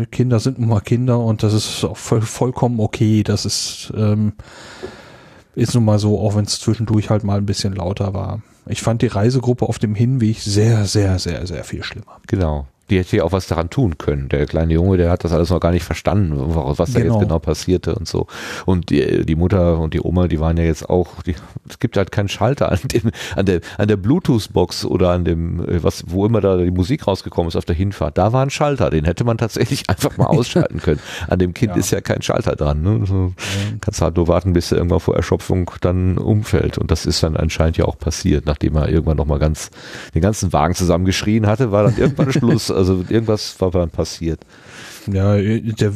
äh, 0.00 0.06
Kinder 0.10 0.40
sind 0.40 0.58
nun 0.58 0.68
mal 0.68 0.80
Kinder 0.80 1.18
und 1.18 1.42
das 1.42 1.52
ist 1.52 1.84
auch 1.84 1.96
voll, 1.96 2.22
vollkommen 2.22 2.80
okay. 2.80 3.22
Das 3.22 3.44
ist, 3.44 3.92
ähm, 3.96 4.34
ist 5.54 5.74
nun 5.74 5.84
mal 5.84 5.98
so, 5.98 6.20
auch 6.20 6.36
wenn 6.36 6.44
es 6.44 6.60
zwischendurch 6.60 7.10
halt 7.10 7.24
mal 7.24 7.38
ein 7.38 7.46
bisschen 7.46 7.74
lauter 7.74 8.14
war. 8.14 8.42
Ich 8.66 8.82
fand 8.82 9.02
die 9.02 9.06
Reisegruppe 9.06 9.66
auf 9.66 9.78
dem 9.78 9.94
Hinweg 9.94 10.40
sehr, 10.40 10.86
sehr, 10.86 11.18
sehr, 11.18 11.46
sehr 11.46 11.64
viel 11.64 11.82
schlimmer. 11.82 12.20
Genau. 12.26 12.66
Die 12.90 12.98
hätte 12.98 13.16
ja 13.16 13.24
auch 13.24 13.32
was 13.32 13.46
daran 13.48 13.68
tun 13.70 13.98
können. 13.98 14.28
Der 14.28 14.46
kleine 14.46 14.72
Junge, 14.74 14.96
der 14.96 15.10
hat 15.10 15.24
das 15.24 15.32
alles 15.32 15.50
noch 15.50 15.60
gar 15.60 15.72
nicht 15.72 15.84
verstanden, 15.84 16.34
was 16.38 16.92
da 16.92 17.00
Genau. 17.00 17.14
jetzt 17.14 17.22
genau 17.22 17.38
passierte 17.40 17.94
und 17.94 18.06
so. 18.06 18.26
Und 18.64 18.90
die, 18.90 19.26
die 19.26 19.34
Mutter 19.34 19.78
und 19.80 19.92
die 19.94 20.00
Oma, 20.00 20.28
die 20.28 20.38
waren 20.40 20.56
ja 20.56 20.64
jetzt 20.64 20.88
auch, 20.88 21.22
die, 21.22 21.34
es 21.68 21.78
gibt 21.80 21.96
halt 21.96 22.12
keinen 22.12 22.28
Schalter 22.28 22.70
an 22.70 22.78
dem, 22.84 23.10
an 23.34 23.46
der, 23.46 23.60
an 23.78 23.88
der 23.88 23.96
Bluetooth-Box 23.96 24.84
oder 24.84 25.10
an 25.10 25.24
dem, 25.24 25.60
äh, 25.68 25.82
was, 25.82 26.04
wo 26.06 26.26
immer 26.26 26.40
da 26.40 26.56
die 26.58 26.70
Musik 26.70 27.06
rausgekommen 27.06 27.48
ist 27.48 27.56
auf 27.56 27.64
der 27.64 27.74
Hinfahrt. 27.76 28.16
Da 28.18 28.32
war 28.32 28.42
ein 28.42 28.50
Schalter, 28.50 28.90
den 28.90 29.04
hätte 29.04 29.24
man 29.24 29.38
tatsächlich 29.38 29.84
einfach 29.90 30.16
mal 30.16 30.26
ausschalten 30.26 30.80
können. 30.80 31.00
An 31.28 31.38
dem 31.38 31.54
Kind 31.54 31.72
Ja. 31.72 31.78
ist 31.78 31.90
ja 31.90 32.00
kein 32.00 32.22
Schalter 32.22 32.54
dran. 32.56 32.82
Ne? 32.82 33.04
So, 33.06 33.32
Kannst 33.80 34.00
halt 34.00 34.16
nur 34.16 34.28
warten, 34.28 34.52
bis 34.52 34.70
er 34.72 34.78
irgendwann 34.78 35.00
vor 35.00 35.16
Erschöpfung 35.16 35.70
dann 35.80 36.18
umfällt. 36.18 36.78
Und 36.78 36.90
das 36.90 37.04
ist 37.06 37.22
dann 37.22 37.36
anscheinend 37.36 37.76
ja 37.78 37.84
auch 37.86 37.98
passiert, 37.98 38.46
nachdem 38.46 38.76
er 38.76 38.88
irgendwann 38.88 39.16
nochmal 39.16 39.38
ganz, 39.38 39.70
den 40.14 40.22
ganzen 40.22 40.52
Wagen 40.52 40.74
zusammengeschrien 40.74 41.46
hatte, 41.46 41.72
war 41.72 41.82
dann 41.84 41.96
irgendwann 41.96 42.32
Schluss. 42.36 42.70
Also 42.76 43.04
irgendwas 43.08 43.60
war 43.60 43.70
dann 43.70 43.90
passiert. 43.90 44.40
Ja, 45.06 45.36
der, 45.36 45.92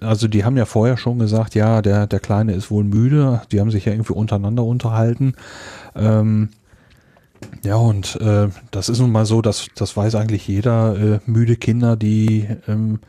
also 0.00 0.28
die 0.28 0.44
haben 0.44 0.56
ja 0.56 0.64
vorher 0.64 0.96
schon 0.96 1.18
gesagt, 1.18 1.54
ja, 1.54 1.82
der, 1.82 2.06
der 2.06 2.20
Kleine 2.20 2.54
ist 2.54 2.70
wohl 2.70 2.84
müde. 2.84 3.42
Die 3.52 3.60
haben 3.60 3.70
sich 3.70 3.84
ja 3.84 3.92
irgendwie 3.92 4.14
untereinander 4.14 4.64
unterhalten. 4.64 5.34
Ähm, 5.94 6.50
ja, 7.64 7.76
und 7.76 8.16
äh, 8.20 8.48
das 8.70 8.88
ist 8.88 8.98
nun 8.98 9.12
mal 9.12 9.26
so, 9.26 9.42
dass 9.42 9.68
das 9.74 9.96
weiß 9.96 10.14
eigentlich 10.14 10.48
jeder, 10.48 10.96
äh, 10.96 11.18
müde 11.26 11.56
Kinder, 11.56 11.96
die 11.96 12.48
ähm, 12.66 13.00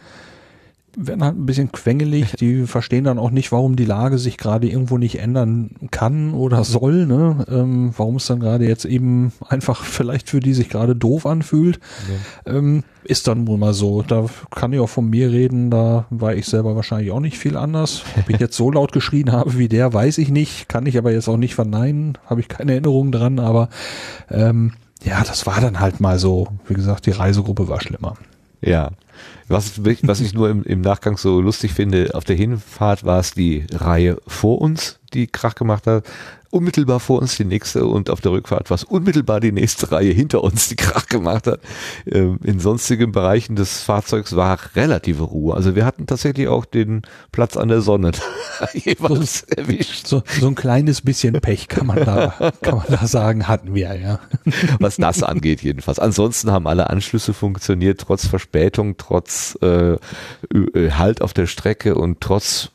werden 0.98 1.24
halt 1.24 1.38
ein 1.38 1.46
bisschen 1.46 1.72
quengelig. 1.72 2.34
Die 2.34 2.64
verstehen 2.68 3.04
dann 3.04 3.20
auch 3.20 3.32
nicht, 3.32 3.52
warum 3.52 3.76
die 3.76 3.86
Lage 3.86 4.18
sich 4.18 4.38
gerade 4.38 4.68
irgendwo 4.68 4.98
nicht 4.98 5.20
ändern 5.20 5.72
kann 5.92 6.34
oder 6.34 6.64
soll. 6.64 7.06
Ne? 7.06 7.46
Ähm, 7.50 7.94
warum 7.96 8.16
es 8.18 8.26
dann 8.26 8.40
gerade 8.40 8.68
jetzt 8.68 8.86
eben 8.86 9.32
einfach 9.48 9.84
vielleicht 9.84 10.30
für 10.30 10.40
die 10.40 10.54
sich 10.54 10.70
gerade 10.70 10.96
doof 10.96 11.26
anfühlt. 11.26 11.80
Ähm, 12.46 12.84
ist 13.04 13.28
dann 13.28 13.48
wohl 13.48 13.58
mal 13.58 13.74
so. 13.74 14.02
Da 14.02 14.26
kann 14.52 14.74
ich 14.74 14.80
auch 14.80 14.90
von 14.90 15.10
mir 15.10 15.32
reden. 15.32 15.70
Da 15.70 16.06
war 16.10 16.36
ich 16.36 16.46
selber 16.46 16.76
wahrscheinlich 16.76 17.12
auch 17.12 17.20
nicht 17.20 17.38
viel 17.38 17.56
anders. 17.56 18.04
Ob 18.18 18.30
ich 18.30 18.40
jetzt 18.40 18.58
so 18.58 18.72
laut 18.72 18.92
geschrien 18.92 19.32
habe 19.32 19.58
wie 19.58 19.70
der, 19.70 19.94
weiß 19.94 20.18
ich 20.18 20.30
nicht. 20.30 20.68
Kann 20.68 20.86
ich 20.86 20.98
aber 20.98 21.12
jetzt 21.12 21.28
auch 21.28 21.38
nicht 21.38 21.56
verneinen. 21.56 22.18
Habe 22.26 22.42
ich 22.42 22.48
keine 22.48 22.74
Erinnerung 22.74 23.12
dran. 23.12 23.40
Aber 23.40 23.70
ähm, 24.30 24.74
ja, 25.04 25.24
das 25.24 25.46
war 25.46 25.62
dann 25.62 25.80
halt 25.80 26.00
mal 26.00 26.20
so. 26.20 26.48
Wie 26.68 26.74
gesagt, 26.74 27.06
die 27.06 27.12
Reisegruppe 27.12 27.68
war 27.70 27.80
schlimmer. 27.82 28.16
Ja. 28.62 28.92
Was, 29.50 29.84
was 29.84 30.20
ich 30.20 30.34
nur 30.34 30.50
im, 30.50 30.64
im 30.64 30.82
Nachgang 30.82 31.18
so 31.18 31.40
lustig 31.40 31.72
finde, 31.74 32.12
auf 32.14 32.26
der 32.26 32.36
Hinfahrt 32.36 33.06
war 33.06 33.20
es 33.20 33.32
die 33.32 33.66
Reihe 33.72 34.18
vor 34.28 34.60
uns, 34.62 35.00
die 35.14 35.28
Krach 35.28 35.56
gemacht 35.56 35.88
hat. 35.88 36.06
Unmittelbar 36.50 37.00
vor 37.00 37.22
uns 37.22 37.36
die 37.36 37.46
nächste 37.46 37.86
und 37.86 38.10
auf 38.10 38.22
der 38.22 38.32
Rückfahrt 38.32 38.70
war 38.70 38.76
es 38.76 38.84
unmittelbar 38.84 39.40
die 39.40 39.52
nächste 39.52 39.92
Reihe 39.92 40.12
hinter 40.12 40.44
uns, 40.44 40.70
die 40.70 40.76
Krach 40.76 41.08
gemacht 41.08 41.48
hat. 41.48 41.60
Ähm, 42.06 42.40
in 42.44 42.60
sonstigen 42.60 43.12
Bereichen 43.12 43.56
des 43.56 43.82
Fahrzeugs 43.82 44.36
war 44.36 44.58
relative 44.76 45.24
Ruhe. 45.24 45.56
Also 45.56 45.76
wir 45.76 45.86
hatten 45.86 46.08
tatsächlich 46.08 46.48
auch 46.48 46.66
den 46.66 47.02
Platz 47.32 47.58
an 47.58 47.68
der 47.68 47.82
Sonne 47.82 48.12
jeweils 48.74 49.44
erwischt. 49.44 50.08
So, 50.08 50.24
so 50.40 50.48
ein 50.48 50.56
kleines 50.56 51.02
bisschen 51.02 51.34
Pech 51.42 51.68
kann 51.68 51.88
man 51.88 52.04
da, 52.06 52.54
kann 52.62 52.78
man 52.78 52.86
da 52.90 53.06
sagen, 53.08 53.48
hatten 53.48 53.76
wir, 53.76 53.96
ja. 54.00 54.20
was 54.80 54.98
das 54.98 55.24
angeht 55.24 55.62
jedenfalls. 55.62 56.00
Ansonsten 56.00 56.52
haben 56.52 56.68
alle 56.68 56.90
Anschlüsse 56.90 57.34
funktioniert, 57.34 58.02
trotz 58.02 58.26
Verspätung, 58.26 58.96
trotz 58.98 59.58
äh, 59.62 59.98
Ö- 60.54 60.92
Halt 60.92 61.22
auf 61.22 61.34
der 61.34 61.48
Strecke 61.48 61.96
und 61.96 62.22
trotz 62.22 62.70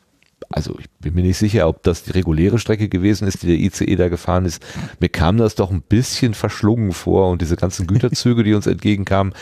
also 0.49 0.75
ich 0.79 0.85
bin 1.03 1.13
mir 1.13 1.21
nicht 1.21 1.37
sicher, 1.37 1.67
ob 1.67 1.83
das 1.83 2.03
die 2.03 2.11
reguläre 2.11 2.59
Strecke 2.59 2.89
gewesen 2.89 3.27
ist, 3.27 3.43
die 3.43 3.47
der 3.47 3.57
ICE 3.57 3.95
da 3.95 4.09
gefahren 4.09 4.45
ist. 4.45 4.63
Mir 4.99 5.09
kam 5.09 5.37
das 5.37 5.55
doch 5.55 5.71
ein 5.71 5.81
bisschen 5.81 6.33
verschlungen 6.33 6.91
vor 6.91 7.29
und 7.29 7.41
diese 7.41 7.55
ganzen 7.55 7.87
Güterzüge, 7.87 8.43
die 8.43 8.53
uns 8.53 8.67
entgegenkamen, 8.67 9.33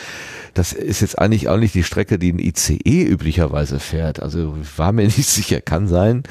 das 0.54 0.72
ist 0.72 1.00
jetzt 1.00 1.18
eigentlich 1.18 1.48
auch 1.48 1.56
nicht 1.56 1.74
die 1.74 1.84
Strecke, 1.84 2.18
die 2.18 2.32
ein 2.32 2.38
ICE 2.38 3.04
üblicherweise 3.04 3.80
fährt. 3.80 4.20
Also 4.20 4.56
war 4.76 4.92
mir 4.92 5.02
nicht 5.04 5.24
sicher, 5.24 5.60
kann 5.60 5.88
sein. 5.88 6.24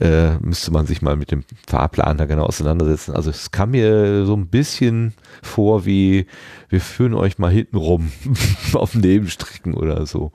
Äh, 0.00 0.36
müsste 0.40 0.70
man 0.72 0.86
sich 0.86 1.02
mal 1.02 1.16
mit 1.16 1.30
dem 1.30 1.44
Fahrplan 1.66 2.18
da 2.18 2.24
genau 2.24 2.44
auseinandersetzen. 2.44 3.14
Also 3.14 3.30
es 3.30 3.50
kam 3.50 3.72
mir 3.72 4.24
so 4.24 4.34
ein 4.34 4.48
bisschen 4.48 5.14
vor 5.42 5.86
wie, 5.86 6.26
wir 6.68 6.80
führen 6.80 7.14
euch 7.14 7.38
mal 7.38 7.50
hinten 7.50 7.76
rum 7.76 8.10
auf 8.72 8.94
Nebenstrecken 8.94 9.74
oder 9.74 10.06
so. 10.06 10.32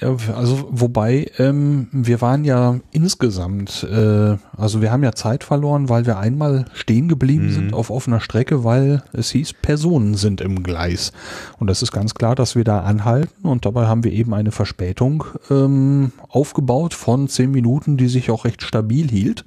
Ja, 0.00 0.16
also 0.34 0.68
wobei 0.70 1.30
ähm, 1.38 1.88
wir 1.92 2.20
waren 2.20 2.44
ja 2.44 2.80
insgesamt, 2.92 3.85
äh, 3.86 4.36
also 4.60 4.82
wir 4.82 4.90
haben 4.92 5.02
ja 5.02 5.12
Zeit 5.12 5.44
verloren, 5.44 5.88
weil 5.88 6.06
wir 6.06 6.18
einmal 6.18 6.66
stehen 6.74 7.08
geblieben 7.08 7.46
Mhm. 7.46 7.52
sind 7.52 7.74
auf 7.74 7.90
offener 7.90 8.20
Strecke, 8.20 8.64
weil 8.64 9.02
es 9.12 9.30
hieß, 9.30 9.54
Personen 9.54 10.14
sind 10.14 10.40
im 10.40 10.62
Gleis. 10.62 11.12
Und 11.58 11.68
das 11.68 11.82
ist 11.82 11.92
ganz 11.92 12.14
klar, 12.14 12.34
dass 12.34 12.56
wir 12.56 12.64
da 12.64 12.80
anhalten 12.80 13.46
und 13.48 13.64
dabei 13.66 13.86
haben 13.86 14.04
wir 14.04 14.12
eben 14.12 14.34
eine 14.34 14.52
Verspätung 14.52 15.24
ähm, 15.50 16.12
aufgebaut 16.28 16.94
von 16.94 17.28
zehn 17.28 17.50
Minuten, 17.50 17.96
die 17.96 18.08
sich 18.08 18.30
auch 18.30 18.44
recht 18.44 18.62
stabil 18.62 19.08
hielt. 19.08 19.44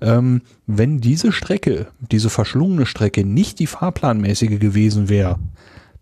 Ähm, 0.00 0.42
wenn 0.66 1.00
diese 1.00 1.32
Strecke, 1.32 1.86
diese 2.10 2.30
verschlungene 2.30 2.86
Strecke 2.86 3.24
nicht 3.24 3.58
die 3.58 3.66
fahrplanmäßige 3.66 4.58
gewesen 4.58 5.08
wäre, 5.08 5.38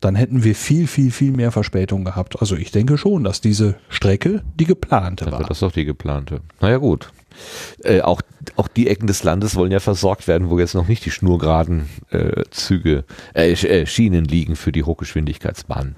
dann 0.00 0.14
hätten 0.14 0.44
wir 0.44 0.54
viel, 0.54 0.86
viel, 0.86 1.10
viel 1.10 1.30
mehr 1.32 1.52
Verspätung 1.52 2.04
gehabt. 2.06 2.40
Also 2.40 2.56
ich 2.56 2.70
denke 2.70 2.96
schon, 2.96 3.22
dass 3.24 3.42
diese 3.42 3.74
Strecke 3.90 4.42
die 4.58 4.64
geplante 4.64 5.24
Dann 5.26 5.32
war. 5.32 5.40
war 5.40 5.48
das 5.48 5.60
doch 5.60 5.72
die 5.72 5.84
geplante. 5.84 6.40
Naja 6.62 6.78
gut. 6.78 7.12
Äh, 7.82 8.00
auch, 8.00 8.22
auch 8.56 8.68
die 8.68 8.88
Ecken 8.88 9.06
des 9.06 9.22
Landes 9.22 9.56
wollen 9.56 9.72
ja 9.72 9.80
versorgt 9.80 10.28
werden, 10.28 10.50
wo 10.50 10.58
jetzt 10.58 10.74
noch 10.74 10.88
nicht 10.88 11.04
die 11.04 11.10
schnurgeraden 11.10 11.88
äh, 12.10 12.42
Züge, 12.50 13.04
äh, 13.34 13.52
äh, 13.52 13.86
Schienen 13.86 14.24
liegen 14.24 14.56
für 14.56 14.72
die 14.72 14.84
Hochgeschwindigkeitsbahnen. 14.84 15.96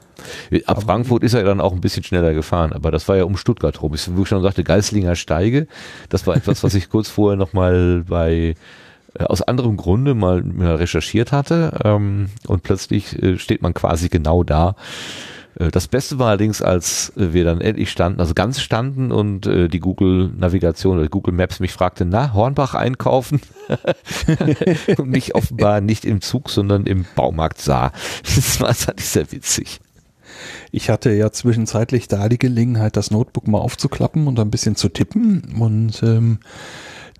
Ab 0.66 0.82
Frankfurt 0.82 1.24
ist 1.24 1.34
er 1.34 1.42
dann 1.42 1.60
auch 1.60 1.72
ein 1.72 1.80
bisschen 1.80 2.04
schneller 2.04 2.32
gefahren, 2.32 2.72
aber 2.72 2.90
das 2.90 3.08
war 3.08 3.16
ja 3.16 3.24
um 3.24 3.36
Stuttgart 3.36 3.82
rum. 3.82 3.94
Ich, 3.94 4.08
wo 4.14 4.22
ich 4.22 4.28
schon 4.28 4.42
sagte, 4.42 4.62
Geislinger 4.62 5.16
Steige, 5.16 5.66
das 6.08 6.26
war 6.26 6.36
etwas, 6.36 6.62
was 6.62 6.74
ich 6.74 6.88
kurz 6.88 7.08
vorher 7.08 7.36
nochmal 7.36 8.04
bei 8.06 8.54
äh, 9.14 9.24
aus 9.24 9.42
anderem 9.42 9.76
Grunde 9.76 10.14
mal, 10.14 10.42
mal 10.42 10.76
recherchiert 10.76 11.32
hatte 11.32 11.80
ähm, 11.84 12.28
und 12.46 12.62
plötzlich 12.62 13.20
äh, 13.22 13.38
steht 13.38 13.62
man 13.62 13.74
quasi 13.74 14.08
genau 14.08 14.42
da. 14.44 14.76
Äh, 15.58 15.70
Das 15.70 15.88
Beste 15.88 16.18
war 16.18 16.28
allerdings, 16.28 16.62
als 16.62 17.12
äh, 17.16 17.32
wir 17.32 17.44
dann 17.44 17.60
endlich 17.60 17.90
standen, 17.90 18.20
also 18.20 18.34
ganz 18.34 18.60
standen 18.60 19.12
und 19.12 19.46
äh, 19.46 19.68
die 19.68 19.80
Google 19.80 20.30
Navigation 20.36 20.98
oder 20.98 21.08
Google 21.08 21.34
Maps 21.34 21.60
mich 21.60 21.72
fragte, 21.72 22.04
na, 22.04 22.32
Hornbach 22.32 22.74
einkaufen? 22.74 23.40
und 24.96 25.08
mich 25.08 25.34
offenbar 25.34 25.80
nicht 25.80 26.04
im 26.04 26.20
Zug, 26.20 26.50
sondern 26.50 26.86
im 26.86 27.04
Baumarkt 27.14 27.60
sah. 27.60 27.92
Das 28.22 28.60
war 28.60 28.68
das 28.68 28.84
fand 28.84 29.00
ich 29.00 29.06
sehr 29.06 29.32
witzig. 29.32 29.80
Ich 30.70 30.90
hatte 30.90 31.12
ja 31.12 31.30
zwischenzeitlich 31.30 32.08
da 32.08 32.28
die 32.28 32.38
Gelegenheit, 32.38 32.96
das 32.96 33.10
Notebook 33.10 33.46
mal 33.46 33.58
aufzuklappen 33.58 34.26
und 34.26 34.40
ein 34.40 34.50
bisschen 34.50 34.76
zu 34.76 34.88
tippen. 34.88 35.54
Und 35.58 36.02
ähm, 36.02 36.38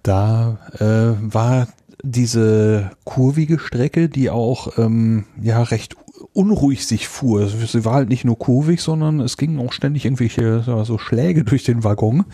da 0.03 0.59
äh, 0.79 1.17
war 1.21 1.69
diese 2.03 2.91
kurvige 3.05 3.59
Strecke, 3.59 4.09
die 4.09 4.31
auch 4.31 4.79
ähm, 4.79 5.27
ja 5.41 5.63
recht 5.63 5.97
unruhig 6.35 6.87
sich 6.87 7.09
fuhr. 7.09 7.47
Sie 7.49 7.85
war 7.85 7.95
halt 7.95 8.09
nicht 8.09 8.25
nur 8.25 8.39
kurvig, 8.39 8.81
sondern 8.81 9.21
es 9.21 9.37
gingen 9.37 9.59
auch 9.59 9.73
ständig 9.73 10.05
irgendwelche 10.05 10.63
so 10.85 10.99
Schläge 10.99 11.45
durch 11.45 11.65
den 11.65 11.85
Waggon, 11.85 12.25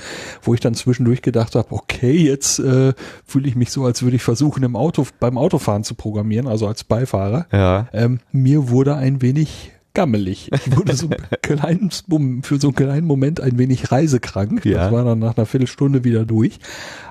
wo 0.43 0.55
ich 0.55 0.61
dann 0.61 0.75
zwischendurch 0.75 1.23
gedacht 1.23 1.55
habe, 1.55 1.73
okay, 1.73 2.17
jetzt 2.17 2.59
äh, 2.61 2.93
fühle 3.25 3.49
ich 3.49 3.57
mich 3.57 3.71
so, 3.71 3.85
als 3.85 4.03
würde 4.03 4.17
ich 4.17 4.23
versuchen, 4.23 4.63
im 4.63 4.77
Auto 4.77 5.07
beim 5.19 5.37
Autofahren 5.37 5.85
zu 5.85 5.95
programmieren, 5.95 6.47
also 6.47 6.69
als 6.69 6.85
Beifahrer. 6.85 7.47
Ja. 7.53 7.89
Ähm, 7.93 8.21
mir 8.31 8.69
wurde 8.71 8.95
ein 8.97 9.21
wenig 9.21 9.73
gammelig. 9.95 10.51
Ich 10.53 10.77
wurde 10.77 10.95
so 10.95 11.09
Mom- 12.07 12.43
für 12.45 12.61
so 12.61 12.69
einen 12.69 12.77
kleinen 12.77 13.07
Moment 13.07 13.41
ein 13.41 13.59
wenig 13.59 13.91
reisekrank. 13.91 14.65
Ja. 14.65 14.85
Das 14.85 14.93
war 14.93 15.05
dann 15.05 15.19
nach 15.19 15.37
einer 15.37 15.47
Viertelstunde 15.47 16.05
wieder 16.05 16.25
durch. 16.25 16.61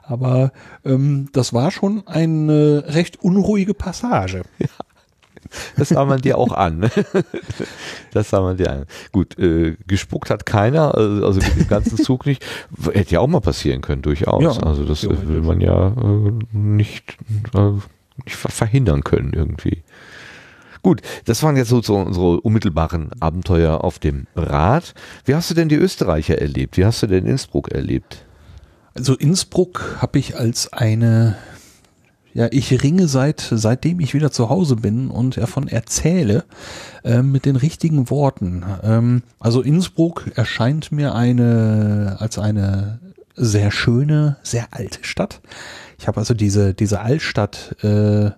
Aber 0.03 0.53
ähm, 0.85 1.27
das 1.33 1.53
war 1.53 1.71
schon 1.71 2.07
eine 2.07 2.85
recht 2.87 3.21
unruhige 3.21 3.73
Passage. 3.73 4.43
Das 5.77 5.89
sah 5.89 6.05
man 6.05 6.21
dir 6.21 6.37
auch 6.37 6.51
an. 6.53 6.79
ne? 6.79 6.89
Das 8.13 8.29
sah 8.31 8.41
man 8.41 8.57
dir 8.57 8.71
an. 8.71 8.85
Gut, 9.11 9.37
äh, 9.37 9.75
gespuckt 9.85 10.29
hat 10.29 10.45
keiner, 10.45 10.95
also, 10.95 11.25
also 11.25 11.39
mit 11.39 11.55
dem 11.55 11.67
ganzen 11.67 11.97
Zug 11.97 12.25
nicht. 12.25 12.43
Hätte 12.93 13.11
ja 13.15 13.19
auch 13.19 13.27
mal 13.27 13.41
passieren 13.41 13.81
können, 13.81 14.01
durchaus. 14.01 14.43
Ja, 14.43 14.63
also 14.63 14.83
das 14.85 15.03
äh, 15.03 15.27
will 15.27 15.41
man 15.41 15.61
ja 15.61 15.89
äh, 15.89 16.31
nicht, 16.51 17.17
äh, 17.53 17.71
nicht 18.25 18.35
ver- 18.35 18.49
verhindern 18.49 19.03
können 19.03 19.33
irgendwie. 19.33 19.83
Gut, 20.83 21.01
das 21.25 21.43
waren 21.43 21.57
jetzt 21.57 21.69
so, 21.69 21.81
so 21.81 21.97
unsere 21.97 22.39
unmittelbaren 22.41 23.11
Abenteuer 23.19 23.83
auf 23.83 23.99
dem 23.99 24.25
Rad. 24.35 24.93
Wie 25.25 25.35
hast 25.35 25.49
du 25.49 25.53
denn 25.53 25.69
die 25.69 25.75
Österreicher 25.75 26.39
erlebt? 26.39 26.77
Wie 26.77 26.85
hast 26.85 27.03
du 27.03 27.07
denn 27.07 27.25
Innsbruck 27.25 27.69
erlebt? 27.71 28.23
Also 28.93 29.13
Innsbruck 29.15 29.97
habe 30.01 30.17
ich 30.17 30.37
als 30.39 30.71
eine, 30.73 31.35
ja, 32.37 32.47
ich 32.51 32.83
ringe 32.83 33.07
seit, 33.07 33.39
seitdem 33.51 33.99
ich 33.99 34.13
wieder 34.13 34.31
zu 34.31 34.47
Hause 34.47 34.75
bin 34.75 35.09
und 35.09 35.37
davon 35.37 35.67
erzähle, 35.67 36.43
äh, 37.03 37.23
mit 37.23 37.47
den 37.47 37.55
richtigen 37.55 38.11
Worten. 38.11 38.63
Ähm, 38.83 39.23
also 39.39 39.61
Innsbruck 39.61 40.29
erscheint 40.35 40.91
mir 40.91 41.15
eine, 41.15 42.17
als 42.19 42.37
eine 42.37 42.99
sehr 43.35 43.71
schöne, 43.71 44.37
sehr 44.43 44.67
alte 44.69 44.99
Stadt. 45.01 45.41
Ich 45.97 46.07
habe 46.07 46.19
also 46.19 46.35
diese, 46.35 46.75
diese 46.75 46.99
Altstadt, 46.99 47.75
äh, 47.83 48.29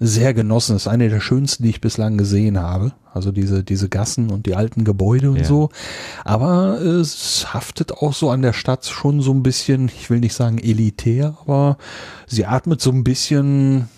sehr 0.00 0.32
genossen. 0.34 0.74
Das 0.74 0.82
ist 0.82 0.88
eine 0.88 1.08
der 1.08 1.20
schönsten, 1.20 1.64
die 1.64 1.70
ich 1.70 1.80
bislang 1.80 2.16
gesehen 2.18 2.58
habe. 2.60 2.92
Also 3.12 3.32
diese, 3.32 3.64
diese 3.64 3.88
Gassen 3.88 4.30
und 4.30 4.46
die 4.46 4.54
alten 4.54 4.84
Gebäude 4.84 5.30
und 5.30 5.38
Ja. 5.38 5.44
so. 5.44 5.70
Aber 6.24 6.80
es 6.80 7.52
haftet 7.52 7.92
auch 7.92 8.14
so 8.14 8.30
an 8.30 8.42
der 8.42 8.52
Stadt 8.52 8.86
schon 8.86 9.20
so 9.20 9.32
ein 9.32 9.42
bisschen, 9.42 9.86
ich 9.88 10.08
will 10.08 10.20
nicht 10.20 10.34
sagen 10.34 10.58
elitär, 10.58 11.36
aber 11.40 11.78
sie 12.26 12.46
atmet 12.46 12.80
so 12.80 12.90
ein 12.90 13.02
bisschen, 13.02 13.88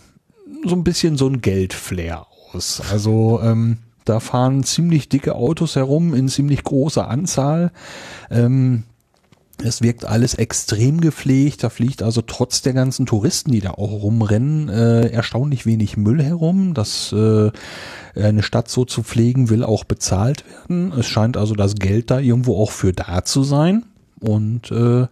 so 0.64 0.74
ein 0.74 0.84
bisschen 0.84 1.18
so 1.18 1.26
ein 1.26 1.42
Geldflair 1.42 2.26
aus. 2.54 2.82
Also, 2.90 3.40
ähm, 3.42 3.78
da 4.06 4.18
fahren 4.20 4.64
ziemlich 4.64 5.10
dicke 5.10 5.34
Autos 5.34 5.76
herum 5.76 6.14
in 6.14 6.28
ziemlich 6.28 6.64
großer 6.64 7.06
Anzahl. 7.08 7.70
Ähm, 8.30 8.84
es 9.64 9.82
wirkt 9.82 10.05
alles 10.05 10.34
extrem 10.34 11.00
gepflegt. 11.00 11.62
Da 11.62 11.70
fliegt 11.70 12.02
also 12.02 12.22
trotz 12.22 12.62
der 12.62 12.72
ganzen 12.72 13.06
Touristen, 13.06 13.52
die 13.52 13.60
da 13.60 13.72
auch 13.72 14.02
rumrennen, 14.02 14.68
äh, 14.68 15.08
erstaunlich 15.08 15.66
wenig 15.66 15.97
Müll 15.97 16.22
herum. 16.22 16.74
Das 16.74 17.12
äh, 17.12 17.50
eine 18.14 18.42
Stadt 18.42 18.68
so 18.68 18.84
zu 18.84 19.02
pflegen 19.02 19.50
will 19.50 19.64
auch 19.64 19.84
bezahlt 19.84 20.44
werden. 20.48 20.92
Es 20.98 21.06
scheint 21.06 21.36
also 21.36 21.55
das 21.55 21.74
Geld 21.74 22.10
da 22.10 22.18
irgendwo 22.18 22.60
auch 22.60 22.70
für 22.70 22.92
da 22.92 23.24
zu 23.24 23.42
sein. 23.42 23.84
Und 24.20 24.70
äh, 24.70 25.06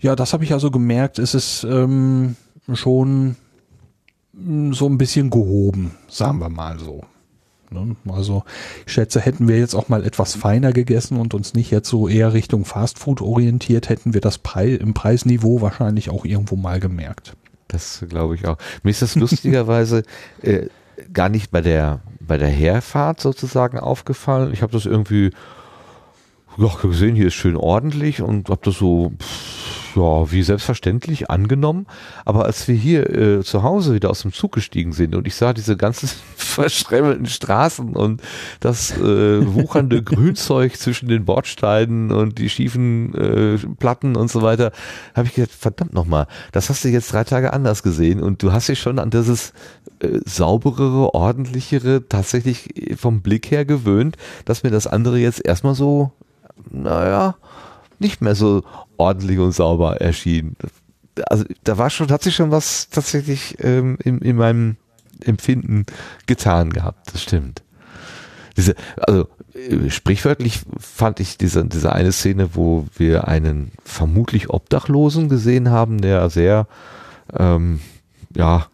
ja, 0.00 0.16
das 0.16 0.32
habe 0.32 0.44
ich 0.44 0.52
also 0.52 0.70
gemerkt. 0.70 1.18
Es 1.18 1.34
ist 1.34 1.64
ähm, 1.64 2.36
schon 2.72 3.36
mh, 4.32 4.74
so 4.74 4.86
ein 4.86 4.98
bisschen 4.98 5.30
gehoben, 5.30 5.92
sagen 6.08 6.38
wir 6.38 6.48
mal 6.48 6.78
so. 6.78 7.04
Ne? 7.72 7.96
Also 8.12 8.44
ich 8.86 8.92
schätze, 8.92 9.20
hätten 9.20 9.48
wir 9.48 9.58
jetzt 9.58 9.74
auch 9.74 9.88
mal 9.88 10.04
etwas 10.04 10.34
feiner 10.34 10.72
gegessen 10.72 11.18
und 11.18 11.34
uns 11.34 11.54
nicht 11.54 11.70
jetzt 11.70 11.88
so 11.88 12.08
eher 12.08 12.32
Richtung 12.32 12.64
Fastfood 12.64 13.20
orientiert, 13.20 13.88
hätten 13.88 14.14
wir 14.14 14.20
das 14.20 14.38
Pre 14.38 14.74
im 14.74 14.94
Preisniveau 14.94 15.60
wahrscheinlich 15.60 16.10
auch 16.10 16.24
irgendwo 16.24 16.56
mal 16.56 16.80
gemerkt. 16.80 17.36
Das 17.68 18.04
glaube 18.08 18.34
ich 18.34 18.46
auch. 18.46 18.58
Mir 18.82 18.90
ist 18.90 19.02
das 19.02 19.16
lustigerweise 19.16 20.02
äh, 20.42 20.66
gar 21.12 21.28
nicht 21.28 21.50
bei 21.50 21.60
der, 21.60 22.00
bei 22.20 22.38
der 22.38 22.48
Herfahrt 22.48 23.20
sozusagen 23.20 23.78
aufgefallen. 23.78 24.52
Ich 24.52 24.62
habe 24.62 24.72
das 24.72 24.86
irgendwie 24.86 25.30
ja, 26.58 26.68
gesehen, 26.80 27.14
hier 27.14 27.28
ist 27.28 27.34
schön 27.34 27.56
ordentlich 27.56 28.22
und 28.22 28.48
habe 28.48 28.60
das 28.64 28.76
so, 28.76 29.12
pff, 29.18 29.72
ja, 29.96 30.30
wie 30.30 30.42
selbstverständlich 30.42 31.30
angenommen. 31.30 31.86
Aber 32.24 32.44
als 32.44 32.68
wir 32.68 32.74
hier 32.74 33.10
äh, 33.10 33.42
zu 33.42 33.62
Hause 33.62 33.94
wieder 33.94 34.10
aus 34.10 34.22
dem 34.22 34.32
Zug 34.32 34.52
gestiegen 34.52 34.92
sind 34.92 35.14
und 35.14 35.26
ich 35.26 35.34
sah 35.34 35.52
diese 35.52 35.76
ganzen 35.76 36.08
verschremmelten 36.36 37.26
Straßen 37.26 37.94
und 37.94 38.22
das 38.60 38.96
äh, 38.98 39.54
wuchernde 39.54 40.02
Grünzeug 40.02 40.76
zwischen 40.76 41.08
den 41.08 41.24
Bordsteinen 41.24 42.10
und 42.10 42.38
die 42.38 42.48
schiefen 42.48 43.14
äh, 43.14 43.58
Platten 43.78 44.16
und 44.16 44.30
so 44.30 44.42
weiter, 44.42 44.72
habe 45.14 45.28
ich 45.28 45.34
gedacht, 45.34 45.52
verdammt 45.52 45.94
nochmal, 45.94 46.26
das 46.52 46.70
hast 46.70 46.84
du 46.84 46.88
jetzt 46.88 47.12
drei 47.12 47.24
Tage 47.24 47.52
anders 47.52 47.82
gesehen 47.82 48.20
und 48.20 48.42
du 48.42 48.52
hast 48.52 48.68
dich 48.68 48.80
schon 48.80 48.98
an 48.98 49.10
dieses 49.10 49.52
äh, 50.00 50.20
sauberere, 50.24 51.14
ordentlichere 51.14 52.08
tatsächlich 52.08 52.96
vom 52.96 53.22
Blick 53.22 53.50
her 53.50 53.64
gewöhnt, 53.64 54.16
dass 54.44 54.62
mir 54.62 54.70
das 54.70 54.86
andere 54.86 55.18
jetzt 55.18 55.44
erstmal 55.44 55.74
so 55.74 56.12
naja, 56.70 57.36
nicht 57.98 58.20
mehr 58.20 58.34
so 58.34 58.62
ordentlich 58.96 59.38
und 59.38 59.52
sauber 59.52 60.00
erschien. 60.00 60.56
Also 61.26 61.44
da 61.64 61.78
war 61.78 61.90
schon, 61.90 62.10
hat 62.10 62.22
sich 62.22 62.34
schon 62.34 62.50
was 62.50 62.88
tatsächlich 62.88 63.56
ähm, 63.60 63.98
in, 64.02 64.18
in 64.20 64.36
meinem 64.36 64.76
Empfinden 65.20 65.86
getan 66.26 66.70
gehabt, 66.70 67.12
das 67.12 67.22
stimmt. 67.22 67.62
Diese, 68.56 68.74
also 68.96 69.28
äh, 69.54 69.90
sprichwörtlich 69.90 70.60
fand 70.78 71.20
ich 71.20 71.38
diese, 71.38 71.64
diese 71.64 71.92
eine 71.92 72.12
Szene, 72.12 72.54
wo 72.54 72.86
wir 72.96 73.28
einen 73.28 73.72
vermutlich 73.84 74.50
Obdachlosen 74.50 75.28
gesehen 75.28 75.70
haben, 75.70 76.00
der 76.00 76.28
sehr, 76.30 76.66
ähm, 77.36 77.80
ja, 78.34 78.66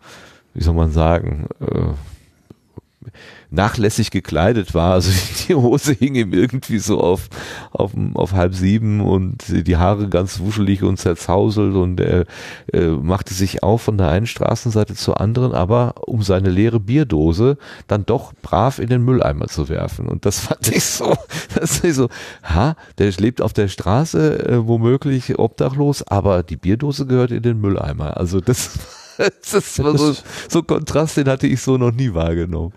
wie 0.55 0.62
soll 0.62 0.75
man 0.75 0.91
sagen, 0.91 1.47
äh, 1.60 3.10
nachlässig 3.50 4.10
gekleidet 4.10 4.74
war. 4.74 4.92
Also 4.92 5.10
die 5.48 5.54
Hose 5.54 5.92
hing 5.92 6.14
ihm 6.14 6.32
irgendwie 6.32 6.78
so 6.78 7.00
auf, 7.00 7.28
auf, 7.70 7.92
auf 8.14 8.32
halb 8.32 8.54
sieben 8.54 9.00
und 9.00 9.44
die 9.48 9.76
Haare 9.76 10.08
ganz 10.08 10.40
wuschelig 10.40 10.82
und 10.82 10.98
zerzauselt 10.98 11.74
und 11.74 12.00
er 12.00 12.26
äh, 12.72 12.88
machte 12.88 13.34
sich 13.34 13.62
auf 13.62 13.82
von 13.82 13.98
der 13.98 14.08
einen 14.08 14.26
Straßenseite 14.26 14.94
zur 14.94 15.20
anderen, 15.20 15.52
aber 15.52 15.94
um 16.06 16.22
seine 16.22 16.50
leere 16.50 16.80
Bierdose 16.80 17.56
dann 17.86 18.04
doch 18.04 18.32
brav 18.42 18.78
in 18.78 18.88
den 18.88 19.02
Mülleimer 19.02 19.46
zu 19.46 19.68
werfen. 19.68 20.06
Und 20.06 20.26
das 20.26 20.40
fand 20.40 20.68
ich 20.68 20.84
so, 20.84 21.16
das 21.54 21.80
ist 21.80 21.96
so, 21.96 22.08
ha, 22.42 22.76
der 22.98 23.12
lebt 23.18 23.40
auf 23.40 23.52
der 23.52 23.68
Straße, 23.68 24.48
äh, 24.48 24.66
womöglich 24.66 25.38
obdachlos, 25.38 26.02
aber 26.02 26.42
die 26.42 26.56
Bierdose 26.56 27.06
gehört 27.06 27.30
in 27.30 27.42
den 27.42 27.60
Mülleimer. 27.60 28.16
Also 28.16 28.40
das 28.40 28.78
das 29.18 29.78
war 29.80 29.98
so, 29.98 30.14
so 30.48 30.62
Kontrast, 30.62 31.16
den 31.16 31.28
hatte 31.28 31.47
ich 31.47 31.60
so 31.60 31.76
noch 31.76 31.92
nie 31.92 32.14
wahrgenommen. 32.14 32.72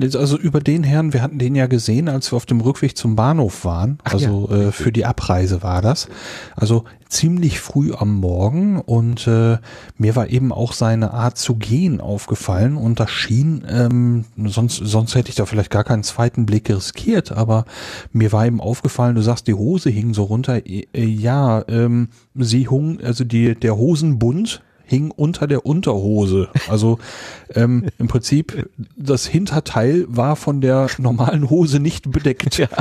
Also 0.00 0.38
über 0.38 0.60
den 0.60 0.82
Herrn, 0.82 1.12
wir 1.12 1.22
hatten 1.22 1.38
den 1.38 1.54
ja 1.54 1.66
gesehen, 1.66 2.08
als 2.08 2.32
wir 2.32 2.36
auf 2.36 2.46
dem 2.46 2.60
Rückweg 2.60 2.96
zum 2.96 3.16
Bahnhof 3.16 3.64
waren. 3.64 3.98
Ach 4.04 4.14
also 4.14 4.48
ja. 4.50 4.68
äh, 4.68 4.72
für 4.72 4.92
die 4.92 5.04
Abreise 5.04 5.62
war 5.62 5.82
das. 5.82 6.08
Also 6.56 6.84
ziemlich 7.12 7.60
früh 7.60 7.92
am 7.92 8.14
Morgen 8.14 8.80
und 8.80 9.26
äh, 9.26 9.58
mir 9.98 10.16
war 10.16 10.30
eben 10.30 10.50
auch 10.50 10.72
seine 10.72 11.12
Art 11.12 11.36
zu 11.36 11.56
gehen 11.56 12.00
aufgefallen 12.00 12.76
und 12.78 13.00
das 13.00 13.10
schien, 13.10 13.66
ähm, 13.68 14.24
sonst, 14.46 14.76
sonst 14.76 15.14
hätte 15.14 15.28
ich 15.28 15.34
da 15.34 15.44
vielleicht 15.44 15.70
gar 15.70 15.84
keinen 15.84 16.04
zweiten 16.04 16.46
Blick 16.46 16.70
riskiert, 16.70 17.30
aber 17.30 17.66
mir 18.12 18.32
war 18.32 18.46
eben 18.46 18.62
aufgefallen, 18.62 19.14
du 19.14 19.20
sagst, 19.20 19.46
die 19.46 19.54
Hose 19.54 19.90
hing 19.90 20.14
so 20.14 20.24
runter. 20.24 20.66
Äh, 20.66 20.86
ja, 20.94 21.62
ähm, 21.68 22.08
sie 22.34 22.68
hung, 22.68 22.98
also 23.02 23.24
die, 23.24 23.54
der 23.54 23.76
Hosenbund 23.76 24.62
hing 24.84 25.10
unter 25.10 25.46
der 25.46 25.66
Unterhose. 25.66 26.48
Also 26.68 26.98
ähm, 27.54 27.88
im 27.98 28.08
Prinzip 28.08 28.68
das 28.96 29.26
Hinterteil 29.26 30.04
war 30.08 30.36
von 30.36 30.60
der 30.60 30.88
normalen 30.98 31.50
Hose 31.50 31.80
nicht 31.80 32.10
bedeckt. 32.10 32.62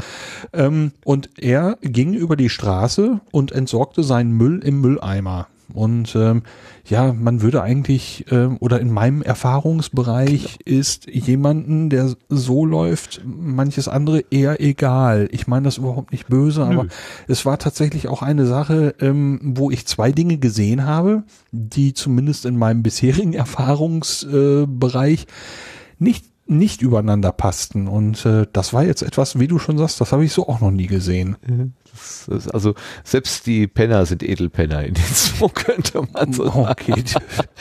Ähm, 0.54 0.92
und 1.06 1.30
er 1.38 1.78
ging 1.82 2.14
über 2.14 2.36
die 2.36 2.50
Straße 2.50 3.22
und 3.32 3.52
entsorgte 3.52 4.04
seinen 4.04 4.32
Müll 4.32 4.60
im 4.64 4.82
Mülleimer. 4.82 5.48
Und 5.74 6.16
ähm, 6.16 6.44
ja, 6.86 7.14
man 7.14 7.42
würde 7.42 7.62
eigentlich, 7.62 8.26
ähm, 8.32 8.58
oder 8.60 8.80
in 8.80 8.92
meinem 8.92 9.22
Erfahrungsbereich 9.22 10.60
ist 10.66 11.08
jemanden, 11.08 11.90
der 11.90 12.16
so 12.30 12.66
läuft, 12.66 13.22
manches 13.26 13.88
andere 13.88 14.26
eher 14.32 14.60
egal. 14.62 15.30
Ich 15.32 15.48
meine 15.48 15.66
das 15.66 15.78
überhaupt 15.78 16.12
nicht 16.12 16.28
böse, 16.28 16.66
aber 16.66 16.88
es 17.28 17.46
war 17.46 17.60
tatsächlich 17.60 18.08
auch 18.08 18.22
eine 18.22 18.46
Sache, 18.46 18.96
ähm, 19.00 19.40
wo 19.44 19.70
ich 19.70 19.86
zwei 19.86 20.12
Dinge 20.12 20.38
gesehen 20.38 20.86
habe, 20.86 21.24
die 21.52 21.94
zumindest 21.94 22.46
in 22.46 22.58
meinem 22.58 22.84
bisherigen 22.84 23.34
Erfahrungsbereich 23.42 25.24
äh, 25.24 25.26
nicht 26.00 26.31
nicht 26.48 26.82
übereinander 26.82 27.32
passten 27.32 27.88
und 27.88 28.26
äh, 28.26 28.46
das 28.52 28.74
war 28.74 28.84
jetzt 28.84 29.04
etwas, 29.04 29.40
wie 29.40 29.48
du 29.48 29.58
schon 29.60 29.78
sagst, 29.78 30.02
das 30.02 30.12
habe 30.12 30.26
ich 30.26 30.34
so 30.34 30.48
auch 30.50 30.60
noch 30.60 30.72
nie 30.72 30.88
gesehen. 30.88 31.38
Das 31.92 32.28
ist, 32.28 32.54
also 32.54 32.74
selbst 33.04 33.46
die 33.48 33.68
Penner 33.68 34.06
sind 34.06 34.24
Edelpenner 34.24 34.84
in 34.84 34.94
den 34.96 35.04
Zoo, 35.14 35.48
könnte 35.50 36.02
man 36.14 36.34
so 36.34 36.46
sagen. 36.46 36.68
Okay, 36.72 37.04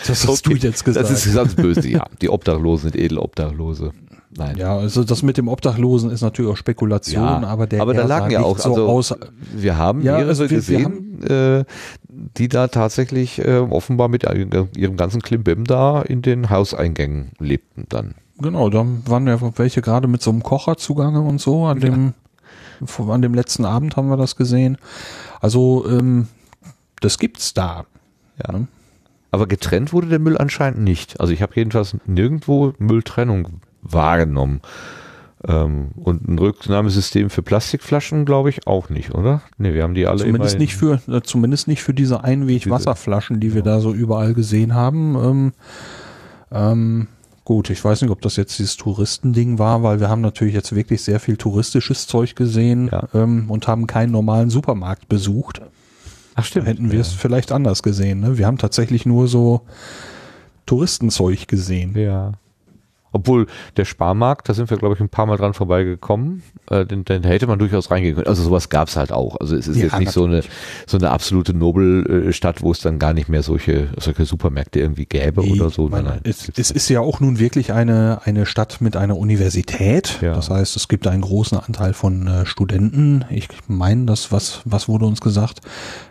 das 0.07 0.27
hast 0.27 0.47
du 0.47 0.53
jetzt 0.57 0.85
gesagt. 0.85 1.09
Das 1.09 1.25
ist 1.27 1.35
ganz 1.35 1.55
böse, 1.55 1.89
ja. 1.89 2.05
Die 2.21 2.31
Obdachlosen 2.31 2.91
sind 2.91 3.01
Edelobdachlose. 3.01 3.93
Nein. 4.37 4.57
Ja, 4.57 4.77
also 4.77 5.03
das 5.05 5.23
mit 5.23 5.37
dem 5.37 5.49
Obdachlosen 5.49 6.11
ist 6.11 6.21
natürlich 6.23 6.51
auch 6.53 6.57
Spekulation, 6.57 7.23
Ja, 7.25 7.43
aber 7.49 7.67
der 7.67 7.83
aber 7.83 7.95
da 7.95 8.07
lagen 8.07 8.31
ja 8.31 8.43
auch, 8.43 8.59
so 8.59 8.71
also 8.71 8.89
aus. 8.89 9.15
wir 9.53 9.77
haben 9.77 10.03
Ja, 10.03 10.13
mehrere 10.15 10.29
also 10.29 10.45
wir- 10.45 10.51
wir 10.51 10.57
gesehen, 10.59 11.23
äh, 11.25 11.65
die 12.09 12.49
da 12.49 12.69
tatsächlich 12.69 13.45
äh, 13.45 13.59
offenbar 13.59 14.09
mit 14.09 14.23
ihrem 14.25 14.97
ganzen 14.97 15.21
Klimbim 15.21 15.65
da 15.65 16.01
in 16.03 16.23
den 16.23 16.49
Hauseingängen 16.51 17.33
lebten 17.41 17.87
dann. 17.89 18.15
Genau, 18.41 18.71
da 18.71 18.87
waren 19.07 19.27
ja 19.27 19.39
welche 19.59 19.83
gerade 19.83 20.09
mit 20.09 20.23
so 20.23 20.31
einem 20.31 20.43
Kocher 20.43 20.77
zugange 20.77 21.21
und 21.21 21.41
so. 21.41 21.67
An 21.67 21.81
dem, 21.81 22.15
an 23.09 23.23
dem 23.23 23.35
letzten 23.35 23.65
Abend 23.65 23.97
haben 23.97 24.09
wir 24.09 24.17
das 24.17 24.37
gesehen. 24.37 24.79
Also 25.41 25.85
ähm, 25.89 26.29
das 27.01 27.19
gibt's 27.19 27.55
da. 27.55 27.85
Ja. 28.43 28.53
Ne? 28.53 28.69
Aber 29.31 29.47
getrennt 29.47 29.93
wurde 29.93 30.09
der 30.09 30.19
Müll 30.19 30.39
anscheinend 30.39 30.81
nicht. 30.81 31.21
Also 31.21 31.33
ich 31.33 31.43
habe 31.43 31.53
jedenfalls 31.55 31.97
nirgendwo 32.07 32.75
Mülltrennung 32.79 33.61
wahrgenommen. 33.83 34.61
Ähm, 35.47 35.93
und 35.97 36.29
ein 36.29 36.39
Rücknahmesystem 36.39 37.31
für 37.31 37.43
Plastikflaschen 37.43 38.27
glaube 38.27 38.51
ich 38.51 38.67
auch 38.67 38.91
nicht, 38.91 39.15
oder? 39.15 39.41
Nee, 39.57 39.73
wir 39.73 39.85
haben 39.85 39.95
die 39.95 40.07
alle 40.07 40.19
Zumindest 40.19 40.59
nicht 40.59 40.77
für, 40.77 41.01
äh, 41.09 41.23
zumindest 41.23 41.67
nicht 41.67 41.83
für 41.83 41.95
diese 41.95 42.23
Einweg-Wasserflaschen, 42.25 43.41
die 43.41 43.55
wir 43.55 43.63
da 43.63 43.81
so 43.81 43.95
überall 43.95 44.35
gesehen 44.35 44.75
haben. 44.75 45.17
Ähm, 45.17 45.53
ähm, 46.53 47.09
gut, 47.51 47.69
ich 47.69 47.85
weiß 47.85 48.03
nicht, 48.03 48.13
ob 48.13 48.21
das 48.21 48.37
jetzt 48.37 48.61
dieses 48.61 48.77
Touristending 48.77 49.59
war, 49.59 49.83
weil 49.83 49.99
wir 49.99 50.09
haben 50.09 50.21
natürlich 50.21 50.55
jetzt 50.55 50.73
wirklich 50.73 51.03
sehr 51.03 51.19
viel 51.19 51.37
touristisches 51.37 52.07
Zeug 52.07 52.37
gesehen 52.37 52.89
Ja. 52.93 53.09
ähm, 53.13 53.51
und 53.51 53.67
haben 53.67 53.89
keinen 53.89 54.13
normalen 54.13 54.51
Supermarkt 54.51 55.09
besucht. 55.09 55.61
Ach 56.37 56.45
stimmt. 56.45 56.69
Hätten 56.69 56.93
wir 56.93 57.01
es 57.01 57.13
vielleicht 57.13 57.51
anders 57.51 57.83
gesehen. 57.83 58.21
Ne? 58.21 58.39
Wir 58.39 58.47
haben 58.47 58.57
tatsächlich 58.57 59.05
nur 59.05 59.27
so 59.27 59.63
Touristenzeug 60.67 61.49
gesehen. 61.49 61.99
Ja. 61.99 62.35
Obwohl 63.13 63.47
der 63.77 63.85
Sparmarkt, 63.85 64.49
da 64.49 64.55
sind 64.55 64.71
wir, 64.71 64.77
glaube 64.77 64.95
ich, 64.95 65.01
ein 65.01 65.09
paar 65.09 65.27
Mal 65.27 65.37
dran 65.37 65.55
vorbeigekommen, 65.55 66.43
äh, 66.71 66.87
den, 66.87 67.05
den 67.05 67.25
hätte 67.25 67.47
man 67.47 67.59
durchaus 67.59 67.91
reingehen 67.91 68.15
können. 68.15 68.27
Also 68.27 68.43
sowas 68.43 68.69
gab's 68.69 68.97
halt 68.97 69.13
auch. 69.13 69.37
Also 69.41 69.57
es 69.57 69.67
ist 69.67 69.77
Ja, 69.77 69.85
jetzt 69.85 69.99
nicht 69.99 70.13
so 70.13 70.25
eine, 70.25 70.43
so 70.87 70.97
eine 70.97 71.11
absolute 71.11 71.55
Nobelstadt, 71.55 72.63
wo 72.63 72.71
es 72.71 72.81
dann 72.81 72.99
gar 72.99 73.13
nicht 73.13 73.29
mehr 73.29 73.43
solche, 73.43 73.89
solche 73.99 74.25
Supermärkte 74.25 74.79
irgendwie 74.81 75.07
gäbe 75.07 75.43
oder 75.43 75.71
so. 75.71 75.89
Nein, 75.89 76.05
nein. 76.05 76.21
es, 76.25 76.51
es 76.57 76.71
ist 76.71 76.89
ja 76.89 77.01
auch 77.01 77.21
nun 77.21 77.39
wirklich 77.39 77.73
eine, 77.73 78.21
eine 78.25 78.47
Stadt 78.47 78.81
mit 78.81 78.97
einer 78.97 79.17
Universität. 79.17 80.19
Ja. 80.23 80.35
Das 80.35 80.51
heißt, 80.51 80.77
es 80.77 80.89
gibt 80.89 81.07
einen 81.07 81.23
großen 81.23 81.59
Anteil 81.59 81.93
von 81.93 82.27
äh, 82.27 82.47
Studenten. 82.47 83.25
Ich 83.31 83.49
meine, 83.67 84.07
das, 84.07 84.31
was, 84.31 84.61
was 84.65 84.89
wurde 84.89 85.07
uns 85.07 85.21
gesagt? 85.21 85.61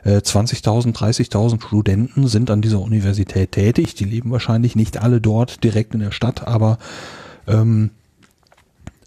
Äh, 0.03 0.18
20.000, 0.18 0.94
30.000 0.95 1.61
Studenten 1.61 2.28
sind 2.28 2.52
an 2.52 2.61
dieser 2.61 2.80
Universität 2.80 3.53
tätig. 3.53 3.95
Die 3.95 4.06
leben 4.06 4.32
wahrscheinlich 4.32 4.76
nicht 4.76 5.02
alle 5.02 5.22
dort 5.22 5.64
direkt 5.64 5.94
in 5.94 6.02
der 6.02 6.11
Stadt, 6.11 6.48
aber 6.48 6.78
ähm, 7.48 7.92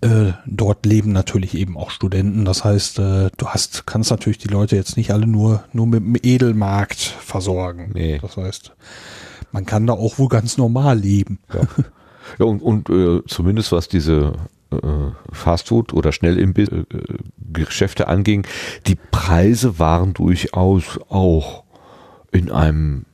äh, 0.02 0.32
dort 0.46 0.84
leben 0.84 1.12
natürlich 1.12 1.54
eben 1.54 1.76
auch 1.76 1.90
Studenten. 1.90 2.44
Das 2.44 2.64
heißt, 2.64 2.98
äh, 2.98 3.30
du 3.36 3.46
hast, 3.46 3.86
kannst 3.86 4.10
natürlich 4.10 4.38
die 4.38 4.48
Leute 4.48 4.74
jetzt 4.74 4.96
nicht 4.96 5.12
alle 5.12 5.26
nur, 5.26 5.62
nur 5.72 5.86
mit 5.86 6.00
dem 6.00 6.16
Edelmarkt 6.20 6.98
versorgen. 6.98 7.92
Nee. 7.94 8.18
Das 8.20 8.36
heißt, 8.36 8.72
man 9.52 9.64
kann 9.64 9.86
da 9.86 9.92
auch 9.92 10.18
wohl 10.18 10.28
ganz 10.28 10.58
normal 10.58 10.98
leben. 10.98 11.38
Ja, 12.38 12.46
und, 12.46 12.62
und 12.62 12.88
äh, 12.88 13.20
zumindest 13.26 13.72
was 13.72 13.88
diese 13.88 14.32
äh, 14.70 14.76
Fastfood- 15.30 15.92
oder 15.92 16.12
Schnellimbiss-Geschäfte 16.12 18.08
anging, 18.08 18.46
die 18.86 18.96
Preise 19.10 19.78
waren 19.78 20.14
durchaus 20.14 20.98
auch 21.08 21.64
in 22.30 22.50
einem 22.50 23.04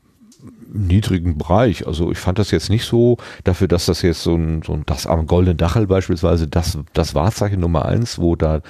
niedrigen 0.72 1.38
Bereich. 1.38 1.86
Also 1.86 2.10
ich 2.10 2.18
fand 2.18 2.38
das 2.38 2.50
jetzt 2.50 2.70
nicht 2.70 2.84
so, 2.84 3.16
dafür, 3.44 3.68
dass 3.68 3.86
das 3.86 4.02
jetzt 4.02 4.22
so 4.22 4.34
ein, 4.34 4.62
so 4.62 4.72
ein 4.72 4.82
das 4.86 5.06
am 5.06 5.26
Goldenen 5.26 5.56
Dachel 5.56 5.86
beispielsweise, 5.86 6.48
das, 6.48 6.78
das 6.92 7.14
Wahrzeichen 7.14 7.60
Nummer 7.60 7.86
eins, 7.86 8.18
wo 8.18 8.36
da 8.36 8.60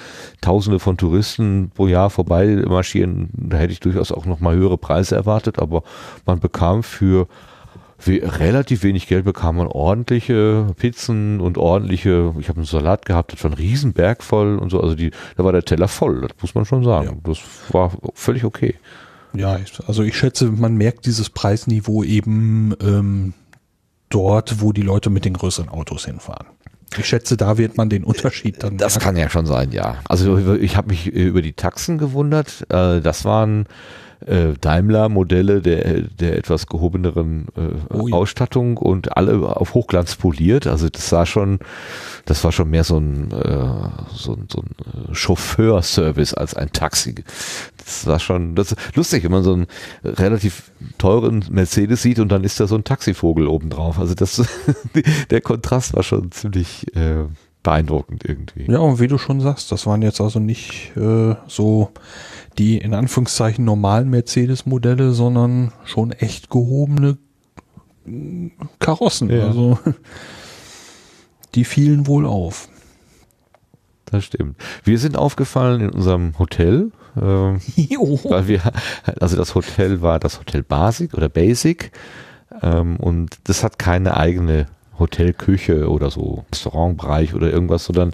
Tausende 0.41 0.79
von 0.79 0.97
Touristen 0.97 1.71
pro 1.73 1.87
Jahr 1.87 2.09
vorbei 2.09 2.63
marschieren, 2.67 3.29
da 3.33 3.57
hätte 3.57 3.73
ich 3.73 3.79
durchaus 3.79 4.11
auch 4.11 4.25
nochmal 4.25 4.55
höhere 4.55 4.77
Preise 4.77 5.15
erwartet, 5.15 5.59
aber 5.59 5.83
man 6.25 6.39
bekam 6.39 6.83
für 6.83 7.27
wie, 8.05 8.19
relativ 8.19 8.83
wenig 8.83 9.07
Geld 9.07 9.25
bekam 9.25 9.57
man 9.57 9.67
ordentliche 9.67 10.67
Pizzen 10.77 11.41
und 11.41 11.57
ordentliche, 11.57 12.33
ich 12.39 12.47
habe 12.47 12.57
einen 12.57 12.65
Salat 12.65 13.05
gehabt, 13.05 13.33
das 13.33 13.43
war 13.43 13.51
ein 13.51 13.55
Riesenberg 13.55 14.23
voll 14.23 14.57
und 14.57 14.69
so, 14.69 14.81
also 14.81 14.95
die, 14.95 15.11
da 15.35 15.43
war 15.43 15.51
der 15.51 15.65
Teller 15.65 15.89
voll, 15.89 16.21
das 16.21 16.31
muss 16.41 16.55
man 16.55 16.65
schon 16.65 16.83
sagen. 16.83 17.21
Ja. 17.25 17.31
Das 17.31 17.39
war 17.73 17.91
völlig 18.13 18.45
okay. 18.45 18.75
Ja, 19.33 19.57
also 19.87 20.03
ich 20.03 20.17
schätze, 20.17 20.45
man 20.51 20.75
merkt 20.75 21.05
dieses 21.05 21.29
Preisniveau 21.29 22.03
eben 22.03 22.73
ähm, 22.81 23.33
dort, 24.09 24.61
wo 24.61 24.71
die 24.71 24.81
Leute 24.81 25.09
mit 25.09 25.25
den 25.25 25.33
größeren 25.33 25.69
Autos 25.69 26.05
hinfahren. 26.05 26.47
Ich 26.97 27.05
schätze, 27.05 27.37
da 27.37 27.57
wird 27.59 27.77
man 27.77 27.89
den 27.89 28.03
Unterschied 28.03 28.63
dann 28.63 28.77
Das 28.77 28.95
merken. 28.95 29.03
kann 29.05 29.17
ja 29.17 29.29
schon 29.29 29.45
sein, 29.45 29.71
ja. 29.71 29.97
Also 30.09 30.55
ich 30.55 30.75
habe 30.75 30.87
mich 30.87 31.05
über 31.07 31.43
die 31.43 31.53
Taxen 31.53 31.99
gewundert. 31.99 32.65
Äh, 32.69 32.99
Das 33.01 33.25
waren 33.25 33.67
äh, 34.25 34.53
Daimler-Modelle 34.59 35.61
der, 35.61 36.01
der 36.01 36.37
etwas 36.37 36.67
gehobeneren 36.67 37.47
äh, 37.55 37.93
Oh 37.93 38.07
ja. 38.07 38.15
Ausstattung 38.15 38.77
und 38.77 39.15
alle 39.17 39.39
auf 39.55 39.73
Hochglanz 39.73 40.15
poliert. 40.15 40.67
Also 40.67 40.89
das 40.89 41.09
sah 41.09 41.25
schon, 41.25 41.59
das 42.25 42.43
war 42.43 42.51
schon 42.51 42.69
mehr 42.69 42.83
so 42.83 42.97
ein, 42.97 43.31
äh, 43.31 43.89
so 44.13 44.37
so 44.51 44.61
ein 44.61 45.09
äh, 45.11 45.15
Chauffeurservice 45.15 46.33
als 46.33 46.53
ein 46.53 46.71
Taxi. 46.71 47.15
Das 47.77 48.05
war 48.07 48.19
schon, 48.19 48.55
das 48.55 48.73
ist 48.73 48.95
lustig, 48.95 49.23
wenn 49.23 49.31
man 49.31 49.43
so 49.43 49.53
einen 49.53 49.67
relativ 50.03 50.71
teuren 50.97 51.45
Mercedes 51.49 52.01
sieht 52.01 52.19
und 52.19 52.29
dann 52.29 52.43
ist 52.43 52.59
da 52.59 52.67
so 52.67 52.75
ein 52.75 52.83
Taxivogel 52.83 53.47
obendrauf. 53.47 53.99
Also 53.99 54.15
das, 54.15 54.43
der 55.29 55.41
Kontrast 55.41 55.95
war 55.95 56.03
schon 56.03 56.31
ziemlich 56.31 56.95
äh, 56.95 57.25
beeindruckend 57.63 58.23
irgendwie. 58.25 58.71
Ja, 58.71 58.79
und 58.79 58.99
wie 58.99 59.07
du 59.07 59.17
schon 59.17 59.41
sagst, 59.41 59.71
das 59.71 59.85
waren 59.85 60.01
jetzt 60.01 60.21
also 60.21 60.39
nicht 60.39 60.95
äh, 60.95 61.35
so 61.47 61.91
die 62.57 62.77
in 62.77 62.93
Anführungszeichen 62.93 63.63
normalen 63.63 64.09
Mercedes-Modelle, 64.09 65.11
sondern 65.13 65.71
schon 65.85 66.11
echt 66.11 66.49
gehobene 66.49 67.17
mm, 68.05 68.47
Karossen. 68.79 69.29
Ja. 69.29 69.47
Also 69.47 69.79
die 71.55 71.65
fielen 71.65 72.07
wohl 72.07 72.25
auf. 72.25 72.69
Das 74.05 74.25
stimmt. 74.25 74.57
Wir 74.83 74.97
sind 74.97 75.17
aufgefallen 75.17 75.81
in 75.81 75.89
unserem 75.91 76.37
Hotel, 76.39 76.91
ähm, 77.15 77.59
weil 77.75 78.47
wir, 78.47 78.61
also 79.19 79.35
das 79.35 79.55
Hotel 79.55 80.01
war 80.01 80.19
das 80.19 80.39
Hotel 80.39 80.63
Basic 80.63 81.13
oder 81.13 81.29
Basic 81.29 81.91
ähm, 82.61 82.97
und 82.97 83.37
das 83.43 83.63
hat 83.63 83.77
keine 83.77 84.17
eigene 84.17 84.67
Hotelküche 84.99 85.89
oder 85.89 86.09
so 86.09 86.45
Restaurantbereich 86.51 87.33
oder 87.33 87.51
irgendwas, 87.51 87.85
sondern 87.85 88.11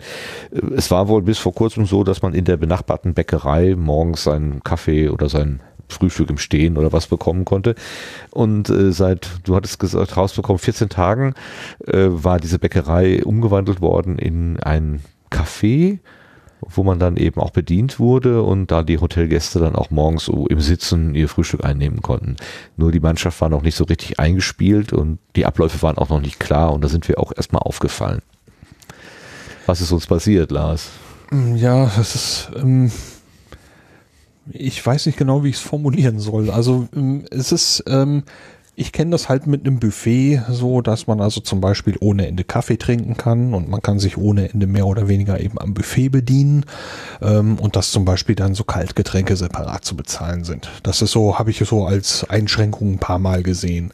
äh, 0.52 0.76
es 0.76 0.92
war 0.92 1.08
wohl 1.08 1.22
bis 1.22 1.38
vor 1.38 1.54
kurzem 1.54 1.86
so, 1.86 2.04
dass 2.04 2.22
man 2.22 2.34
in 2.34 2.46
der 2.46 2.58
benachbarten 2.58 3.14
Bäckerei 3.14 3.76
morgens 3.76 4.24
seinen 4.24 4.64
Kaffee 4.64 5.10
oder 5.10 5.30
sein 5.30 5.62
Frühstück 5.88 6.30
im 6.30 6.38
Stehen 6.38 6.78
oder 6.78 6.92
was 6.92 7.08
bekommen 7.08 7.46
konnte. 7.46 7.76
Und 8.32 8.70
äh, 8.70 8.92
seit, 8.92 9.30
du 9.44 9.56
hattest 9.56 9.80
gesagt, 9.80 10.18
rausbekommen, 10.18 10.60
14 10.60 10.90
Tagen 10.90 11.34
äh, 11.86 12.08
war 12.08 12.40
diese 12.40 12.60
Bäckerei 12.60 13.24
umgewandelt 13.24 13.82
worden 13.82 14.18
in 14.18 14.60
ein 14.60 15.02
Café, 15.32 16.00
wo 16.70 16.84
man 16.84 17.00
dann 17.00 17.18
eben 17.18 17.40
auch 17.40 17.52
bedient 17.52 18.00
wurde 18.00 18.42
und 18.44 18.72
da 18.72 18.84
die 18.84 19.00
Hotelgäste 19.00 19.60
dann 19.60 19.76
auch 19.76 19.92
morgens 19.92 20.26
so 20.26 20.48
im 20.48 20.60
Sitzen 20.60 21.16
ihr 21.16 21.30
Frühstück 21.30 21.64
einnehmen 21.64 22.02
konnten. 22.02 22.36
Nur 22.78 22.92
die 22.92 23.00
Mannschaft 23.00 23.40
war 23.42 23.50
noch 23.50 23.62
nicht 23.62 23.76
so 23.76 23.84
richtig 23.84 24.20
eingespielt 24.20 24.94
und 24.94 25.20
die 25.36 25.46
Abläufe 25.46 25.82
waren 25.82 25.98
auch 25.98 26.10
noch 26.10 26.22
nicht 26.22 26.40
klar 26.40 26.74
und 26.74 26.84
da 26.84 26.88
sind 26.88 27.08
wir 27.08 27.20
auch 27.20 27.32
erstmal 27.36 27.62
aufgefallen. 27.62 28.22
Was 29.66 29.82
ist 29.82 29.92
uns 29.92 30.08
passiert, 30.08 30.52
Lars? 30.52 30.90
Ja, 31.56 31.92
das 31.96 32.16
ist. 32.16 32.52
Ähm, 32.56 32.92
ich 34.52 34.86
weiß 34.86 35.08
nicht 35.08 35.18
genau, 35.18 35.44
wie 35.44 35.50
ich 35.50 35.56
es 35.56 35.62
formulieren 35.62 36.20
soll. 36.20 36.52
Also 36.52 36.88
ähm, 36.96 37.26
es 37.32 37.52
ist. 37.52 37.84
Ähm, 37.88 38.24
ich 38.78 38.92
kenne 38.92 39.12
das 39.12 39.30
halt 39.30 39.48
mit 39.48 39.66
einem 39.66 39.80
Buffet 39.80 40.42
so, 40.50 40.82
dass 40.82 41.08
man 41.08 41.22
also 41.22 41.40
zum 41.40 41.62
Beispiel 41.62 41.96
ohne 42.02 42.28
Ende 42.28 42.44
Kaffee 42.44 42.78
trinken 42.78 43.16
kann 43.16 43.54
und 43.54 43.70
man 43.70 43.82
kann 43.82 44.00
sich 44.00 44.18
ohne 44.18 44.50
Ende 44.52 44.68
mehr 44.68 44.86
oder 44.86 45.08
weniger 45.08 45.40
eben 45.40 45.60
am 45.60 45.74
Buffet 45.74 46.10
bedienen 46.10 46.66
ähm, 47.22 47.58
und 47.58 47.76
dass 47.76 47.92
zum 47.92 48.04
Beispiel 48.04 48.36
dann 48.36 48.54
so 48.54 48.66
Kaltgetränke 48.66 49.38
separat 49.38 49.86
zu 49.86 49.96
bezahlen 49.96 50.44
sind. 50.44 50.70
Das 50.84 51.02
ist 51.02 51.12
so, 51.12 51.40
habe 51.40 51.52
ich 51.52 51.60
so 51.60 51.86
als 51.86 52.30
Einschränkung 52.30 52.94
ein 52.94 53.00
paar 53.00 53.20
Mal 53.20 53.44
gesehen. 53.44 53.92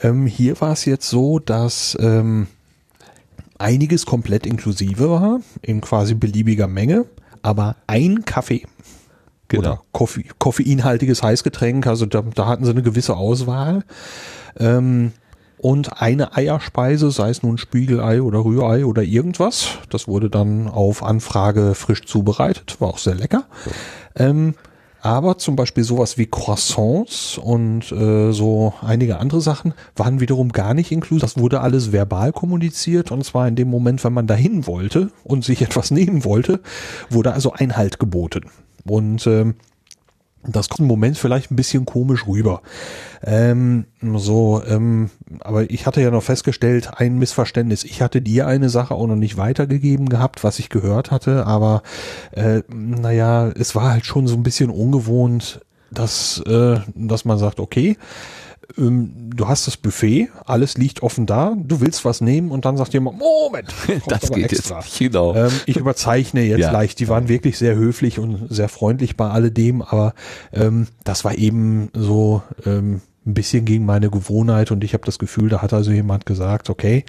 Ähm, 0.00 0.26
hier 0.26 0.60
war 0.60 0.72
es 0.72 0.86
jetzt 0.86 1.08
so, 1.10 1.38
dass 1.38 1.96
ähm, 2.00 2.46
einiges 3.58 4.06
komplett 4.06 4.46
inklusive 4.46 5.10
war, 5.10 5.40
in 5.60 5.82
quasi 5.82 6.14
beliebiger 6.14 6.68
Menge, 6.68 7.04
aber 7.42 7.76
ein 7.86 8.24
Kaffee 8.24 8.64
oder 9.54 9.82
Koffe 9.92 10.22
koffeinhaltiges 10.38 11.22
Heißgetränk, 11.22 11.86
also 11.86 12.06
da, 12.06 12.22
da 12.22 12.46
hatten 12.46 12.64
sie 12.64 12.70
eine 12.70 12.82
gewisse 12.82 13.16
Auswahl. 13.16 13.84
Ähm, 14.58 15.12
und 15.58 16.02
eine 16.02 16.36
Eierspeise, 16.36 17.10
sei 17.10 17.30
es 17.30 17.42
nun 17.42 17.56
Spiegelei 17.56 18.20
oder 18.20 18.44
Rührei 18.44 18.84
oder 18.84 19.02
irgendwas, 19.02 19.78
das 19.88 20.06
wurde 20.06 20.28
dann 20.28 20.68
auf 20.68 21.02
Anfrage 21.02 21.74
frisch 21.74 22.04
zubereitet, 22.04 22.76
war 22.78 22.88
auch 22.88 22.98
sehr 22.98 23.14
lecker. 23.14 23.44
Ähm, 24.14 24.54
aber 25.00 25.38
zum 25.38 25.54
Beispiel 25.54 25.84
sowas 25.84 26.18
wie 26.18 26.26
Croissants 26.26 27.38
und 27.38 27.92
äh, 27.92 28.32
so 28.32 28.74
einige 28.82 29.18
andere 29.18 29.40
Sachen 29.40 29.72
waren 29.94 30.18
wiederum 30.18 30.50
gar 30.50 30.74
nicht 30.74 30.90
inklusiv. 30.90 31.20
Das 31.20 31.38
wurde 31.38 31.60
alles 31.60 31.92
verbal 31.92 32.32
kommuniziert 32.32 33.12
und 33.12 33.24
zwar 33.24 33.46
in 33.46 33.54
dem 33.54 33.68
Moment, 33.68 34.02
wenn 34.02 34.12
man 34.12 34.26
dahin 34.26 34.66
wollte 34.66 35.10
und 35.22 35.44
sich 35.44 35.62
etwas 35.62 35.90
nehmen 35.90 36.24
wollte, 36.24 36.60
wurde 37.08 37.32
also 37.32 37.52
Einhalt 37.52 38.00
geboten. 38.00 38.50
Und 38.88 39.26
ähm, 39.26 39.54
das 40.48 40.68
kommt 40.68 40.80
im 40.80 40.86
Moment 40.86 41.18
vielleicht 41.18 41.50
ein 41.50 41.56
bisschen 41.56 41.84
komisch 41.84 42.26
rüber. 42.26 42.62
Ähm, 43.24 43.86
so, 44.14 44.62
ähm, 44.66 45.10
aber 45.40 45.70
ich 45.70 45.86
hatte 45.86 46.00
ja 46.00 46.10
noch 46.10 46.22
festgestellt, 46.22 46.90
ein 46.96 47.18
Missverständnis. 47.18 47.84
Ich 47.84 48.02
hatte 48.02 48.22
dir 48.22 48.46
eine 48.46 48.68
Sache 48.68 48.94
auch 48.94 49.06
noch 49.06 49.16
nicht 49.16 49.36
weitergegeben 49.36 50.08
gehabt, 50.08 50.44
was 50.44 50.58
ich 50.58 50.68
gehört 50.68 51.10
hatte, 51.10 51.46
aber 51.46 51.82
äh, 52.32 52.62
naja, 52.68 53.48
es 53.48 53.74
war 53.74 53.90
halt 53.90 54.06
schon 54.06 54.26
so 54.26 54.36
ein 54.36 54.42
bisschen 54.42 54.70
ungewohnt, 54.70 55.60
dass, 55.90 56.42
äh, 56.46 56.78
dass 56.94 57.24
man 57.24 57.38
sagt, 57.38 57.60
okay, 57.60 57.96
ähm, 58.78 59.30
du 59.34 59.48
hast 59.48 59.66
das 59.66 59.76
Buffet, 59.76 60.28
alles 60.44 60.76
liegt 60.76 61.02
offen 61.02 61.26
da, 61.26 61.54
du 61.56 61.80
willst 61.80 62.04
was 62.04 62.20
nehmen 62.20 62.50
und 62.50 62.64
dann 62.64 62.76
sagt 62.76 62.92
jemand, 62.94 63.18
Moment, 63.18 63.68
Das 64.08 64.30
geht 64.30 64.52
extra. 64.52 64.80
jetzt 64.80 64.98
genau. 64.98 65.34
Ähm, 65.34 65.50
ich 65.66 65.76
überzeichne 65.76 66.42
jetzt 66.42 66.60
Ja. 66.66 66.70
leicht. 66.72 66.98
Die 67.00 67.08
waren 67.08 67.28
wirklich 67.28 67.58
sehr 67.58 67.74
höflich 67.76 68.18
und 68.18 68.46
sehr 68.50 68.68
freundlich 68.68 69.16
bei 69.16 69.28
alledem, 69.28 69.82
aber 69.82 70.14
ähm, 70.52 70.88
das 71.04 71.24
war 71.24 71.36
eben 71.36 71.90
so 71.94 72.42
ähm, 72.64 73.00
ein 73.26 73.34
bisschen 73.34 73.64
gegen 73.64 73.84
meine 73.84 74.08
Gewohnheit 74.08 74.70
und 74.70 74.84
ich 74.84 74.94
habe 74.94 75.04
das 75.04 75.18
Gefühl, 75.18 75.48
da 75.48 75.60
hat 75.60 75.72
also 75.72 75.90
jemand 75.90 76.26
gesagt, 76.26 76.70
okay, 76.70 77.04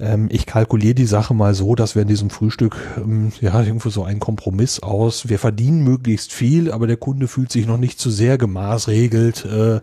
ähm, 0.00 0.28
ich 0.30 0.44
kalkuliere 0.44 0.94
die 0.94 1.06
Sache 1.06 1.34
mal 1.34 1.54
so, 1.54 1.74
dass 1.74 1.94
wir 1.94 2.02
in 2.02 2.08
diesem 2.08 2.30
Frühstück 2.30 2.76
ähm, 2.96 3.32
ja 3.40 3.60
irgendwo 3.62 3.88
so 3.88 4.02
einen 4.02 4.20
Kompromiss 4.20 4.80
aus. 4.80 5.28
Wir 5.28 5.38
verdienen 5.38 5.84
möglichst 5.84 6.32
viel, 6.32 6.72
aber 6.72 6.86
der 6.86 6.96
Kunde 6.96 7.28
fühlt 7.28 7.52
sich 7.52 7.66
noch 7.66 7.78
nicht 7.78 8.00
zu 8.00 8.10
sehr 8.10 8.38
gemaßregelt 8.38 9.44
äh, 9.44 9.80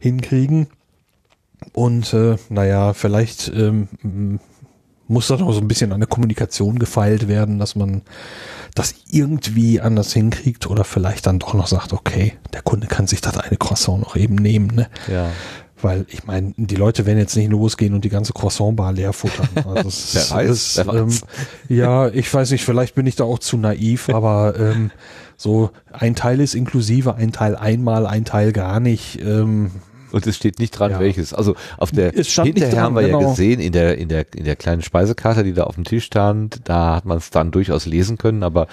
hinkriegen. 0.00 0.66
Und 1.72 2.12
äh, 2.12 2.36
naja, 2.48 2.92
vielleicht 2.92 3.52
ähm, 3.54 4.40
muss 5.06 5.28
da 5.28 5.36
noch 5.36 5.52
so 5.52 5.60
ein 5.60 5.68
bisschen 5.68 5.92
an 5.92 6.00
der 6.00 6.08
Kommunikation 6.08 6.78
gefeilt 6.78 7.28
werden, 7.28 7.58
dass 7.58 7.76
man 7.76 8.02
das 8.74 8.94
irgendwie 9.08 9.80
anders 9.80 10.12
hinkriegt 10.12 10.66
oder 10.68 10.84
vielleicht 10.84 11.26
dann 11.26 11.38
doch 11.38 11.54
noch 11.54 11.68
sagt, 11.68 11.92
okay, 11.92 12.34
der 12.52 12.62
Kunde 12.62 12.88
kann 12.88 13.06
sich 13.06 13.20
das 13.20 13.38
eine 13.38 13.56
Croissant 13.56 14.00
noch 14.00 14.16
eben 14.16 14.34
nehmen, 14.34 14.74
ne? 14.74 14.88
Ja. 15.10 15.30
Weil 15.80 16.06
ich 16.08 16.24
meine, 16.24 16.54
die 16.56 16.76
Leute 16.76 17.04
werden 17.04 17.18
jetzt 17.18 17.36
nicht 17.36 17.50
losgehen 17.50 17.94
und 17.94 18.04
die 18.04 18.08
ganze 18.08 18.32
Croissant-Bar 18.32 18.92
leer 18.92 19.12
futtern. 19.12 19.48
Also 19.66 19.88
es 19.88 20.14
ist, 20.14 20.30
weiß, 20.30 20.86
weiß. 20.86 20.94
Ähm, 20.94 21.18
ja, 21.68 22.08
ich 22.08 22.32
weiß 22.32 22.50
nicht, 22.52 22.64
vielleicht 22.64 22.94
bin 22.94 23.06
ich 23.06 23.16
da 23.16 23.24
auch 23.24 23.38
zu 23.38 23.58
naiv, 23.58 24.08
aber 24.12 24.58
ähm, 24.58 24.90
so 25.36 25.70
ein 25.92 26.16
Teil 26.16 26.40
ist 26.40 26.54
inklusive, 26.54 27.14
ein 27.16 27.32
Teil 27.32 27.54
einmal, 27.54 28.06
ein 28.06 28.24
Teil 28.24 28.52
gar 28.52 28.80
nicht. 28.80 29.20
Ähm, 29.20 29.72
Und 30.14 30.26
es 30.26 30.36
steht 30.36 30.58
nicht 30.58 30.70
dran, 30.70 30.92
Ja. 30.92 31.00
welches. 31.00 31.34
Also 31.34 31.54
auf 31.76 31.90
der 31.90 32.12
hinterher 32.12 32.80
haben 32.80 32.94
wir 32.94 33.02
ja 33.02 33.18
genau. 33.18 33.30
gesehen 33.30 33.60
in 33.60 33.72
der 33.72 33.98
in 33.98 34.08
der 34.08 34.26
in 34.34 34.44
der 34.44 34.56
kleinen 34.56 34.82
Speisekarte, 34.82 35.44
die 35.44 35.52
da 35.52 35.64
auf 35.64 35.74
dem 35.74 35.84
Tisch 35.84 36.04
stand, 36.04 36.60
da 36.64 36.96
hat 36.96 37.04
man 37.04 37.18
es 37.18 37.30
dann 37.30 37.50
durchaus 37.50 37.86
lesen 37.86 38.16
können, 38.16 38.42
aber 38.42 38.66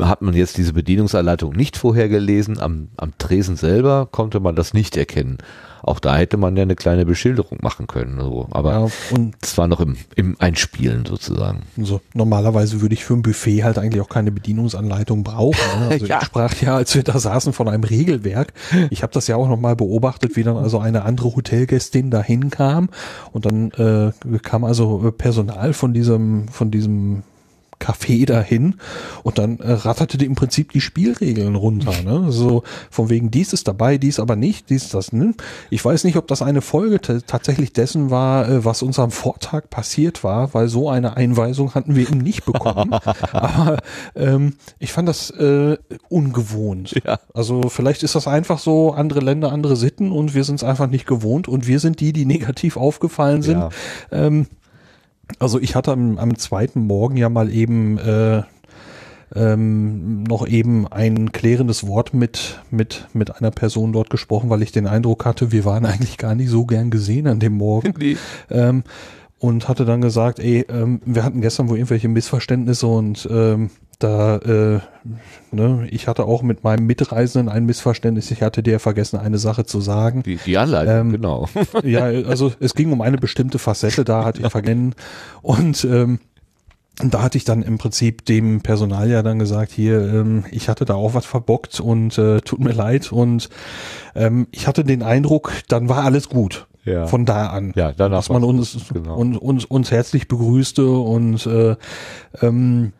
hat 0.00 0.22
man 0.22 0.34
jetzt 0.34 0.56
diese 0.56 0.72
Bedienungsanleitung 0.72 1.52
nicht 1.52 1.76
vorher 1.76 2.08
gelesen, 2.08 2.60
am 2.60 2.88
am 2.96 3.12
Tresen 3.18 3.56
selber 3.56 4.08
konnte 4.10 4.40
man 4.40 4.54
das 4.54 4.72
nicht 4.72 4.96
erkennen. 4.96 5.38
Auch 5.82 5.98
da 6.00 6.16
hätte 6.16 6.36
man 6.36 6.56
ja 6.56 6.62
eine 6.62 6.76
kleine 6.76 7.06
Beschilderung 7.06 7.58
machen 7.62 7.86
können. 7.86 8.18
So. 8.20 8.46
Aber 8.50 8.72
Ja, 8.72 8.88
und 9.14 9.34
es 9.42 9.56
war 9.58 9.66
noch 9.66 9.80
im, 9.80 9.96
im 10.16 10.36
Einspielen 10.38 11.06
sozusagen. 11.06 11.62
so, 11.76 12.00
normalerweise 12.14 12.80
würde 12.80 12.94
ich 12.94 13.04
für 13.04 13.14
ein 13.14 13.22
Buffet 13.22 13.64
halt 13.64 13.78
eigentlich 13.78 14.00
auch 14.02 14.08
keine 14.08 14.30
Bedienungsanleitung 14.30 15.22
brauchen. 15.24 15.58
Ne? 15.80 15.88
Also 15.90 16.06
Ja. 16.10 16.18
ich 16.20 16.26
sprach 16.26 16.54
ja, 16.60 16.76
als 16.76 16.94
wir 16.94 17.02
da 17.02 17.18
saßen, 17.18 17.52
von 17.52 17.68
einem 17.68 17.84
Regelwerk. 17.84 18.52
Ich 18.90 19.02
habe 19.02 19.12
das 19.12 19.26
ja 19.26 19.36
auch 19.36 19.48
nochmal 19.48 19.76
beobachtet, 19.76 20.36
wie 20.36 20.42
dann 20.42 20.56
also 20.56 20.78
eine 20.78 21.02
andere 21.04 21.34
Hotelgästin 21.36 22.10
dahin 22.10 22.50
kam 22.50 22.88
und 23.32 23.46
dann 23.46 23.70
äh, 23.72 24.12
kam 24.42 24.64
also 24.64 25.12
Personal 25.16 25.72
von 25.72 25.92
diesem, 25.94 26.48
von 26.48 26.70
diesem 26.70 27.22
Café 27.80 28.26
dahin 28.26 28.76
und 29.22 29.38
dann 29.38 29.58
äh, 29.58 29.72
ratterte 29.72 30.18
die 30.18 30.26
im 30.26 30.34
Prinzip 30.34 30.72
die 30.72 30.80
Spielregeln 30.80 31.56
runter. 31.56 31.94
Ne? 32.04 32.30
So 32.30 32.62
von 32.90 33.08
wegen 33.08 33.30
dies 33.30 33.52
ist 33.52 33.66
dabei, 33.66 33.98
dies 33.98 34.20
aber 34.20 34.36
nicht, 34.36 34.70
dies 34.70 34.90
das. 34.90 35.12
Ne? 35.12 35.34
Ich 35.70 35.84
weiß 35.84 36.04
nicht, 36.04 36.16
ob 36.16 36.28
das 36.28 36.42
eine 36.42 36.60
Folge 36.60 37.00
tatsächlich 37.00 37.72
dessen 37.72 38.10
war, 38.10 38.48
äh, 38.48 38.64
was 38.64 38.82
uns 38.82 38.98
am 38.98 39.10
Vortag 39.10 39.70
passiert 39.70 40.22
war, 40.22 40.54
weil 40.54 40.68
so 40.68 40.88
eine 40.90 41.16
Einweisung 41.16 41.74
hatten 41.74 41.96
wir 41.96 42.02
eben 42.02 42.18
nicht 42.18 42.44
bekommen. 42.44 42.92
aber 43.32 43.78
ähm, 44.14 44.54
ich 44.78 44.92
fand 44.92 45.08
das 45.08 45.30
äh, 45.30 45.78
ungewohnt. 46.08 46.94
Ja. 47.04 47.18
Also 47.32 47.62
vielleicht 47.68 48.02
ist 48.02 48.14
das 48.14 48.28
einfach 48.28 48.58
so 48.58 48.92
andere 48.92 49.20
Länder, 49.20 49.52
andere 49.52 49.76
Sitten 49.76 50.12
und 50.12 50.34
wir 50.34 50.44
sind 50.44 50.56
es 50.56 50.64
einfach 50.64 50.88
nicht 50.88 51.06
gewohnt 51.06 51.48
und 51.48 51.66
wir 51.66 51.80
sind 51.80 52.00
die, 52.00 52.12
die 52.12 52.26
negativ 52.26 52.76
aufgefallen 52.76 53.42
sind. 53.42 53.58
Ja. 53.58 53.70
Ähm, 54.12 54.46
also 55.38 55.60
ich 55.60 55.74
hatte 55.74 55.92
am, 55.92 56.18
am 56.18 56.36
zweiten 56.36 56.86
Morgen 56.86 57.16
ja 57.16 57.28
mal 57.28 57.52
eben 57.52 57.98
äh, 57.98 58.42
ähm, 59.34 60.24
noch 60.24 60.46
eben 60.46 60.88
ein 60.88 61.32
klärendes 61.32 61.86
Wort 61.86 62.14
mit, 62.14 62.60
mit, 62.70 63.06
mit 63.12 63.36
einer 63.36 63.50
Person 63.50 63.92
dort 63.92 64.10
gesprochen, 64.10 64.50
weil 64.50 64.62
ich 64.62 64.72
den 64.72 64.86
Eindruck 64.86 65.24
hatte, 65.24 65.52
wir 65.52 65.64
waren 65.64 65.86
eigentlich 65.86 66.18
gar 66.18 66.34
nicht 66.34 66.48
so 66.48 66.64
gern 66.64 66.90
gesehen 66.90 67.26
an 67.26 67.40
dem 67.40 67.54
Morgen. 67.54 67.94
Ähm, 68.50 68.82
und 69.38 69.68
hatte 69.68 69.84
dann 69.84 70.00
gesagt, 70.00 70.38
ey, 70.38 70.66
ähm, 70.68 71.00
wir 71.04 71.24
hatten 71.24 71.40
gestern 71.40 71.68
wohl 71.68 71.78
irgendwelche 71.78 72.08
Missverständnisse 72.08 72.86
und 72.86 73.28
ähm, 73.30 73.70
da, 74.00 74.36
äh, 74.38 74.80
ne, 75.52 75.86
ich 75.90 76.08
hatte 76.08 76.24
auch 76.24 76.42
mit 76.42 76.64
meinem 76.64 76.86
Mitreisenden 76.86 77.48
ein 77.48 77.66
Missverständnis. 77.66 78.30
Ich 78.30 78.42
hatte 78.42 78.62
dir 78.62 78.80
vergessen, 78.80 79.18
eine 79.18 79.38
Sache 79.38 79.64
zu 79.64 79.80
sagen. 79.80 80.22
Die, 80.22 80.36
die 80.36 80.58
Anleitung, 80.58 80.94
Ähm, 80.94 81.12
genau. 81.12 81.48
Ja, 81.84 82.04
also 82.04 82.52
es 82.60 82.74
ging 82.74 82.92
um 82.92 83.02
eine 83.02 83.18
bestimmte 83.18 83.58
Facette, 83.58 84.04
da 84.04 84.24
hatte 84.24 84.42
ich 84.42 84.48
vergessen. 84.48 84.94
Und 85.42 85.84
ähm, 85.84 86.18
da 87.02 87.22
hatte 87.22 87.38
ich 87.38 87.44
dann 87.44 87.62
im 87.62 87.78
Prinzip 87.78 88.24
dem 88.24 88.60
Personal 88.62 89.08
ja 89.08 89.22
dann 89.22 89.38
gesagt, 89.38 89.72
hier, 89.72 90.00
ähm, 90.00 90.44
ich 90.50 90.68
hatte 90.68 90.84
da 90.84 90.94
auch 90.94 91.14
was 91.14 91.26
verbockt 91.26 91.80
und 91.80 92.16
äh, 92.18 92.40
tut 92.40 92.60
mir 92.60 92.72
leid. 92.72 93.12
Und 93.12 93.48
ähm, 94.14 94.46
ich 94.50 94.66
hatte 94.66 94.84
den 94.84 95.02
Eindruck, 95.02 95.52
dann 95.68 95.88
war 95.88 96.04
alles 96.04 96.28
gut. 96.28 96.66
Ja. 96.84 97.06
Von 97.06 97.26
da 97.26 97.48
an. 97.48 97.72
Ja, 97.76 97.92
danach 97.92 98.18
Dass 98.18 98.30
man 98.30 98.42
uns, 98.42 98.76
genau. 98.92 99.16
uns, 99.16 99.36
uns, 99.36 99.64
uns 99.66 99.90
herzlich 99.90 100.28
begrüßte 100.28 100.88
und 100.88 101.46
äh, 101.46 101.76
ähm, 102.40 102.92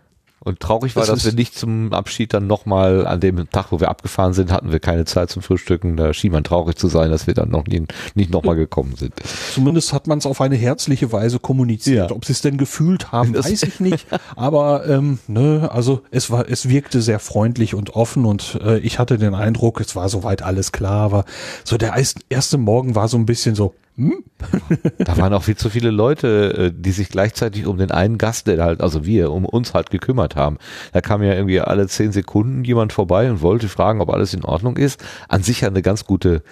Und 0.43 0.59
traurig 0.60 0.97
war, 0.97 1.02
Es 1.02 1.10
dass 1.10 1.25
wir 1.27 1.33
nicht 1.35 1.55
zum 1.55 1.93
Abschied 1.93 2.33
dann 2.33 2.47
nochmal 2.47 3.07
an 3.07 3.20
dem 3.20 3.51
Tag, 3.51 3.67
wo 3.73 3.81
wir 3.81 3.91
abgefahren 3.91 4.33
sind, 4.33 4.51
hatten 4.51 4.73
wir 4.73 4.81
keine 4.81 5.05
Zeit 5.05 5.28
zum 5.28 5.43
Frühstücken. 5.43 5.99
Da 5.99 6.15
schien 6.15 6.33
man 6.33 6.44
traurig 6.44 6.77
zu 6.77 6.89
sein, 6.89 7.10
dass 7.10 7.27
wir 7.27 7.35
dann 7.35 7.51
noch 7.51 7.67
nie, 7.67 7.85
nicht 8.15 8.31
nochmal 8.31 8.57
gekommen 8.57 8.94
sind. 8.97 9.12
Zumindest 9.52 9.93
hat 9.93 10.07
man 10.07 10.17
es 10.17 10.25
auf 10.25 10.41
eine 10.41 10.57
herzliche 10.57 11.12
Weise 11.12 11.39
kommuniziert. 11.41 12.10
Ja. 12.10 12.17
Ob 12.17 12.25
sie 12.25 12.33
es 12.33 12.41
denn 12.41 12.57
gefühlt 12.57 13.12
haben, 13.12 13.35
Das- 13.35 13.44
weiß 13.51 13.65
ich 13.65 13.81
nicht. 13.81 14.07
Aber 14.35 14.86
ähm, 14.89 15.19
ne, 15.27 15.69
also 15.73 16.01
es 16.10 16.31
war, 16.31 16.49
es 16.49 16.70
wirkte 16.70 17.02
sehr 17.02 17.19
freundlich 17.19 17.75
und 17.75 17.91
offen 17.94 18.25
und 18.25 18.59
äh, 18.65 18.78
ich 18.78 18.99
hatte 18.99 19.19
den 19.19 19.35
Eindruck, 19.35 19.78
es 19.81 19.94
war 19.94 20.09
soweit 20.09 20.41
alles 20.41 20.73
klar. 20.73 21.01
Aber 21.02 21.25
so 21.65 21.77
der 21.77 21.94
erste 22.31 22.57
Morgen 22.57 22.94
war 22.94 23.09
so 23.09 23.19
ein 23.19 23.27
bisschen 23.27 23.55
so, 23.55 23.75
hm? 24.00 24.24
Da 24.98 25.18
waren 25.18 25.34
auch 25.34 25.42
viel 25.42 25.56
zu 25.56 25.68
viele 25.68 25.90
Leute, 25.90 26.72
äh, 26.72 26.72
die 26.74 26.92
sich 26.92 27.10
gleichzeitig 27.10 27.66
um 27.66 27.76
den 27.76 27.90
einen 27.90 28.16
Gast, 28.16 28.46
der 28.46 28.62
halt, 28.64 28.80
also 28.80 29.04
wir, 29.04 29.30
um 29.30 29.44
uns 29.44 29.74
halt 29.74 29.90
gekümmert 29.90 30.36
haben. 30.36 30.56
Da 30.92 31.00
kam 31.00 31.22
ja 31.22 31.34
irgendwie 31.34 31.60
alle 31.60 31.86
zehn 31.86 32.10
Sekunden 32.10 32.64
jemand 32.64 32.92
vorbei 32.92 33.30
und 33.30 33.42
wollte 33.42 33.68
fragen, 33.68 34.00
ob 34.00 34.10
alles 34.10 34.32
in 34.32 34.44
Ordnung 34.44 34.76
ist. 34.76 35.04
An 35.28 35.42
sich 35.42 35.60
ja 35.60 35.68
eine 35.68 35.82
ganz 35.82 36.04
gute 36.04 36.42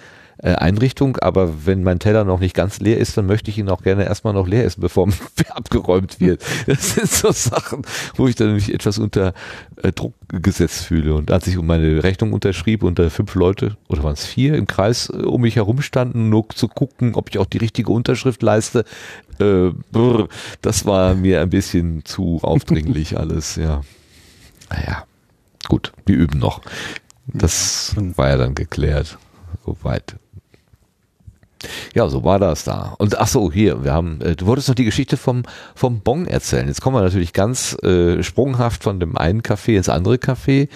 Einrichtung, 0.41 1.17
aber 1.17 1.65
wenn 1.65 1.83
mein 1.83 1.99
Teller 1.99 2.23
noch 2.23 2.39
nicht 2.39 2.55
ganz 2.55 2.79
leer 2.79 2.97
ist, 2.97 3.17
dann 3.17 3.25
möchte 3.25 3.51
ich 3.51 3.57
ihn 3.57 3.69
auch 3.69 3.81
gerne 3.81 4.05
erstmal 4.05 4.33
noch 4.33 4.47
leer 4.47 4.65
essen, 4.65 4.81
bevor 4.81 5.09
abgeräumt 5.49 6.19
wird. 6.19 6.43
Das 6.65 6.95
sind 6.95 7.09
so 7.09 7.31
Sachen, 7.31 7.81
wo 8.15 8.27
ich 8.27 8.35
dann 8.35 8.53
mich 8.53 8.73
etwas 8.73 8.97
unter 8.97 9.33
äh, 9.81 9.91
Druck 9.91 10.13
gesetzt 10.29 10.85
fühle. 10.85 11.13
Und 11.13 11.31
als 11.31 11.47
ich 11.47 11.57
um 11.57 11.65
meine 11.65 12.03
Rechnung 12.03 12.33
unterschrieb 12.33 12.83
und 12.83 12.99
da 12.99 13.09
fünf 13.09 13.35
Leute, 13.35 13.77
oder 13.87 14.03
waren 14.03 14.13
es 14.13 14.25
vier, 14.25 14.55
im 14.55 14.67
Kreis 14.67 15.09
äh, 15.09 15.17
um 15.17 15.41
mich 15.41 15.55
herum 15.55 15.81
standen, 15.81 16.29
nur 16.29 16.47
zu 16.49 16.67
gucken, 16.67 17.15
ob 17.15 17.29
ich 17.29 17.37
auch 17.37 17.45
die 17.45 17.57
richtige 17.57 17.91
Unterschrift 17.91 18.41
leiste, 18.41 18.85
äh, 19.39 19.71
brr, 19.91 20.27
das 20.61 20.85
war 20.85 21.15
mir 21.15 21.41
ein 21.41 21.49
bisschen 21.49 22.05
zu 22.05 22.39
aufdringlich 22.41 23.17
alles, 23.17 23.55
ja. 23.55 23.81
Naja, 24.69 25.05
gut, 25.67 25.91
wir 26.05 26.15
üben 26.15 26.39
noch. 26.39 26.61
Das 27.27 27.95
war 28.15 28.29
ja 28.29 28.37
dann 28.37 28.55
geklärt. 28.55 29.17
Soweit. 29.65 30.15
Ja, 31.93 32.07
so 32.07 32.23
war 32.23 32.39
das 32.39 32.63
da. 32.63 32.95
Und 32.97 33.19
ach 33.19 33.27
so, 33.27 33.51
hier, 33.51 33.83
wir 33.83 33.93
haben, 33.93 34.21
äh, 34.21 34.35
du 34.35 34.45
wolltest 34.45 34.67
noch 34.69 34.75
die 34.75 34.85
Geschichte 34.85 35.17
vom, 35.17 35.43
vom 35.75 35.99
Bon 36.01 36.25
erzählen. 36.25 36.67
Jetzt 36.67 36.81
kommen 36.81 36.95
wir 36.95 37.01
natürlich 37.01 37.33
ganz 37.33 37.75
äh, 37.83 38.23
sprunghaft 38.23 38.83
von 38.83 38.99
dem 38.99 39.17
einen 39.17 39.41
Café 39.41 39.75
ins 39.75 39.89
andere 39.89 40.15
Café. 40.15 40.69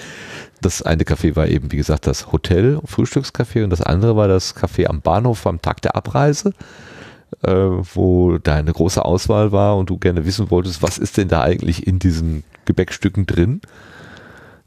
Das 0.61 0.81
eine 0.81 1.03
Café 1.03 1.35
war 1.35 1.47
eben, 1.47 1.71
wie 1.71 1.77
gesagt, 1.77 2.07
das 2.07 2.31
Hotel, 2.31 2.79
Frühstückscafé 2.85 3.63
und 3.63 3.69
das 3.69 3.81
andere 3.81 4.15
war 4.15 4.27
das 4.27 4.55
Café 4.55 4.87
am 4.87 5.01
Bahnhof 5.01 5.45
am 5.47 5.61
Tag 5.61 5.81
der 5.81 5.95
Abreise, 5.95 6.53
äh, 7.43 7.51
wo 7.51 8.37
da 8.37 8.55
eine 8.55 8.73
große 8.73 9.03
Auswahl 9.03 9.51
war 9.51 9.77
und 9.77 9.89
du 9.89 9.97
gerne 9.97 10.25
wissen 10.25 10.51
wolltest, 10.51 10.81
was 10.81 10.97
ist 10.97 11.17
denn 11.17 11.27
da 11.27 11.41
eigentlich 11.41 11.87
in 11.87 11.99
diesen 11.99 12.43
Gebäckstücken 12.65 13.25
drin? 13.25 13.61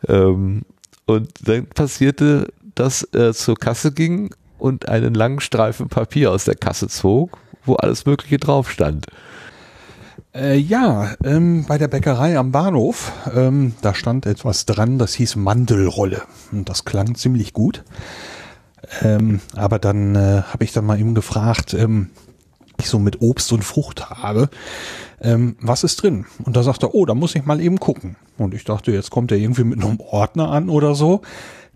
Ähm, 0.08 0.62
und 1.06 1.30
dann 1.48 1.66
passierte, 1.66 2.48
dass 2.74 3.02
er 3.02 3.32
zur 3.32 3.56
Kasse 3.56 3.92
ging 3.92 4.30
und 4.58 4.88
einen 4.88 5.14
langen 5.14 5.40
Streifen 5.40 5.88
Papier 5.88 6.30
aus 6.32 6.44
der 6.44 6.56
Kasse 6.56 6.88
zog, 6.88 7.38
wo 7.64 7.74
alles 7.74 8.06
Mögliche 8.06 8.38
drauf 8.38 8.70
stand. 8.70 9.06
Äh, 10.34 10.58
ja, 10.58 11.14
ähm, 11.24 11.64
bei 11.66 11.78
der 11.78 11.88
Bäckerei 11.88 12.38
am 12.38 12.52
Bahnhof, 12.52 13.12
ähm, 13.34 13.74
da 13.80 13.94
stand 13.94 14.26
etwas 14.26 14.66
dran, 14.66 14.98
das 14.98 15.14
hieß 15.14 15.36
Mandelrolle. 15.36 16.22
Und 16.52 16.68
das 16.68 16.84
klang 16.84 17.14
ziemlich 17.14 17.52
gut. 17.54 17.84
Ähm, 19.02 19.40
aber 19.54 19.78
dann 19.78 20.14
äh, 20.14 20.42
habe 20.42 20.64
ich 20.64 20.72
dann 20.72 20.84
mal 20.84 21.00
eben 21.00 21.14
gefragt, 21.14 21.74
ähm, 21.74 22.10
ich 22.78 22.88
so 22.88 22.98
mit 22.98 23.22
Obst 23.22 23.52
und 23.52 23.64
Frucht 23.64 24.10
habe, 24.10 24.50
ähm, 25.20 25.56
was 25.60 25.84
ist 25.84 26.02
drin? 26.02 26.26
Und 26.44 26.56
da 26.56 26.62
sagte 26.62 26.86
er, 26.86 26.94
oh, 26.94 27.06
da 27.06 27.14
muss 27.14 27.34
ich 27.34 27.46
mal 27.46 27.60
eben 27.60 27.80
gucken. 27.80 28.16
Und 28.36 28.52
ich 28.52 28.64
dachte, 28.64 28.92
jetzt 28.92 29.10
kommt 29.10 29.32
er 29.32 29.38
irgendwie 29.38 29.64
mit 29.64 29.82
einem 29.82 30.00
Ordner 30.00 30.50
an 30.50 30.68
oder 30.68 30.94
so. 30.94 31.22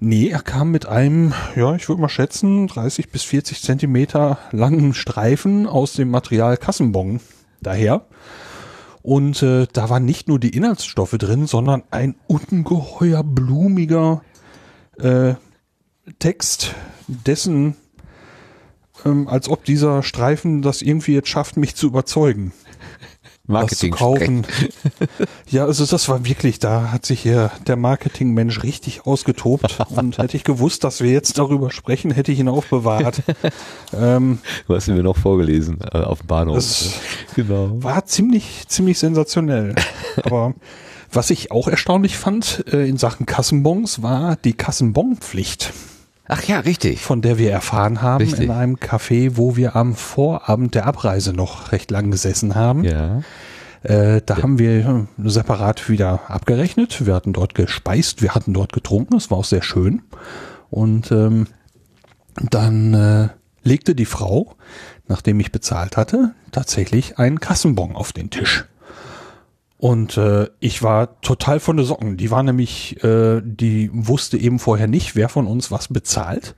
Nee, 0.03 0.29
er 0.29 0.41
kam 0.41 0.71
mit 0.71 0.87
einem, 0.87 1.35
ja, 1.57 1.75
ich 1.75 1.87
würde 1.91 2.01
mal 2.01 2.09
schätzen, 2.09 2.69
30 2.69 3.11
bis 3.11 3.23
40 3.25 3.61
Zentimeter 3.61 4.39
langen 4.51 4.95
Streifen 4.95 5.67
aus 5.67 5.93
dem 5.93 6.11
Material 6.11 6.57
Kassenbon 6.57 7.21
daher. 7.61 8.07
Und 9.03 9.43
äh, 9.43 9.67
da 9.71 9.91
waren 9.91 10.07
nicht 10.07 10.27
nur 10.27 10.39
die 10.39 10.57
Inhaltsstoffe 10.57 11.19
drin, 11.19 11.47
sondern 11.47 11.83
ein 11.91 12.15
ungeheuer 12.29 13.23
blumiger 13.23 14.23
äh, 14.99 15.35
Text, 16.19 16.75
dessen, 17.07 17.77
ähm, 19.05 19.29
als 19.29 19.51
ob 19.51 19.67
dieser 19.67 20.03
Streifen 20.03 20.63
das 20.63 20.81
irgendwie 20.81 21.13
jetzt 21.13 21.29
schafft, 21.29 21.59
mich 21.59 21.75
zu 21.75 21.87
überzeugen 21.87 22.53
das 23.53 23.79
zu 23.79 23.89
Marketing 23.89 23.93
kaufen. 23.93 24.47
ja, 25.49 25.65
also 25.65 25.85
das 25.87 26.09
war 26.09 26.25
wirklich, 26.25 26.59
da 26.59 26.91
hat 26.93 27.07
sich 27.07 27.21
hier 27.21 27.51
der 27.67 27.77
Marketingmensch 27.77 28.63
richtig 28.63 29.07
ausgetobt 29.07 29.79
und 29.91 30.19
hätte 30.19 30.37
ich 30.37 30.45
gewusst, 30.45 30.85
dass 30.85 31.01
wir 31.01 31.11
jetzt 31.11 31.39
darüber 31.39 31.71
sprechen, 31.71 32.11
hätte 32.11 32.33
ich 32.33 32.39
ihn 32.39 32.49
aufbewahrt. 32.49 33.23
ähm, 33.93 34.39
Du 34.67 34.75
hast 34.75 34.89
ihn 34.89 34.95
mir 34.95 35.03
noch 35.03 35.17
vorgelesen 35.17 35.79
äh, 35.93 35.99
auf 35.99 36.21
dem 36.21 36.27
Bahnhof. 36.27 36.57
Das- 36.57 36.95
genau. 37.35 37.83
war 37.83 38.05
ziemlich, 38.07 38.65
ziemlich 38.69 38.99
sensationell. 38.99 39.75
Aber 40.23 40.55
was 41.13 41.31
ich 41.31 41.51
auch 41.51 41.67
erstaunlich 41.67 42.17
fand 42.17 42.65
äh, 42.73 42.89
in 42.89 42.97
Sachen 42.97 43.27
Kassenbons 43.27 44.03
war 44.03 44.37
die 44.37 44.53
Kassenbonpflicht, 44.53 45.73
Ach 46.33 46.45
ja, 46.45 46.61
richtig. 46.61 47.01
von 47.01 47.23
der 47.23 47.39
wir 47.39 47.51
erfahren 47.51 48.03
haben 48.03 48.23
Richtig. 48.23 48.45
in 48.45 48.51
einem 48.53 48.77
Café, 48.77 49.33
wo 49.35 49.57
wir 49.57 49.75
am 49.75 49.97
Vorabend 49.97 50.77
der 50.77 50.87
Abreise 50.87 51.33
noch 51.33 51.73
recht 51.73 51.91
lang 51.91 52.13
gesessen 52.13 52.55
haben. 52.55 52.85
Ja. 52.85 53.23
Äh, 53.83 54.23
da 54.25 54.41
haben 54.41 54.61
wir 54.61 55.07
äh, 55.19 55.29
separat 55.29 55.89
wieder 55.89 56.31
abgerechnet. 56.31 57.05
Wir 57.05 57.15
hatten 57.15 57.33
dort 57.33 57.57
gespeist, 57.57 58.23
wir 58.23 58.35
hatten 58.35 58.55
dort 58.55 58.73
getrunken. 58.73 59.17
Es 59.17 59.31
war 59.33 59.39
auch 59.39 59.45
sehr 59.45 59.63
schön. 59.63 60.03
Und 60.71 61.11
ähm, 61.11 61.49
dann 62.37 62.95
äh, 62.95 63.29
legte 63.65 63.97
die 63.97 64.07
Frau, 64.07 64.55
nachdem 65.09 65.41
ich 65.41 65.51
bezahlt 65.51 65.97
hatte, 65.97 66.35
tatsächlich 66.53 67.19
einen 67.19 67.41
Kassenbon 67.41 67.97
auf 67.97 68.13
den 68.13 68.31
Tisch. 68.31 68.67
Und 69.81 70.19
äh, 70.19 70.49
ich 70.61 70.83
war 70.83 71.23
total 71.23 71.59
von 71.59 71.79
den 71.79 71.87
Socken. 71.87 72.19
Die 72.19 72.31
war 72.31 72.43
nämlich, 72.43 73.03
äh, 73.03 73.41
die 73.43 73.89
wusste 73.95 74.37
eben 74.37 74.59
vorher 74.59 74.89
nicht, 74.89 75.17
wer 75.17 75.31
von 75.31 75.47
uns 75.47 75.71
was 75.71 75.89
bezahlt. 75.89 76.55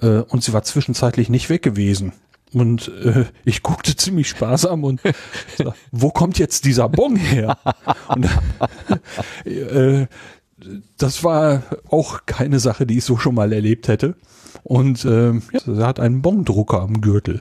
Äh, 0.00 0.22
und 0.22 0.42
sie 0.42 0.52
war 0.52 0.64
zwischenzeitlich 0.64 1.28
nicht 1.28 1.50
weg 1.50 1.62
gewesen. 1.62 2.12
Und 2.52 2.88
äh, 2.88 3.26
ich 3.44 3.62
guckte 3.62 3.94
ziemlich 3.94 4.28
sparsam 4.28 4.82
und 4.82 5.00
so, 5.56 5.72
wo 5.92 6.10
kommt 6.10 6.36
jetzt 6.40 6.64
dieser 6.64 6.88
Bon 6.88 7.14
her? 7.14 7.58
Und 8.08 8.28
äh, 9.44 10.08
das 10.98 11.22
war 11.22 11.62
auch 11.88 12.26
keine 12.26 12.58
Sache, 12.58 12.86
die 12.86 12.98
ich 12.98 13.04
so 13.04 13.18
schon 13.18 13.36
mal 13.36 13.52
erlebt 13.52 13.86
hätte. 13.86 14.16
Und 14.64 15.04
ähm, 15.04 15.42
ja, 15.52 15.60
sie 15.60 15.86
hat 15.86 16.00
einen 16.00 16.22
Bongdrucker 16.22 16.80
am 16.80 17.00
Gürtel. 17.02 17.40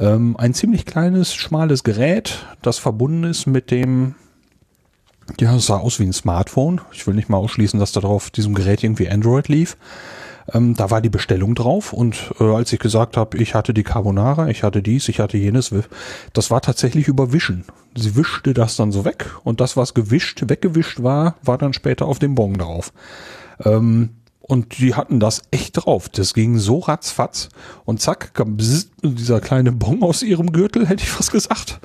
Ähm, 0.00 0.34
ein 0.38 0.54
ziemlich 0.54 0.86
kleines, 0.86 1.34
schmales 1.34 1.84
Gerät, 1.84 2.46
das 2.62 2.78
verbunden 2.78 3.24
ist 3.24 3.46
mit 3.46 3.70
dem, 3.70 4.14
ja, 5.38 5.54
es 5.54 5.66
sah 5.66 5.76
aus 5.76 6.00
wie 6.00 6.04
ein 6.04 6.14
Smartphone. 6.14 6.80
Ich 6.92 7.06
will 7.06 7.14
nicht 7.14 7.28
mal 7.28 7.36
ausschließen, 7.36 7.78
dass 7.78 7.92
da 7.92 8.00
drauf 8.00 8.30
diesem 8.30 8.54
Gerät 8.54 8.82
irgendwie 8.82 9.10
Android 9.10 9.48
lief. 9.48 9.76
Ähm, 10.52 10.74
da 10.74 10.90
war 10.90 11.02
die 11.02 11.10
Bestellung 11.10 11.54
drauf 11.54 11.92
und 11.92 12.32
äh, 12.40 12.44
als 12.44 12.72
ich 12.72 12.80
gesagt 12.80 13.18
habe, 13.18 13.36
ich 13.36 13.54
hatte 13.54 13.74
die 13.74 13.82
Carbonara, 13.82 14.48
ich 14.48 14.62
hatte 14.62 14.82
dies, 14.82 15.08
ich 15.10 15.20
hatte 15.20 15.36
jenes, 15.36 15.72
das 16.32 16.50
war 16.50 16.62
tatsächlich 16.62 17.06
überwischen. 17.06 17.64
Sie 17.94 18.16
wischte 18.16 18.54
das 18.54 18.76
dann 18.76 18.92
so 18.92 19.04
weg 19.04 19.26
und 19.44 19.60
das, 19.60 19.76
was 19.76 19.92
gewischt, 19.92 20.44
weggewischt 20.48 21.02
war, 21.02 21.36
war 21.42 21.58
dann 21.58 21.74
später 21.74 22.06
auf 22.06 22.18
dem 22.18 22.34
Bon 22.34 22.54
drauf. 22.54 22.92
Ähm, 23.64 24.19
und 24.50 24.80
die 24.80 24.96
hatten 24.96 25.20
das 25.20 25.42
echt 25.52 25.76
drauf. 25.76 26.08
Das 26.08 26.34
ging 26.34 26.58
so 26.58 26.80
ratzfatz 26.80 27.50
und 27.84 28.00
zack, 28.00 28.34
kam 28.34 28.58
dieser 28.58 29.40
kleine 29.40 29.70
Bon 29.70 30.02
aus 30.02 30.24
ihrem 30.24 30.50
Gürtel, 30.50 30.88
hätte 30.88 31.04
ich 31.04 31.10
fast 31.10 31.30
gesagt. 31.30 31.78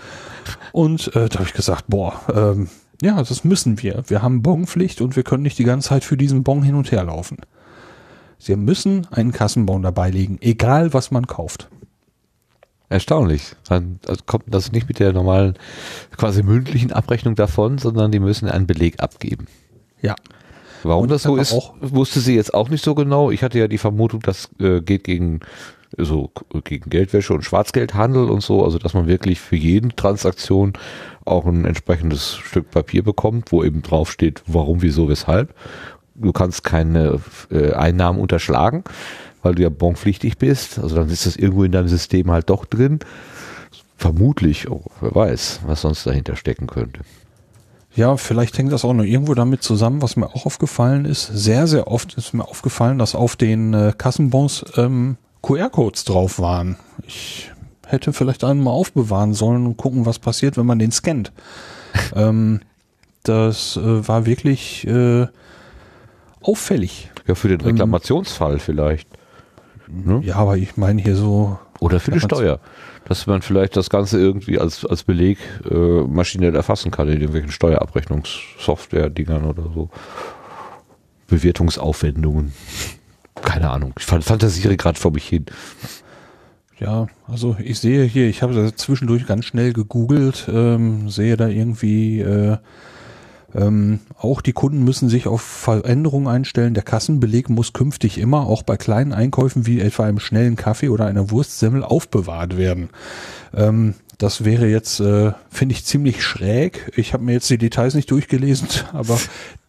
Und 0.71 1.15
äh, 1.15 1.29
da 1.29 1.35
habe 1.35 1.47
ich 1.47 1.53
gesagt, 1.53 1.85
boah, 1.89 2.19
ähm, 2.33 2.67
ja, 3.03 3.21
das 3.21 3.43
müssen 3.43 3.83
wir. 3.83 4.03
Wir 4.07 4.23
haben 4.23 4.41
Bonpflicht 4.41 5.01
und 5.01 5.15
wir 5.15 5.21
können 5.21 5.43
nicht 5.43 5.59
die 5.59 5.63
ganze 5.63 5.89
Zeit 5.89 6.03
für 6.03 6.17
diesen 6.17 6.43
Bon 6.43 6.63
hin 6.63 6.73
und 6.73 6.91
her 6.91 7.03
laufen. 7.03 7.37
Sie 8.39 8.55
müssen 8.55 9.05
einen 9.11 9.31
Kassenbon 9.31 9.83
dabei 9.83 10.09
legen, 10.09 10.39
egal 10.41 10.91
was 10.91 11.11
man 11.11 11.27
kauft. 11.27 11.69
Erstaunlich. 12.89 13.55
Dann 13.69 13.99
kommt 14.25 14.45
das 14.47 14.71
nicht 14.71 14.87
mit 14.87 14.97
der 14.97 15.13
normalen, 15.13 15.53
quasi 16.17 16.41
mündlichen 16.41 16.91
Abrechnung 16.91 17.35
davon, 17.35 17.77
sondern 17.77 18.11
die 18.11 18.19
müssen 18.19 18.49
einen 18.49 18.65
Beleg 18.65 19.03
abgeben. 19.03 19.45
Ja. 20.01 20.15
Warum 20.85 21.03
Und 21.03 21.11
das 21.11 21.23
so 21.23 21.35
ist, 21.35 21.55
wusste 21.81 22.19
sie 22.19 22.35
jetzt 22.35 22.53
auch 22.53 22.69
nicht 22.69 22.83
so 22.83 22.95
genau. 22.95 23.31
Ich 23.31 23.43
hatte 23.43 23.59
ja 23.59 23.67
die 23.67 23.77
Vermutung, 23.77 24.21
das 24.21 24.49
äh, 24.59 24.81
geht 24.81 25.03
gegen 25.03 25.41
so 25.97 26.31
gegen 26.63 26.89
Geldwäsche 26.89 27.33
und 27.33 27.43
Schwarzgeldhandel 27.43 28.29
und 28.29 28.41
so, 28.41 28.63
also 28.63 28.77
dass 28.77 28.93
man 28.93 29.07
wirklich 29.07 29.39
für 29.39 29.55
jeden 29.55 29.95
Transaktion 29.95 30.73
auch 31.23 31.45
ein 31.45 31.65
entsprechendes 31.65 32.35
Stück 32.35 32.69
Papier 32.71 33.03
bekommt, 33.03 33.51
wo 33.51 33.63
eben 33.63 33.81
draufsteht, 33.81 34.43
warum, 34.47 34.81
wieso, 34.81 35.07
weshalb. 35.09 35.53
Du 36.15 36.31
kannst 36.31 36.63
keine 36.63 37.19
äh, 37.51 37.73
Einnahmen 37.73 38.19
unterschlagen, 38.19 38.83
weil 39.41 39.55
du 39.55 39.63
ja 39.63 39.69
bonpflichtig 39.69 40.37
bist. 40.37 40.79
Also 40.79 40.95
dann 40.95 41.09
ist 41.09 41.25
das 41.25 41.35
irgendwo 41.35 41.63
in 41.63 41.71
deinem 41.71 41.87
System 41.87 42.31
halt 42.31 42.49
doch 42.49 42.65
drin. 42.65 42.99
Vermutlich, 43.97 44.69
oh, 44.69 44.83
wer 45.01 45.15
weiß, 45.15 45.61
was 45.65 45.81
sonst 45.81 46.05
dahinter 46.05 46.35
stecken 46.35 46.67
könnte. 46.67 47.01
Ja, 47.95 48.17
vielleicht 48.17 48.57
hängt 48.57 48.71
das 48.71 48.83
auch 48.83 48.93
noch 48.93 49.03
irgendwo 49.03 49.33
damit 49.33 49.63
zusammen, 49.63 50.01
was 50.01 50.17
mir 50.17 50.27
auch 50.27 50.45
aufgefallen 50.45 51.05
ist. 51.05 51.27
Sehr, 51.27 51.65
sehr 51.67 51.87
oft 51.87 52.13
ist 52.15 52.33
mir 52.33 52.43
aufgefallen, 52.43 52.97
dass 52.97 53.15
auf 53.15 53.35
den 53.35 53.73
äh, 53.73 53.93
Kassenbons 53.97 54.65
ähm, 54.75 55.17
QR-Codes 55.41 56.03
drauf 56.03 56.39
waren. 56.39 56.75
Ich 57.07 57.51
hätte 57.87 58.11
vielleicht 58.13 58.43
einen 58.43 58.61
mal 58.61 58.71
aufbewahren 58.71 59.33
sollen 59.33 59.65
und 59.65 59.77
gucken, 59.77 60.05
was 60.05 60.19
passiert, 60.19 60.57
wenn 60.57 60.65
man 60.65 60.79
den 60.79 60.91
scannt. 60.91 61.31
ähm, 62.15 62.61
das 63.23 63.77
äh, 63.77 64.07
war 64.07 64.25
wirklich 64.25 64.85
äh, 64.87 65.27
auffällig. 66.41 67.11
Ja, 67.27 67.35
für 67.35 67.47
den 67.47 67.61
Ähm, 67.61 67.67
Reklamationsfall 67.67 68.59
vielleicht. 68.59 69.07
Ne? 69.87 70.21
Ja, 70.23 70.35
aber 70.35 70.57
ich 70.57 70.77
meine 70.77 71.01
hier 71.01 71.15
so, 71.15 71.57
Oder 71.79 71.99
für 71.99 72.11
die 72.11 72.19
Steuer. 72.19 72.59
Dass 73.07 73.27
man 73.27 73.41
vielleicht 73.43 73.77
das 73.77 73.89
Ganze 73.89 74.19
irgendwie 74.19 74.59
als, 74.59 74.83
als 74.85 75.03
Beleg 75.03 75.37
äh, 75.69 76.01
maschinell 76.01 76.55
erfassen 76.55 76.89
kann 76.91 77.07
in 77.07 77.15
irgendwelchen 77.15 77.51
Steuerabrechnungssoftware-Dingern 77.51 79.45
oder 79.45 79.63
so. 79.73 79.89
Bewertungsaufwendungen. 81.27 82.53
Keine 83.43 83.69
Ahnung. 83.69 83.93
Ich 83.99 84.05
fan- 84.05 84.21
fantasiere 84.23 84.75
gerade 84.75 84.99
vor 84.99 85.11
mich 85.11 85.27
hin. 85.27 85.45
Ja, 86.79 87.07
also 87.27 87.55
ich 87.63 87.79
sehe 87.79 88.03
hier, 88.03 88.27
ich 88.27 88.41
habe 88.41 88.73
zwischendurch 88.75 89.25
ganz 89.25 89.45
schnell 89.45 89.71
gegoogelt, 89.71 90.49
ähm, 90.51 91.09
sehe 91.09 91.37
da 91.37 91.47
irgendwie 91.47 92.19
äh, 92.21 92.57
ähm, 93.55 93.99
auch 94.17 94.41
die 94.41 94.53
Kunden 94.53 94.83
müssen 94.83 95.07
sich 95.07 95.27
auf 95.27 95.41
Veränderungen 95.41 96.27
einstellen. 96.27 96.73
Der 96.73 96.83
Kassenbeleg 96.83 97.49
muss 97.49 97.73
künftig 97.73 98.17
immer, 98.17 98.47
auch 98.47 98.63
bei 98.63 98.75
kleinen 98.75 99.13
Einkäufen 99.13 99.65
wie 99.65 99.79
etwa 99.79 100.03
einem 100.03 100.19
schnellen 100.19 100.55
Kaffee 100.55 100.89
oder 100.89 101.05
einer 101.05 101.31
Wurstsemmel, 101.31 101.83
aufbewahrt 101.83 102.57
werden. 102.57 102.89
Ähm, 103.53 103.95
das 104.17 104.43
wäre 104.43 104.67
jetzt, 104.67 104.99
äh, 104.99 105.31
finde 105.49 105.73
ich, 105.73 105.85
ziemlich 105.85 106.23
schräg. 106.23 106.91
Ich 106.95 107.13
habe 107.13 107.23
mir 107.23 107.33
jetzt 107.33 107.49
die 107.49 107.57
Details 107.57 107.95
nicht 107.95 108.11
durchgelesen, 108.11 108.67
aber 108.93 109.19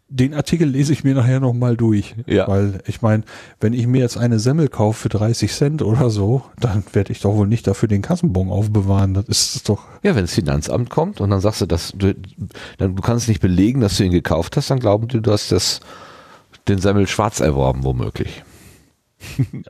den 0.09 0.35
Artikel 0.35 0.68
lese 0.68 0.93
ich 0.93 1.02
mir 1.02 1.15
nachher 1.15 1.41
nochmal 1.41 1.76
durch. 1.76 2.15
Ja. 2.26 2.47
Weil 2.47 2.81
ich 2.86 3.02
meine, 3.02 3.25
wenn 3.60 3.73
ich 3.73 3.86
mir 3.86 4.01
jetzt 4.01 4.17
eine 4.17 4.39
Semmel 4.39 4.68
kaufe 4.68 5.02
für 5.02 5.09
30 5.09 5.52
Cent 5.52 5.83
oder 5.83 6.10
so, 6.10 6.43
dann 6.60 6.85
werde 6.93 7.12
ich 7.12 7.20
doch 7.20 7.35
wohl 7.35 7.49
nicht 7.49 7.67
dafür 7.67 7.89
den 7.89 8.02
Kassenbon 8.02 8.51
aufbewahren. 8.51 9.15
Das 9.15 9.57
ist 9.57 9.68
doch. 9.68 9.85
Ja, 10.02 10.15
wenn 10.15 10.25
das 10.25 10.35
Finanzamt 10.35 10.91
kommt 10.91 11.20
und 11.20 11.31
dann 11.31 11.41
sagst 11.41 11.60
du, 11.60 11.67
dass 11.67 11.93
du, 11.93 12.15
dann, 12.78 12.94
du 12.94 13.02
kannst 13.02 13.28
nicht 13.28 13.41
belegen, 13.41 13.81
dass 13.81 13.97
du 13.97 14.05
ihn 14.05 14.12
gekauft 14.12 14.57
hast, 14.57 14.70
dann 14.70 14.78
glauben 14.78 15.09
die, 15.09 15.20
du 15.20 15.33
hast 15.33 15.51
das, 15.51 15.81
den 16.68 16.78
Semmel 16.78 17.09
schwarz 17.09 17.41
erworben, 17.41 17.85
womöglich. 17.85 18.43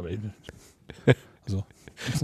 Also, 1.49 1.63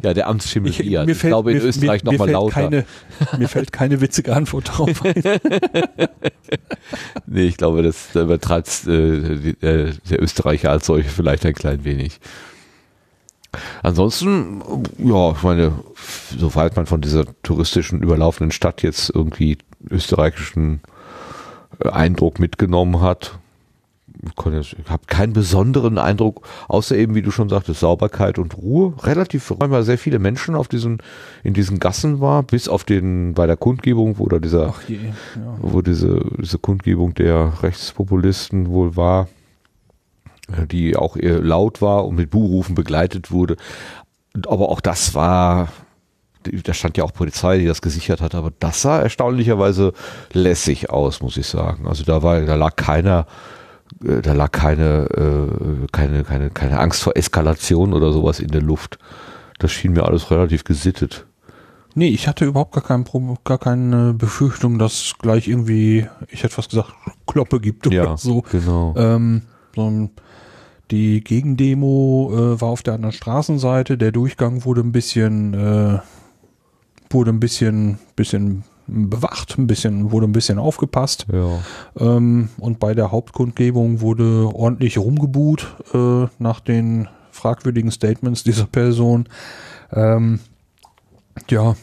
Ja, 0.02 0.14
der 0.14 0.28
Amtsschimmel 0.28 0.70
ich, 0.70 0.78
hier. 0.78 1.06
Ich 1.08 1.20
glaube 1.20 1.52
in 1.52 1.58
mir- 1.58 1.64
Österreich 1.64 2.04
nochmal 2.04 2.30
lauter. 2.30 2.52
Keine, 2.54 2.84
mir 3.38 3.48
fällt 3.48 3.72
keine 3.72 4.00
witzige 4.00 4.34
Antwort 4.34 4.70
drauf 4.78 5.02
ein. 5.04 5.14
Nee, 7.26 7.44
ich 7.44 7.56
glaube, 7.56 7.82
das 7.82 8.08
da 8.12 8.22
übertreibt 8.22 8.86
äh, 8.86 9.36
die- 9.38 9.66
äh, 9.66 9.92
der 10.10 10.22
Österreicher 10.22 10.70
als 10.70 10.86
solche 10.86 11.08
vielleicht 11.08 11.46
ein 11.46 11.54
klein 11.54 11.84
wenig. 11.84 12.20
Ansonsten, 13.82 14.62
ja, 14.98 15.32
ich 15.32 15.42
meine, 15.42 15.72
soweit 16.38 16.76
man 16.76 16.86
von 16.86 17.00
dieser 17.00 17.24
touristischen 17.42 18.02
überlaufenden 18.02 18.50
Stadt 18.50 18.82
jetzt 18.82 19.10
irgendwie 19.14 19.58
österreichischen 19.90 20.80
äh, 21.82 21.88
Eindruck 21.90 22.38
mitgenommen 22.38 23.00
hat, 23.00 23.38
ich 24.22 24.76
habe 24.88 25.02
keinen 25.06 25.32
besonderen 25.32 25.98
Eindruck, 25.98 26.46
außer 26.68 26.96
eben, 26.96 27.14
wie 27.16 27.22
du 27.22 27.32
schon 27.32 27.48
sagtest, 27.48 27.80
Sauberkeit 27.80 28.38
und 28.38 28.56
Ruhe. 28.56 28.94
Relativ, 29.02 29.52
weil 29.58 29.82
sehr 29.82 29.98
viele 29.98 30.20
Menschen 30.20 30.54
auf 30.54 30.68
diesen, 30.68 30.98
in 31.42 31.54
diesen 31.54 31.80
Gassen 31.80 32.20
war, 32.20 32.44
bis 32.44 32.68
auf 32.68 32.84
den, 32.84 33.34
bei 33.34 33.46
der 33.46 33.56
Kundgebung, 33.56 34.18
wo 34.18 34.28
da 34.28 34.38
dieser 34.38 34.74
je, 34.86 34.96
ja. 34.96 35.56
wo 35.60 35.82
diese, 35.82 36.20
diese 36.38 36.58
Kundgebung 36.58 37.14
der 37.14 37.52
Rechtspopulisten 37.62 38.68
wohl 38.68 38.96
war, 38.96 39.28
äh, 40.56 40.66
die 40.68 40.96
auch 40.96 41.16
eher 41.16 41.40
laut 41.40 41.82
war 41.82 42.06
und 42.06 42.14
mit 42.14 42.30
Buhrufen 42.30 42.76
begleitet 42.76 43.32
wurde. 43.32 43.56
Aber 44.46 44.68
auch 44.68 44.80
das 44.80 45.14
war, 45.14 45.68
da 46.44 46.74
stand 46.74 46.96
ja 46.96 47.02
auch 47.02 47.12
Polizei, 47.12 47.58
die 47.58 47.66
das 47.66 47.82
gesichert 47.82 48.20
hat, 48.20 48.36
aber 48.36 48.52
das 48.60 48.82
sah 48.82 49.00
erstaunlicherweise 49.00 49.92
lässig 50.32 50.90
aus, 50.90 51.22
muss 51.22 51.36
ich 51.36 51.48
sagen. 51.48 51.88
Also 51.88 52.04
da 52.04 52.22
war, 52.22 52.40
da 52.42 52.54
lag 52.54 52.76
keiner, 52.76 53.26
da 54.00 54.32
lag 54.32 54.52
keine, 54.52 55.06
äh, 55.10 55.86
keine, 55.92 56.24
keine, 56.24 56.50
keine 56.50 56.78
Angst 56.78 57.02
vor 57.02 57.16
Eskalation 57.16 57.92
oder 57.92 58.12
sowas 58.12 58.40
in 58.40 58.48
der 58.48 58.62
Luft. 58.62 58.98
Das 59.58 59.72
schien 59.72 59.92
mir 59.92 60.04
alles 60.04 60.30
relativ 60.30 60.64
gesittet. 60.64 61.26
Nee, 61.94 62.08
ich 62.08 62.26
hatte 62.26 62.46
überhaupt 62.46 62.72
gar, 62.72 62.82
kein 62.82 63.04
gar 63.44 63.58
keine 63.58 64.14
Befürchtung, 64.14 64.78
dass 64.78 65.14
gleich 65.18 65.46
irgendwie, 65.46 66.06
ich 66.28 66.42
hätte 66.42 66.54
fast 66.54 66.70
gesagt, 66.70 66.92
Kloppe 67.26 67.60
gibt 67.60 67.86
oder 67.86 68.16
so. 68.16 68.42
genau. 68.50 68.94
Ähm, 68.96 69.42
so 69.76 70.10
die 70.90 71.24
Gegendemo 71.24 72.30
äh, 72.32 72.60
war 72.60 72.68
auf 72.68 72.82
der 72.82 72.94
anderen 72.94 73.12
Straßenseite. 73.12 73.96
Der 73.96 74.12
Durchgang 74.12 74.64
wurde 74.64 74.82
ein 74.82 74.92
bisschen, 74.92 75.54
äh, 75.54 75.98
wurde 77.10 77.30
ein 77.30 77.40
bisschen, 77.40 77.98
bisschen 78.14 78.64
bewacht, 78.86 79.58
ein 79.58 79.66
bisschen, 79.66 80.10
wurde 80.10 80.26
ein 80.26 80.32
bisschen 80.32 80.58
aufgepasst. 80.58 81.26
Ja. 81.32 81.60
Ähm, 81.98 82.48
und 82.58 82.78
bei 82.78 82.94
der 82.94 83.12
Hauptkundgebung 83.12 84.00
wurde 84.00 84.50
ordentlich 84.52 84.98
rumgebuht 84.98 85.74
äh, 85.94 86.26
nach 86.38 86.60
den 86.60 87.08
fragwürdigen 87.30 87.90
Statements 87.90 88.44
dieser 88.44 88.66
Person. 88.66 89.28
Ähm, 89.92 90.40
ja, 91.50 91.76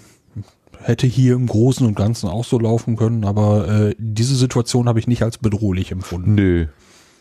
hätte 0.82 1.08
hier 1.08 1.34
im 1.34 1.48
Großen 1.48 1.86
und 1.86 1.96
Ganzen 1.96 2.30
auch 2.30 2.46
so 2.46 2.60
laufen 2.60 2.96
können, 2.96 3.26
aber 3.26 3.68
äh, 3.68 3.96
diese 3.98 4.36
Situation 4.36 4.88
habe 4.88 5.00
ich 5.00 5.08
nicht 5.08 5.24
als 5.24 5.38
bedrohlich 5.38 5.92
empfunden. 5.92 6.36
Nö, 6.36 6.68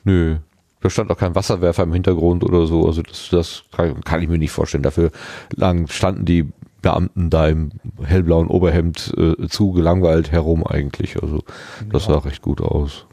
nö. 0.05 0.37
Da 0.81 0.91
stand 0.91 1.11
auch 1.11 1.19
kein 1.19 1.35
Wasserwerfer 1.35 1.83
im 1.83 1.93
Hintergrund 1.93 2.45
oder 2.45 2.67
so. 2.67 2.87
Also 2.87 3.03
das, 3.03 3.29
das 3.31 3.65
kann, 3.73 4.01
kann 4.05 4.23
ich 4.23 4.29
mir 4.29 4.39
nicht 4.39 4.53
vorstellen. 4.53 4.85
Dafür 4.85 5.11
lang 5.57 5.89
standen 5.89 6.25
die 6.25 6.47
Beamten 6.83 7.31
da 7.31 7.49
im 7.49 7.71
hellblauen 8.03 8.49
Oberhemd 8.49 9.13
äh, 9.17 9.49
zu 9.49 9.73
gelangweilt 9.73 10.31
herum 10.31 10.67
eigentlich. 10.67 11.21
Also 11.23 11.43
das 11.91 12.05
sah 12.05 12.19
recht 12.19 12.43
gut 12.43 12.61
aus. 12.61 13.07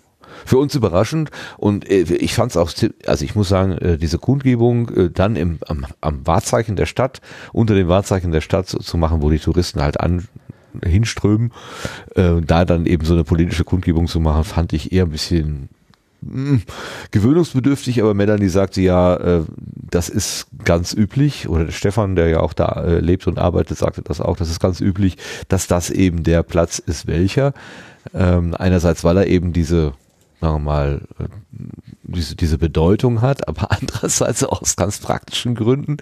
für 0.45 0.57
uns 0.57 0.75
überraschend 0.75 1.31
und 1.57 1.89
äh, 1.89 2.01
ich 2.01 2.33
fand 2.33 2.51
es 2.51 2.57
auch, 2.57 2.71
also 3.07 3.25
ich 3.25 3.35
muss 3.35 3.49
sagen, 3.49 3.71
äh, 3.73 3.97
diese 3.97 4.17
Kundgebung 4.19 4.89
äh, 4.89 5.09
dann 5.09 5.35
im, 5.35 5.59
am, 5.67 5.85
am 6.01 6.27
Wahrzeichen 6.27 6.75
der 6.75 6.85
Stadt, 6.85 7.21
unter 7.53 7.73
dem 7.73 7.87
Wahrzeichen 7.87 8.31
der 8.31 8.41
Stadt 8.41 8.67
zu, 8.67 8.79
zu 8.79 8.97
machen, 8.97 9.21
wo 9.21 9.29
die 9.29 9.39
Touristen 9.39 9.81
halt 9.81 9.99
an 9.99 10.27
hinströmen, 10.83 11.51
äh, 12.15 12.41
da 12.41 12.65
dann 12.65 12.85
eben 12.85 13.05
so 13.05 13.13
eine 13.13 13.23
politische 13.23 13.63
Kundgebung 13.63 14.07
zu 14.07 14.19
machen, 14.19 14.43
fand 14.43 14.73
ich 14.73 14.91
eher 14.91 15.05
ein 15.05 15.11
bisschen 15.11 15.69
mh, 16.25 16.61
gewöhnungsbedürftig, 17.11 18.01
aber 18.01 18.13
Melanie 18.13 18.49
sagte 18.49 18.81
ja, 18.81 19.15
äh, 19.15 19.41
das 19.89 20.09
ist 20.09 20.47
ganz 20.63 20.93
üblich, 20.93 21.47
oder 21.47 21.65
der 21.65 21.71
Stefan, 21.71 22.15
der 22.15 22.29
ja 22.29 22.39
auch 22.39 22.53
da 22.53 22.83
äh, 22.83 22.99
lebt 22.99 23.27
und 23.27 23.39
arbeitet, 23.39 23.77
sagte 23.77 24.01
das 24.01 24.21
auch, 24.21 24.37
das 24.37 24.49
ist 24.49 24.59
ganz 24.59 24.81
üblich, 24.81 25.17
dass 25.47 25.67
das 25.67 25.89
eben 25.89 26.23
der 26.23 26.43
Platz 26.43 26.79
ist, 26.79 27.07
welcher. 27.07 27.53
Ähm, 28.13 28.53
einerseits, 28.57 29.03
weil 29.03 29.17
er 29.17 29.27
eben 29.27 29.53
diese, 29.53 29.93
sagen 30.41 30.55
wir 30.55 30.59
mal, 30.59 31.01
äh, 31.19 31.25
diese, 32.03 32.35
diese 32.35 32.57
Bedeutung 32.57 33.21
hat, 33.21 33.47
aber 33.47 33.71
andererseits 33.79 34.43
auch 34.43 34.61
aus 34.61 34.75
ganz 34.75 34.99
praktischen 34.99 35.55
Gründen, 35.55 35.97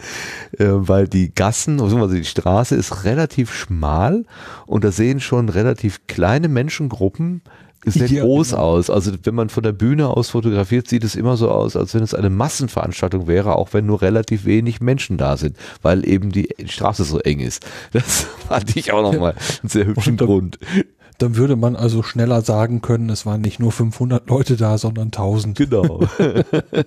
äh, 0.58 0.66
weil 0.68 1.08
die 1.08 1.34
Gassen, 1.34 1.82
also 1.82 2.08
die 2.08 2.26
Straße 2.26 2.76
ist 2.76 3.06
relativ 3.06 3.53
schmal 3.53 4.26
und 4.66 4.84
da 4.84 4.92
sehen 4.92 5.19
schon 5.19 5.50
relativ 5.50 6.08
kleine 6.08 6.48
Menschengruppen 6.48 7.42
sehr 7.86 8.08
Ja, 8.08 8.24
groß 8.24 8.52
genau. 8.52 8.62
aus. 8.62 8.90
Also 8.90 9.12
wenn 9.24 9.36
man 9.36 9.50
von 9.50 9.64
der 9.64 9.72
Bühne 9.72 10.08
aus 10.10 10.30
fotografiert, 10.30 10.88
sieht 10.88 11.03
es 11.03 11.16
immer 11.16 11.38
so 11.38 11.50
aus, 11.50 11.76
als 11.76 11.94
wenn 11.94 12.03
es 12.03 12.14
eine 12.14 12.30
Massenveranstaltung 12.30 13.28
wäre, 13.28 13.56
auch 13.56 13.74
wenn 13.74 13.86
nur 13.86 14.02
relativ 14.02 14.45
wenig 14.45 14.82
Menschen 14.82 15.18
da 15.18 15.38
sind, 15.38 15.58
weil 15.82 16.08
eben 16.08 16.32
die 16.32 16.50
Straße 16.66 17.03
so 17.03 17.20
eng 17.20 17.40
ist. 17.40 17.66
Das 17.92 18.24
fand 18.48 18.76
ich 18.76 18.92
auch 18.92 19.02
nochmal 19.02 19.36
einen 19.62 19.70
sehr 19.70 19.86
hübschen 19.86 20.18
Und 20.20 20.26
Grund. 20.26 20.60
Dann 21.19 21.35
würde 21.35 21.56
man 21.56 21.75
also 21.75 22.01
schneller 22.03 22.42
sagen 22.42 22.82
können, 22.82 23.09
es 23.09 23.25
waren 23.25 23.42
nicht 23.42 23.59
nur 23.59 23.72
500 23.72 24.27
Leute 24.30 24.58
da, 24.58 24.77
sondern 24.77 25.08
1000. 25.08 25.58
Genau. 25.58 26.01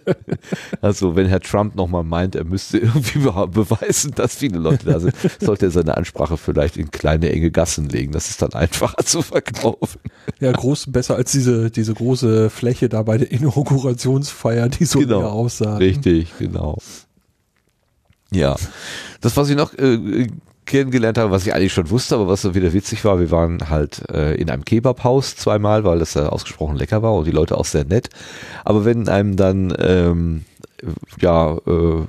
also 0.80 1.16
wenn 1.16 1.26
Herr 1.26 1.40
Trump 1.40 1.74
nochmal 1.76 2.02
meint, 2.02 2.34
er 2.34 2.44
müsste 2.44 2.78
irgendwie 2.78 3.20
be- 3.20 3.48
beweisen, 3.48 4.12
dass 4.14 4.34
viele 4.36 4.58
Leute 4.58 4.86
da 4.86 5.00
sind, 5.00 5.14
sollte 5.40 5.66
er 5.66 5.70
seine 5.70 5.96
Ansprache 5.96 6.36
vielleicht 6.36 6.76
in 6.76 6.90
kleine, 6.90 7.30
enge 7.30 7.50
Gassen 7.50 7.88
legen. 7.88 8.12
Das 8.12 8.28
ist 8.28 8.42
dann 8.42 8.52
einfacher 8.52 9.04
zu 9.04 9.22
verkaufen. 9.22 10.00
Ja, 10.40 10.52
groß, 10.52 10.86
besser 10.92 11.16
als 11.16 11.32
diese, 11.32 11.70
diese 11.70 11.94
große 11.94 12.50
Fläche 12.50 12.88
da 12.88 13.02
bei 13.02 13.18
der 13.18 13.30
Inaugurationsfeier, 13.30 14.68
die 14.68 14.84
so 14.84 14.98
Genau. 14.98 15.22
aussah. 15.22 15.76
Richtig, 15.76 16.32
genau. 16.38 16.78
Ja. 18.32 18.56
Das, 19.20 19.36
was 19.36 19.48
ich 19.48 19.56
noch 19.56 19.72
äh, 19.74 20.26
kennengelernt 20.66 21.18
habe, 21.18 21.30
was 21.30 21.46
ich 21.46 21.54
eigentlich 21.54 21.72
schon 21.72 21.90
wusste, 21.90 22.16
aber 22.16 22.28
was 22.28 22.42
so 22.42 22.54
wieder 22.54 22.72
witzig 22.72 23.04
war, 23.04 23.18
wir 23.18 23.30
waren 23.30 23.70
halt 23.70 24.02
äh, 24.10 24.34
in 24.34 24.50
einem 24.50 24.64
Kebabhaus 24.64 25.36
zweimal, 25.36 25.84
weil 25.84 25.98
das 25.98 26.14
ja 26.14 26.28
ausgesprochen 26.28 26.76
lecker 26.76 27.02
war 27.02 27.14
und 27.14 27.26
die 27.26 27.32
Leute 27.32 27.56
auch 27.56 27.64
sehr 27.64 27.84
nett. 27.84 28.10
Aber 28.64 28.84
wenn 28.84 29.08
einem 29.08 29.36
dann 29.36 29.74
ähm, 29.78 30.44
ja 31.20 31.56
äh, 31.66 32.04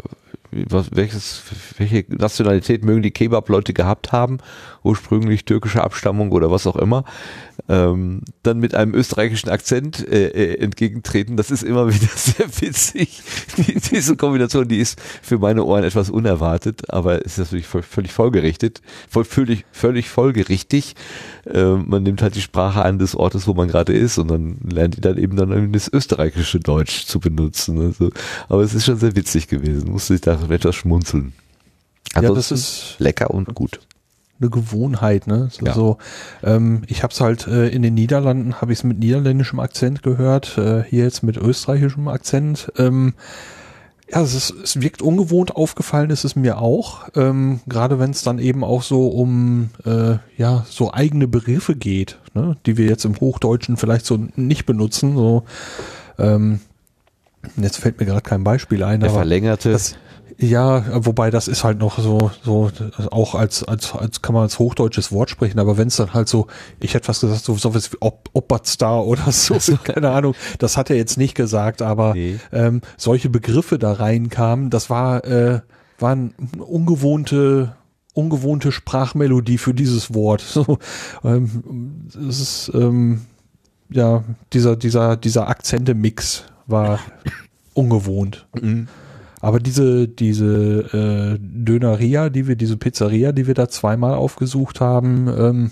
was, 0.52 0.96
welches, 0.96 1.44
welche 1.78 2.06
Nationalität 2.10 2.84
mögen 2.84 3.02
die 3.02 3.12
Kebab-Leute 3.12 3.74
gehabt 3.74 4.12
haben, 4.12 4.38
ursprünglich 4.84 5.46
türkische 5.46 5.84
Abstammung 5.84 6.32
oder 6.32 6.52
was 6.52 6.68
auch 6.68 6.78
immer, 6.78 7.04
ähm, 7.70 8.22
dann 8.44 8.60
mit 8.60 8.76
einem 8.76 8.94
österreichischen 8.94 9.50
Akzent 9.50 10.08
äh, 10.08 10.28
äh, 10.28 10.60
entgegentreten, 10.60 11.36
das 11.36 11.52
ist 11.52 11.64
immer 11.64 11.88
wieder 11.94 12.12
sehr 12.16 12.48
witzig. 12.62 13.22
Die, 13.58 13.80
diese 13.80 14.16
Kombination, 14.16 14.68
die 14.68 14.80
ist 14.80 15.00
für 15.22 15.38
meine 15.38 15.64
Ohren 15.64 15.84
etwas 15.84 16.10
unerwartet, 16.10 16.90
aber 16.90 17.24
ist 17.24 17.38
natürlich 17.38 17.68
völlig 17.68 18.12
folgerichtet, 18.12 18.82
völlig, 19.10 19.66
völlig 19.72 20.10
folgerichtig. 20.10 20.96
Äh, 21.46 21.76
man 21.76 22.04
nimmt 22.04 22.22
halt 22.22 22.36
die 22.36 22.42
Sprache 22.42 22.84
an 22.84 23.00
des 23.00 23.16
Ortes, 23.16 23.48
wo 23.48 23.54
man 23.54 23.68
gerade 23.68 23.94
ist 23.94 24.18
und 24.18 24.30
dann 24.30 24.58
lernt 24.64 24.98
die 24.98 25.02
dann 25.02 25.18
eben 25.18 25.36
dann 25.36 25.72
das 25.74 25.92
österreichische 25.92 26.60
Deutsch 26.60 27.06
zu 27.06 27.20
benutzen. 27.20 27.82
Also, 27.82 28.12
aber 28.48 28.62
es 28.62 28.74
ist 28.74 28.86
schon 28.86 28.98
sehr 28.98 29.16
witzig 29.16 29.48
gewesen, 29.48 29.92
musste 29.92 30.16
ich 30.16 30.22
da 30.22 30.40
etwas 30.50 30.76
schmunzeln. 30.76 31.34
Ja, 32.16 32.22
das 32.22 32.30
Ansonsten 32.30 32.54
ist 32.56 32.96
lecker 33.00 33.32
und 33.32 33.54
gut. 33.54 33.80
Eine 34.40 34.50
Gewohnheit, 34.50 35.28
ne? 35.28 35.50
So, 35.52 35.66
Ja. 35.66 35.74
so, 35.74 35.98
ähm, 36.44 36.84
ich 36.88 37.04
habe 37.04 37.12
es 37.14 37.22
halt 37.22 37.48
äh, 37.48 37.68
in 37.70 37.82
den 37.82 37.94
Niederlanden, 37.96 38.62
habe 38.62 38.72
ich 38.74 38.80
es 38.80 38.84
mit 38.84 39.00
niederländischem 39.00 39.60
Akzent 39.60 40.04
gehört, 40.04 40.58
äh, 40.58 40.84
hier 40.84 41.04
jetzt 41.04 41.24
mit 41.24 41.38
österreichischem 41.38 42.08
Akzent. 42.08 42.72
Ähm, 42.78 43.14
ja, 44.10 44.22
es, 44.22 44.34
ist, 44.34 44.52
es 44.64 44.80
wirkt 44.82 45.02
ungewohnt 45.02 45.56
aufgefallen, 45.58 46.12
ist 46.12 46.24
es 46.24 46.36
mir 46.38 46.60
auch. 46.60 47.10
Ähm, 47.16 47.60
Gerade 47.68 48.00
wenn 48.00 48.12
es 48.12 48.24
dann 48.24 48.40
eben 48.40 48.64
auch 48.64 48.82
so 48.82 49.08
um 49.10 49.70
äh, 49.86 50.16
ja 50.38 50.66
so 50.70 50.94
eigene 50.94 51.28
Begriffe 51.28 51.76
geht, 51.76 52.18
ne? 52.34 52.56
die 52.66 52.78
wir 52.78 52.86
jetzt 52.86 53.04
im 53.04 53.20
Hochdeutschen 53.20 53.76
vielleicht 53.76 54.06
so 54.06 54.18
nicht 54.38 54.66
benutzen. 54.66 55.16
So 55.18 55.44
ähm, 56.20 56.62
jetzt 57.58 57.78
fällt 57.80 58.00
mir 58.00 58.06
gerade 58.06 58.22
kein 58.22 58.46
Beispiel 58.46 58.82
ein, 58.84 59.02
Der 59.02 59.10
aber 59.10 59.20
verlängerte. 59.20 59.72
das, 59.74 59.98
ja, 60.40 60.84
wobei 61.06 61.32
das 61.32 61.48
ist 61.48 61.64
halt 61.64 61.80
noch 61.80 61.98
so, 62.00 62.30
so 62.44 62.70
auch 63.12 63.34
als, 63.34 63.64
als, 63.64 63.94
als 63.94 64.22
kann 64.22 64.34
man 64.34 64.44
als 64.44 64.60
hochdeutsches 64.60 65.12
Wort 65.12 65.30
sprechen, 65.32 65.60
aber 65.60 65.78
wenn 65.78 65.88
es 65.88 65.96
dann 65.96 66.14
halt 66.14 66.30
so, 66.30 66.46
ich 66.80 66.94
hätte 66.94 67.08
was 67.08 67.22
gesagt, 67.22 67.44
so 67.44 67.56
sowas 67.56 67.92
wie 67.92 67.98
Op 68.02 68.30
Oppertstar 68.34 69.06
oder 69.08 69.32
so, 69.32 69.58
keine 69.84 70.12
Ahnung, 70.12 70.36
das 70.60 70.78
hat 70.78 70.90
er 70.92 70.96
jetzt 70.96 71.18
nicht 71.18 71.34
gesagt, 71.34 71.82
aber 71.82 72.14
Nee. 72.14 72.40
ähm, 72.52 72.82
solche 72.98 73.30
Begriffe 73.30 73.80
da 73.80 73.94
reinkamen, 73.94 74.70
das 74.70 74.90
war, 74.92 75.24
äh, 75.26 75.62
waren 76.00 76.36
ungewohnte, 76.60 77.76
ungewohnte 78.14 78.72
Sprachmelodie 78.72 79.58
für 79.58 79.74
dieses 79.74 80.14
Wort. 80.14 80.42
So, 80.48 80.78
ähm, 81.24 82.08
es 82.30 82.40
ist, 82.40 82.72
ähm, 82.76 83.22
ja, 83.90 84.24
dieser, 84.54 84.76
dieser, 84.76 85.18
dieser 85.18 85.48
Akzente-Mix 85.48 86.44
war 86.68 87.00
ungewohnt. 87.74 88.48
Aber 89.40 89.60
diese, 89.60 90.08
diese 90.08 91.36
äh, 91.36 91.40
Döneria, 91.40 92.30
die 92.30 92.48
wir, 92.48 92.56
diese 92.56 92.78
Pizzeria, 92.78 93.32
die 93.32 93.48
wir 93.48 93.54
da 93.54 93.70
zweimal 93.70 94.16
aufgesucht 94.16 94.82
haben, 94.82 95.28
ähm, 95.28 95.72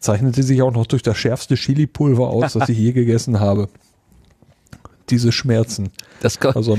zeichnete 0.00 0.42
sich 0.42 0.62
auch 0.62 0.72
noch 0.72 0.86
durch 0.86 1.02
das 1.02 1.16
schärfste 1.16 1.54
Chili-Pulver 1.54 2.28
aus, 2.28 2.52
das 2.54 2.68
ich 2.68 2.78
je 2.78 2.92
gegessen 2.92 3.38
habe. 3.38 3.68
Diese 5.10 5.32
Schmerzen. 5.32 5.90
Das 6.20 6.38
kann, 6.38 6.52
Also 6.54 6.78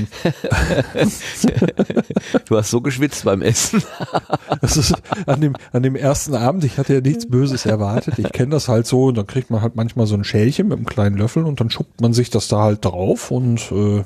du 2.46 2.56
hast 2.56 2.70
so 2.70 2.80
geschwitzt 2.80 3.24
beim 3.24 3.42
Essen. 3.42 3.82
das 4.60 4.76
ist 4.76 4.94
an 5.26 5.40
dem, 5.40 5.54
an 5.72 5.82
dem 5.82 5.96
ersten 5.96 6.34
Abend, 6.34 6.64
ich 6.64 6.78
hatte 6.78 6.94
ja 6.94 7.00
nichts 7.00 7.26
Böses 7.26 7.66
erwartet. 7.66 8.18
Ich 8.18 8.32
kenne 8.32 8.50
das 8.50 8.68
halt 8.68 8.86
so, 8.86 9.06
und 9.06 9.18
dann 9.18 9.26
kriegt 9.26 9.50
man 9.50 9.62
halt 9.62 9.76
manchmal 9.76 10.06
so 10.06 10.14
ein 10.14 10.24
Schälchen 10.24 10.68
mit 10.68 10.78
einem 10.78 10.86
kleinen 10.86 11.16
Löffel 11.16 11.44
und 11.44 11.60
dann 11.60 11.70
schubt 11.70 12.00
man 12.00 12.12
sich 12.12 12.30
das 12.30 12.48
da 12.48 12.62
halt 12.62 12.84
drauf 12.84 13.30
und 13.30 13.70
äh, 13.72 14.04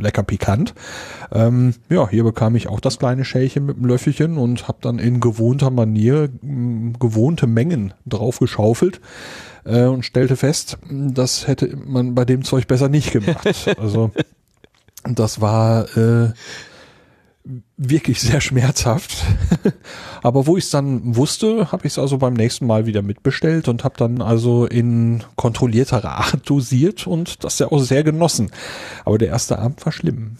lecker 0.00 0.22
pikant. 0.22 0.74
Ähm, 1.32 1.74
ja, 1.88 2.08
hier 2.08 2.24
bekam 2.24 2.54
ich 2.56 2.68
auch 2.68 2.80
das 2.80 2.98
kleine 2.98 3.24
Schälchen 3.24 3.66
mit 3.66 3.76
einem 3.76 3.86
Löffelchen 3.86 4.36
und 4.38 4.68
habe 4.68 4.78
dann 4.80 4.98
in 4.98 5.20
gewohnter 5.20 5.70
Manier 5.70 6.28
mh, 6.42 6.98
gewohnte 6.98 7.46
Mengen 7.46 7.94
draufgeschaufelt 8.06 9.00
äh, 9.64 9.84
und 9.84 10.04
stellte 10.04 10.36
fest, 10.36 10.78
das 10.90 11.46
hätte 11.46 11.76
man 11.76 12.14
bei 12.14 12.24
dem 12.24 12.44
Zeug 12.44 12.66
besser 12.66 12.88
nicht 12.88 13.12
gemacht. 13.12 13.48
Also 13.78 14.10
das 15.04 15.40
war 15.40 15.96
äh, 15.96 16.32
wirklich 17.76 18.20
sehr 18.20 18.40
schmerzhaft. 18.40 19.16
Aber 20.22 20.46
wo 20.46 20.56
ich 20.56 20.64
es 20.64 20.70
dann 20.70 21.16
wusste, 21.16 21.70
habe 21.72 21.86
ich 21.86 21.92
es 21.92 21.98
also 21.98 22.18
beim 22.18 22.34
nächsten 22.34 22.66
Mal 22.66 22.86
wieder 22.86 23.02
mitbestellt 23.02 23.68
und 23.68 23.84
habe 23.84 23.96
dann 23.98 24.22
also 24.22 24.66
in 24.66 25.22
kontrollierter 25.36 26.04
Art 26.04 26.40
dosiert 26.48 27.06
und 27.06 27.44
das 27.44 27.58
ja 27.58 27.70
auch 27.70 27.80
sehr 27.80 28.02
genossen. 28.02 28.50
Aber 29.04 29.18
der 29.18 29.28
erste 29.28 29.58
Abend 29.58 29.84
war 29.84 29.92
schlimm. 29.92 30.36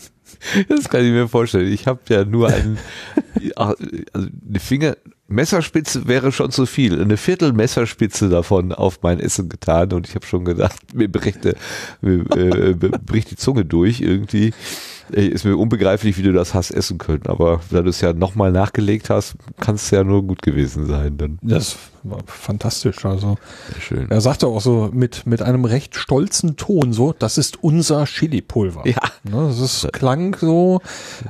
Das 0.68 0.88
kann 0.88 1.04
ich 1.04 1.10
mir 1.10 1.28
vorstellen. 1.28 1.72
Ich 1.72 1.86
habe 1.86 2.00
ja 2.08 2.24
nur 2.24 2.48
einen, 2.48 2.78
also 3.56 3.76
eine 3.76 4.60
Finger, 4.60 4.96
Messerspitze 5.26 6.06
wäre 6.06 6.32
schon 6.32 6.50
zu 6.50 6.66
viel. 6.66 7.00
Eine 7.00 7.16
Viertel 7.16 7.52
Messerspitze 7.52 8.28
davon 8.28 8.72
auf 8.72 8.98
mein 9.02 9.20
Essen 9.20 9.48
getan 9.48 9.92
und 9.92 10.08
ich 10.08 10.14
habe 10.14 10.26
schon 10.26 10.44
gedacht, 10.44 10.76
mir 10.94 11.10
bricht, 11.10 11.40
mir, 12.02 12.30
äh, 12.36 12.74
bricht 12.74 13.30
die 13.30 13.36
Zunge 13.36 13.64
durch 13.64 14.00
irgendwie. 14.00 14.52
Äh, 15.12 15.26
Ist 15.26 15.44
mir 15.44 15.56
unbegreiflich, 15.56 16.18
wie 16.18 16.22
du 16.22 16.32
das 16.32 16.52
hast 16.54 16.70
essen 16.70 16.98
können. 16.98 17.22
Aber 17.26 17.60
da 17.70 17.80
du 17.82 17.88
es 17.90 18.00
ja 18.02 18.12
nochmal 18.12 18.52
nachgelegt 18.52 19.08
hast, 19.10 19.36
kann 19.60 19.76
es 19.76 19.90
ja 19.90 20.04
nur 20.04 20.22
gut 20.22 20.42
gewesen 20.42 20.86
sein. 20.86 21.16
Dann 21.16 21.38
Das 21.42 21.76
war 22.02 22.20
fantastisch. 22.26 23.04
Also 23.04 23.36
sehr 23.72 23.80
schön. 23.80 24.10
er 24.10 24.20
sagte 24.20 24.46
auch 24.46 24.60
so 24.60 24.90
mit 24.92 25.26
mit 25.26 25.40
einem 25.40 25.64
recht 25.64 25.96
stolzen 25.96 26.56
Ton 26.56 26.92
so, 26.92 27.14
das 27.18 27.38
ist 27.38 27.62
unser 27.62 28.04
Chili-Pulver. 28.04 28.86
Ja. 28.86 29.00
Ne, 29.24 29.48
das 29.48 29.58
ist, 29.58 29.92
klang 29.92 30.36
so, 30.38 30.80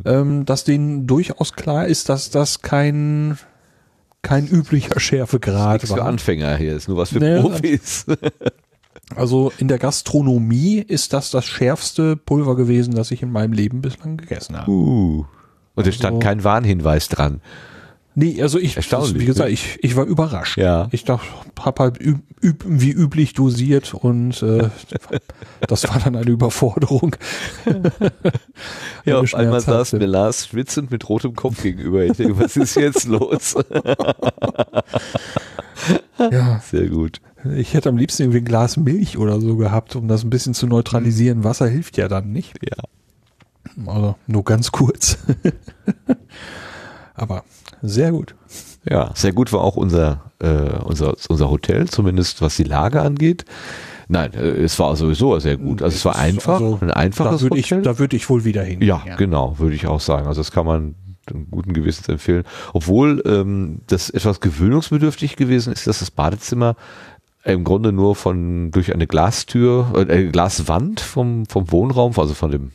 ähm, 0.05 0.45
dass 0.47 0.65
denen 0.65 1.07
durchaus 1.07 1.53
klar 1.53 1.87
ist, 1.87 2.09
dass 2.09 2.31
das 2.31 2.63
kein 2.63 3.39
kein 4.25 4.49
üblicher 4.49 4.99
Schärfegrad 4.99 5.75
Nichts 5.75 5.93
für 5.93 6.01
war. 6.01 6.07
Anfänger 6.07 6.57
hier, 6.57 6.75
ist 6.75 6.89
nur 6.89 6.97
was 6.97 7.11
für 7.11 7.19
Nee, 7.21 7.41
Profis. 7.41 8.07
Also 9.15 9.53
in 9.59 9.69
der 9.69 9.79
Gastronomie 9.79 10.79
ist 10.79 11.13
das 11.13 11.31
das 11.31 11.45
schärfste 11.45 12.17
Pulver 12.17 12.57
gewesen, 12.57 12.95
das 12.95 13.11
ich 13.11 13.23
in 13.23 13.31
meinem 13.31 13.53
Leben 13.53 13.83
bislang 13.83 14.17
gegessen 14.17 14.57
habe. 14.57 14.71
Uh. 14.71 15.27
Und 15.75 15.87
es 15.87 15.95
stand 15.97 16.17
Also- 16.17 16.27
kein 16.27 16.43
Warnhinweis 16.43 17.09
dran. 17.09 17.41
Nee, 18.17 18.41
also 18.41 18.59
ich, 18.61 18.77
Erstaunlich, 18.77 19.21
wie 19.21 19.25
gesagt, 19.27 19.49
ne? 19.49 19.55
ich, 19.55 19.79
ich 19.83 19.97
war 19.97 20.05
überrascht. 20.05 20.57
Ja. 20.57 20.89
Ich 20.93 21.05
dachte, 21.05 21.27
hab 21.59 21.81
halt 21.81 22.01
üb, 22.01 22.21
üb, 22.43 22.65
wie 22.65 22.93
üblich 22.93 23.33
dosiert 23.33 23.93
und 23.93 24.41
äh, 24.43 24.69
das 25.67 25.89
war 25.89 25.99
dann 25.99 26.17
eine 26.17 26.31
Überforderung. 26.31 27.17
Ja, 29.07 29.19
Eine 29.19 29.25
auf 29.25 29.35
einmal 29.35 29.61
saß 29.61 29.93
mir 29.93 30.07
Lars 30.07 30.47
schwitzend 30.47 30.91
mit 30.91 31.07
rotem 31.11 31.35
Kopf 31.35 31.63
gegenüber. 31.63 32.05
Ich 32.05 32.15
denke, 32.17 32.39
was 32.39 32.57
ist 32.57 32.75
jetzt 32.77 33.07
los? 33.07 33.55
Ja, 36.19 36.61
Sehr 36.61 36.89
gut. 36.89 37.21
ich 37.55 37.75
hätte 37.75 37.91
am 37.91 37.99
liebsten 37.99 38.23
irgendwie 38.23 38.39
ein 38.39 38.47
Glas 38.47 38.79
Milch 38.79 39.19
oder 39.19 39.41
so 39.43 39.57
gehabt, 39.57 39.95
um 39.97 40.09
das 40.09 40.25
ein 40.25 40.31
bisschen 40.31 40.55
zu 40.55 40.67
neutralisieren. 40.67 41.45
Wasser 41.45 41.69
hilft 41.69 41.99
ja 41.99 42.09
dann 42.09 42.33
nicht. 42.33 42.55
Ja. 42.65 42.77
Also 43.87 44.15
nur 44.27 44.45
ganz 44.45 44.73
kurz. 44.73 45.19
Aber 47.15 47.45
sehr 47.89 48.13
gut. 48.13 48.35
Ja, 48.89 49.11
sehr 49.15 49.33
gut 49.33 49.53
war 49.53 49.61
auch 49.63 49.77
unser, 49.77 50.31
äh, 50.41 50.79
unser, 50.85 51.15
unser 51.29 51.51
Hotel, 51.51 51.89
zumindest 51.89 52.43
was 52.43 52.57
die 52.57 52.65
Lage 52.65 53.01
angeht. 53.01 53.45
Nein, 54.09 54.35
äh, 54.35 54.63
es 54.63 54.79
war 54.79 54.95
sowieso 54.97 55.39
sehr 55.39 55.57
gut. 55.57 55.83
Also 55.83 55.97
es 55.97 56.05
war 56.05 56.17
einfach, 56.17 56.55
Also, 56.61 56.79
ein 56.83 56.91
einfaches 56.91 57.41
Da 57.41 57.43
würde 57.43 57.59
ich, 57.59 57.71
Hotel. 57.71 57.83
da 57.83 57.99
würde 57.99 58.17
ich 58.17 58.29
wohl 58.29 58.45
wieder 58.45 58.63
hin. 58.63 58.83
ja, 58.83 59.03
genau, 59.17 59.59
würde 59.59 59.75
ich 59.75 59.87
auch 59.87 60.01
sagen. 60.01 60.27
Also 60.27 60.41
das 60.41 60.51
kann 60.51 60.67
man 60.67 60.95
einem 61.27 61.51
guten 61.51 61.73
Gewissens 61.73 62.09
empfehlen. 62.09 62.45
Obwohl 62.75 63.23
ähm, 63.27 63.81
das 63.87 64.11
etwas 64.11 64.41
gewöhnungsbedürftig 64.41 65.37
gewesen 65.37 65.73
ist, 65.73 65.87
dass 65.87 66.01
das 66.01 66.11
Badezimmer 66.11 66.77
im 67.45 67.65
Grunde 67.65 67.93
nur 67.93 68.15
von 68.15 68.71
durch 68.71 68.93
eine 68.93 69.07
Glastür, 69.07 70.07
äh, 70.09 70.25
Glaswand 70.29 71.01
vom, 71.01 71.47
vom 71.47 71.71
Wohnraum, 71.73 72.13
also 72.19 72.35
von 72.35 72.51
dem 72.51 72.73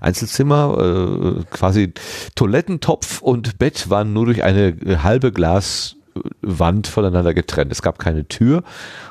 Einzelzimmer, 0.00 1.36
äh, 1.38 1.44
quasi 1.50 1.92
Toilettentopf 2.34 3.20
und 3.22 3.58
Bett 3.58 3.90
waren 3.90 4.12
nur 4.12 4.26
durch 4.26 4.42
eine 4.42 4.68
äh, 4.68 4.98
halbe 4.98 5.32
Glaswand 5.32 6.86
voneinander 6.86 7.34
getrennt. 7.34 7.72
Es 7.72 7.82
gab 7.82 7.98
keine 7.98 8.26
Tür 8.28 8.62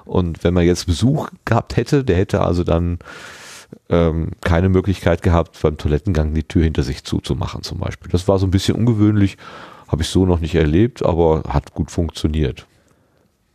und 0.06 0.44
wenn 0.44 0.54
man 0.54 0.66
jetzt 0.66 0.86
Besuch 0.86 1.30
gehabt 1.46 1.78
hätte, 1.78 2.04
der 2.04 2.18
hätte 2.18 2.42
also 2.42 2.64
dann 2.64 3.00
ähm, 3.90 4.32
keine 4.42 4.70
Möglichkeit 4.70 5.22
gehabt, 5.22 5.60
beim 5.62 5.78
Toilettengang 5.78 6.34
die 6.34 6.44
Tür 6.44 6.64
hinter 6.64 6.84
sich 6.84 7.04
zuzumachen 7.04 7.64
zum 7.64 7.80
Beispiel. 7.80 8.12
Das 8.12 8.28
war 8.28 8.40
so 8.40 8.48
ein 8.48 8.52
bisschen 8.52 8.76
ungewöhnlich, 8.76 9.38
habe 9.88 10.04
ich 10.04 10.10
so 10.10 10.26
noch 10.26 10.40
nicht 10.40 10.56
erlebt, 10.56 11.04
aber 11.04 11.44
hat 11.48 11.74
gut 11.74 11.92
funktioniert. 11.92 12.66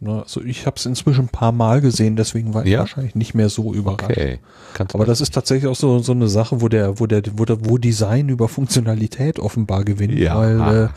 Ne, 0.03 0.23
Also 0.23 0.41
ich 0.41 0.65
habe 0.65 0.77
es 0.79 0.87
inzwischen 0.87 1.27
ein 1.27 1.29
paar 1.29 1.53
Mal 1.53 1.83
gesehen, 1.83 2.17
deswegen 2.17 2.55
war 2.55 2.65
ich 2.65 2.71
Ja? 2.73 2.79
wahrscheinlich 2.81 3.15
nicht 3.15 3.35
mehr 3.35 3.51
so 3.51 3.75
überrascht. 3.75 4.11
Okay. 4.11 4.39
Kannst 4.73 4.95
Aber 4.95 5.05
das 5.05 5.21
ist 5.21 5.35
tatsächlich 5.35 5.71
auch 5.71 5.77
so, 5.77 5.99
so 5.99 6.13
eine 6.13 6.27
Sache, 6.29 6.63
wo 6.63 6.69
der, 6.69 6.99
wo 7.01 7.07
der, 7.07 7.23
wo 7.37 7.45
der, 7.45 7.59
wo 7.69 7.77
Design 7.77 8.31
über 8.31 8.49
Funktionalität 8.49 9.39
offenbar 9.39 9.85
gewinnt, 9.85 10.15
Ja. 10.15 10.39
weil 10.39 10.85
äh, 10.85 10.89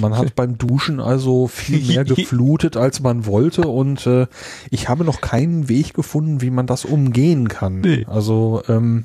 man 0.00 0.16
hat 0.16 0.36
beim 0.36 0.56
Duschen 0.56 1.00
also 1.00 1.48
viel 1.48 1.84
mehr 1.84 2.04
geflutet, 2.04 2.76
als 2.76 3.00
man 3.00 3.26
wollte 3.26 3.62
und 3.66 4.06
äh, 4.06 4.28
ich 4.70 4.88
habe 4.88 5.02
noch 5.04 5.20
keinen 5.20 5.68
Weg 5.68 5.92
gefunden, 5.94 6.40
wie 6.40 6.50
man 6.50 6.68
das 6.68 6.84
umgehen 6.84 7.48
kann. 7.48 7.80
Nee. 7.80 8.06
Also 8.08 8.62
ähm, 8.68 9.04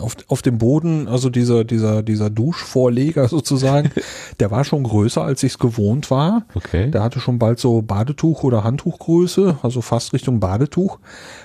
auf, 0.00 0.16
auf 0.28 0.40
dem 0.40 0.58
Boden, 0.58 1.08
also 1.08 1.28
dieser, 1.28 1.64
dieser, 1.64 2.02
dieser 2.02 2.30
Duschvorleger 2.30 3.28
sozusagen, 3.28 3.90
der 4.40 4.50
war 4.50 4.64
schon 4.64 4.82
größer, 4.82 5.22
als 5.22 5.42
ich 5.42 5.52
es 5.52 5.58
gewohnt 5.58 6.10
war. 6.10 6.44
Okay. 6.54 6.90
Der 6.90 7.02
hatte 7.02 7.20
schon 7.20 7.38
bald 7.38 7.58
so 7.58 7.82
Badetuch- 7.82 8.44
oder 8.44 8.64
Handtuchgröße, 8.64 9.58
also 9.62 9.82
fast 9.82 10.12
Richtung 10.12 10.40
Badetuch. 10.40 10.98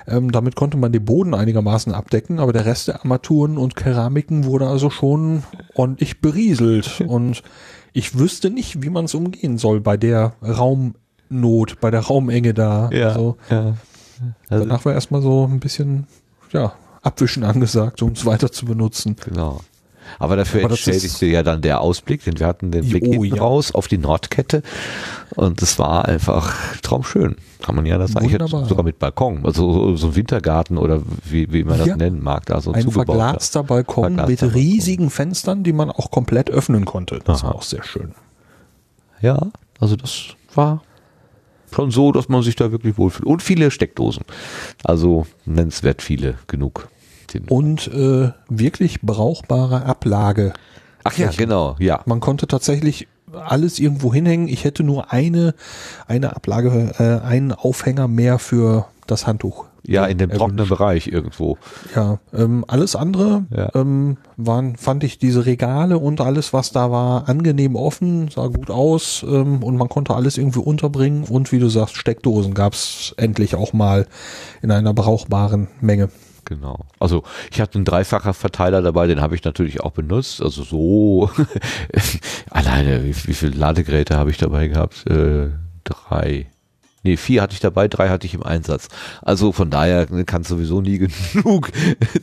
Ähm, 0.07 0.31
damit 0.31 0.55
konnte 0.55 0.77
man 0.77 0.91
den 0.91 1.03
Boden 1.03 1.33
einigermaßen 1.33 1.93
abdecken, 1.93 2.39
aber 2.39 2.53
der 2.53 2.65
Rest 2.65 2.87
der 2.87 3.01
Armaturen 3.01 3.57
und 3.57 3.75
Keramiken 3.75 4.45
wurde 4.45 4.67
also 4.67 4.89
schon 4.89 5.43
ordentlich 5.73 6.21
berieselt. 6.21 7.01
Und 7.13 7.43
ich 7.91 8.17
wüsste 8.17 8.49
nicht, 8.49 8.81
wie 8.81 8.89
man 8.89 9.05
es 9.05 9.13
umgehen 9.13 9.57
soll 9.57 9.79
bei 9.81 9.97
der 9.97 10.33
Raumnot, 10.41 11.79
bei 11.79 11.91
der 11.91 11.99
Raumenge 12.01 12.53
da. 12.53 12.87
Also, 12.87 13.37
ja. 13.49 13.75
Also, 14.49 14.65
danach 14.65 14.85
war 14.85 14.93
erstmal 14.93 15.21
so 15.21 15.45
ein 15.45 15.59
bisschen, 15.59 16.07
ja, 16.51 16.73
Abwischen 17.03 17.43
angesagt, 17.43 18.01
um 18.01 18.13
es 18.13 18.25
weiter 18.25 18.51
zu 18.51 18.65
benutzen. 18.65 19.15
Genau. 19.23 19.59
Aber 20.19 20.35
dafür 20.35 20.61
Aber 20.65 20.71
entschädigte 20.71 21.25
ja 21.25 21.43
dann 21.43 21.61
der 21.61 21.79
Ausblick, 21.81 22.23
denn 22.25 22.37
wir 22.39 22.45
hatten 22.45 22.71
den 22.71 22.87
Blick 22.87 23.03
Oh, 23.07 23.11
hinten 23.23 23.35
ja. 23.37 23.41
raus 23.41 23.73
auf 23.73 23.87
die 23.87 23.97
Nordkette 23.97 24.61
und 25.35 25.61
es 25.61 25.79
war 25.79 26.05
einfach 26.05 26.53
traumschön. 26.81 27.37
Kann 27.61 27.75
man 27.75 27.85
ja 27.85 27.97
das 27.97 28.15
eigentlich 28.15 28.33
Wunderbar. 28.33 28.65
sogar 28.65 28.83
mit 28.83 28.99
Balkon, 28.99 29.45
also 29.45 29.95
so- 29.95 30.07
ein 30.07 30.15
Wintergarten 30.15 30.77
oder 30.77 31.01
wie, 31.23 31.51
wie 31.53 31.63
man 31.63 31.77
das 31.79 31.87
Ja. 31.87 31.95
nennen 31.95 32.21
mag, 32.21 32.45
da 32.45 32.59
so 32.61 32.73
Ein 32.73 32.91
verglaster 32.91 33.63
Balkon 33.63 34.15
Verglaster 34.17 34.29
mit 34.29 34.39
Balkon. 34.41 34.55
riesigen 34.59 35.09
Fenstern, 35.09 35.63
die 35.63 35.73
man 35.73 35.89
auch 35.89 36.11
komplett 36.11 36.49
öffnen 36.49 36.83
konnte. 36.85 37.19
Das 37.23 37.39
Aha. 37.41 37.47
war 37.47 37.55
auch 37.55 37.63
sehr 37.63 37.83
schön. 37.83 38.13
Ja, 39.21 39.39
also 39.79 39.95
das 39.95 40.35
war 40.53 40.83
schon 41.73 41.91
so, 41.91 42.11
dass 42.11 42.29
man 42.29 42.43
sich 42.43 42.55
da 42.55 42.71
wirklich 42.71 42.97
wohlfühlt. 42.97 43.25
Und 43.25 43.41
viele 43.41 43.71
Steckdosen. 43.71 44.23
Also 44.83 45.25
nennenswert 45.45 46.01
viele 46.01 46.35
genug. 46.47 46.87
Und 47.49 47.87
äh, 47.87 48.31
wirklich 48.49 49.01
brauchbare 49.01 49.85
Ablage. 49.85 50.53
Ach 51.03 51.17
ja, 51.17 51.31
genau, 51.35 51.75
ja. 51.79 52.01
Man 52.05 52.19
konnte 52.19 52.47
tatsächlich 52.47 53.07
alles 53.33 53.79
irgendwo 53.79 54.13
hinhängen. 54.13 54.47
Ich 54.47 54.63
hätte 54.63 54.83
nur 54.83 55.11
eine, 55.11 55.55
eine 56.07 56.35
Ablage, 56.35 56.93
äh, 56.99 57.25
einen 57.25 57.51
Aufhänger 57.51 58.07
mehr 58.07 58.39
für 58.39 58.85
das 59.07 59.27
Handtuch. 59.27 59.65
Ja, 59.85 60.05
in 60.05 60.17
dem 60.17 60.29
erwünscht. 60.29 60.39
trockenen 60.39 60.69
Bereich 60.69 61.07
irgendwo. 61.07 61.57
Ja, 61.95 62.19
ähm, 62.33 62.63
alles 62.67 62.95
andere 62.95 63.45
Ja. 63.55 63.69
ähm, 63.75 64.17
waren, 64.37 64.77
fand 64.77 65.03
ich 65.03 65.17
diese 65.17 65.45
Regale 65.45 65.97
und 65.99 66.21
alles, 66.21 66.53
was 66.53 66.71
da 66.71 66.89
war, 66.89 67.27
angenehm 67.27 67.75
offen, 67.75 68.29
sah 68.29 68.47
gut 68.47 68.69
aus 68.69 69.25
ähm, 69.27 69.61
und 69.61 69.75
man 69.75 69.89
konnte 69.89 70.15
alles 70.15 70.37
irgendwie 70.37 70.59
unterbringen 70.59 71.25
und 71.25 71.51
wie 71.51 71.59
du 71.59 71.67
sagst, 71.67 71.97
Steckdosen 71.97 72.53
gab's 72.53 73.13
endlich 73.17 73.55
auch 73.55 73.73
mal 73.73 74.07
in 74.61 74.71
einer 74.71 74.93
brauchbaren 74.93 75.67
Menge. 75.81 76.09
Genau. 76.45 76.79
Also 76.99 77.23
ich 77.51 77.61
hatte 77.61 77.75
einen 77.77 77.85
dreifacher 77.85 78.33
Verteiler 78.33 78.81
dabei, 78.81 79.07
den 79.07 79.21
habe 79.21 79.33
ich 79.35 79.43
natürlich 79.45 79.81
auch 79.81 79.91
benutzt. 79.91 80.41
Also 80.41 80.63
so 80.63 81.29
alleine, 82.49 83.03
wie, 83.03 83.15
wie 83.27 83.33
viele 83.33 83.55
Ladegeräte 83.57 84.17
habe 84.17 84.29
ich 84.29 84.37
dabei 84.37 84.67
gehabt? 84.67 85.05
Äh, 85.07 85.49
drei. 85.83 86.47
Nee, 87.03 87.17
vier 87.17 87.41
hatte 87.41 87.53
ich 87.53 87.59
dabei, 87.59 87.87
drei 87.87 88.09
hatte 88.09 88.25
ich 88.25 88.33
im 88.33 88.43
Einsatz. 88.43 88.87
Also 89.21 89.51
von 89.51 89.69
daher 89.69 90.05
kann 90.25 90.41
es 90.41 90.47
sowieso 90.47 90.81
nie 90.81 90.97
genug 91.33 91.69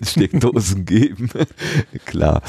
Steckdosen 0.03 0.85
geben. 0.85 1.31
Klar. 2.07 2.43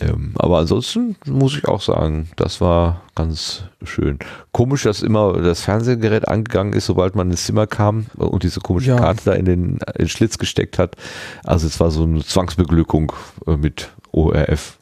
Ähm, 0.00 0.32
aber 0.36 0.58
ansonsten 0.58 1.16
muss 1.26 1.56
ich 1.56 1.66
auch 1.66 1.80
sagen, 1.80 2.28
das 2.36 2.60
war 2.60 3.02
ganz 3.14 3.64
schön. 3.82 4.18
Komisch, 4.52 4.84
dass 4.84 5.02
immer 5.02 5.40
das 5.40 5.62
Fernsehgerät 5.62 6.28
angegangen 6.28 6.72
ist, 6.72 6.86
sobald 6.86 7.16
man 7.16 7.30
ins 7.30 7.44
Zimmer 7.46 7.66
kam 7.66 8.06
und 8.16 8.42
diese 8.42 8.60
komische 8.60 8.90
Ja. 8.90 8.96
Karte 8.96 9.22
da 9.24 9.32
in 9.32 9.44
den, 9.44 9.64
in 9.78 9.78
den 9.98 10.08
Schlitz 10.08 10.38
gesteckt 10.38 10.78
hat. 10.78 10.96
Also 11.44 11.66
es 11.66 11.80
war 11.80 11.90
so 11.90 12.04
eine 12.04 12.24
Zwangsbeglückung 12.24 13.12
äh, 13.46 13.56
mit 13.56 13.90
ORF. 14.12 14.78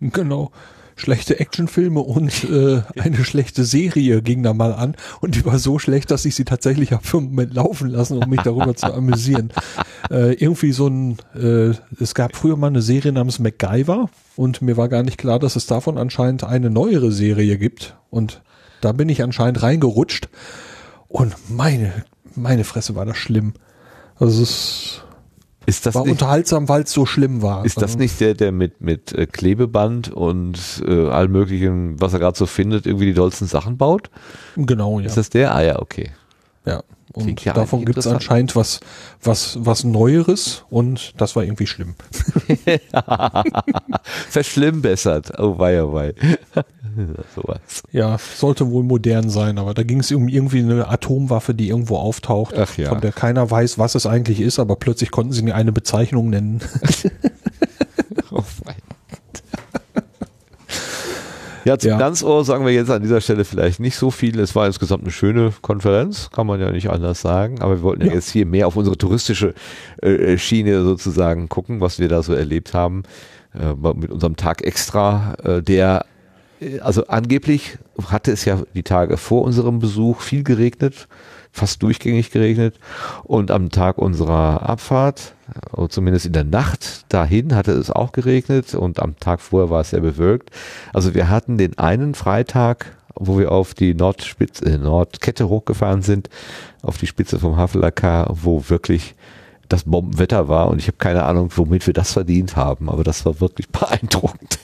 Genau. 0.00 0.50
Schlechte 1.02 1.40
Actionfilme 1.40 1.98
und 1.98 2.44
äh, 2.44 2.82
eine 3.00 3.24
schlechte 3.24 3.64
Serie 3.64 4.22
ging 4.22 4.44
da 4.44 4.54
mal 4.54 4.72
an 4.72 4.94
und 5.20 5.34
die 5.34 5.44
war 5.44 5.58
so 5.58 5.80
schlecht, 5.80 6.12
dass 6.12 6.24
ich 6.24 6.36
sie 6.36 6.44
tatsächlich 6.44 6.92
habe 6.92 7.04
für 7.04 7.18
einen 7.18 7.30
Moment 7.30 7.54
laufen 7.54 7.88
lassen, 7.88 8.22
um 8.22 8.30
mich 8.30 8.40
darüber 8.42 8.74
zu 8.74 8.92
amüsieren. 8.92 9.52
Äh, 10.10 10.34
irgendwie 10.34 10.72
so 10.72 10.88
ein, 10.88 11.16
äh, 11.34 11.74
es 11.98 12.14
gab 12.14 12.34
früher 12.34 12.56
mal 12.56 12.66
eine 12.66 12.82
Serie 12.82 13.12
namens 13.12 13.38
MacGyver 13.38 14.10
und 14.34 14.60
mir 14.60 14.76
war 14.76 14.88
gar 14.88 15.04
nicht 15.04 15.16
klar, 15.16 15.38
dass 15.38 15.54
es 15.54 15.66
davon 15.66 15.96
anscheinend 15.96 16.42
eine 16.42 16.70
neuere 16.70 17.12
Serie 17.12 17.56
gibt 17.56 17.96
und 18.10 18.42
da 18.80 18.90
bin 18.90 19.08
ich 19.08 19.22
anscheinend 19.22 19.62
reingerutscht 19.62 20.28
und 21.06 21.36
meine, 21.48 21.92
meine 22.34 22.64
Fresse 22.64 22.96
war 22.96 23.06
das 23.06 23.16
schlimm. 23.16 23.54
Also 24.16 24.42
es 24.42 24.50
Ist 24.50 25.04
das 25.66 25.94
war 25.94 26.02
nicht, 26.02 26.12
unterhaltsam, 26.12 26.68
weil 26.68 26.82
es 26.82 26.92
so 26.92 27.06
schlimm 27.06 27.42
war. 27.42 27.64
ist 27.64 27.76
das 27.76 27.84
Also- 27.92 27.98
nicht 27.98 28.20
der, 28.20 28.34
der 28.34 28.52
mit, 28.52 28.80
mit 28.80 29.12
äh, 29.12 29.26
Klebeband 29.26 30.10
und 30.12 30.82
äh, 30.86 31.08
allem 31.08 31.32
möglichen, 31.32 32.00
was 32.00 32.12
er 32.12 32.18
gerade 32.18 32.36
so 32.36 32.46
findet, 32.46 32.86
irgendwie 32.86 33.06
die 33.06 33.14
dollsten 33.14 33.46
Sachen 33.46 33.76
baut? 33.76 34.10
Genau, 34.56 35.00
ja. 35.00 35.06
Ist 35.06 35.16
das 35.16 35.30
der? 35.30 35.54
Ah 35.54 35.62
ja, 35.62 35.78
okay. 35.80 36.10
Ja, 36.64 36.82
und 37.12 37.44
ja 37.44 37.52
davon 37.52 37.84
gibt 37.84 37.98
es 37.98 38.06
anscheinend 38.06 38.56
was, 38.56 38.80
was, 39.22 39.58
was 39.60 39.84
Neueres 39.84 40.64
und 40.70 41.12
das 41.20 41.36
war 41.36 41.42
irgendwie 41.44 41.66
schlimm. 41.66 41.94
Verschlimmbessert. 44.30 45.38
Oh 45.38 45.58
wei, 45.58 45.82
oh 45.82 45.92
wei. 45.92 46.14
Sowas. 47.34 47.82
Ja, 47.92 48.18
sollte 48.18 48.70
wohl 48.70 48.82
modern 48.84 49.30
sein, 49.30 49.58
aber 49.58 49.74
da 49.74 49.82
ging 49.82 50.00
es 50.00 50.10
um 50.12 50.28
irgendwie 50.28 50.60
eine 50.60 50.88
Atomwaffe, 50.88 51.54
die 51.54 51.68
irgendwo 51.68 51.96
auftaucht, 51.96 52.54
Ach 52.58 52.76
ja. 52.76 52.88
von 52.88 53.00
der 53.00 53.12
keiner 53.12 53.50
weiß, 53.50 53.78
was 53.78 53.94
es 53.94 54.06
eigentlich 54.06 54.40
ist, 54.40 54.58
aber 54.58 54.76
plötzlich 54.76 55.10
konnten 55.10 55.32
sie 55.32 55.42
mir 55.42 55.54
eine 55.54 55.72
Bezeichnung 55.72 56.30
nennen. 56.30 56.60
Oh. 58.34 58.42
Ja, 61.64 61.78
zum 61.78 61.90
Ja. 61.90 61.98
Ganzohr 61.98 62.44
sagen 62.44 62.64
wir 62.66 62.72
jetzt 62.72 62.90
an 62.90 63.02
dieser 63.02 63.20
Stelle 63.20 63.44
vielleicht 63.44 63.78
nicht 63.78 63.96
so 63.96 64.10
viel. 64.10 64.38
Es 64.40 64.54
war 64.56 64.66
insgesamt 64.66 65.02
eine 65.04 65.12
schöne 65.12 65.52
Konferenz, 65.62 66.30
kann 66.32 66.46
man 66.46 66.60
ja 66.60 66.70
nicht 66.72 66.90
anders 66.90 67.20
sagen. 67.20 67.60
Aber 67.60 67.76
wir 67.76 67.82
wollten 67.82 68.02
ja, 68.02 68.08
Ja. 68.08 68.14
jetzt 68.14 68.30
hier 68.30 68.46
mehr 68.46 68.66
auf 68.66 68.76
unsere 68.76 68.96
touristische 68.98 69.54
äh, 70.02 70.36
Schiene 70.38 70.82
sozusagen 70.82 71.48
gucken, 71.48 71.80
was 71.80 71.98
wir 72.00 72.08
da 72.08 72.22
so 72.22 72.32
erlebt 72.34 72.74
haben. 72.74 73.04
Äh, 73.54 73.74
mit 73.94 74.10
unserem 74.10 74.36
Tag 74.36 74.62
extra, 74.62 75.34
äh, 75.44 75.62
der 75.62 76.04
also 76.80 77.06
angeblich 77.06 77.78
hatte 78.06 78.32
es 78.32 78.44
ja 78.44 78.62
die 78.74 78.82
Tage 78.82 79.16
vor 79.16 79.42
unserem 79.42 79.78
Besuch 79.78 80.20
viel 80.20 80.42
geregnet, 80.42 81.08
fast 81.52 81.82
durchgängig 81.82 82.30
geregnet. 82.30 82.78
Und 83.24 83.50
am 83.50 83.70
Tag 83.70 83.98
unserer 83.98 84.68
Abfahrt, 84.68 85.34
oder 85.72 85.90
zumindest 85.90 86.26
in 86.26 86.32
der 86.32 86.44
Nacht 86.44 87.12
dahin, 87.12 87.54
hatte 87.54 87.72
es 87.72 87.90
auch 87.90 88.12
geregnet 88.12 88.74
und 88.74 89.00
am 89.00 89.18
Tag 89.18 89.40
vorher 89.40 89.70
war 89.70 89.80
es 89.80 89.90
sehr 89.90 90.00
bewölkt. 90.00 90.50
Also 90.92 91.14
wir 91.14 91.28
hatten 91.28 91.58
den 91.58 91.78
einen 91.78 92.14
Freitag, 92.14 92.96
wo 93.14 93.38
wir 93.38 93.52
auf 93.52 93.74
die 93.74 93.94
Nordspitze, 93.94 94.64
äh, 94.64 94.78
Nordkette 94.78 95.48
hochgefahren 95.48 96.02
sind, 96.02 96.30
auf 96.82 96.98
die 96.98 97.06
Spitze 97.06 97.38
vom 97.38 97.56
Havelacker, 97.56 98.28
wo 98.30 98.68
wirklich 98.68 99.14
das 99.72 99.84
Bombenwetter 99.84 100.48
war 100.48 100.68
und 100.68 100.78
ich 100.78 100.86
habe 100.86 100.98
keine 100.98 101.24
Ahnung, 101.24 101.50
womit 101.56 101.86
wir 101.86 101.94
das 101.94 102.12
verdient 102.12 102.56
haben, 102.56 102.88
aber 102.88 103.04
das 103.04 103.24
war 103.24 103.40
wirklich 103.40 103.68
beeindruckend. 103.70 104.58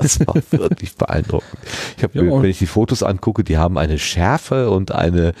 Das 0.00 0.20
war 0.26 0.34
wirklich 0.50 0.94
beeindruckend. 0.96 1.58
Ich 1.96 2.02
habe, 2.02 2.18
Ja, 2.18 2.42
wenn 2.42 2.50
ich 2.50 2.58
die 2.58 2.66
Fotos 2.66 3.02
angucke, 3.02 3.44
die 3.44 3.58
haben 3.58 3.78
eine 3.78 3.98
Schärfe 3.98 4.70
und 4.70 4.92
eine 4.92 5.32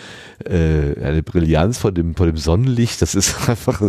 äh, 0.44 1.02
eine 1.02 1.22
Brillanz 1.22 1.78
von 1.78 1.94
dem 1.94 2.14
von 2.14 2.26
dem 2.26 2.36
Sonnenlicht. 2.36 3.00
Das 3.02 3.14
ist 3.14 3.48
einfach 3.48 3.80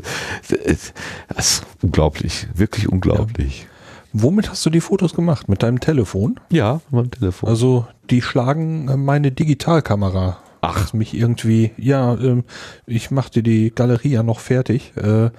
das 0.50 1.38
ist 1.38 1.66
unglaublich, 1.82 2.48
wirklich 2.54 2.90
unglaublich. 2.90 3.68
Womit 4.14 4.50
hast 4.50 4.66
du 4.66 4.70
die 4.70 4.82
Fotos 4.82 5.14
gemacht? 5.14 5.50
Mit 5.50 5.62
deinem 5.64 5.80
Telefon? 5.80 6.40
Ja, 6.50 6.82
mein 6.90 7.12
Telefon. 7.12 7.50
Also 7.50 7.86
die 8.10 8.22
schlagen 8.22 9.04
meine 9.04 9.32
Digitalkamera. 9.32 10.38
Ach. 10.68 10.94
Mich 10.94 11.14
irgendwie, 11.14 11.72
ja, 11.78 12.16
ähm, 12.16 12.44
ich 12.86 13.10
machte 13.12 13.42
die 13.42 13.72
Galerie 13.74 14.10
ja 14.10 14.24
noch 14.24 14.40
fertig. 14.40 14.92
Äh, 14.98 15.30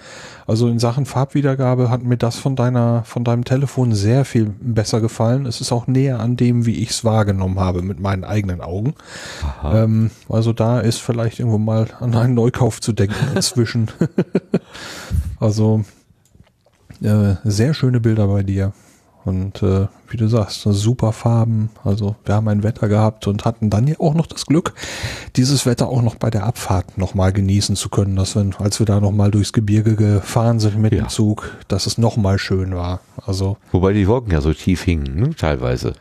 also 0.46 0.68
in 0.68 0.78
Sachen 0.78 1.04
Farbwiedergabe 1.04 1.90
hat 1.90 2.02
mir 2.02 2.16
das 2.16 2.36
von 2.36 2.56
deiner, 2.56 3.04
von 3.04 3.24
deinem 3.24 3.44
Telefon 3.44 3.94
sehr 3.94 4.24
viel 4.24 4.54
besser 4.60 5.00
gefallen. 5.00 5.44
Es 5.44 5.60
ist 5.60 5.70
auch 5.70 5.86
näher 5.86 6.20
an 6.20 6.36
dem, 6.36 6.64
wie 6.64 6.76
ich 6.76 6.90
es 6.90 7.04
wahrgenommen 7.04 7.60
habe 7.60 7.82
mit 7.82 8.00
meinen 8.00 8.24
eigenen 8.24 8.60
Augen. 8.62 8.94
Ähm, 9.64 10.10
also 10.28 10.52
da 10.52 10.80
ist 10.80 10.98
vielleicht 10.98 11.40
irgendwo 11.40 11.58
mal 11.58 11.88
an 12.00 12.14
einen 12.14 12.34
Neukauf 12.34 12.80
zu 12.80 12.92
denken 12.92 13.16
inzwischen. 13.34 13.90
also 15.40 15.84
äh, 17.02 17.34
sehr 17.44 17.74
schöne 17.74 18.00
Bilder 18.00 18.26
bei 18.28 18.42
dir. 18.42 18.72
Und 19.28 19.62
äh, 19.62 19.86
wie 20.08 20.16
du 20.16 20.26
sagst, 20.26 20.62
super 20.62 21.12
Farben. 21.12 21.68
Also 21.84 22.16
wir 22.24 22.34
haben 22.34 22.48
ein 22.48 22.62
Wetter 22.62 22.88
gehabt 22.88 23.26
und 23.26 23.44
hatten 23.44 23.68
dann 23.68 23.86
ja 23.86 23.96
auch 23.98 24.14
noch 24.14 24.26
das 24.26 24.46
Glück, 24.46 24.72
dieses 25.36 25.66
Wetter 25.66 25.88
auch 25.88 26.00
noch 26.02 26.14
bei 26.14 26.30
der 26.30 26.44
Abfahrt 26.44 26.96
nochmal 26.96 27.32
genießen 27.32 27.76
zu 27.76 27.90
können, 27.90 28.16
dass 28.16 28.34
wir, 28.34 28.48
als 28.58 28.78
wir 28.78 28.86
da 28.86 29.00
nochmal 29.00 29.30
durchs 29.30 29.52
Gebirge 29.52 29.96
gefahren 29.96 30.60
sind 30.60 30.78
mit 30.78 30.92
Ja. 30.94 31.02
dem 31.04 31.08
Zug, 31.10 31.50
dass 31.68 31.86
es 31.86 31.98
nochmal 31.98 32.38
schön 32.38 32.74
war. 32.74 33.00
Also 33.26 33.58
Wobei 33.70 33.92
die 33.92 34.08
Wolken 34.08 34.32
ja 34.32 34.40
so 34.40 34.52
tief 34.54 34.82
hingen, 34.82 35.14
ne, 35.20 35.30
teilweise. 35.36 35.92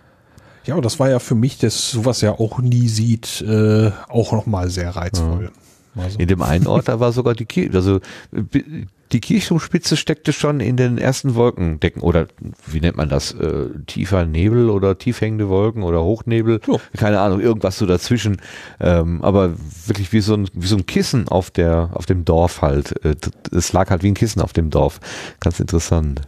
ja, 0.65 0.75
und 0.75 0.85
das 0.85 0.99
war 0.99 1.09
ja 1.09 1.19
für 1.19 1.35
mich, 1.35 1.57
das 1.57 1.91
sowas 1.91 2.21
ja 2.21 2.31
auch 2.31 2.59
nie 2.59 2.87
sieht, 2.87 3.41
äh, 3.41 3.91
auch 4.07 4.31
nochmal 4.31 4.69
sehr 4.69 4.95
reizvoll. 4.95 5.51
Also, 5.99 6.19
In 6.19 6.27
dem 6.27 6.41
einen 6.41 6.67
Ort, 6.67 6.87
da 6.87 6.99
war 6.99 7.11
sogar 7.11 7.33
die 7.33 7.45
Kirche, 7.45 7.75
also 7.75 7.99
die 9.11 9.21
Kirchturmspitze 9.21 9.95
steckte 9.95 10.33
schon 10.33 10.59
in 10.59 10.75
den 10.75 10.97
ersten 10.97 11.35
Wolkendecken 11.35 12.01
oder 12.01 12.27
wie 12.65 12.81
nennt 12.81 12.97
man 12.97 13.07
das? 13.09 13.31
Äh, 13.31 13.69
tiefer 13.85 14.25
Nebel 14.25 14.69
oder 14.69 14.97
tief 14.97 15.21
hängende 15.21 15.47
Wolken 15.47 15.83
oder 15.83 16.03
Hochnebel? 16.03 16.59
Ja. 16.67 16.75
Keine 16.97 17.19
Ahnung, 17.19 17.39
irgendwas 17.39 17.77
so 17.77 17.85
dazwischen. 17.85 18.37
Ähm, 18.79 19.21
aber 19.21 19.53
wirklich 19.85 20.11
wie 20.11 20.19
so 20.19 20.33
ein 20.33 20.49
wie 20.53 20.67
so 20.67 20.75
ein 20.75 20.85
Kissen 20.85 21.27
auf 21.29 21.51
der 21.51 21.89
auf 21.93 22.05
dem 22.05 22.25
Dorf 22.25 22.61
halt. 22.61 23.03
Äh, 23.05 23.15
Es 23.51 23.71
lag 23.71 23.89
halt 23.89 24.03
wie 24.03 24.11
ein 24.11 24.13
Kissen 24.13 24.41
auf 24.41 24.53
dem 24.53 24.69
Dorf. 24.69 24.99
Ganz 25.39 25.59
interessant. 25.59 26.21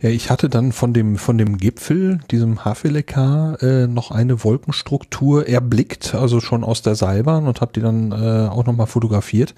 Ja, 0.00 0.10
ich 0.10 0.30
hatte 0.30 0.48
dann 0.48 0.70
von 0.70 0.94
dem, 0.94 1.16
von 1.16 1.38
dem 1.38 1.58
Gipfel, 1.58 2.20
diesem 2.30 2.64
Havelekar, 2.64 3.60
äh, 3.64 3.88
noch 3.88 4.12
eine 4.12 4.44
Wolkenstruktur 4.44 5.48
erblickt, 5.48 6.14
also 6.14 6.38
schon 6.38 6.62
aus 6.62 6.82
der 6.82 6.94
Seilbahn 6.94 7.48
und 7.48 7.60
habe 7.60 7.72
die 7.72 7.80
dann 7.80 8.12
äh, 8.12 8.48
auch 8.48 8.64
nochmal 8.64 8.86
fotografiert. 8.86 9.56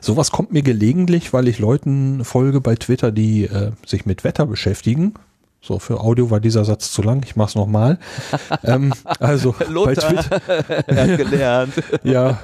Sowas 0.00 0.30
kommt 0.30 0.52
mir 0.52 0.62
gelegentlich, 0.62 1.32
weil 1.32 1.48
ich 1.48 1.58
Leuten 1.58 2.24
folge 2.24 2.60
bei 2.60 2.76
Twitter, 2.76 3.10
die 3.10 3.44
äh, 3.46 3.72
sich 3.84 4.06
mit 4.06 4.22
Wetter 4.22 4.46
beschäftigen. 4.46 5.14
So, 5.62 5.78
für 5.78 6.00
Audio 6.00 6.30
war 6.30 6.40
dieser 6.40 6.64
Satz 6.64 6.90
zu 6.90 7.02
lang, 7.02 7.22
ich 7.24 7.36
mach's 7.36 7.54
nochmal. 7.54 7.98
ähm, 8.64 8.94
also 9.18 9.54
bei 9.58 9.94
Twitter, 9.94 10.40
er 10.86 11.02
hat 11.12 11.18
gelernt. 11.18 11.74
ja, 12.02 12.40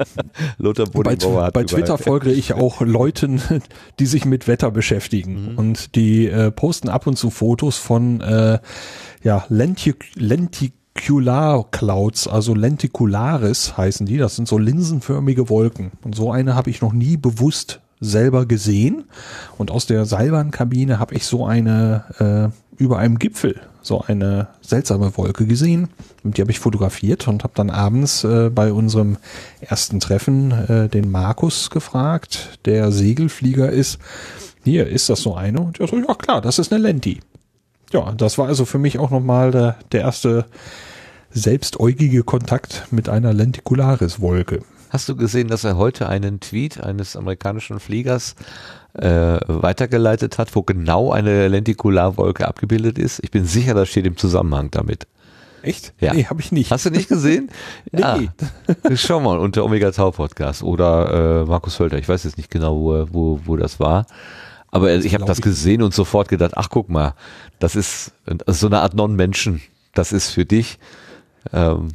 Lothar 0.58 0.86
bei, 0.92 1.16
bei 1.50 1.64
Twitter 1.64 1.96
folge 1.96 2.30
ich 2.30 2.52
auch 2.52 2.82
Leuten, 2.82 3.40
die 3.98 4.06
sich 4.06 4.26
mit 4.26 4.46
Wetter 4.48 4.70
beschäftigen 4.70 5.52
Mhm. 5.52 5.58
und 5.58 5.94
die 5.96 6.26
äh, 6.28 6.50
posten 6.50 6.88
ab 6.88 7.06
und 7.06 7.16
zu 7.16 7.30
Fotos 7.30 7.78
von 7.78 8.20
äh, 8.20 8.58
ja, 9.22 9.44
Lentic 9.48 10.04
Lenticular 10.14 11.64
Clouds, 11.70 12.28
also 12.28 12.54
Lenticularis 12.54 13.76
heißen 13.76 14.06
die. 14.06 14.18
Das 14.18 14.36
sind 14.36 14.46
so 14.48 14.58
linsenförmige 14.58 15.48
Wolken. 15.48 15.92
Und 16.04 16.14
so 16.14 16.30
eine 16.30 16.54
habe 16.54 16.70
ich 16.70 16.80
noch 16.80 16.92
nie 16.92 17.16
bewusst 17.16 17.80
selber 18.00 18.46
gesehen. 18.46 19.04
Und 19.58 19.70
aus 19.70 19.86
der 19.86 20.04
Seilbahnkabine 20.04 20.98
habe 20.98 21.14
ich 21.14 21.26
so 21.26 21.46
eine 21.46 22.52
äh, 22.52 22.65
über 22.78 22.98
einem 22.98 23.18
Gipfel 23.18 23.60
so 23.86 24.02
eine 24.02 24.48
seltsame 24.60 25.16
Wolke 25.16 25.46
gesehen. 25.46 25.88
Und 26.24 26.36
die 26.36 26.42
habe 26.42 26.50
ich 26.50 26.58
fotografiert 26.58 27.28
und 27.28 27.44
habe 27.44 27.54
dann 27.54 27.70
abends 27.70 28.24
äh, 28.24 28.50
bei 28.50 28.72
unserem 28.72 29.16
ersten 29.60 30.00
Treffen 30.00 30.50
äh, 30.50 30.88
den 30.88 31.10
Markus 31.10 31.70
gefragt, 31.70 32.58
der 32.64 32.90
Segelflieger 32.90 33.70
ist. 33.70 33.98
Hier, 34.64 34.88
ist 34.88 35.08
das 35.08 35.22
so 35.22 35.34
eine? 35.34 35.60
Und 35.60 35.78
er 35.78 35.86
so, 35.86 35.96
ja 35.96 36.14
klar, 36.14 36.40
das 36.40 36.58
ist 36.58 36.72
eine 36.72 36.82
Lenti. 36.82 37.20
Ja, 37.92 38.12
das 38.12 38.36
war 38.36 38.48
also 38.48 38.64
für 38.64 38.78
mich 38.78 38.98
auch 38.98 39.10
nochmal 39.10 39.52
der, 39.52 39.76
der 39.92 40.00
erste 40.00 40.46
selbstäugige 41.30 42.24
Kontakt 42.24 42.88
mit 42.90 43.08
einer 43.08 43.32
Lenticularis-Wolke. 43.32 44.62
Hast 44.90 45.08
du 45.08 45.16
gesehen, 45.16 45.48
dass 45.48 45.64
er 45.64 45.76
heute 45.76 46.08
einen 46.08 46.40
Tweet 46.40 46.82
eines 46.82 47.16
amerikanischen 47.16 47.80
Fliegers 47.80 48.34
äh, 48.94 49.38
weitergeleitet 49.46 50.38
hat, 50.38 50.54
wo 50.54 50.62
genau 50.62 51.12
eine 51.12 51.48
Lentikularwolke 51.48 52.46
abgebildet 52.46 52.98
ist? 52.98 53.20
Ich 53.22 53.30
bin 53.30 53.44
sicher, 53.46 53.74
das 53.74 53.88
steht 53.88 54.06
im 54.06 54.16
Zusammenhang 54.16 54.70
damit. 54.70 55.06
Echt? 55.62 55.92
Ja. 56.00 56.14
Nee, 56.14 56.24
habe 56.26 56.40
ich 56.40 56.52
nicht. 56.52 56.70
Hast 56.70 56.86
du 56.86 56.90
nicht 56.90 57.08
gesehen? 57.08 57.50
Nee. 57.92 58.30
Schau 58.94 59.20
mal 59.20 59.38
unter 59.38 59.64
Omega 59.64 59.90
Tau 59.90 60.12
Podcast 60.12 60.62
oder 60.62 61.42
äh, 61.42 61.44
Markus 61.44 61.74
Völter. 61.76 61.98
Ich 61.98 62.08
weiß 62.08 62.24
jetzt 62.24 62.36
nicht 62.36 62.50
genau, 62.50 62.76
wo, 62.76 63.06
wo, 63.10 63.40
wo 63.44 63.56
das 63.56 63.80
war. 63.80 64.06
Aber 64.70 64.92
ich 64.94 65.14
habe 65.14 65.24
das 65.24 65.40
gesehen 65.40 65.82
und 65.82 65.94
sofort 65.94 66.28
gedacht, 66.28 66.52
ach 66.56 66.68
guck 66.70 66.88
mal, 66.88 67.14
das 67.58 67.74
ist 67.74 68.12
äh, 68.26 68.36
so 68.52 68.66
eine 68.66 68.80
Art 68.80 68.94
Non-Menschen. 68.94 69.60
Das 69.94 70.12
ist 70.12 70.30
für 70.30 70.44
dich. 70.44 70.78
Ähm, 71.52 71.88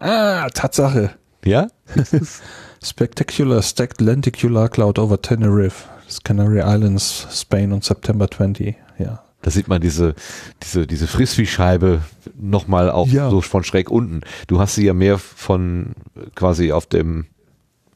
Ah, 0.00 0.48
Tatsache. 0.50 1.12
Ja? 1.44 1.68
Spectacular 2.82 3.62
stacked 3.62 4.00
lenticular 4.00 4.68
cloud 4.68 4.98
over 4.98 5.20
Tenerife, 5.20 5.84
Canary 6.24 6.60
Islands, 6.60 7.26
Spain 7.30 7.72
on 7.72 7.80
September 7.80 8.30
20. 8.30 8.76
Ja. 8.98 9.22
Da 9.42 9.50
sieht 9.50 9.68
man 9.68 9.80
diese, 9.80 10.14
diese, 10.62 10.86
diese 10.86 11.06
Frisbee-Scheibe 11.06 12.00
nochmal 12.38 12.90
auch 12.90 13.08
Ja. 13.08 13.30
so 13.30 13.40
von 13.42 13.62
schräg 13.64 13.90
unten. 13.90 14.20
Du 14.46 14.58
hast 14.58 14.74
sie 14.74 14.86
ja 14.86 14.94
mehr 14.94 15.18
von 15.18 15.92
quasi 16.34 16.72
auf 16.72 16.86
dem, 16.86 17.26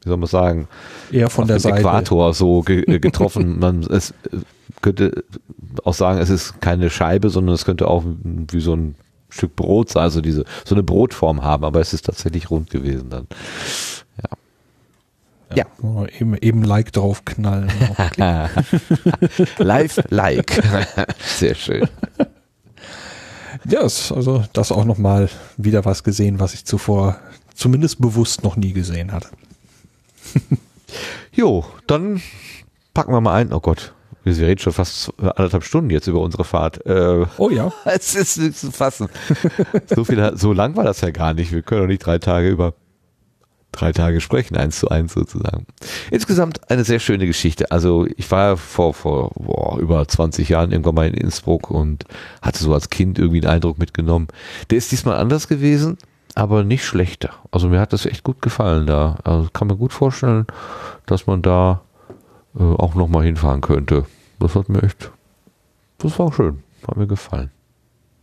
wie 0.03 0.09
soll 0.09 0.17
man 0.17 0.27
sagen, 0.29 0.67
Eher 1.11 1.29
von 1.29 1.43
auf 1.43 1.47
der 1.47 1.57
dem 1.57 1.61
Seite. 1.61 1.79
Äquator 1.79 2.33
so 2.33 2.61
ge 2.61 2.83
äh, 2.83 2.99
getroffen. 2.99 3.59
man 3.59 3.81
es 3.83 4.11
äh, 4.31 4.37
könnte 4.81 5.23
auch 5.83 5.93
sagen, 5.95 6.19
es 6.19 6.29
ist 6.29 6.61
keine 6.61 6.89
Scheibe, 6.89 7.29
sondern 7.29 7.55
es 7.55 7.65
könnte 7.65 7.87
auch 7.87 8.03
wie 8.05 8.61
so 8.61 8.75
ein 8.75 8.95
Stück 9.29 9.55
Brot 9.55 9.95
also 9.95 10.21
diese 10.21 10.45
so 10.65 10.75
eine 10.75 10.83
Brotform 10.83 11.43
haben, 11.43 11.63
aber 11.63 11.79
es 11.79 11.93
ist 11.93 12.05
tatsächlich 12.05 12.49
rund 12.49 12.69
gewesen 12.69 13.09
dann. 13.09 13.27
Ja. 15.55 15.65
Oh, 15.81 16.05
eben, 16.05 16.37
eben 16.37 16.63
Like 16.63 16.91
drauf 16.91 17.25
knallen. 17.25 17.71
Live 19.57 19.99
like. 20.09 20.61
Sehr 21.19 21.55
schön. 21.55 21.87
ja, 23.65 23.81
ist 23.81 24.11
also 24.11 24.43
das 24.53 24.71
auch 24.71 24.85
nochmal 24.85 25.29
wieder 25.57 25.85
was 25.85 26.03
gesehen, 26.03 26.39
was 26.39 26.53
ich 26.53 26.65
zuvor 26.65 27.19
zumindest 27.55 27.99
bewusst 27.99 28.43
noch 28.43 28.57
nie 28.57 28.73
gesehen 28.73 29.11
hatte. 29.11 29.29
Jo, 31.33 31.65
dann 31.87 32.21
packen 32.93 33.11
wir 33.11 33.21
mal 33.21 33.35
ein. 33.35 33.51
Oh 33.51 33.59
Gott, 33.59 33.93
wir 34.37 34.47
reden 34.47 34.59
schon 34.59 34.73
fast 34.73 35.11
anderthalb 35.19 35.63
Stunden 35.63 35.89
jetzt 35.89 36.07
über 36.07 36.21
unsere 36.21 36.43
Fahrt. 36.43 36.85
Äh, 36.85 37.25
Oh 37.37 37.49
ja. 37.49 37.71
es 37.85 38.15
ist 38.15 38.37
nicht 38.37 38.57
zu 38.57 38.71
fassen. 38.71 39.09
so 39.87 40.03
viel, 40.03 40.31
so 40.35 40.53
lang 40.53 40.75
war 40.75 40.83
das 40.83 41.01
ja 41.01 41.11
gar 41.11 41.33
nicht. 41.33 41.51
Wir 41.51 41.61
können 41.61 41.81
doch 41.81 41.87
nicht 41.87 42.05
drei 42.05 42.19
Tage 42.19 42.49
über 42.49 42.73
drei 43.71 43.91
Tage 43.91 44.19
sprechen, 44.19 44.57
eins 44.57 44.79
zu 44.79 44.89
eins 44.89 45.13
sozusagen. 45.13 45.65
Insgesamt 46.11 46.69
eine 46.69 46.83
sehr 46.83 46.99
schöne 46.99 47.27
Geschichte. 47.27 47.71
Also 47.71 48.07
ich 48.17 48.29
war 48.31 48.57
vor, 48.57 48.93
vor 48.93 49.31
boah, 49.35 49.79
über 49.79 50.07
20 50.07 50.49
Jahren 50.49 50.71
irgendwann 50.71 50.95
mal 50.95 51.07
in 51.07 51.13
Innsbruck 51.13 51.69
und 51.69 52.05
hatte 52.41 52.63
so 52.63 52.73
als 52.73 52.89
Kind 52.89 53.19
irgendwie 53.19 53.41
einen 53.41 53.53
Eindruck 53.53 53.77
mitgenommen. 53.77 54.27
Der 54.69 54.77
ist 54.77 54.91
diesmal 54.91 55.17
anders 55.17 55.47
gewesen, 55.47 55.97
aber 56.35 56.63
nicht 56.63 56.83
schlechter. 56.83 57.31
Also 57.51 57.69
mir 57.69 57.79
hat 57.79 57.93
das 57.93 58.05
echt 58.05 58.23
gut 58.23 58.41
gefallen 58.41 58.87
da. 58.87 59.17
Also 59.23 59.49
kann 59.53 59.67
man 59.67 59.77
gut 59.77 59.93
vorstellen, 59.93 60.47
dass 61.05 61.27
man 61.27 61.41
da 61.41 61.81
äh, 62.57 62.63
auch 62.63 62.95
nochmal 62.95 63.25
hinfahren 63.25 63.61
könnte. 63.61 64.05
Das 64.39 64.55
hat 64.55 64.69
mir 64.69 64.83
echt, 64.83 65.11
das 65.97 66.17
war 66.17 66.31
schön. 66.31 66.63
Hat 66.87 66.97
mir 66.97 67.07
gefallen. 67.07 67.51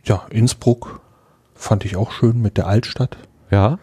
Ja, 0.04 0.26
Innsbruck 0.30 1.00
fand 1.54 1.84
ich 1.84 1.96
auch 1.96 2.12
schön 2.12 2.40
mit 2.40 2.56
der 2.56 2.66
Altstadt. 2.66 3.16
Ja. 3.50 3.78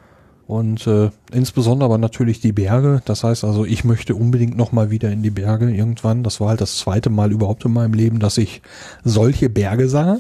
Und 0.45 0.87
äh, 0.87 1.09
insbesondere 1.31 1.85
aber 1.85 1.97
natürlich 1.97 2.39
die 2.39 2.51
Berge. 2.51 3.01
Das 3.05 3.23
heißt 3.23 3.43
also, 3.43 3.65
ich 3.65 3.83
möchte 3.83 4.15
unbedingt 4.15 4.57
noch 4.57 4.71
mal 4.71 4.91
wieder 4.91 5.09
in 5.11 5.23
die 5.23 5.29
Berge 5.29 5.71
irgendwann. 5.71 6.23
Das 6.23 6.41
war 6.41 6.49
halt 6.49 6.61
das 6.61 6.77
zweite 6.77 7.09
Mal 7.09 7.31
überhaupt 7.31 7.65
in 7.65 7.73
meinem 7.73 7.93
Leben, 7.93 8.19
dass 8.19 8.37
ich 8.37 8.61
solche 9.03 9.49
Berge 9.49 9.87
sah. 9.87 10.17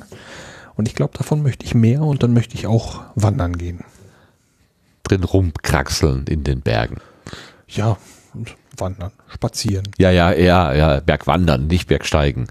Und 0.75 0.87
ich 0.87 0.95
glaube, 0.95 1.17
davon 1.17 1.43
möchte 1.43 1.65
ich 1.65 1.75
mehr 1.75 2.01
und 2.01 2.23
dann 2.23 2.33
möchte 2.33 2.55
ich 2.55 2.67
auch 2.67 3.01
wandern 3.15 3.57
gehen. 3.57 3.83
Drin 5.03 5.23
rumkraxeln 5.23 6.25
in 6.27 6.43
den 6.43 6.61
Bergen. 6.61 6.97
Ja, 7.67 7.97
wandern, 8.77 9.11
spazieren. 9.27 9.87
Ja, 9.97 10.11
ja, 10.11 10.31
ja, 10.33 10.73
ja, 10.73 10.99
Bergwandern, 10.99 11.67
nicht 11.67 11.87
Bergsteigen. 11.87 12.47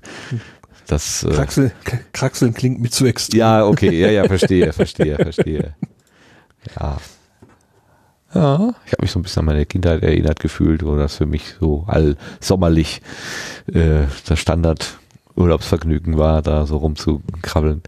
Das, 0.87 1.23
äh, 1.25 1.31
Kraxel, 1.31 1.73
Kraxeln 2.13 2.55
klingt 2.55 2.81
mir 2.81 2.91
zu 2.91 3.07
extrem. 3.07 3.39
ja, 3.39 3.65
okay, 3.65 3.99
ja, 3.99 4.11
ja, 4.11 4.25
verstehe, 4.25 4.73
verstehe, 4.73 5.17
verstehe. 5.17 5.75
Ja. 6.79 6.99
Ja, 8.35 8.75
ich 8.87 8.93
habe 8.93 9.03
mich 9.03 9.11
so 9.11 9.19
ein 9.19 9.23
bisschen 9.23 9.41
an 9.41 9.47
meine 9.47 9.67
Kindheit 9.67 10.03
erinnert 10.03 10.41
gefühlt, 10.41 10.85
wo 10.85 10.97
das 10.97 11.17
für 11.17 11.27
mich 11.27 11.55
so 11.61 11.85
all 11.87 12.17
sommerlich 12.41 13.03
äh, 13.73 14.07
das 14.27 14.39
Standard 14.39 14.99
Urlaubsvergnügen 15.35 16.17
war, 16.17 16.41
da 16.41 16.67
so 16.67 16.79
rumzukrabbeln. 16.79 17.83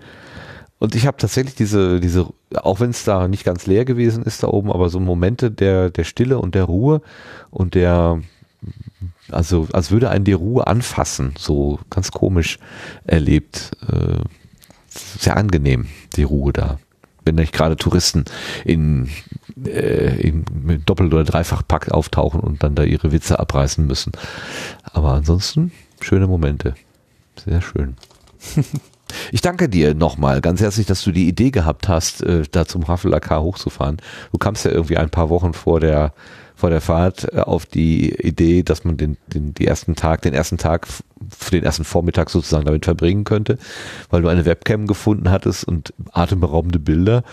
Und 0.84 0.94
ich 0.94 1.06
habe 1.06 1.16
tatsächlich 1.16 1.54
diese, 1.54 1.98
diese, 1.98 2.26
auch 2.54 2.78
wenn 2.78 2.90
es 2.90 3.04
da 3.04 3.26
nicht 3.26 3.42
ganz 3.42 3.64
leer 3.64 3.86
gewesen 3.86 4.22
ist 4.22 4.42
da 4.42 4.48
oben, 4.48 4.70
aber 4.70 4.90
so 4.90 5.00
Momente 5.00 5.50
der, 5.50 5.88
der 5.88 6.04
Stille 6.04 6.38
und 6.38 6.54
der 6.54 6.64
Ruhe 6.64 7.00
und 7.50 7.74
der, 7.74 8.20
also 9.30 9.66
als 9.72 9.90
würde 9.90 10.10
einen 10.10 10.26
die 10.26 10.34
Ruhe 10.34 10.66
anfassen, 10.66 11.32
so 11.38 11.78
ganz 11.88 12.10
komisch 12.10 12.58
erlebt. 13.06 13.70
Äh, 13.90 14.18
sehr 14.90 15.38
angenehm, 15.38 15.86
die 16.16 16.22
Ruhe 16.22 16.52
da. 16.52 16.78
Wenn 17.24 17.36
nicht 17.36 17.54
gerade 17.54 17.76
Touristen 17.76 18.26
in, 18.66 19.08
äh, 19.64 20.20
in 20.20 20.44
Doppel- 20.84 21.06
oder 21.06 21.24
Dreifachpack 21.24 21.92
auftauchen 21.92 22.40
und 22.40 22.62
dann 22.62 22.74
da 22.74 22.82
ihre 22.82 23.10
Witze 23.10 23.38
abreißen 23.38 23.86
müssen. 23.86 24.12
Aber 24.82 25.12
ansonsten 25.12 25.72
schöne 26.02 26.26
Momente. 26.26 26.74
Sehr 27.42 27.62
schön. 27.62 27.96
Ich 29.33 29.41
danke 29.41 29.68
dir 29.68 29.94
nochmal 29.94 30.41
ganz 30.41 30.60
herzlich, 30.60 30.86
dass 30.86 31.02
du 31.02 31.12
die 31.12 31.28
Idee 31.28 31.50
gehabt 31.50 31.89
hast, 31.89 32.23
äh, 32.23 32.42
da 32.50 32.66
zum 32.66 32.83
Raffel-AK 32.83 33.39
hochzufahren. 33.39 33.99
Du 34.33 34.39
kamst 34.39 34.65
ja 34.65 34.70
irgendwie 34.70 34.97
ein 34.97 35.10
paar 35.10 35.31
Wochen 35.31 35.52
vor 35.52 35.81
der 35.81 36.12
vor 36.55 36.70
der 36.70 36.81
Fahrt 36.81 37.33
äh, 37.33 37.41
auf 37.41 37.66
die 37.66 38.15
Idee, 38.15 38.62
dass 38.62 38.84
man 38.84 38.97
den, 38.97 39.16
den, 39.26 39.55
die 39.55 39.66
ersten 39.66 39.97
Tag, 39.97 40.23
den 40.23 40.34
ersten 40.34 40.57
Tag, 40.57 40.86
den 41.52 41.65
ersten 41.65 41.84
Vormittag 41.84 42.31
sozusagen 42.31 42.65
damit 42.65 42.84
verbringen 42.84 43.24
könnte, 43.24 43.58
weil 44.10 44.23
du 44.23 44.28
eine 44.28 44.44
Webcam 44.44 44.86
gefunden 44.86 45.31
hattest 45.31 45.65
und 45.65 45.92
atemberaubende 46.12 46.78
Bilder 46.78 47.24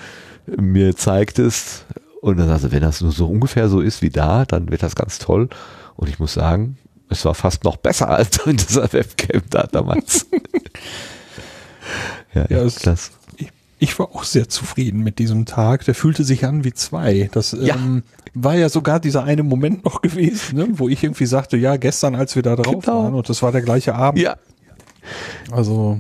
mir 0.47 0.95
zeigtest. 0.95 1.85
Und 2.21 2.37
dann 2.37 2.47
sagst 2.47 2.65
du, 2.65 2.71
wenn 2.71 2.81
das 2.81 3.01
nur 3.01 3.11
so 3.11 3.27
ungefähr 3.27 3.69
so 3.69 3.79
ist 3.79 4.01
wie 4.01 4.09
da, 4.09 4.45
dann 4.45 4.69
wird 4.69 4.83
das 4.83 4.95
ganz 4.95 5.19
toll. 5.19 5.49
Und 5.95 6.09
ich 6.09 6.19
muss 6.19 6.33
sagen, 6.33 6.77
es 7.09 7.25
war 7.25 7.35
fast 7.35 7.63
noch 7.63 7.77
besser 7.77 8.09
als 8.17 8.37
in 8.45 8.57
dieser 8.57 8.91
Webcam 8.91 9.41
da 9.49 9.67
damals. 9.71 10.27
ja, 12.33 12.45
Ja, 12.49 12.57
es- 12.63 12.77
klasse. 12.77 13.11
Ich, 13.37 13.49
ich 13.79 13.97
war 13.99 14.07
auch 14.15 14.23
sehr 14.23 14.47
zufrieden 14.49 15.01
mit 15.03 15.17
diesem 15.19 15.45
Tag. 15.45 15.85
Der 15.85 15.95
fühlte 15.95 16.23
sich 16.23 16.45
an 16.45 16.63
wie 16.63 16.73
zwei. 16.73 17.29
Das 17.31 17.51
Ja. 17.59 17.75
ähm, 17.75 18.03
war 18.33 18.55
ja 18.55 18.69
sogar 18.69 18.99
dieser 18.99 19.23
eine 19.23 19.43
Moment 19.43 19.83
noch 19.85 20.01
gewesen, 20.01 20.57
ne, 20.57 20.67
wo 20.73 20.87
ich 20.89 21.03
irgendwie 21.03 21.25
sagte, 21.25 21.57
ja, 21.57 21.77
gestern, 21.77 22.15
als 22.15 22.35
wir 22.35 22.43
da 22.43 22.55
drauf 22.55 22.85
Genau. 22.85 23.03
waren, 23.03 23.13
und 23.15 23.27
das 23.29 23.41
war 23.41 23.51
der 23.51 23.61
gleiche 23.61 23.95
Abend. 23.95 24.21
Ja, 24.21 24.35
Also, 25.51 25.99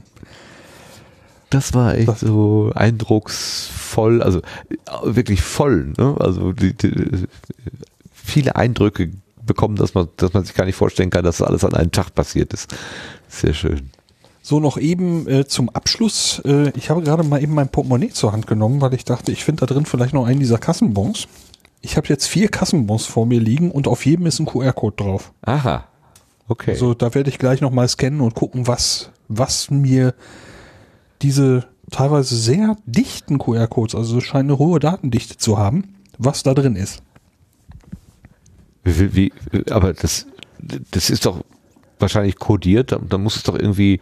Das 1.49 1.73
war 1.73 1.95
echt 1.95 2.07
Das- 2.07 2.19
so 2.21 2.71
eindrucksvoll, 2.75 4.21
also 4.23 4.39
äh, 4.39 4.43
wirklich 5.03 5.41
voll, 5.41 5.93
ne? 5.97 6.15
Also 6.19 6.53
die, 6.53 6.73
die, 6.73 7.25
viele 8.13 8.55
Eindrücke 8.55 9.11
bekommen, 9.45 9.75
dass 9.75 9.93
man, 9.95 10.07
dass 10.17 10.33
man 10.33 10.45
sich 10.45 10.53
gar 10.55 10.65
nicht 10.65 10.75
vorstellen 10.75 11.09
kann, 11.09 11.25
dass 11.25 11.37
das 11.39 11.47
alles 11.47 11.65
an 11.65 11.73
einem 11.73 11.91
Tag 11.91 12.13
passiert 12.15 12.53
ist. 12.53 12.73
Sehr 13.27 13.53
schön. 13.53 13.89
So 14.41 14.59
noch 14.59 14.77
eben 14.77 15.27
äh, 15.27 15.45
zum 15.45 15.69
Abschluss. 15.69 16.41
Äh, 16.45 16.71
ich 16.75 16.89
habe 16.89 17.01
gerade 17.01 17.23
mal 17.23 17.41
eben 17.41 17.53
mein 17.53 17.69
Portemonnaie 17.69 18.09
zur 18.09 18.31
Hand 18.31 18.47
genommen, 18.47 18.81
weil 18.81 18.93
ich 18.93 19.05
dachte, 19.05 19.31
ich 19.31 19.43
finde 19.43 19.65
da 19.65 19.73
drin 19.73 19.85
vielleicht 19.85 20.13
noch 20.13 20.25
einen 20.25 20.39
dieser 20.39 20.57
Kassenbons. 20.57 21.27
Ich 21.81 21.97
habe 21.97 22.07
jetzt 22.07 22.27
vier 22.27 22.49
Kassenbons 22.49 23.05
vor 23.05 23.25
mir 23.25 23.39
liegen 23.39 23.71
und 23.71 23.87
auf 23.87 24.05
jedem 24.05 24.25
ist 24.25 24.39
ein 24.39 24.45
QR-Code 24.45 24.95
drauf. 24.97 25.31
Aha. 25.41 25.85
Okay. 26.47 26.71
Also 26.71 26.93
da 26.93 27.13
werde 27.13 27.29
ich 27.29 27.39
gleich 27.39 27.61
noch 27.61 27.71
mal 27.71 27.87
scannen 27.87 28.21
und 28.21 28.35
gucken, 28.35 28.67
was, 28.67 29.11
was 29.27 29.71
mir 29.71 30.13
diese 31.21 31.65
teilweise 31.91 32.35
sehr 32.35 32.75
dichten 32.85 33.37
QR-Codes, 33.37 33.95
also 33.95 34.17
es 34.17 34.23
scheint 34.23 34.49
eine 34.49 34.57
hohe 34.57 34.79
Datendichte 34.79 35.37
zu 35.37 35.57
haben, 35.57 35.95
was 36.17 36.43
da 36.43 36.53
drin 36.53 36.75
ist. 36.75 37.03
wie, 38.83 39.15
wie, 39.15 39.33
aber 39.69 39.93
das, 39.93 40.25
das 40.59 41.09
ist 41.09 41.25
doch 41.25 41.41
wahrscheinlich 42.01 42.37
kodiert, 42.37 42.91
dann, 43.07 43.21
muss 43.21 43.35
es 43.37 43.43
doch 43.43 43.55
irgendwie 43.55 44.01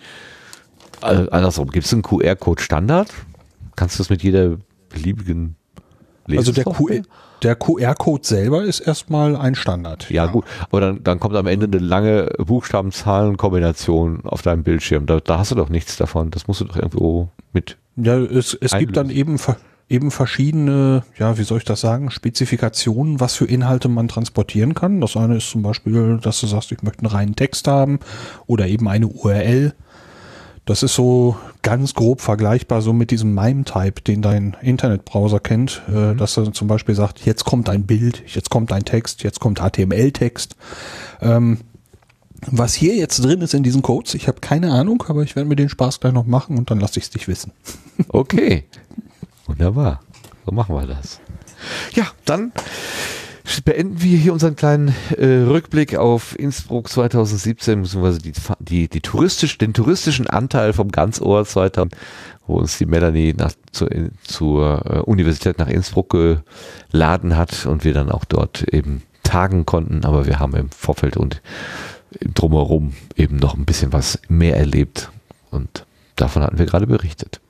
äh, 1.01 1.27
andersrum. 1.31 1.69
Gibt 1.69 1.85
es 1.85 1.93
einen 1.93 2.01
QR-Code-Standard? 2.01 3.09
Kannst 3.75 3.95
du 3.95 4.03
das 4.03 4.09
mit 4.09 4.23
jeder 4.23 4.57
beliebigen 4.89 5.55
Also 6.29 6.51
der? 6.51 6.63
QR 6.65 7.01
der 7.41 7.55
QR-Code 7.55 8.27
selber 8.27 8.63
ist 8.63 8.81
erstmal 8.81 9.37
ein 9.37 9.55
Standard. 9.55 10.09
Ja, 10.09 10.25
gut, 10.25 10.43
aber 10.69 10.81
dann, 10.81 11.03
dann 11.05 11.21
kommt 11.21 11.37
am 11.37 11.47
Ende 11.47 11.67
eine 11.67 11.77
lange 11.77 12.25
Buchstaben-Zahlen-Kombination 12.37 14.21
auf 14.25 14.41
deinem 14.41 14.63
Bildschirm. 14.63 15.05
Da, 15.05 15.19
da 15.19 15.39
hast 15.39 15.51
du 15.51 15.55
doch 15.55 15.69
nichts 15.69 15.95
davon. 15.97 16.31
Das 16.31 16.47
musst 16.47 16.61
du 16.61 16.65
doch 16.65 16.75
irgendwo 16.75 17.29
mit. 17.53 17.77
Ja, 17.95 18.17
es, 18.17 18.53
es 18.59 18.77
gibt 18.77 18.97
dann 18.97 19.09
eben, 19.09 19.37
ver- 19.37 19.57
eben 19.89 20.11
verschiedene, 20.11 21.03
ja, 21.17 21.37
wie 21.37 21.43
soll 21.43 21.57
ich 21.57 21.65
das 21.65 21.81
sagen, 21.81 22.11
Spezifikationen, 22.11 23.19
was 23.19 23.35
für 23.35 23.45
Inhalte 23.45 23.89
man 23.89 24.07
transportieren 24.07 24.75
kann. 24.75 25.01
Das 25.01 25.17
eine 25.17 25.37
ist 25.37 25.49
zum 25.49 25.63
Beispiel, 25.63 26.19
dass 26.21 26.39
du 26.39 26.47
sagst, 26.47 26.71
ich 26.71 26.83
möchte 26.83 26.99
einen 26.99 27.11
reinen 27.11 27.35
Text 27.35 27.67
haben 27.67 27.99
oder 28.45 28.67
eben 28.67 28.87
eine 28.87 29.07
URL. 29.07 29.73
Das 30.65 30.83
ist 30.83 30.93
so 30.93 31.35
ganz 31.63 31.95
grob 31.95 32.21
vergleichbar 32.21 32.83
so 32.83 32.93
mit 32.93 33.09
diesem 33.09 33.33
MIME-Type, 33.33 34.01
den 34.01 34.21
dein 34.21 34.55
Internetbrowser 34.61 35.39
kennt, 35.39 35.81
äh, 35.91 36.13
dass 36.13 36.37
er 36.37 36.53
zum 36.53 36.67
Beispiel 36.67 36.93
sagt, 36.93 37.25
jetzt 37.25 37.43
kommt 37.43 37.67
ein 37.69 37.87
Bild, 37.87 38.21
jetzt 38.27 38.51
kommt 38.51 38.71
ein 38.71 38.85
Text, 38.85 39.23
jetzt 39.23 39.39
kommt 39.39 39.59
HTML-Text. 39.59 40.55
Ähm, 41.21 41.57
was 42.45 42.75
hier 42.75 42.95
jetzt 42.95 43.23
drin 43.23 43.41
ist 43.41 43.55
in 43.55 43.63
diesen 43.63 43.81
Codes, 43.81 44.13
ich 44.13 44.27
habe 44.27 44.39
keine 44.39 44.71
Ahnung, 44.71 45.03
aber 45.07 45.23
ich 45.23 45.35
werde 45.35 45.49
mir 45.49 45.55
den 45.55 45.69
Spaß 45.69 45.99
gleich 45.99 46.13
noch 46.13 46.27
machen 46.27 46.59
und 46.59 46.69
dann 46.69 46.79
lasse 46.79 46.99
ich 46.99 47.05
es 47.05 47.09
dich 47.09 47.27
wissen. 47.27 47.51
Okay. 48.09 48.65
Wunderbar. 49.49 49.99
So 50.45 50.51
machen 50.51 50.75
wir 50.75 50.85
das. 50.85 51.19
Ja, 51.93 52.07
dann 52.25 52.51
beenden 53.65 54.01
wir 54.01 54.17
hier 54.17 54.31
unseren 54.31 54.55
kleinen 54.55 54.95
äh, 55.17 55.25
Rückblick 55.25 55.95
auf 55.95 56.37
Innsbruck 56.37 56.87
2017, 56.87 57.81
beziehungsweise 57.81 58.19
die, 58.19 58.33
die, 58.59 58.87
die 58.87 59.01
touristisch, 59.01 59.57
den 59.57 59.73
touristischen 59.73 60.27
Anteil 60.27 60.71
vom 60.71 60.91
Ganzohr 60.91 61.45
2000, 61.45 61.95
wo 62.45 62.59
uns 62.59 62.77
die 62.77 62.85
Melanie 62.85 63.33
nach, 63.35 63.51
zur, 63.71 63.89
zur 64.23 64.85
äh, 64.85 64.99
Universität 64.99 65.57
nach 65.57 65.67
Innsbruck 65.67 66.15
geladen 66.91 67.35
hat 67.35 67.65
und 67.65 67.83
wir 67.83 67.93
dann 67.93 68.11
auch 68.11 68.25
dort 68.25 68.63
eben 68.71 69.01
tagen 69.23 69.65
konnten, 69.65 70.05
aber 70.05 70.27
wir 70.27 70.39
haben 70.39 70.55
im 70.55 70.69
Vorfeld 70.69 71.17
und 71.17 71.41
drumherum 72.21 72.93
eben 73.15 73.37
noch 73.37 73.55
ein 73.55 73.65
bisschen 73.65 73.93
was 73.93 74.19
mehr 74.29 74.57
erlebt 74.57 75.11
und 75.49 75.85
davon 76.15 76.43
hatten 76.43 76.59
wir 76.59 76.65
gerade 76.67 76.87
berichtet. 76.87 77.41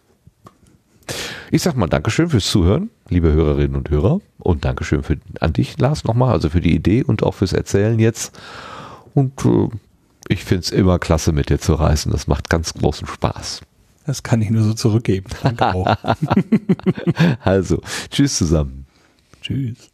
Ich 1.52 1.62
sag 1.62 1.76
mal 1.76 1.88
Dankeschön 1.88 2.30
fürs 2.30 2.50
Zuhören, 2.50 2.90
liebe 3.10 3.32
Hörerinnen 3.32 3.76
und 3.76 3.90
Hörer. 3.90 4.20
Und 4.38 4.66
Dankeschön 4.66 5.04
für, 5.04 5.18
an 5.40 5.54
dich, 5.54 5.78
Lars, 5.80 6.04
nochmal, 6.04 6.32
also 6.32 6.50
für 6.50 6.62
die 6.62 6.76
Idee 6.76 7.04
und 7.04 7.24
auch 7.24 7.34
fürs 7.34 7.54
Erzählen 7.54 8.00
jetzt. 8.00 8.38
Und 9.14 9.46
äh, 9.46 9.70
ich 10.28 10.46
find's 10.46 10.70
immer 10.70 11.00
klasse, 11.00 11.32
mit 11.32 11.50
dir 11.50 11.60
zu 11.60 11.74
reisen. 11.74 12.12
Das 12.12 12.28
macht 12.28 12.50
ganz 12.50 12.74
großen 12.74 13.08
Spaß. 13.08 13.62
Das 14.06 14.24
kann 14.24 14.42
ich 14.42 14.50
nur 14.50 14.64
so 14.64 14.74
zurückgeben. 14.74 15.28
Danke 15.44 15.74
auch. 15.74 15.96
Also, 17.44 17.82
tschüss 18.10 18.38
zusammen. 18.38 18.86
Tschüss. 19.42 19.89